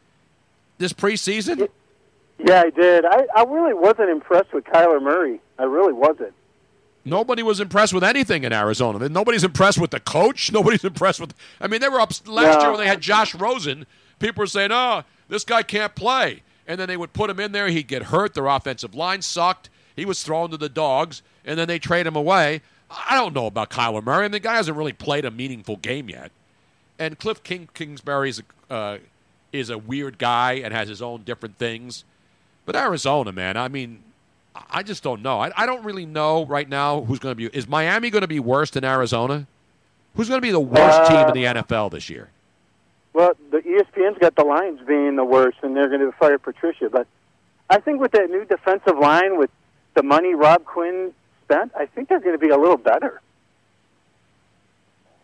this 0.77 0.93
preseason? 0.93 1.69
Yeah, 2.45 2.63
I 2.65 2.69
did. 2.69 3.05
I, 3.05 3.25
I 3.35 3.43
really 3.43 3.73
wasn't 3.73 4.09
impressed 4.09 4.51
with 4.53 4.65
Kyler 4.65 5.01
Murray. 5.01 5.39
I 5.57 5.63
really 5.63 5.93
wasn't. 5.93 6.33
Nobody 7.05 7.43
was 7.43 7.59
impressed 7.59 7.93
with 7.93 8.03
anything 8.03 8.43
in 8.43 8.51
Arizona. 8.51 9.07
Nobody's 9.07 9.43
impressed 9.43 9.79
with 9.79 9.91
the 9.91 9.99
coach. 9.99 10.51
Nobody's 10.53 10.83
impressed 10.83 11.19
with. 11.21 11.33
I 11.61 11.67
mean, 11.67 11.79
they 11.79 11.87
were 11.89 11.99
up 12.01 12.11
last 12.27 12.55
No. 12.57 12.61
year 12.61 12.71
when 12.71 12.79
they 12.79 12.87
had 12.87 12.99
Josh 13.01 13.33
Rosen. 13.35 13.85
People 14.19 14.41
were 14.41 14.47
saying, 14.47 14.71
"Oh, 14.71 15.03
this 15.29 15.43
guy 15.45 15.63
can't 15.63 15.95
play," 15.95 16.41
and 16.67 16.79
then 16.79 16.87
they 16.87 16.97
would 16.97 17.13
put 17.13 17.29
him 17.29 17.39
in 17.39 17.51
there. 17.51 17.67
He'd 17.69 17.87
get 17.87 18.03
hurt. 18.03 18.33
Their 18.33 18.47
offensive 18.47 18.95
line 18.95 19.21
sucked. 19.21 19.69
He 19.95 20.03
was 20.03 20.23
thrown 20.23 20.49
to 20.51 20.57
the 20.57 20.67
dogs, 20.67 21.21
and 21.45 21.57
then 21.57 21.67
they 21.69 21.79
trade 21.79 22.05
him 22.07 22.15
away. 22.17 22.61
I 22.89 23.15
don't 23.15 23.33
know 23.33 23.47
about 23.47 23.69
Kyler 23.69 24.03
Murray. 24.03 24.19
I 24.19 24.21
mean, 24.23 24.31
the 24.31 24.39
guy 24.39 24.55
hasn't 24.55 24.77
really 24.77 24.93
played 24.93 25.25
a 25.25 25.31
meaningful 25.31 25.77
game 25.77 26.09
yet. 26.09 26.31
And 26.99 27.19
Kliff 27.19 27.43
King 27.43 27.67
Kingsbury 27.73 28.29
is 28.29 28.43
a, 28.69 28.73
uh, 28.73 28.97
is 29.51 29.69
a 29.69 29.77
weird 29.77 30.17
guy 30.17 30.53
and 30.53 30.73
has 30.73 30.87
his 30.87 31.01
own 31.01 31.23
different 31.23 31.57
things. 31.57 32.03
But 32.65 32.75
Arizona, 32.75 33.31
man, 33.31 33.57
I 33.57 33.67
mean, 33.67 34.01
I 34.69 34.83
just 34.83 35.03
don't 35.03 35.21
know. 35.21 35.39
I, 35.41 35.51
I 35.55 35.65
don't 35.65 35.83
really 35.83 36.05
know 36.05 36.45
right 36.45 36.67
now 36.67 37.01
who's 37.01 37.19
going 37.19 37.31
to 37.33 37.35
be. 37.35 37.45
Is 37.57 37.67
Miami 37.67 38.09
going 38.09 38.21
to 38.21 38.27
be 38.27 38.39
worse 38.39 38.71
than 38.71 38.83
Arizona? 38.85 39.47
Who's 40.15 40.29
going 40.29 40.39
to 40.39 40.45
be 40.45 40.51
the 40.51 40.59
worst 40.59 40.99
Uh, 41.01 41.09
team 41.09 41.27
in 41.27 41.33
the 41.33 41.61
NFL 41.61 41.91
this 41.91 42.09
year? 42.09 42.29
Well, 43.13 43.33
the 43.51 43.59
ESPN's 43.59 44.17
got 44.19 44.35
the 44.35 44.43
Lions 44.43 44.79
being 44.87 45.15
the 45.15 45.25
worst, 45.25 45.57
and 45.61 45.75
they're 45.75 45.89
going 45.89 46.01
to 46.01 46.11
fire 46.13 46.37
Patricia. 46.37 46.89
But 46.89 47.07
I 47.69 47.79
think 47.79 47.99
with 47.99 48.11
that 48.13 48.29
new 48.29 48.45
defensive 48.45 48.97
line, 48.97 49.37
with 49.37 49.49
the 49.93 50.03
money 50.03 50.33
Rob 50.33 50.63
Quinn 50.65 51.13
spent, 51.45 51.71
I 51.77 51.85
think 51.85 52.09
they're 52.09 52.19
going 52.19 52.33
to 52.33 52.39
be 52.39 52.49
a 52.49 52.57
little 52.57 52.77
better. 52.77 53.21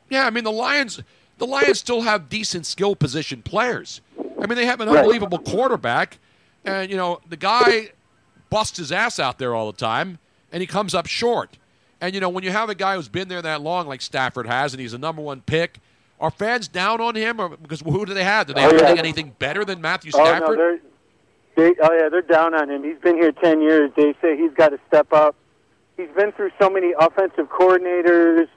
Yeah, 0.10 0.26
I 0.26 0.30
mean 0.30 0.44
the 0.44 0.52
Lions. 0.52 1.02
The 1.38 1.48
Lions 1.48 1.80
still 1.80 2.02
have 2.02 2.30
decent 2.30 2.66
skill 2.66 2.96
position 2.96 3.42
players. 3.42 4.02
I 4.20 4.46
mean 4.48 4.56
they 4.56 4.66
have 4.66 4.82
an 4.82 4.90
Right. 4.90 5.00
unbelievable 5.00 5.40
quarterback, 5.40 6.20
and 6.66 6.90
you 6.90 6.98
know 6.98 7.20
the 7.28 7.38
guy 7.38 7.92
busts 8.50 8.78
his 8.78 8.92
ass 8.92 9.20
out 9.20 9.40
there 9.40 9.56
all 9.56 9.72
the 9.72 9.78
time, 9.78 10.20
and 10.52 10.62
he 10.62 10.68
comes 10.68 10.94
up 10.94 11.08
short. 11.08 11.58
And 12.02 12.14
you 12.14 12.20
know 12.20 12.30
when 12.30 12.44
you 12.44 12.52
have 12.52 12.70
a 12.70 12.76
guy 12.76 12.96
who's 12.96 13.08
been 13.10 13.28
there 13.30 13.42
that 13.42 13.62
long, 13.62 13.88
like 13.88 14.02
Stafford 14.02 14.48
has, 14.48 14.74
and 14.74 14.82
he's 14.82 14.94
a 14.94 14.98
number 14.98 15.22
one 15.22 15.42
pick, 15.42 15.78
are 16.20 16.32
fans 16.32 16.68
down 16.68 17.00
on 17.00 17.16
him, 17.16 17.40
or 17.40 17.50
because 17.50 17.80
who 17.82 18.06
do 18.06 18.14
they 18.14 18.24
have? 18.24 18.48
Do 18.48 18.54
they 18.54 18.66
Oh, 18.66 18.70
have 18.72 18.82
yeah. 18.96 19.00
anything, 19.02 19.34
better 19.40 19.64
than 19.64 19.80
Matthew 19.82 20.12
Oh 20.14 20.18
no, 20.20 20.26
Stafford? 20.26 20.82
they. 21.56 21.74
Oh 21.82 21.94
yeah, 21.94 22.10
they're 22.10 22.22
down 22.22 22.54
on 22.54 22.70
him. 22.70 22.84
He's 22.84 22.98
been 23.00 23.16
here 23.16 23.32
ten 23.32 23.62
years. 23.62 23.92
They 23.96 24.14
say 24.22 24.36
he's 24.38 24.54
got 24.54 24.70
to 24.70 24.80
step 24.88 25.12
up. 25.14 25.36
He's 25.98 26.10
been 26.16 26.32
through 26.32 26.52
so 26.60 26.70
many 26.70 26.94
offensive 27.00 27.48
coordinators, 27.50 28.48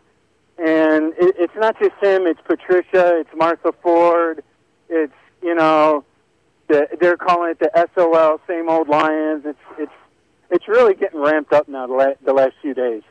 and 0.59 1.13
it, 1.19 1.35
it's 1.39 1.55
not 1.57 1.79
just 1.79 1.93
him. 2.01 2.27
It's 2.27 2.41
Patricia. 2.45 3.19
It's 3.21 3.31
Martha 3.37 3.73
Ford. 3.83 4.43
It's 4.89 5.13
you 5.43 5.55
know, 5.55 6.05
the, 6.69 6.89
they're 7.01 7.17
calling 7.17 7.51
it 7.51 7.59
the 7.59 7.71
SOL, 7.95 8.41
same 8.47 8.69
old 8.69 8.89
Lions. 8.89 9.45
It's 9.45 9.59
it's 9.79 9.93
it's 10.51 10.69
really 10.69 10.95
getting 10.95 11.21
ramped 11.21 11.53
up 11.53 11.69
now 11.69 11.87
the, 11.87 11.93
la- 11.95 12.15
the 12.25 12.33
last 12.33 12.55
few 12.63 12.73
days. 12.75 13.03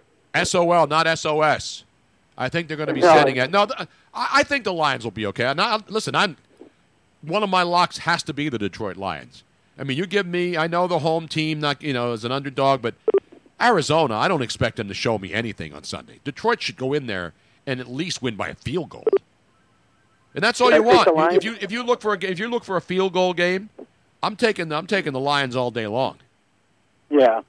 SOL, 0.43 0.87
not 0.87 1.05
SOS. 1.19 1.83
I 2.35 2.49
think 2.49 2.67
they're 2.67 2.77
going 2.77 2.87
to 2.87 2.93
be 2.93 3.01
No. 3.01 3.13
setting 3.13 3.35
it. 3.35 3.51
No, 3.51 3.65
th- 3.67 3.87
I 4.13 4.29
I 4.35 4.43
think 4.43 4.63
the 4.63 4.73
Lions 4.73 5.03
will 5.03 5.11
be 5.11 5.25
okay. 5.27 5.53
Now, 5.53 5.79
listen, 5.89 6.15
I'm 6.15 6.37
one 7.21 7.43
of 7.43 7.49
my 7.49 7.61
locks 7.63 7.99
has 7.99 8.23
to 8.23 8.33
be 8.33 8.49
the 8.49 8.57
Detroit 8.57 8.97
Lions. 8.97 9.43
I 9.77 9.83
mean, 9.83 9.97
you 9.97 10.05
give 10.07 10.25
me. 10.25 10.57
I 10.57 10.65
know 10.67 10.87
the 10.87 10.99
home 10.99 11.27
team, 11.27 11.59
not 11.59 11.81
you 11.83 11.93
know, 11.93 12.13
as 12.13 12.23
an 12.25 12.31
underdog, 12.31 12.81
but 12.81 12.95
Arizona, 13.63 14.15
I 14.15 14.27
don't 14.27 14.41
expect 14.41 14.77
them 14.77 14.87
to 14.87 14.93
show 14.93 15.17
me 15.17 15.33
anything 15.33 15.73
on 15.73 15.83
Sunday. 15.83 16.19
Detroit 16.23 16.61
should 16.61 16.77
go 16.77 16.93
in 16.93 17.07
there 17.07 17.33
and 17.65 17.79
at 17.79 17.87
least 17.87 18.21
win 18.21 18.35
by 18.35 18.49
a 18.49 18.55
field 18.55 18.89
goal, 18.89 19.07
and 20.35 20.43
that's 20.43 20.59
all 20.59 20.69
you 20.69 20.77
I 20.77 20.79
want. 20.79 21.05
the 21.05 21.35
if 21.35 21.43
you 21.43 21.55
if 21.61 21.71
you 21.71 21.83
look 21.83 22.01
for 22.01 22.13
a, 22.13 22.17
if 22.25 22.39
you 22.39 22.49
look 22.49 22.63
for 22.63 22.75
a 22.75 22.81
field 22.81 23.13
goal 23.13 23.33
game, 23.33 23.69
I'm 24.21 24.35
taking 24.35 24.71
I'm 24.71 24.87
taking 24.87 25.13
the 25.13 25.19
Lions 25.19 25.55
all 25.55 25.71
day 25.71 25.87
long. 25.87 26.17
Yeah. 27.09 27.41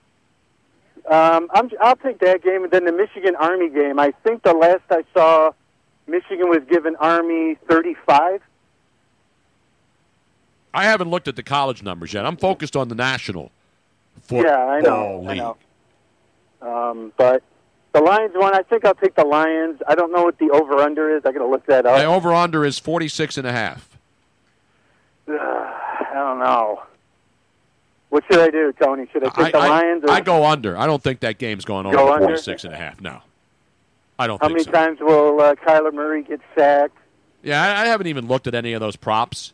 Um, 1.10 1.50
I'm, 1.52 1.70
I'll 1.82 1.96
take 1.96 2.18
that 2.20 2.42
game, 2.42 2.64
and 2.64 2.72
then 2.72 2.86
the 2.86 2.92
Michigan 2.92 3.36
Army 3.36 3.68
game. 3.68 3.98
I 3.98 4.12
think 4.22 4.42
the 4.42 4.54
last 4.54 4.82
I 4.90 5.04
saw, 5.12 5.52
Michigan 6.06 6.48
was 6.48 6.62
given 6.68 6.96
Army 6.96 7.56
35. 7.68 8.40
I 10.72 10.84
haven't 10.84 11.10
looked 11.10 11.28
at 11.28 11.36
the 11.36 11.42
college 11.42 11.82
numbers 11.82 12.14
yet. 12.14 12.24
I'm 12.24 12.38
focused 12.38 12.74
on 12.74 12.88
the 12.88 12.94
national 12.94 13.52
football 14.22 14.50
yeah, 14.50 14.64
I 14.64 14.80
know. 14.80 15.26
I 15.28 15.34
know. 15.34 15.56
Um, 16.64 17.12
but 17.16 17.42
the 17.92 18.00
Lions 18.00 18.32
one, 18.34 18.54
I 18.54 18.62
think 18.62 18.84
I'll 18.84 18.94
take 18.94 19.14
the 19.14 19.24
Lions. 19.24 19.80
I 19.86 19.94
don't 19.94 20.12
know 20.12 20.22
what 20.24 20.38
the 20.38 20.50
over 20.50 20.78
under 20.80 21.14
is. 21.16 21.22
I 21.24 21.32
got 21.32 21.40
to 21.40 21.46
look 21.46 21.66
that 21.66 21.84
up. 21.86 21.96
My 21.96 22.04
over 22.04 22.32
under 22.32 22.64
is 22.64 22.78
46 22.78 23.36
and 23.38 23.46
a 23.46 23.52
half. 23.52 23.88
I 25.28 26.10
don't 26.12 26.38
know. 26.38 26.82
What 28.10 28.24
should 28.30 28.40
I 28.40 28.50
do, 28.50 28.72
Tony? 28.80 29.06
Should 29.12 29.24
I 29.24 29.28
take 29.30 29.38
I, 29.46 29.50
the 29.50 29.58
I- 29.58 29.68
Lions? 29.68 30.04
Or 30.04 30.10
I 30.10 30.20
go 30.20 30.44
under. 30.44 30.76
I 30.76 30.86
don't 30.86 31.02
think 31.02 31.20
that 31.20 31.38
game's 31.38 31.64
going 31.64 31.86
over 31.86 31.96
Go 31.96 32.06
the 32.06 32.12
under? 32.12 32.26
46 32.26 32.64
and 32.64 32.74
a 32.74 32.76
half. 32.76 33.00
No. 33.00 33.20
I 34.18 34.26
don't 34.28 34.40
How 34.40 34.46
think 34.48 34.58
many 34.58 34.64
so. 34.64 34.70
times 34.70 35.00
will 35.00 35.40
uh, 35.40 35.54
Kyler 35.56 35.92
Murray 35.92 36.22
get 36.22 36.40
sacked? 36.56 36.96
Yeah, 37.42 37.60
I, 37.60 37.82
I 37.82 37.86
haven't 37.86 38.06
even 38.06 38.28
looked 38.28 38.46
at 38.46 38.54
any 38.54 38.72
of 38.72 38.80
those 38.80 38.94
props. 38.96 39.52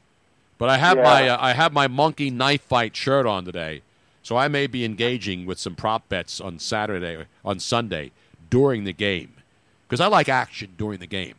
But 0.59 0.69
I 0.69 0.77
have 0.77 0.99
Yeah. 0.99 1.03
my 1.05 1.29
uh, 1.31 1.39
I 1.41 1.53
have 1.55 1.73
my 1.73 1.89
monkey 1.89 2.29
knife 2.31 2.61
fight 2.61 2.95
shirt 2.95 3.25
on 3.25 3.47
today. 3.47 3.81
So 4.23 4.37
I 4.37 4.49
may 4.49 4.67
be 4.67 4.85
engaging 4.85 5.47
with 5.47 5.59
some 5.59 5.75
prop 5.75 6.09
bets 6.09 6.41
on 6.41 6.59
Saturday 6.59 7.25
on 7.45 7.59
Sunday 7.59 8.13
during 8.51 8.85
the 8.85 8.93
game. 8.93 9.35
Because 9.89 10.01
I 10.01 10.07
like 10.09 10.29
action 10.29 10.75
during 10.77 10.99
the 11.01 11.07
game. 11.07 11.35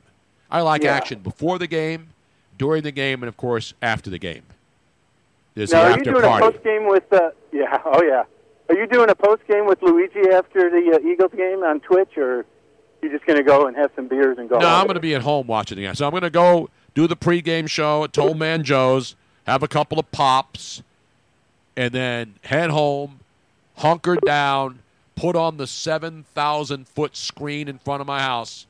I 0.49 0.61
like 0.61 0.83
Yeah. 0.83 0.93
action 0.95 1.19
before 1.19 1.57
the 1.59 1.67
game, 1.67 2.09
during 2.57 2.83
the 2.83 2.91
game, 2.91 3.21
and 3.23 3.27
of 3.29 3.37
course 3.37 3.73
after 3.81 4.09
the 4.09 4.17
game. 4.19 4.43
There's 5.53 5.71
now, 5.71 5.83
the 5.83 5.91
are 5.93 5.97
you 5.97 6.03
doing 6.03 6.21
party. 6.21 6.45
a 6.45 6.51
post 6.51 6.63
game 6.63 6.87
with? 6.87 7.11
Uh, 7.13 7.31
yeah, 7.51 7.79
oh 7.85 8.03
yeah. 8.03 8.23
Are 8.69 8.75
you 8.75 8.87
doing 8.87 9.09
a 9.09 9.15
post 9.15 9.45
game 9.47 9.65
with 9.65 9.81
Luigi 9.81 10.29
after 10.31 10.69
the 10.69 10.97
uh, 11.01 11.07
Eagles 11.07 11.31
game 11.35 11.61
on 11.63 11.81
Twitch, 11.81 12.17
or 12.17 12.45
you 13.01 13.09
just 13.11 13.25
going 13.25 13.37
to 13.37 13.43
go 13.43 13.67
and 13.67 13.75
have 13.75 13.91
some 13.95 14.07
beers 14.07 14.37
and 14.37 14.47
go? 14.49 14.59
No. 14.59 14.67
I'm 14.67 14.85
going 14.85 14.95
to 14.95 15.01
be 15.01 15.13
at 15.13 15.21
home 15.23 15.47
watching 15.47 15.75
the 15.77 15.83
game. 15.83 15.95
So 15.95 16.05
I'm 16.05 16.11
going 16.11 16.21
to 16.23 16.29
go 16.29 16.69
do 16.95 17.05
the 17.07 17.17
pregame 17.17 17.69
show 17.69 18.05
at 18.05 18.13
Tollman 18.13 18.63
Joe's, 18.63 19.15
have 19.45 19.61
a 19.61 19.67
couple 19.67 19.99
of 19.99 20.09
pops, 20.11 20.83
and 21.75 21.93
then 21.93 22.35
head 22.43 22.69
home, 22.69 23.19
hunker 23.77 24.15
down, 24.17 24.79
put 25.15 25.35
on 25.35 25.57
the 25.57 25.67
7,000 25.67 26.87
foot 26.87 27.15
screen 27.15 27.67
in 27.67 27.77
front 27.77 28.01
of 28.01 28.07
my 28.07 28.21
house, 28.21 28.65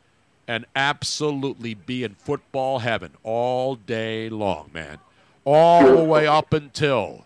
and 0.47 0.65
absolutely 0.75 1.73
be 1.73 2.03
in 2.03 2.15
football 2.15 2.79
heaven 2.79 3.11
all 3.23 3.75
day 3.75 4.29
long, 4.29 4.69
man. 4.73 4.97
All 5.45 5.95
the 5.95 6.03
way 6.03 6.27
up 6.27 6.53
until, 6.53 7.25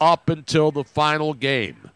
up 0.00 0.28
until 0.28 0.70
the 0.70 0.84
final 0.84 1.34
game 1.34 1.90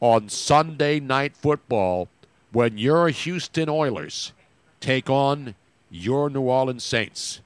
on 0.00 0.28
Sunday 0.28 1.00
night 1.00 1.36
football 1.36 2.08
when 2.52 2.76
your 2.76 3.08
Houston 3.08 3.68
Oilers 3.68 4.32
take 4.80 5.08
on 5.08 5.54
your 5.90 6.28
New 6.30 6.42
Orleans 6.42 6.84
Saints. 6.84 7.40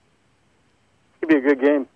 Could 1.21 1.29
be 1.29 1.37
a 1.37 1.41
good 1.41 1.61
game. 1.61 1.87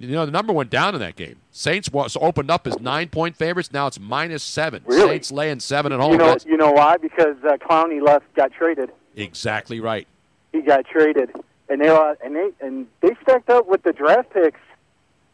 You 0.00 0.08
know, 0.08 0.24
the 0.24 0.30
number 0.32 0.52
went 0.52 0.70
down 0.70 0.94
in 0.94 1.00
that 1.00 1.16
game. 1.16 1.36
Saints 1.50 1.90
was 1.90 2.16
opened 2.20 2.50
up 2.52 2.66
as 2.68 2.78
nine 2.78 3.08
point 3.08 3.34
favorites. 3.36 3.72
Now 3.72 3.88
it's 3.88 3.98
minus 3.98 4.44
seven. 4.44 4.82
Really? 4.86 5.08
Saints 5.08 5.32
laying 5.32 5.58
seven 5.60 5.92
at 5.92 5.98
home. 5.98 6.12
You 6.12 6.18
know, 6.18 6.26
That's 6.26 6.46
you 6.46 6.56
know 6.56 6.70
why? 6.70 6.96
Because 6.98 7.36
uh, 7.44 7.56
Clowney 7.56 8.00
left, 8.00 8.32
got 8.34 8.52
traded. 8.52 8.90
exactly 9.16 9.80
right. 9.80 10.06
He 10.52 10.60
got 10.62 10.86
traded, 10.86 11.30
and 11.68 11.80
they 11.80 11.88
uh, 11.88 12.14
and 12.24 12.36
they 12.36 12.50
and 12.60 12.86
they 13.00 13.16
stacked 13.22 13.50
up 13.50 13.66
with 13.66 13.82
the 13.82 13.92
draft 13.92 14.30
picks. 14.32 14.60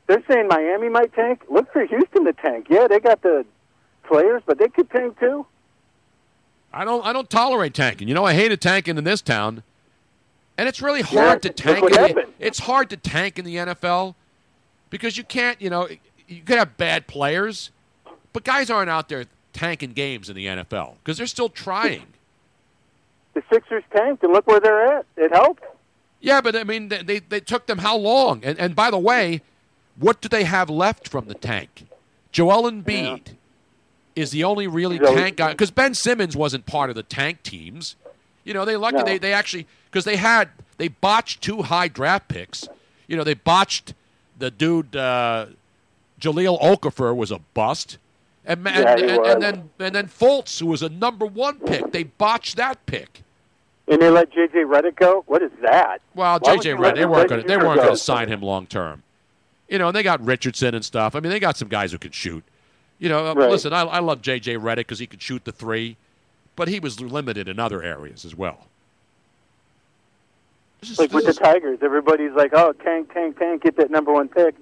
They're 0.07 0.23
saying 0.29 0.49
Miami 0.49 0.89
might 0.89 1.13
tank. 1.15 1.43
Look 1.51 1.71
for 1.73 1.85
Houston 1.85 2.25
to 2.25 2.33
tank. 2.33 2.67
Yeah, 2.71 2.87
they 2.89 3.01
got 3.01 3.21
the 3.23 3.45
players, 4.05 4.43
but 4.47 4.59
they 4.59 4.69
could 4.69 4.91
tank 4.91 5.19
too. 5.21 5.47
I 6.73 6.85
don't. 6.87 7.05
I 7.05 7.13
don't 7.13 7.29
tolerate 7.29 7.75
tanking. 7.75 8.09
You 8.09 8.15
know, 8.15 8.25
I 8.25 8.33
hated 8.33 8.61
tanking 8.63 8.97
in 8.97 9.05
this 9.05 9.21
town, 9.21 9.63
and 10.57 10.69
it's 10.69 10.81
really 10.81 11.01
Yeah, 11.01 11.27
hard 11.27 11.43
to 11.43 11.51
tank. 11.51 11.85
in 11.85 11.93
the, 11.93 12.27
it's 12.39 12.61
hard 12.61 12.89
to 12.91 12.97
tank 12.97 13.39
in 13.39 13.45
the 13.45 13.57
NFL 13.57 14.15
because 14.91 15.17
you 15.17 15.25
can't. 15.25 15.61
You 15.61 15.71
know, 15.71 15.89
you 16.29 16.43
could 16.43 16.59
have 16.59 16.77
bad 16.77 17.07
players, 17.07 17.71
but 18.33 18.45
guys 18.45 18.71
aren't 18.71 18.91
out 18.91 19.09
there 19.09 19.25
tanking 19.53 19.93
games 19.93 20.29
in 20.29 20.37
the 20.37 20.47
NFL 20.47 20.95
because 21.03 21.19
they're 21.19 21.27
still 21.27 21.49
trying. 21.49 22.07
The 23.35 23.43
Sixers 23.53 23.83
tanked, 23.95 24.23
and 24.23 24.33
look 24.33 24.47
where 24.47 24.61
they're 24.61 24.99
at. 24.99 25.07
It 25.17 25.33
helped. 25.33 25.65
Yeah, 26.21 26.41
but 26.41 26.57
I 26.57 26.65
mean, 26.65 26.89
they, 26.89 27.03
they, 27.03 27.19
they 27.19 27.41
took 27.41 27.67
them 27.67 27.79
how 27.79 27.97
long? 27.97 28.43
And, 28.45 28.59
and 28.59 28.75
by 28.75 28.91
the 28.91 28.99
way, 28.99 29.43
what 29.99 30.21
do 30.21 30.29
they 30.29 30.45
have 30.45 30.71
left 30.71 31.09
from 31.09 31.27
the 31.27 31.35
tank? 31.35 31.87
Joel 32.33 32.71
Embiid 32.71 33.35
is 34.17 34.31
the 34.31 34.45
only 34.45 34.67
really 34.67 34.99
tank 34.99 35.37
guy 35.37 35.51
because 35.51 35.71
Ben 35.71 35.95
Simmons 35.95 36.37
wasn't 36.37 36.65
part 36.67 36.89
of 36.91 36.97
the 36.97 37.03
tank 37.03 37.43
teams. 37.43 37.97
You 38.45 38.55
know, 38.55 38.65
they 38.65 38.77
lucky 38.77 38.99
No. 38.99 39.05
they, 39.05 39.19
they 39.19 39.33
actually 39.33 39.67
because 39.91 40.05
they 40.05 40.17
had 40.17 40.49
they 40.79 40.89
botched 40.89 41.43
two 41.43 41.63
high 41.63 41.89
draft 41.89 42.29
picks. 42.29 42.69
You 43.07 43.17
know, 43.17 43.25
they 43.25 43.35
botched 43.35 43.95
the 44.39 44.51
dude 44.51 44.97
uh, 44.97 45.47
Jahlil 46.21 46.61
Okafor 46.61 47.15
was 47.15 47.31
a 47.31 47.39
bust. 47.55 47.99
And, 48.47 48.65
Yeah, 48.65 48.93
and, 48.93 49.01
and, 49.01 49.43
then 49.43 49.71
and 49.79 49.95
then 49.95 50.07
Fultz, 50.07 50.61
who 50.61 50.67
was 50.67 50.83
a 50.83 50.89
number 50.89 51.25
one 51.25 51.59
pick, 51.61 51.93
they 51.93 52.03
botched 52.03 52.57
that 52.57 52.85
pick. 52.87 53.23
And 53.89 54.01
they 54.01 54.11
let 54.11 54.33
JJ 54.33 54.67
Redick 54.67 54.97
go. 54.97 55.25
What 55.27 55.43
is 55.43 55.51
that? 55.63 56.01
Well, 56.15 56.39
Why 56.41 56.57
JJ 56.57 56.65
you 56.65 56.77
Redick, 56.77 56.95
they 56.97 57.07
weren't 57.07 57.29
going 57.29 57.43
to 57.43 57.47
they 57.47 57.57
weren't 57.57 57.77
going 57.81 57.91
to 57.91 57.97
sign 57.97 58.29
him 58.29 58.41
long 58.41 58.67
term. 58.67 59.03
You 59.69 59.79
know, 59.79 59.89
and 59.89 59.97
they 59.97 60.03
got 60.03 60.25
Richardson 60.25 60.75
and 60.75 60.85
stuff. 60.85 61.15
I 61.15 61.21
mean, 61.21 61.31
they 61.31 61.41
got 61.41 61.57
some 61.57 61.69
guys 61.69 61.93
who 61.93 61.99
could 61.99 62.15
shoot. 62.15 62.45
You 62.99 63.09
know, 63.09 63.27
uh, 63.27 63.35
Right. 63.35 63.51
listen, 63.51 63.73
I, 63.73 63.83
I 63.83 63.99
love 63.99 64.23
J.J. 64.23 64.57
Redick 64.57 64.77
because 64.77 64.99
he 64.99 65.07
could 65.07 65.21
shoot 65.21 65.45
the 65.45 65.53
three, 65.53 65.97
but 66.55 66.69
he 66.69 66.79
was 66.81 67.01
limited 67.01 67.49
in 67.49 67.59
other 67.59 67.83
areas 67.83 68.25
as 68.25 68.35
well. 68.35 68.67
Like 70.99 71.13
with 71.13 71.27
the 71.27 71.35
Tigers, 71.35 71.79
everybody's 71.83 72.33
like, 72.33 72.53
"Oh, 72.55 72.73
tank, 72.73 73.13
tank, 73.13 73.39
tank, 73.39 73.63
get 73.63 73.77
that 73.77 73.91
number 73.91 74.13
one 74.13 74.29
pick," 74.29 74.55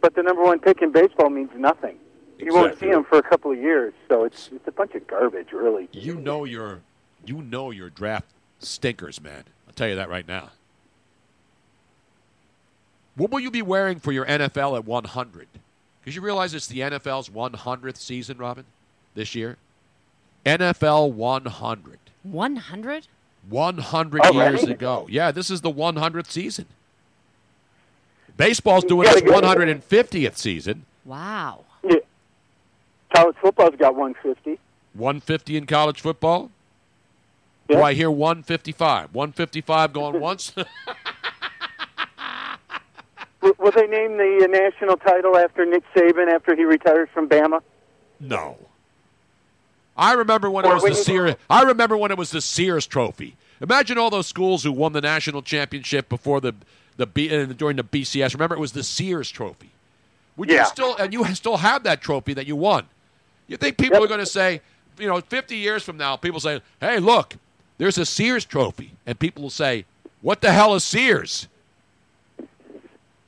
but 0.00 0.14
the 0.14 0.22
number 0.22 0.42
one 0.42 0.58
pick 0.58 0.82
in 0.82 0.92
baseball 0.92 1.30
means 1.30 1.50
nothing. 1.56 1.98
You 2.38 2.52
won't 2.52 2.78
see 2.78 2.86
him 2.86 3.04
for 3.04 3.18
a 3.18 3.22
couple 3.22 3.50
of 3.50 3.58
years, 3.58 3.94
so 4.08 4.24
it's 4.24 4.50
it's 4.52 4.66
a 4.68 4.72
bunch 4.72 4.94
of 4.94 5.06
garbage, 5.06 5.52
really. 5.52 5.88
You 5.92 6.16
know 6.16 6.44
your, 6.44 6.80
you 7.24 7.42
know 7.42 7.70
your 7.70 7.88
draft 7.90 8.26
stinkers, 8.58 9.22
man. 9.22 9.44
I'll 9.66 9.74
tell 9.74 9.88
you 9.88 9.96
that 9.96 10.10
right 10.10 10.26
now. 10.26 10.50
What 13.14 13.30
will 13.30 13.40
you 13.40 13.50
be 13.50 13.62
wearing 13.62 13.98
for 13.98 14.12
your 14.12 14.26
NFL 14.26 14.76
at 14.76 14.84
100? 14.84 15.48
Because 16.00 16.14
you 16.14 16.20
realize 16.20 16.52
it's 16.52 16.66
the 16.66 16.80
NFL's 16.80 17.30
100th 17.30 17.96
season, 17.96 18.36
Robin, 18.36 18.64
this 19.14 19.34
year. 19.34 19.56
NFL 20.44 21.12
100. 21.12 21.98
100? 22.22 23.08
100 23.48 24.20
Oh, 24.24 24.32
years 24.32 24.64
ago. 24.64 25.06
Yeah, 25.10 25.30
this 25.30 25.50
is 25.50 25.60
the 25.60 25.70
100th 25.72 26.30
season. 26.30 26.66
Baseball's 28.36 28.84
doing 28.84 29.08
its 29.08 29.20
150th 29.22 30.36
season. 30.36 30.84
Wow. 31.04 31.64
Yeah. 31.82 31.96
College 33.14 33.36
football's 33.40 33.76
got 33.78 33.94
150. 33.94 34.58
150 34.94 35.56
in 35.56 35.66
college 35.66 36.00
football. 36.00 36.50
Do 37.68 37.80
I 37.82 37.94
hear 37.94 38.10
155? 38.10 39.14
155 39.14 39.92
going 39.92 40.20
once? 40.28 40.52
Will, 43.42 43.52
will 43.58 43.70
they 43.72 43.86
name 43.86 44.16
the 44.16 44.40
uh, 44.44 44.46
national 44.48 44.96
title 44.96 45.36
after 45.36 45.64
Nick 45.64 45.84
Saban 45.94 46.32
after 46.32 46.56
he 46.56 46.64
retires 46.64 47.08
from 47.14 47.28
Bama? 47.28 47.60
No. 48.18 48.56
I 49.96 50.12
remember 50.12 50.50
when 50.50 50.64
it 50.64 50.72
was 50.74 50.82
the 50.82 50.94
Sears. 50.94 51.34
I 51.48 51.62
remember 51.62 51.96
when 51.96 52.10
it 52.10 52.18
was 52.18 52.30
the 52.30 52.40
Sears 52.40 52.86
Trophy. 52.86 53.36
Imagine 53.60 53.96
all 53.96 54.10
those 54.10 54.26
schools 54.26 54.62
who 54.62 54.72
won 54.72 54.92
the 54.92 55.00
national 55.00 55.42
championship 55.42 56.08
before 56.08 56.40
the 56.40 56.54
the 56.98 57.06
B, 57.06 57.34
uh, 57.34 57.44
during 57.46 57.76
the 57.76 57.84
BCS. 57.84 58.32
Remember, 58.34 58.54
it 58.54 58.58
was 58.60 58.72
the 58.72 58.82
Sears 58.82 59.30
Trophy. 59.30 59.70
Would 60.36 60.50
you 60.50 60.64
still 60.66 60.94
and 60.96 61.12
you 61.12 61.24
still 61.34 61.56
have 61.58 61.82
that 61.84 62.00
trophy 62.02 62.34
that 62.34 62.46
you 62.46 62.56
won? 62.56 62.84
You 63.48 63.56
think 63.56 63.78
people 63.78 64.02
are 64.02 64.08
going 64.08 64.20
to 64.20 64.26
say, 64.26 64.60
you 64.98 65.06
know, 65.06 65.20
50 65.20 65.56
years 65.56 65.82
from 65.82 65.96
now, 65.96 66.16
people 66.16 66.40
say, 66.40 66.60
"Hey, 66.80 66.98
look, 66.98 67.36
there's 67.78 67.96
a 67.96 68.04
Sears 68.04 68.44
Trophy," 68.44 68.92
and 69.06 69.18
people 69.18 69.42
will 69.44 69.50
say, 69.50 69.86
"What 70.20 70.40
the 70.42 70.52
hell 70.52 70.74
is 70.74 70.84
Sears?" 70.84 71.48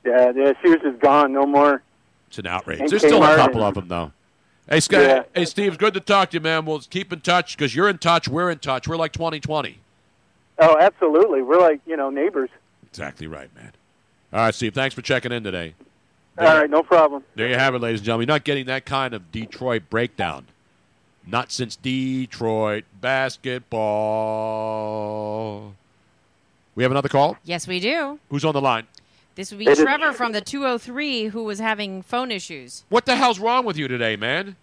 Yeah, 0.05 0.31
yeah. 0.35 0.53
Sears 0.61 0.81
is 0.83 0.99
gone. 0.99 1.33
No 1.33 1.45
more. 1.45 1.81
It's 2.27 2.37
an 2.37 2.47
outrage. 2.47 2.79
And 2.79 2.89
There's 2.89 3.01
still 3.01 3.23
a 3.23 3.35
couple 3.35 3.61
and- 3.61 3.69
of 3.69 3.73
them 3.75 3.87
though. 3.87 4.11
Hey, 4.69 4.81
Scott. 4.81 5.01
Yeah. 5.01 5.23
Hey, 5.33 5.45
Steve. 5.45 5.69
It's 5.69 5.77
good 5.77 5.95
to 5.95 5.99
talk 5.99 6.29
to 6.29 6.37
you, 6.37 6.41
man. 6.41 6.63
We'll 6.65 6.79
keep 6.79 7.11
in 7.11 7.21
touch 7.21 7.57
because 7.57 7.75
you're 7.75 7.89
in 7.89 7.97
touch. 7.97 8.27
We're 8.27 8.51
in 8.51 8.59
touch. 8.59 8.87
We're 8.87 8.97
like 8.97 9.13
2020. 9.13 9.79
Oh, 10.59 10.77
absolutely. 10.79 11.41
We're 11.41 11.59
like 11.59 11.81
you 11.87 11.97
know 11.97 12.11
neighbors. 12.11 12.51
Exactly 12.87 13.25
right, 13.27 13.53
man. 13.55 13.71
All 14.31 14.41
right, 14.41 14.53
Steve. 14.53 14.75
Thanks 14.75 14.93
for 14.93 15.01
checking 15.01 15.31
in 15.31 15.43
today. 15.43 15.73
All 16.37 16.45
right, 16.45 16.69
no 16.69 16.83
problem. 16.83 17.23
There 17.35 17.49
you 17.49 17.55
have 17.55 17.73
it, 17.75 17.79
ladies 17.79 17.99
and 18.01 18.05
gentlemen. 18.05 18.27
You're 18.27 18.35
not 18.35 18.43
getting 18.45 18.67
that 18.67 18.85
kind 18.85 19.13
of 19.13 19.29
Detroit 19.31 19.89
breakdown. 19.89 20.45
Not 21.27 21.51
since 21.51 21.75
Detroit 21.75 22.85
basketball. 23.01 25.75
We 26.75 26.83
have 26.83 26.91
another 26.91 27.09
call. 27.09 27.35
Yes, 27.43 27.67
we 27.67 27.81
do. 27.81 28.19
Who's 28.29 28.45
on 28.45 28.53
the 28.53 28.61
line? 28.61 28.85
This 29.39 29.51
would 29.51 29.59
be 29.59 29.67
It 29.67 29.71
is- 29.71 29.79
Trevor 29.79 30.11
from 30.11 30.33
the 30.33 30.41
203 30.41 31.27
who 31.27 31.45
was 31.45 31.59
having 31.59 32.01
phone 32.01 32.29
issues. 32.29 32.83
What 32.89 33.05
the 33.05 33.15
hell's 33.15 33.39
wrong 33.39 33.63
with 33.63 33.77
you 33.77 33.87
today, 33.87 34.17
man? 34.17 34.57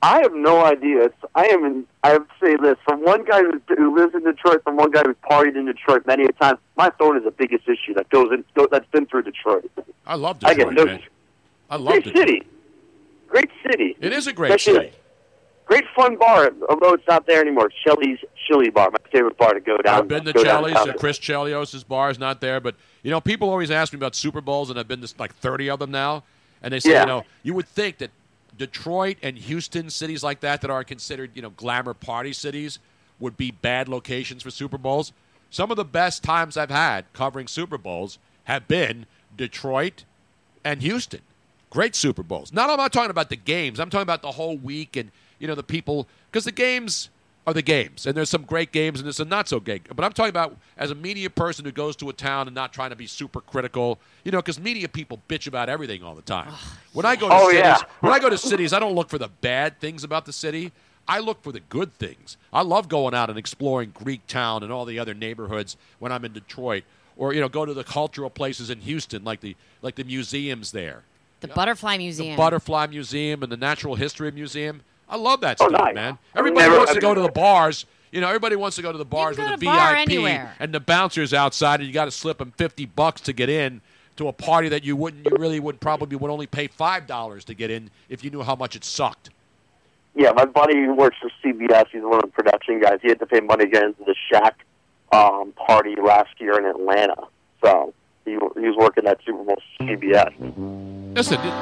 I 0.00 0.22
have 0.22 0.32
no 0.32 0.64
idea. 0.64 1.04
It's, 1.04 1.14
I 1.34 1.48
am. 1.48 1.66
In, 1.66 1.84
I 2.02 2.12
have 2.12 2.26
to 2.26 2.34
say 2.42 2.56
this 2.56 2.78
from 2.82 3.04
one 3.04 3.26
guy 3.26 3.42
who, 3.42 3.60
who 3.76 3.94
lives 3.94 4.14
in 4.14 4.24
Detroit, 4.24 4.64
from 4.64 4.76
one 4.76 4.90
guy 4.90 5.02
who's 5.04 5.16
partied 5.30 5.54
in 5.54 5.66
Detroit 5.66 6.06
many 6.06 6.24
a 6.24 6.32
time. 6.32 6.56
My 6.78 6.90
phone 6.98 7.18
is 7.18 7.24
the 7.24 7.30
biggest 7.30 7.68
issue 7.68 7.92
that 7.92 8.08
goes 8.08 8.32
in. 8.32 8.42
Go, 8.54 8.66
that's 8.72 8.86
been 8.90 9.04
through 9.04 9.24
Detroit. 9.24 9.70
I 10.06 10.14
love 10.14 10.38
I 10.42 10.54
Detroit, 10.54 10.76
get 10.76 10.86
no. 10.86 10.86
man. 10.86 11.02
I 11.68 11.76
love 11.76 11.92
Great 11.92 12.04
Detroit. 12.04 12.26
city. 12.28 12.42
Great 13.28 13.50
city. 13.70 13.96
It 14.00 14.14
is 14.14 14.26
a 14.26 14.32
great 14.32 14.48
Especially- 14.54 14.86
city. 14.86 14.96
Great 15.66 15.84
fun 15.96 16.16
bar, 16.16 16.50
although 16.68 16.92
it's 16.94 17.06
not 17.06 17.26
there 17.26 17.40
anymore. 17.40 17.70
Cheli's 17.84 18.18
Chili 18.46 18.68
Bar, 18.70 18.90
my 18.90 18.98
favorite 19.10 19.38
bar 19.38 19.54
to 19.54 19.60
go 19.60 19.76
down. 19.78 19.94
To. 19.94 19.98
I've 20.02 20.08
been 20.08 20.24
to 20.24 20.32
go 20.32 20.42
Cheli's. 20.42 20.74
downtown. 20.74 20.90
Uh, 20.90 20.98
Chris 20.98 21.18
Chelios' 21.18 21.86
bar 21.86 22.10
is 22.10 22.18
not 22.18 22.40
there, 22.40 22.60
but 22.60 22.74
you 23.02 23.10
know, 23.10 23.20
people 23.20 23.48
always 23.48 23.70
ask 23.70 23.92
me 23.92 23.96
about 23.98 24.14
Super 24.14 24.40
Bowls, 24.40 24.70
and 24.70 24.78
I've 24.78 24.88
been 24.88 25.00
to 25.00 25.14
like 25.18 25.34
30 25.36 25.70
of 25.70 25.78
them 25.78 25.90
now. 25.90 26.24
And 26.62 26.72
they 26.72 26.80
say, 26.80 26.90
Yeah. 26.92 27.00
you 27.02 27.06
know, 27.06 27.24
you 27.42 27.54
would 27.54 27.68
think 27.68 27.98
that 27.98 28.10
Detroit 28.58 29.16
and 29.22 29.36
Houston, 29.38 29.88
cities 29.90 30.22
like 30.22 30.40
that, 30.40 30.60
that 30.60 30.70
are 30.70 30.84
considered, 30.84 31.30
you 31.34 31.42
know, 31.42 31.50
glamour 31.50 31.94
party 31.94 32.32
cities, 32.32 32.78
would 33.18 33.36
be 33.36 33.50
bad 33.50 33.88
locations 33.88 34.42
for 34.42 34.50
Super 34.50 34.78
Bowls. 34.78 35.12
Some 35.50 35.70
of 35.70 35.76
the 35.76 35.84
best 35.84 36.22
times 36.22 36.56
I've 36.56 36.70
had 36.70 37.04
covering 37.12 37.46
Super 37.46 37.78
Bowls 37.78 38.18
have 38.44 38.66
been 38.68 39.06
Detroit 39.36 40.04
and 40.64 40.82
Houston. 40.82 41.20
Great 41.70 41.94
Super 41.96 42.22
Bowls. 42.22 42.52
Not 42.52 42.68
I'm 42.68 42.76
not 42.76 42.92
talking 42.92 43.10
about 43.10 43.30
the 43.30 43.36
games. 43.36 43.80
I'm 43.80 43.88
talking 43.90 44.02
about 44.02 44.22
the 44.22 44.32
whole 44.32 44.56
week 44.58 44.96
and 44.96 45.10
you 45.42 45.48
know 45.48 45.54
the 45.54 45.62
people 45.62 46.06
because 46.30 46.44
the 46.44 46.52
games 46.52 47.10
are 47.46 47.52
the 47.52 47.62
games 47.62 48.06
and 48.06 48.16
there's 48.16 48.30
some 48.30 48.42
great 48.44 48.70
games 48.70 49.00
and 49.00 49.04
there's 49.06 49.16
some 49.16 49.28
not 49.28 49.48
so 49.48 49.58
great. 49.58 49.82
But 49.94 50.04
I'm 50.04 50.12
talking 50.12 50.30
about 50.30 50.56
as 50.78 50.92
a 50.92 50.94
media 50.94 51.28
person 51.28 51.64
who 51.64 51.72
goes 51.72 51.96
to 51.96 52.08
a 52.08 52.12
town 52.12 52.46
and 52.46 52.54
not 52.54 52.72
trying 52.72 52.90
to 52.90 52.96
be 52.96 53.08
super 53.08 53.40
critical. 53.40 53.98
You 54.22 54.30
know, 54.30 54.38
because 54.38 54.60
media 54.60 54.88
people 54.88 55.20
bitch 55.28 55.48
about 55.48 55.68
everything 55.68 56.04
all 56.04 56.14
the 56.14 56.22
time. 56.22 56.52
when 56.92 57.04
I 57.04 57.16
go 57.16 57.28
to 57.28 57.34
Oh, 57.34 57.48
cities, 57.48 57.58
yeah. 57.60 57.78
when 57.98 58.12
I 58.12 58.20
go 58.20 58.30
to 58.30 58.38
cities, 58.38 58.72
I 58.72 58.78
don't 58.78 58.94
look 58.94 59.08
for 59.08 59.18
the 59.18 59.26
bad 59.28 59.80
things 59.80 60.04
about 60.04 60.24
the 60.24 60.32
city. 60.32 60.70
I 61.08 61.18
look 61.18 61.42
for 61.42 61.50
the 61.50 61.58
good 61.58 61.92
things. 61.94 62.36
I 62.52 62.62
love 62.62 62.88
going 62.88 63.12
out 63.12 63.28
and 63.28 63.36
exploring 63.36 63.90
Greek 63.92 64.24
Town 64.28 64.62
and 64.62 64.72
all 64.72 64.84
the 64.84 65.00
other 65.00 65.12
neighborhoods 65.14 65.76
when 65.98 66.12
I'm 66.12 66.24
in 66.24 66.32
Detroit, 66.32 66.84
or 67.16 67.34
you 67.34 67.40
know, 67.40 67.48
go 67.48 67.66
to 67.66 67.74
the 67.74 67.82
cultural 67.82 68.30
places 68.30 68.70
in 68.70 68.82
Houston, 68.82 69.24
like 69.24 69.40
the 69.40 69.56
like 69.82 69.96
the 69.96 70.04
museums 70.04 70.70
there. 70.70 71.02
The 71.40 71.48
Butterfly 71.48 71.96
Museum. 71.96 72.36
The 72.36 72.36
Butterfly 72.36 72.86
Museum 72.86 73.42
and 73.42 73.50
the 73.50 73.56
Natural 73.56 73.96
History 73.96 74.30
Museum. 74.30 74.82
I 75.12 75.16
love 75.16 75.42
that 75.42 75.58
Oh, 75.60 75.68
stuff, 75.68 75.80
nice. 75.80 75.94
man. 75.94 76.18
Everybody 76.34 76.64
never- 76.66 76.76
wants 76.78 76.92
to 76.92 76.96
I've- 76.96 77.00
go 77.02 77.14
to 77.14 77.20
the 77.20 77.30
bars. 77.30 77.86
You 78.10 78.20
know, 78.20 78.26
everybody 78.28 78.56
wants 78.56 78.76
to 78.76 78.82
go 78.82 78.90
to 78.92 78.98
the 78.98 79.04
bars 79.04 79.36
with 79.38 79.46
go 79.46 79.54
a 79.54 79.56
to 79.56 79.62
a 79.62 79.72
bar 79.72 79.94
VIP 79.94 80.00
anywhere. 80.10 80.54
and 80.58 80.72
the 80.74 80.80
bouncers 80.80 81.32
outside, 81.32 81.80
and 81.80 81.86
you 81.86 81.92
got 81.94 82.06
to 82.06 82.10
slip 82.10 82.38
them 82.38 82.52
fifty 82.56 82.84
bucks 82.86 83.20
to 83.22 83.32
get 83.32 83.48
in 83.48 83.80
to 84.16 84.28
a 84.28 84.32
party 84.32 84.68
that 84.68 84.84
you 84.84 84.94
wouldn't, 84.96 85.24
you 85.30 85.36
really 85.38 85.60
would 85.60 85.80
probably 85.80 86.16
would 86.16 86.30
only 86.30 86.46
pay 86.46 86.66
five 86.66 87.06
dollars 87.06 87.44
to 87.46 87.54
get 87.54 87.70
in 87.70 87.90
if 88.10 88.22
you 88.24 88.30
knew 88.30 88.42
how 88.42 88.54
much 88.54 88.74
it 88.76 88.84
sucked. 88.84 89.30
Yeah, 90.14 90.32
my 90.32 90.44
buddy 90.44 90.88
works 90.88 91.16
for 91.22 91.30
CBS, 91.42 91.86
he's 91.90 92.02
one 92.02 92.16
of 92.16 92.20
the 92.22 92.26
production 92.28 92.80
guys. 92.80 92.98
He 93.00 93.08
had 93.08 93.18
to 93.20 93.26
pay 93.26 93.40
money 93.40 93.64
to 93.64 93.70
get 93.70 93.82
into 93.82 94.04
the 94.04 94.14
Shaq 94.30 94.52
um, 95.12 95.52
party 95.52 95.94
last 95.96 96.38
year 96.38 96.58
in 96.58 96.66
Atlanta. 96.66 97.16
So 97.64 97.94
he, 98.26 98.32
he 98.32 98.36
was 98.38 98.76
working 98.76 99.04
that 99.04 99.20
Super 99.24 99.42
Bowl 99.42 99.56
CBS. 99.80 100.34
Listen, 101.16 101.38
it, 101.40 101.46
it, 101.46 101.52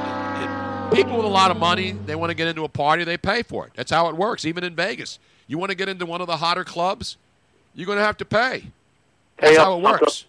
people 0.91 1.17
with 1.17 1.27
a 1.27 1.29
lot 1.29 1.51
of 1.51 1.57
money, 1.57 1.93
they 1.93 2.15
want 2.15 2.31
to 2.31 2.35
get 2.35 2.49
into 2.49 2.65
a 2.65 2.69
party, 2.69 3.05
they 3.05 3.17
pay 3.17 3.43
for 3.43 3.67
it. 3.67 3.73
That's 3.75 3.91
how 3.91 4.09
it 4.09 4.17
works, 4.17 4.45
even 4.45 4.65
in 4.65 4.75
Vegas. 4.75 5.19
You 5.47 5.59
want 5.59 5.71
to 5.71 5.77
get 5.77 5.89
into 5.89 6.07
one 6.07 6.21
of 6.21 6.27
the 6.27 6.37
hotter 6.37 6.65
clubs, 6.65 7.17
you're 7.75 7.87
going 7.87 7.99
to 7.99 8.05
have 8.05 8.17
to 8.19 8.25
pay. 8.25 8.65
That's 9.39 9.57
how 9.57 9.77
it 9.77 9.83
works. 9.83 10.27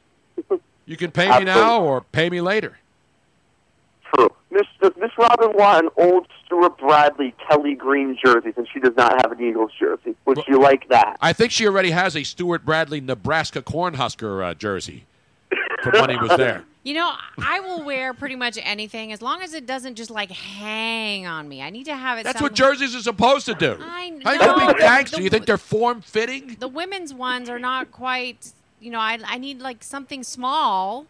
You 0.85 0.97
can 0.97 1.11
pay 1.11 1.39
me 1.39 1.45
now 1.45 1.81
or 1.81 2.01
pay 2.01 2.29
me 2.29 2.41
later. 2.41 2.77
True. 4.13 4.29
Miss 4.49 4.67
Miss 4.97 5.11
Robin 5.17 5.53
want 5.53 5.85
an 5.85 5.91
old 5.97 6.27
Stewart 6.45 6.77
Bradley 6.77 7.33
Kelly 7.47 7.75
Green 7.75 8.17
jersey 8.23 8.51
since 8.53 8.67
she 8.73 8.79
does 8.79 8.95
not 8.97 9.21
have 9.21 9.31
an 9.31 9.41
Eagles 9.41 9.71
jersey? 9.79 10.15
Would 10.25 10.39
you 10.47 10.59
like 10.59 10.89
that? 10.89 11.17
I 11.21 11.31
think 11.31 11.51
she 11.51 11.65
already 11.65 11.91
has 11.91 12.17
a 12.17 12.23
Stewart 12.23 12.65
Bradley 12.65 12.99
Nebraska 12.99 13.61
Cornhusker 13.61 14.43
uh, 14.43 14.53
jersey 14.53 15.05
from 15.81 16.01
when 16.01 16.09
he 16.09 16.17
was 16.17 16.35
there. 16.37 16.65
You 16.83 16.95
know, 16.95 17.13
I 17.37 17.59
will 17.59 17.83
wear 17.83 18.11
pretty 18.13 18.35
much 18.35 18.57
anything 18.61 19.11
as 19.11 19.21
long 19.21 19.43
as 19.43 19.53
it 19.53 19.67
doesn't 19.67 19.95
just 19.95 20.09
like 20.09 20.31
hang 20.31 21.27
on 21.27 21.47
me. 21.47 21.61
I 21.61 21.69
need 21.69 21.83
to 21.85 21.95
have 21.95 22.17
it. 22.17 22.23
That's 22.23 22.39
sound 22.39 22.43
what 22.51 22.53
jerseys 22.55 22.95
are 22.95 23.01
supposed 23.01 23.45
to 23.45 23.53
do. 23.53 23.77
I 23.79 24.11
How 24.23 24.31
you 24.33 24.39
know. 24.39 24.45
gonna 24.55 24.67
be 24.67 24.73
The- 24.73 24.79
gangster? 24.79 25.17
the- 25.17 25.23
You 25.23 25.29
think 25.29 25.45
they're 25.45 25.57
form 25.59 26.01
fitting? 26.01 26.57
The 26.59 26.67
women's 26.67 27.13
ones 27.13 27.49
are 27.49 27.59
not 27.59 27.91
quite. 27.91 28.51
You 28.79 28.89
know, 28.89 28.99
I 28.99 29.19
I 29.25 29.37
need 29.37 29.61
like 29.61 29.83
something 29.83 30.23
small. 30.23 31.05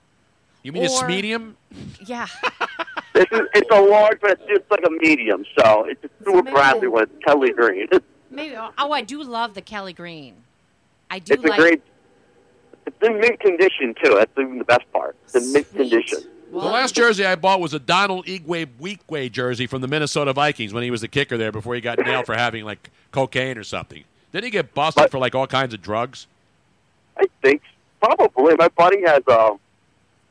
You 0.63 0.73
mean 0.73 0.83
it's 0.83 1.01
medium? 1.03 1.55
Yeah. 2.05 2.27
It's, 3.13 3.29
it's 3.53 3.69
a 3.69 3.79
large, 3.81 4.21
but 4.21 4.31
it's 4.31 4.41
just 4.47 4.71
like 4.71 4.79
a 4.87 4.89
medium. 4.89 5.45
So 5.59 5.83
it's 5.83 6.01
a 6.03 6.09
Stewart 6.21 6.45
medium. 6.45 6.53
Bradley 6.55 6.87
with 6.87 7.09
Kelly 7.25 7.51
Green. 7.51 7.87
Maybe. 8.31 8.55
Oh, 8.55 8.71
oh, 8.77 8.91
I 8.93 9.01
do 9.01 9.21
love 9.21 9.53
the 9.53 9.61
Kelly 9.61 9.91
Green. 9.91 10.35
I 11.09 11.19
do 11.19 11.33
It's 11.33 11.43
a 11.43 11.47
like. 11.47 11.59
great. 11.59 11.81
It's 12.85 12.95
in 13.01 13.19
mint 13.19 13.39
condition 13.39 13.95
too. 14.03 14.15
That's 14.15 14.31
even 14.37 14.57
the 14.57 14.63
best 14.65 14.91
part. 14.91 15.15
It's 15.25 15.35
in 15.35 15.51
mint 15.53 15.73
condition. 15.73 16.19
the 16.51 16.57
last 16.57 16.95
jersey 16.95 17.25
I 17.25 17.35
bought 17.35 17.59
was 17.61 17.73
a 17.73 17.79
Donald 17.79 18.25
Igwe 18.25 18.67
Weekway 18.79 19.31
jersey 19.31 19.67
from 19.67 19.81
the 19.81 19.87
Minnesota 19.87 20.33
Vikings 20.33 20.73
when 20.73 20.83
he 20.83 20.91
was 20.91 21.01
the 21.01 21.07
kicker 21.07 21.37
there 21.37 21.51
before 21.51 21.75
he 21.75 21.81
got 21.81 21.99
nailed 21.99 22.25
for 22.25 22.35
having 22.35 22.65
like 22.65 22.89
cocaine 23.11 23.57
or 23.57 23.63
something. 23.63 24.03
Didn't 24.31 24.45
he 24.45 24.49
get 24.51 24.73
busted 24.73 25.09
for 25.11 25.19
like 25.19 25.35
all 25.35 25.47
kinds 25.47 25.73
of 25.73 25.81
drugs? 25.81 26.27
I 27.17 27.25
think 27.41 27.61
probably 28.01 28.55
my 28.57 28.67
buddy 28.69 29.01
has 29.03 29.21
um 29.27 29.59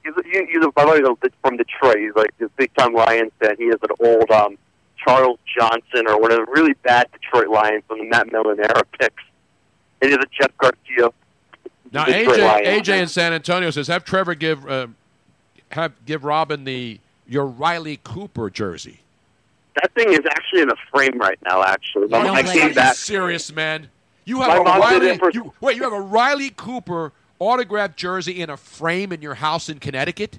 he's, 0.05 0.15
he- 0.25 0.47
he's 0.47 0.65
a, 0.65 0.71
my 0.77 0.85
buddy's 0.85 1.07
a- 1.07 1.31
from 1.43 1.57
Detroit. 1.57 1.99
He's 1.99 2.15
like 2.17 2.37
this 2.39 2.51
big 2.57 2.75
time 2.75 2.95
Lions 2.95 3.33
fan. 3.41 3.55
He 3.59 3.67
has 3.67 3.79
an 3.83 3.91
old 4.01 4.31
um, 4.31 4.59
Charles 4.97 5.39
Johnson 5.57 6.07
or 6.09 6.21
one 6.21 6.33
of 6.33 6.39
the 6.39 6.47
really 6.51 6.73
bad 6.83 7.07
Detroit 7.13 7.49
Lions 7.49 7.85
from 7.87 7.99
the 7.99 8.05
Matt 8.05 8.31
Millen 8.33 8.59
era 8.59 8.83
picks. 8.99 9.23
And 10.03 10.11
he 10.11 10.17
has 10.17 10.25
a 10.25 10.29
Jeff 10.43 10.51
Garcia. 10.59 11.11
Now 11.93 12.05
AJ 12.05 12.65
AJ 12.65 13.03
in 13.03 13.09
San 13.09 13.33
Antonio 13.33 13.71
says 13.71 13.89
have 13.89 14.05
Trevor 14.05 14.35
give 14.35 14.67
uh, 14.69 14.87
have 15.71 15.93
give 16.07 16.25
Robin 16.25 16.65
the 16.65 17.01
your 17.27 17.47
Riley 17.47 18.01
Cooper 18.05 18.51
jersey. 18.51 19.01
That 19.77 19.93
thing 19.95 20.13
is 20.13 20.21
actually 20.31 20.63
in 20.63 20.71
a 20.71 20.77
frame 20.93 21.19
right 21.19 21.39
now. 21.45 21.63
Actually, 21.63 22.09
my 22.09 22.19
Are 22.19 22.25
mom 22.25 22.37
you 22.39 22.43
came 22.45 22.61
fucking 22.61 22.75
back. 22.75 22.97
serious, 22.97 23.53
man? 23.53 23.89
You 24.25 24.39
My 24.39 24.49
have 24.51 24.61
a 24.61 24.65
Riley. 24.65 25.19
for- 25.19 25.31
you, 25.33 25.53
wait, 25.61 25.77
you 25.77 25.83
have 25.85 25.93
a 25.93 26.01
Riley 26.01 26.51
Cooper 26.51 27.13
autographed 27.39 27.97
jersey 27.97 28.41
in 28.41 28.51
a 28.51 28.57
frame 28.57 29.13
in 29.13 29.23
your 29.23 29.35
house 29.35 29.69
in 29.69 29.79
Connecticut? 29.79 30.39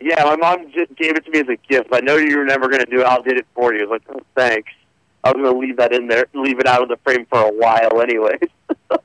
Yeah, 0.00 0.24
my 0.24 0.36
mom 0.36 0.70
just 0.72 0.94
gave 0.96 1.16
it 1.16 1.24
to 1.26 1.30
me 1.30 1.40
as 1.40 1.48
a 1.48 1.56
gift. 1.68 1.90
I 1.92 2.00
know 2.00 2.16
you 2.16 2.38
were 2.38 2.44
never 2.44 2.68
going 2.68 2.84
to 2.84 2.90
do 2.90 3.00
it. 3.00 3.04
I'll 3.06 3.22
did 3.22 3.36
it 3.36 3.46
for 3.54 3.72
you. 3.74 3.80
I 3.80 3.84
was 3.84 3.90
like, 4.08 4.16
oh, 4.16 4.22
thanks. 4.34 4.72
I 5.22 5.30
was 5.30 5.40
going 5.42 5.52
to 5.54 5.58
leave 5.60 5.76
that 5.76 5.92
in 5.92 6.08
there, 6.08 6.26
leave 6.34 6.58
it 6.58 6.66
out 6.66 6.82
of 6.82 6.88
the 6.88 6.96
frame 7.04 7.26
for 7.30 7.40
a 7.40 7.52
while, 7.52 8.00
anyway. 8.00 8.38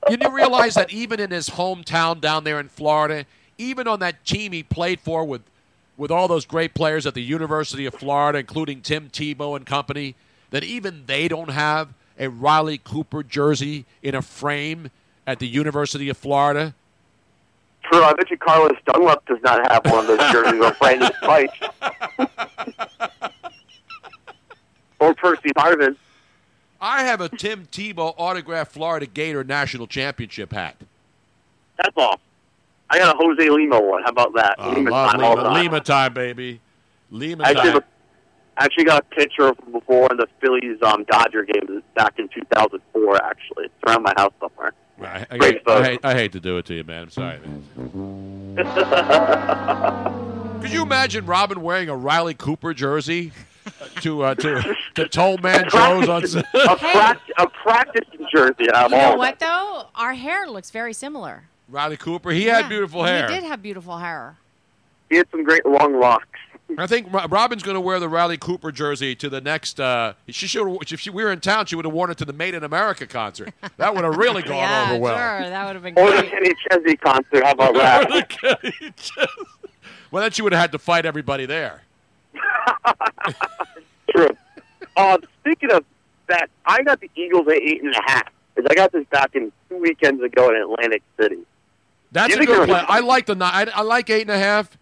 You 0.09 0.17
do 0.17 0.29
realize 0.31 0.75
that 0.75 0.91
even 0.91 1.19
in 1.19 1.31
his 1.31 1.49
hometown 1.49 2.21
down 2.21 2.43
there 2.43 2.59
in 2.59 2.69
Florida, 2.69 3.25
even 3.57 3.87
on 3.87 3.99
that 3.99 4.25
team 4.25 4.51
he 4.51 4.63
played 4.63 4.99
for 4.99 5.25
with 5.25 5.41
with 5.97 6.11
all 6.11 6.27
those 6.27 6.45
great 6.45 6.75
players 6.75 7.07
at 7.07 7.15
the 7.15 7.23
University 7.23 7.85
of 7.87 7.93
Florida, 7.93 8.37
including 8.37 8.81
Tim 8.81 9.09
Tebow 9.09 9.55
and 9.55 9.65
company, 9.65 10.13
that 10.51 10.63
even 10.63 11.03
they 11.07 11.27
don't 11.27 11.49
have 11.49 11.89
a 12.19 12.29
Riley 12.29 12.77
Cooper 12.77 13.23
jersey 13.23 13.85
in 14.03 14.13
a 14.13 14.21
frame 14.21 14.91
at 15.25 15.39
the 15.39 15.47
University 15.47 16.07
of 16.09 16.17
Florida. 16.17 16.75
True, 17.83 18.03
I 18.03 18.13
bet 18.13 18.29
you 18.29 18.37
Carlos 18.37 18.77
Dunlap 18.85 19.25
does 19.25 19.41
not 19.41 19.71
have 19.71 19.85
one 19.91 19.99
of 19.99 20.07
those 20.07 20.31
jerseys 20.31 20.61
on 20.61 20.75
Brandon 20.79 21.09
Spikes. 21.21 21.59
or 24.99 25.13
Percy 25.15 25.49
Harvin. 25.57 25.95
I 26.79 27.03
have 27.03 27.21
a 27.21 27.29
Tim 27.29 27.67
Tebow 27.71 28.13
autographed 28.17 28.71
Florida 28.71 29.05
Gator 29.05 29.43
national 29.43 29.87
championship 29.87 30.53
hat. 30.53 30.75
That's 31.77 31.95
all. 31.97 32.19
I 32.89 32.99
got 32.99 33.15
a 33.15 33.17
Jose 33.17 33.49
Lima 33.49 33.79
one. 33.79 34.03
How 34.03 34.09
about 34.09 34.33
that? 34.35 34.55
I 34.57 34.73
Lima 34.73 34.89
time 34.89 35.19
Lima, 35.19 35.35
time. 35.35 35.53
Lima 35.53 35.81
time, 35.81 36.13
baby. 36.13 36.61
Lima 37.11 37.43
I 37.43 37.53
time. 37.53 37.81
I 38.57 38.65
actually 38.65 38.85
got 38.85 39.01
a 39.01 39.15
picture 39.15 39.47
of 39.47 39.59
him 39.59 39.71
before 39.71 40.09
in 40.11 40.17
the 40.17 40.27
Phillies 40.41 40.81
um, 40.81 41.05
Dodger 41.09 41.43
game 41.43 41.83
back 41.95 42.17
in 42.17 42.27
2004, 42.29 43.23
actually. 43.23 43.65
It's 43.65 43.73
around 43.85 44.03
my 44.03 44.13
house 44.17 44.33
somewhere. 44.39 44.73
I, 44.99 45.27
I, 45.29 45.37
Great. 45.37 45.61
I, 45.67 45.83
hate, 45.83 45.99
I 46.03 46.13
hate 46.15 46.31
to 46.31 46.39
do 46.39 46.57
it 46.57 46.65
to 46.65 46.73
you, 46.73 46.83
man. 46.83 47.03
I'm 47.03 47.09
sorry, 47.11 47.39
man. 47.39 48.55
Could 50.61 50.71
you 50.71 50.81
imagine 50.81 51.27
Robin 51.27 51.61
wearing 51.61 51.87
a 51.87 51.95
Riley 51.95 52.33
Cooper 52.33 52.73
jersey 52.73 53.31
to 54.01 54.23
uh, 54.23 54.35
to 54.35 54.75
to 54.95 55.05
Tollman 55.05 55.69
Joe's 55.69 56.09
on? 56.09 56.27
Sun- 56.27 56.43
a, 56.53 56.75
prac- 56.77 57.21
a 57.37 57.47
practice 57.47 58.07
jersey. 58.33 58.71
I'm 58.73 58.91
You 58.91 58.97
know 58.97 59.15
what 59.15 59.39
though? 59.39 59.85
Our 59.95 60.13
hair 60.13 60.47
looks 60.47 60.71
very 60.71 60.93
similar. 60.93 61.43
Riley 61.69 61.97
Cooper, 61.97 62.31
he 62.31 62.45
had 62.45 62.69
beautiful 62.69 63.03
hair. 63.03 63.27
He 63.27 63.35
did 63.35 63.43
have 63.43 63.61
beautiful 63.61 63.97
hair. 63.97 64.37
He 65.09 65.17
had 65.17 65.27
some 65.31 65.43
great 65.43 65.65
long 65.65 65.99
locks. 65.99 66.27
I 66.77 66.85
think 66.85 67.07
Robin's 67.29 67.63
going 67.63 67.75
to 67.75 67.81
wear 67.81 67.97
the 67.97 68.09
Riley 68.09 68.37
Cooper 68.37 68.73
jersey 68.73 69.15
to 69.15 69.29
the 69.29 69.39
next. 69.39 69.79
Uh, 69.79 70.13
she 70.27 70.47
should. 70.47 70.67
If 70.91 70.99
she, 70.99 71.09
we 71.09 71.23
were 71.23 71.31
in 71.31 71.39
town, 71.39 71.65
she 71.65 71.77
would 71.77 71.85
have 71.85 71.93
worn 71.93 72.11
it 72.11 72.17
to 72.17 72.25
the 72.25 72.33
Made 72.33 72.53
in 72.55 72.63
America 72.65 73.07
concert. 73.07 73.53
That 73.77 73.95
would 73.95 74.03
have 74.03 74.17
really 74.17 74.41
gone 74.43 74.57
yeah, 74.57 74.89
over 74.91 74.99
well. 75.01 75.15
sure. 75.15 75.49
That 75.49 75.65
would 75.65 75.75
have 75.75 75.83
been 75.83 75.97
Or 75.97 76.11
the 76.11 76.17
great. 76.17 76.31
Kenny 76.31 76.51
Chesney 76.69 76.97
concert. 76.97 77.45
How 77.45 77.51
about 77.51 77.73
that? 77.75 79.29
well, 80.11 80.21
then 80.23 80.31
she 80.31 80.41
would 80.41 80.51
have 80.51 80.59
had 80.61 80.71
to 80.73 80.79
fight 80.79 81.05
everybody 81.05 81.45
there. 81.45 81.83
True. 84.09 84.29
Uh, 84.95 85.17
speaking 85.41 85.71
of 85.71 85.83
that, 86.27 86.49
I 86.65 86.83
got 86.83 86.99
the 87.01 87.09
Eagles 87.15 87.47
at 87.47 87.55
eight 87.55 87.83
and 87.83 87.93
a 87.93 88.01
half. 88.05 88.27
'Cause 88.55 88.65
I 88.71 88.73
got 88.73 88.91
this 88.91 89.05
back 89.11 89.35
in 89.35 89.51
two 89.69 89.77
weekends 89.77 90.23
ago 90.23 90.49
in 90.49 90.55
Atlantic 90.55 91.03
City. 91.19 91.37
That's 92.11 92.35
a 92.35 92.43
good 92.43 92.67
play. 92.67 92.83
I 92.87 93.01
like 93.01 93.27
the 93.27 93.37
I, 93.39 93.67
I 93.71 93.81
like 93.83 94.09
eight 94.09 94.21
and 94.21 94.31
a 94.31 94.37
half. 94.39 94.75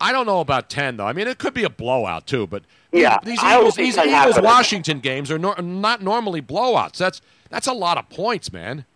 I 0.00 0.10
don't 0.12 0.24
know 0.24 0.40
about 0.40 0.70
ten 0.70 0.96
though. 0.96 1.04
I 1.06 1.12
mean, 1.12 1.28
it 1.28 1.36
could 1.36 1.52
be 1.52 1.64
a 1.64 1.68
blowout 1.68 2.26
too. 2.26 2.46
But 2.46 2.62
Yeah, 2.92 3.18
these 3.22 3.38
Eagles, 3.44 3.74
these 3.76 3.98
Eagles. 3.98 4.40
Washington 4.40 5.00
games 5.00 5.30
are 5.30 5.38
nor- 5.38 5.60
not 5.60 6.00
normally 6.00 6.40
blowouts. 6.40 6.96
That's 6.96 7.20
that's 7.50 7.66
a 7.66 7.74
lot 7.74 7.98
of 7.98 8.08
points, 8.08 8.50
man. 8.50 8.86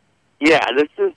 Yeah, 0.40 0.64
this 0.74 0.88
is. 0.96 1.12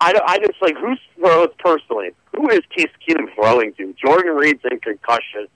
I, 0.00 0.12
don't- 0.12 0.24
I 0.28 0.38
just 0.38 0.62
like 0.62 0.76
who's 0.76 1.00
throws 1.16 1.48
personally. 1.58 2.10
Who 2.36 2.48
is 2.50 2.60
Case 2.70 2.90
Keenum 3.04 3.34
throwing 3.34 3.72
to? 3.74 3.92
Jordan 3.94 4.36
Reed's 4.36 4.62
in 4.70 4.78
concussion. 4.78 5.48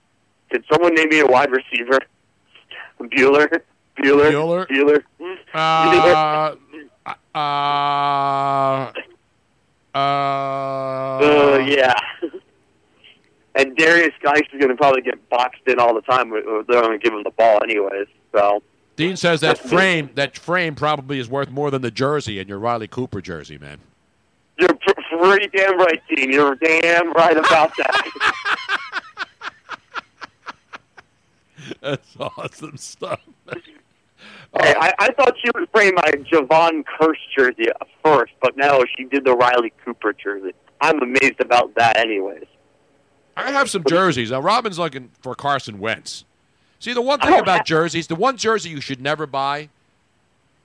Can 0.50 0.62
someone 0.72 0.94
name 0.94 1.08
me 1.08 1.20
a 1.20 1.26
wide 1.26 1.50
receiver? 1.50 1.98
Bueller. 3.00 3.60
Bueller. 3.98 4.30
Bueller. 4.30 4.66
Bueller. 4.68 5.02
Uh, 5.54 6.54
uh, 7.04 8.90
uh, 9.94 9.98
Uh, 9.98 11.58
yeah. 11.66 11.94
and 13.54 13.76
Derrius 13.76 14.12
Guice 14.22 14.42
is 14.52 14.58
going 14.60 14.68
to 14.68 14.76
probably 14.76 15.02
get 15.02 15.28
boxed 15.30 15.62
in 15.66 15.78
all 15.78 15.94
the 15.94 16.02
time. 16.02 16.30
They're 16.30 16.42
going 16.42 16.92
to 16.92 16.98
give 16.98 17.12
him 17.14 17.22
the 17.22 17.30
ball 17.30 17.62
anyways. 17.62 18.06
So 18.32 18.62
Dean 18.96 19.16
says 19.16 19.40
that 19.40 19.58
frame 19.58 20.10
that 20.14 20.36
frame 20.38 20.74
probably 20.74 21.18
is 21.18 21.28
worth 21.28 21.50
more 21.50 21.70
than 21.70 21.82
the 21.82 21.90
jersey 21.90 22.38
in 22.38 22.48
your 22.48 22.58
Riley 22.58 22.88
Cooper 22.88 23.20
jersey, 23.22 23.58
man. 23.58 23.78
you're 24.58 24.68
pretty 25.18 25.48
damn 25.56 25.78
right, 25.78 26.02
Dean. 26.14 26.30
You're 26.32 26.54
damn 26.56 27.12
right 27.12 27.36
about 27.36 27.72
that. 27.78 28.56
That's 31.82 32.16
awesome 32.18 32.76
stuff. 32.76 33.20
Hey, 34.58 34.74
I, 34.80 34.92
I 34.98 35.12
thought 35.12 35.34
she 35.44 35.50
would 35.54 35.68
frame 35.70 35.94
my 35.96 36.10
Jevon 36.10 36.84
Kearse 36.84 37.16
jersey 37.36 37.68
at 37.68 37.86
first, 38.02 38.32
but 38.40 38.56
no, 38.56 38.84
she 38.96 39.04
did 39.04 39.24
the 39.24 39.34
Riley 39.34 39.72
Cooper 39.84 40.14
jersey. 40.14 40.52
I'm 40.80 41.02
amazed 41.02 41.40
about 41.40 41.74
that, 41.74 41.98
anyways. 41.98 42.46
I 43.36 43.50
have 43.50 43.68
some 43.68 43.84
jerseys. 43.86 44.30
Now, 44.30 44.40
Robin's 44.40 44.78
looking 44.78 45.10
for 45.20 45.34
Carson 45.34 45.78
Wentz. 45.78 46.24
See, 46.78 46.94
the 46.94 47.02
one 47.02 47.20
thing 47.20 47.38
about 47.38 47.66
jerseys, 47.66 48.06
the 48.06 48.14
one 48.14 48.38
jersey 48.38 48.70
you 48.70 48.80
should 48.80 49.00
never 49.00 49.26
buy 49.26 49.68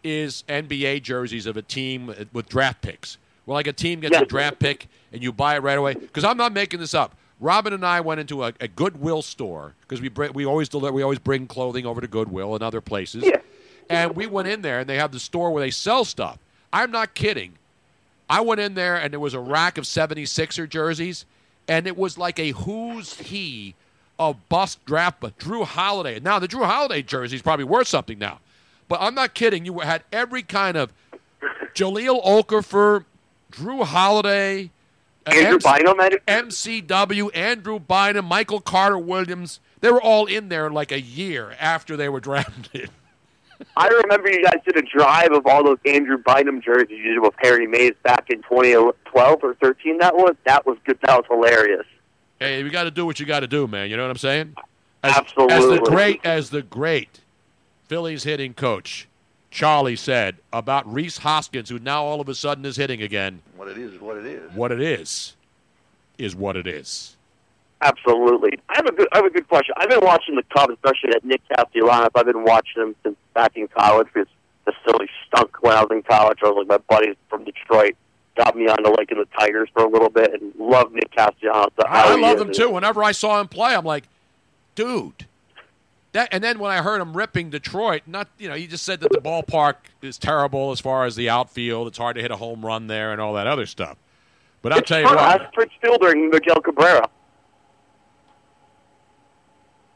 is 0.04 0.44
NBA 0.48 1.04
jerseys 1.04 1.46
of 1.46 1.58
a 1.58 1.62
team 1.62 2.14
with 2.32 2.48
draft 2.48 2.82
picks. 2.82 3.18
Well, 3.46 3.56
like 3.56 3.68
a 3.68 3.74
team 3.74 4.00
gets 4.00 4.18
a 4.18 4.26
draft 4.26 4.60
pick 4.60 4.88
and 5.12 5.22
you 5.22 5.32
buy 5.32 5.56
it 5.56 5.64
right 5.64 5.78
away. 5.78 5.94
Because 5.96 6.24
I'm 6.24 6.38
not 6.38 6.54
making 6.54 6.80
this 6.80 6.94
up. 6.94 7.16
Robin 7.42 7.74
and 7.74 7.84
I 7.84 8.00
went 8.02 8.20
into 8.20 8.44
a, 8.44 8.54
a 8.62 8.68
Goodwill 8.68 9.24
store 9.24 9.74
because 9.82 10.00
we 10.00 10.08
bring, 10.10 10.32
we 10.34 10.46
always 10.46 10.70
deliver, 10.70 10.94
we 10.94 11.02
always 11.02 11.20
bring 11.20 11.48
clothing 11.48 11.88
over 11.88 12.00
to 12.00 12.08
Goodwill 12.08 12.54
and 12.54 12.64
other 12.64 12.82
places. 12.82 13.24
Yeah. 13.26 13.42
And 13.90 14.16
we 14.16 14.28
went 14.28 14.48
in 14.48 14.62
there 14.62 14.80
and 14.80 14.88
they 14.88 14.98
have 14.98 15.12
the 15.12 15.20
store 15.20 15.52
where 15.52 15.62
they 15.62 15.72
sell 15.72 16.06
stuff. 16.06 16.38
I'm 16.72 16.92
not 16.92 17.16
kidding. 17.16 17.54
I 18.30 18.42
went 18.42 18.62
in 18.62 18.76
there 18.76 18.96
and 18.96 19.12
there 19.12 19.20
was 19.20 19.34
a 19.34 19.40
rack 19.40 19.78
of 19.80 19.84
76er 19.86 20.70
jerseys, 20.70 21.26
and 21.68 21.88
it 21.88 21.98
was 21.98 22.18
like 22.18 22.40
a 22.40 22.52
who's 22.52 23.16
he 23.16 23.76
of 24.20 24.38
bust 24.48 24.86
draft. 24.86 25.20
But 25.20 25.38
Jrue 25.40 25.66
Holiday. 25.66 26.20
Now 26.20 26.38
the 26.38 26.48
Jrue 26.48 26.66
Holiday 26.66 27.02
jersey 27.02 27.36
is 27.36 27.42
probably 27.42 27.66
worth 27.66 27.88
something 27.88 28.20
now, 28.20 28.40
but 28.88 29.02
I'm 29.02 29.16
not 29.16 29.34
kidding. 29.34 29.66
You 29.66 29.80
had 29.80 30.04
every 30.14 30.44
kind 30.44 30.78
of 30.78 30.94
Jahlil 31.74 32.24
Okafor, 32.24 33.06
Jrue 33.52 33.84
Holiday, 33.84 34.70
Andrew 35.26 35.56
MC 35.56 35.84
Bynum? 35.84 36.20
MCW, 36.28 37.36
Andrew 37.36 37.80
Bynum, 37.80 38.26
Michael 38.26 38.62
Carter 38.62 38.98
Williams. 38.98 39.60
They 39.82 39.92
were 39.92 40.02
all 40.02 40.26
in 40.26 40.50
there 40.50 40.70
like 40.70 40.92
a 40.92 41.02
year 41.02 41.56
after 41.60 41.96
they 41.98 42.10
were 42.10 42.20
drafted. 42.22 42.90
I 43.78 43.88
remember 43.88 44.32
you 44.32 44.44
guys 44.44 44.60
did 44.66 44.76
a 44.78 44.82
drive 44.82 45.32
of 45.32 45.46
all 45.46 45.64
those 45.64 45.78
Andrew 45.86 46.18
Bynum 46.18 46.62
jerseys 46.62 46.98
you 46.98 47.14
did 47.14 47.20
with 47.22 47.36
Harry 47.40 47.68
Mayes 47.68 47.94
back 48.04 48.30
in 48.30 48.42
2012 48.44 49.40
or 49.44 49.54
13. 49.56 50.00
That 50.00 50.16
was 50.16 50.36
that 50.46 50.66
was 50.66 50.78
good. 50.84 50.98
That 51.04 51.18
was 51.18 51.26
hilarious. 51.30 51.86
Hey, 52.40 52.64
you 52.64 52.70
got 52.72 52.86
to 52.86 52.92
do 52.92 53.06
what 53.06 53.20
you 53.20 53.28
got 53.28 53.42
to 53.42 53.48
do, 53.48 53.68
man. 53.68 53.90
You 53.92 53.98
know 53.98 54.04
what 54.04 54.10
I'm 54.12 54.18
saying? 54.18 54.56
As, 55.04 55.16
As 55.16 55.26
the 55.36 55.82
great, 55.84 56.26
as 56.26 56.50
the 56.50 56.64
great 56.64 57.22
Phillies 57.88 58.24
hitting 58.24 58.54
coach 58.56 59.08
Charlie 59.52 59.98
said 59.98 60.38
about 60.52 60.92
Rhys 60.92 61.20
Hoskins, 61.20 61.70
who 61.70 61.78
now 61.78 62.04
all 62.04 62.22
of 62.22 62.30
a 62.30 62.34
sudden 62.34 62.66
is 62.66 62.78
hitting 62.78 63.02
again. 63.02 63.42
What 63.58 63.68
it 63.68 63.78
is 63.78 63.94
is 63.94 64.02
what 64.02 64.18
it 64.18 64.26
is. 64.26 64.52
What 64.54 64.72
it 64.72 64.82
is, 64.82 65.36
is 66.18 66.36
what 66.36 66.56
it 66.56 66.66
is. 66.66 67.18
Absolutely. 67.82 68.52
I 68.70 68.76
have 68.78 68.86
a 68.86 68.92
good 68.92 69.08
I 69.12 69.18
have 69.18 69.26
a 69.26 69.30
good 69.30 69.48
question. 69.50 69.76
I've 69.78 69.90
been 69.90 70.02
watching 70.02 70.36
the 70.36 70.44
Cubs, 70.56 70.74
especially 70.74 71.12
that 71.12 71.26
Nick 71.26 71.42
Castellanos. 71.50 72.10
I've 72.16 72.26
been 72.26 72.44
watching 72.44 72.82
him 72.82 72.96
since 73.04 73.18
back 73.34 73.52
in 73.56 73.68
college 73.68 74.08
because 74.14 74.30
the 74.66 74.74
silly 74.86 75.10
stunk 75.28 75.62
when 75.62 75.74
I 75.76 75.82
was 75.82 75.90
in 75.92 76.04
college. 76.04 76.38
I 76.44 76.50
was 76.50 76.66
like 76.68 76.80
my 76.90 76.96
buddies 76.96 77.16
from 77.30 77.44
Detroit 77.44 77.96
got 78.38 78.56
me 78.56 78.68
onto 78.68 78.90
liking 78.90 79.18
the 79.18 79.28
Tigers 79.38 79.68
for 79.74 79.84
a 79.84 79.90
little 79.90 80.10
bit 80.10 80.32
and 80.40 80.54
loved 80.58 80.94
Nick 80.94 81.12
Castellanos. 81.12 81.72
I, 81.84 81.88
How 81.88 82.14
I 82.14 82.16
love 82.16 82.38
is. 82.38 82.42
him 82.44 82.54
too. 82.54 82.70
Whenever 82.70 83.04
I 83.04 83.12
saw 83.12 83.42
him 83.42 83.48
play, 83.48 83.76
I'm 83.76 83.84
like, 83.84 84.06
dude. 84.76 85.26
That, 86.14 86.28
and 86.32 86.44
then 86.44 86.60
when 86.60 86.72
I 86.72 86.82
heard 86.82 87.00
him 87.00 87.16
ripping 87.16 87.52
Detroit, 87.52 88.02
not 88.06 88.28
you 88.38 88.50
know, 88.50 88.56
he 88.56 88.68
just 88.68 88.84
said 88.84 89.00
that 89.00 89.12
the 89.12 89.22
ballpark 89.22 89.76
is 90.02 90.18
terrible 90.18 90.72
as 90.72 90.80
far 90.82 91.06
as 91.06 91.16
the 91.16 91.30
outfield. 91.30 91.88
It's 91.88 91.98
hard 91.98 92.18
to 92.18 92.22
hit 92.22 92.32
a 92.32 92.36
home 92.36 92.66
run 92.66 92.88
there 92.88 93.12
and 93.14 93.22
all 93.22 93.34
that 93.34 93.48
other 93.48 93.66
stuff. 93.66 93.98
But 94.62 94.74
I'll 94.74 94.80
It's 94.80 94.90
tell 94.90 95.00
you 95.00 95.06
what, 95.06 95.52
Fritz 95.54 95.74
Fielder 95.82 96.10
and 96.10 96.30
Miguel 96.30 96.62
Cabrera. 96.62 97.10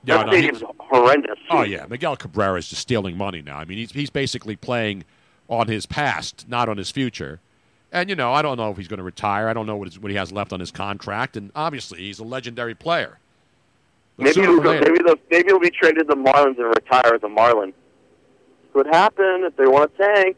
Yeah, 0.05 0.17
that 0.17 0.27
no, 0.27 0.31
stadium's 0.31 0.63
horrendous. 0.79 1.39
Oh 1.49 1.63
yeah, 1.63 1.85
Miguel 1.89 2.15
Cabrera 2.15 2.59
is 2.59 2.69
just 2.69 2.81
stealing 2.81 3.17
money 3.17 3.41
now. 3.41 3.57
I 3.57 3.65
mean, 3.65 3.77
he's 3.77 3.91
he's 3.91 4.09
basically 4.09 4.55
playing 4.55 5.03
on 5.49 5.67
his 5.67 5.85
past, 5.85 6.47
not 6.47 6.69
on 6.69 6.77
his 6.77 6.91
future. 6.91 7.41
And 7.91 8.09
you 8.09 8.15
know, 8.15 8.31
I 8.33 8.41
don't 8.41 8.57
know 8.57 8.71
if 8.71 8.77
he's 8.77 8.87
going 8.87 8.97
to 8.99 9.03
retire. 9.03 9.47
I 9.47 9.53
don't 9.53 9.65
know 9.65 9.75
what, 9.75 9.93
what 9.95 10.11
he 10.11 10.17
has 10.17 10.31
left 10.31 10.53
on 10.53 10.59
his 10.59 10.71
contract. 10.71 11.35
And 11.37 11.51
obviously, 11.55 11.99
he's 11.99 12.19
a 12.19 12.23
legendary 12.23 12.75
player. 12.75 13.19
Maybe 14.17 14.41
he'll 14.41 14.61
go, 14.61 14.79
maybe 14.79 14.99
they'll, 15.05 15.15
maybe 15.29 15.47
he'll 15.47 15.59
be 15.59 15.69
traded 15.69 16.07
to 16.07 16.15
the 16.15 16.21
Marlins 16.21 16.57
and 16.57 16.67
retire 16.67 17.15
as 17.15 17.23
a 17.23 17.29
Marlin. 17.29 17.73
Could 18.73 18.87
happen 18.87 19.43
if 19.43 19.55
they 19.57 19.67
want 19.67 19.95
to 19.97 20.03
tank. 20.03 20.37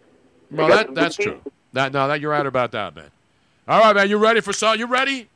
Well, 0.51 0.67
that, 0.67 0.93
that's 0.95 1.15
true. 1.15 1.41
That 1.73 1.91
no, 1.91 2.07
that 2.07 2.21
you're 2.21 2.31
right 2.31 2.45
about 2.45 2.71
that, 2.71 2.95
man. 2.95 3.11
All 3.67 3.81
right, 3.81 3.95
man. 3.95 4.09
You 4.09 4.17
ready 4.17 4.41
for 4.41 4.53
some? 4.53 4.79
You 4.79 4.87
ready? 4.87 5.29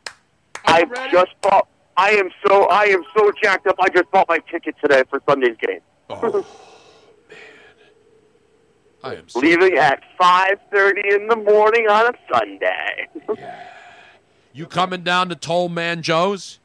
I 0.66 0.86
just 1.12 1.32
bought. 1.42 1.68
I 1.98 2.12
am 2.12 2.30
so 2.48 2.66
I 2.66 2.86
am 2.86 3.04
so 3.16 3.32
jacked 3.44 3.68
up. 3.68 3.76
I 3.80 3.90
just 3.90 4.10
bought 4.12 4.30
my 4.30 4.40
ticket 4.52 4.76
today 4.82 5.04
for 5.10 5.22
Sunday's 5.28 5.58
game. 5.58 5.82
Oh, 6.10 6.46
I 9.04 9.16
am 9.16 9.26
leaving 9.36 9.78
at 9.78 10.02
five 10.18 10.60
thirty 10.72 11.02
in 11.14 11.28
the 11.28 11.36
morning 11.36 11.88
on 11.90 12.14
a 12.14 12.18
Sunday. 12.32 13.10
You 14.54 14.66
coming 14.66 15.04
down 15.04 15.30
to 15.30 15.36
Tollman 15.36 16.02
Joe's? 16.02 16.60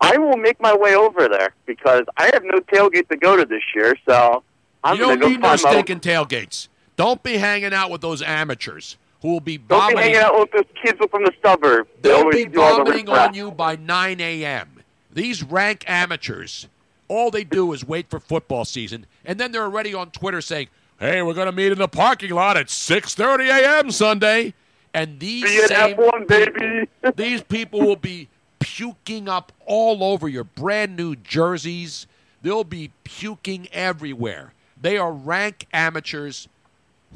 I 0.00 0.16
will 0.18 0.36
make 0.36 0.60
my 0.60 0.74
way 0.74 0.94
over 0.94 1.28
there 1.28 1.54
because 1.66 2.04
I 2.16 2.30
have 2.32 2.42
no 2.44 2.60
tailgate 2.60 3.08
to 3.08 3.16
go 3.16 3.36
to 3.36 3.44
this 3.44 3.62
year. 3.74 3.96
So 4.08 4.42
I'm 4.82 4.96
you 4.96 5.04
don't 5.04 5.20
need 5.20 5.40
no 5.40 5.56
stinking 5.56 6.00
tailgates. 6.00 6.68
Don't 6.96 7.22
be 7.22 7.36
hanging 7.36 7.72
out 7.72 7.90
with 7.90 8.00
those 8.00 8.22
amateurs 8.22 8.96
who 9.22 9.28
will 9.28 9.40
be 9.40 9.58
Don't 9.58 9.94
be 9.94 10.00
hanging 10.00 10.16
out 10.16 10.38
with 10.38 10.50
those 10.52 10.64
kids 10.82 10.98
from 11.10 11.24
the 11.24 11.32
suburbs. 11.42 11.88
They 12.00 12.08
They'll 12.08 12.18
always 12.18 12.46
be 12.46 12.56
all 12.56 12.84
the 12.84 13.10
on 13.10 13.34
you 13.34 13.50
by 13.50 13.76
9 13.76 14.20
a.m. 14.20 14.82
These 15.12 15.42
rank 15.42 15.84
amateurs, 15.86 16.68
all 17.08 17.30
they 17.30 17.44
do 17.44 17.72
is 17.72 17.84
wait 17.84 18.08
for 18.08 18.20
football 18.20 18.64
season, 18.64 19.06
and 19.24 19.38
then 19.38 19.52
they're 19.52 19.64
already 19.64 19.92
on 19.92 20.10
Twitter 20.10 20.40
saying, 20.40 20.68
"Hey, 20.98 21.20
we're 21.22 21.34
going 21.34 21.46
to 21.46 21.52
meet 21.52 21.72
in 21.72 21.78
the 21.78 21.88
parking 21.88 22.30
lot 22.30 22.56
at 22.56 22.68
6:30 22.68 23.48
a.m. 23.48 23.90
Sunday." 23.90 24.54
And 24.92 25.20
these 25.20 25.44
Be 25.44 25.60
an 25.60 25.68
same 25.68 25.96
F1, 25.96 26.26
baby. 26.26 26.88
these 27.14 27.42
people 27.42 27.80
will 27.80 27.96
be 27.96 28.28
puking 28.60 29.28
up 29.28 29.52
all 29.66 30.04
over 30.04 30.28
your 30.28 30.44
brand 30.44 30.96
new 30.96 31.16
jerseys. 31.16 32.06
They'll 32.42 32.64
be 32.64 32.92
puking 33.04 33.68
everywhere. 33.72 34.52
They 34.80 34.96
are 34.96 35.12
rank 35.12 35.66
amateurs 35.72 36.48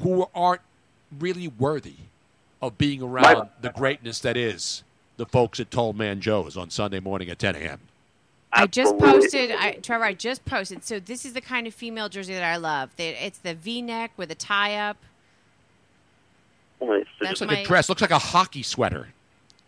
who 0.01 0.27
aren't 0.35 0.61
really 1.17 1.47
worthy 1.47 1.95
of 2.61 2.77
being 2.77 3.01
around 3.01 3.49
the 3.61 3.69
greatness 3.69 4.19
that 4.19 4.35
is 4.37 4.83
the 5.17 5.25
folks 5.25 5.59
at 5.59 5.69
Tollman 5.69 6.19
Joe's 6.19 6.57
on 6.57 6.69
Sunday 6.69 6.99
morning 6.99 7.29
at 7.29 7.39
10 7.39 7.55
a.m. 7.55 7.79
I 8.51 8.67
just 8.67 8.97
posted, 8.97 9.51
I, 9.51 9.73
Trevor. 9.73 10.03
I 10.05 10.13
just 10.13 10.45
posted. 10.45 10.83
So 10.83 10.99
this 10.99 11.25
is 11.25 11.33
the 11.33 11.41
kind 11.41 11.67
of 11.67 11.73
female 11.73 12.07
jersey 12.09 12.33
that 12.33 12.43
I 12.43 12.57
love. 12.57 12.89
It's 12.97 13.37
the 13.39 13.53
V-neck 13.53 14.11
with 14.17 14.31
a 14.31 14.35
tie-up. 14.35 14.97
It's 16.81 16.89
Looks 16.89 17.09
That's 17.19 17.41
like 17.41 17.49
my- 17.49 17.57
a 17.59 17.65
dress. 17.65 17.89
Looks 17.89 18.01
like 18.01 18.11
a 18.11 18.19
hockey 18.19 18.63
sweater. 18.63 19.09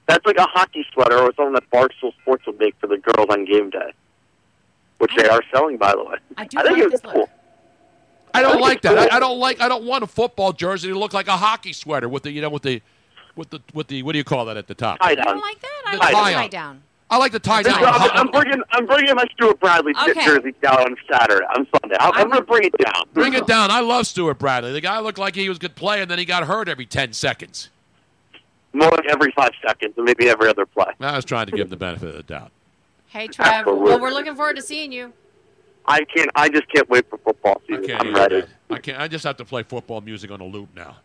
That's 0.08 0.26
like 0.26 0.38
a 0.38 0.44
hockey 0.46 0.86
sweater 0.94 1.18
or 1.18 1.34
something 1.36 1.54
that 1.54 1.70
Barstool 1.70 2.14
Sports 2.22 2.46
will 2.46 2.54
make 2.54 2.76
for 2.80 2.88
the 2.88 2.98
girls 2.98 3.28
on 3.30 3.46
game 3.46 3.70
day, 3.70 3.92
which 5.00 5.12
they 5.18 5.28
are 5.28 5.42
selling, 5.54 5.78
by 5.78 5.92
the 5.92 6.04
way. 6.04 6.16
I 6.38 6.46
do 6.46 6.58
think 6.58 6.70
like 6.72 6.82
it's 6.84 7.02
this 7.02 7.12
cool. 7.14 7.30
I 8.34 8.42
don't 8.42 8.62
like 8.62 8.82
that. 8.82 9.12
I, 9.12 9.18
I 9.18 9.20
don't 9.20 9.40
like. 9.40 9.60
I 9.62 9.68
don't 9.68 9.84
want 9.86 10.04
a 10.04 10.08
football 10.08 10.54
jersey 10.54 10.90
to 10.90 10.98
look 10.98 11.14
like 11.14 11.28
a 11.28 11.38
hockey 11.38 11.74
sweater 11.74 12.08
with 12.08 12.24
the 12.24 12.32
you 12.32 12.42
know 12.42 12.50
with 12.50 12.64
the 12.64 12.82
with 13.36 13.50
the 13.50 13.62
with 13.74 13.88
the 13.88 14.04
what 14.04 14.14
do 14.14 14.18
you 14.18 14.24
call 14.24 14.46
that 14.46 14.58
at 14.58 14.68
the 14.68 14.76
top? 14.76 15.00
Tie 15.00 15.12
You 15.12 15.16
down. 15.18 15.26
don't 15.26 15.40
like 15.42 15.60
that? 15.62 15.82
I 15.86 15.92
The 15.92 15.98
like 16.00 16.10
the 16.10 16.16
tie-up. 16.16 16.36
tie 16.42 16.48
down. 16.48 16.84
I 17.10 17.18
like 17.18 17.32
the 17.32 17.40
tie 17.40 17.64
down. 17.64 17.84
I'm, 17.86 18.12
I'm 18.14 18.28
bringing 18.28 18.62
I'm 18.72 18.86
bringing 18.86 19.16
my 19.16 19.26
Stewart 19.34 19.60
Bradley 19.60 19.94
Okay. 20.10 20.26
jersey 20.26 20.54
down 20.62 20.78
on 20.80 20.96
Saturday 21.10 21.46
on 21.58 21.66
Sunday. 21.82 21.96
I'm, 22.00 22.14
I'm 22.14 22.28
going 22.30 22.42
to 22.42 22.46
bring 22.46 22.64
it 22.66 22.74
down. 22.78 23.04
Bring 23.14 23.34
it 23.34 23.48
down. 23.48 23.72
I 23.72 23.80
love 23.80 24.08
Stewart 24.08 24.38
Bradley. 24.38 24.72
The 24.74 24.82
guy 24.82 25.00
looked 25.00 25.18
like 25.18 25.36
he 25.36 25.48
was 25.50 25.58
good 25.58 25.76
play, 25.76 26.02
and 26.02 26.12
then 26.12 26.20
he 26.20 26.26
got 26.26 26.44
hurt 26.48 26.68
every 26.68 26.86
ten 26.86 27.14
seconds. 27.14 27.70
More 28.78 28.92
like 28.92 29.06
every 29.08 29.32
five 29.32 29.52
seconds, 29.66 29.94
and 29.98 30.06
maybe 30.06 30.30
every 30.30 30.48
other 30.50 30.66
play. 30.66 30.92
I 31.00 31.16
was 31.16 31.26
trying 31.26 31.48
to 31.48 31.52
give 31.52 31.62
him 31.66 31.70
the 31.70 31.78
benefit 31.78 32.10
of 32.10 32.16
the 32.16 32.24
doubt. 32.24 32.52
Hey, 33.08 33.28
Trev. 33.28 33.48
Absolutely. 33.48 33.84
Well, 33.86 34.00
we're 34.00 34.12
looking 34.12 34.36
forward 34.36 34.56
to 34.58 34.62
seeing 34.62 34.92
you. 34.92 35.14
I 35.86 36.04
can't. 36.04 36.30
I 36.36 36.50
just 36.50 36.68
can't 36.72 36.88
wait 36.90 37.10
for 37.10 37.18
football 37.18 37.62
season. 37.68 37.86
Can't 37.86 38.02
I'm 38.08 38.14
ready. 38.14 38.42
that. 38.42 38.50
I 38.70 38.78
can't. 38.80 39.00
I 39.00 39.08
just 39.08 39.24
have 39.24 39.38
to 39.38 39.46
play 39.46 39.64
football 39.64 40.02
music 40.02 40.30
on 40.32 40.42
a 40.42 40.46
loop 40.46 40.70
now. 40.76 40.98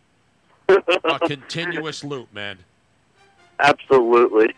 a 0.69 1.19
continuous 1.27 2.03
loop, 2.05 2.33
man. 2.35 2.59
Absolutely. 3.59 4.49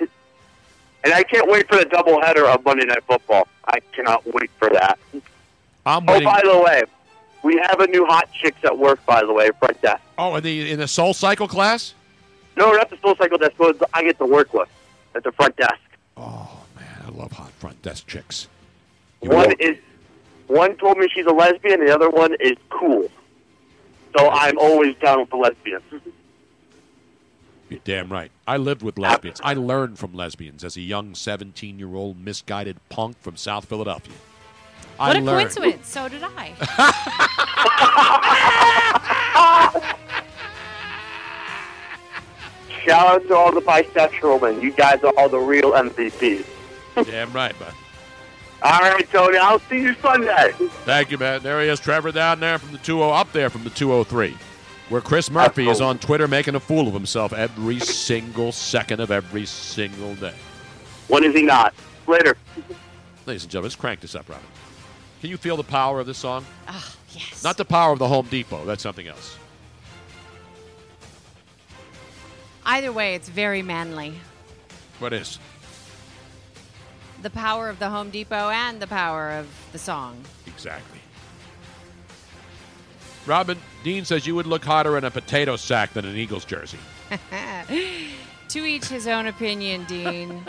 And 1.04 1.12
I 1.12 1.22
can't 1.22 1.50
wait 1.50 1.68
for 1.68 1.76
the 1.76 1.84
doubleheader 1.84 2.52
of 2.52 2.64
Monday 2.64 2.86
Night 2.86 3.04
Football. 3.06 3.46
I 3.68 3.78
cannot 3.94 4.24
wait 4.26 4.50
for 4.58 4.70
that. 4.70 4.98
I'm 5.84 6.08
Oh, 6.08 6.20
by 6.22 6.40
the 6.42 6.58
way, 6.64 6.82
we 7.42 7.60
have 7.68 7.80
a 7.80 7.86
new 7.88 8.06
hot 8.06 8.28
chicks 8.32 8.58
at 8.64 8.76
work. 8.76 9.04
By 9.04 9.20
the 9.22 9.32
way, 9.32 9.50
front 9.58 9.80
desk. 9.82 10.02
Oh, 10.16 10.34
in 10.36 10.42
the 10.42 10.70
in 10.72 10.78
the 10.78 10.88
Soul 10.88 11.12
Cycle 11.12 11.46
class. 11.46 11.94
No, 12.56 12.72
not 12.72 12.88
the 12.90 12.96
Soul 12.98 13.16
Cycle 13.16 13.38
desk. 13.38 13.52
but 13.58 13.76
I 13.92 14.02
get 14.04 14.18
to 14.18 14.26
work 14.26 14.52
with 14.54 14.68
at 15.14 15.24
the 15.24 15.32
front 15.32 15.56
desk. 15.56 15.74
Oh 16.16 16.64
man, 16.76 17.02
I 17.06 17.10
love 17.10 17.32
hot 17.32 17.50
front 17.52 17.80
desk 17.82 18.06
chicks. 18.06 18.48
One 19.20 19.52
is 19.58 19.76
one 20.46 20.76
told 20.76 20.98
me 20.98 21.08
she's 21.12 21.26
a 21.26 21.32
lesbian, 21.32 21.84
the 21.84 21.92
other 21.94 22.10
one 22.10 22.34
is 22.40 22.56
cool. 22.70 23.10
So 24.16 24.28
I'm 24.30 24.58
always 24.58 24.94
down 24.96 25.20
with 25.20 25.30
the 25.30 25.36
lesbians. 25.36 25.82
You're 27.70 27.80
damn 27.82 28.12
right. 28.12 28.30
I 28.46 28.58
lived 28.58 28.82
with 28.82 28.98
lesbians. 28.98 29.40
I 29.42 29.54
learned 29.54 29.98
from 29.98 30.12
lesbians 30.14 30.62
as 30.62 30.76
a 30.76 30.80
young 30.82 31.14
17 31.14 31.78
year 31.78 31.94
old 31.94 32.20
misguided 32.22 32.76
punk 32.90 33.18
from 33.20 33.36
South 33.36 33.64
Philadelphia. 33.64 34.14
I 35.00 35.08
What 35.08 35.16
a 35.16 35.20
learned. 35.20 35.38
coincidence. 35.50 35.88
So 35.88 36.08
did 36.08 36.22
I. 36.22 36.52
Shout 42.84 43.06
out 43.06 43.28
to 43.28 43.34
all 43.34 43.52
the 43.52 43.60
bisexual 43.60 44.42
men. 44.42 44.60
You 44.60 44.70
guys 44.72 45.02
are 45.04 45.12
all 45.16 45.28
the 45.28 45.38
real 45.38 45.72
MVPs. 45.72 46.44
damn 47.06 47.32
right, 47.32 47.58
man. 47.58 47.72
All 48.62 48.80
right, 48.80 49.08
Tony. 49.10 49.38
I'll 49.38 49.58
see 49.60 49.80
you 49.80 49.94
Sunday. 49.96 50.52
Thank 50.84 51.10
you, 51.10 51.18
man. 51.18 51.42
There 51.42 51.60
he 51.62 51.68
is, 51.68 51.80
Trevor, 51.80 52.12
down 52.12 52.40
there 52.40 52.58
from 52.58 52.72
the 52.72 52.78
20, 52.78 53.02
up 53.12 53.32
there 53.32 53.50
from 53.50 53.64
the 53.64 53.70
203, 53.70 54.36
where 54.88 55.00
Chris 55.00 55.30
Murphy 55.30 55.68
is 55.68 55.80
on 55.80 55.98
Twitter 55.98 56.28
making 56.28 56.54
a 56.54 56.60
fool 56.60 56.88
of 56.88 56.94
himself 56.94 57.32
every 57.32 57.78
single 57.78 58.52
second 58.52 59.00
of 59.00 59.10
every 59.10 59.46
single 59.46 60.14
day. 60.14 60.34
When 61.08 61.24
is 61.24 61.34
he 61.34 61.42
not? 61.42 61.74
Later. 62.06 62.36
Ladies 63.26 63.44
and 63.44 63.50
gentlemen, 63.50 63.66
let's 63.66 63.76
crank 63.76 64.00
this 64.00 64.14
up, 64.14 64.28
Robin. 64.28 64.44
Can 65.20 65.30
you 65.30 65.36
feel 65.36 65.56
the 65.56 65.64
power 65.64 66.00
of 66.00 66.06
this 66.06 66.18
song? 66.18 66.44
Ah, 66.68 66.94
yes. 67.12 67.42
Not 67.42 67.56
the 67.56 67.64
power 67.64 67.92
of 67.92 67.98
the 67.98 68.08
Home 68.08 68.26
Depot. 68.26 68.64
That's 68.64 68.82
something 68.82 69.06
else. 69.06 69.38
Either 72.66 72.92
way, 72.92 73.14
it's 73.14 73.28
very 73.28 73.62
manly. 73.62 74.14
What 74.98 75.12
is? 75.12 75.38
The 77.22 77.30
power 77.30 77.68
of 77.68 77.78
the 77.78 77.90
Home 77.90 78.10
Depot 78.10 78.50
and 78.50 78.80
the 78.80 78.86
power 78.86 79.30
of 79.30 79.46
the 79.72 79.78
song. 79.78 80.16
Exactly. 80.46 81.00
Robin, 83.26 83.58
Dean 83.82 84.04
says 84.04 84.26
you 84.26 84.34
would 84.34 84.46
look 84.46 84.64
hotter 84.64 84.98
in 84.98 85.04
a 85.04 85.10
potato 85.10 85.56
sack 85.56 85.94
than 85.94 86.04
an 86.04 86.16
Eagles 86.16 86.44
jersey. 86.44 86.78
to 88.48 88.64
each 88.64 88.86
his 88.86 89.06
own 89.06 89.26
opinion, 89.26 89.84
Dean. 89.84 90.44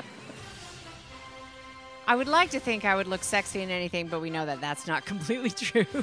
I 2.07 2.15
would 2.15 2.27
like 2.27 2.51
to 2.51 2.59
think 2.59 2.85
I 2.85 2.95
would 2.95 3.07
look 3.07 3.23
sexy 3.23 3.61
in 3.61 3.69
anything, 3.69 4.07
but 4.07 4.19
we 4.19 4.29
know 4.29 4.45
that 4.45 4.61
that's 4.61 4.87
not 4.87 5.05
completely 5.11 5.49
true. 5.49 5.85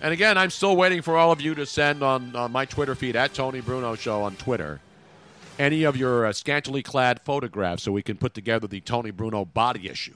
And 0.00 0.12
again, 0.12 0.38
I'm 0.38 0.50
still 0.50 0.76
waiting 0.76 1.02
for 1.02 1.16
all 1.16 1.32
of 1.32 1.40
you 1.40 1.54
to 1.56 1.66
send 1.66 2.02
on, 2.02 2.34
on 2.36 2.52
my 2.52 2.64
Twitter 2.64 2.94
feed 2.94 3.16
at 3.16 3.34
Tony 3.34 3.60
Bruno 3.60 3.94
Show 3.96 4.22
on 4.22 4.36
Twitter 4.36 4.80
any 5.58 5.82
of 5.82 5.96
your 5.96 6.24
uh, 6.26 6.32
scantily 6.32 6.84
clad 6.84 7.20
photographs 7.24 7.82
so 7.82 7.90
we 7.90 8.02
can 8.02 8.16
put 8.16 8.32
together 8.32 8.68
the 8.68 8.80
Tony 8.80 9.10
Bruno 9.10 9.44
body 9.44 9.88
issue. 9.88 10.14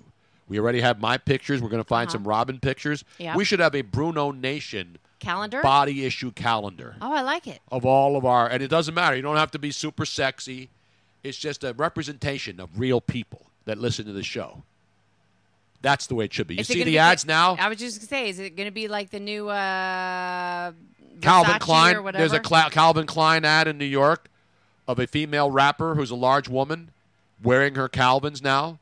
We 0.48 0.60
already 0.60 0.80
have 0.82 1.00
my 1.00 1.18
pictures. 1.18 1.60
We're 1.60 1.68
going 1.68 1.82
to 1.82 1.88
find 1.88 2.06
Uh-huh. 2.08 2.12
some 2.18 2.24
Robin 2.24 2.60
pictures. 2.60 3.02
Yep. 3.18 3.34
We 3.36 3.44
should 3.44 3.58
have 3.58 3.74
a 3.74 3.82
Bruno 3.82 4.30
Nation 4.30 4.98
Calendar? 5.18 5.60
body 5.62 6.04
issue 6.04 6.30
calendar 6.32 6.94
Oh, 7.00 7.12
I 7.12 7.22
like 7.22 7.46
it. 7.48 7.60
of 7.72 7.84
all 7.84 8.16
of 8.16 8.24
our, 8.24 8.48
and 8.48 8.62
it 8.62 8.68
doesn't 8.68 8.94
matter. 8.94 9.16
You 9.16 9.22
don't 9.22 9.36
have 9.36 9.50
to 9.52 9.58
be 9.58 9.72
super 9.72 10.04
sexy. 10.04 10.68
It's 11.24 11.38
just 11.38 11.64
a 11.64 11.72
representation 11.72 12.60
of 12.60 12.78
real 12.78 13.00
people 13.00 13.46
that 13.64 13.78
listen 13.78 14.04
to 14.06 14.12
the 14.12 14.22
show. 14.24 14.62
That's 15.82 16.06
the 16.06 16.14
way 16.14 16.26
it 16.26 16.32
should 16.32 16.46
be. 16.46 16.54
You 16.54 16.60
Is 16.60 16.68
see 16.68 16.84
the 16.84 16.98
ads 16.98 17.26
now? 17.26 17.56
I 17.58 17.68
was 17.68 17.78
just 17.78 17.98
gonna 17.98 18.08
say, 18.08 18.28
is 18.28 18.38
it 18.38 18.56
going 18.56 18.68
to 18.68 18.72
be 18.72 18.86
like 18.88 19.10
the 19.10 19.20
new 19.20 19.48
uh, 19.48 20.72
Calvin 21.20 21.58
Klein. 21.58 22.12
There's 22.12 22.32
a? 22.32 22.40
Cla- 22.40 22.70
Calvin 22.70 23.06
Klein 23.06 23.44
ad 23.44 23.68
in 23.68 23.78
New 23.78 23.84
York 23.84 24.28
of 24.86 24.98
a 24.98 25.06
female 25.06 25.50
rapper 25.50 25.94
who's 25.94 26.10
a 26.10 26.16
large 26.16 26.48
woman 26.48 26.90
wearing 27.42 27.74
her 27.74 27.88
Calvins 27.88 28.42
now. 28.42 28.78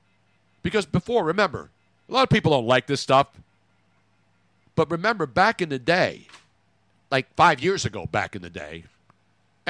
Because 0.62 0.84
before, 0.84 1.24
remember, 1.24 1.70
a 2.08 2.12
lot 2.12 2.22
of 2.22 2.28
people 2.28 2.52
don't 2.52 2.66
like 2.66 2.86
this 2.86 3.00
stuff. 3.00 3.28
But 4.76 4.90
remember, 4.90 5.26
back 5.26 5.62
in 5.62 5.68
the 5.68 5.78
day, 5.78 6.26
like 7.10 7.32
five 7.34 7.60
years 7.60 7.84
ago, 7.84 8.06
back 8.06 8.36
in 8.36 8.42
the 8.42 8.50
day, 8.50 8.84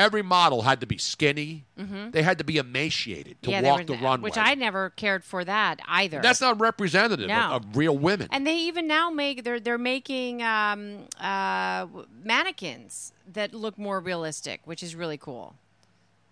Every 0.01 0.23
model 0.23 0.62
had 0.62 0.81
to 0.81 0.87
be 0.87 0.97
skinny. 0.97 1.65
Mhm. 1.79 2.12
They 2.12 2.23
had 2.23 2.39
to 2.39 2.45
be 2.45 2.57
emaciated 2.57 3.43
to 3.43 3.51
yeah, 3.51 3.61
walk 3.61 3.87
the 3.87 3.95
runway. 3.99 4.25
which 4.29 4.39
I 4.39 4.55
never 4.55 4.91
cared 4.91 5.25
for 5.25 5.45
that 5.45 5.79
either. 5.87 6.20
That's 6.23 6.41
not 6.41 6.59
representative 6.59 7.29
No. 7.29 7.39
of, 7.51 7.65
of 7.67 7.77
real 7.77 7.97
women. 7.97 8.29
And 8.33 8.47
they 8.47 8.57
even 8.57 8.87
now 8.87 9.11
make 9.11 9.45
they're 9.45 9.61
they're 9.61 9.77
making 9.79 10.43
um, 10.43 11.07
uh, 11.20 11.87
mannequins 12.25 13.12
that 13.31 13.53
look 13.55 13.77
more 13.79 14.01
realistic, 14.01 14.62
which 14.65 14.83
is 14.83 14.95
really 14.97 15.19
cool. 15.19 15.55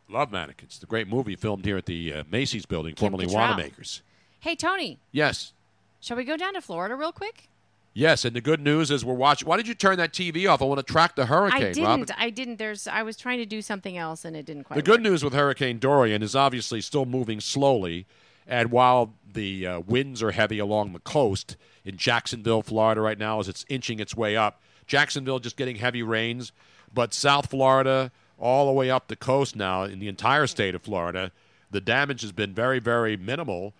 Love 0.08 0.32
Mannequins, 0.32 0.78
the 0.78 0.86
great 0.86 1.06
movie 1.06 1.36
filmed 1.36 1.66
here 1.66 1.76
at 1.76 1.84
the 1.84 2.14
uh, 2.14 2.24
Macy's 2.30 2.64
building, 2.64 2.94
Kim 2.94 3.10
formerly 3.10 3.26
Cattrall. 3.26 3.34
Wanamaker's. 3.50 4.00
Hey 4.40 4.56
Tony, 4.56 4.98
Yes. 5.12 5.52
shall 6.00 6.16
we 6.16 6.24
go 6.24 6.36
down 6.38 6.54
to 6.54 6.62
Florida 6.62 6.94
real 6.96 7.12
quick? 7.12 7.48
Yes, 7.98 8.24
and 8.24 8.36
the 8.36 8.40
good 8.40 8.60
news 8.60 8.92
is 8.92 9.04
we're 9.04 9.14
watching. 9.14 9.48
Why 9.48 9.56
did 9.56 9.66
you 9.66 9.74
turn 9.74 9.96
that 9.96 10.12
TV 10.12 10.48
off? 10.48 10.62
I 10.62 10.66
want 10.66 10.78
to 10.78 10.84
track 10.84 11.16
the 11.16 11.26
hurricane, 11.26 11.62
I 11.62 11.72
didn't. 11.72 11.82
Robin. 11.82 12.06
I 12.16 12.30
didn't. 12.30 12.56
There's. 12.58 12.86
I 12.86 13.02
was 13.02 13.16
trying 13.16 13.38
to 13.38 13.44
do 13.44 13.60
something 13.60 13.96
else 13.96 14.24
and 14.24 14.36
it 14.36 14.46
didn't 14.46 14.64
quite. 14.64 14.76
The 14.76 14.82
good 14.82 15.02
news 15.02 15.24
with 15.24 15.32
Hurricane 15.32 15.80
Dorian 15.80 16.22
is 16.22 16.36
obviously 16.36 16.80
still 16.80 17.06
moving 17.06 17.40
slowly, 17.40 18.06
and 18.46 18.70
while 18.70 19.14
the 19.32 19.66
uh, 19.66 19.80
winds 19.80 20.22
are 20.22 20.30
heavy 20.30 20.60
along 20.60 20.92
the 20.92 21.00
coast 21.00 21.56
in 21.84 21.96
Jacksonville, 21.96 22.62
Florida, 22.62 23.00
right 23.00 23.18
now, 23.18 23.40
as 23.40 23.48
it's 23.48 23.66
inching 23.68 23.98
its 23.98 24.14
way 24.14 24.36
up, 24.36 24.62
Jacksonville 24.86 25.40
just 25.40 25.56
getting 25.56 25.74
heavy 25.74 26.04
rains, 26.04 26.52
but 26.94 27.12
South 27.12 27.50
Florida, 27.50 28.12
all 28.38 28.66
the 28.66 28.72
way 28.72 28.92
up 28.92 29.08
the 29.08 29.16
coast 29.16 29.56
now, 29.56 29.82
in 29.82 29.98
the 29.98 30.06
entire 30.06 30.46
state 30.46 30.76
of 30.76 30.82
Florida, 30.82 31.32
the 31.72 31.80
damage 31.80 32.20
has 32.20 32.30
been 32.30 32.54
very, 32.54 32.78
very 32.78 33.16
minimal, 33.16 33.74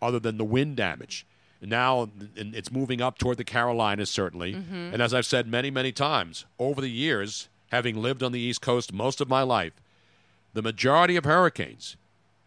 other 0.00 0.20
than 0.20 0.38
the 0.38 0.44
wind 0.44 0.76
damage. 0.76 1.26
Now 1.60 2.10
it's 2.36 2.70
moving 2.70 3.00
up 3.00 3.18
toward 3.18 3.38
the 3.38 3.44
Carolinas, 3.44 4.10
certainly. 4.10 4.54
Mhm. 4.54 4.92
And 4.92 5.02
as 5.02 5.14
I've 5.14 5.26
said 5.26 5.46
many, 5.46 5.70
many 5.70 5.90
times 5.92 6.44
over 6.58 6.80
the 6.80 6.90
years, 6.90 7.48
having 7.72 8.00
lived 8.00 8.22
on 8.22 8.32
the 8.32 8.40
East 8.40 8.60
Coast 8.60 8.92
most 8.92 9.20
of 9.20 9.28
my 9.28 9.42
life, 9.42 9.72
the 10.54 10.62
majority 10.62 11.16
of 11.16 11.24
hurricanes 11.24 11.96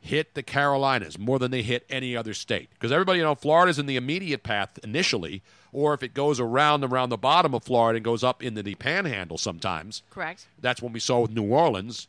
hit 0.01 0.33
the 0.33 0.43
Carolinas 0.43 1.19
more 1.19 1.39
than 1.39 1.51
they 1.51 1.61
hit 1.61 1.85
any 1.89 2.15
other 2.15 2.33
state. 2.33 2.69
Because 2.71 2.91
everybody, 2.91 3.19
you 3.19 3.25
know, 3.25 3.35
Florida's 3.35 3.77
in 3.77 3.85
the 3.85 3.97
immediate 3.97 4.43
path 4.43 4.79
initially, 4.83 5.41
or 5.73 5.93
if 5.93 6.01
it 6.01 6.13
goes 6.13 6.39
around 6.39 6.83
around 6.85 7.09
the 7.09 7.17
bottom 7.17 7.53
of 7.53 7.63
Florida 7.63 7.97
and 7.97 8.05
goes 8.05 8.23
up 8.23 8.41
into 8.41 8.63
the 8.63 8.75
panhandle 8.75 9.37
sometimes. 9.37 10.01
Correct. 10.09 10.47
That's 10.61 10.81
when 10.81 10.93
we 10.93 10.99
saw 11.01 11.19
with 11.19 11.31
New 11.31 11.43
Orleans 11.51 12.07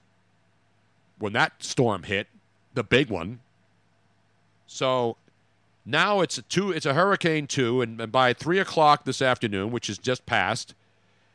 when 1.18 1.32
that 1.34 1.62
storm 1.62 2.04
hit, 2.04 2.28
the 2.74 2.84
big 2.84 3.10
one. 3.10 3.40
So 4.66 5.16
now 5.84 6.20
it's 6.20 6.38
a 6.38 6.42
two. 6.42 6.72
It's 6.72 6.86
a 6.86 6.94
hurricane 6.94 7.46
two, 7.46 7.80
and, 7.80 8.00
and 8.00 8.12
by 8.12 8.32
three 8.32 8.58
o'clock 8.58 9.04
this 9.04 9.22
afternoon, 9.22 9.70
which 9.70 9.88
is 9.88 9.98
just 9.98 10.26
passed, 10.26 10.74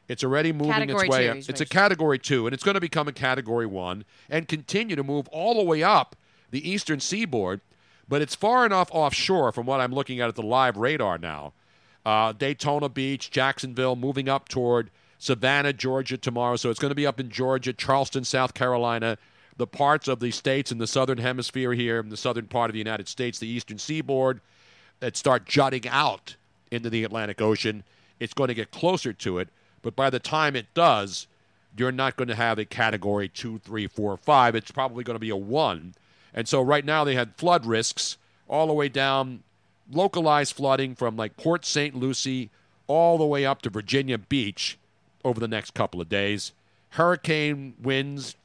it's 0.07 0.23
already 0.23 0.51
moving 0.51 0.73
Category 0.73 1.07
its 1.07 1.15
way 1.15 1.29
up. 1.29 1.37
It's 1.37 1.61
a 1.61 1.65
category 1.65 2.19
two, 2.19 2.47
and 2.47 2.53
it's 2.53 2.63
going 2.63 2.75
to 2.75 2.81
become 2.81 3.07
a 3.07 3.13
category 3.13 3.65
one 3.65 4.05
and 4.29 4.47
continue 4.47 4.95
to 4.95 5.03
move 5.03 5.27
all 5.29 5.55
the 5.55 5.63
way 5.63 5.83
up 5.83 6.15
the 6.51 6.69
eastern 6.69 6.99
seaboard. 6.99 7.61
But 8.07 8.21
it's 8.21 8.35
far 8.35 8.65
enough 8.65 8.89
offshore 8.91 9.51
from 9.51 9.65
what 9.65 9.81
I'm 9.81 9.91
looking 9.91 10.19
at 10.19 10.29
at 10.29 10.35
the 10.35 10.43
live 10.43 10.77
radar 10.77 11.17
now. 11.17 11.53
Uh, 12.05 12.33
Daytona 12.33 12.87
Beach, 12.87 13.31
Jacksonville, 13.31 13.95
moving 13.95 14.29
up 14.29 14.47
toward 14.47 14.91
Savannah, 15.17 15.73
Georgia 15.73 16.17
tomorrow. 16.17 16.55
So 16.55 16.69
it's 16.69 16.79
going 16.79 16.91
to 16.91 16.95
be 16.95 17.07
up 17.07 17.19
in 17.19 17.29
Georgia, 17.31 17.73
Charleston, 17.73 18.23
South 18.23 18.53
Carolina, 18.53 19.17
the 19.57 19.67
parts 19.67 20.07
of 20.07 20.19
the 20.19 20.31
states 20.31 20.71
in 20.71 20.77
the 20.77 20.87
southern 20.87 21.17
hemisphere 21.17 21.73
here, 21.73 21.99
in 21.99 22.09
the 22.09 22.17
southern 22.17 22.47
part 22.47 22.69
of 22.69 22.73
the 22.73 22.79
United 22.79 23.07
States, 23.07 23.39
the 23.39 23.47
eastern 23.47 23.77
seaboard, 23.77 24.41
that 24.99 25.15
start 25.15 25.45
jutting 25.45 25.87
out 25.87 26.35
into 26.71 26.89
the 26.89 27.03
Atlantic 27.03 27.41
Ocean. 27.41 27.83
It's 28.19 28.33
going 28.33 28.47
to 28.49 28.53
get 28.53 28.71
closer 28.71 29.13
to 29.13 29.39
it, 29.39 29.49
but 29.81 29.95
by 29.95 30.09
the 30.09 30.19
time 30.19 30.55
it 30.55 30.73
does, 30.73 31.27
you're 31.77 31.91
not 31.91 32.15
going 32.15 32.27
to 32.27 32.35
have 32.35 32.57
a 32.57 32.65
category 32.65 33.27
two, 33.27 33.59
three, 33.59 33.87
four, 33.87 34.17
five. 34.17 34.55
It's 34.55 34.71
probably 34.71 35.03
going 35.03 35.15
to 35.15 35.19
be 35.19 35.29
a 35.29 35.35
one. 35.35 35.93
And 36.33 36.47
so 36.47 36.61
right 36.61 36.85
now 36.85 37.03
they 37.03 37.15
had 37.15 37.35
flood 37.35 37.65
risks 37.65 38.17
all 38.47 38.67
the 38.67 38.73
way 38.73 38.89
down, 38.89 39.43
localized 39.91 40.55
flooding 40.55 40.95
from 40.95 41.15
like 41.15 41.37
Port 41.37 41.65
St. 41.65 41.95
Lucie 41.95 42.49
all 42.87 43.17
the 43.17 43.25
way 43.25 43.45
up 43.45 43.61
to 43.63 43.69
Virginia 43.69 44.17
Beach 44.17 44.77
over 45.23 45.39
the 45.39 45.47
next 45.47 45.73
couple 45.73 45.99
of 45.99 46.09
days. 46.09 46.51
Hurricane 46.89 47.73
winds 47.81 48.35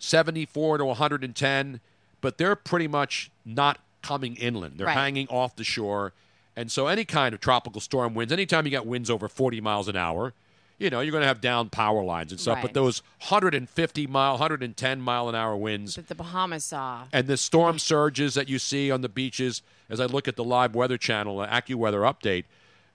74 0.00 0.78
to 0.78 0.84
110, 0.86 1.80
but 2.20 2.38
they're 2.38 2.56
pretty 2.56 2.88
much 2.88 3.30
not 3.44 3.78
coming 4.02 4.34
inland. 4.36 4.74
They're 4.78 4.86
Right. 4.86 4.94
hanging 4.96 5.28
off 5.28 5.54
the 5.54 5.62
shore. 5.64 6.12
And 6.56 6.72
so 6.72 6.88
any 6.88 7.04
kind 7.04 7.34
of 7.34 7.40
tropical 7.40 7.80
storm 7.80 8.14
winds, 8.14 8.32
anytime 8.32 8.64
you 8.64 8.72
got 8.72 8.86
winds 8.86 9.08
over 9.10 9.28
40 9.28 9.60
miles 9.60 9.86
an 9.88 9.96
hour, 9.96 10.32
you 10.78 10.88
know, 10.88 11.00
you're 11.00 11.12
going 11.12 11.20
to 11.20 11.28
have 11.28 11.42
down 11.42 11.68
power 11.68 12.02
lines 12.02 12.32
and 12.32 12.40
stuff. 12.40 12.60
But 12.62 12.72
those 12.72 13.02
150 13.28 14.06
mile, 14.06 14.32
110 14.32 15.00
mile 15.00 15.28
an 15.28 15.34
hour 15.34 15.54
winds 15.54 15.94
That 15.96 16.08
the 16.08 16.14
Bahamas 16.14 16.64
saw. 16.64 17.04
and 17.12 17.26
the 17.26 17.36
storm 17.36 17.78
surges 17.78 18.32
that 18.34 18.48
you 18.48 18.58
see 18.58 18.90
on 18.90 19.02
the 19.02 19.08
beaches 19.10 19.60
as 19.90 20.00
I 20.00 20.06
look 20.06 20.26
at 20.26 20.36
the 20.36 20.44
live 20.44 20.74
weather 20.74 20.96
channel, 20.96 21.40
uh, 21.40 21.46
AccuWeather 21.48 22.10
update, 22.10 22.44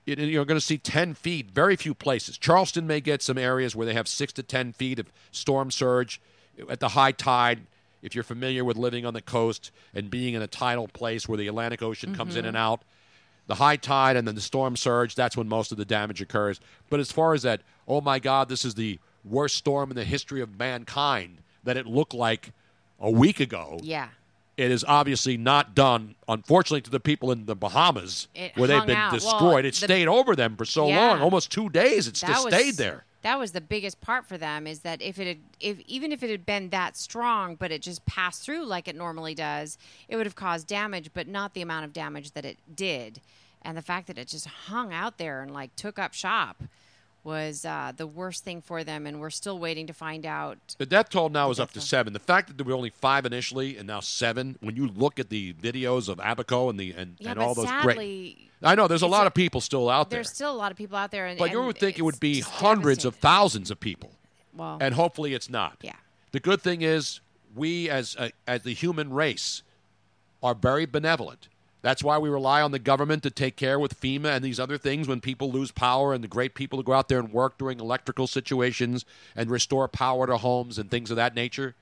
you're 0.06 0.46
going 0.46 0.60
to 0.60 0.66
see 0.66 0.78
10 0.80 1.14
feet, 1.14 1.52
very 1.52 1.76
few 1.76 1.94
places. 1.94 2.38
Charleston 2.38 2.86
may 2.88 3.00
get 3.02 3.22
some 3.22 3.38
areas 3.38 3.76
where 3.76 3.86
they 3.86 3.94
have 3.94 4.08
6 4.08 4.34
to 4.34 4.44
10 4.44 4.74
feet 4.74 4.98
of 5.00 5.12
storm 5.32 5.70
surge 5.72 6.20
at 6.70 6.80
the 6.80 6.90
high 6.90 7.12
tide. 7.12 7.62
If 8.02 8.14
you're 8.14 8.24
familiar 8.24 8.64
with 8.64 8.78
living 8.78 9.04
on 9.06 9.16
the 9.16 9.22
coast 9.22 9.72
and 9.94 10.12
being 10.12 10.36
in 10.36 10.42
a 10.44 10.48
tidal 10.48 10.88
place 10.88 11.28
where 11.28 11.38
the 11.38 11.48
Atlantic 11.48 11.82
Ocean 11.82 12.14
comes 12.14 12.36
in 12.36 12.46
and 12.46 12.56
mm-hmm. 12.56 12.64
out, 12.64 12.84
the 13.48 13.56
high 13.56 13.78
tide 13.78 14.16
and 14.16 14.28
then 14.28 14.36
the 14.36 14.42
storm 14.42 14.76
surge, 14.76 15.16
that's 15.16 15.36
when 15.36 15.48
most 15.48 15.72
of 15.72 15.78
the 15.78 15.86
damage 15.86 16.22
occurs. 16.22 16.60
But 16.90 17.00
as 17.00 17.12
far 17.12 17.34
as 17.34 17.42
that, 17.44 17.62
oh 17.88 18.02
my 18.02 18.20
God, 18.20 18.48
this 18.48 18.64
is 18.64 18.76
the 18.76 19.00
worst 19.24 19.56
storm 19.56 19.90
in 19.90 19.96
the 19.96 20.04
history 20.04 20.42
of 20.42 20.58
mankind 20.58 21.40
that 21.64 21.78
it 21.78 21.88
looked 21.88 22.14
like 22.14 22.52
a 23.00 23.10
week 23.10 23.40
ago. 23.40 23.80
Yeah. 23.82 24.10
It 24.58 24.72
is 24.72 24.86
obviously 24.88 25.36
not 25.36 25.76
done, 25.76 26.16
unfortunately, 26.30 26.82
to 26.82 26.90
the 26.90 27.00
people 27.00 27.32
in 27.32 27.46
the 27.46 27.56
Bahamas 27.56 28.28
It 28.34 28.56
where 28.56 28.68
they've 28.68 28.86
been 28.86 28.96
out. 28.96 29.12
Well, 29.12 29.20
destroyed. 29.20 29.66
it 29.66 29.74
the- 29.74 29.86
stayed 29.86 30.08
over 30.08 30.36
them 30.36 30.56
for 30.56 30.64
so 30.64 30.88
Yeah. 30.88 31.08
long, 31.08 31.22
almost 31.22 31.52
two 31.52 31.70
days. 31.70 32.08
It's 32.08 32.22
just 32.22 32.46
was- 32.46 32.54
stayed 32.54 32.76
there. 32.76 33.04
That 33.26 33.40
was 33.40 33.54
the 33.54 33.60
biggest 33.60 34.02
part 34.02 34.28
for 34.28 34.38
them 34.38 34.68
is 34.68 34.82
that 34.82 35.02
if 35.02 35.18
it 35.18 35.26
had, 35.26 35.40
if 35.60 35.80
even 35.88 36.12
if 36.12 36.22
it 36.22 36.30
had 36.30 36.46
been 36.46 36.70
that 36.70 36.96
strong, 36.96 37.56
but 37.56 37.72
it 37.72 37.82
just 37.82 38.06
passed 38.06 38.44
through 38.44 38.66
like 38.66 38.88
it 38.88 38.96
normally 38.96 39.34
does, 39.34 39.80
it 40.08 40.16
would 40.16 40.28
have 40.28 40.36
caused 40.36 40.68
damage, 40.68 41.10
but 41.12 41.28
not 41.28 41.56
the 41.56 41.64
amount 41.64 41.86
of 41.86 41.92
damage 41.92 42.34
that 42.34 42.46
it 42.46 42.60
did. 42.76 43.22
And 43.64 43.76
the 43.76 43.82
fact 43.82 44.06
that 44.06 44.20
it 44.20 44.28
just 44.28 44.46
hung 44.46 44.94
out 44.94 45.18
there 45.18 45.42
and 45.42 45.50
like 45.50 45.76
took 45.76 45.98
up 45.98 46.14
shop 46.14 46.62
was 47.26 47.66
uh, 47.66 47.92
the 47.98 48.08
worst 48.08 48.44
thing 48.46 48.62
for 48.62 48.84
them. 48.84 49.06
And 49.06 49.20
we're 49.20 49.30
still 49.32 49.60
waiting 49.60 49.88
to 49.88 49.94
find 49.94 50.26
out. 50.26 50.58
The 50.78 50.86
death 50.86 51.10
toll 51.10 51.30
now 51.30 51.50
is 51.50 51.60
up 51.60 51.72
to 51.72 51.82
seven. 51.82 52.14
The 52.14 52.20
fact 52.20 52.48
that 52.48 52.58
there 52.58 52.66
were 52.66 52.74
only 52.74 52.92
five 52.92 53.26
initially 53.26 53.78
and 53.78 53.88
now 53.88 54.00
seven, 54.00 54.58
when 54.62 54.76
you 54.78 54.88
look 54.88 55.20
at 55.20 55.30
the 55.30 55.54
videos 55.54 56.08
of 56.08 56.20
Abaco 56.20 56.70
and 56.70 56.80
the 56.80 56.94
and, 56.94 57.16
Yeah, 57.20 57.32
and 57.32 57.40
all 57.40 57.56
those 57.56 57.66
sadly, 57.68 57.96
great, 57.96 58.50
I 58.64 58.76
know 58.76 58.88
there's 58.88 59.02
a 59.02 59.08
lot 59.08 59.24
a- 59.24 59.28
of 59.28 59.34
people 59.34 59.60
still 59.60 59.90
out 59.90 60.10
there, 60.10 60.18
There's 60.18 60.30
still 60.34 60.52
a 60.52 60.56
lot 60.56 60.72
of 60.72 60.78
people 60.78 60.98
out 60.98 61.12
there, 61.12 61.26
and, 61.26 61.38
but 61.38 61.52
you 61.52 61.58
and 61.58 61.68
would 61.68 61.78
think 61.78 61.98
it 62.00 62.04
would 62.04 62.20
be 62.20 62.40
hundreds 62.42 63.04
of 63.04 63.16
thousands 63.16 63.72
of 63.72 63.80
people, 63.80 64.12
Well, 64.56 64.78
and 64.80 64.94
hopefully 64.94 65.34
it's 65.34 65.50
not. 65.50 65.78
Yeah. 65.82 65.96
The 66.32 66.40
good 66.40 66.62
thing 66.62 66.82
is 66.84 67.22
we 67.56 67.90
as 67.90 68.16
a, 68.20 68.32
as 68.48 68.62
the 68.64 68.74
human 68.74 69.12
race 69.12 69.64
are 70.44 70.54
very 70.54 70.86
benevolent. 70.86 71.48
That's 71.86 72.04
why 72.04 72.18
we 72.18 72.30
rely 72.30 72.64
on 72.64 72.72
the 72.72 72.80
government 72.80 73.22
to 73.22 73.30
take 73.30 73.58
care 73.58 73.78
with 73.78 74.02
FEMA 74.02 74.36
and 74.36 74.44
these 74.44 74.60
other 74.60 74.76
things 74.76 75.08
when 75.08 75.22
people 75.22 75.52
lose 75.52 75.70
power 75.70 76.16
and 76.16 76.24
the 76.24 76.28
great 76.28 76.56
people 76.56 76.80
to 76.80 76.84
go 76.84 76.94
out 76.94 77.10
there 77.10 77.20
and 77.20 77.32
work 77.32 77.60
during 77.60 77.80
electrical 77.80 78.26
situations 78.26 79.06
and 79.36 79.52
restore 79.52 79.88
power 79.88 80.26
to 80.26 80.38
homes 80.38 80.80
and 80.80 80.90
things 80.90 81.12
of 81.12 81.16
that 81.18 81.36
nature. 81.36 81.76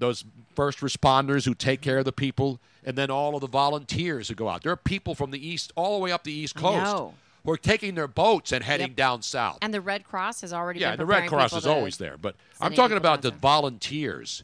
Those 0.00 0.24
first 0.56 0.80
responders 0.80 1.44
who 1.44 1.54
take 1.54 1.82
care 1.82 1.98
of 1.98 2.04
the 2.04 2.10
people, 2.10 2.58
and 2.84 2.98
then 2.98 3.12
all 3.12 3.36
of 3.36 3.42
the 3.42 3.46
volunteers 3.46 4.26
who 4.26 4.34
go 4.34 4.48
out. 4.48 4.64
There 4.64 4.72
are 4.72 4.76
people 4.76 5.14
from 5.14 5.30
the 5.30 5.38
east, 5.46 5.70
all 5.76 5.96
the 5.96 6.02
way 6.02 6.10
up 6.10 6.24
the 6.24 6.32
east 6.32 6.56
coast, 6.56 7.14
who 7.44 7.52
are 7.52 7.56
taking 7.56 7.94
their 7.94 8.08
boats 8.08 8.50
and 8.50 8.64
heading 8.64 8.88
Yep. 8.88 8.96
down 8.96 9.22
south. 9.22 9.58
and 9.62 9.72
the 9.72 9.80
Red 9.80 10.02
Cross 10.02 10.40
has 10.40 10.52
already 10.52 10.80
there. 10.80 10.90
Yeah, 10.90 10.96
the 10.96 11.06
Red 11.06 11.28
Cross 11.28 11.52
is 11.52 11.64
always 11.64 11.98
there, 11.98 12.16
but 12.16 12.34
I'm 12.60 12.74
talking 12.74 12.96
about 12.96 13.22
the 13.22 13.30
volunteers 13.30 14.42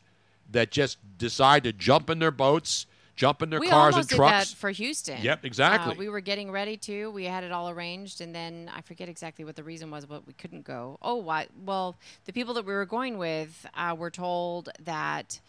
that 0.52 0.70
just 0.70 0.98
decide 1.18 1.64
to 1.64 1.72
jump 1.72 2.08
in 2.08 2.20
their 2.20 2.30
boats, 2.30 2.86
jump 3.16 3.42
in 3.42 3.50
their 3.50 3.60
we 3.60 3.68
cars 3.68 3.96
and 3.96 4.08
trucks. 4.08 4.52
for 4.52 4.70
Houston. 4.70 5.20
Yep, 5.20 5.44
exactly. 5.44 5.94
Uh, 5.94 5.98
we 5.98 6.08
were 6.08 6.20
getting 6.20 6.50
ready 6.50 6.76
to. 6.76 7.10
We 7.10 7.24
had 7.24 7.42
it 7.42 7.50
all 7.50 7.70
arranged, 7.70 8.20
and 8.20 8.34
then 8.34 8.70
I 8.72 8.82
forget 8.82 9.08
exactly 9.08 9.44
what 9.44 9.56
the 9.56 9.64
reason 9.64 9.90
was, 9.90 10.06
but 10.06 10.26
we 10.26 10.34
couldn't 10.34 10.64
go. 10.64 10.98
Oh, 11.02 11.16
why? 11.16 11.48
Well, 11.64 11.96
the 12.26 12.32
people 12.32 12.54
that 12.54 12.64
we 12.64 12.72
were 12.72 12.86
going 12.86 13.18
with 13.18 13.66
uh, 13.74 13.96
were 13.98 14.10
told 14.10 14.68
that 14.84 15.40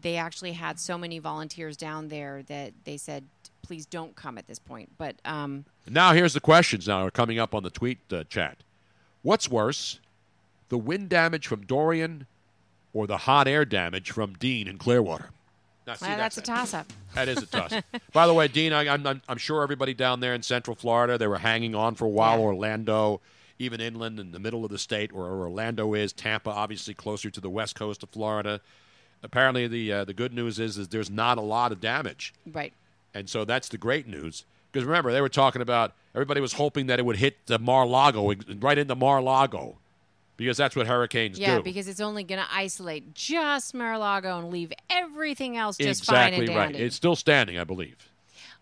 they 0.00 0.16
actually 0.16 0.52
had 0.52 0.78
so 0.78 0.98
many 0.98 1.18
volunteers 1.18 1.76
down 1.76 2.08
there 2.08 2.42
that 2.44 2.72
they 2.84 2.96
said, 2.96 3.24
"Please 3.62 3.86
don't 3.86 4.14
come 4.14 4.38
at 4.38 4.46
this 4.46 4.58
point." 4.58 4.90
But 4.98 5.16
um, 5.24 5.64
Now 5.88 6.12
here's 6.12 6.34
the 6.34 6.40
questions. 6.40 6.86
Now 6.86 7.06
are 7.06 7.10
coming 7.10 7.38
up 7.38 7.54
on 7.54 7.62
the 7.62 7.70
tweet 7.70 7.98
uh, 8.12 8.24
chat. 8.24 8.58
What's 9.22 9.48
worse, 9.48 10.00
the 10.68 10.76
wind 10.76 11.08
damage 11.08 11.46
from 11.46 11.64
Dorian, 11.64 12.26
or 12.92 13.06
the 13.06 13.18
hot 13.18 13.48
air 13.48 13.64
damage 13.64 14.10
from 14.10 14.34
Dean 14.34 14.68
in 14.68 14.76
Clearwater? 14.76 15.30
Now, 15.86 15.94
see, 15.94 16.06
well, 16.06 16.16
that's 16.16 16.38
a 16.38 16.42
toss-up. 16.42 16.86
That 17.14 17.28
is 17.28 17.42
a 17.42 17.46
toss. 17.46 17.72
By 18.12 18.26
the 18.26 18.34
way, 18.34 18.48
Dean, 18.48 18.72
I, 18.72 18.88
I'm, 18.92 19.06
I'm, 19.06 19.22
I'm 19.28 19.38
sure 19.38 19.62
everybody 19.62 19.94
down 19.94 20.18
there 20.18 20.34
in 20.34 20.42
Central 20.42 20.74
Florida, 20.74 21.16
they 21.16 21.28
were 21.28 21.38
hanging 21.38 21.74
on 21.76 21.94
for 21.94 22.06
a 22.06 22.08
while. 22.08 22.40
Orlando, 22.40 23.20
even 23.60 23.80
inland 23.80 24.18
in 24.18 24.32
the 24.32 24.40
middle 24.40 24.64
of 24.64 24.72
the 24.72 24.78
state 24.78 25.12
where 25.12 25.26
Orlando 25.26 25.94
is. 25.94 26.12
Tampa, 26.12 26.50
obviously, 26.50 26.92
closer 26.92 27.30
to 27.30 27.40
the 27.40 27.50
west 27.50 27.76
coast 27.76 28.02
of 28.02 28.10
Florida. 28.10 28.60
Apparently, 29.22 29.68
the 29.68 29.92
uh, 29.92 30.04
the 30.04 30.12
good 30.12 30.34
news 30.34 30.58
is 30.58 30.76
is 30.76 30.88
there's 30.88 31.10
not 31.10 31.38
a 31.38 31.42
lot 31.42 31.70
of 31.70 31.80
damage. 31.80 32.34
Right. 32.50 32.72
And 33.14 33.28
so 33.30 33.44
that's 33.44 33.68
the 33.68 33.78
great 33.78 34.08
news. 34.08 34.44
Because 34.72 34.84
remember, 34.84 35.12
they 35.12 35.20
were 35.20 35.28
talking 35.28 35.62
about 35.62 35.92
everybody 36.16 36.40
was 36.40 36.54
hoping 36.54 36.88
that 36.88 36.98
it 36.98 37.04
would 37.06 37.18
hit 37.18 37.46
the 37.46 37.60
Mar-Lago, 37.60 38.34
right 38.58 38.76
into 38.76 38.96
Mar-Lago, 38.96 39.78
because 40.36 40.56
that's 40.56 40.74
what 40.76 40.86
hurricanes 40.86 41.38
Yeah, 41.38 41.46
do. 41.46 41.52
Yeah, 41.54 41.60
because 41.60 41.88
it's 41.88 42.00
only 42.00 42.24
going 42.24 42.40
to 42.40 42.46
isolate 42.52 43.14
just 43.14 43.74
Mar-a-Lago 43.74 44.38
and 44.38 44.50
leave 44.50 44.72
everything 44.90 45.56
else 45.56 45.76
just 45.76 46.02
exactly 46.02 46.38
fine 46.46 46.48
and 46.48 46.56
right. 46.56 46.72
dandy. 46.72 46.78
It's 46.84 46.96
still 46.96 47.16
standing, 47.16 47.58
I 47.58 47.64
believe. 47.64 47.96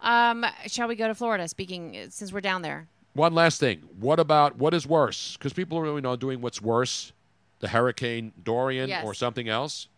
Um, 0.00 0.44
shall 0.66 0.88
we 0.88 0.96
go 0.96 1.06
to 1.08 1.14
Florida? 1.14 1.46
Speaking 1.48 2.06
since 2.10 2.32
we're 2.32 2.40
down 2.40 2.62
there, 2.62 2.88
One 3.14 3.34
last 3.34 3.60
thing. 3.60 3.82
What 4.00 4.18
about 4.18 4.56
what 4.56 4.74
is 4.74 4.86
worse? 4.86 5.36
Because 5.36 5.52
people 5.52 5.78
are 5.78 5.86
you 5.86 6.00
know 6.00 6.16
doing 6.16 6.40
what's 6.40 6.60
worse, 6.60 7.12
the 7.60 7.68
Hurricane 7.68 8.32
Dorian 8.42 8.88
Yes. 8.88 9.04
or 9.04 9.14
something 9.14 9.48
else. 9.48 9.88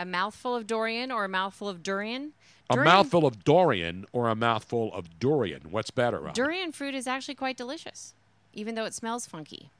a 0.00 0.04
mouthful 0.04 0.54
of 0.54 0.66
Dorian 0.66 1.10
or 1.12 1.24
a 1.24 1.28
mouthful 1.28 1.68
of 1.68 1.82
durian. 1.82 2.32
A 2.70 2.74
Durian- 2.74 2.84
mouthful 2.94 3.26
of 3.26 3.42
Dorian 3.44 4.04
or 4.12 4.28
a 4.28 4.34
mouthful 4.36 4.92
of 4.94 5.18
durian. 5.18 5.62
What's 5.70 5.90
better? 5.90 6.20
Rob? 6.20 6.34
Durian 6.34 6.70
fruit 6.72 6.94
is 6.94 7.06
actually 7.06 7.34
quite 7.34 7.56
delicious, 7.56 8.14
even 8.52 8.74
though 8.74 8.84
it 8.84 8.94
smells 8.94 9.26
funky. 9.26 9.70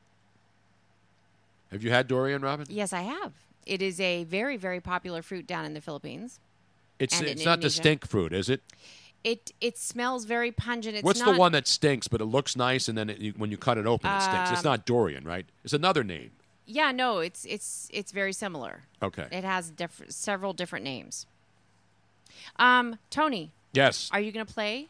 Have 1.70 1.82
you 1.82 1.90
had 1.90 2.08
durian, 2.08 2.42
Robin? 2.42 2.66
Yes, 2.68 2.92
I 2.92 3.02
have. 3.02 3.32
It 3.66 3.82
is 3.82 4.00
a 4.00 4.24
very, 4.24 4.56
very 4.56 4.80
popular 4.80 5.22
fruit 5.22 5.46
down 5.46 5.64
in 5.64 5.74
the 5.74 5.80
Philippines. 5.80 6.40
It's 6.98 7.18
and 7.18 7.28
it's 7.28 7.44
not 7.44 7.60
the 7.60 7.70
stink 7.70 8.06
fruit, 8.06 8.32
is 8.32 8.48
it? 8.48 8.62
It 9.24 9.52
it 9.60 9.76
smells 9.76 10.24
very 10.24 10.50
pungent. 10.50 10.96
It's 10.96 11.04
What's 11.04 11.20
not, 11.20 11.32
the 11.32 11.38
one 11.38 11.52
that 11.52 11.66
stinks, 11.66 12.08
but 12.08 12.20
it 12.20 12.24
looks 12.26 12.56
nice, 12.56 12.88
and 12.88 12.96
then 12.96 13.10
it, 13.10 13.18
you, 13.18 13.32
when 13.36 13.50
you 13.50 13.56
cut 13.58 13.76
it 13.78 13.86
open, 13.86 14.10
it 14.10 14.20
stinks? 14.22 14.50
It's 14.50 14.64
Um, 14.64 14.70
not 14.72 14.86
durian, 14.86 15.24
right? 15.24 15.44
It's 15.64 15.74
another 15.74 16.02
name. 16.02 16.30
Yeah, 16.66 16.92
no, 16.92 17.18
it's 17.18 17.44
it's 17.44 17.88
it's 17.92 18.12
very 18.12 18.32
similar. 18.32 18.84
Okay. 19.02 19.26
It 19.30 19.44
has 19.44 19.70
diff- 19.70 20.02
several 20.08 20.52
different 20.52 20.84
names. 20.84 21.26
Um, 22.56 22.98
Tony, 23.10 23.52
Yes. 23.72 24.08
are 24.12 24.20
you 24.20 24.32
going 24.32 24.46
to 24.46 24.52
play? 24.52 24.88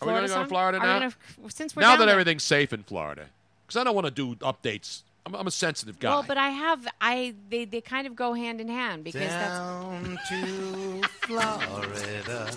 Are 0.00 0.08
we 0.08 0.12
going 0.14 0.28
to 0.28 0.34
go 0.34 0.42
to 0.42 0.48
Florida 0.48 0.78
now? 0.78 0.98
gonna- 0.98 1.14
since 1.50 1.76
we're 1.76 1.82
now 1.82 1.96
that 1.96 2.06
there- 2.06 2.12
everything's 2.12 2.42
safe 2.42 2.72
in 2.72 2.82
Florida, 2.82 3.26
because 3.66 3.80
I 3.80 3.84
don't 3.84 3.94
want 3.94 4.06
to 4.06 4.10
do 4.10 4.34
updates. 4.36 5.02
I'm, 5.26 5.34
I'm 5.34 5.46
a 5.46 5.50
sensitive 5.50 5.98
guy. 5.98 6.10
Well, 6.10 6.24
but 6.26 6.36
I 6.36 6.48
have 6.48 6.86
I 7.00 7.34
they 7.48 7.64
they 7.64 7.80
kind 7.80 8.06
of 8.06 8.16
go 8.16 8.34
hand 8.34 8.60
in 8.60 8.68
hand 8.68 9.04
because 9.04 9.28
Down 9.28 10.18
to 10.28 11.02
Florida. 11.20 12.50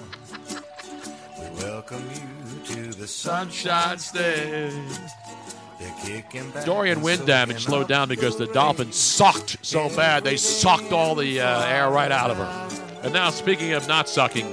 We 1.40 1.64
welcome 1.64 2.04
you 2.14 2.76
to 2.76 2.94
the 2.94 3.08
Sunshine 3.08 4.00
State. 4.00 4.74
Back 6.54 6.66
Dorian 6.66 7.02
wind 7.02 7.28
damage 7.28 7.66
slowed 7.66 7.90
down 7.90 8.08
because 8.08 8.38
the 8.38 8.48
Dolphins 8.48 8.96
sucked 8.96 9.58
so 9.62 9.90
bad 9.90 10.24
they 10.24 10.38
sucked 10.38 10.94
all 10.94 11.16
the 11.16 11.42
uh, 11.42 11.66
air 11.66 11.90
right 11.90 12.12
out 12.12 12.32
of 12.32 12.38
her. 12.38 13.02
And 13.04 13.14
now, 13.14 13.30
speaking 13.30 13.74
of 13.74 13.88
not 13.88 14.08
sucking, 14.08 14.48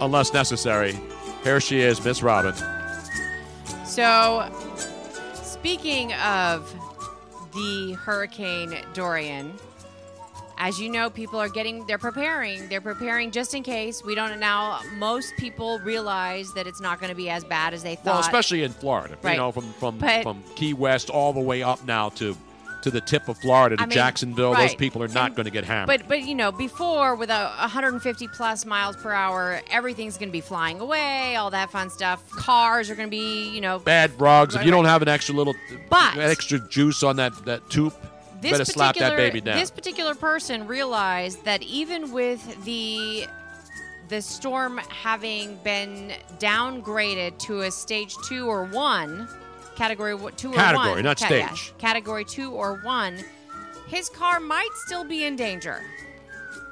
unless 0.00 0.32
necessary, 0.32 0.98
here 1.44 1.60
she 1.60 1.80
is, 1.80 2.02
Miss 2.04 2.22
Robin. 2.22 2.54
so. 3.84 4.69
Speaking 5.60 6.14
of 6.14 6.72
the 7.52 7.92
Hurricane 7.92 8.74
Dorian, 8.94 9.52
as 10.56 10.80
you 10.80 10.88
know, 10.88 11.10
people 11.10 11.38
are 11.38 11.50
getting 11.50 11.86
they're 11.86 11.98
preparing. 11.98 12.66
They're 12.70 12.80
preparing 12.80 13.30
just 13.30 13.52
in 13.54 13.62
case. 13.62 14.02
We 14.02 14.14
don't 14.14 14.40
now. 14.40 14.80
Most 14.96 15.34
people 15.38 15.78
realize 15.80 16.52
that 16.54 16.66
it's 16.66 16.80
not 16.80 16.98
going 16.98 17.10
to 17.10 17.16
be 17.16 17.28
as 17.28 17.44
bad 17.44 17.74
as 17.74 17.82
they 17.82 17.94
thought. 17.94 18.06
Well, 18.06 18.20
especially 18.20 18.62
in 18.62 18.72
Florida, 18.72 19.18
Right. 19.22 19.32
you 19.32 19.36
know, 19.38 19.52
from 19.52 19.70
from 19.74 19.98
But- 19.98 20.22
from 20.22 20.42
Key 20.56 20.72
West 20.72 21.10
all 21.10 21.34
the 21.34 21.40
way 21.40 21.62
up 21.62 21.84
now 21.84 22.08
to 22.10 22.34
to 22.82 22.90
the 22.90 23.00
tip 23.00 23.28
of 23.28 23.38
Florida 23.38 23.76
to 23.76 23.82
I 23.82 23.86
mean, 23.86 23.94
Jacksonville. 23.94 24.54
Those 24.54 24.74
people 24.74 25.02
are 25.02 25.08
not 25.08 25.26
And- 25.28 25.36
going 25.36 25.44
to 25.44 25.50
get 25.50 25.64
hammered. 25.64 25.86
But 25.86 26.08
but 26.08 26.22
you 26.22 26.34
know, 26.34 26.50
before 26.52 27.14
with 27.14 27.30
a 27.30 27.52
150 27.58 28.28
plus 28.28 28.64
miles 28.64 28.96
per 28.96 29.12
hour, 29.12 29.60
everything's 29.70 30.16
going 30.16 30.28
to 30.28 30.32
be 30.32 30.40
flying 30.40 30.80
away, 30.80 31.36
all 31.36 31.50
that 31.50 31.70
fun 31.70 31.90
stuff. 31.90 32.28
Cars 32.30 32.90
are 32.90 32.94
going 32.94 33.08
to 33.08 33.10
be, 33.10 33.50
you 33.50 33.60
know, 33.60 33.78
Bad 33.78 34.18
rugs. 34.20 34.54
If 34.54 34.58
Right, 34.60 34.66
you 34.66 34.72
don't 34.72 34.84
have 34.86 35.02
an 35.02 35.08
extra 35.08 35.34
little 35.34 35.54
But- 35.88 36.16
extra 36.18 36.58
juice 36.68 37.02
on 37.02 37.16
that 37.16 37.32
that 37.44 37.68
tube, 37.70 37.94
this 38.40 38.52
better 38.52 38.64
slap 38.64 38.96
that 38.96 39.16
baby 39.16 39.40
down. 39.40 39.58
This 39.58 39.70
particular 39.70 40.14
person 40.14 40.66
realized 40.66 41.44
that 41.44 41.62
even 41.62 42.12
with 42.12 42.64
the 42.64 43.26
the 44.08 44.20
storm 44.20 44.78
having 44.88 45.56
been 45.62 46.12
downgraded 46.40 47.38
to 47.38 47.60
a 47.60 47.70
stage 47.70 48.16
two 48.26 48.46
or 48.48 48.64
one, 48.64 49.28
category 49.80 50.14
two 50.36 50.50
or 50.50 50.54
Category, 50.54 50.90
one, 50.90 51.02
not 51.04 51.20
yeah, 51.22 51.26
stage. 51.48 51.72
category 51.78 52.24
two 52.24 52.52
or 52.52 52.74
one, 52.82 53.16
his 53.88 54.10
car 54.10 54.38
might 54.38 54.68
still 54.74 55.04
be 55.04 55.24
in 55.24 55.36
danger. 55.36 55.82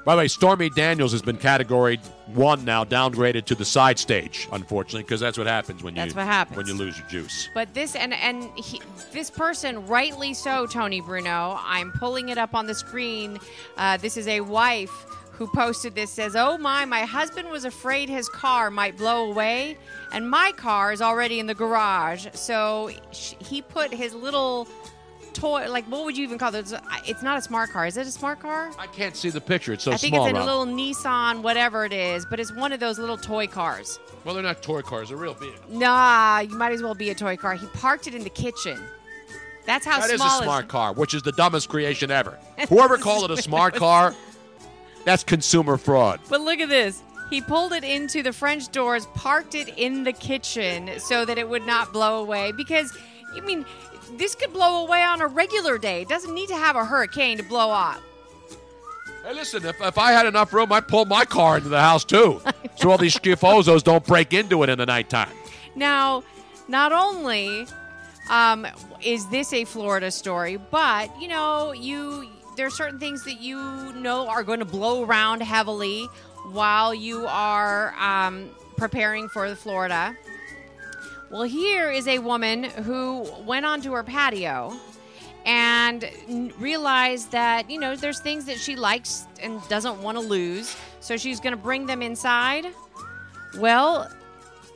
By 0.04 0.14
the 0.14 0.20
way, 0.20 0.28
Stormy 0.28 0.68
Daniels 0.70 1.12
has 1.12 1.22
been 1.22 1.38
category 1.38 1.96
one 2.26 2.64
now, 2.66 2.84
downgraded 2.84 3.46
to 3.46 3.54
the 3.54 3.64
side 3.64 3.98
stage, 3.98 4.46
unfortunately, 4.52 5.02
because 5.04 5.20
that's 5.20 5.38
what 5.38 5.46
happens 5.46 5.82
when 5.82 5.94
That's 5.94 6.12
you 6.12 6.18
what 6.18 6.26
happens. 6.26 6.56
when 6.58 6.66
you 6.66 6.74
lose 6.74 6.98
your 6.98 7.06
juice. 7.08 7.48
But 7.54 7.72
this 7.72 7.96
and 7.96 8.12
and 8.12 8.44
he, 8.58 8.80
this 9.12 9.30
person, 9.30 9.86
rightly 9.86 10.34
so, 10.34 10.66
Tony 10.66 11.00
Bruno. 11.00 11.58
I'm 11.62 11.92
pulling 11.92 12.28
it 12.28 12.36
up 12.38 12.54
on 12.54 12.66
the 12.66 12.74
screen. 12.74 13.38
Uh, 13.76 13.96
this 13.96 14.16
is 14.18 14.28
a 14.28 14.40
wife 14.42 15.06
who 15.38 15.46
posted 15.46 15.94
this. 15.94 16.10
Says, 16.10 16.34
"Oh 16.36 16.58
my, 16.58 16.84
my 16.84 17.02
husband 17.02 17.48
was 17.48 17.64
afraid 17.64 18.08
his 18.08 18.28
car 18.28 18.70
might 18.70 18.96
blow 18.96 19.30
away, 19.30 19.78
and 20.12 20.28
my 20.28 20.52
car 20.52 20.92
is 20.92 21.00
already 21.00 21.38
in 21.38 21.46
the 21.46 21.54
garage. 21.54 22.26
So 22.34 22.90
he 23.12 23.62
put 23.62 23.94
his 23.94 24.14
little 24.14 24.66
toy, 25.32 25.70
like 25.70 25.84
what 25.84 26.04
would 26.04 26.16
you 26.16 26.24
even 26.24 26.38
call 26.38 26.50
this? 26.50 26.74
It's 27.06 27.22
not 27.22 27.38
a 27.38 27.42
smart 27.42 27.70
car. 27.70 27.86
Is 27.86 27.96
it 27.96 28.06
a 28.06 28.10
smart 28.10 28.40
car? 28.40 28.72
I 28.78 28.88
can't 28.88 29.16
see 29.16 29.30
the 29.30 29.40
picture; 29.40 29.72
it's 29.72 29.84
so 29.84 29.90
small. 29.90 29.94
I 29.94 29.98
think 29.98 30.14
small. 30.14 30.26
it's 30.26 30.38
a 30.38 30.44
little 30.44 30.66
Nissan, 30.66 31.42
whatever 31.42 31.84
it 31.84 31.92
is, 31.92 32.26
but 32.26 32.40
it's 32.40 32.52
one 32.52 32.72
of 32.72 32.80
those 32.80 32.98
little 32.98 33.16
toy 33.16 33.46
cars. 33.46 34.00
Well, 34.24 34.34
they're 34.34 34.42
not 34.42 34.60
toy 34.60 34.82
cars; 34.82 35.10
they're 35.10 35.18
real 35.18 35.34
big. 35.34 35.54
Nah, 35.70 36.40
you 36.40 36.56
might 36.56 36.72
as 36.72 36.82
well 36.82 36.96
be 36.96 37.10
a 37.10 37.14
toy 37.14 37.36
car. 37.36 37.54
He 37.54 37.66
parked 37.68 38.08
it 38.08 38.14
in 38.14 38.24
the 38.24 38.30
kitchen. 38.30 38.82
That's 39.66 39.84
how 39.84 40.00
That 40.00 40.10
is 40.10 40.20
small 40.20 40.38
a 40.38 40.42
it 40.42 40.44
smart 40.44 40.68
car, 40.68 40.94
which 40.94 41.12
is 41.12 41.22
the 41.22 41.32
dumbest 41.32 41.68
creation 41.68 42.10
ever. 42.10 42.38
Whoever 42.70 42.96
called 42.96 43.30
it 43.30 43.38
a 43.38 43.42
smart 43.42 43.74
car, 43.74 44.14
that's 45.04 45.24
consumer 45.24 45.76
fraud. 45.76 46.20
But 46.28 46.40
look 46.40 46.60
at 46.60 46.68
this. 46.68 47.02
He 47.30 47.40
pulled 47.40 47.72
it 47.72 47.84
into 47.84 48.22
the 48.22 48.32
French 48.32 48.70
doors, 48.70 49.06
parked 49.14 49.54
it 49.54 49.68
in 49.76 50.04
the 50.04 50.12
kitchen 50.12 50.90
so 50.98 51.24
that 51.24 51.36
it 51.36 51.48
would 51.48 51.66
not 51.66 51.92
blow 51.92 52.20
away. 52.20 52.52
Because, 52.52 52.96
I 53.36 53.40
mean, 53.40 53.66
this 54.16 54.34
could 54.34 54.52
blow 54.52 54.82
away 54.84 55.02
on 55.02 55.20
a 55.20 55.26
regular 55.26 55.76
day. 55.76 56.02
It 56.02 56.08
doesn't 56.08 56.34
need 56.34 56.48
to 56.48 56.56
have 56.56 56.76
a 56.76 56.84
hurricane 56.84 57.36
to 57.36 57.42
blow 57.42 57.70
up. 57.70 58.00
Hey, 59.24 59.34
listen, 59.34 59.66
if, 59.66 59.78
if 59.82 59.98
I 59.98 60.12
had 60.12 60.24
enough 60.24 60.54
room, 60.54 60.72
I'd 60.72 60.88
pull 60.88 61.04
my 61.04 61.24
car 61.26 61.58
into 61.58 61.68
the 61.68 61.80
house 61.80 62.04
too, 62.04 62.40
so 62.76 62.90
all 62.90 62.96
these 62.96 63.14
schifozos 63.14 63.82
don't 63.82 64.06
break 64.06 64.32
into 64.32 64.62
it 64.62 64.70
in 64.70 64.78
the 64.78 64.86
nighttime. 64.86 65.32
Now, 65.74 66.22
not 66.66 66.92
only 66.92 67.66
um, 68.30 68.66
is 69.02 69.28
this 69.28 69.52
a 69.52 69.64
Florida 69.64 70.10
story, 70.10 70.56
but 70.56 71.10
you 71.20 71.28
know, 71.28 71.72
you 71.72 72.30
there 72.58 72.66
are 72.66 72.70
certain 72.70 72.98
things 72.98 73.22
that 73.22 73.40
you 73.40 73.92
know 73.94 74.26
are 74.26 74.42
going 74.42 74.58
to 74.58 74.64
blow 74.64 75.04
around 75.04 75.40
heavily 75.42 76.06
while 76.50 76.92
you 76.92 77.24
are 77.28 77.94
um, 77.94 78.50
preparing 78.76 79.28
for 79.28 79.48
the 79.48 79.54
Florida. 79.54 80.16
Well, 81.30 81.44
here 81.44 81.92
is 81.92 82.08
a 82.08 82.18
woman 82.18 82.64
who 82.64 83.30
went 83.46 83.64
onto 83.64 83.92
her 83.92 84.02
patio 84.02 84.76
and 85.46 86.10
realized 86.58 87.30
that 87.30 87.70
you 87.70 87.78
know 87.78 87.94
there's 87.94 88.18
things 88.18 88.44
that 88.46 88.58
she 88.58 88.74
likes 88.74 89.26
and 89.40 89.66
doesn't 89.68 90.02
want 90.02 90.18
to 90.18 90.24
lose, 90.24 90.76
so 90.98 91.16
she's 91.16 91.38
going 91.38 91.54
to 91.54 91.62
bring 91.62 91.86
them 91.86 92.02
inside. 92.02 92.66
Well, 93.56 94.10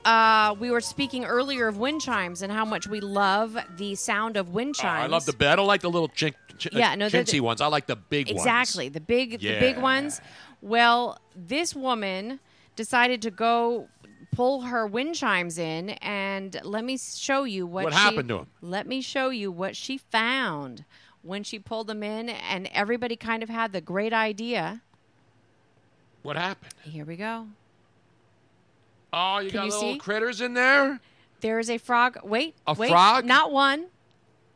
uh, 0.05 0.55
we 0.58 0.70
were 0.70 0.81
speaking 0.81 1.24
earlier 1.24 1.68
of 1.68 1.76
wind 1.78 2.00
chimes 2.00 2.42
and 2.42 2.52
how 2.52 2.64
much 2.64 2.86
we 2.86 3.00
love 3.00 3.56
the 3.76 3.94
sound 3.94 4.36
of 4.36 4.50
wind 4.50 4.74
Oh, 4.78 4.82
chimes. 4.82 5.05
I 5.05 5.06
love 5.06 5.24
the 5.24 5.32
bed. 5.32 5.52
I 5.52 5.56
don't 5.56 5.66
like 5.66 5.81
the 5.82 5.90
little 5.90 6.08
chink, 6.08 6.34
ch- 6.58 6.68
Yeah, 6.72 6.94
no, 6.94 7.06
chintzy 7.06 7.32
the- 7.32 7.40
ones. 7.40 7.60
I 7.60 7.66
like 7.66 7.86
the 7.86 7.97
big 7.97 8.28
ones. 8.28 8.40
exactly 8.40 8.89
the 8.89 9.00
big 9.00 9.32
the 9.40 9.58
big 9.60 9.78
ones. 9.78 10.20
Well, 10.60 11.18
this 11.36 11.74
woman 11.74 12.40
decided 12.76 13.22
to 13.22 13.31
go 13.31 13.89
pull 14.32 14.62
her 14.62 14.86
wind 14.86 15.14
chimes 15.14 15.58
in, 15.58 15.90
and 16.00 16.58
let 16.64 16.84
me 16.84 16.97
show 16.97 17.44
you 17.44 17.66
what 17.66 17.84
What 17.84 17.92
she- 17.92 17.98
happened 17.98 18.28
to 18.31 18.39
'em? 18.40 18.47
Let 18.62 18.86
me 18.86 19.00
show 19.02 19.28
you 19.31 19.52
what 19.52 19.76
she 19.76 19.98
found 19.98 20.84
when 21.22 21.44
she 21.44 21.58
pulled 21.58 21.86
them 21.86 22.02
in, 22.02 22.28
and 22.31 22.68
everybody 22.72 23.14
kind 23.14 23.42
of 23.42 23.48
had 23.48 23.72
the 23.72 23.81
great 23.81 24.12
idea. 24.12 24.81
What 26.22 26.36
happened? 26.36 26.72
Here 26.84 27.05
we 27.05 27.16
go. 27.16 27.48
Oh, 29.12 29.39
you 29.39 29.50
Can 29.50 29.60
got 29.60 29.66
you 29.66 29.73
little 29.73 29.92
see? 29.94 29.99
critters 29.99 30.41
in 30.41 30.55
there? 30.55 31.00
There 31.41 31.58
is 31.58 31.68
a 31.70 31.78
frog. 31.78 32.18
Wait, 32.23 32.55
A 32.66 32.74
wait, 32.74 32.89
frog? 32.91 33.24
Not 33.24 33.52
one. 33.52 33.86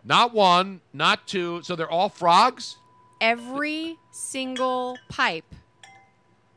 Not 0.04 0.32
one, 0.32 0.80
not 0.92 1.26
two. 1.26 1.62
So 1.62 1.74
they're 1.76 1.90
all 1.90 2.08
frogs? 2.08 2.76
Every 3.20 3.96
single 4.12 4.96
pipe 5.08 5.44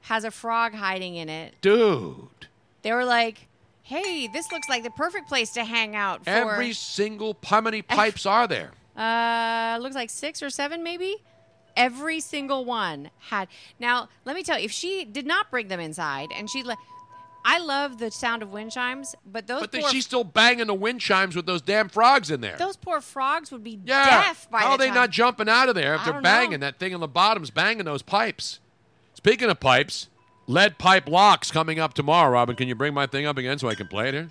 has 0.02 0.24
a 0.24 0.32
frog 0.32 0.74
hiding 0.74 1.16
in 1.16 1.30
it. 1.30 1.56
Dude. 1.62 2.48
They 2.84 2.92
were 2.94 3.06
like, 3.06 3.48
Hey, 3.82 4.28
this 4.32 4.52
looks 4.52 4.70
like 4.70 4.84
the 4.84 4.92
perfect 4.92 5.28
place 5.28 5.50
to 5.54 5.64
hang 5.64 5.96
out 5.96 6.24
for. 6.24 6.30
Every 6.30 6.74
single. 6.74 7.36
How 7.44 7.60
many 7.60 7.82
pipes 7.82 8.26
are 8.28 8.48
there? 8.48 8.72
Uh, 8.96 9.80
looks 9.82 9.96
like 9.96 10.12
six 10.12 10.44
or 10.44 10.52
seven, 10.52 10.84
maybe. 10.84 11.16
Every 11.76 12.20
single 12.20 12.66
one 12.66 13.10
had. 13.30 13.48
Now, 13.80 14.10
let 14.26 14.36
me 14.36 14.44
tell 14.44 14.60
you, 14.60 14.66
if 14.66 14.72
she 14.72 15.06
did 15.06 15.26
not 15.26 15.50
bring 15.50 15.70
them 15.70 15.80
inside, 15.80 16.30
and 16.36 16.48
she, 16.50 16.62
le- 16.62 16.78
I 17.46 17.60
love 17.60 17.98
the 18.00 18.12
sound 18.12 18.44
of 18.44 18.52
wind 18.52 18.72
chimes, 18.72 19.16
but 19.26 19.48
those 19.48 19.62
But 19.62 19.72
poor, 19.72 19.90
she's 19.90 20.06
still 20.06 20.24
banging 20.24 20.68
the 20.68 20.74
wind 20.74 21.00
chimes 21.02 21.36
with 21.36 21.46
those 21.46 21.62
damn 21.62 21.88
frogs 21.90 22.30
in 22.30 22.42
there. 22.42 22.58
those 22.58 22.76
poor 22.78 23.00
frogs 23.02 23.52
would 23.52 23.64
be 23.64 23.80
yeah. 23.86 24.06
deaf 24.28 24.50
by 24.52 24.60
How 24.60 24.68
the 24.68 24.74
are 24.74 24.78
they 24.78 24.86
time. 24.88 24.96
not 24.96 25.10
jumping 25.10 25.50
out 25.50 25.70
of 25.70 25.76
there 25.76 25.96
if 25.96 26.02
I 26.02 26.04
they're 26.06 26.14
don't 26.16 26.24
know. 26.24 26.30
banging 26.30 26.60
that 26.60 26.80
thing 26.80 26.94
on 26.94 27.00
the 27.00 27.08
bottom's 27.08 27.50
banging 27.50 27.86
those 27.86 28.02
pipes? 28.02 28.60
Speaking 29.14 29.50
of 29.50 29.60
pipes, 29.60 30.08
lead 30.48 30.78
pipe 30.78 31.08
locks 31.08 31.50
coming 31.52 31.80
up 31.80 31.94
tomorrow. 31.94 32.32
Robin, 32.32 32.56
can 32.56 32.68
you 32.68 32.76
bring 32.76 32.94
my 32.94 33.08
thing 33.08 33.26
up 33.26 33.38
again 33.38 33.58
so 33.58 33.68
I 33.70 33.76
can 33.76 33.88
play 33.88 34.10
it 34.10 34.14
here? 34.14 34.30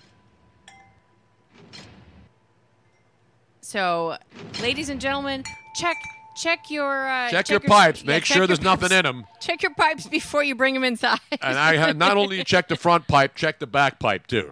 So, 3.61 4.17
ladies 4.61 4.89
and 4.89 4.99
gentlemen, 4.99 5.43
check 5.75 5.97
check 6.39 6.71
your 6.71 7.07
uh, 7.07 7.29
Check 7.29 7.49
your 7.49 7.59
pipes. 7.59 8.01
yeah, 8.01 8.07
Make 8.07 8.23
check 8.23 8.27
sure 8.35 8.37
your 8.37 8.47
there's 8.47 8.61
nothing 8.61 8.91
in 8.91 9.03
them. 9.03 9.25
Check 9.39 9.61
your 9.61 9.73
pipes 9.73 10.07
before 10.07 10.43
you 10.43 10.55
bring 10.55 10.73
them 10.73 10.83
inside. 10.83 11.19
And 11.41 11.57
I 11.57 11.75
had 11.75 11.97
not 11.97 12.17
only 12.17 12.43
check 12.43 12.67
the 12.67 12.75
front 12.75 13.07
pipe, 13.07 13.35
check 13.35 13.59
the 13.59 13.67
back 13.67 13.99
pipe 13.99 14.27
too, 14.27 14.51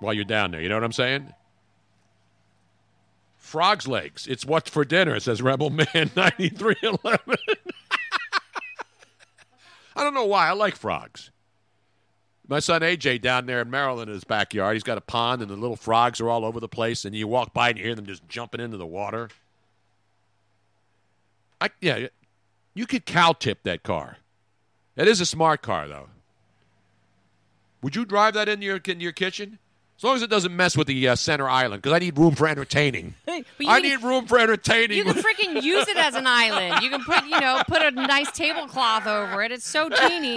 while 0.00 0.12
you're 0.14 0.24
down 0.24 0.50
there. 0.52 0.60
You 0.60 0.68
know 0.68 0.76
what 0.76 0.84
I'm 0.84 0.92
saying? 0.92 1.32
Frog's 3.36 3.86
legs. 3.88 4.26
It's 4.26 4.46
what's 4.46 4.70
for 4.70 4.84
dinner. 4.84 5.14
It 5.14 5.22
says 5.22 5.42
Rebel 5.42 5.70
Man 5.70 5.86
9311. 6.16 7.36
I 9.94 10.02
don't 10.04 10.14
know 10.14 10.24
why. 10.24 10.48
I 10.48 10.52
like 10.52 10.74
frogs. 10.76 11.30
My 12.48 12.58
son 12.60 12.80
AJ 12.80 13.20
down 13.22 13.46
there 13.46 13.60
in 13.62 13.70
Maryland 13.70 14.08
in 14.08 14.14
his 14.14 14.24
backyard, 14.24 14.74
he's 14.74 14.82
got 14.82 14.98
a 14.98 15.02
pond 15.02 15.42
and 15.42 15.50
the 15.50 15.56
little 15.56 15.76
frogs 15.76 16.20
are 16.20 16.28
all 16.28 16.44
over 16.44 16.60
the 16.60 16.68
place, 16.68 17.04
and 17.04 17.14
you 17.14 17.28
walk 17.28 17.54
by 17.54 17.68
and 17.70 17.78
you 17.78 17.84
hear 17.84 17.94
them 17.94 18.04
just 18.06 18.26
jumping 18.28 18.60
into 18.60 18.76
the 18.76 18.86
water. 18.86 19.28
I, 21.62 21.70
yeah, 21.80 22.08
you 22.74 22.86
could 22.86 23.06
cow 23.06 23.32
tip 23.34 23.62
that 23.62 23.84
car. 23.84 24.16
That 24.96 25.06
is 25.06 25.20
a 25.20 25.26
smart 25.26 25.62
car, 25.62 25.86
though. 25.86 26.08
Would 27.82 27.94
you 27.94 28.04
drive 28.04 28.34
that 28.34 28.48
into 28.48 28.66
your 28.66 28.80
in 28.84 29.00
your 29.00 29.12
kitchen? 29.12 29.58
As 29.96 30.04
long 30.04 30.16
as 30.16 30.22
it 30.22 30.30
doesn't 30.30 30.54
mess 30.56 30.76
with 30.76 30.88
the 30.88 31.08
uh, 31.08 31.14
center 31.14 31.48
island, 31.48 31.80
because 31.82 31.94
I 31.94 32.00
need 32.00 32.18
room 32.18 32.34
for 32.34 32.48
entertaining. 32.48 33.14
I 33.28 33.44
can- 33.60 33.82
need 33.82 34.02
room 34.02 34.26
for 34.26 34.36
entertaining. 34.40 34.98
You 34.98 35.04
can 35.04 35.14
freaking 35.22 35.62
use 35.62 35.86
it 35.86 35.96
as 35.96 36.16
an 36.16 36.26
island. 36.26 36.82
You 36.82 36.90
can 36.90 37.04
put, 37.04 37.24
you 37.26 37.38
know, 37.38 37.62
put 37.68 37.82
a 37.82 37.92
nice 37.92 38.32
tablecloth 38.32 39.06
over 39.06 39.42
it. 39.44 39.52
It's 39.52 39.68
so 39.68 39.88
teeny. 39.88 40.36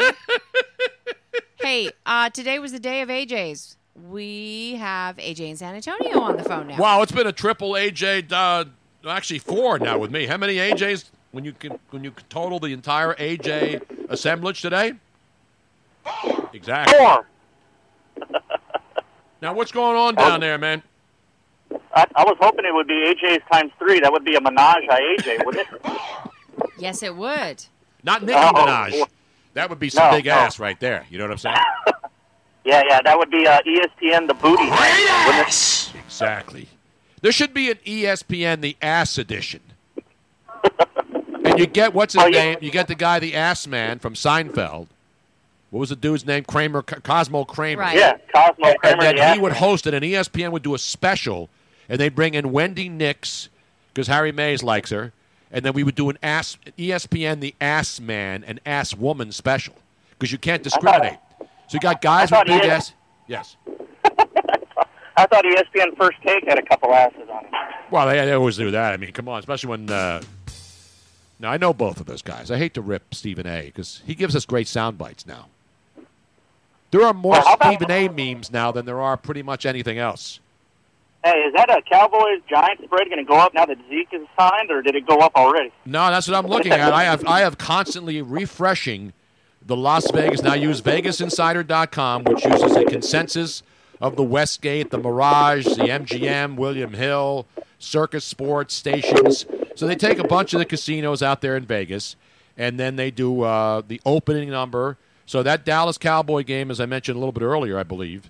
hey, 1.61 1.89
uh, 2.05 2.29
today 2.29 2.59
was 2.59 2.71
the 2.73 2.79
day 2.79 3.01
of 3.01 3.09
AJ's. 3.09 3.77
We 4.09 4.75
have 4.75 5.17
AJ 5.17 5.39
in 5.49 5.55
San 5.57 5.73
Antonio 5.73 6.19
on 6.19 6.37
the 6.37 6.43
phone 6.43 6.67
now. 6.67 6.77
wow, 6.77 7.01
it's 7.01 7.11
been 7.13 7.25
a 7.27 7.31
triple 7.31 7.71
AJ. 7.71 8.31
Uh, 8.31 8.65
actually, 9.09 9.39
four 9.39 9.79
now 9.79 9.97
with 9.97 10.11
me. 10.11 10.27
How 10.27 10.37
many 10.37 10.57
AJs 10.57 11.05
when 11.35 11.43
you 11.43 11.51
can 11.51 11.77
when 11.89 12.01
you 12.05 12.13
total 12.29 12.59
the 12.59 12.71
entire 12.71 13.13
AJ 13.15 13.81
assemblage 14.09 14.61
today? 14.61 14.93
Exactly. 16.53 16.97
Four. 16.97 17.25
Now, 19.41 19.53
what's 19.53 19.73
going 19.73 19.97
on 19.97 20.15
down 20.15 20.39
there, 20.39 20.57
man? 20.57 20.81
I, 21.93 22.05
I 22.15 22.23
was 22.23 22.37
hoping 22.39 22.63
it 22.63 22.73
would 22.73 22.87
be 22.87 22.93
AJ's 22.93 23.43
times 23.51 23.71
three. 23.77 23.99
That 23.99 24.13
would 24.13 24.23
be 24.23 24.35
a 24.35 24.41
menage 24.41 24.85
a 24.89 24.93
AJ, 24.93 25.45
wouldn't 25.45 25.67
it? 25.69 25.81
Yes, 26.79 27.03
it 27.03 27.13
would. 27.13 27.65
Not 28.03 28.23
Nicki 28.23 28.39
Oh, 28.39 28.51
Minaj. 28.53 29.03
That 29.55 29.69
would 29.69 29.79
be 29.79 29.89
some 29.89 30.09
No, 30.09 30.15
big 30.17 30.25
no. 30.25 30.31
ass 30.31 30.57
right 30.57 30.79
there. 30.79 31.05
You 31.09 31.17
know 31.17 31.25
what 31.25 31.31
I'm 31.31 31.37
saying? 31.37 31.55
Yeah, 32.67 32.81
yeah, 32.89 32.99
that 33.05 33.15
would 33.15 33.29
be 33.29 33.45
uh, 33.45 33.59
ESPN 33.61 34.25
the 34.27 34.33
booty. 34.33 34.63
thing, 34.63 35.25
wouldn't? 35.27 35.93
Exactly. 36.03 36.67
There 37.21 37.31
should 37.31 37.53
be 37.53 37.69
an 37.69 37.77
ESPN 37.85 38.61
the 38.61 38.75
ass 38.81 39.19
edition. 39.19 39.59
And 41.55 41.59
you 41.61 41.67
get 41.67 41.93
what's 41.93 42.13
his 42.13 42.23
Oh, 42.23 42.27
yeah. 42.27 42.43
name? 42.43 42.57
You 42.61 42.71
get 42.71 42.87
the 42.87 42.95
guy, 42.95 43.19
the 43.19 43.35
ass 43.35 43.65
man 43.67 43.99
from 43.99 44.13
Seinfeld. 44.13 44.87
What 45.71 45.79
was 45.79 45.89
the 45.89 45.95
dude's 45.95 46.25
name? 46.25 46.43
Kramer, 46.43 46.81
Cosmo 46.81 47.43
Kramer. 47.43 47.81
Right. 47.81 47.97
Yeah, 47.97 48.17
Cosmo 48.33 48.73
Kramer, 48.75 48.79
And 48.83 49.01
then 49.01 49.15
the 49.15 49.33
he 49.33 49.39
would 49.39 49.53
host 49.53 49.87
it, 49.87 49.93
and 49.93 50.03
ESPN 50.05 50.51
would 50.51 50.63
do 50.63 50.73
a 50.73 50.77
special, 50.77 51.49
and 51.89 51.99
they'd 51.99 52.15
bring 52.15 52.33
in 52.33 52.51
Wendy 52.51 52.87
Nix 52.87 53.49
because 53.93 54.07
Harry 54.07 54.31
Mayes 54.31 54.63
likes 54.63 54.89
her, 54.91 55.11
and 55.51 55.65
then 55.65 55.73
we 55.73 55.83
would 55.83 55.95
do 55.95 56.09
an 56.09 56.17
ass 56.23 56.57
ESPN 56.77 57.39
the 57.41 57.55
ass 57.59 57.99
man 57.99 58.43
and 58.45 58.59
ass 58.65 58.95
woman 58.95 59.31
special 59.31 59.75
because 60.11 60.31
you 60.31 60.37
can't 60.37 60.63
discriminate. 60.63 61.17
So 61.39 61.73
you 61.73 61.79
got 61.79 62.01
guys 62.01 62.23
with 62.31 62.37
thought 62.39 62.47
big 62.47 62.63
ass. 62.65 62.93
Yes. 63.27 63.55
I 65.17 65.25
thought 65.27 65.45
ESPN 65.45 65.95
First 65.97 66.17
Take 66.25 66.45
had 66.47 66.59
a 66.59 66.61
couple 66.63 66.93
asses 66.93 67.27
on 67.31 67.45
it. 67.45 67.51
Well, 67.89 68.05
they, 68.07 68.15
they 68.25 68.33
always 68.33 68.57
do 68.57 68.71
that. 68.71 68.93
I 68.93 68.97
mean, 68.97 69.11
come 69.13 69.27
on, 69.29 69.39
especially 69.39 69.69
when. 69.69 69.89
Uh, 69.89 70.21
now 71.39 71.51
I 71.51 71.57
know 71.57 71.73
both 71.73 71.99
of 71.99 72.05
those 72.05 72.21
guys. 72.21 72.49
I 72.51 72.57
hate 72.57 72.73
to 72.75 72.81
rip 72.81 73.13
Stephen 73.13 73.47
A. 73.47 73.65
because 73.65 74.01
he 74.05 74.15
gives 74.15 74.35
us 74.35 74.45
great 74.45 74.67
sound 74.67 74.97
bites 74.97 75.25
now. 75.25 75.47
There 76.91 77.03
are 77.03 77.13
more 77.13 77.41
Stephen 77.61 77.91
A. 77.91 78.07
memes 78.07 78.51
now 78.51 78.71
than 78.71 78.85
there 78.85 79.01
are 79.01 79.17
pretty 79.17 79.41
much 79.41 79.65
anything 79.65 79.97
else. 79.97 80.39
Hey, 81.25 81.39
is 81.39 81.53
that 81.55 81.69
a 81.69 81.81
Cowboys 81.81 82.41
Giants 82.47 82.83
spread 82.83 83.09
going 83.09 83.17
to 83.17 83.23
go 83.23 83.37
up 83.37 83.53
now 83.53 83.65
that 83.65 83.77
Zeke 83.89 84.13
is 84.13 84.27
signed, 84.37 84.69
or 84.69 84.83
did 84.83 84.95
it 84.95 85.07
go 85.07 85.17
up 85.17 85.31
already? 85.35 85.71
No, 85.83 86.09
that's 86.11 86.27
what 86.27 86.37
I'm 86.37 86.45
looking 86.45 86.71
at. 86.71 86.93
I 86.93 87.03
have 87.03 87.25
I 87.25 87.39
have 87.39 87.57
constantly 87.57 88.21
refreshing 88.21 89.11
the 89.65 89.75
Las 89.75 90.09
Vegas. 90.11 90.43
Now 90.43 90.51
I 90.51 90.55
use 90.55 90.81
VegasInsider.com, 90.81 92.25
which 92.25 92.45
uses 92.45 92.75
a 92.75 92.85
consensus 92.85 93.63
of 93.99 94.15
the 94.15 94.23
Westgate, 94.23 94.91
the 94.91 94.99
Mirage, 94.99 95.65
the 95.65 95.85
MGM, 95.85 96.57
William 96.57 96.93
Hill, 96.93 97.47
Circus 97.79 98.23
Sports 98.23 98.75
stations. 98.75 99.47
So 99.75 99.87
they 99.87 99.95
take 99.95 100.19
a 100.19 100.23
bunch 100.27 100.53
of 100.53 100.59
the 100.59 100.65
casinos 100.65 101.21
out 101.21 101.41
there 101.41 101.55
in 101.57 101.65
Vegas, 101.65 102.15
and 102.57 102.79
then 102.79 102.95
they 102.95 103.11
do 103.11 103.41
uh, 103.41 103.81
the 103.87 104.01
opening 104.05 104.49
number. 104.49 104.97
So 105.25 105.43
that 105.43 105.65
Dallas 105.65 105.97
Cowboy 105.97 106.43
game, 106.43 106.71
as 106.71 106.79
I 106.79 106.85
mentioned 106.85 107.15
a 107.17 107.19
little 107.19 107.31
bit 107.33 107.43
earlier, 107.43 107.77
I 107.77 107.83
believe, 107.83 108.29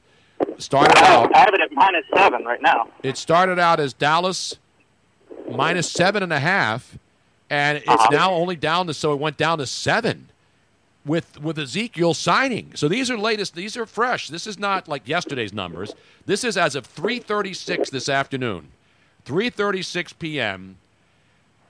started 0.58 0.98
out. 0.98 1.34
I 1.36 1.40
have 1.40 1.54
it 1.54 1.62
at 1.62 1.72
minus 1.72 2.06
seven 2.16 2.44
right 2.46 2.62
now. 2.62 2.90
It 3.04 3.18
started 3.18 3.60
out 3.60 3.80
as 3.80 3.94
Dallas 3.94 4.58
minus 5.52 5.92
seven 5.92 6.24
and 6.24 6.34
a 6.34 6.40
half, 6.40 6.98
and 7.50 7.78
it's 7.78 7.88
Uh-huh. 7.88 8.08
now 8.12 8.32
only 8.34 8.56
down 8.56 8.88
to 8.88 8.94
so 8.94 9.14
it 9.14 9.20
went 9.20 9.38
down 9.38 9.58
to 9.60 9.66
seven 9.68 10.30
with 11.06 11.40
with 11.42 11.60
Ezekiel 11.60 12.14
signing. 12.16 12.72
So 12.76 12.88
these 12.88 13.12
are 13.12 13.18
latest. 13.18 13.54
These 13.54 13.78
are 13.78 13.86
fresh. 13.86 14.30
This 14.30 14.48
is 14.48 14.58
not 14.58 14.88
like 14.88 15.08
yesterday's 15.08 15.54
numbers. 15.54 15.94
This 16.26 16.44
is 16.44 16.58
as 16.58 16.76
of 16.76 16.88
3:36 16.88 17.92
this 17.92 18.10
afternoon, 18.10 18.70
3:36 19.26 20.14
p.m. 20.18 20.78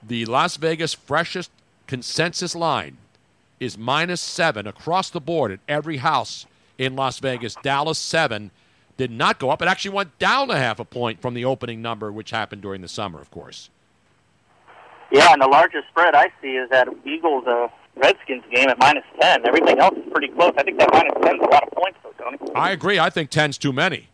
The 0.08 0.26
Las 0.26 0.58
Vegas 0.58 0.94
freshest 0.94 1.50
consensus 1.88 2.56
line 2.56 2.98
is 3.60 3.78
minus 3.78 4.22
seven 4.22 4.68
across 4.68 5.10
the 5.10 5.20
board 5.20 5.52
at 5.52 5.60
every 5.68 5.98
house 5.98 6.46
in 6.78 6.96
Las 6.96 7.20
Vegas. 7.20 7.56
Dallas 7.64 7.98
seven 7.98 8.52
did 8.98 9.10
not 9.10 9.40
go 9.40 9.50
up. 9.50 9.62
It 9.62 9.68
actually 9.68 9.96
went 9.96 10.18
down 10.20 10.52
a 10.52 10.58
half 10.58 10.80
a 10.80 10.86
point 10.86 11.22
from 11.22 11.34
the 11.34 11.46
opening 11.46 11.82
number, 11.82 12.12
which 12.12 12.32
happened 12.32 12.62
during 12.62 12.82
the 12.82 12.88
summer, 12.88 13.20
of 13.20 13.32
course. 13.32 13.70
Yeah, 15.12 15.34
and 15.34 15.42
the 15.42 15.48
largest 15.48 15.88
spread 15.88 16.14
I 16.14 16.28
see 16.42 16.56
is 16.56 16.70
that 16.70 16.88
Eagles 17.06 17.46
uh, 17.48 17.68
Redskins 17.96 18.44
game 18.54 18.70
at 18.70 18.78
minus 18.78 19.06
ten. 19.20 19.48
Everything 19.48 19.80
else 19.80 19.98
is 19.98 20.04
pretty 20.12 20.28
close. 20.30 20.54
I 20.58 20.64
think 20.64 20.78
that 20.80 20.90
minus 20.92 21.14
ten 21.24 21.36
is 21.36 21.42
a 21.42 21.50
lot 21.50 21.64
of 21.64 21.72
points, 21.72 21.98
though, 22.04 22.14
Tony. 22.24 22.38
I 22.54 22.72
agree. 22.72 23.00
I 23.00 23.10
think 23.10 23.32
10's 23.32 23.58
too 23.58 23.74
many. 23.74 24.10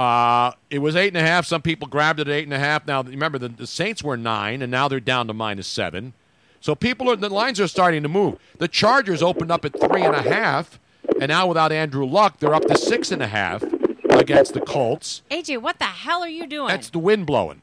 Uh, 0.00 0.52
it 0.70 0.78
was 0.78 0.96
eight 0.96 1.08
and 1.08 1.18
a 1.18 1.20
half. 1.20 1.44
Some 1.44 1.60
people 1.60 1.86
grabbed 1.86 2.20
it 2.20 2.28
at 2.28 2.32
eight 2.32 2.44
and 2.44 2.54
a 2.54 2.58
half. 2.58 2.86
Now, 2.86 3.02
remember, 3.02 3.36
the, 3.36 3.48
the 3.48 3.66
Saints 3.66 4.02
were 4.02 4.16
nine, 4.16 4.62
and 4.62 4.70
now 4.70 4.88
they're 4.88 4.98
down 4.98 5.26
to 5.26 5.34
minus 5.34 5.66
seven. 5.66 6.14
So 6.58 6.74
people 6.74 7.10
are 7.10 7.16
the 7.16 7.28
lines 7.28 7.60
are 7.60 7.68
starting 7.68 8.02
to 8.04 8.08
move. 8.08 8.38
The 8.56 8.66
Chargers 8.66 9.22
opened 9.22 9.52
up 9.52 9.66
at 9.66 9.78
three 9.78 10.00
and 10.02 10.14
a 10.16 10.22
half, 10.22 10.80
and 11.20 11.28
now 11.28 11.46
without 11.46 11.70
Andrew 11.70 12.06
Luck, 12.06 12.38
they're 12.38 12.54
up 12.54 12.64
to 12.68 12.78
six 12.78 13.12
and 13.12 13.22
a 13.22 13.26
half 13.26 13.62
against 14.08 14.54
the 14.54 14.62
Colts. 14.62 15.20
AJ, 15.30 15.60
what 15.60 15.78
the 15.78 15.84
hell 15.84 16.22
are 16.22 16.28
you 16.28 16.46
doing? 16.46 16.68
That's 16.68 16.88
the 16.88 16.98
wind 16.98 17.26
blowing. 17.26 17.60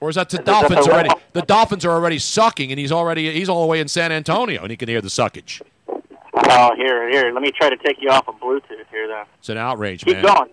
Or 0.00 0.08
is 0.08 0.14
that 0.14 0.30
the 0.30 0.38
Dolphins 0.38 0.88
already? 0.88 1.10
The 1.34 1.42
Dolphins 1.42 1.84
are 1.84 1.92
already 1.92 2.18
sucking, 2.18 2.72
and 2.72 2.78
he's 2.80 2.90
already 2.90 3.30
he's 3.34 3.50
all 3.50 3.60
the 3.60 3.68
way 3.68 3.80
in 3.80 3.88
San 3.88 4.12
Antonio, 4.12 4.62
and 4.62 4.70
he 4.70 4.78
can 4.78 4.88
hear 4.88 5.02
the 5.02 5.08
suckage. 5.08 5.60
Oh, 5.92 6.74
here, 6.74 7.10
here. 7.10 7.30
Let 7.34 7.42
me 7.42 7.52
try 7.52 7.68
to 7.68 7.76
take 7.76 7.98
you 8.00 8.08
off 8.08 8.26
of 8.28 8.36
Bluetooth 8.36 8.86
here, 8.90 9.06
then. 9.08 9.26
It's 9.38 9.50
an 9.50 9.58
outrage, 9.58 10.06
Keep 10.06 10.22
man. 10.22 10.24
going. 10.24 10.50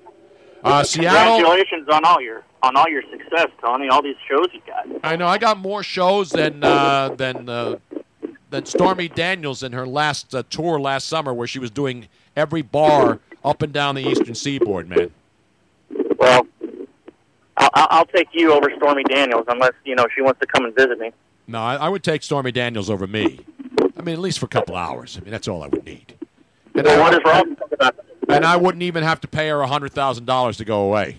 Uh, 0.64 0.84
Seattle. 0.84 1.36
Congratulations 1.38 1.88
on 1.90 2.04
all 2.06 2.22
your 2.22 2.44
on 2.64 2.76
all 2.76 2.88
your 2.90 3.04
success, 3.12 3.48
Tony. 3.62 3.88
All 3.90 4.02
these 4.02 4.16
shows 4.28 4.48
you 4.54 4.62
got. 4.66 4.88
I 5.04 5.16
know. 5.16 5.28
I 5.28 5.38
got 5.38 5.58
more 5.58 5.84
shows 5.84 6.30
than 6.32 6.64
uh, 6.64 7.10
than 7.16 7.48
uh, 7.48 7.78
than 8.50 8.66
Stormy 8.66 9.08
Daniels 9.08 9.64
in 9.64 9.72
her 9.74 9.86
last 9.88 10.34
uh, 10.34 10.44
tour 10.50 10.80
last 10.80 11.08
summer, 11.08 11.34
where 11.34 11.48
she 11.48 11.60
was 11.60 11.70
doing 11.72 12.08
every 12.36 12.62
bar 12.62 13.20
up 13.44 13.62
and 13.62 13.72
down 13.72 13.96
the 13.96 14.08
Eastern 14.08 14.36
Seaboard. 14.36 14.90
Man, 14.90 15.12
Well, 16.18 16.48
I'll, 17.58 17.70
I'll 17.76 18.06
take 18.06 18.30
you 18.34 18.52
over 18.54 18.72
Stormy 18.78 19.04
Daniels 19.04 19.46
unless 19.48 19.74
you 19.86 19.96
know 19.96 20.08
she 20.16 20.22
wants 20.22 20.40
to 20.42 20.48
come 20.48 20.66
and 20.66 20.76
visit 20.76 21.00
me. 21.00 21.12
no, 21.48 21.60
I, 21.60 21.76
I 21.76 21.90
would 21.90 22.04
take 22.04 22.24
Stormy 22.24 22.52
Daniels 22.52 22.90
over 22.90 23.06
me. 23.08 23.40
I 23.98 24.02
mean, 24.02 24.14
at 24.14 24.20
least 24.20 24.40
for 24.40 24.46
a 24.46 24.50
couple 24.50 24.76
hours. 24.76 25.18
I 25.18 25.22
mean, 25.22 25.32
that's 25.32 25.48
all 25.48 25.64
I 25.64 25.68
would 25.68 25.86
need. 25.86 26.14
And 26.76 26.86
Well, 26.86 27.00
I- 27.00 27.04
what 27.04 27.12
does 27.12 27.22
Rob 27.26 27.48
about 27.72 27.96
and 28.30 28.46
I 28.46 28.58
wouldn't 28.58 28.84
even 28.84 29.04
have 29.04 29.22
to 29.22 29.28
pay 29.28 29.50
her 29.50 29.64
hundred 29.64 29.94
thousand 29.94 30.26
dollars 30.26 30.58
to 30.58 30.66
go 30.66 30.82
away. 30.82 31.18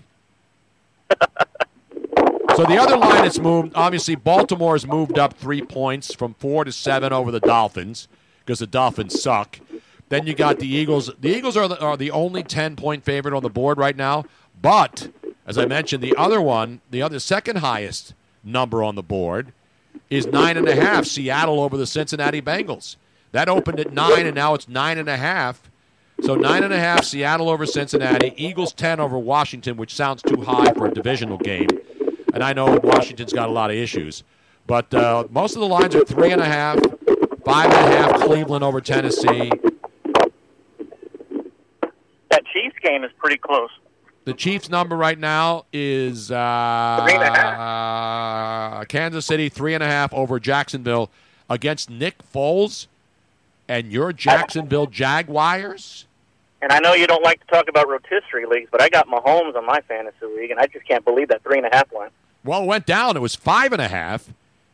so 1.11 2.65
the 2.65 2.79
other 2.79 2.97
line 2.97 3.23
that's 3.23 3.39
moved. 3.39 3.73
Obviously, 3.75 4.15
Baltimore 4.15 4.75
has 4.75 4.87
moved 4.87 5.19
up 5.19 5.35
three 5.35 5.63
points 5.63 6.15
from 6.15 6.35
four 6.35 6.65
to 6.65 6.73
seven 6.73 7.13
over 7.13 7.31
the 7.31 7.41
Dolphins 7.41 8.09
because 8.41 8.59
the 8.59 8.67
Dolphins 8.67 9.21
suck. 9.21 9.59
Then 10.09 10.27
you 10.27 10.35
got 10.35 10.59
the 10.59 10.69
Eagles. 10.69 11.11
The 11.21 11.31
Eagles 11.31 11.57
are 11.57 11.69
the, 11.69 11.81
are 11.81 11.97
the 11.97 12.11
only 12.11 12.43
ten 12.43 12.77
point 12.77 13.05
favorite 13.05 13.35
on 13.35 13.43
the 13.43 13.51
board 13.51 13.79
right 13.79 13.97
now. 13.97 14.25
But 14.61 15.11
as 15.47 15.57
I 15.57 15.67
mentioned, 15.67 16.03
the 16.03 16.17
other 16.17 16.41
one, 16.41 16.81
the 16.91 17.03
other 17.03 17.19
second 17.19 17.57
highest 17.57 18.15
number 18.45 18.83
on 18.83 18.95
the 18.95 19.03
board, 19.03 19.53
is 20.11 20.27
nine 20.27 20.57
and 20.57 20.69
a 20.69 20.75
half. 20.75 21.05
Seattle 21.07 21.61
over 21.61 21.77
the 21.77 21.87
Cincinnati 21.87 22.41
Bengals. 22.43 22.97
That 23.33 23.49
opened 23.49 23.79
at 23.81 23.93
nine, 23.93 24.27
and 24.27 24.35
now 24.35 24.55
it's 24.55 24.69
nine 24.69 24.97
and 24.99 25.09
a 25.09 25.17
half. 25.17 25.68
So 26.23 26.35
nine 26.35 26.63
and 26.65 26.73
a 26.73 26.79
half, 26.79 27.05
Seattle 27.05 27.49
over 27.49 27.65
Cincinnati. 27.65 28.35
Eagles 28.37 28.73
ten 28.73 29.01
over 29.01 29.19
Washington, 29.19 29.77
which 29.77 29.95
sounds 29.95 30.23
too 30.23 30.43
high 30.43 30.73
for 30.75 30.87
a 30.87 30.93
divisional 30.93 31.39
game. 31.39 31.69
And 32.35 32.43
I 32.43 32.53
know 32.53 32.79
Washington's 32.83 33.33
got 33.33 33.49
a 33.49 33.53
lot 33.53 33.71
of 33.71 33.77
issues, 33.77 34.25
but 34.67 34.93
uh, 34.93 35.25
most 35.31 35.55
of 35.55 35.61
the 35.61 35.69
lines 35.69 35.95
are 35.95 36.05
three 36.05 36.31
and 36.33 36.41
a 36.41 36.45
half, 36.45 36.79
five 37.45 37.71
and 37.73 37.93
a 37.93 37.97
half. 37.97 38.21
Cleveland 38.21 38.65
over 38.65 38.81
Tennessee. 38.81 39.51
That 42.31 42.45
Chiefs 42.53 42.77
game 42.83 43.05
is 43.05 43.11
pretty 43.19 43.39
close. 43.39 43.71
The 44.25 44.35
Chiefs 44.35 44.69
number 44.69 44.95
right 44.95 45.19
now 45.19 45.65
is 45.73 46.31
uh, 46.31 47.01
Three 47.03 47.15
and 47.15 47.23
a 47.23 47.41
uh, 47.41 48.85
Kansas 48.85 49.25
City 49.25 49.49
three 49.49 49.73
and 49.73 49.83
a 49.83 49.87
half 49.87 50.13
over 50.13 50.39
Jacksonville 50.39 51.11
against 51.49 51.89
Nick 51.89 52.17
Foles 52.31 52.89
and 53.69 53.91
your 53.91 54.13
Jacksonville 54.13 54.87
Jaguars. 54.87 56.05
And 56.61 56.73
I 56.73 56.81
know 56.81 56.95
you 56.95 57.07
don't 57.07 57.23
like 57.23 57.41
to 57.41 57.47
talk 57.47 57.69
about 57.69 57.89
rotisserie 57.89 58.47
leagues, 58.47 58.69
but 58.71 58.83
I 58.83 58.89
got 58.89 59.07
Mahomes 59.07 59.55
on 59.57 59.65
my 59.65 59.81
fantasy 59.83 60.27
league, 60.37 60.51
and 60.51 60.59
I 60.59 60.67
just 60.67 60.87
can't 60.87 61.05
believe 61.05 61.29
that 61.29 61.43
three 61.45 61.59
and 61.59 61.67
a 61.67 61.71
half 61.75 61.93
line. 61.93 62.11
Well, 62.45 62.63
it 62.63 62.67
went 62.67 62.87
down. 62.87 63.17
It 63.17 63.21
was 63.21 63.37
five 63.37 63.73
and 63.73 63.81
a 63.81 63.89
half, 63.89 64.29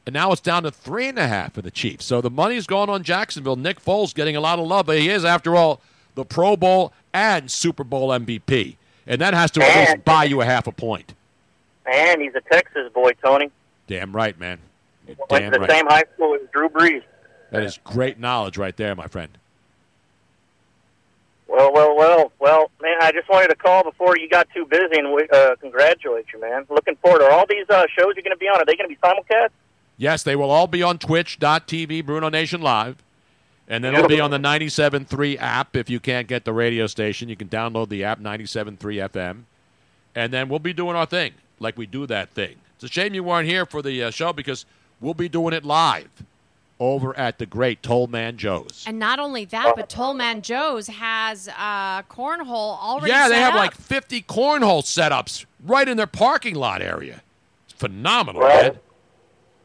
and 0.07 0.15
now 0.15 0.33
it's 0.33 0.41
down 0.41 0.63
to 0.63 0.71
three 0.71 1.09
and 1.09 1.19
a 1.19 1.27
half 1.27 1.53
for 1.53 1.63
the 1.63 1.71
Chiefs. 1.71 2.07
So 2.07 2.21
the 2.21 2.31
money's 2.31 2.67
going 2.67 2.89
on 2.89 3.03
Jacksonville. 3.03 3.57
Nick 3.57 3.85
Foles 3.85 4.15
getting 4.15 4.35
a 4.37 4.41
lot 4.41 4.59
of 4.59 4.67
love, 4.67 4.87
but 4.87 4.99
he 4.99 5.11
is, 5.11 5.25
after 5.25 5.57
all, 5.57 5.81
the 6.15 6.25
Pro 6.25 6.57
Bowl 6.57 6.93
and 7.13 7.51
Super 7.51 7.85
Bowl 7.85 8.09
MVP, 8.09 8.77
and 9.07 9.21
that 9.21 9.35
has 9.35 9.51
to 9.53 9.63
at 9.65 9.91
least 9.91 10.05
buy 10.05 10.25
you 10.25 10.41
a 10.41 10.45
half 10.45 10.67
a 10.67 10.73
point. 10.73 11.15
And 11.87 12.23
he's 12.23 12.35
a 12.35 12.41
Texas 12.41 12.91
boy, 12.95 13.13
Tony. 13.23 13.51
Damn 13.87 14.15
right, 14.17 14.39
man. 14.39 14.59
You're 15.07 15.17
Went 15.29 15.43
Damn 15.43 15.53
to 15.53 15.59
the 15.59 15.61
right. 15.61 15.71
same 15.71 15.87
high 15.87 16.05
school 16.15 16.35
as 16.35 16.49
Drew 16.51 16.69
Brees. 16.71 17.03
That 17.51 17.63
is 17.63 17.79
great 17.85 18.19
knowledge 18.19 18.57
right 18.57 18.77
there, 18.77 18.95
my 18.95 19.07
friend. 19.07 19.37
Well, 21.47 21.73
well, 21.73 21.97
well, 21.97 22.33
well, 22.39 22.71
man, 22.81 22.97
I 23.01 23.13
just 23.13 23.29
wanted 23.29 23.49
to 23.49 23.55
call 23.55 23.85
before 23.85 24.17
you 24.17 24.29
got 24.29 24.49
too 24.55 24.65
busy 24.67 24.99
and 24.99 25.31
uh, 25.31 25.57
congratulate 25.61 26.27
you, 26.33 26.41
man. 26.41 26.65
Looking 26.71 26.97
forward 26.97 27.21
to 27.21 27.31
all 27.31 27.45
these 27.49 27.69
uh, 27.69 27.87
shows 27.97 28.15
you're 28.17 28.23
going 28.23 28.31
to 28.31 28.37
be 28.37 28.47
on. 28.47 28.61
Are 28.61 28.65
they 28.65 28.77
going 28.77 28.89
to 28.89 28.95
be 28.95 29.01
simulcast? 29.01 29.51
Yes, 29.97 30.23
they 30.23 30.35
will 30.35 30.51
all 30.51 30.67
be 30.67 30.83
on 30.83 30.99
twitch.tv, 30.99 32.05
Bruno 32.05 32.29
Nation 32.29 32.61
Live. 32.61 33.03
And 33.69 33.83
then 33.83 33.95
it'll 33.95 34.09
be 34.09 34.21
on 34.21 34.31
the 34.31 34.39
97.3 34.39 35.39
app. 35.39 35.77
If 35.77 35.89
you 35.89 35.99
can't 36.01 36.29
get 36.29 36.45
the 36.45 36.53
radio 36.53 36.87
station, 36.87 37.29
you 37.29 37.37
can 37.37 37.49
download 37.49 37.89
the 37.89 38.05
app, 38.05 38.21
97.3 38.21 38.77
FM. 38.79 39.45
And 40.15 40.33
then 40.33 40.49
we'll 40.49 40.59
be 40.59 40.75
doing 40.75 40.97
our 40.97 41.07
thing, 41.07 41.33
like 41.61 41.79
we 41.79 41.87
do 41.87 42.07
that 42.07 42.31
thing. 42.31 42.57
It's 42.75 42.85
a 42.85 42.89
shame 42.89 43.15
you 43.15 43.25
weren't 43.25 43.49
here 43.49 43.65
for 43.65 43.81
the 43.81 44.05
uh, 44.05 44.11
show 44.11 44.33
because 44.33 44.67
we'll 45.01 45.15
be 45.15 45.29
doing 45.29 45.55
it 45.55 45.65
live 45.65 46.11
over 46.81 47.17
at 47.17 47.39
the 47.39 47.47
great 47.47 47.83
Tollman 47.83 48.37
Joe's. 48.37 48.85
And 48.87 48.99
not 48.99 49.19
only 49.19 49.45
that, 49.47 49.75
but 49.77 49.89
Tollman 49.89 50.43
Joe's 50.43 50.89
has 50.89 51.49
uh, 51.49 52.03
cornhole 52.03 52.79
already. 52.81 53.11
Yeah, 53.13 53.29
they 53.29 53.37
have 53.41 53.55
up. 53.55 53.61
like 53.61 53.75
50 53.75 54.23
cornhole 54.23 54.83
setups 54.83 55.47
right 55.65 55.89
in 55.89 55.97
their 55.97 56.07
parking 56.07 56.55
lot 56.57 56.83
area. 56.83 57.23
It's 57.67 57.75
phenomenal, 57.75 58.43
Well, 58.43 58.63
man. 58.73 58.79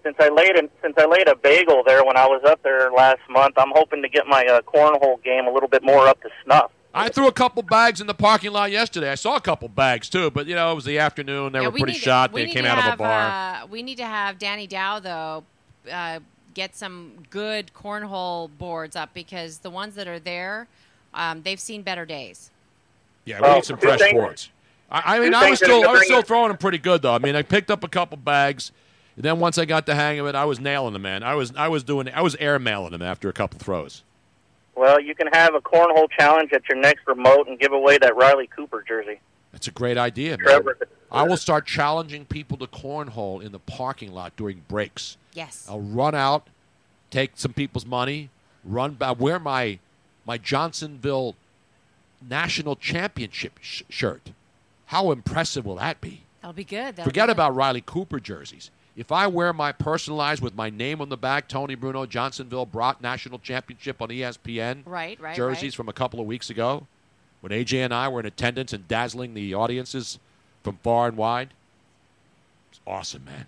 Since 0.04 0.16
I 0.20 0.30
laid 0.30 0.56
a, 0.56 0.70
since 0.82 0.96
I 0.98 1.06
laid 1.06 1.28
a 1.28 1.36
bagel 1.36 1.84
there 1.86 2.06
when 2.06 2.16
I 2.16 2.26
was 2.26 2.42
up 2.46 2.64
there 2.64 2.90
last 2.92 3.20
month, 3.30 3.56
I'm 3.58 3.72
hoping 3.76 4.02
to 4.02 4.08
get 4.10 4.28
my 4.28 4.46
uh, 4.46 4.62
cornhole 4.62 5.22
game 5.24 5.46
a 5.46 5.52
little 5.52 5.68
bit 5.68 5.84
more 5.84 6.08
up 6.08 6.22
to 6.22 6.30
snuff. 6.46 6.72
I 6.94 7.10
threw 7.10 7.28
a 7.28 7.32
couple 7.34 7.62
bags 7.64 8.00
in 8.02 8.08
the 8.08 8.14
parking 8.14 8.52
lot 8.52 8.72
yesterday. 8.72 9.12
I 9.12 9.16
saw 9.16 9.36
a 9.36 9.42
couple 9.42 9.68
bags 9.68 10.10
too, 10.10 10.32
but 10.32 10.48
you 10.48 10.56
know 10.56 10.72
it 10.72 10.76
was 10.76 10.86
the 10.86 10.98
afternoon. 11.00 11.52
They 11.52 11.60
Yeah, 11.60 11.66
were 11.68 11.72
we 11.72 11.82
pretty 11.82 11.94
need 11.94 12.00
to- 12.00 12.06
shot. 12.06 12.32
we 12.32 12.46
They 12.46 12.52
came 12.52 12.64
to 12.64 12.70
out 12.70 12.78
of 12.80 12.86
a 12.86 12.90
have, 12.92 12.98
bar. 12.98 13.64
Uh, 13.64 13.68
we 13.68 13.84
need 13.84 13.98
to 13.98 14.06
have 14.06 14.40
Danny 14.40 14.66
Dow 14.68 15.00
though 15.00 15.44
uh, 15.92 16.20
get 16.60 16.76
some 16.76 17.14
good 17.30 17.72
cornhole 17.74 18.50
boards 18.58 18.94
up 18.98 19.14
because 19.14 19.60
the 19.60 19.70
ones 19.70 19.96
that 19.96 20.10
are 20.10 20.20
there, 20.20 20.68
um, 21.14 21.42
they've 21.44 21.60
seen 21.60 21.84
better 21.84 22.06
days. 22.06 22.52
yeah, 23.24 23.40
we 23.42 23.56
need 23.56 23.64
some 23.64 23.78
fresh 23.78 24.00
things- 24.00 24.14
boards. 24.14 24.50
I, 24.92 25.18
I 25.18 25.20
mean, 25.20 25.34
I 25.36 25.52
was 25.52 25.60
still 25.60 25.88
I 25.88 25.92
was 25.94 26.04
still 26.04 26.24
throwing 26.24 26.48
them 26.48 26.58
pretty 26.58 26.80
good 26.80 27.04
though. 27.04 27.14
I 27.14 27.20
mean, 27.20 27.36
I 27.36 27.44
picked 27.44 27.70
up 27.70 27.84
a 27.84 27.88
couple 27.88 28.18
bags, 28.18 28.72
and 29.16 29.24
then 29.24 29.40
once 29.40 29.58
I 29.60 29.66
got 29.66 29.86
the 29.86 29.94
hang 29.94 30.20
of 30.20 30.26
it, 30.26 30.34
I 30.34 30.46
was 30.46 30.60
nailing 30.60 30.94
them, 30.94 31.04
man. 31.04 31.22
I 31.22 31.36
was 31.36 31.54
I 31.56 31.68
was 31.68 31.84
doing 31.84 32.10
I 32.10 32.22
was 32.22 32.36
air 32.38 32.58
mailing 32.58 32.92
them 32.92 33.04
after 33.04 33.30
a 33.30 33.34
couple 33.34 33.60
throws. 33.60 34.04
Well, 34.76 35.00
you 35.00 35.14
can 35.14 35.28
have 35.28 35.54
a 35.54 35.62
cornhole 35.62 36.10
challenge 36.10 36.52
at 36.54 36.68
your 36.68 36.80
next 36.80 37.06
remote 37.08 37.48
and 37.48 37.60
give 37.60 37.72
away 37.72 38.00
that 38.00 38.16
Riley 38.16 38.48
Cooper 38.48 38.84
jersey. 38.86 39.20
That's 39.52 39.68
a 39.68 39.72
great 39.72 39.98
idea, 39.98 40.32
man. 40.32 40.40
Trevor. 40.40 40.78
I 41.12 41.24
will 41.24 41.38
start 41.38 41.66
challenging 41.66 42.26
people 42.26 42.58
to 42.58 42.68
cornhole 42.68 43.44
in 43.44 43.52
the 43.52 43.60
parking 43.60 44.12
lot 44.12 44.36
during 44.36 44.64
breaks. 44.68 45.18
Yes. 45.40 45.66
I'll 45.70 45.82
run 45.82 46.14
out, 46.16 46.48
take 47.10 47.32
some 47.36 47.54
people's 47.54 47.86
money, 47.86 48.30
run 48.64 48.94
back, 48.94 49.20
wear 49.20 49.40
my 49.40 49.80
my 50.26 50.38
Johnsonville 50.38 51.36
national 52.28 52.76
championship 52.76 53.54
sh- 53.62 53.84
shirt. 53.90 54.32
How 54.88 55.12
impressive 55.12 55.66
will 55.66 55.76
that 55.76 56.02
be? 56.02 56.24
That'll 56.42 56.54
be 56.54 56.64
good. 56.64 56.96
That'll 56.96 57.06
Forget 57.10 57.26
be 57.26 57.28
good. 57.28 57.32
about 57.38 57.56
Riley 57.56 57.82
Cooper 57.86 58.20
jerseys. 58.20 58.70
If 58.98 59.12
I 59.12 59.28
wear 59.28 59.54
my 59.54 59.72
personalized 59.72 60.42
with 60.42 60.56
my 60.56 60.70
name 60.70 61.00
on 61.00 61.08
the 61.10 61.16
back, 61.18 61.48
Tony 61.48 61.76
Bruno 61.76 62.06
Johnsonville 62.06 62.66
brought 62.66 63.02
national 63.02 63.40
championship 63.40 64.02
on 64.02 64.10
ESPN 64.10 64.82
Right, 64.86 65.18
right, 65.22 65.36
jerseys 65.36 65.64
right. 65.74 65.76
from 65.76 65.88
a 65.90 65.94
couple 65.94 66.20
of 66.20 66.26
weeks 66.26 66.50
ago, 66.50 66.86
when 67.40 67.52
AJ 67.54 67.86
and 67.86 67.94
I 67.94 68.10
were 68.10 68.20
in 68.20 68.26
attendance 68.26 68.74
and 68.74 68.88
dazzling 68.90 69.34
the 69.36 69.54
audiences 69.54 70.20
from 70.64 70.78
far 70.84 71.08
and 71.08 71.16
wide. 71.16 71.52
It's 72.72 72.82
awesome, 72.86 73.24
man. 73.24 73.46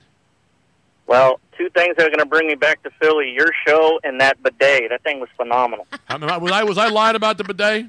Well, 1.11 1.41
two 1.57 1.69
things 1.72 1.98
that 1.98 2.07
are 2.07 2.09
going 2.09 2.19
to 2.19 2.25
bring 2.25 2.48
me 2.48 2.56
back 2.56 2.81
to 2.83 2.90
Philly: 3.01 3.31
your 3.31 3.51
show 3.67 3.99
and 4.01 4.22
that 4.22 4.41
bidet. 4.41 4.91
That 4.91 5.03
thing 5.03 5.19
was 5.19 5.27
phenomenal. 5.35 5.85
I 6.07 6.17
mean, 6.17 6.30
was 6.41 6.53
I 6.53 6.64
was 6.64 6.77
I 6.77 6.88
lying 6.88 7.17
about 7.17 7.38
the 7.38 7.43
bidet? 7.43 7.88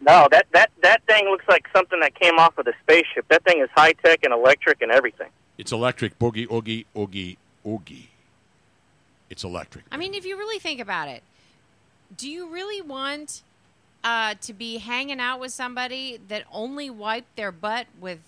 No, 0.00 0.28
that 0.30 0.46
that 0.52 0.70
that 0.84 1.02
thing 1.06 1.24
looks 1.24 1.44
like 1.48 1.66
something 1.74 1.98
that 1.98 2.14
came 2.14 2.38
off 2.38 2.56
of 2.56 2.66
the 2.66 2.74
spaceship. 2.84 3.26
That 3.30 3.42
thing 3.42 3.60
is 3.60 3.68
high 3.74 3.94
tech 3.94 4.20
and 4.22 4.32
electric 4.32 4.80
and 4.80 4.92
everything. 4.92 5.26
It's 5.58 5.72
electric. 5.72 6.20
Boogie, 6.20 6.48
oogie, 6.52 6.86
oogie, 6.96 7.36
oogie. 7.66 8.10
It's 9.28 9.42
electric. 9.42 9.86
I 9.90 9.96
mean, 9.96 10.14
if 10.14 10.24
you 10.24 10.38
really 10.38 10.60
think 10.60 10.78
about 10.78 11.08
it, 11.08 11.24
do 12.16 12.30
you 12.30 12.48
really 12.48 12.80
want 12.80 13.42
uh, 14.04 14.34
to 14.42 14.52
be 14.52 14.78
hanging 14.78 15.18
out 15.18 15.40
with 15.40 15.50
somebody 15.50 16.20
that 16.28 16.44
only 16.52 16.90
wiped 16.90 17.34
their 17.34 17.50
butt 17.50 17.88
with 18.00 18.20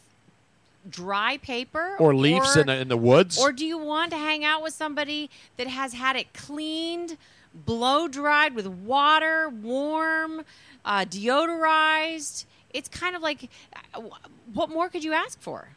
dry 0.88 1.38
paper 1.38 1.96
Or 1.98 2.14
leaves 2.14 2.56
in 2.56 2.66
the, 2.66 2.76
in 2.76 2.88
the 2.88 2.96
woods. 2.96 3.38
Or 3.38 3.52
do 3.52 3.64
you 3.64 3.78
want 3.78 4.10
to 4.12 4.16
hang 4.16 4.44
out 4.44 4.62
with 4.62 4.74
somebody 4.74 5.30
that 5.56 5.66
has 5.66 5.94
had 5.94 6.16
it 6.16 6.32
cleaned, 6.32 7.16
blow 7.54 8.08
dried 8.08 8.54
with 8.54 8.66
water, 8.66 9.48
warm, 9.48 10.44
uh, 10.84 11.04
deodorized? 11.04 12.44
It's 12.72 12.88
kind 12.88 13.14
of 13.14 13.22
like, 13.22 13.48
uh, 13.94 14.00
what 14.52 14.70
more 14.70 14.88
could 14.88 15.04
you 15.04 15.12
ask 15.12 15.40
for? 15.40 15.68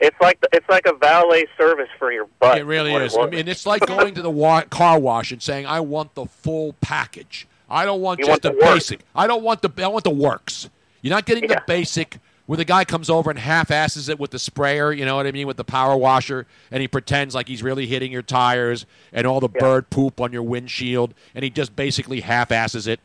It's 0.00 0.16
like 0.20 0.40
the, 0.40 0.48
it's 0.52 0.68
like 0.68 0.84
a 0.86 0.94
valet 0.94 1.46
service 1.56 1.88
for 1.96 2.10
your 2.10 2.26
butt. 2.40 2.58
It 2.58 2.64
really 2.64 2.92
is. 2.92 3.14
it 3.14 3.20
I 3.20 3.26
mean, 3.26 3.46
it's 3.46 3.64
like 3.66 3.86
going 3.86 4.14
to 4.14 4.22
the 4.22 4.30
wa- 4.30 4.62
car 4.62 4.98
wash 4.98 5.30
and 5.30 5.40
saying, 5.40 5.64
"I 5.64 5.78
want 5.78 6.16
the 6.16 6.26
full 6.26 6.74
package. 6.80 7.46
I 7.70 7.84
don't 7.84 8.00
want 8.00 8.18
You 8.18 8.26
just 8.26 8.42
want 8.42 8.42
the, 8.42 8.50
the 8.50 8.72
basic. 8.74 9.00
I 9.14 9.28
don't 9.28 9.44
want 9.44 9.62
the. 9.62 9.70
I 9.84 9.86
want 9.86 10.02
the 10.02 10.10
works. 10.10 10.68
You're 11.02 11.14
not 11.14 11.24
getting 11.24 11.48
the 11.48 11.62
basic." 11.68 12.18
Where 12.52 12.58
the 12.58 12.66
guy 12.66 12.84
comes 12.84 13.08
over 13.08 13.30
and 13.30 13.38
half-asses 13.38 14.10
it 14.10 14.20
with 14.20 14.30
the 14.30 14.38
sprayer, 14.38 14.92
you 14.92 15.06
know 15.06 15.16
what 15.16 15.26
I 15.26 15.32
mean, 15.32 15.46
with 15.46 15.56
the 15.56 15.64
power 15.64 15.96
washer, 15.96 16.46
and 16.70 16.82
he 16.82 16.86
pretends 16.86 17.34
like 17.34 17.48
he's 17.48 17.62
really 17.62 17.86
hitting 17.86 18.12
your 18.12 18.20
tires 18.20 18.84
and 19.10 19.26
all 19.26 19.40
the 19.40 19.48
bird 19.48 19.88
poop 19.88 20.20
on 20.20 20.34
your 20.34 20.42
windshield, 20.42 21.14
and 21.34 21.44
he 21.44 21.48
just 21.48 21.74
basically 21.74 22.20
half-asses 22.20 22.86
it. 22.86 23.00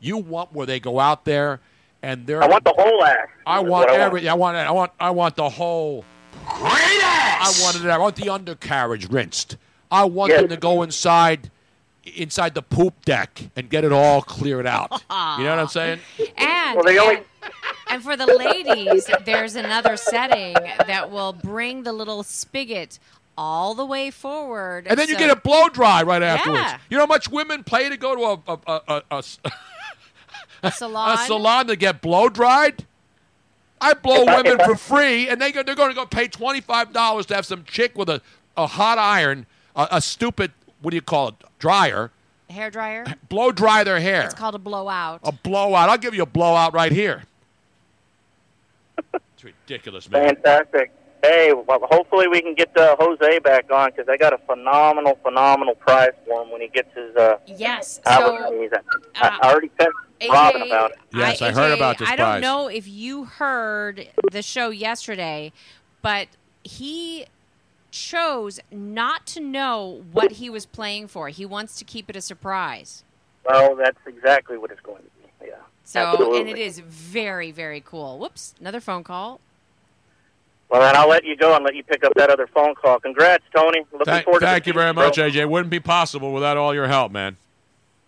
You 0.00 0.16
want 0.16 0.54
where 0.54 0.64
they 0.64 0.80
go 0.80 0.98
out 0.98 1.26
there 1.26 1.60
and 2.02 2.26
they're. 2.26 2.42
I 2.42 2.46
want 2.46 2.64
the 2.64 2.72
whole 2.74 3.04
ass. 3.04 3.28
I 3.46 3.60
want 3.60 3.90
what 3.90 4.00
I 4.00 4.08
want. 4.08 4.26
I 4.28 4.32
want. 4.32 4.56
I 4.56 4.70
want. 4.70 4.92
I 4.98 5.10
want 5.10 5.36
the 5.36 5.50
whole. 5.50 6.06
Great 6.46 7.02
ass. 7.02 7.60
I 7.60 7.64
wanted 7.66 7.84
it. 7.84 7.90
I 7.90 7.98
want 7.98 8.16
the 8.16 8.30
undercarriage 8.30 9.10
rinsed. 9.10 9.58
I 9.90 10.06
want 10.06 10.32
them 10.32 10.48
to 10.48 10.56
go 10.56 10.80
inside, 10.80 11.50
inside 12.14 12.54
the 12.54 12.62
poop 12.62 13.04
deck 13.04 13.40
and 13.56 13.68
get 13.68 13.84
it 13.84 13.92
all 13.92 14.22
cleared 14.22 14.66
out. 14.66 14.90
You 15.38 15.44
know 15.44 15.50
what 15.50 15.58
I'm 15.58 15.68
saying? 15.68 16.00
And, 16.38 16.78
and, 16.88 17.24
and 17.90 18.02
for 18.02 18.16
the 18.16 18.26
ladies, 18.26 19.08
there's 19.24 19.54
another 19.54 19.96
setting 19.96 20.54
that 20.86 21.10
will 21.10 21.32
bring 21.32 21.82
the 21.82 21.92
little 21.92 22.22
spigot 22.22 22.98
all 23.38 23.74
the 23.74 23.84
way 23.84 24.10
forward. 24.10 24.86
And 24.86 24.98
then 24.98 25.08
you 25.08 25.16
get 25.18 25.30
a 25.30 25.36
blow 25.36 25.68
dry 25.68 26.02
right 26.02 26.22
afterwards. 26.22 26.60
Yeah. 26.62 26.78
You 26.90 26.96
know 26.96 27.02
how 27.02 27.06
much 27.08 27.28
women 27.28 27.64
pay 27.64 27.88
to 27.90 27.96
go 27.96 28.14
to 28.16 28.22
a 28.22 28.52
a, 28.54 28.58
a, 28.66 28.80
a, 28.88 29.02
a 29.10 29.18
s- 29.18 29.38
A 30.62 30.72
salon. 30.72 31.14
a 31.18 31.18
salon 31.26 31.66
to 31.66 31.76
get 31.76 32.00
blow 32.00 32.28
dried. 32.30 32.86
I 33.80 33.92
blow 33.94 34.22
If 34.26 34.44
women 34.44 34.60
I- 34.60 34.64
for 34.64 34.74
free, 34.76 35.28
and 35.28 35.40
they 35.40 35.52
go, 35.52 35.62
they're 35.62 35.74
going 35.74 35.90
to 35.90 35.94
go 35.94 36.06
pay 36.06 36.28
twenty 36.28 36.60
five 36.62 36.92
dollars 36.94 37.26
to 37.26 37.34
have 37.34 37.44
some 37.46 37.64
chick 37.64 37.96
with 37.96 38.08
a, 38.08 38.22
a 38.56 38.66
hot 38.66 38.96
iron, 38.98 39.44
a, 39.76 39.88
a 39.92 40.00
stupid 40.00 40.52
what 40.86 40.92
do 40.92 40.96
you 40.96 41.02
call 41.02 41.30
it, 41.30 41.34
dryer, 41.58 42.12
Hair 42.48 42.70
dryer. 42.70 43.04
blow 43.28 43.50
dry 43.50 43.82
their 43.82 43.98
hair. 43.98 44.22
It's 44.26 44.34
called 44.34 44.54
a 44.54 44.58
blowout. 44.58 45.18
a 45.24 45.32
blowout. 45.32 45.88
I'll 45.88 45.98
give 45.98 46.14
you 46.14 46.22
a 46.22 46.26
blowout 46.26 46.72
right 46.74 46.92
here. 46.92 47.24
it's 49.12 49.42
ridiculous, 49.42 50.08
man. 50.08 50.36
Fantastic. 50.36 50.92
Hey, 51.24 51.52
well, 51.52 51.80
hopefully 51.90 52.28
we 52.28 52.40
can 52.40 52.54
get 52.54 52.70
uh, 52.76 52.94
Jose 53.00 53.40
back 53.40 53.68
on 53.72 53.90
because 53.90 54.08
I 54.08 54.16
got 54.16 54.32
a 54.32 54.38
phenomenal, 54.38 55.18
phenomenal 55.24 55.74
prize 55.74 56.12
for 56.24 56.42
him 56.44 56.52
when 56.52 56.60
he 56.60 56.68
gets 56.68 56.94
his 56.94 57.16
uh, 57.16 57.38
Yes. 57.48 57.98
So 58.06 58.48
Knees. 58.52 58.70
I, 59.16 59.40
I 59.42 59.50
already 59.50 59.70
texted 59.70 59.90
AJ 60.20 60.28
Robin 60.28 60.62
about 60.62 60.92
it. 60.92 60.98
Yes, 61.12 61.42
I 61.42 61.50
heard 61.50 61.72
AJ, 61.72 61.76
about 61.78 61.98
this 61.98 62.08
I 62.08 62.14
don't 62.14 62.26
prize. 62.26 62.42
know 62.42 62.68
if 62.68 62.86
you 62.86 63.24
heard 63.24 64.08
the 64.30 64.40
show 64.42 64.70
yesterday, 64.70 65.52
but 66.00 66.28
he 66.62 67.26
chose 67.96 68.60
not 68.70 69.26
to 69.26 69.40
know 69.40 70.04
what 70.12 70.32
he 70.32 70.50
was 70.50 70.66
playing 70.66 71.08
for. 71.08 71.28
He 71.28 71.46
wants 71.46 71.76
to 71.78 71.84
keep 71.84 72.10
it 72.10 72.16
a 72.16 72.20
surprise. 72.20 73.02
Well, 73.44 73.76
that's 73.76 73.98
exactly 74.06 74.58
what 74.58 74.70
it's 74.70 74.80
going 74.80 75.02
to 75.02 75.10
be. 75.42 75.48
Yeah. 75.48 75.54
So, 75.84 76.00
Absolutely. 76.00 76.40
and 76.40 76.48
it 76.48 76.58
is 76.58 76.80
very, 76.80 77.50
very 77.50 77.80
cool. 77.80 78.18
Whoops, 78.18 78.54
another 78.60 78.80
phone 78.80 79.04
call. 79.04 79.40
Well, 80.68 80.80
then 80.80 80.96
I'll 80.96 81.08
let 81.08 81.24
you 81.24 81.36
go 81.36 81.54
and 81.54 81.64
let 81.64 81.76
you 81.76 81.84
pick 81.84 82.04
up 82.04 82.12
that 82.16 82.28
other 82.28 82.48
phone 82.48 82.74
call. 82.74 82.98
Congrats, 82.98 83.44
Tony. 83.54 83.86
Looking 83.92 84.04
Thank, 84.04 84.24
forward 84.24 84.40
to 84.40 84.46
thank 84.46 84.66
you 84.66 84.72
very 84.72 84.86
season, 84.90 84.96
much, 84.96 85.14
bro. 85.14 85.30
AJ. 85.30 85.48
Wouldn't 85.48 85.70
be 85.70 85.80
possible 85.80 86.32
without 86.32 86.56
all 86.56 86.74
your 86.74 86.88
help, 86.88 87.12
man. 87.12 87.36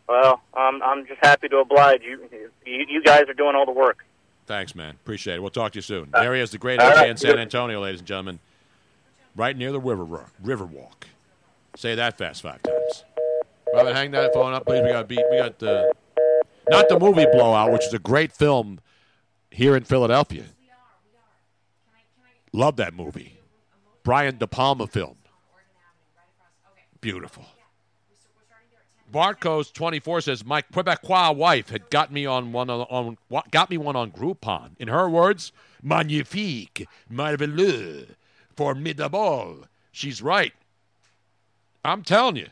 Well, 0.08 0.40
I'm 0.54 0.82
I'm 0.82 1.06
just 1.06 1.20
happy 1.22 1.48
to 1.48 1.58
oblige 1.58 2.02
you. 2.02 2.28
You, 2.66 2.86
you 2.88 3.02
guys 3.02 3.28
are 3.28 3.34
doing 3.34 3.54
all 3.54 3.66
the 3.66 3.72
work. 3.72 4.04
Thanks, 4.46 4.74
man. 4.74 4.94
Appreciate 4.94 5.36
it. 5.36 5.40
We'll 5.40 5.50
talk 5.50 5.72
to 5.72 5.78
you 5.78 5.82
soon. 5.82 6.08
There 6.10 6.34
he 6.34 6.40
is, 6.40 6.50
the 6.50 6.58
great 6.58 6.80
AJ 6.80 6.94
right. 6.94 7.10
in 7.10 7.16
San 7.18 7.38
Antonio, 7.38 7.80
ladies 7.80 8.00
and 8.00 8.08
gentlemen. 8.08 8.38
Right 9.38 9.56
near 9.56 9.70
the 9.70 9.78
river 9.78 10.26
river 10.42 10.66
walk. 10.66 11.06
Say 11.76 11.94
that 11.94 12.18
fast 12.18 12.42
five 12.42 12.60
times. 12.60 13.04
Robin, 13.72 13.94
hang 13.94 14.10
that 14.10 14.34
phone 14.34 14.52
up, 14.52 14.66
please. 14.66 14.82
We 14.82 14.88
got 14.88 15.06
beat. 15.06 15.22
We 15.30 15.36
got 15.36 15.60
the 15.60 15.94
not 16.68 16.88
the 16.88 16.98
movie 16.98 17.24
Blowout, 17.30 17.70
which 17.70 17.86
is 17.86 17.94
a 17.94 18.00
great 18.00 18.32
film 18.32 18.80
here 19.52 19.76
in 19.76 19.84
Philadelphia. 19.84 20.42
Love 22.52 22.74
that 22.76 22.94
movie. 22.94 23.38
Brian 24.02 24.38
De 24.38 24.48
Palma 24.48 24.88
film. 24.88 25.18
Beautiful. 27.00 27.44
Barco's 29.12 29.70
24 29.70 30.22
says 30.22 30.44
my 30.44 30.62
Quebecois 30.62 31.36
wife 31.36 31.68
had 31.68 31.88
got 31.90 32.12
me 32.12 32.26
on 32.26 32.50
one 32.50 32.68
on, 32.68 32.80
on 32.90 33.16
got 33.52 33.70
me 33.70 33.78
one 33.78 33.94
on 33.94 34.10
Groupon. 34.10 34.70
In 34.80 34.88
her 34.88 35.08
words, 35.08 35.52
magnifique, 35.80 36.88
merveilleux, 37.08 38.08
formidable. 38.58 39.66
She's 39.92 40.20
right. 40.20 40.52
I'm 41.84 42.02
telling 42.02 42.34
you, 42.34 42.48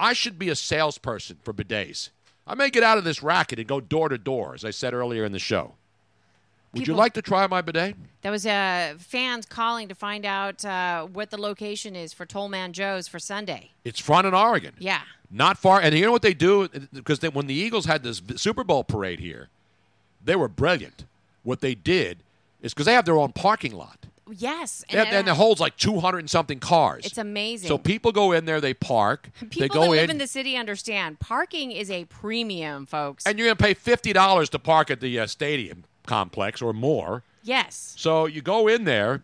I 0.00 0.12
should 0.12 0.36
be 0.36 0.48
a 0.48 0.56
salesperson 0.56 1.38
for 1.44 1.54
bidets. 1.54 2.10
I 2.44 2.56
may 2.56 2.70
get 2.70 2.82
out 2.82 2.98
of 2.98 3.04
this 3.04 3.22
racket 3.22 3.60
and 3.60 3.68
go 3.68 3.80
door 3.80 4.08
to 4.08 4.18
door, 4.18 4.54
as 4.54 4.64
I 4.64 4.70
said 4.70 4.92
earlier 4.92 5.24
in 5.24 5.30
the 5.30 5.38
show. 5.38 5.74
Would 6.72 6.88
you 6.88 6.94
like 6.94 7.12
to 7.12 7.22
try 7.22 7.46
my 7.46 7.62
bidet? 7.62 7.94
That 8.22 8.30
was 8.30 8.44
uh, 8.44 8.94
fans 8.98 9.46
calling 9.46 9.86
to 9.86 9.94
find 9.94 10.26
out 10.26 10.64
uh, 10.64 11.06
what 11.06 11.30
the 11.30 11.38
location 11.40 11.94
is 11.94 12.12
for 12.12 12.26
Tollman 12.26 12.72
Joe's 12.72 13.06
for 13.06 13.20
Sunday. 13.20 13.70
It's 13.84 14.00
front 14.00 14.26
in 14.26 14.34
Oregon. 14.34 14.74
Yeah. 14.80 15.02
Not 15.30 15.56
far. 15.56 15.80
And 15.80 15.94
you 15.94 16.04
know 16.04 16.10
what 16.10 16.22
they 16.22 16.34
do? 16.34 16.68
Because 16.92 17.20
they, 17.20 17.28
when 17.28 17.46
the 17.46 17.54
Eagles 17.54 17.84
had 17.84 18.02
this 18.02 18.20
Super 18.34 18.64
Bowl 18.64 18.82
parade 18.82 19.20
here, 19.20 19.50
they 20.22 20.34
were 20.34 20.48
brilliant. 20.48 21.04
What 21.44 21.60
they 21.60 21.76
did 21.76 22.18
is 22.60 22.74
because 22.74 22.86
they 22.86 22.94
have 22.94 23.04
their 23.04 23.18
own 23.18 23.30
parking 23.30 23.72
lot. 23.72 24.03
Yes. 24.32 24.84
Have, 24.88 25.08
and 25.08 25.28
it 25.28 25.34
holds 25.34 25.60
like 25.60 25.76
200 25.76 26.18
and 26.18 26.30
something 26.30 26.58
cars. 26.60 27.04
It's 27.06 27.18
amazing. 27.18 27.68
So 27.68 27.76
people 27.78 28.10
go 28.12 28.32
in 28.32 28.44
there, 28.46 28.60
they 28.60 28.74
park. 28.74 29.28
People 29.40 29.60
they 29.60 29.68
go 29.68 29.82
that 29.82 29.90
live 29.90 30.04
in, 30.04 30.10
in 30.12 30.18
the 30.18 30.26
city 30.26 30.56
understand 30.56 31.20
parking 31.20 31.70
is 31.72 31.90
a 31.90 32.04
premium, 32.06 32.86
folks. 32.86 33.26
and 33.26 33.38
you're 33.38 33.46
going 33.46 33.56
to 33.56 33.62
pay 33.62 33.74
$50 33.74 34.48
to 34.50 34.58
park 34.58 34.90
at 34.90 35.00
the 35.00 35.20
uh, 35.20 35.26
stadium 35.26 35.84
complex 36.06 36.62
or 36.62 36.72
more. 36.72 37.22
yes. 37.42 37.94
So 37.98 38.26
you 38.26 38.40
go 38.42 38.66
in 38.68 38.84
there. 38.84 39.22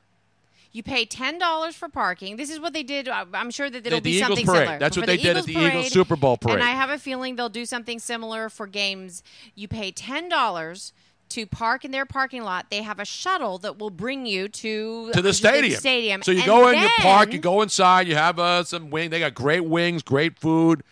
You 0.72 0.84
pay 0.84 1.04
ten 1.04 1.36
dollars 1.36 1.74
for 1.74 1.88
parking. 1.88 2.36
This 2.36 2.48
is 2.48 2.60
what 2.60 2.72
they 2.72 2.84
did. 2.84 3.08
I- 3.08 3.24
I'm 3.34 3.50
sure 3.50 3.68
that 3.68 3.84
it'll 3.84 3.98
the 3.98 4.02
be 4.02 4.10
Eagles 4.18 4.28
something 4.28 4.46
parade. 4.46 4.58
similar. 4.60 4.78
That's 4.78 4.96
what 4.96 5.06
the 5.06 5.16
they 5.16 5.16
did 5.20 5.36
at 5.36 5.48
Eagles 5.48 5.64
the 5.64 5.66
Eagles 5.78 5.92
Super 5.92 6.14
Bowl 6.14 6.36
parade. 6.36 6.60
And 6.60 6.62
I 6.62 6.70
have 6.70 6.90
a 6.90 6.98
feeling 6.98 7.34
they'll 7.34 7.48
do 7.48 7.64
something 7.66 7.98
similar 7.98 8.48
for 8.48 8.68
games. 8.68 9.24
You 9.56 9.66
pay 9.66 9.90
ten 9.90 10.28
dollars 10.28 10.92
to 11.30 11.46
park 11.46 11.84
in 11.84 11.90
their 11.90 12.06
parking 12.06 12.42
lot. 12.42 12.66
They 12.70 12.82
have 12.82 12.98
a 13.00 13.04
shuttle 13.04 13.58
that 13.58 13.78
will 13.78 13.90
bring 13.90 14.26
you 14.26 14.48
to 14.48 15.10
to 15.12 15.22
the 15.22 15.32
stadium. 15.32 15.78
stadium. 15.78 16.22
So 16.22 16.30
you 16.30 16.38
And 16.38 16.46
go 16.46 16.68
in, 16.68 16.78
you 16.80 16.88
park, 16.98 17.32
you 17.32 17.38
go 17.38 17.62
inside, 17.62 18.06
you 18.08 18.14
have 18.16 18.38
uh, 18.38 18.64
some 18.64 18.90
wing. 18.90 19.10
They 19.10 19.18
got 19.20 19.34
great 19.34 19.64
wings, 19.64 20.02
great 20.02 20.38
food, 20.38 20.82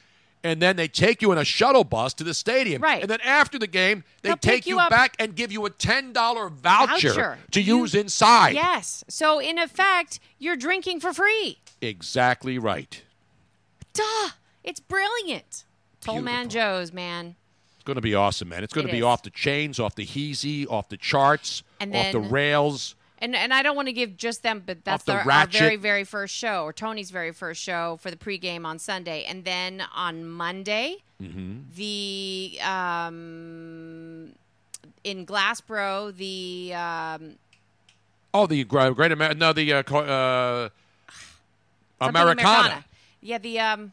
and 0.44 0.62
then 0.62 0.76
they 0.76 0.89
take 0.89 1.20
you 1.23 1.33
in 1.33 1.39
a 1.39 1.44
shuttle 1.44 1.84
bus 1.84 2.15
to 2.15 2.25
the 2.25 2.34
stadium. 2.34 2.81
Right. 2.83 3.02
And 3.02 3.10
then 3.10 3.20
after 3.23 3.58
the 3.58 3.67
game, 3.67 4.05
they 4.23 4.31
They'll 4.31 4.36
take 4.36 4.67
you 4.67 4.81
you, 4.81 4.89
back 4.89 5.17
and 5.18 5.34
give 5.34 5.50
you 5.52 5.67
a 5.67 5.70
ten 5.70 6.12
dollar 6.12 6.49
voucher, 6.49 7.08
Voucher. 7.08 7.39
to 7.50 7.60
use 7.60 7.94
inside. 7.94 8.55
Yes. 8.55 9.05
So 9.08 9.39
in 9.41 9.58
effect, 9.58 10.20
you're 10.39 10.57
drinking 10.57 11.00
for 11.00 11.12
free. 11.12 11.58
Exactly 11.81 12.58
right. 12.58 13.02
Duh. 13.92 14.31
It's 14.65 14.81
brilliant. 14.81 15.65
Tollman 16.02 16.49
Joe's, 16.49 16.92
man. 16.92 17.36
It's 17.89 17.94
going 17.94 18.02
to 18.02 18.02
be 18.02 18.15
awesome, 18.15 18.50
man. 18.50 18.62
It's 18.65 18.75
going 18.75 18.86
It 18.86 18.91
to 18.91 18.92
be 18.92 18.99
is. 18.99 19.05
off 19.05 19.23
the 19.23 19.31
chains, 19.31 19.81
off 19.81 19.94
the 19.94 20.05
heezy, 20.05 20.70
off 20.70 20.91
the 20.91 20.99
charts, 20.99 21.62
And 21.81 21.97
off 21.97 22.12
the 22.12 22.20
rails. 22.20 22.94
And 23.18 23.34
and 23.34 23.55
I 23.55 23.62
don't 23.62 23.76
want 23.76 23.89
to 23.89 23.94
give 23.94 24.15
just 24.18 24.42
them, 24.42 24.62
but 24.67 24.84
that's 24.84 25.05
the 25.05 25.12
our, 25.15 25.31
our 25.31 25.47
very 25.47 25.76
very 25.76 26.05
first 26.05 26.34
show, 26.34 26.65
or 26.65 26.75
Tony's 26.75 27.10
very 27.10 27.33
first 27.33 27.62
show 27.62 27.97
for 28.02 28.10
the 28.10 28.17
pregame 28.18 28.67
on 28.67 28.78
Sunday, 28.78 29.25
and 29.25 29.44
then 29.47 29.83
on 29.94 30.25
Monday, 30.26 30.97
Mm-hmm. 31.20 31.60
the 31.75 32.58
um, 32.62 34.33
in 35.02 35.25
Glassboro, 35.26 36.15
the 36.15 36.75
um, 36.75 37.36
Oh, 38.34 38.47
the 38.47 38.65
Gr- 38.65 38.91
Great 38.91 39.12
America. 39.12 39.34
No, 39.34 39.52
the 39.55 39.73
uh, 39.73 39.78
uh, 39.78 40.68
something 41.99 42.20
Americana. 42.23 42.84
Yeah, 43.23 43.39
the 43.39 43.58
um, 43.60 43.92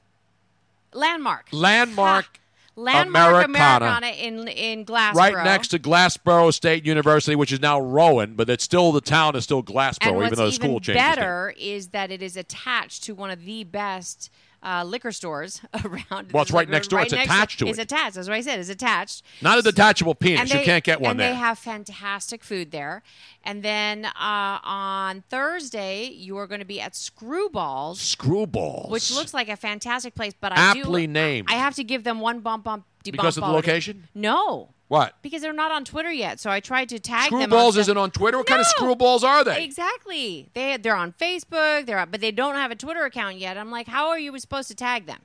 landmark. 0.93 1.48
Landmark. 1.53 2.41
Landmark 2.76 3.45
Americana. 3.45 3.86
Americana 3.86 4.08
in 4.08 4.48
in 4.48 4.86
Glassboro. 4.86 5.16
right 5.16 5.44
next 5.45 5.70
to 5.70 5.80
Glassboro 5.80 6.54
State 6.54 6.86
University, 6.86 7.36
which 7.36 7.52
is 7.52 7.62
now 7.62 7.80
Rowan, 7.80 8.36
but 8.36 8.50
it's 8.50 8.64
still 8.64 8.92
the 8.92 9.02
town 9.02 9.36
is 9.36 9.44
still 9.44 9.64
Glassboro, 9.64 10.26
even 10.26 10.38
though 10.38 10.45
the 10.45 10.52
school 10.52 10.72
even 10.72 10.82
changed. 10.82 10.98
better 10.98 11.54
is 11.58 11.90
that 11.90 12.12
it 12.12 12.22
is 12.22 12.36
attached 12.36 13.04
to 13.04 13.16
one 13.16 13.30
of 13.32 13.45
the 13.45 13.64
best 13.64 14.30
uh, 14.66 14.84
liquor 14.84 15.11
stores 15.11 15.61
around. 15.85 16.32
Well, 16.34 16.42
it's 16.42 16.52
right 16.52 16.68
next 16.68 16.88
door. 16.90 17.02
It's 17.02 17.14
attached 17.14 17.60
to 17.60 17.68
it. 17.68 17.69
It's 17.69 17.80
attached. 17.80 18.16
That's 18.16 18.27
what 18.27 18.35
I 18.35 18.42
said. 18.42 18.60
It's 18.60 18.69
attached. 18.69 19.24
Not 19.42 19.60
a 19.60 19.61
detachable 19.61 20.16
penis. 20.16 20.40
And 20.52 20.60
you 20.60 20.66
can't 20.66 20.84
get 20.84 21.00
one 21.00 21.11
and 21.11 21.19
there. 21.19 21.30
they 21.30 21.35
have 21.35 21.60
fantastic 21.60 22.44
food 22.44 22.72
there. 22.72 23.03
And 23.44 23.61
then 23.61 24.06
uh, 24.06 24.60
on 24.64 25.24
Thursday, 25.30 26.06
you 26.08 26.35
are 26.38 26.48
going 26.48 26.60
to 26.61 26.66
be 26.66 26.82
at 26.82 26.94
Screwballs, 26.94 28.16
Screwballs. 28.16 28.90
which 28.90 29.11
looks 29.14 29.34
like 29.34 29.50
a 29.50 29.56
fantastic 29.56 30.16
place. 30.16 30.34
But 30.40 30.52
I 30.53 30.56
aptly 30.56 31.06
do, 31.08 31.14
named. 31.14 31.48
I 31.50 31.56
have 31.56 31.76
to 31.76 31.84
give 31.84 32.03
them 32.03 32.19
one 32.19 32.40
bump 32.40 32.64
bump. 32.64 32.85
de- 33.03 33.11
Because 33.11 33.38
of 33.38 33.42
bump 33.42 33.52
the 33.52 33.53
already. 33.56 33.68
location? 33.68 34.08
No, 34.16 34.69
what? 34.88 35.16
because 35.22 35.42
they're 35.42 35.54
not 35.54 35.72
on 35.72 35.84
Twitter 35.84 36.12
yet. 36.12 36.40
So 36.40 36.50
I 36.50 36.60
tried 36.60 36.90
to 36.90 37.00
tag 37.00 37.32
them. 37.32 37.42
on 37.42 37.50
Screwballs 37.50 37.78
isn't 37.78 37.98
on 37.98 38.12
Twitter. 38.12 38.38
What 38.38 38.48
kind 38.48 38.62
of 38.62 38.68
screwballs 38.68 39.24
are 39.24 39.44
they? 39.44 39.64
Exactly. 39.64 40.50
They 40.54 40.78
they're 40.78 40.96
on 40.96 41.14
Facebook. 41.14 41.86
They're 41.86 42.06
but 42.06 42.22
they 42.22 42.32
don't 42.32 42.56
have 42.56 42.72
a 42.72 42.76
Twitter 42.76 43.04
account 43.04 43.38
yet. 43.38 43.58
I'm 43.58 43.72
like, 43.72 43.88
how 43.88 44.10
are 44.10 44.20
you 44.20 44.38
supposed 44.40 44.68
to 44.70 44.76
tag 44.76 45.06
them? 45.06 45.22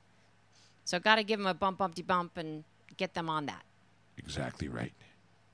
So 0.84 0.98
got 0.98 1.16
to 1.16 1.24
give 1.24 1.38
them 1.38 1.46
a 1.46 1.54
bump 1.54 1.78
bumpty 1.78 2.06
bump 2.06 2.36
and 2.36 2.64
get 2.96 3.14
them 3.14 3.28
on 3.28 3.46
that. 3.46 3.62
Exactly 4.18 4.68
right. 4.68 4.92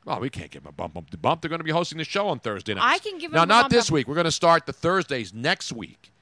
Well, 0.05 0.21
we 0.21 0.31
can't 0.31 0.51
give 0.51 0.63
them 0.63 0.71
a 0.71 0.73
bump, 0.73 0.95
bump, 0.95 1.21
bump. 1.21 1.43
They're 1.43 1.49
going 1.49 1.59
to 1.59 1.65
be 1.65 1.73
hosting 1.73 1.99
the 1.99 2.05
show 2.05 2.29
on 2.29 2.39
Thursday 2.39 2.75
night. 2.75 2.85
I 2.85 2.99
can 2.99 3.19
give 3.19 3.33
now, 3.33 3.41
them 3.41 3.51
a 3.51 3.55
not 3.55 3.63
bump, 3.65 3.73
this 3.73 3.91
bump. 3.91 3.95
week. 3.95 4.09
We're 4.09 4.15
going 4.15 4.25
to 4.27 4.31
start 4.33 4.65
the 4.67 4.73
Thursdays 4.73 5.35
next 5.35 5.73
week. 5.73 6.13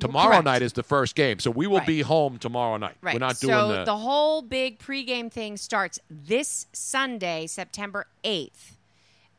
Tomorrow 0.00 0.30
correct. 0.30 0.44
night 0.44 0.62
is 0.62 0.72
the 0.72 0.82
first 0.82 1.14
game, 1.14 1.38
so 1.38 1.50
we 1.50 1.66
will 1.66 1.78
Right. 1.78 1.86
be 1.86 2.00
home 2.00 2.38
tomorrow 2.38 2.76
night. 2.76 2.96
Right. 3.02 3.14
We're 3.14 3.20
not 3.20 3.38
doing 3.38 3.52
so 3.54 3.68
the, 3.68 3.84
the 3.84 3.96
whole 3.96 4.42
big 4.42 4.78
pregame 4.78 5.30
thing 5.30 5.56
starts 5.56 5.98
this 6.10 6.66
Sunday, 6.72 7.46
September 7.46 8.06
8th, 8.24 8.72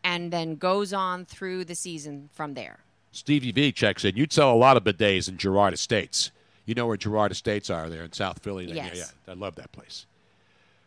and 0.03 0.31
then 0.31 0.55
goes 0.55 0.93
on 0.93 1.25
through 1.25 1.65
the 1.65 1.75
season 1.75 2.29
from 2.33 2.53
there. 2.53 2.77
Stevie 3.11 3.51
V 3.51 3.71
checks 3.71 4.05
in. 4.05 4.15
You'd 4.15 4.31
sell 4.33 4.51
a 4.51 4.55
lot 4.55 4.77
of 4.77 4.83
bidets 4.83 5.27
in 5.27 5.37
Girard 5.37 5.73
Estates. 5.73 6.31
You 6.65 6.75
know 6.75 6.87
where 6.87 6.97
Girard 6.97 7.31
Estates 7.31 7.69
are 7.69 7.89
there 7.89 8.03
in 8.03 8.13
South 8.13 8.39
Philly? 8.39 8.65
Yeah, 8.67 8.85
Yes. 8.93 9.13
yeah. 9.27 9.31
I 9.33 9.35
love 9.35 9.55
that 9.55 9.71
place. 9.73 10.05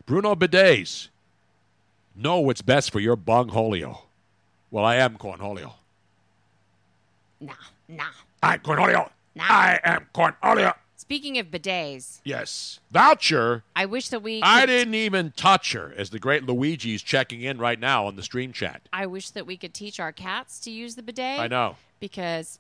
Bruno 0.06 0.34
Bidets. 0.34 1.08
Know 2.14 2.40
what's 2.40 2.62
best 2.62 2.90
for 2.90 2.98
your 3.00 3.16
bungholio. 3.16 3.98
Well, 4.70 4.84
I 4.86 4.96
am 4.96 5.18
Cornholio. 5.18 5.74
Nah, 7.40 7.52
nah. 7.88 8.04
I'm 8.42 8.60
Cornholio. 8.60 9.10
Nah. 9.36 9.44
I 9.48 9.80
am 9.84 10.06
Cornholio. 10.14 10.74
Speaking 10.96 11.38
of 11.38 11.48
bidets, 11.52 12.20
Yes. 12.24 12.80
Voucher. 12.90 13.62
I 13.76 13.86
wish 13.86 14.08
that 14.08 14.22
we. 14.22 14.40
I 14.42 14.66
didn't 14.66 14.94
even 14.94 15.32
touch 15.36 15.72
her, 15.72 15.94
as 15.96 16.10
the 16.10 16.18
great 16.18 16.44
Luigi's 16.44 17.02
checking 17.02 17.42
in 17.42 17.58
right 17.58 17.78
now 17.78 18.06
on 18.06 18.16
the 18.16 18.22
stream 18.24 18.52
chat. 18.52 18.88
I 18.92 19.06
wish 19.06 19.30
that 19.30 19.46
we 19.46 19.56
could 19.56 19.72
teach 19.74 20.00
our 20.00 20.10
cats 20.10 20.58
to 20.60 20.70
use 20.72 20.96
the 20.96 21.02
bidet. 21.02 21.38
I 21.38 21.46
know. 21.46 21.76
because 22.00 22.58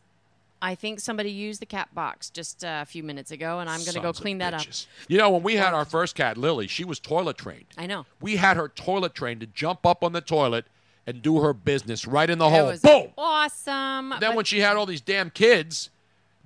I 0.62 0.74
think 0.74 1.00
somebody 1.00 1.30
used 1.30 1.60
the 1.60 1.66
cat 1.66 1.92
box 1.94 2.30
just 2.30 2.64
uh, 2.64 2.80
a 2.82 2.86
few 2.86 3.02
minutes 3.02 3.30
ago, 3.30 3.58
and 3.58 3.68
I'm 3.68 3.80
going 3.80 3.94
to 3.94 4.00
go 4.00 4.12
clean 4.12 4.38
that 4.38 4.54
up. 4.54 4.62
You 5.08 5.18
know, 5.18 5.30
when 5.30 5.42
we 5.42 5.56
had 5.56 5.74
our 5.74 5.84
first 5.84 6.14
cat, 6.14 6.36
Lily, 6.38 6.66
she 6.68 6.84
was 6.84 7.00
toilet 7.00 7.38
trained. 7.38 7.66
I 7.76 7.86
know. 7.86 8.06
We 8.20 8.36
had 8.36 8.56
her 8.56 8.68
toilet 8.68 9.14
trained 9.14 9.40
to 9.40 9.46
jump 9.46 9.84
up 9.84 10.04
on 10.04 10.12
the 10.12 10.20
toilet 10.20 10.66
and 11.06 11.20
do 11.20 11.40
her 11.40 11.52
business 11.52 12.06
right 12.06 12.28
in 12.30 12.38
the 12.38 12.46
It 12.46 12.50
hole. 12.50 12.74
Boom! 13.02 13.12
awesome. 13.18 14.10
Then 14.10 14.20
but- 14.20 14.36
when 14.36 14.44
she 14.44 14.60
had 14.60 14.76
all 14.76 14.86
these 14.86 15.00
damn 15.00 15.30
kids, 15.30 15.90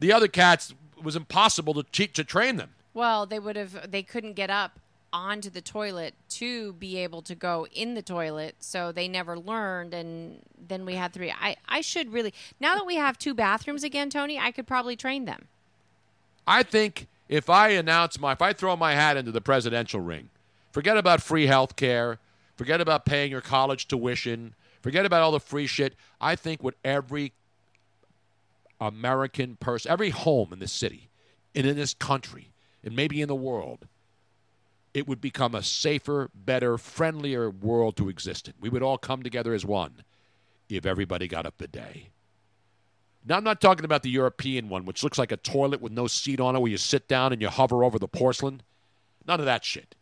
the 0.00 0.12
other 0.12 0.28
cats 0.28 0.74
it 0.96 1.04
was 1.04 1.16
impossible 1.16 1.82
to 1.82 2.06
to 2.08 2.24
train 2.24 2.56
them. 2.56 2.70
well, 2.92 3.24
they 3.26 3.38
would 3.38 3.56
have. 3.56 3.90
They 3.90 4.02
couldn't 4.02 4.34
get 4.34 4.50
up 4.50 4.78
onto 5.12 5.50
the 5.50 5.60
toilet 5.60 6.14
to 6.28 6.72
be 6.74 6.96
able 6.98 7.20
to 7.22 7.34
go 7.34 7.66
in 7.72 7.94
the 7.94 8.02
toilet, 8.02 8.54
so 8.60 8.92
they 8.92 9.08
never 9.08 9.38
learned. 9.38 9.92
And 9.94 10.42
then 10.68 10.84
we 10.84 10.94
had 10.94 11.12
three. 11.12 11.30
I 11.32 11.56
I 11.68 11.80
should 11.80 12.12
really 12.12 12.34
now 12.60 12.74
that 12.74 12.86
we 12.86 12.96
have 12.96 13.18
two 13.18 13.34
bathrooms 13.34 13.84
again, 13.84 14.10
Tony. 14.10 14.38
I 14.38 14.50
could 14.50 14.66
probably 14.66 14.96
train 14.96 15.24
them. 15.24 15.48
I 16.46 16.62
think 16.62 17.06
if 17.28 17.48
I 17.48 17.68
announce 17.70 18.18
my, 18.18 18.32
if 18.32 18.42
I 18.42 18.52
throw 18.52 18.74
my 18.76 18.94
hat 18.94 19.16
into 19.16 19.30
the 19.30 19.40
presidential 19.40 20.00
ring, 20.00 20.30
forget 20.72 20.96
about 20.96 21.22
free 21.22 21.46
health 21.46 21.76
care, 21.76 22.18
forget 22.56 22.80
about 22.80 23.04
paying 23.04 23.30
your 23.30 23.40
college 23.40 23.86
tuition, 23.86 24.54
forget 24.82 25.06
about 25.06 25.22
all 25.22 25.30
the 25.30 25.40
free 25.40 25.66
shit. 25.66 25.94
I 26.20 26.34
think 26.34 26.62
what 26.62 26.74
every 26.84 27.32
American 28.80 29.56
person, 29.56 29.90
every 29.90 30.10
home 30.10 30.52
in 30.52 30.58
this 30.58 30.72
city, 30.72 31.10
and 31.54 31.66
in 31.66 31.76
this 31.76 31.94
country, 31.94 32.52
and 32.82 32.96
maybe 32.96 33.20
in 33.20 33.28
the 33.28 33.34
world, 33.34 33.86
it 34.94 35.06
would 35.06 35.20
become 35.20 35.54
a 35.54 35.62
safer, 35.62 36.30
better, 36.34 36.78
friendlier 36.78 37.50
world 37.50 37.96
to 37.96 38.08
exist 38.08 38.48
in. 38.48 38.54
We 38.60 38.68
would 38.68 38.82
all 38.82 38.98
come 38.98 39.22
together 39.22 39.54
as 39.54 39.64
one 39.64 40.02
if 40.68 40.86
everybody 40.86 41.28
got 41.28 41.46
up 41.46 41.60
a 41.60 41.68
bidet. 41.68 42.06
Now, 43.24 43.36
I'm 43.36 43.44
not 43.44 43.60
talking 43.60 43.84
about 43.84 44.02
the 44.02 44.10
European 44.10 44.68
one, 44.68 44.86
which 44.86 45.04
looks 45.04 45.18
like 45.18 45.30
a 45.30 45.36
toilet 45.36 45.80
with 45.80 45.92
no 45.92 46.06
seat 46.06 46.40
on 46.40 46.56
it 46.56 46.60
where 46.60 46.70
you 46.70 46.78
sit 46.78 47.06
down 47.06 47.32
and 47.32 47.42
you 47.42 47.48
hover 47.48 47.84
over 47.84 47.98
the 47.98 48.08
porcelain. 48.08 48.62
None 49.26 49.40
of 49.40 49.46
that 49.46 49.64
shit. 49.64 49.94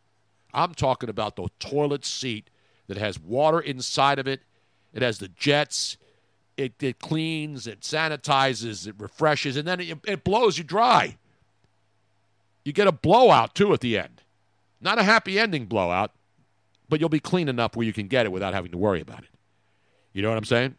I'm 0.55 0.75
talking 0.75 1.09
about 1.09 1.37
the 1.37 1.49
toilet 1.59 2.05
seat 2.05 2.49
that 2.87 2.97
has 2.97 3.19
water 3.19 3.61
inside 3.61 4.19
of 4.19 4.29
it. 4.29 4.43
It 4.95 5.03
has 5.03 5.19
the 5.19 5.29
jets. 5.29 5.97
It, 6.59 6.83
it 6.83 6.99
cleans, 6.99 7.69
it 7.69 7.83
sanitizes, 7.83 8.89
it 8.89 8.97
refreshes, 8.99 9.57
and 9.57 9.67
then 9.67 9.81
it, 9.81 9.99
it 10.05 10.25
blows 10.25 10.59
you 10.59 10.65
dry. 10.65 11.17
You 12.65 12.73
get 12.73 12.89
a 12.89 12.93
blowout, 12.93 13.55
too, 13.55 13.73
at 13.73 13.81
the 13.81 13.97
end. 13.97 14.23
Not 14.81 14.99
a 14.99 15.05
happy 15.05 15.39
ending 15.39 15.67
blowout, 15.67 16.11
but 16.89 16.99
you'll 16.99 17.09
be 17.09 17.21
clean 17.21 17.49
enough 17.49 17.77
where 17.77 17.87
you 17.87 17.93
can 17.93 18.09
get 18.09 18.27
it 18.27 18.33
without 18.33 18.55
having 18.55 18.73
to 18.73 18.77
worry 18.77 19.01
about 19.01 19.21
it. 19.21 19.31
You 20.13 20.21
know 20.21 20.31
what 20.31 20.37
I'm 20.37 20.45
saying? 20.45 20.75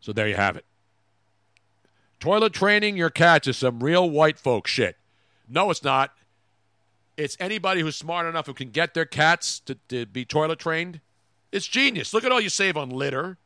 So 0.00 0.14
there 0.14 0.26
you 0.26 0.36
have 0.36 0.56
it. 0.56 0.64
Toilet 2.20 2.54
training 2.54 2.96
your 2.96 3.10
cats 3.10 3.46
is 3.48 3.58
some 3.58 3.82
real 3.82 4.08
white 4.08 4.38
folk 4.38 4.66
shit. 4.66 4.96
No, 5.46 5.70
it's 5.70 5.84
not. 5.84 6.14
It's 7.18 7.36
anybody 7.38 7.82
who's 7.82 7.96
smart 7.96 8.26
enough 8.26 8.46
who 8.46 8.54
can 8.54 8.70
get 8.70 8.94
their 8.94 9.04
cats 9.04 9.60
to, 9.60 9.76
to 9.88 10.06
be 10.06 10.24
toilet 10.24 10.58
trained. 10.58 11.00
It's 11.54 11.68
genius. 11.68 12.12
Look 12.12 12.24
at 12.24 12.32
all 12.32 12.40
you 12.40 12.48
save 12.48 12.76
on 12.76 12.90
litter. 12.90 13.36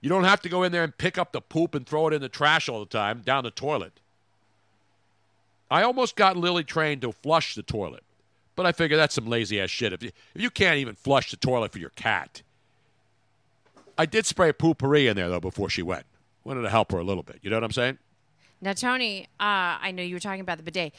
You 0.00 0.08
don't 0.08 0.22
have 0.22 0.40
to 0.42 0.48
go 0.48 0.62
in 0.62 0.70
there 0.70 0.84
and 0.84 0.96
pick 0.96 1.18
up 1.18 1.32
the 1.32 1.40
poop 1.40 1.74
and 1.74 1.84
throw 1.84 2.06
it 2.06 2.14
in 2.14 2.22
the 2.22 2.28
trash 2.28 2.68
all 2.68 2.78
the 2.78 2.86
time 2.86 3.22
down 3.26 3.42
the 3.42 3.50
toilet. 3.50 3.98
I 5.68 5.82
almost 5.82 6.14
got 6.14 6.36
Lily 6.36 6.62
trained 6.62 7.00
to 7.00 7.10
flush 7.10 7.56
the 7.56 7.64
toilet, 7.64 8.04
but 8.54 8.66
I 8.66 8.72
figure 8.72 8.96
that's 8.96 9.16
some 9.16 9.26
lazy 9.26 9.60
ass 9.60 9.68
shit. 9.68 9.92
If 9.92 10.00
you, 10.00 10.12
if 10.36 10.40
you 10.40 10.48
can't 10.48 10.76
even 10.76 10.94
flush 10.94 11.32
the 11.32 11.36
toilet 11.36 11.72
for 11.72 11.80
your 11.80 11.90
cat, 11.90 12.42
I 13.98 14.06
did 14.06 14.24
spray 14.24 14.52
poopery 14.52 15.10
in 15.10 15.16
there 15.16 15.28
though 15.28 15.40
before 15.40 15.68
she 15.68 15.82
went. 15.82 16.06
Wanted 16.44 16.62
to 16.62 16.70
help 16.70 16.92
her 16.92 16.98
a 16.98 17.04
little 17.04 17.24
bit. 17.24 17.40
You 17.42 17.50
know 17.50 17.56
what 17.56 17.64
I'm 17.64 17.72
saying? 17.72 17.98
Now, 18.60 18.74
Tony, 18.74 19.24
uh, 19.40 19.82
I 19.82 19.90
know 19.90 20.04
you 20.04 20.14
were 20.14 20.20
talking 20.20 20.40
about 20.40 20.58
the 20.58 20.62
bidet. 20.62 20.94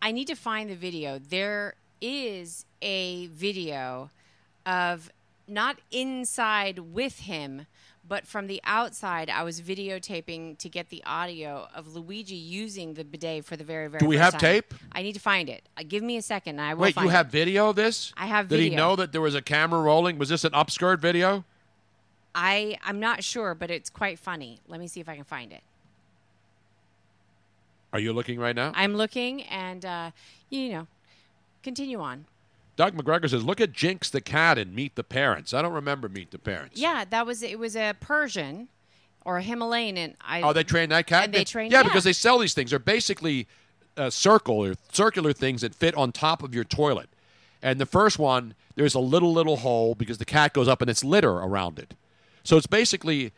I 0.00 0.12
need 0.12 0.28
to 0.28 0.36
find 0.36 0.70
the 0.70 0.76
video. 0.76 1.18
There 1.18 1.74
is 2.00 2.66
a 2.80 3.26
video 3.26 4.10
of 4.66 5.10
not 5.48 5.78
inside 5.90 6.78
with 6.78 7.20
him, 7.20 7.66
but 8.08 8.26
from 8.26 8.46
the 8.46 8.60
outside. 8.64 9.30
I 9.30 9.42
was 9.42 9.60
videotaping 9.60 10.58
to 10.58 10.68
get 10.68 10.88
the 10.88 11.02
audio 11.04 11.68
of 11.74 11.94
Luigi 11.94 12.34
using 12.34 12.94
the 12.94 13.04
bidet 13.04 13.44
for 13.44 13.56
the 13.56 13.64
very, 13.64 13.88
very 13.88 14.00
Do 14.00 14.06
we 14.06 14.16
have 14.16 14.32
time. 14.32 14.40
tape? 14.40 14.74
I 14.92 15.02
need 15.02 15.12
to 15.14 15.20
find 15.20 15.48
it. 15.48 15.62
Uh, 15.76 15.82
give 15.86 16.02
me 16.02 16.16
a 16.16 16.22
second. 16.22 16.58
And 16.58 16.68
I 16.68 16.74
will 16.74 16.82
Wait, 16.82 16.96
you 16.96 17.08
have 17.08 17.26
it. 17.26 17.32
video 17.32 17.70
of 17.70 17.76
this? 17.76 18.12
I 18.16 18.26
have 18.26 18.48
Did 18.48 18.60
he 18.60 18.70
know 18.70 18.96
that 18.96 19.12
there 19.12 19.20
was 19.20 19.34
a 19.34 19.42
camera 19.42 19.80
rolling? 19.80 20.18
Was 20.18 20.28
this 20.28 20.44
an 20.44 20.52
upskirt 20.52 20.98
video? 21.00 21.44
I 22.34 22.78
I'm 22.84 22.98
not 22.98 23.22
sure, 23.22 23.54
but 23.54 23.70
it's 23.70 23.90
quite 23.90 24.18
funny. 24.18 24.58
Let 24.66 24.80
me 24.80 24.86
see 24.88 25.00
if 25.00 25.08
I 25.08 25.16
can 25.16 25.24
find 25.24 25.52
it. 25.52 25.62
Are 27.92 27.98
you 27.98 28.14
looking 28.14 28.38
right 28.40 28.56
now? 28.56 28.72
I'm 28.74 28.94
looking, 28.94 29.42
and 29.42 29.84
uh, 29.84 30.10
you 30.48 30.70
know, 30.70 30.86
continue 31.62 32.00
on. 32.00 32.24
Doug 32.82 32.96
McGregor 32.96 33.30
says, 33.30 33.44
"Look 33.44 33.60
at 33.60 33.72
Jinx 33.72 34.10
the 34.10 34.20
cat 34.20 34.58
and 34.58 34.74
Meet 34.74 34.96
the 34.96 35.04
Parents." 35.04 35.54
I 35.54 35.62
don't 35.62 35.72
remember 35.72 36.08
Meet 36.08 36.32
the 36.32 36.38
Parents. 36.38 36.80
Yeah, 36.80 37.04
that 37.08 37.24
was 37.26 37.40
it. 37.40 37.56
Was 37.56 37.76
a 37.76 37.94
Persian 38.00 38.66
or 39.24 39.36
a 39.36 39.42
Himalayan, 39.42 39.96
and 39.96 40.16
I. 40.20 40.42
Oh, 40.42 40.52
they 40.52 40.64
train 40.64 40.88
that 40.88 41.06
cat. 41.06 41.26
And 41.26 41.32
they 41.34 41.44
train- 41.44 41.70
Yeah, 41.70 41.78
yeah. 41.78 41.82
because 41.84 42.02
they 42.02 42.12
sell 42.12 42.38
these 42.40 42.54
things. 42.54 42.70
They're 42.70 42.80
basically 42.80 43.46
uh, 43.96 44.10
circle 44.10 44.56
or 44.64 44.74
circular 44.90 45.32
things 45.32 45.60
that 45.60 45.76
fit 45.76 45.94
on 45.94 46.10
top 46.10 46.42
of 46.42 46.54
your 46.56 46.64
toilet. 46.64 47.08
And 47.62 47.80
the 47.80 47.86
first 47.86 48.18
one, 48.18 48.54
there's 48.74 48.94
a 48.94 48.98
little 49.00 49.32
little 49.32 49.58
hole 49.58 49.94
because 49.94 50.18
the 50.18 50.24
cat 50.24 50.52
goes 50.52 50.66
up 50.66 50.80
and 50.82 50.90
it's 50.90 51.04
litter 51.04 51.30
around 51.34 51.78
it. 51.78 51.94
So 52.42 52.56
it's 52.56 52.66
basically 52.66 53.30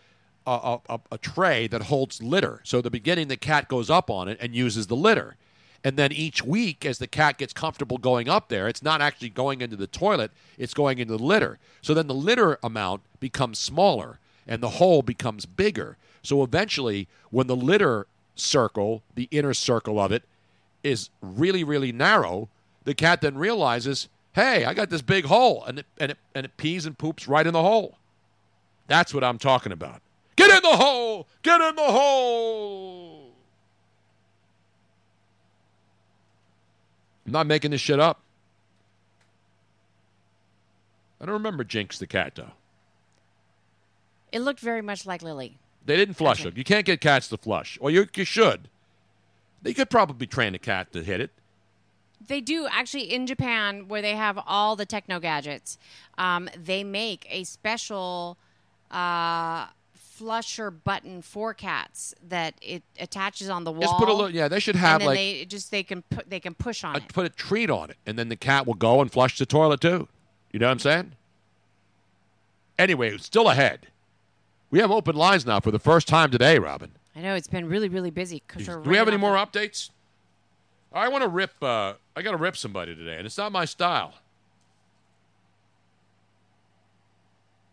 a, 0.47 0.50
a, 0.52 0.81
a- 0.94 1.00
a 1.12 1.18
tray 1.18 1.66
that 1.66 1.82
holds 1.82 2.23
litter. 2.23 2.60
So 2.64 2.78
at 2.78 2.84
the 2.84 2.90
beginning, 2.90 3.28
the 3.28 3.36
cat 3.36 3.68
goes 3.68 3.90
up 3.90 4.08
on 4.08 4.26
it 4.28 4.39
and 4.40 4.55
uses 4.56 4.86
the 4.86 4.97
litter. 4.97 5.36
And 5.85 5.99
then 5.99 6.13
each 6.13 6.43
week, 6.43 6.87
as 6.87 6.97
the 6.97 7.07
cat 7.07 7.37
gets 7.37 7.53
comfortable 7.53 7.99
going 7.99 8.27
up 8.27 8.49
there, 8.49 8.67
it's 8.67 8.83
not 8.83 9.03
actually 9.03 9.29
going 9.29 9.61
into 9.61 9.77
the 9.77 9.87
toilet, 9.87 10.31
it's 10.57 10.73
going 10.73 10.99
into 10.99 11.19
the 11.19 11.23
litter. 11.23 11.59
So 11.83 11.93
then 11.93 12.07
the 12.07 12.15
litter 12.15 12.59
amount 12.63 13.03
becomes 13.21 13.59
smaller 13.59 14.19
and 14.47 14.63
the 14.63 14.71
hole 14.71 15.03
becomes 15.03 15.45
bigger. 15.45 15.99
So 16.23 16.43
eventually, 16.43 17.07
when 17.31 17.49
the 17.49 17.57
litter 17.57 18.07
circle, 18.35 19.03
the 19.15 19.29
inner 19.31 19.53
circle 19.53 20.01
of 20.01 20.11
it, 20.11 20.25
is 20.83 21.11
really, 21.21 21.63
really 21.63 21.93
narrow, 21.93 22.49
the 22.85 22.95
cat 22.95 23.21
then 23.21 23.37
realizes, 23.37 24.09
hey, 24.33 24.65
I 24.65 24.73
got 24.75 24.91
this 24.91 25.03
big 25.03 25.27
hole, 25.27 25.65
and 25.65 25.81
it, 25.81 25.87
and 25.99 26.13
it, 26.13 26.19
and 26.35 26.45
it 26.45 26.57
pees 26.57 26.87
and 26.87 26.97
poops 26.97 27.29
right 27.29 27.47
in 27.47 27.53
the 27.53 27.63
hole. 27.63 27.99
That's 28.87 29.15
what 29.15 29.25
I'm 29.25 29.39
talking 29.39 29.73
about. 29.73 30.03
Get 30.37 30.51
in 30.51 30.63
the 30.63 30.77
hole! 30.77 31.27
Get 31.43 31.61
in 31.61 31.77
the 31.77 31.83
hole! 31.83 33.14
I'm 37.27 37.33
not 37.33 37.47
making 37.47 37.70
this 37.70 37.81
shit 37.81 38.01
up. 38.01 38.20
I 41.20 41.27
don't 41.27 41.35
remember 41.35 41.65
Jinx 41.65 41.99
the 41.99 42.07
cat, 42.07 42.35
though. 42.35 42.53
It 44.33 44.41
looked 44.41 44.61
very 44.61 44.83
much 44.83 45.07
like 45.07 45.23
Lily. 45.23 45.59
They 45.86 45.97
didn't 45.97 46.15
flush 46.15 46.43
them. 46.43 46.55
You 46.57 46.65
can't 46.65 46.85
get 46.85 47.01
cats 47.01 47.28
to 47.28 47.36
flush. 47.36 47.78
Or 47.81 47.91
you, 47.91 48.07
you 48.15 48.25
should. 48.25 48.69
They 49.62 49.73
could 49.73 49.91
probably 49.91 50.27
train 50.27 50.55
a 50.55 50.59
cat 50.59 50.93
to 50.93 51.03
hit 51.03 51.20
it. 51.20 51.31
They 52.27 52.41
do 52.41 52.67
actually 52.70 53.12
in 53.12 53.27
Japan, 53.27 53.89
where 53.89 54.03
they 54.03 54.17
have 54.17 54.39
all 54.47 54.77
the 54.77 54.86
techno 54.86 55.20
gadgets. 55.20 55.78
Um, 56.19 56.49
they 56.57 56.85
make 56.85 57.27
a 57.31 57.44
special 57.44 58.39
uh, 58.91 59.67
flusher 60.15 60.70
button 60.70 61.20
for 61.23 61.52
cats 61.52 62.15
that 62.28 62.55
it 62.62 62.83
attaches 63.01 63.49
on 63.49 63.65
the 63.65 63.73
wall. 63.73 63.83
Just 63.83 63.97
put 63.97 64.09
a 64.09 64.12
little- 64.12 64.34
yeah, 64.34 64.47
they 64.47 64.60
should 64.60 64.76
have, 64.76 65.01
and 65.01 65.07
like- 65.09 65.17
they 65.17 65.44
just 65.44 65.70
they 65.73 65.83
can 65.83 66.02
put 66.02 66.31
they 66.31 66.39
can 66.39 66.55
push 66.55 66.84
on 66.84 66.94
I 66.94 66.99
it. 66.99 67.09
put 67.09 67.26
a 67.26 67.28
treat 67.28 67.68
on 67.68 67.91
it, 67.91 67.97
and 68.07 68.17
then 68.18 68.28
the 68.28 68.36
cat 68.36 68.67
will 68.67 68.75
go 68.75 69.01
and 69.01 69.10
flush 69.10 69.39
the 69.39 69.47
toilet 69.47 69.81
too. 69.81 70.09
You 70.52 70.60
know 70.60 70.67
what 70.67 70.73
I'm 70.73 70.78
saying? 70.78 71.12
Anyway, 72.78 73.17
still 73.18 73.49
ahead. 73.49 73.89
We 74.70 74.78
have 74.78 74.91
open 74.91 75.17
lines 75.17 75.44
now 75.44 75.60
for 75.60 75.70
the 75.73 75.78
first 75.78 76.07
time 76.07 76.31
today, 76.31 76.59
Robin. 76.59 76.93
I 77.17 77.20
know 77.20 77.34
it's 77.34 77.49
been 77.49 77.68
really 77.68 77.89
really 77.89 78.10
busy. 78.10 78.43
Do 78.57 78.81
we 78.81 78.97
have 78.97 79.09
any 79.09 79.17
more 79.17 79.36
off 79.36 79.51
updates? 79.52 79.91
I 80.93 81.09
want 81.09 81.23
to 81.23 81.28
rip. 81.28 81.60
Uh, 81.60 81.94
I 82.15 82.23
got 82.23 82.31
to 82.31 82.36
rip 82.36 82.57
somebody 82.57 82.94
today, 82.94 83.17
and 83.17 83.26
it's 83.26 83.36
not 83.36 83.51
my 83.51 83.65
style. 83.65 84.15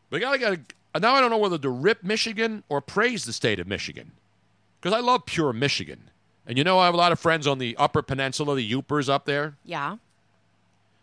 We 0.09 0.19
gotta 0.19 0.37
get. 0.39 0.59
Uh, 0.93 0.99
now 0.99 1.15
I 1.15 1.21
don't 1.21 1.29
know 1.31 1.37
whether 1.37 1.57
to 1.57 1.69
rip 1.69 2.03
Michigan 2.03 2.63
or 2.69 2.81
praise 2.81 3.25
the 3.25 3.33
state 3.33 3.59
of 3.59 3.67
Michigan, 3.67 4.11
because 4.79 4.95
I 4.95 4.99
love 5.01 5.25
pure 5.25 5.53
Michigan, 5.53 6.09
and 6.45 6.57
you 6.57 6.63
know 6.63 6.79
I 6.79 6.85
have 6.85 6.93
a 6.93 6.97
lot 6.97 7.11
of 7.11 7.19
friends 7.19 7.47
on 7.47 7.59
the 7.59 7.75
Upper 7.77 8.01
Peninsula, 8.01 8.55
the 8.55 8.71
Yoopers 8.71 9.09
up 9.09 9.25
there. 9.25 9.55
Yeah. 9.63 9.97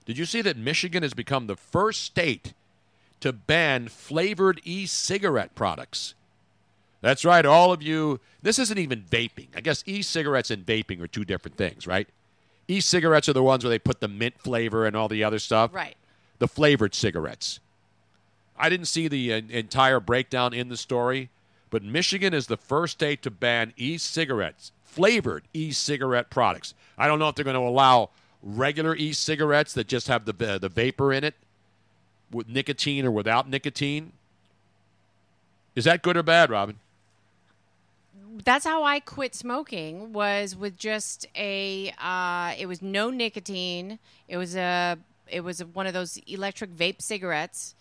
Did 0.04 0.18
you 0.18 0.24
see 0.24 0.42
that 0.42 0.56
Michigan 0.56 1.02
has 1.02 1.14
become 1.14 1.46
the 1.46 1.56
first 1.56 2.02
state 2.02 2.54
to 3.20 3.32
ban 3.32 3.88
flavored 3.88 4.60
e-cigarette 4.64 5.54
products? 5.54 6.14
That's 7.00 7.24
right, 7.24 7.44
all 7.46 7.72
of 7.72 7.82
you. 7.82 8.20
This 8.42 8.58
isn't 8.58 8.78
even 8.78 9.02
vaping. 9.02 9.48
I 9.54 9.60
guess 9.60 9.84
e-cigarettes 9.86 10.50
and 10.50 10.66
vaping 10.66 11.00
are 11.00 11.06
two 11.06 11.24
different 11.24 11.56
things, 11.56 11.86
right? 11.86 12.08
E-cigarettes 12.68 13.28
are 13.28 13.32
the 13.34 13.42
ones 13.42 13.64
where 13.64 13.70
they 13.70 13.78
put 13.78 14.00
the 14.00 14.08
mint 14.08 14.38
flavor 14.38 14.84
and 14.84 14.96
all 14.96 15.08
the 15.08 15.24
other 15.24 15.38
stuff. 15.38 15.72
Right. 15.72 15.96
The 16.38 16.48
flavored 16.48 16.94
cigarettes. 16.94 17.60
I 18.58 18.68
didn't 18.68 18.86
see 18.86 19.08
the 19.08 19.32
uh, 19.32 19.40
entire 19.48 20.00
breakdown 20.00 20.52
in 20.52 20.68
the 20.68 20.76
story, 20.76 21.30
but 21.70 21.82
Michigan 21.82 22.34
is 22.34 22.48
the 22.48 22.56
first 22.56 22.94
state 22.94 23.22
to 23.22 23.30
ban 23.30 23.72
e-cigarettes, 23.76 24.72
flavored 24.82 25.44
e-cigarette 25.54 26.28
products. 26.30 26.74
I 26.96 27.06
don't 27.06 27.18
know 27.18 27.28
if 27.28 27.36
they're 27.36 27.44
going 27.44 27.54
to 27.54 27.60
allow 27.60 28.10
regular 28.42 28.96
e-cigarettes 28.96 29.72
that 29.74 29.86
just 29.86 30.08
have 30.08 30.24
the 30.24 30.54
uh, 30.54 30.58
the 30.58 30.68
vapor 30.68 31.12
in 31.12 31.24
it 31.24 31.34
with 32.30 32.48
nicotine 32.48 33.04
or 33.04 33.10
without 33.10 33.48
nicotine. 33.48 34.12
Is 35.74 35.84
that 35.84 36.02
good 36.02 36.16
or 36.16 36.22
bad, 36.22 36.50
Robin? 36.50 36.78
That's 38.44 38.64
how 38.64 38.82
I 38.82 39.00
quit 39.00 39.34
smoking. 39.34 40.12
Was 40.12 40.56
with 40.56 40.76
just 40.76 41.26
a. 41.36 41.92
Uh, 42.00 42.54
it 42.58 42.66
was 42.66 42.82
no 42.82 43.10
nicotine. 43.10 43.98
It 44.26 44.36
was 44.36 44.56
a. 44.56 44.98
It 45.28 45.40
was 45.42 45.60
one 45.60 45.86
of 45.86 45.92
those 45.92 46.18
electric 46.26 46.74
vape 46.74 47.02
cigarettes. 47.02 47.74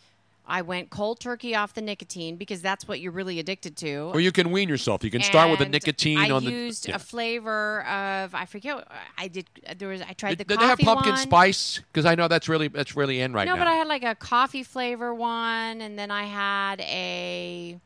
I 0.48 0.62
went 0.62 0.90
cold 0.90 1.20
turkey 1.20 1.56
off 1.56 1.74
the 1.74 1.82
nicotine 1.82 2.38
because 2.38 2.62
that's 2.62 2.88
what 2.88 3.02
you're 3.02 3.12
really 3.12 3.40
addicted 3.40 3.76
to. 3.78 4.12
Or 4.14 4.22
you 4.22 4.32
can 4.32 4.50
wean 4.50 4.70
yourself. 4.70 5.04
You 5.04 5.12
can 5.12 5.22
start 5.22 5.50
with 5.50 5.60
the 5.60 5.68
nicotine 5.68 6.18
I 6.18 6.30
on 6.30 6.46
the. 6.46 6.52
used 6.52 6.88
yeah. 6.88 6.96
a 6.96 7.00
flavor 7.00 7.82
of 7.82 8.34
I 8.34 8.46
forget. 8.46 8.88
I 9.18 9.28
did. 9.28 9.50
There 9.78 9.90
was 9.90 10.02
I 10.02 10.14
tried 10.14 10.38
the 10.38 10.46
Did 10.46 10.58
coffee 10.58 10.64
they 10.64 10.70
have 10.70 10.80
pumpkin 10.80 11.14
one. 11.14 11.20
spice? 11.20 11.82
Because 11.92 12.06
I 12.06 12.16
know 12.16 12.30
that's 12.30 12.48
really 12.48 12.70
that's 12.70 12.96
really 12.96 13.20
in 13.20 13.34
right 13.34 13.46
no, 13.46 13.54
now. 13.54 13.60
No, 13.60 13.66
but 13.66 13.72
I 13.72 13.76
had 13.76 13.88
like 13.88 14.04
a 14.04 14.16
coffee 14.16 14.64
flavor 14.64 15.14
one, 15.14 15.82
and 15.82 16.00
then 16.00 16.12
I 16.12 16.24
had 16.24 16.80
a. 16.80 17.78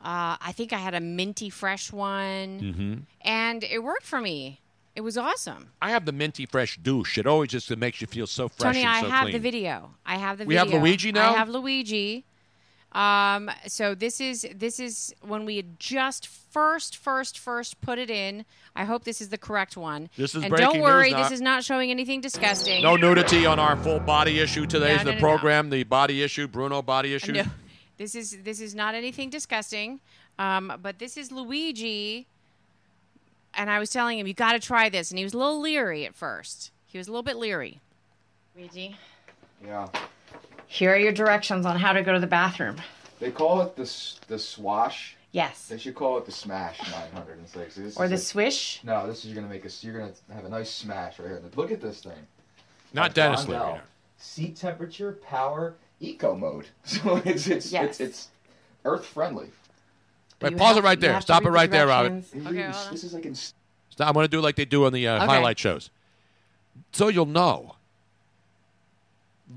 Uh, 0.00 0.36
I 0.40 0.52
think 0.52 0.72
I 0.72 0.78
had 0.78 0.94
a 0.94 1.00
minty 1.00 1.50
fresh 1.50 1.92
one, 1.92 2.60
mm-hmm. 2.60 2.94
and 3.22 3.64
it 3.64 3.82
worked 3.82 4.04
for 4.04 4.20
me. 4.20 4.60
It 4.96 5.02
was 5.02 5.18
awesome. 5.18 5.68
I 5.82 5.90
have 5.90 6.06
the 6.06 6.12
minty 6.12 6.46
fresh 6.46 6.78
douche. 6.78 7.18
It 7.18 7.26
always 7.26 7.50
just 7.50 7.74
makes 7.76 8.00
you 8.00 8.06
feel 8.06 8.26
so 8.26 8.48
fresh 8.48 8.74
Tony, 8.74 8.84
and 8.86 8.94
I 8.94 9.02
so 9.02 9.10
have 9.10 9.22
clean. 9.24 9.32
the 9.34 9.38
video. 9.38 9.90
I 10.06 10.16
have 10.16 10.38
the 10.38 10.46
video. 10.46 10.62
We 10.62 10.64
video. 10.64 10.72
have 10.78 10.82
Luigi 10.82 11.12
now? 11.12 11.32
I 11.32 11.36
have 11.36 11.48
Luigi. 11.50 12.24
Um, 12.92 13.50
so 13.66 13.94
this 13.94 14.22
is 14.22 14.46
this 14.54 14.80
is 14.80 15.14
when 15.20 15.44
we 15.44 15.56
had 15.56 15.78
just 15.78 16.26
first 16.26 16.96
first 16.96 17.38
first 17.38 17.78
put 17.82 17.98
it 17.98 18.08
in. 18.08 18.46
I 18.74 18.84
hope 18.84 19.04
this 19.04 19.20
is 19.20 19.28
the 19.28 19.36
correct 19.36 19.76
one. 19.76 20.08
This 20.16 20.34
is 20.34 20.42
and 20.42 20.50
breaking 20.50 20.72
don't 20.72 20.80
worry, 20.80 21.10
news, 21.10 21.18
this 21.18 21.24
not- 21.24 21.32
is 21.32 21.40
not 21.42 21.64
showing 21.64 21.90
anything 21.90 22.22
disgusting. 22.22 22.82
No 22.82 22.96
nudity 22.96 23.44
on 23.44 23.58
our 23.58 23.76
full 23.76 24.00
body 24.00 24.38
issue 24.38 24.64
today. 24.64 24.94
No, 24.94 24.94
is 24.94 24.98
no, 25.00 25.04
the 25.04 25.10
no, 25.10 25.16
no. 25.16 25.20
program 25.20 25.68
the 25.68 25.84
body 25.84 26.22
issue, 26.22 26.48
Bruno 26.48 26.80
body 26.80 27.12
issue? 27.14 27.32
No, 27.32 27.44
this 27.98 28.14
is 28.14 28.38
this 28.44 28.62
is 28.62 28.74
not 28.74 28.94
anything 28.94 29.28
disgusting. 29.28 30.00
Um, 30.38 30.72
but 30.82 30.98
this 30.98 31.18
is 31.18 31.30
Luigi, 31.30 32.26
and 33.56 33.70
I 33.70 33.78
was 33.78 33.90
telling 33.90 34.18
him 34.18 34.26
you 34.26 34.34
got 34.34 34.52
to 34.52 34.58
try 34.58 34.88
this, 34.88 35.10
and 35.10 35.18
he 35.18 35.24
was 35.24 35.34
a 35.34 35.38
little 35.38 35.60
leery 35.60 36.04
at 36.04 36.14
first. 36.14 36.70
He 36.86 36.98
was 36.98 37.08
a 37.08 37.10
little 37.10 37.22
bit 37.22 37.36
leery. 37.36 37.80
Luigi, 38.56 38.96
Yeah. 39.64 39.88
here 40.66 40.92
are 40.92 40.98
your 40.98 41.12
directions 41.12 41.66
on 41.66 41.78
how 41.78 41.92
to 41.92 42.02
go 42.02 42.12
to 42.12 42.20
the 42.20 42.26
bathroom. 42.26 42.80
They 43.18 43.30
call 43.30 43.60
it 43.62 43.76
the 43.76 43.82
s- 43.82 44.20
the 44.28 44.38
swash. 44.38 45.16
Yes. 45.32 45.68
They 45.68 45.76
should 45.78 45.94
call 45.94 46.16
it 46.18 46.24
the 46.24 46.32
smash 46.32 46.78
906. 46.90 47.74
This 47.74 47.96
Or 47.96 48.08
the 48.08 48.14
a- 48.14 48.18
swish? 48.18 48.80
No, 48.84 49.06
this 49.06 49.24
is 49.24 49.32
gonna 49.34 49.48
make 49.48 49.64
a 49.64 49.70
you're 49.80 49.98
gonna 49.98 50.12
have 50.34 50.44
a 50.44 50.48
nice 50.48 50.70
smash 50.70 51.18
right 51.18 51.28
here. 51.28 51.42
Look 51.56 51.70
at 51.72 51.80
this 51.80 52.00
thing. 52.02 52.26
Not 52.94 53.10
A 53.10 53.14
Denis 53.14 53.44
Blondell. 53.44 53.66
Leary. 53.72 53.80
Seat 54.18 54.56
temperature, 54.56 55.12
power, 55.12 55.74
eco 56.00 56.34
mode. 56.34 56.66
So 56.84 57.16
it's 57.24 57.46
it's 57.48 57.70
Yes. 57.72 58.00
it's, 58.00 58.00
it's 58.00 58.28
earth 58.84 59.04
friendly. 59.04 59.50
Right, 60.40 60.56
pause 60.56 60.76
it 60.76 60.84
right 60.84 61.00
there. 61.00 61.20
Stop 61.20 61.44
it 61.44 61.50
right 61.50 61.70
there, 61.70 61.86
Robin. 61.86 62.24
Okay, 62.34 62.40
hold 62.40 62.56
on. 62.56 62.92
This 62.92 63.04
is 63.04 63.14
like 63.14 63.26
in 63.26 63.34
I'm 63.98 64.12
going 64.12 64.24
to 64.24 64.28
do 64.28 64.40
like 64.40 64.56
they 64.56 64.64
do 64.64 64.84
on 64.84 64.92
the 64.92 65.08
uh, 65.08 65.16
Okay. 65.16 65.26
highlight 65.26 65.58
shows. 65.58 65.90
So 66.92 67.08
you'll 67.08 67.24
know. 67.26 67.76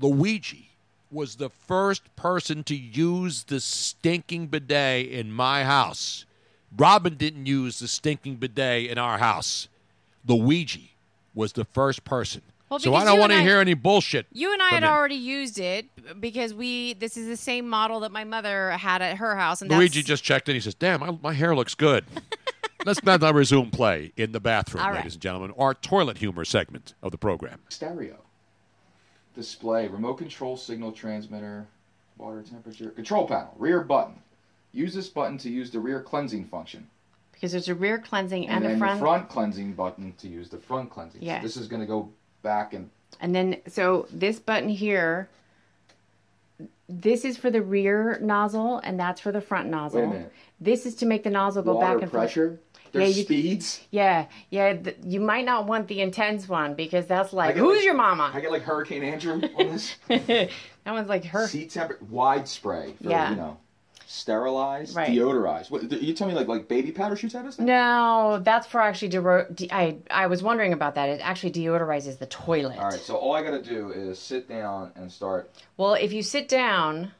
Luigi 0.00 0.70
was 1.10 1.36
the 1.36 1.50
first 1.50 2.14
person 2.16 2.62
to 2.64 2.76
use 2.76 3.44
the 3.44 3.60
stinking 3.60 4.46
bidet 4.46 5.08
in 5.08 5.32
my 5.32 5.64
house. 5.64 6.24
Robin 6.76 7.16
didn't 7.16 7.46
use 7.46 7.80
the 7.80 7.88
stinking 7.88 8.36
bidet 8.36 8.86
in 8.90 8.96
our 8.96 9.18
house. 9.18 9.68
Luigi 10.26 10.92
was 11.34 11.52
the 11.52 11.64
first 11.64 12.04
person. 12.04 12.42
Well, 12.70 12.78
so 12.78 12.94
I 12.94 13.04
don't 13.04 13.18
want 13.18 13.32
to 13.32 13.40
hear 13.42 13.58
any 13.58 13.74
bullshit. 13.74 14.26
You 14.32 14.52
and 14.52 14.62
I 14.62 14.68
had 14.68 14.84
him. 14.84 14.88
already 14.90 15.16
used 15.16 15.58
it 15.58 15.86
because 16.20 16.54
we. 16.54 16.94
This 16.94 17.16
is 17.16 17.26
the 17.26 17.36
same 17.36 17.68
model 17.68 18.00
that 18.00 18.12
my 18.12 18.22
mother 18.24 18.70
had 18.70 19.02
at 19.02 19.16
her 19.16 19.34
house, 19.36 19.60
and 19.60 19.70
Luigi 19.70 20.02
just 20.04 20.22
checked 20.22 20.48
in. 20.48 20.54
He 20.54 20.60
says, 20.60 20.74
"Damn, 20.74 21.00
my, 21.00 21.18
my 21.22 21.32
hair 21.32 21.54
looks 21.56 21.74
good." 21.74 22.04
Let's 22.86 23.02
not 23.04 23.20
now 23.20 23.32
resume 23.32 23.70
play 23.70 24.12
in 24.16 24.32
the 24.32 24.40
bathroom, 24.40 24.82
All 24.82 24.90
right. 24.90 24.98
ladies 24.98 25.12
and 25.14 25.20
gentlemen. 25.22 25.52
Our 25.58 25.74
toilet 25.74 26.16
humor 26.18 26.44
segment 26.46 26.94
of 27.02 27.10
the 27.12 27.18
program. 27.18 27.60
stereo. 27.68 28.16
Display, 29.34 29.86
remote 29.88 30.14
control 30.14 30.56
signal 30.56 30.92
transmitter, 30.92 31.66
water 32.18 32.42
temperature, 32.42 32.90
control 32.90 33.26
panel, 33.26 33.54
rear 33.58 33.80
button. 33.82 34.14
Use 34.72 34.94
this 34.94 35.08
button 35.08 35.36
to 35.38 35.50
use 35.50 35.70
the 35.70 35.78
rear 35.80 36.00
cleansing 36.00 36.46
function. 36.46 36.88
because 37.32 37.52
there's 37.52 37.68
a 37.68 37.74
rear 37.74 37.98
cleansing 37.98 38.48
and, 38.48 38.64
And, 38.64 38.74
a 38.74 38.78
front. 38.78 38.98
the 39.00 39.04
front 39.04 39.28
cleansing 39.28 39.72
button 39.72 40.12
to 40.18 40.28
use 40.28 40.48
the 40.50 40.58
front 40.58 40.90
cleansing. 40.90 41.20
So 41.22 41.26
Yeah. 41.26 41.40
this 41.40 41.56
is 41.56 41.68
going 41.68 41.80
to 41.80 41.86
go 41.86 42.10
back 42.42 42.72
and 42.74 42.90
And 43.20 43.34
then, 43.34 43.56
so 43.68 44.06
this 44.10 44.38
button 44.38 44.68
here, 44.68 45.28
this 46.88 47.24
is 47.24 47.36
for 47.36 47.50
the 47.50 47.62
rear 47.62 48.18
nozzle, 48.20 48.78
and 48.78 48.98
that's 48.98 49.20
for 49.20 49.32
the 49.32 49.40
front 49.40 49.68
nozzle. 49.68 50.00
Wait 50.00 50.06
a 50.06 50.10
minute. 50.10 50.32
This 50.60 50.86
is 50.86 50.94
to 50.96 51.06
make 51.06 51.22
the 51.22 51.30
nozzle 51.30 51.62
go 51.62 51.74
water 51.74 51.94
back 51.94 52.02
and 52.02 52.10
pressure. 52.12 52.48
forth. 52.48 52.60
There's 52.92 53.16
you- 53.18 53.24
speeds. 53.24 53.80
Yeah, 53.92 54.26
yeah. 54.50 54.76
You 55.04 55.20
might 55.20 55.44
not 55.44 55.66
want 55.66 55.86
the 55.86 56.00
intense 56.00 56.48
one 56.48 56.74
because 56.74 57.06
that's 57.06 57.32
like, 57.32 57.54
who's 57.54 57.76
like- 57.76 57.84
your 57.84 57.94
mama? 57.94 58.32
I 58.34 58.40
get 58.40 58.50
like 58.50 58.62
Hurricane 58.62 59.04
Andrew 59.04 59.34
on 59.34 59.40
this. 59.56 59.94
that 60.08 60.50
one's 60.84 61.08
like 61.08 61.24
her. 61.26 61.46
Seat 61.46 61.70
temperature, 61.70 62.04
wide 62.10 62.48
spray. 62.48 62.94
For, 63.00 63.08
Yeah. 63.08 63.30
You 63.30 63.36
know, 63.36 63.56
sterilized, 64.10 64.96
Right. 64.96 65.08
deodorized. 65.10 65.70
What, 65.70 65.90
you 66.02 66.12
tell 66.12 66.26
me 66.26 66.34
like 66.34 66.48
like 66.48 66.66
baby 66.66 66.90
powder 66.90 67.14
shoots 67.14 67.34
out 67.36 67.40
of 67.40 67.46
this? 67.46 67.58
No, 67.60 68.40
that's 68.42 68.66
for 68.66 68.80
actually. 68.80 69.08
De- 69.08 69.46
de- 69.54 69.72
I 69.72 69.98
I 70.10 70.26
was 70.26 70.42
wondering 70.42 70.72
about 70.72 70.96
that. 70.96 71.08
It 71.08 71.20
actually 71.22 71.52
deodorizes 71.52 72.18
the 72.18 72.26
toilet. 72.26 72.78
All 72.78 72.90
right. 72.90 73.00
So 73.00 73.14
all 73.16 73.34
I 73.34 73.42
got 73.42 73.52
to 73.52 73.62
do 73.62 73.90
is 73.92 74.18
sit 74.18 74.48
down 74.48 74.90
and 74.96 75.10
start. 75.12 75.50
Well, 75.76 75.94
if 75.94 76.12
you 76.12 76.22
sit 76.24 76.48
down, 76.48 77.12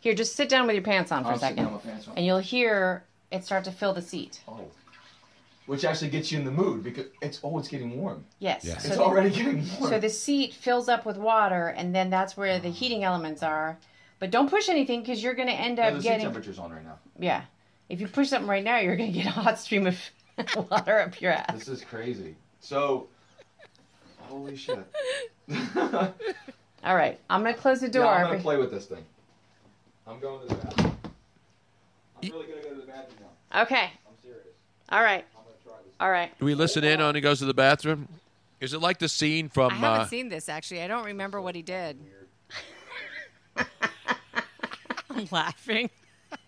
here, 0.00 0.14
just 0.14 0.36
sit 0.36 0.50
down 0.50 0.66
with 0.66 0.74
your 0.76 0.84
pants 0.84 1.10
on 1.10 1.22
for 1.24 1.30
I'm 1.30 1.34
a 1.36 1.38
sitting 1.38 1.56
second, 1.56 1.64
down 1.64 1.72
with 1.74 1.82
pants 1.84 2.08
on. 2.08 2.14
and 2.18 2.26
you'll 2.26 2.38
hear 2.38 3.04
it 3.32 3.44
start 3.44 3.64
to 3.64 3.72
fill 3.72 3.94
the 3.94 4.02
seat. 4.02 4.40
Oh. 4.46 4.60
Which 5.66 5.84
actually 5.84 6.08
gets 6.10 6.30
you 6.32 6.38
in 6.38 6.44
the 6.46 6.50
mood 6.50 6.82
because 6.84 7.06
it's 7.22 7.40
oh, 7.42 7.58
it's 7.58 7.68
getting 7.68 8.00
warm. 8.00 8.24
Yes. 8.38 8.64
It's 8.66 8.82
So 8.88 8.96
the- 8.96 9.02
already 9.02 9.30
getting 9.30 9.66
warm. 9.80 9.92
So 9.92 9.98
the 9.98 10.10
seat 10.10 10.52
fills 10.52 10.88
up 10.90 11.06
with 11.06 11.16
water, 11.16 11.68
and 11.68 11.94
then 11.94 12.10
that's 12.10 12.36
where 12.36 12.58
the 12.58 12.70
heating 12.70 13.02
elements 13.04 13.42
are. 13.42 13.78
But 14.18 14.30
don't 14.30 14.50
push 14.50 14.68
anything 14.68 15.00
because 15.00 15.22
you're 15.22 15.34
going 15.34 15.48
to 15.48 15.54
end 15.54 15.76
No, 15.76 15.84
up 15.84 15.94
the 15.94 16.00
getting. 16.00 16.24
temperature's 16.24 16.58
on 16.58 16.72
right 16.72 16.84
now. 16.84 16.98
Yeah. 17.18 17.42
If 17.88 18.00
you 18.00 18.08
push 18.08 18.28
something 18.28 18.48
right 18.48 18.64
now, 18.64 18.78
you're 18.78 18.96
going 18.96 19.12
to 19.12 19.18
get 19.18 19.26
a 19.26 19.30
hot 19.30 19.58
stream 19.58 19.86
of 19.86 19.98
water 20.70 20.98
up 21.00 21.20
your 21.20 21.32
ass. 21.32 21.52
This 21.54 21.68
is 21.68 21.84
crazy. 21.84 22.34
So, 22.60 23.06
holy 24.18 24.56
shit. 24.56 24.84
All 25.76 26.94
right. 26.94 27.18
I'm 27.30 27.42
going 27.42 27.54
to 27.54 27.60
close 27.60 27.80
the 27.80 27.88
door. 27.88 28.04
Yeah, 28.04 28.24
I'm 28.24 28.26
gonna 28.30 28.40
play 28.40 28.56
with 28.56 28.70
this 28.70 28.86
thing. 28.86 29.04
I'm 30.06 30.20
going 30.20 30.48
to 30.48 30.54
the 30.54 30.60
bathroom. 30.60 30.96
I'm 32.22 32.30
really 32.30 32.46
gonna 32.46 32.62
go 32.62 32.68
to 32.70 32.74
the 32.80 32.86
bathroom 32.86 33.18
now. 33.52 33.62
Okay. 33.62 33.84
I'm 33.84 34.14
serious. 34.22 34.42
All 34.88 35.02
right. 35.02 35.24
I'm 35.36 35.44
going 35.44 35.56
to 35.56 35.64
try 35.64 35.72
this. 35.84 35.94
All 36.00 36.10
right. 36.10 36.38
Do 36.38 36.44
we 36.44 36.54
listen 36.54 36.82
in 36.84 37.00
on 37.00 37.14
he 37.14 37.20
goes 37.20 37.38
to 37.38 37.44
the 37.44 37.54
bathroom? 37.54 38.08
Is 38.60 38.74
it 38.74 38.80
like 38.80 38.98
the 38.98 39.08
scene 39.08 39.48
from? 39.48 39.72
I 39.72 39.76
haven't 39.76 40.00
uh, 40.00 40.06
seen 40.06 40.28
this 40.28 40.48
actually. 40.48 40.82
I 40.82 40.88
don't 40.88 41.04
remember 41.06 41.40
what 41.40 41.54
he 41.54 41.62
did. 41.62 41.96
I'm 45.18 45.26
laughing. 45.32 45.90
Okay. 46.32 46.38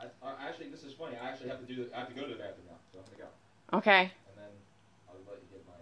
I, 0.00 0.04
uh, 0.26 0.34
actually, 0.40 0.70
this 0.70 0.84
is 0.84 0.94
funny. 0.94 1.16
I 1.22 1.28
actually 1.28 1.50
have 1.50 1.60
to 1.60 1.66
do. 1.66 1.86
I 1.94 1.98
have 2.00 2.08
to 2.08 2.14
go 2.14 2.22
to 2.22 2.28
the 2.28 2.34
bathroom 2.34 2.66
now, 2.70 2.76
so 2.92 2.98
I'm 2.98 3.04
gonna 3.04 3.30
go. 3.30 3.76
Okay. 3.78 4.00
And 4.00 4.10
then 4.36 4.44
I'll 5.08 5.16
let 5.28 5.40
you 5.42 5.48
get 5.52 5.66
my 5.66 5.74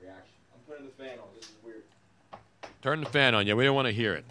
reaction. 0.00 0.34
I'm 0.54 0.60
putting 0.68 0.86
the 0.86 0.92
fan 0.92 1.18
on. 1.18 1.26
This 1.34 1.46
is 1.46 1.56
weird. 1.64 1.82
Turn 2.82 3.00
the 3.00 3.10
fan 3.10 3.34
on. 3.34 3.46
Yeah, 3.48 3.54
we 3.54 3.64
don't 3.64 3.74
want 3.74 3.88
to 3.88 3.92
hear 3.92 4.14
it. 4.14 4.24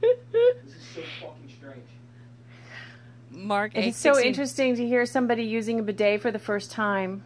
This 0.00 0.74
is 0.74 0.82
so 0.94 1.02
fucking 1.20 1.50
strange. 1.54 1.84
Mark, 3.30 3.72
it's 3.74 3.98
so 3.98 4.18
interesting 4.18 4.76
to 4.76 4.86
hear 4.86 5.04
somebody 5.04 5.44
using 5.44 5.78
a 5.78 5.82
bidet 5.82 6.22
for 6.22 6.30
the 6.30 6.38
first 6.38 6.70
time. 6.70 7.24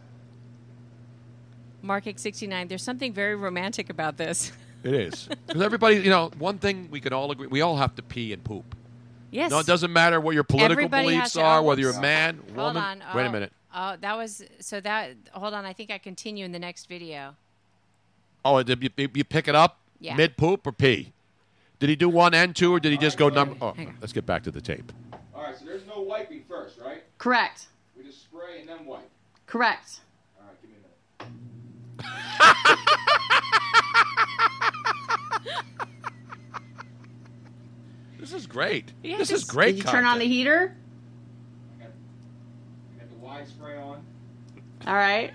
Mark 1.83 2.05
X69, 2.05 2.69
there's 2.69 2.81
something 2.81 3.13
very 3.13 3.35
romantic 3.35 3.89
about 3.89 4.17
this. 4.17 4.51
It 4.83 4.93
is 4.95 5.29
because 5.47 5.61
everybody, 5.61 5.95
you 5.99 6.09
know, 6.09 6.29
one 6.37 6.57
thing 6.57 6.89
we 6.91 6.99
can 6.99 7.13
all 7.13 7.31
agree: 7.31 7.47
we 7.47 7.61
all 7.61 7.77
have 7.77 7.95
to 7.95 8.01
pee 8.01 8.33
and 8.33 8.43
poop. 8.43 8.75
Yes. 9.31 9.49
No, 9.49 9.59
it 9.59 9.65
doesn't 9.65 9.93
matter 9.93 10.19
what 10.19 10.33
your 10.35 10.43
political 10.43 10.73
Everybody 10.73 11.07
beliefs 11.07 11.37
are, 11.37 11.59
oh, 11.59 11.63
whether 11.63 11.79
you're 11.79 11.91
a 11.91 11.93
whoops. 11.93 12.01
man, 12.01 12.35
Hold 12.53 12.75
woman. 12.75 13.01
on. 13.01 13.15
Wait 13.15 13.23
a 13.23 13.27
Oh, 13.27 13.31
minute. 13.31 13.53
Oh, 13.73 13.95
that 14.01 14.17
was 14.17 14.43
so 14.59 14.81
that. 14.81 15.11
Hold 15.31 15.53
on. 15.53 15.63
I 15.63 15.71
think 15.71 15.89
I 15.89 15.99
continue 15.99 16.43
in 16.43 16.51
the 16.51 16.59
next 16.59 16.89
video. 16.89 17.37
Oh, 18.43 18.61
did 18.61 18.83
you, 18.83 18.89
you 19.15 19.23
pick 19.23 19.47
it 19.47 19.55
up? 19.55 19.77
Yeah. 20.01 20.17
Mid 20.17 20.35
poop 20.35 20.67
or 20.67 20.73
pee? 20.73 21.13
Did 21.79 21.87
he 21.87 21.95
do 21.95 22.09
one 22.09 22.33
and 22.33 22.53
two, 22.53 22.73
or 22.75 22.81
did 22.81 22.91
he 22.91 22.97
just 22.97 23.17
go 23.17 23.29
number? 23.29 23.55
Oh, 23.61 23.73
let's 24.01 24.11
get 24.11 24.25
back 24.25 24.43
to 24.43 24.51
the 24.51 24.59
tape. 24.59 24.91
All 25.33 25.43
right, 25.43 25.57
so 25.57 25.63
there's 25.63 25.87
no 25.87 26.01
wiping 26.01 26.43
first, 26.45 26.77
right? 26.79 27.03
Correct. 27.19 27.67
We 27.97 28.03
just 28.03 28.21
spray 28.23 28.59
and 28.59 28.67
then 28.67 28.85
wipe. 28.85 29.09
Correct. 29.47 30.01
All 30.37 30.45
right, 30.45 30.61
give 30.61 30.71
me 30.71 30.75
a 30.75 31.23
minute. 31.23 31.52
This 38.23 38.31
is 38.31 38.47
great. 38.47 38.93
Yeah, 39.03 39.17
this 39.17 39.31
is 39.31 39.43
great. 39.43 39.75
Did 39.75 39.83
you 39.83 39.91
turn 39.91 40.05
on 40.05 40.17
the 40.17 40.25
heater? 40.25 40.73
Got 41.77 43.09
the 43.09 43.15
wide 43.17 43.45
spray 43.45 43.75
on. 43.75 44.01
All 44.87 44.95
right. 44.95 45.33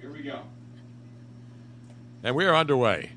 Here 0.00 0.12
we 0.12 0.22
go. 0.22 0.42
And 2.22 2.36
we 2.36 2.46
are 2.46 2.54
underway. 2.54 3.10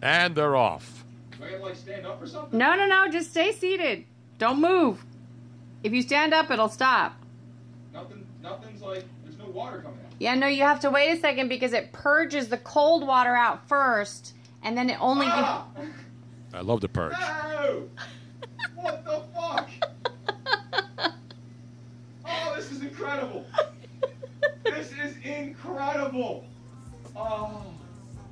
And 0.00 0.34
they're 0.34 0.56
off. 0.56 1.04
Do 1.38 1.44
I 1.44 1.50
gotta 1.50 1.62
like 1.62 1.76
stand 1.76 2.06
up 2.06 2.22
or 2.22 2.26
something? 2.26 2.58
No, 2.58 2.74
no, 2.74 2.86
no. 2.86 3.10
Just 3.10 3.32
stay 3.32 3.52
seated. 3.52 4.06
Don't 4.38 4.62
move. 4.62 5.04
If 5.82 5.92
you 5.92 6.00
stand 6.00 6.32
up, 6.32 6.50
it'll 6.50 6.70
stop. 6.70 7.20
Nothing. 8.46 8.62
Nothing's 8.62 8.82
like. 8.82 9.04
There's 9.24 9.38
no 9.38 9.46
water 9.46 9.78
coming 9.78 9.98
out. 10.04 10.12
Yeah, 10.18 10.34
no, 10.34 10.46
you 10.46 10.62
have 10.62 10.80
to 10.80 10.90
wait 10.90 11.10
a 11.10 11.20
second 11.20 11.48
because 11.48 11.72
it 11.72 11.92
purges 11.92 12.48
the 12.48 12.58
cold 12.58 13.06
water 13.06 13.34
out 13.34 13.68
first, 13.68 14.34
and 14.62 14.78
then 14.78 14.88
it 14.88 14.98
only. 15.00 15.26
Ah! 15.28 15.66
I 16.54 16.60
love 16.60 16.80
the 16.80 16.88
purge. 16.88 17.12
No! 17.20 17.88
what 18.76 19.04
the 19.04 19.22
fuck? 19.34 19.68
Oh, 22.24 22.52
this 22.56 22.70
is 22.70 22.82
incredible. 22.82 23.44
This 24.64 24.92
is 24.92 25.16
incredible. 25.24 26.44
Oh. 27.14 27.62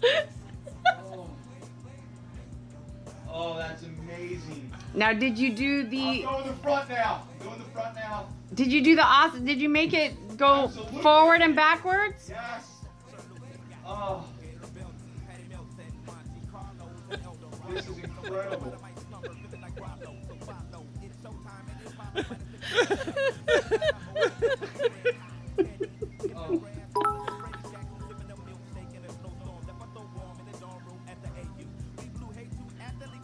Oh. 0.86 1.26
Oh, 3.32 3.56
that's 3.56 3.84
amazing. 3.84 4.70
Now, 4.94 5.12
did 5.14 5.38
you 5.38 5.50
do 5.50 5.80
I'm 5.80 5.90
the? 5.90 6.22
going 6.22 6.46
the 6.46 6.52
front 6.54 6.88
now. 6.90 7.26
I'm 7.40 7.46
going 7.46 7.58
the 7.58 7.64
front 7.70 7.94
now. 7.96 8.26
Did 8.54 8.72
you 8.72 8.82
do 8.82 8.94
the? 8.94 9.02
awesome? 9.02 9.44
Did 9.44 9.60
you 9.60 9.68
make 9.68 9.92
it 9.92 10.36
go 10.36 10.64
Absolutely. 10.64 11.02
forward 11.02 11.42
and 11.42 11.56
backwards? 11.56 12.28
Yes. 12.30 12.70
Oh. 13.84 14.24
This 17.70 17.88
is 17.88 17.98
incredible. 17.98 18.74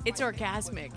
It's 0.07 0.21
orgasmic. 0.21 0.91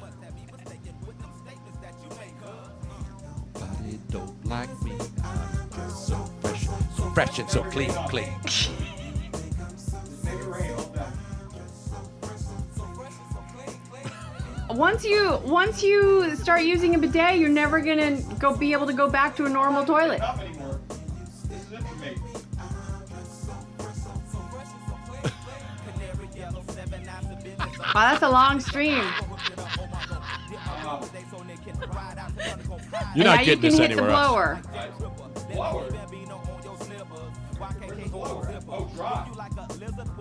Don't 4.14 4.45
like 4.45 4.69
me. 4.83 4.92
I'm 5.24 5.90
so 5.90 6.16
fresh, 6.40 6.67
so 6.95 7.09
fresh 7.16 7.40
and 7.40 7.50
so 7.50 7.64
clean, 7.64 7.90
clean. 8.09 8.32
Once 14.69 15.03
you 15.03 15.40
once 15.43 15.82
you 15.82 16.35
start 16.35 16.61
using 16.61 16.93
a 16.93 17.00
bidet, 17.00 17.40
you're 17.40 17.50
never 17.50 17.80
gonna 17.80 18.22
go 18.38 18.56
be 18.56 18.72
able 18.72 18.85
to 18.85 18.93
go 18.93 19.09
back 19.09 19.35
to 19.35 19.45
a 19.45 19.50
normal 19.50 19.83
toilet. 19.83 20.22
Wow, 27.95 28.11
that's 28.11 28.24
a 28.24 28.30
long 28.30 28.59
stream. 28.59 29.03
You're 33.15 33.25
not 33.25 33.35
now 33.35 33.39
you 33.39 33.45
getting 33.45 33.45
can 33.45 33.61
this 33.61 33.77
hit 33.77 33.91
anywhere 33.91 34.09
the 34.09 34.15
else. 34.17 34.27
blower. 34.27 34.61
Blower. 35.51 35.83
Where's 37.80 38.03
the 38.03 38.09
blower? 38.09 38.61
Oh, 38.69 38.91
dry. 38.95 39.30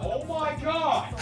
Oh 0.01 0.25
my 0.25 0.57
god. 0.63 1.15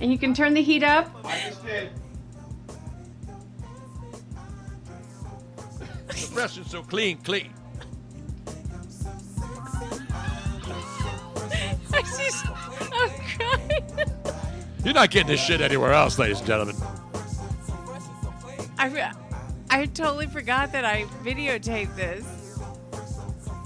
And 0.00 0.10
you 0.10 0.18
can 0.18 0.32
turn 0.32 0.54
the 0.54 0.62
heat 0.62 0.82
up. 0.82 1.14
I 1.24 1.40
just 1.46 1.62
did. 1.64 1.90
So 6.10 6.26
fresh 6.28 6.56
and 6.56 6.66
so 6.66 6.82
clean, 6.82 7.18
clean. 7.18 7.52
I 11.92 12.02
just, 12.02 12.46
I'm 12.46 13.10
crying. 13.36 14.16
You're 14.84 14.94
not 14.94 15.10
getting 15.10 15.28
this 15.28 15.40
shit 15.40 15.60
anywhere 15.60 15.92
else, 15.92 16.18
ladies 16.18 16.38
and 16.38 16.46
gentlemen. 16.46 16.76
I, 18.78 19.12
I 19.68 19.86
totally 19.86 20.26
forgot 20.26 20.72
that 20.72 20.84
I 20.84 21.04
videotaped 21.22 21.96
this. 21.96 22.24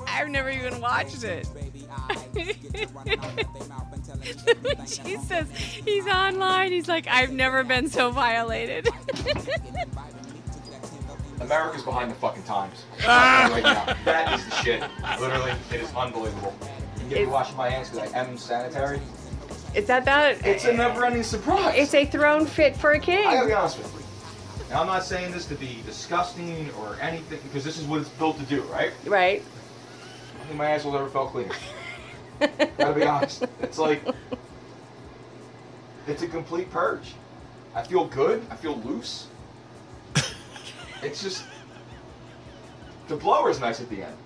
I've 0.09 0.29
never 0.29 0.51
even 0.51 0.81
watched 0.81 1.25
it. 1.25 1.49
she 4.87 5.17
says 5.19 5.49
he's 5.57 6.07
online. 6.07 6.73
He's 6.73 6.89
like, 6.89 7.07
I've 7.07 7.33
never 7.33 7.63
been 7.63 7.89
so 7.89 8.11
violated. 8.11 8.89
America's 11.41 11.83
behind 11.83 12.11
the 12.11 12.15
fucking 12.17 12.43
times. 12.45 12.85
Ah! 13.07 13.49
right 13.53 13.63
now. 13.63 13.97
That 14.05 14.39
is 14.39 14.45
the 14.47 14.55
shit. 14.63 14.83
Literally, 15.21 15.53
it 15.73 15.81
is 15.81 15.93
unbelievable. 15.95 16.55
You 17.03 17.09
get 17.09 17.21
me 17.21 17.27
washing 17.27 17.57
my 17.57 17.69
hands 17.69 17.91
because 17.91 18.13
I 18.13 18.19
am 18.19 18.39
sanitary. 18.39 19.01
Is 19.75 19.87
that 19.87 20.05
that? 20.05 20.45
It's 20.47 20.65
a 20.65 20.73
never-ending 20.73 21.23
surprise. 21.25 21.75
It's 21.77 21.95
a 21.95 22.05
throne 22.05 22.47
fit 22.47 22.77
for 22.77 22.93
a 22.93 22.99
king. 23.01 23.27
I 23.27 23.35
gotta 23.35 23.47
be 23.49 23.53
honest 23.53 23.79
with 23.79 23.93
you. 23.95 24.01
Now, 24.71 24.81
I'm 24.83 24.87
not 24.87 25.05
saying 25.05 25.33
this 25.33 25.47
to 25.47 25.55
be 25.57 25.81
disgusting 25.85 26.71
or 26.81 26.97
anything, 27.01 27.41
because 27.43 27.65
this 27.65 27.79
is 27.79 27.85
what 27.85 28.01
it's 28.01 28.09
built 28.11 28.39
to 28.39 28.45
do, 28.45 28.63
right? 28.63 28.93
Right. 29.05 29.43
I 29.43 30.39
don't 30.39 30.47
think 30.47 30.59
my 30.59 30.71
asshole's 30.71 30.95
ever 30.95 31.09
felt 31.09 31.31
cleaner. 31.33 31.53
gotta 32.79 32.95
be 32.95 33.03
honest. 33.05 33.45
It's 33.63 33.79
like, 33.79 34.03
it's 36.07 36.23
a 36.23 36.29
complete 36.29 36.71
purge. 36.71 37.15
I 37.75 37.83
feel 37.83 38.05
good. 38.05 38.45
I 38.51 38.57
feel 38.57 38.77
loose. 38.81 39.27
It's 41.03 41.23
just, 41.23 41.45
the 43.09 43.17
blower's 43.17 43.61
nice 43.61 43.81
at 43.81 43.91
the 43.91 44.03
end. 44.05 44.17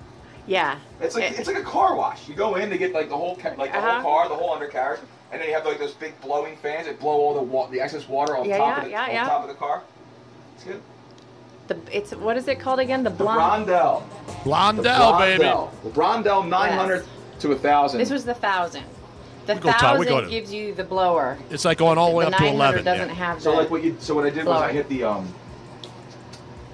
Yeah. 0.47 0.79
It's 1.01 1.15
like 1.15 1.25
It- 1.33 1.39
it's 1.41 1.49
like 1.49 1.59
a 1.59 1.63
car 1.63 1.95
wash. 1.97 2.29
You 2.29 2.35
go 2.35 2.55
in 2.55 2.71
to 2.71 2.79
get 2.79 2.93
like 2.93 3.09
the 3.09 3.17
whole 3.17 3.37
like 3.57 3.73
the 3.73 3.79
Uh-huh. 3.79 4.01
whole 4.01 4.15
car, 4.15 4.29
the 4.29 4.35
whole 4.35 4.53
undercarriage, 4.53 5.01
and 5.33 5.41
then 5.41 5.49
you 5.49 5.55
have 5.55 5.65
like 5.67 5.79
those 5.79 5.93
big 5.95 6.19
blowing 6.21 6.57
fans 6.57 6.87
that 6.87 6.99
blow 7.01 7.13
all 7.13 7.35
the 7.35 7.43
wa- 7.43 7.67
the 7.67 7.81
excess 7.81 8.09
water 8.09 8.37
on 8.37 8.49
Yeah, 8.49 8.59
top 8.59 8.67
yeah, 8.69 8.79
of 8.79 8.85
the 8.85 8.91
yeah, 8.91 9.03
on 9.05 9.11
yeah. 9.13 9.29
top 9.29 9.43
of 9.43 9.49
the 9.49 9.55
car. 9.55 9.83
It's 10.57 10.65
good. 10.65 10.81
The 11.69 11.77
it's 11.93 12.15
what 12.15 12.37
is 12.37 12.49
it 12.49 12.59
called 12.61 12.81
again? 12.81 13.03
The 13.05 13.11
The 13.11 13.17
blonde. 13.17 13.67
Brondell. 13.67 14.03
Blondell, 14.45 15.13
the 15.13 15.19
baby. 15.19 15.45
Brondell. 15.45 15.71
The 15.83 15.91
Brondell 15.91 16.49
900 16.49 17.05
to 17.41 17.53
a 17.53 17.57
thousand. 17.57 17.99
This 18.01 18.11
was 18.11 18.25
the 18.25 18.35
thousand. 18.35 18.85
The 19.47 19.55
We 19.55 19.61
go 19.61 19.71
top- 19.73 19.99
we 19.99 20.05
go 20.07 20.13
thousand 20.13 20.25
to- 20.27 20.31
gives 20.31 20.53
you 20.53 20.75
the 20.75 20.85
blower. 20.85 21.39
It's 21.51 21.65
like 21.65 21.79
going 21.79 21.99
all 21.99 22.11
the 22.11 22.17
way 22.17 22.25
up 22.27 22.33
to 22.35 22.41
900 22.41 22.55
11. 22.55 22.85
doesn't 22.85 23.09
yeah. 23.09 23.15
have 23.15 23.43
so 23.43 23.51
the 23.53 23.57
like 23.59 23.71
what 23.71 23.83
you 23.85 23.97
so 23.99 24.15
what 24.15 24.25
I 24.27 24.31
did 24.31 24.45
was 24.47 24.57
I 24.57 24.59
blower. 24.61 24.69
hit 24.73 24.89
the 24.89 25.05
um 25.05 25.35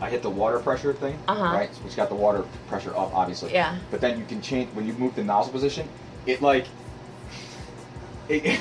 I 0.00 0.10
hit 0.10 0.22
the 0.22 0.30
water 0.30 0.58
pressure 0.58 0.92
thing, 0.92 1.18
Uh-huh. 1.28 1.42
right? 1.56 1.70
Which 1.84 1.96
got 1.96 2.08
the 2.08 2.14
water 2.14 2.44
pressure 2.68 2.90
up, 2.96 3.14
obviously. 3.14 3.52
Yeah. 3.52 3.76
But 3.90 4.00
then 4.00 4.18
you 4.18 4.24
can 4.26 4.42
change 4.42 4.68
when 4.74 4.86
you 4.86 4.92
move 4.94 5.14
the 5.14 5.24
nozzle 5.24 5.52
position. 5.52 5.88
It 6.26 6.42
like 6.42 6.66
it, 8.28 8.60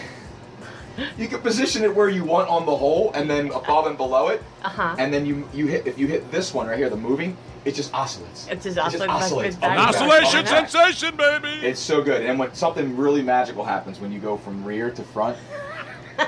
you 1.17 1.27
can 1.27 1.39
position 1.41 1.83
it 1.83 1.93
where 1.95 2.09
you 2.09 2.23
want 2.23 2.49
on 2.49 2.65
the 2.65 2.75
hole, 2.75 3.11
and 3.15 3.29
then 3.29 3.47
above 3.51 3.87
and 3.87 3.97
below 3.97 4.27
it, 4.29 4.41
Uh-huh. 4.63 4.95
and 4.99 5.13
then 5.13 5.25
you 5.25 5.47
you 5.53 5.67
hit 5.67 5.87
if 5.87 5.97
you 5.97 6.07
hit 6.07 6.29
this 6.31 6.53
one 6.53 6.67
right 6.67 6.77
here, 6.77 6.89
the 6.89 6.95
moving, 6.97 7.35
it 7.65 7.73
just 7.75 7.93
oscillates. 7.93 8.47
It 8.47 8.61
just 8.61 8.77
It 8.77 8.79
oscillates 8.79 9.09
oscillates. 9.11 9.55
back- 9.55 9.77
back, 9.77 9.89
Oscillation 9.89 10.45
back. 10.45 10.69
sensation, 10.69 11.15
baby. 11.15 11.65
It's 11.65 11.79
so 11.79 12.01
good, 12.01 12.25
and 12.25 12.37
when 12.37 12.53
something 12.53 12.95
really 12.97 13.21
magical 13.21 13.63
happens 13.63 13.99
when 13.99 14.11
you 14.11 14.19
go 14.19 14.37
from 14.37 14.63
rear 14.63 14.91
to 14.91 15.03
front, 15.03 15.37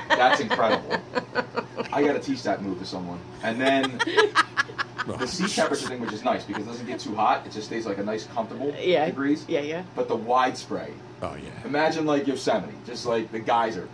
that's 0.08 0.40
incredible. 0.40 0.98
I 1.92 2.02
got 2.02 2.14
to 2.14 2.18
teach 2.20 2.42
that 2.42 2.62
move 2.62 2.78
to 2.80 2.84
someone, 2.84 3.18
and 3.42 3.60
then 3.60 4.00
the 5.06 5.26
sea 5.26 5.46
temperature 5.48 5.88
thing, 5.88 6.00
which 6.00 6.12
is 6.12 6.24
nice 6.24 6.44
because 6.44 6.64
it 6.64 6.66
doesn't 6.66 6.86
get 6.86 7.00
too 7.00 7.14
hot. 7.14 7.46
It 7.46 7.52
just 7.52 7.66
stays 7.66 7.86
like 7.86 7.98
a 7.98 8.04
nice 8.04 8.26
comfortable 8.26 8.74
Yeah. 8.78 9.06
degrees. 9.06 9.44
Yeah, 9.48 9.60
yeah. 9.60 9.82
But 9.94 10.08
the 10.08 10.16
wide 10.16 10.56
spray. 10.56 10.92
Oh 11.22 11.34
yeah. 11.36 11.50
Imagine 11.64 12.06
like 12.06 12.26
Yosemite, 12.26 12.74
just 12.86 13.06
like 13.06 13.30
the 13.32 13.40
geyser 13.40 13.88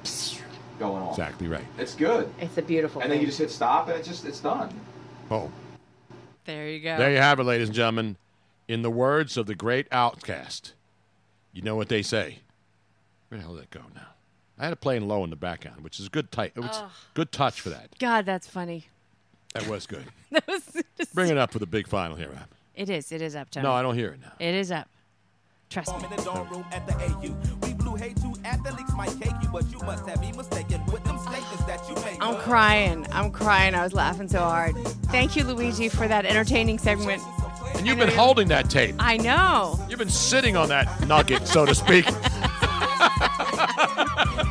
going 0.78 1.02
on. 1.02 1.10
Exactly 1.10 1.48
right. 1.48 1.64
It's 1.78 1.94
good. 1.94 2.32
It's 2.40 2.56
a 2.58 2.62
beautiful. 2.62 3.02
And 3.02 3.10
then 3.10 3.20
you 3.20 3.26
just 3.26 3.38
hit 3.38 3.50
stop, 3.50 3.88
and 3.88 3.98
it 3.98 4.04
just 4.04 4.24
it's 4.24 4.40
done. 4.40 4.72
Oh. 5.30 5.50
There 6.44 6.68
you 6.68 6.80
go. 6.80 6.96
There 6.98 7.10
you 7.12 7.18
have 7.18 7.38
it, 7.38 7.44
ladies 7.44 7.68
and 7.68 7.74
gentlemen. 7.76 8.16
In 8.68 8.82
the 8.82 8.90
words 8.90 9.36
of 9.36 9.46
the 9.46 9.54
great 9.54 9.88
OutKast, 9.90 10.72
you 11.52 11.62
know 11.62 11.76
what 11.76 11.88
they 11.88 12.02
say. 12.02 12.38
Where 13.28 13.38
the 13.38 13.44
hell 13.44 13.54
did 13.54 13.64
it 13.64 13.70
go 13.70 13.80
now? 13.94 14.06
I 14.58 14.64
had 14.64 14.72
it 14.72 14.80
playing 14.80 15.06
low 15.08 15.24
in 15.24 15.30
the 15.30 15.36
background, 15.36 15.82
which 15.82 15.98
is 16.00 16.06
a 16.06 16.10
good 16.10 16.30
tight. 16.32 16.52
It 16.54 16.60
was 16.60 16.70
Ugh. 16.76 16.90
good 17.14 17.32
touch 17.32 17.60
for 17.60 17.70
that. 17.70 17.90
God, 17.98 18.24
that's 18.26 18.46
funny. 18.46 18.86
That 19.54 19.66
was 19.68 19.86
good. 19.86 20.04
That 20.46 20.46
was 20.48 20.62
just, 20.96 21.14
Bring 21.14 21.30
it 21.30 21.36
up 21.36 21.52
for 21.52 21.58
the 21.58 21.66
big 21.66 21.86
final 21.86 22.16
here, 22.16 22.28
Rob. 22.28 22.48
It 22.74 22.88
is. 22.88 23.12
It 23.12 23.20
is 23.20 23.36
up, 23.36 23.50
Tony. 23.50 23.64
No, 23.64 23.72
I 23.72 23.82
don't 23.82 23.94
hear 23.94 24.12
it 24.12 24.20
now. 24.20 24.32
It 24.38 24.54
is 24.54 24.70
up. 24.70 24.88
Trust 25.68 25.94
me. 25.98 26.04
in 26.04 26.16
the 26.16 26.22
dorm 26.22 26.48
room 26.48 26.64
at 26.72 26.86
the 26.86 26.94
AU. 26.94 27.36
We 27.66 27.74
blew 27.74 27.96
hate 27.96 28.18
you 28.22 28.34
athletes 28.44 28.94
might 28.94 29.10
cake 29.20 29.34
you, 29.42 29.48
but 29.50 29.70
you 29.70 29.78
must 29.80 30.06
have 30.08 30.20
me 30.20 30.32
mistaken 30.32 30.84
with 30.86 31.04
them 31.04 31.18
statements 31.18 31.64
that 31.64 31.86
you 31.88 31.94
made. 31.96 32.16
I'm 32.20 32.36
crying. 32.36 33.06
I'm 33.12 33.30
crying. 33.30 33.74
I 33.74 33.82
was 33.82 33.92
laughing 33.92 34.28
so 34.28 34.38
hard. 34.38 34.74
Thank 35.10 35.36
you, 35.36 35.44
Luigi, 35.44 35.90
for 35.90 36.08
that 36.08 36.24
entertaining 36.24 36.78
segment. 36.78 37.22
And 37.74 37.86
you've 37.86 37.98
been 37.98 38.08
holding 38.08 38.48
that 38.48 38.70
tape. 38.70 38.94
I 38.98 39.18
know. 39.18 39.78
You've 39.90 39.98
been 39.98 40.08
sitting 40.08 40.56
on 40.56 40.70
that 40.70 41.06
nugget, 41.06 41.46
so 41.46 41.66
to 41.66 41.74
speak. 41.74 42.06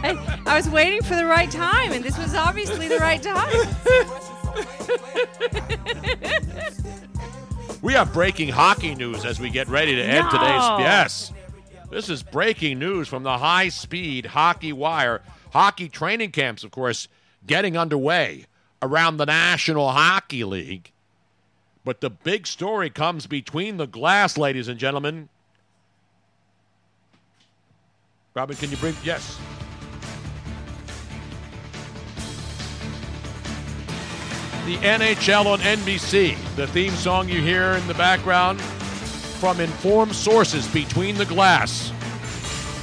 I, 0.03 0.41
I 0.45 0.55
was 0.55 0.69
waiting 0.69 1.01
for 1.01 1.15
the 1.15 1.25
right 1.25 1.49
time, 1.49 1.91
and 1.91 2.03
this 2.03 2.17
was 2.17 2.35
obviously 2.35 2.87
the 2.87 2.97
right 2.97 3.21
time. 3.21 3.49
We 7.81 7.93
have 7.93 8.13
breaking 8.13 8.49
hockey 8.49 8.93
news 8.93 9.25
as 9.25 9.39
we 9.39 9.49
get 9.49 9.67
ready 9.67 9.95
to 9.95 10.03
end 10.03 10.25
No. 10.25 10.31
today's. 10.31 10.79
Yes. 10.79 11.33
This 11.89 12.09
is 12.09 12.21
breaking 12.21 12.77
news 12.77 13.07
from 13.07 13.23
the 13.23 13.39
high 13.39 13.69
speed 13.69 14.27
hockey 14.27 14.71
wire. 14.71 15.21
Hockey 15.51 15.89
training 15.89 16.29
camps, 16.31 16.63
of 16.63 16.69
course, 16.69 17.07
getting 17.47 17.75
underway 17.75 18.45
around 18.83 19.17
the 19.17 19.25
National 19.25 19.89
Hockey 19.89 20.43
League. 20.43 20.91
But 21.83 22.01
the 22.01 22.11
big 22.11 22.45
story 22.45 22.91
comes 22.91 23.25
between 23.25 23.77
the 23.77 23.87
glass, 23.87 24.37
ladies 24.37 24.67
and 24.67 24.79
gentlemen. 24.79 25.27
Robin, 28.35 28.55
can 28.55 28.69
you 28.69 28.77
bring. 28.77 28.95
Yes. 29.03 29.39
The 34.65 34.77
NHL 34.77 35.47
on 35.47 35.59
NBC. 35.59 36.37
The 36.55 36.67
theme 36.67 36.93
song 36.93 37.27
you 37.27 37.41
hear 37.41 37.71
in 37.71 37.87
the 37.87 37.95
background 37.95 38.61
from 38.61 39.59
informed 39.59 40.13
sources 40.13 40.67
between 40.67 41.17
the 41.17 41.25
glass. 41.25 41.91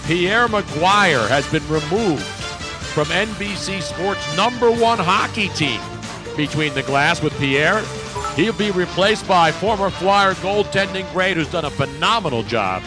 Pierre 0.04 0.48
McGuire 0.48 1.28
has 1.28 1.48
been 1.52 1.62
removed 1.68 2.24
from 2.92 3.06
NBC 3.06 3.80
Sports' 3.80 4.36
number 4.36 4.72
one 4.72 4.98
hockey 4.98 5.50
team. 5.50 5.80
Between 6.36 6.74
the 6.74 6.82
glass 6.82 7.22
with 7.22 7.32
Pierre, 7.38 7.84
he'll 8.34 8.52
be 8.54 8.72
replaced 8.72 9.28
by 9.28 9.52
former 9.52 9.88
Flyer 9.88 10.34
goaltending 10.34 11.10
great 11.12 11.36
who's 11.36 11.50
done 11.52 11.64
a 11.64 11.70
phenomenal 11.70 12.42
job, 12.42 12.82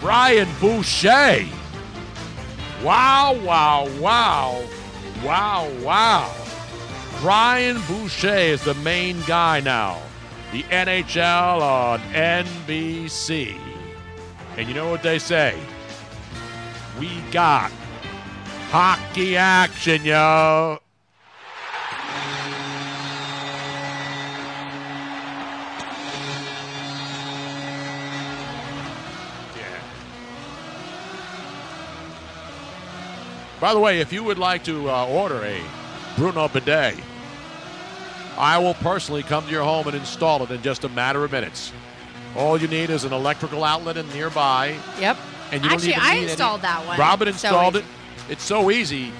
Brian 0.00 0.48
Boucher. 0.60 1.46
Wow, 2.84 3.36
wow, 3.42 3.88
wow, 3.98 4.62
wow, 5.24 5.68
wow. 5.82 6.45
Brian 7.20 7.80
Boucher 7.88 8.28
is 8.28 8.62
the 8.62 8.74
main 8.74 9.20
guy 9.22 9.60
now. 9.60 10.02
The 10.52 10.64
NHL 10.64 11.60
on 11.62 11.98
NBC. 12.12 13.58
And 14.58 14.68
you 14.68 14.74
know 14.74 14.90
what 14.90 15.02
they 15.02 15.18
say? 15.18 15.58
We 17.00 17.20
got 17.32 17.70
hockey 18.70 19.36
action, 19.36 20.04
yo. 20.04 20.78
Yeah. 29.56 29.80
By 33.58 33.72
the 33.72 33.80
way, 33.80 34.00
if 34.00 34.12
you 34.12 34.22
would 34.22 34.38
like 34.38 34.62
to 34.64 34.90
uh, 34.90 35.06
order 35.06 35.42
a 35.44 35.60
Bruno 36.16 36.48
bidet, 36.48 36.94
I 38.38 38.58
will 38.58 38.74
personally 38.74 39.22
come 39.22 39.44
to 39.44 39.50
your 39.50 39.64
home 39.64 39.86
and 39.86 39.96
install 39.96 40.42
it 40.42 40.50
in 40.50 40.62
just 40.62 40.84
a 40.84 40.88
matter 40.90 41.24
of 41.24 41.32
minutes. 41.32 41.72
All 42.36 42.58
you 42.60 42.68
need 42.68 42.90
is 42.90 43.04
an 43.04 43.12
electrical 43.12 43.64
outlet 43.64 43.96
in 43.96 44.08
nearby. 44.10 44.76
Yep. 45.00 45.16
And 45.52 45.62
you 45.62 45.70
don't 45.70 45.82
need 45.82 45.92
to 45.92 45.94
Actually, 45.94 45.94
even 45.94 46.02
I 46.02 46.12
need 46.14 46.18
any- 46.22 46.30
installed 46.30 46.62
that 46.62 46.86
one. 46.86 46.98
Robin 46.98 47.26
So 47.28 47.30
installed 47.32 47.76
easy. 47.76 47.84
it. 47.84 48.32
It's 48.32 48.42
so 48.44 48.70
easy. 48.70 49.12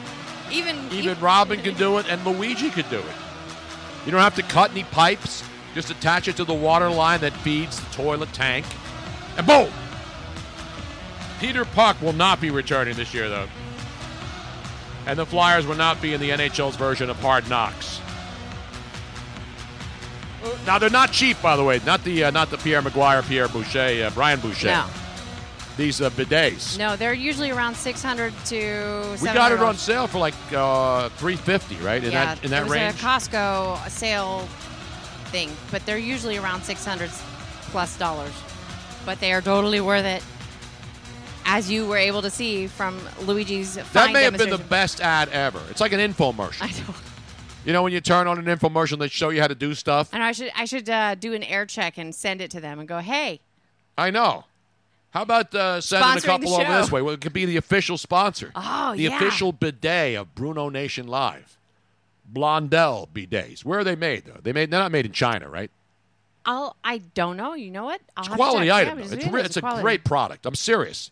Even 0.50 0.76
Even 0.92 1.18
Robin 1.20 1.60
can 1.62 1.74
do 1.78 1.98
it, 1.98 2.06
and 2.10 2.24
Luigi 2.26 2.70
could 2.70 2.88
do 2.90 2.98
it. 2.98 3.04
You 4.04 4.12
don't 4.12 4.20
have 4.20 4.34
to 4.36 4.42
cut 4.42 4.70
any 4.70 4.84
pipes. 4.84 5.42
Just 5.74 5.90
attach 5.90 6.28
it 6.28 6.36
to 6.36 6.44
the 6.44 6.54
water 6.54 6.88
line 6.88 7.20
that 7.20 7.32
feeds 7.34 7.78
the 7.80 7.90
toilet 7.94 8.32
tank, 8.32 8.64
and 9.36 9.46
boom. 9.46 9.70
Peter 11.40 11.64
Puck 11.66 12.00
will 12.00 12.14
not 12.14 12.40
be 12.40 12.50
returning 12.50 12.96
this 12.96 13.12
year, 13.12 13.28
though, 13.28 13.46
and 15.06 15.18
the 15.18 15.26
Flyers 15.26 15.66
will 15.66 15.76
not 15.76 16.02
be 16.02 16.14
in 16.14 16.20
the 16.20 16.30
NHL's 16.30 16.76
version 16.76 17.08
of 17.08 17.18
Hard 17.20 17.48
Knocks. 17.48 18.00
Now 20.66 20.78
they're 20.78 20.90
not 20.90 21.12
cheap, 21.12 21.40
by 21.42 21.56
the 21.56 21.64
way. 21.64 21.80
Not 21.84 22.04
the 22.04 22.24
uh, 22.24 22.30
not 22.30 22.50
the 22.50 22.58
Pierre 22.58 22.82
McGuire, 22.82 23.26
Pierre 23.26 23.48
Boucher, 23.48 24.06
uh, 24.06 24.10
Brian 24.10 24.40
Boucher. 24.40 24.68
No. 24.68 24.86
These 25.76 26.00
uh, 26.00 26.08
bidets. 26.10 26.78
No, 26.78 26.96
they're 26.96 27.12
usually 27.12 27.50
around 27.50 27.74
600 27.74 28.32
to. 28.46 29.18
We 29.20 29.26
got 29.26 29.52
it 29.52 29.60
on 29.60 29.76
sale 29.76 30.06
for 30.06 30.18
like 30.18 30.34
uh, 30.52 31.10
three 31.10 31.36
fifty, 31.36 31.76
right? 31.76 32.02
In 32.02 32.12
yeah, 32.12 32.34
that 32.34 32.44
in 32.44 32.50
that 32.50 32.62
it 32.62 32.64
was 32.64 32.72
range. 32.72 32.94
a 32.94 32.98
Costco 32.98 33.88
sale 33.90 34.48
thing, 35.26 35.50
but 35.70 35.84
they're 35.84 35.98
usually 35.98 36.38
around 36.38 36.62
600 36.62 37.10
plus 37.70 37.98
dollars. 37.98 38.32
But 39.04 39.20
they 39.20 39.32
are 39.32 39.42
totally 39.42 39.80
worth 39.80 40.04
it, 40.04 40.22
as 41.46 41.70
you 41.70 41.86
were 41.86 41.96
able 41.96 42.20
to 42.22 42.30
see 42.30 42.66
from 42.66 43.00
Luigi's. 43.22 43.76
that 43.92 44.12
may 44.12 44.24
have 44.24 44.36
been 44.36 44.50
the 44.50 44.58
best 44.58 45.00
ad 45.00 45.28
ever. 45.30 45.60
It's 45.70 45.80
like 45.80 45.92
an 45.92 46.00
infomercial. 46.00 46.62
I 46.62 46.68
know. 46.68 46.94
You 47.64 47.72
know 47.72 47.82
when 47.82 47.92
you 47.92 48.00
turn 48.00 48.26
on 48.28 48.38
an 48.38 48.44
infomercial, 48.44 48.98
they 48.98 49.08
show 49.08 49.30
you 49.30 49.40
how 49.40 49.48
to 49.48 49.54
do 49.54 49.74
stuff. 49.74 50.10
And 50.12 50.22
I 50.22 50.32
should 50.32 50.52
I 50.54 50.66
should 50.66 50.88
uh, 50.88 51.14
do 51.16 51.32
an 51.32 51.42
air 51.42 51.66
check 51.66 51.98
and 51.98 52.14
send 52.14 52.40
it 52.40 52.50
to 52.52 52.60
them 52.60 52.78
and 52.78 52.86
go, 52.88 52.98
hey, 52.98 53.40
I 53.98 54.10
know. 54.10 54.44
How 55.10 55.22
about 55.22 55.54
uh, 55.54 55.80
sending 55.80 56.18
a 56.18 56.20
couple 56.20 56.54
over 56.54 56.72
this 56.78 56.92
way? 56.92 57.00
Well, 57.00 57.14
it 57.14 57.20
could 57.22 57.32
be 57.32 57.46
the 57.46 57.56
official 57.56 57.96
sponsor. 57.96 58.52
Oh, 58.54 58.94
the 58.94 59.04
yeah. 59.04 59.16
official 59.16 59.50
bidet 59.50 60.16
of 60.16 60.34
Bruno 60.34 60.68
Nation 60.68 61.06
Live. 61.08 61.56
Blondell 62.30 63.08
bidets. 63.08 63.64
Where 63.64 63.78
are 63.78 63.84
they 63.84 63.96
made 63.96 64.24
though? 64.26 64.38
They 64.42 64.52
made. 64.52 64.70
They're 64.70 64.80
not 64.80 64.92
made 64.92 65.06
in 65.06 65.12
China, 65.12 65.48
right? 65.48 65.70
I'll 66.44 66.76
I 66.84 66.98
don't 66.98 67.36
know. 67.36 67.54
You 67.54 67.70
know 67.70 67.84
what? 67.84 68.00
I'll 68.16 68.26
It's 68.26 68.34
quality 68.34 68.70
item. 68.70 68.98
Yeah, 68.98 69.04
It's, 69.04 69.12
it 69.14 69.32
re- 69.32 69.40
is 69.40 69.46
it's 69.46 69.56
a 69.56 69.60
quality. 69.60 69.82
great 69.82 70.04
product. 70.04 70.46
I'm 70.46 70.54
serious. 70.54 71.10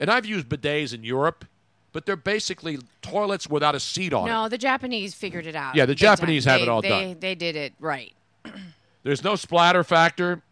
And 0.00 0.10
I've 0.10 0.24
used 0.26 0.48
bidets 0.48 0.92
in 0.94 1.04
Europe, 1.04 1.44
but 1.92 2.06
they're 2.06 2.16
basically 2.16 2.78
toilets 3.02 3.48
without 3.48 3.74
a 3.74 3.80
seat 3.80 4.12
on 4.12 4.26
it. 4.26 4.30
No, 4.32 4.48
the 4.48 4.58
Japanese 4.58 5.14
figured 5.14 5.46
it 5.46 5.54
out. 5.54 5.74
Yeah, 5.76 5.84
the 5.86 5.92
big 5.92 5.98
time. 5.98 6.16
Japanese 6.16 6.44
have 6.46 6.58
They- 6.60 6.62
it 6.64 6.68
all 6.68 6.82
they, 6.82 6.88
done. 6.88 7.16
They 7.20 7.34
did 7.34 7.54
it 7.56 7.74
right. 7.78 8.12
There's 9.02 9.22
no 9.22 9.36
splatter 9.36 9.84
factor. 9.84 10.42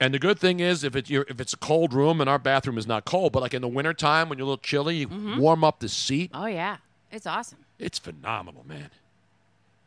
And 0.00 0.12
the 0.12 0.18
good 0.18 0.38
thing 0.40 0.60
is, 0.60 0.82
if 0.82 0.96
it's 0.96 1.08
you're, 1.08 1.24
if 1.28 1.40
it's 1.40 1.52
a 1.52 1.56
cold 1.56 1.94
room 1.94 2.20
and 2.20 2.28
our 2.28 2.38
bathroom 2.38 2.76
is 2.78 2.86
not 2.86 3.04
cold, 3.04 3.32
but 3.32 3.42
like 3.42 3.54
in 3.54 3.62
the 3.62 3.68
wintertime 3.68 4.28
when 4.28 4.38
you're 4.38 4.44
a 4.44 4.48
little 4.48 4.58
chilly, 4.62 4.96
you 4.96 5.08
Mhm. 5.08 5.38
warm 5.38 5.62
up 5.62 5.78
the 5.78 5.88
seat. 5.88 6.30
Oh 6.34 6.46
yeah, 6.46 6.78
it's 7.12 7.26
awesome. 7.26 7.58
It's 7.78 7.98
phenomenal, 7.98 8.64
man. 8.66 8.90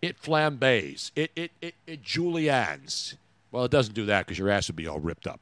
It 0.01 0.21
flambés. 0.21 1.11
It 1.15 1.31
it 1.35 1.51
it, 1.61 1.75
it 1.85 2.03
juliennes. 2.03 3.15
Well, 3.51 3.65
it 3.65 3.71
doesn't 3.71 3.93
do 3.95 4.05
that 4.05 4.25
because 4.25 4.37
your 4.39 4.49
ass 4.49 4.67
would 4.69 4.75
be 4.75 4.87
all 4.87 4.99
ripped 4.99 5.27
up. 5.27 5.41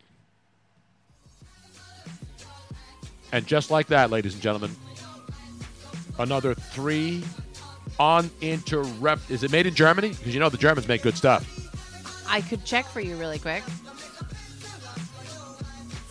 And 3.36 3.46
just 3.46 3.70
like 3.70 3.88
that, 3.88 4.12
ladies 4.12 4.34
and 4.34 4.42
gentlemen, 4.42 4.74
another 6.18 6.54
three 6.54 7.22
uninterrupted. 8.00 9.30
Is 9.30 9.44
it 9.44 9.52
made 9.52 9.68
in 9.68 9.76
Germany? 9.76 10.08
Because 10.08 10.34
you 10.34 10.40
know 10.40 10.48
the 10.48 10.56
Germans 10.56 10.88
make 10.88 11.02
good 11.02 11.18
stuff. 11.18 11.46
I 12.30 12.40
could 12.40 12.64
check 12.64 12.86
for 12.86 13.02
you 13.02 13.18
really 13.18 13.38
quick. 13.38 13.62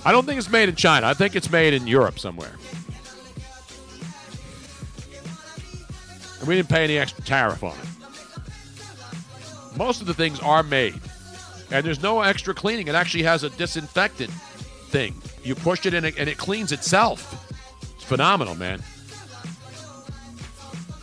I 0.05 0.13
don't 0.13 0.27
think 0.27 0.39
it's 0.39 0.51
made 0.51 0.69
in 0.69 0.77
China. 0.77 1.07
I 1.07 1.15
think 1.15 1.35
it's 1.35 1.51
made 1.51 1.73
in 1.73 1.87
Europe 1.87 2.19
somewhere. 2.19 2.53
And 6.41 6.47
we 6.47 6.57
didn't 6.57 6.69
pay 6.69 6.85
any 6.85 6.99
extra 6.99 7.25
tariff 7.25 7.65
on 7.65 7.73
it. 7.73 9.79
Most 9.79 10.03
of 10.03 10.07
the 10.07 10.13
things 10.13 10.41
are 10.41 10.63
made. 10.63 11.01
And 11.71 11.87
there's 11.87 12.03
no 12.03 12.21
extra 12.21 12.53
cleaning. 12.53 12.89
It 12.89 12.95
actually 12.95 13.23
has 13.23 13.45
a 13.45 13.49
disinfectant 13.49 14.31
thing. 14.91 15.15
You 15.45 15.55
push 15.55 15.85
it 15.87 15.95
in 15.95 16.05
and 16.05 16.29
it 16.29 16.39
cleans 16.39 16.73
itself. 16.73 17.53
It's 17.95 18.05
phenomenal, 18.05 18.55
man. 18.55 18.83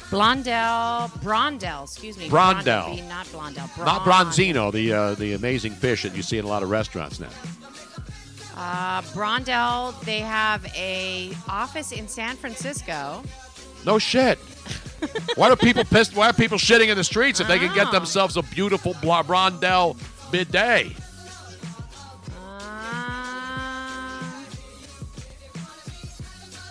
Blondell, 0.10 1.10
Brondell, 1.22 1.84
excuse 1.84 2.18
me. 2.18 2.28
Brondell. 2.28 2.96
B, 2.96 3.02
not 3.08 3.26
Blondell. 3.28 3.78
Not 3.86 4.02
bronzino, 4.02 4.70
the 4.72 4.92
uh, 4.92 5.16
the 5.16 5.34
amazing 5.34 5.72
fish 5.72 6.04
that 6.04 6.14
you 6.16 6.22
see 6.22 6.38
in 6.38 6.44
a 6.44 6.48
lot 6.50 6.64
of 6.64 6.70
restaurants 6.70 7.20
now. 7.20 7.30
Uh, 8.58 9.02
Brondell, 9.14 10.00
they 10.02 10.20
have 10.20 10.66
a 10.76 11.32
office 11.48 11.94
in 11.94 12.08
San 12.10 12.36
Francisco. 12.36 13.24
No 13.86 14.00
shit. 14.00 14.38
why 15.36 15.48
do 15.50 15.56
people 15.56 15.86
piss? 15.86 16.14
Why 16.14 16.30
are 16.30 16.34
people 16.34 16.58
shitting 16.58 16.90
in 16.90 16.98
the 16.98 17.04
streets 17.06 17.40
if 17.40 17.48
they 17.48 17.58
can 17.58 17.74
get 17.74 17.88
Oh. 17.88 17.92
themselves 17.92 18.36
a 18.36 18.44
beautiful 18.44 18.94
Bla- 19.02 19.24
Brondell 19.24 19.96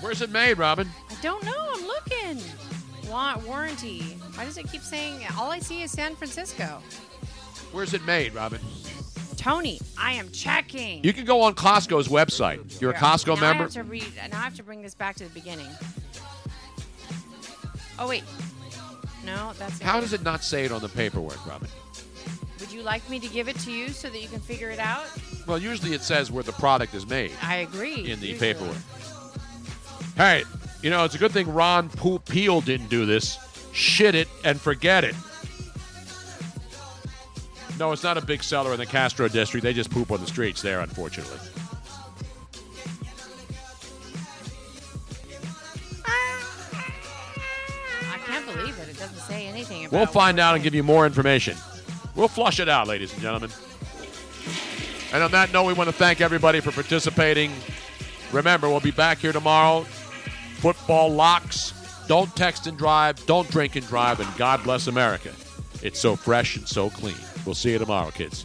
Where's 0.01 0.23
it 0.23 0.31
made, 0.31 0.59
Robin? 0.59 0.89
I 1.11 1.15
don't 1.23 1.45
know. 1.45 1.69
I'm 1.75 1.87
looking. 1.87 2.43
Want 3.11 3.47
warranty. 3.47 4.01
Why 4.35 4.45
does 4.45 4.57
it 4.57 4.71
keep 4.71 4.83
saying? 4.83 5.21
All 5.39 5.51
I 5.51 5.59
see 5.59 5.83
is 5.83 5.91
San 5.91 6.15
Francisco. 6.17 6.81
Where's 7.73 7.93
it 7.95 8.05
made, 8.07 8.35
Robin? 8.35 8.61
Tony, 9.37 9.81
I 9.99 10.13
am 10.13 10.31
checking. 10.33 11.03
You 11.03 11.13
can 11.13 11.25
go 11.25 11.41
on 11.43 11.55
Costco's 11.55 12.09
website. 12.09 12.81
You're 12.81 12.91
a 12.91 12.95
Costco 12.95 13.29
now 13.29 13.35
I 13.35 13.41
member. 13.41 13.63
have 13.65 13.73
to 13.73 13.85
read. 13.85 14.13
Now 14.31 14.39
I 14.39 14.43
have 14.43 14.55
to 14.57 14.63
bring 14.63 14.83
this 14.83 14.95
back 14.95 15.17
to 15.17 15.25
the 15.25 15.31
beginning. 15.31 15.69
Oh 17.99 18.09
wait, 18.09 18.25
no, 19.25 19.53
that's. 19.59 19.81
How 19.81 20.01
does 20.01 20.13
it 20.13 20.23
not 20.23 20.43
say 20.45 20.65
it 20.65 20.73
on 20.73 20.81
the 20.81 20.89
paperwork, 20.89 21.45
Robin? 21.47 21.69
Would 22.61 22.71
you 22.73 22.83
like 22.83 23.09
me 23.09 23.19
to 23.19 23.29
give 23.29 23.49
it 23.49 23.59
to 23.61 23.73
you 23.73 23.89
so 23.89 24.11
that 24.11 24.19
you 24.21 24.29
can 24.29 24.41
figure 24.41 24.69
it 24.71 24.79
out? 24.79 25.05
Well, 25.47 25.59
usually 25.59 25.95
it 25.95 26.03
says 26.03 26.31
where 26.31 26.43
the 26.45 26.53
product 26.53 26.95
is 26.95 27.07
made 27.09 27.33
I 27.43 27.57
agree. 27.57 28.11
in 28.11 28.21
the 28.21 28.27
usually. 28.29 28.35
paperwork. 28.39 28.77
Hey, 30.21 30.45
you 30.83 30.91
know, 30.91 31.05
it's 31.05 31.15
a 31.15 31.19
good 31.19 31.33
thing 31.33 31.51
Ron 31.51 31.89
Po- 31.89 32.19
Peel 32.19 32.61
didn't 32.61 32.91
do 32.91 33.07
this. 33.07 33.39
Shit 33.73 34.15
it 34.15 34.29
and 34.45 34.61
forget 34.61 35.03
it. 35.03 35.15
No, 37.79 37.93
it's 37.93 38.03
not 38.03 38.19
a 38.19 38.21
big 38.21 38.43
seller 38.43 38.75
in 38.75 38.79
the 38.79 38.85
Castro 38.85 39.29
district. 39.29 39.65
They 39.65 39.73
just 39.73 39.91
poop 39.91 40.11
on 40.11 40.21
the 40.21 40.27
streets 40.27 40.61
there, 40.61 40.81
unfortunately. 40.81 41.39
I 46.05 48.19
can't 48.27 48.45
believe 48.45 48.79
it. 48.79 48.91
It 48.91 48.99
doesn't 48.99 49.21
say 49.21 49.47
anything 49.47 49.87
about. 49.87 49.97
We'll 49.97 50.07
find 50.07 50.39
out 50.39 50.55
and 50.55 50.63
give 50.63 50.75
you 50.75 50.83
more 50.83 51.07
information. 51.07 51.57
We'll 52.15 52.29
flush 52.29 52.61
it 52.61 52.69
out, 52.69 52.89
ladies 52.89 53.11
and 53.15 53.23
gentlemen. 53.23 53.49
And 55.15 55.23
on 55.23 55.31
that 55.31 55.51
note, 55.51 55.65
we 55.65 55.73
want 55.73 55.89
to 55.89 55.97
thank 55.97 56.21
everybody 56.21 56.61
for 56.61 56.73
participating. 56.73 57.55
Remember, 58.33 58.69
we'll 58.69 58.81
be 58.81 58.91
back 58.91 59.17
here 59.17 59.33
tomorrow. 59.33 59.87
Football 60.61 61.11
locks. 61.11 61.73
Don't 62.07 62.35
text 62.37 62.67
and 62.67 62.77
drive. 62.77 63.25
Don't 63.25 63.51
drink 63.51 63.77
and 63.77 63.87
drive. 63.87 64.21
And 64.21 64.29
God 64.37 64.63
bless 64.63 64.89
America. 64.89 65.33
It's 65.83 65.99
so 65.99 66.17
fresh 66.17 66.57
and 66.57 66.69
so 66.69 66.91
clean. 66.91 67.17
We'll 67.47 67.55
see 67.55 67.71
you 67.71 67.79
tomorrow, 67.79 68.11
kids. 68.11 68.45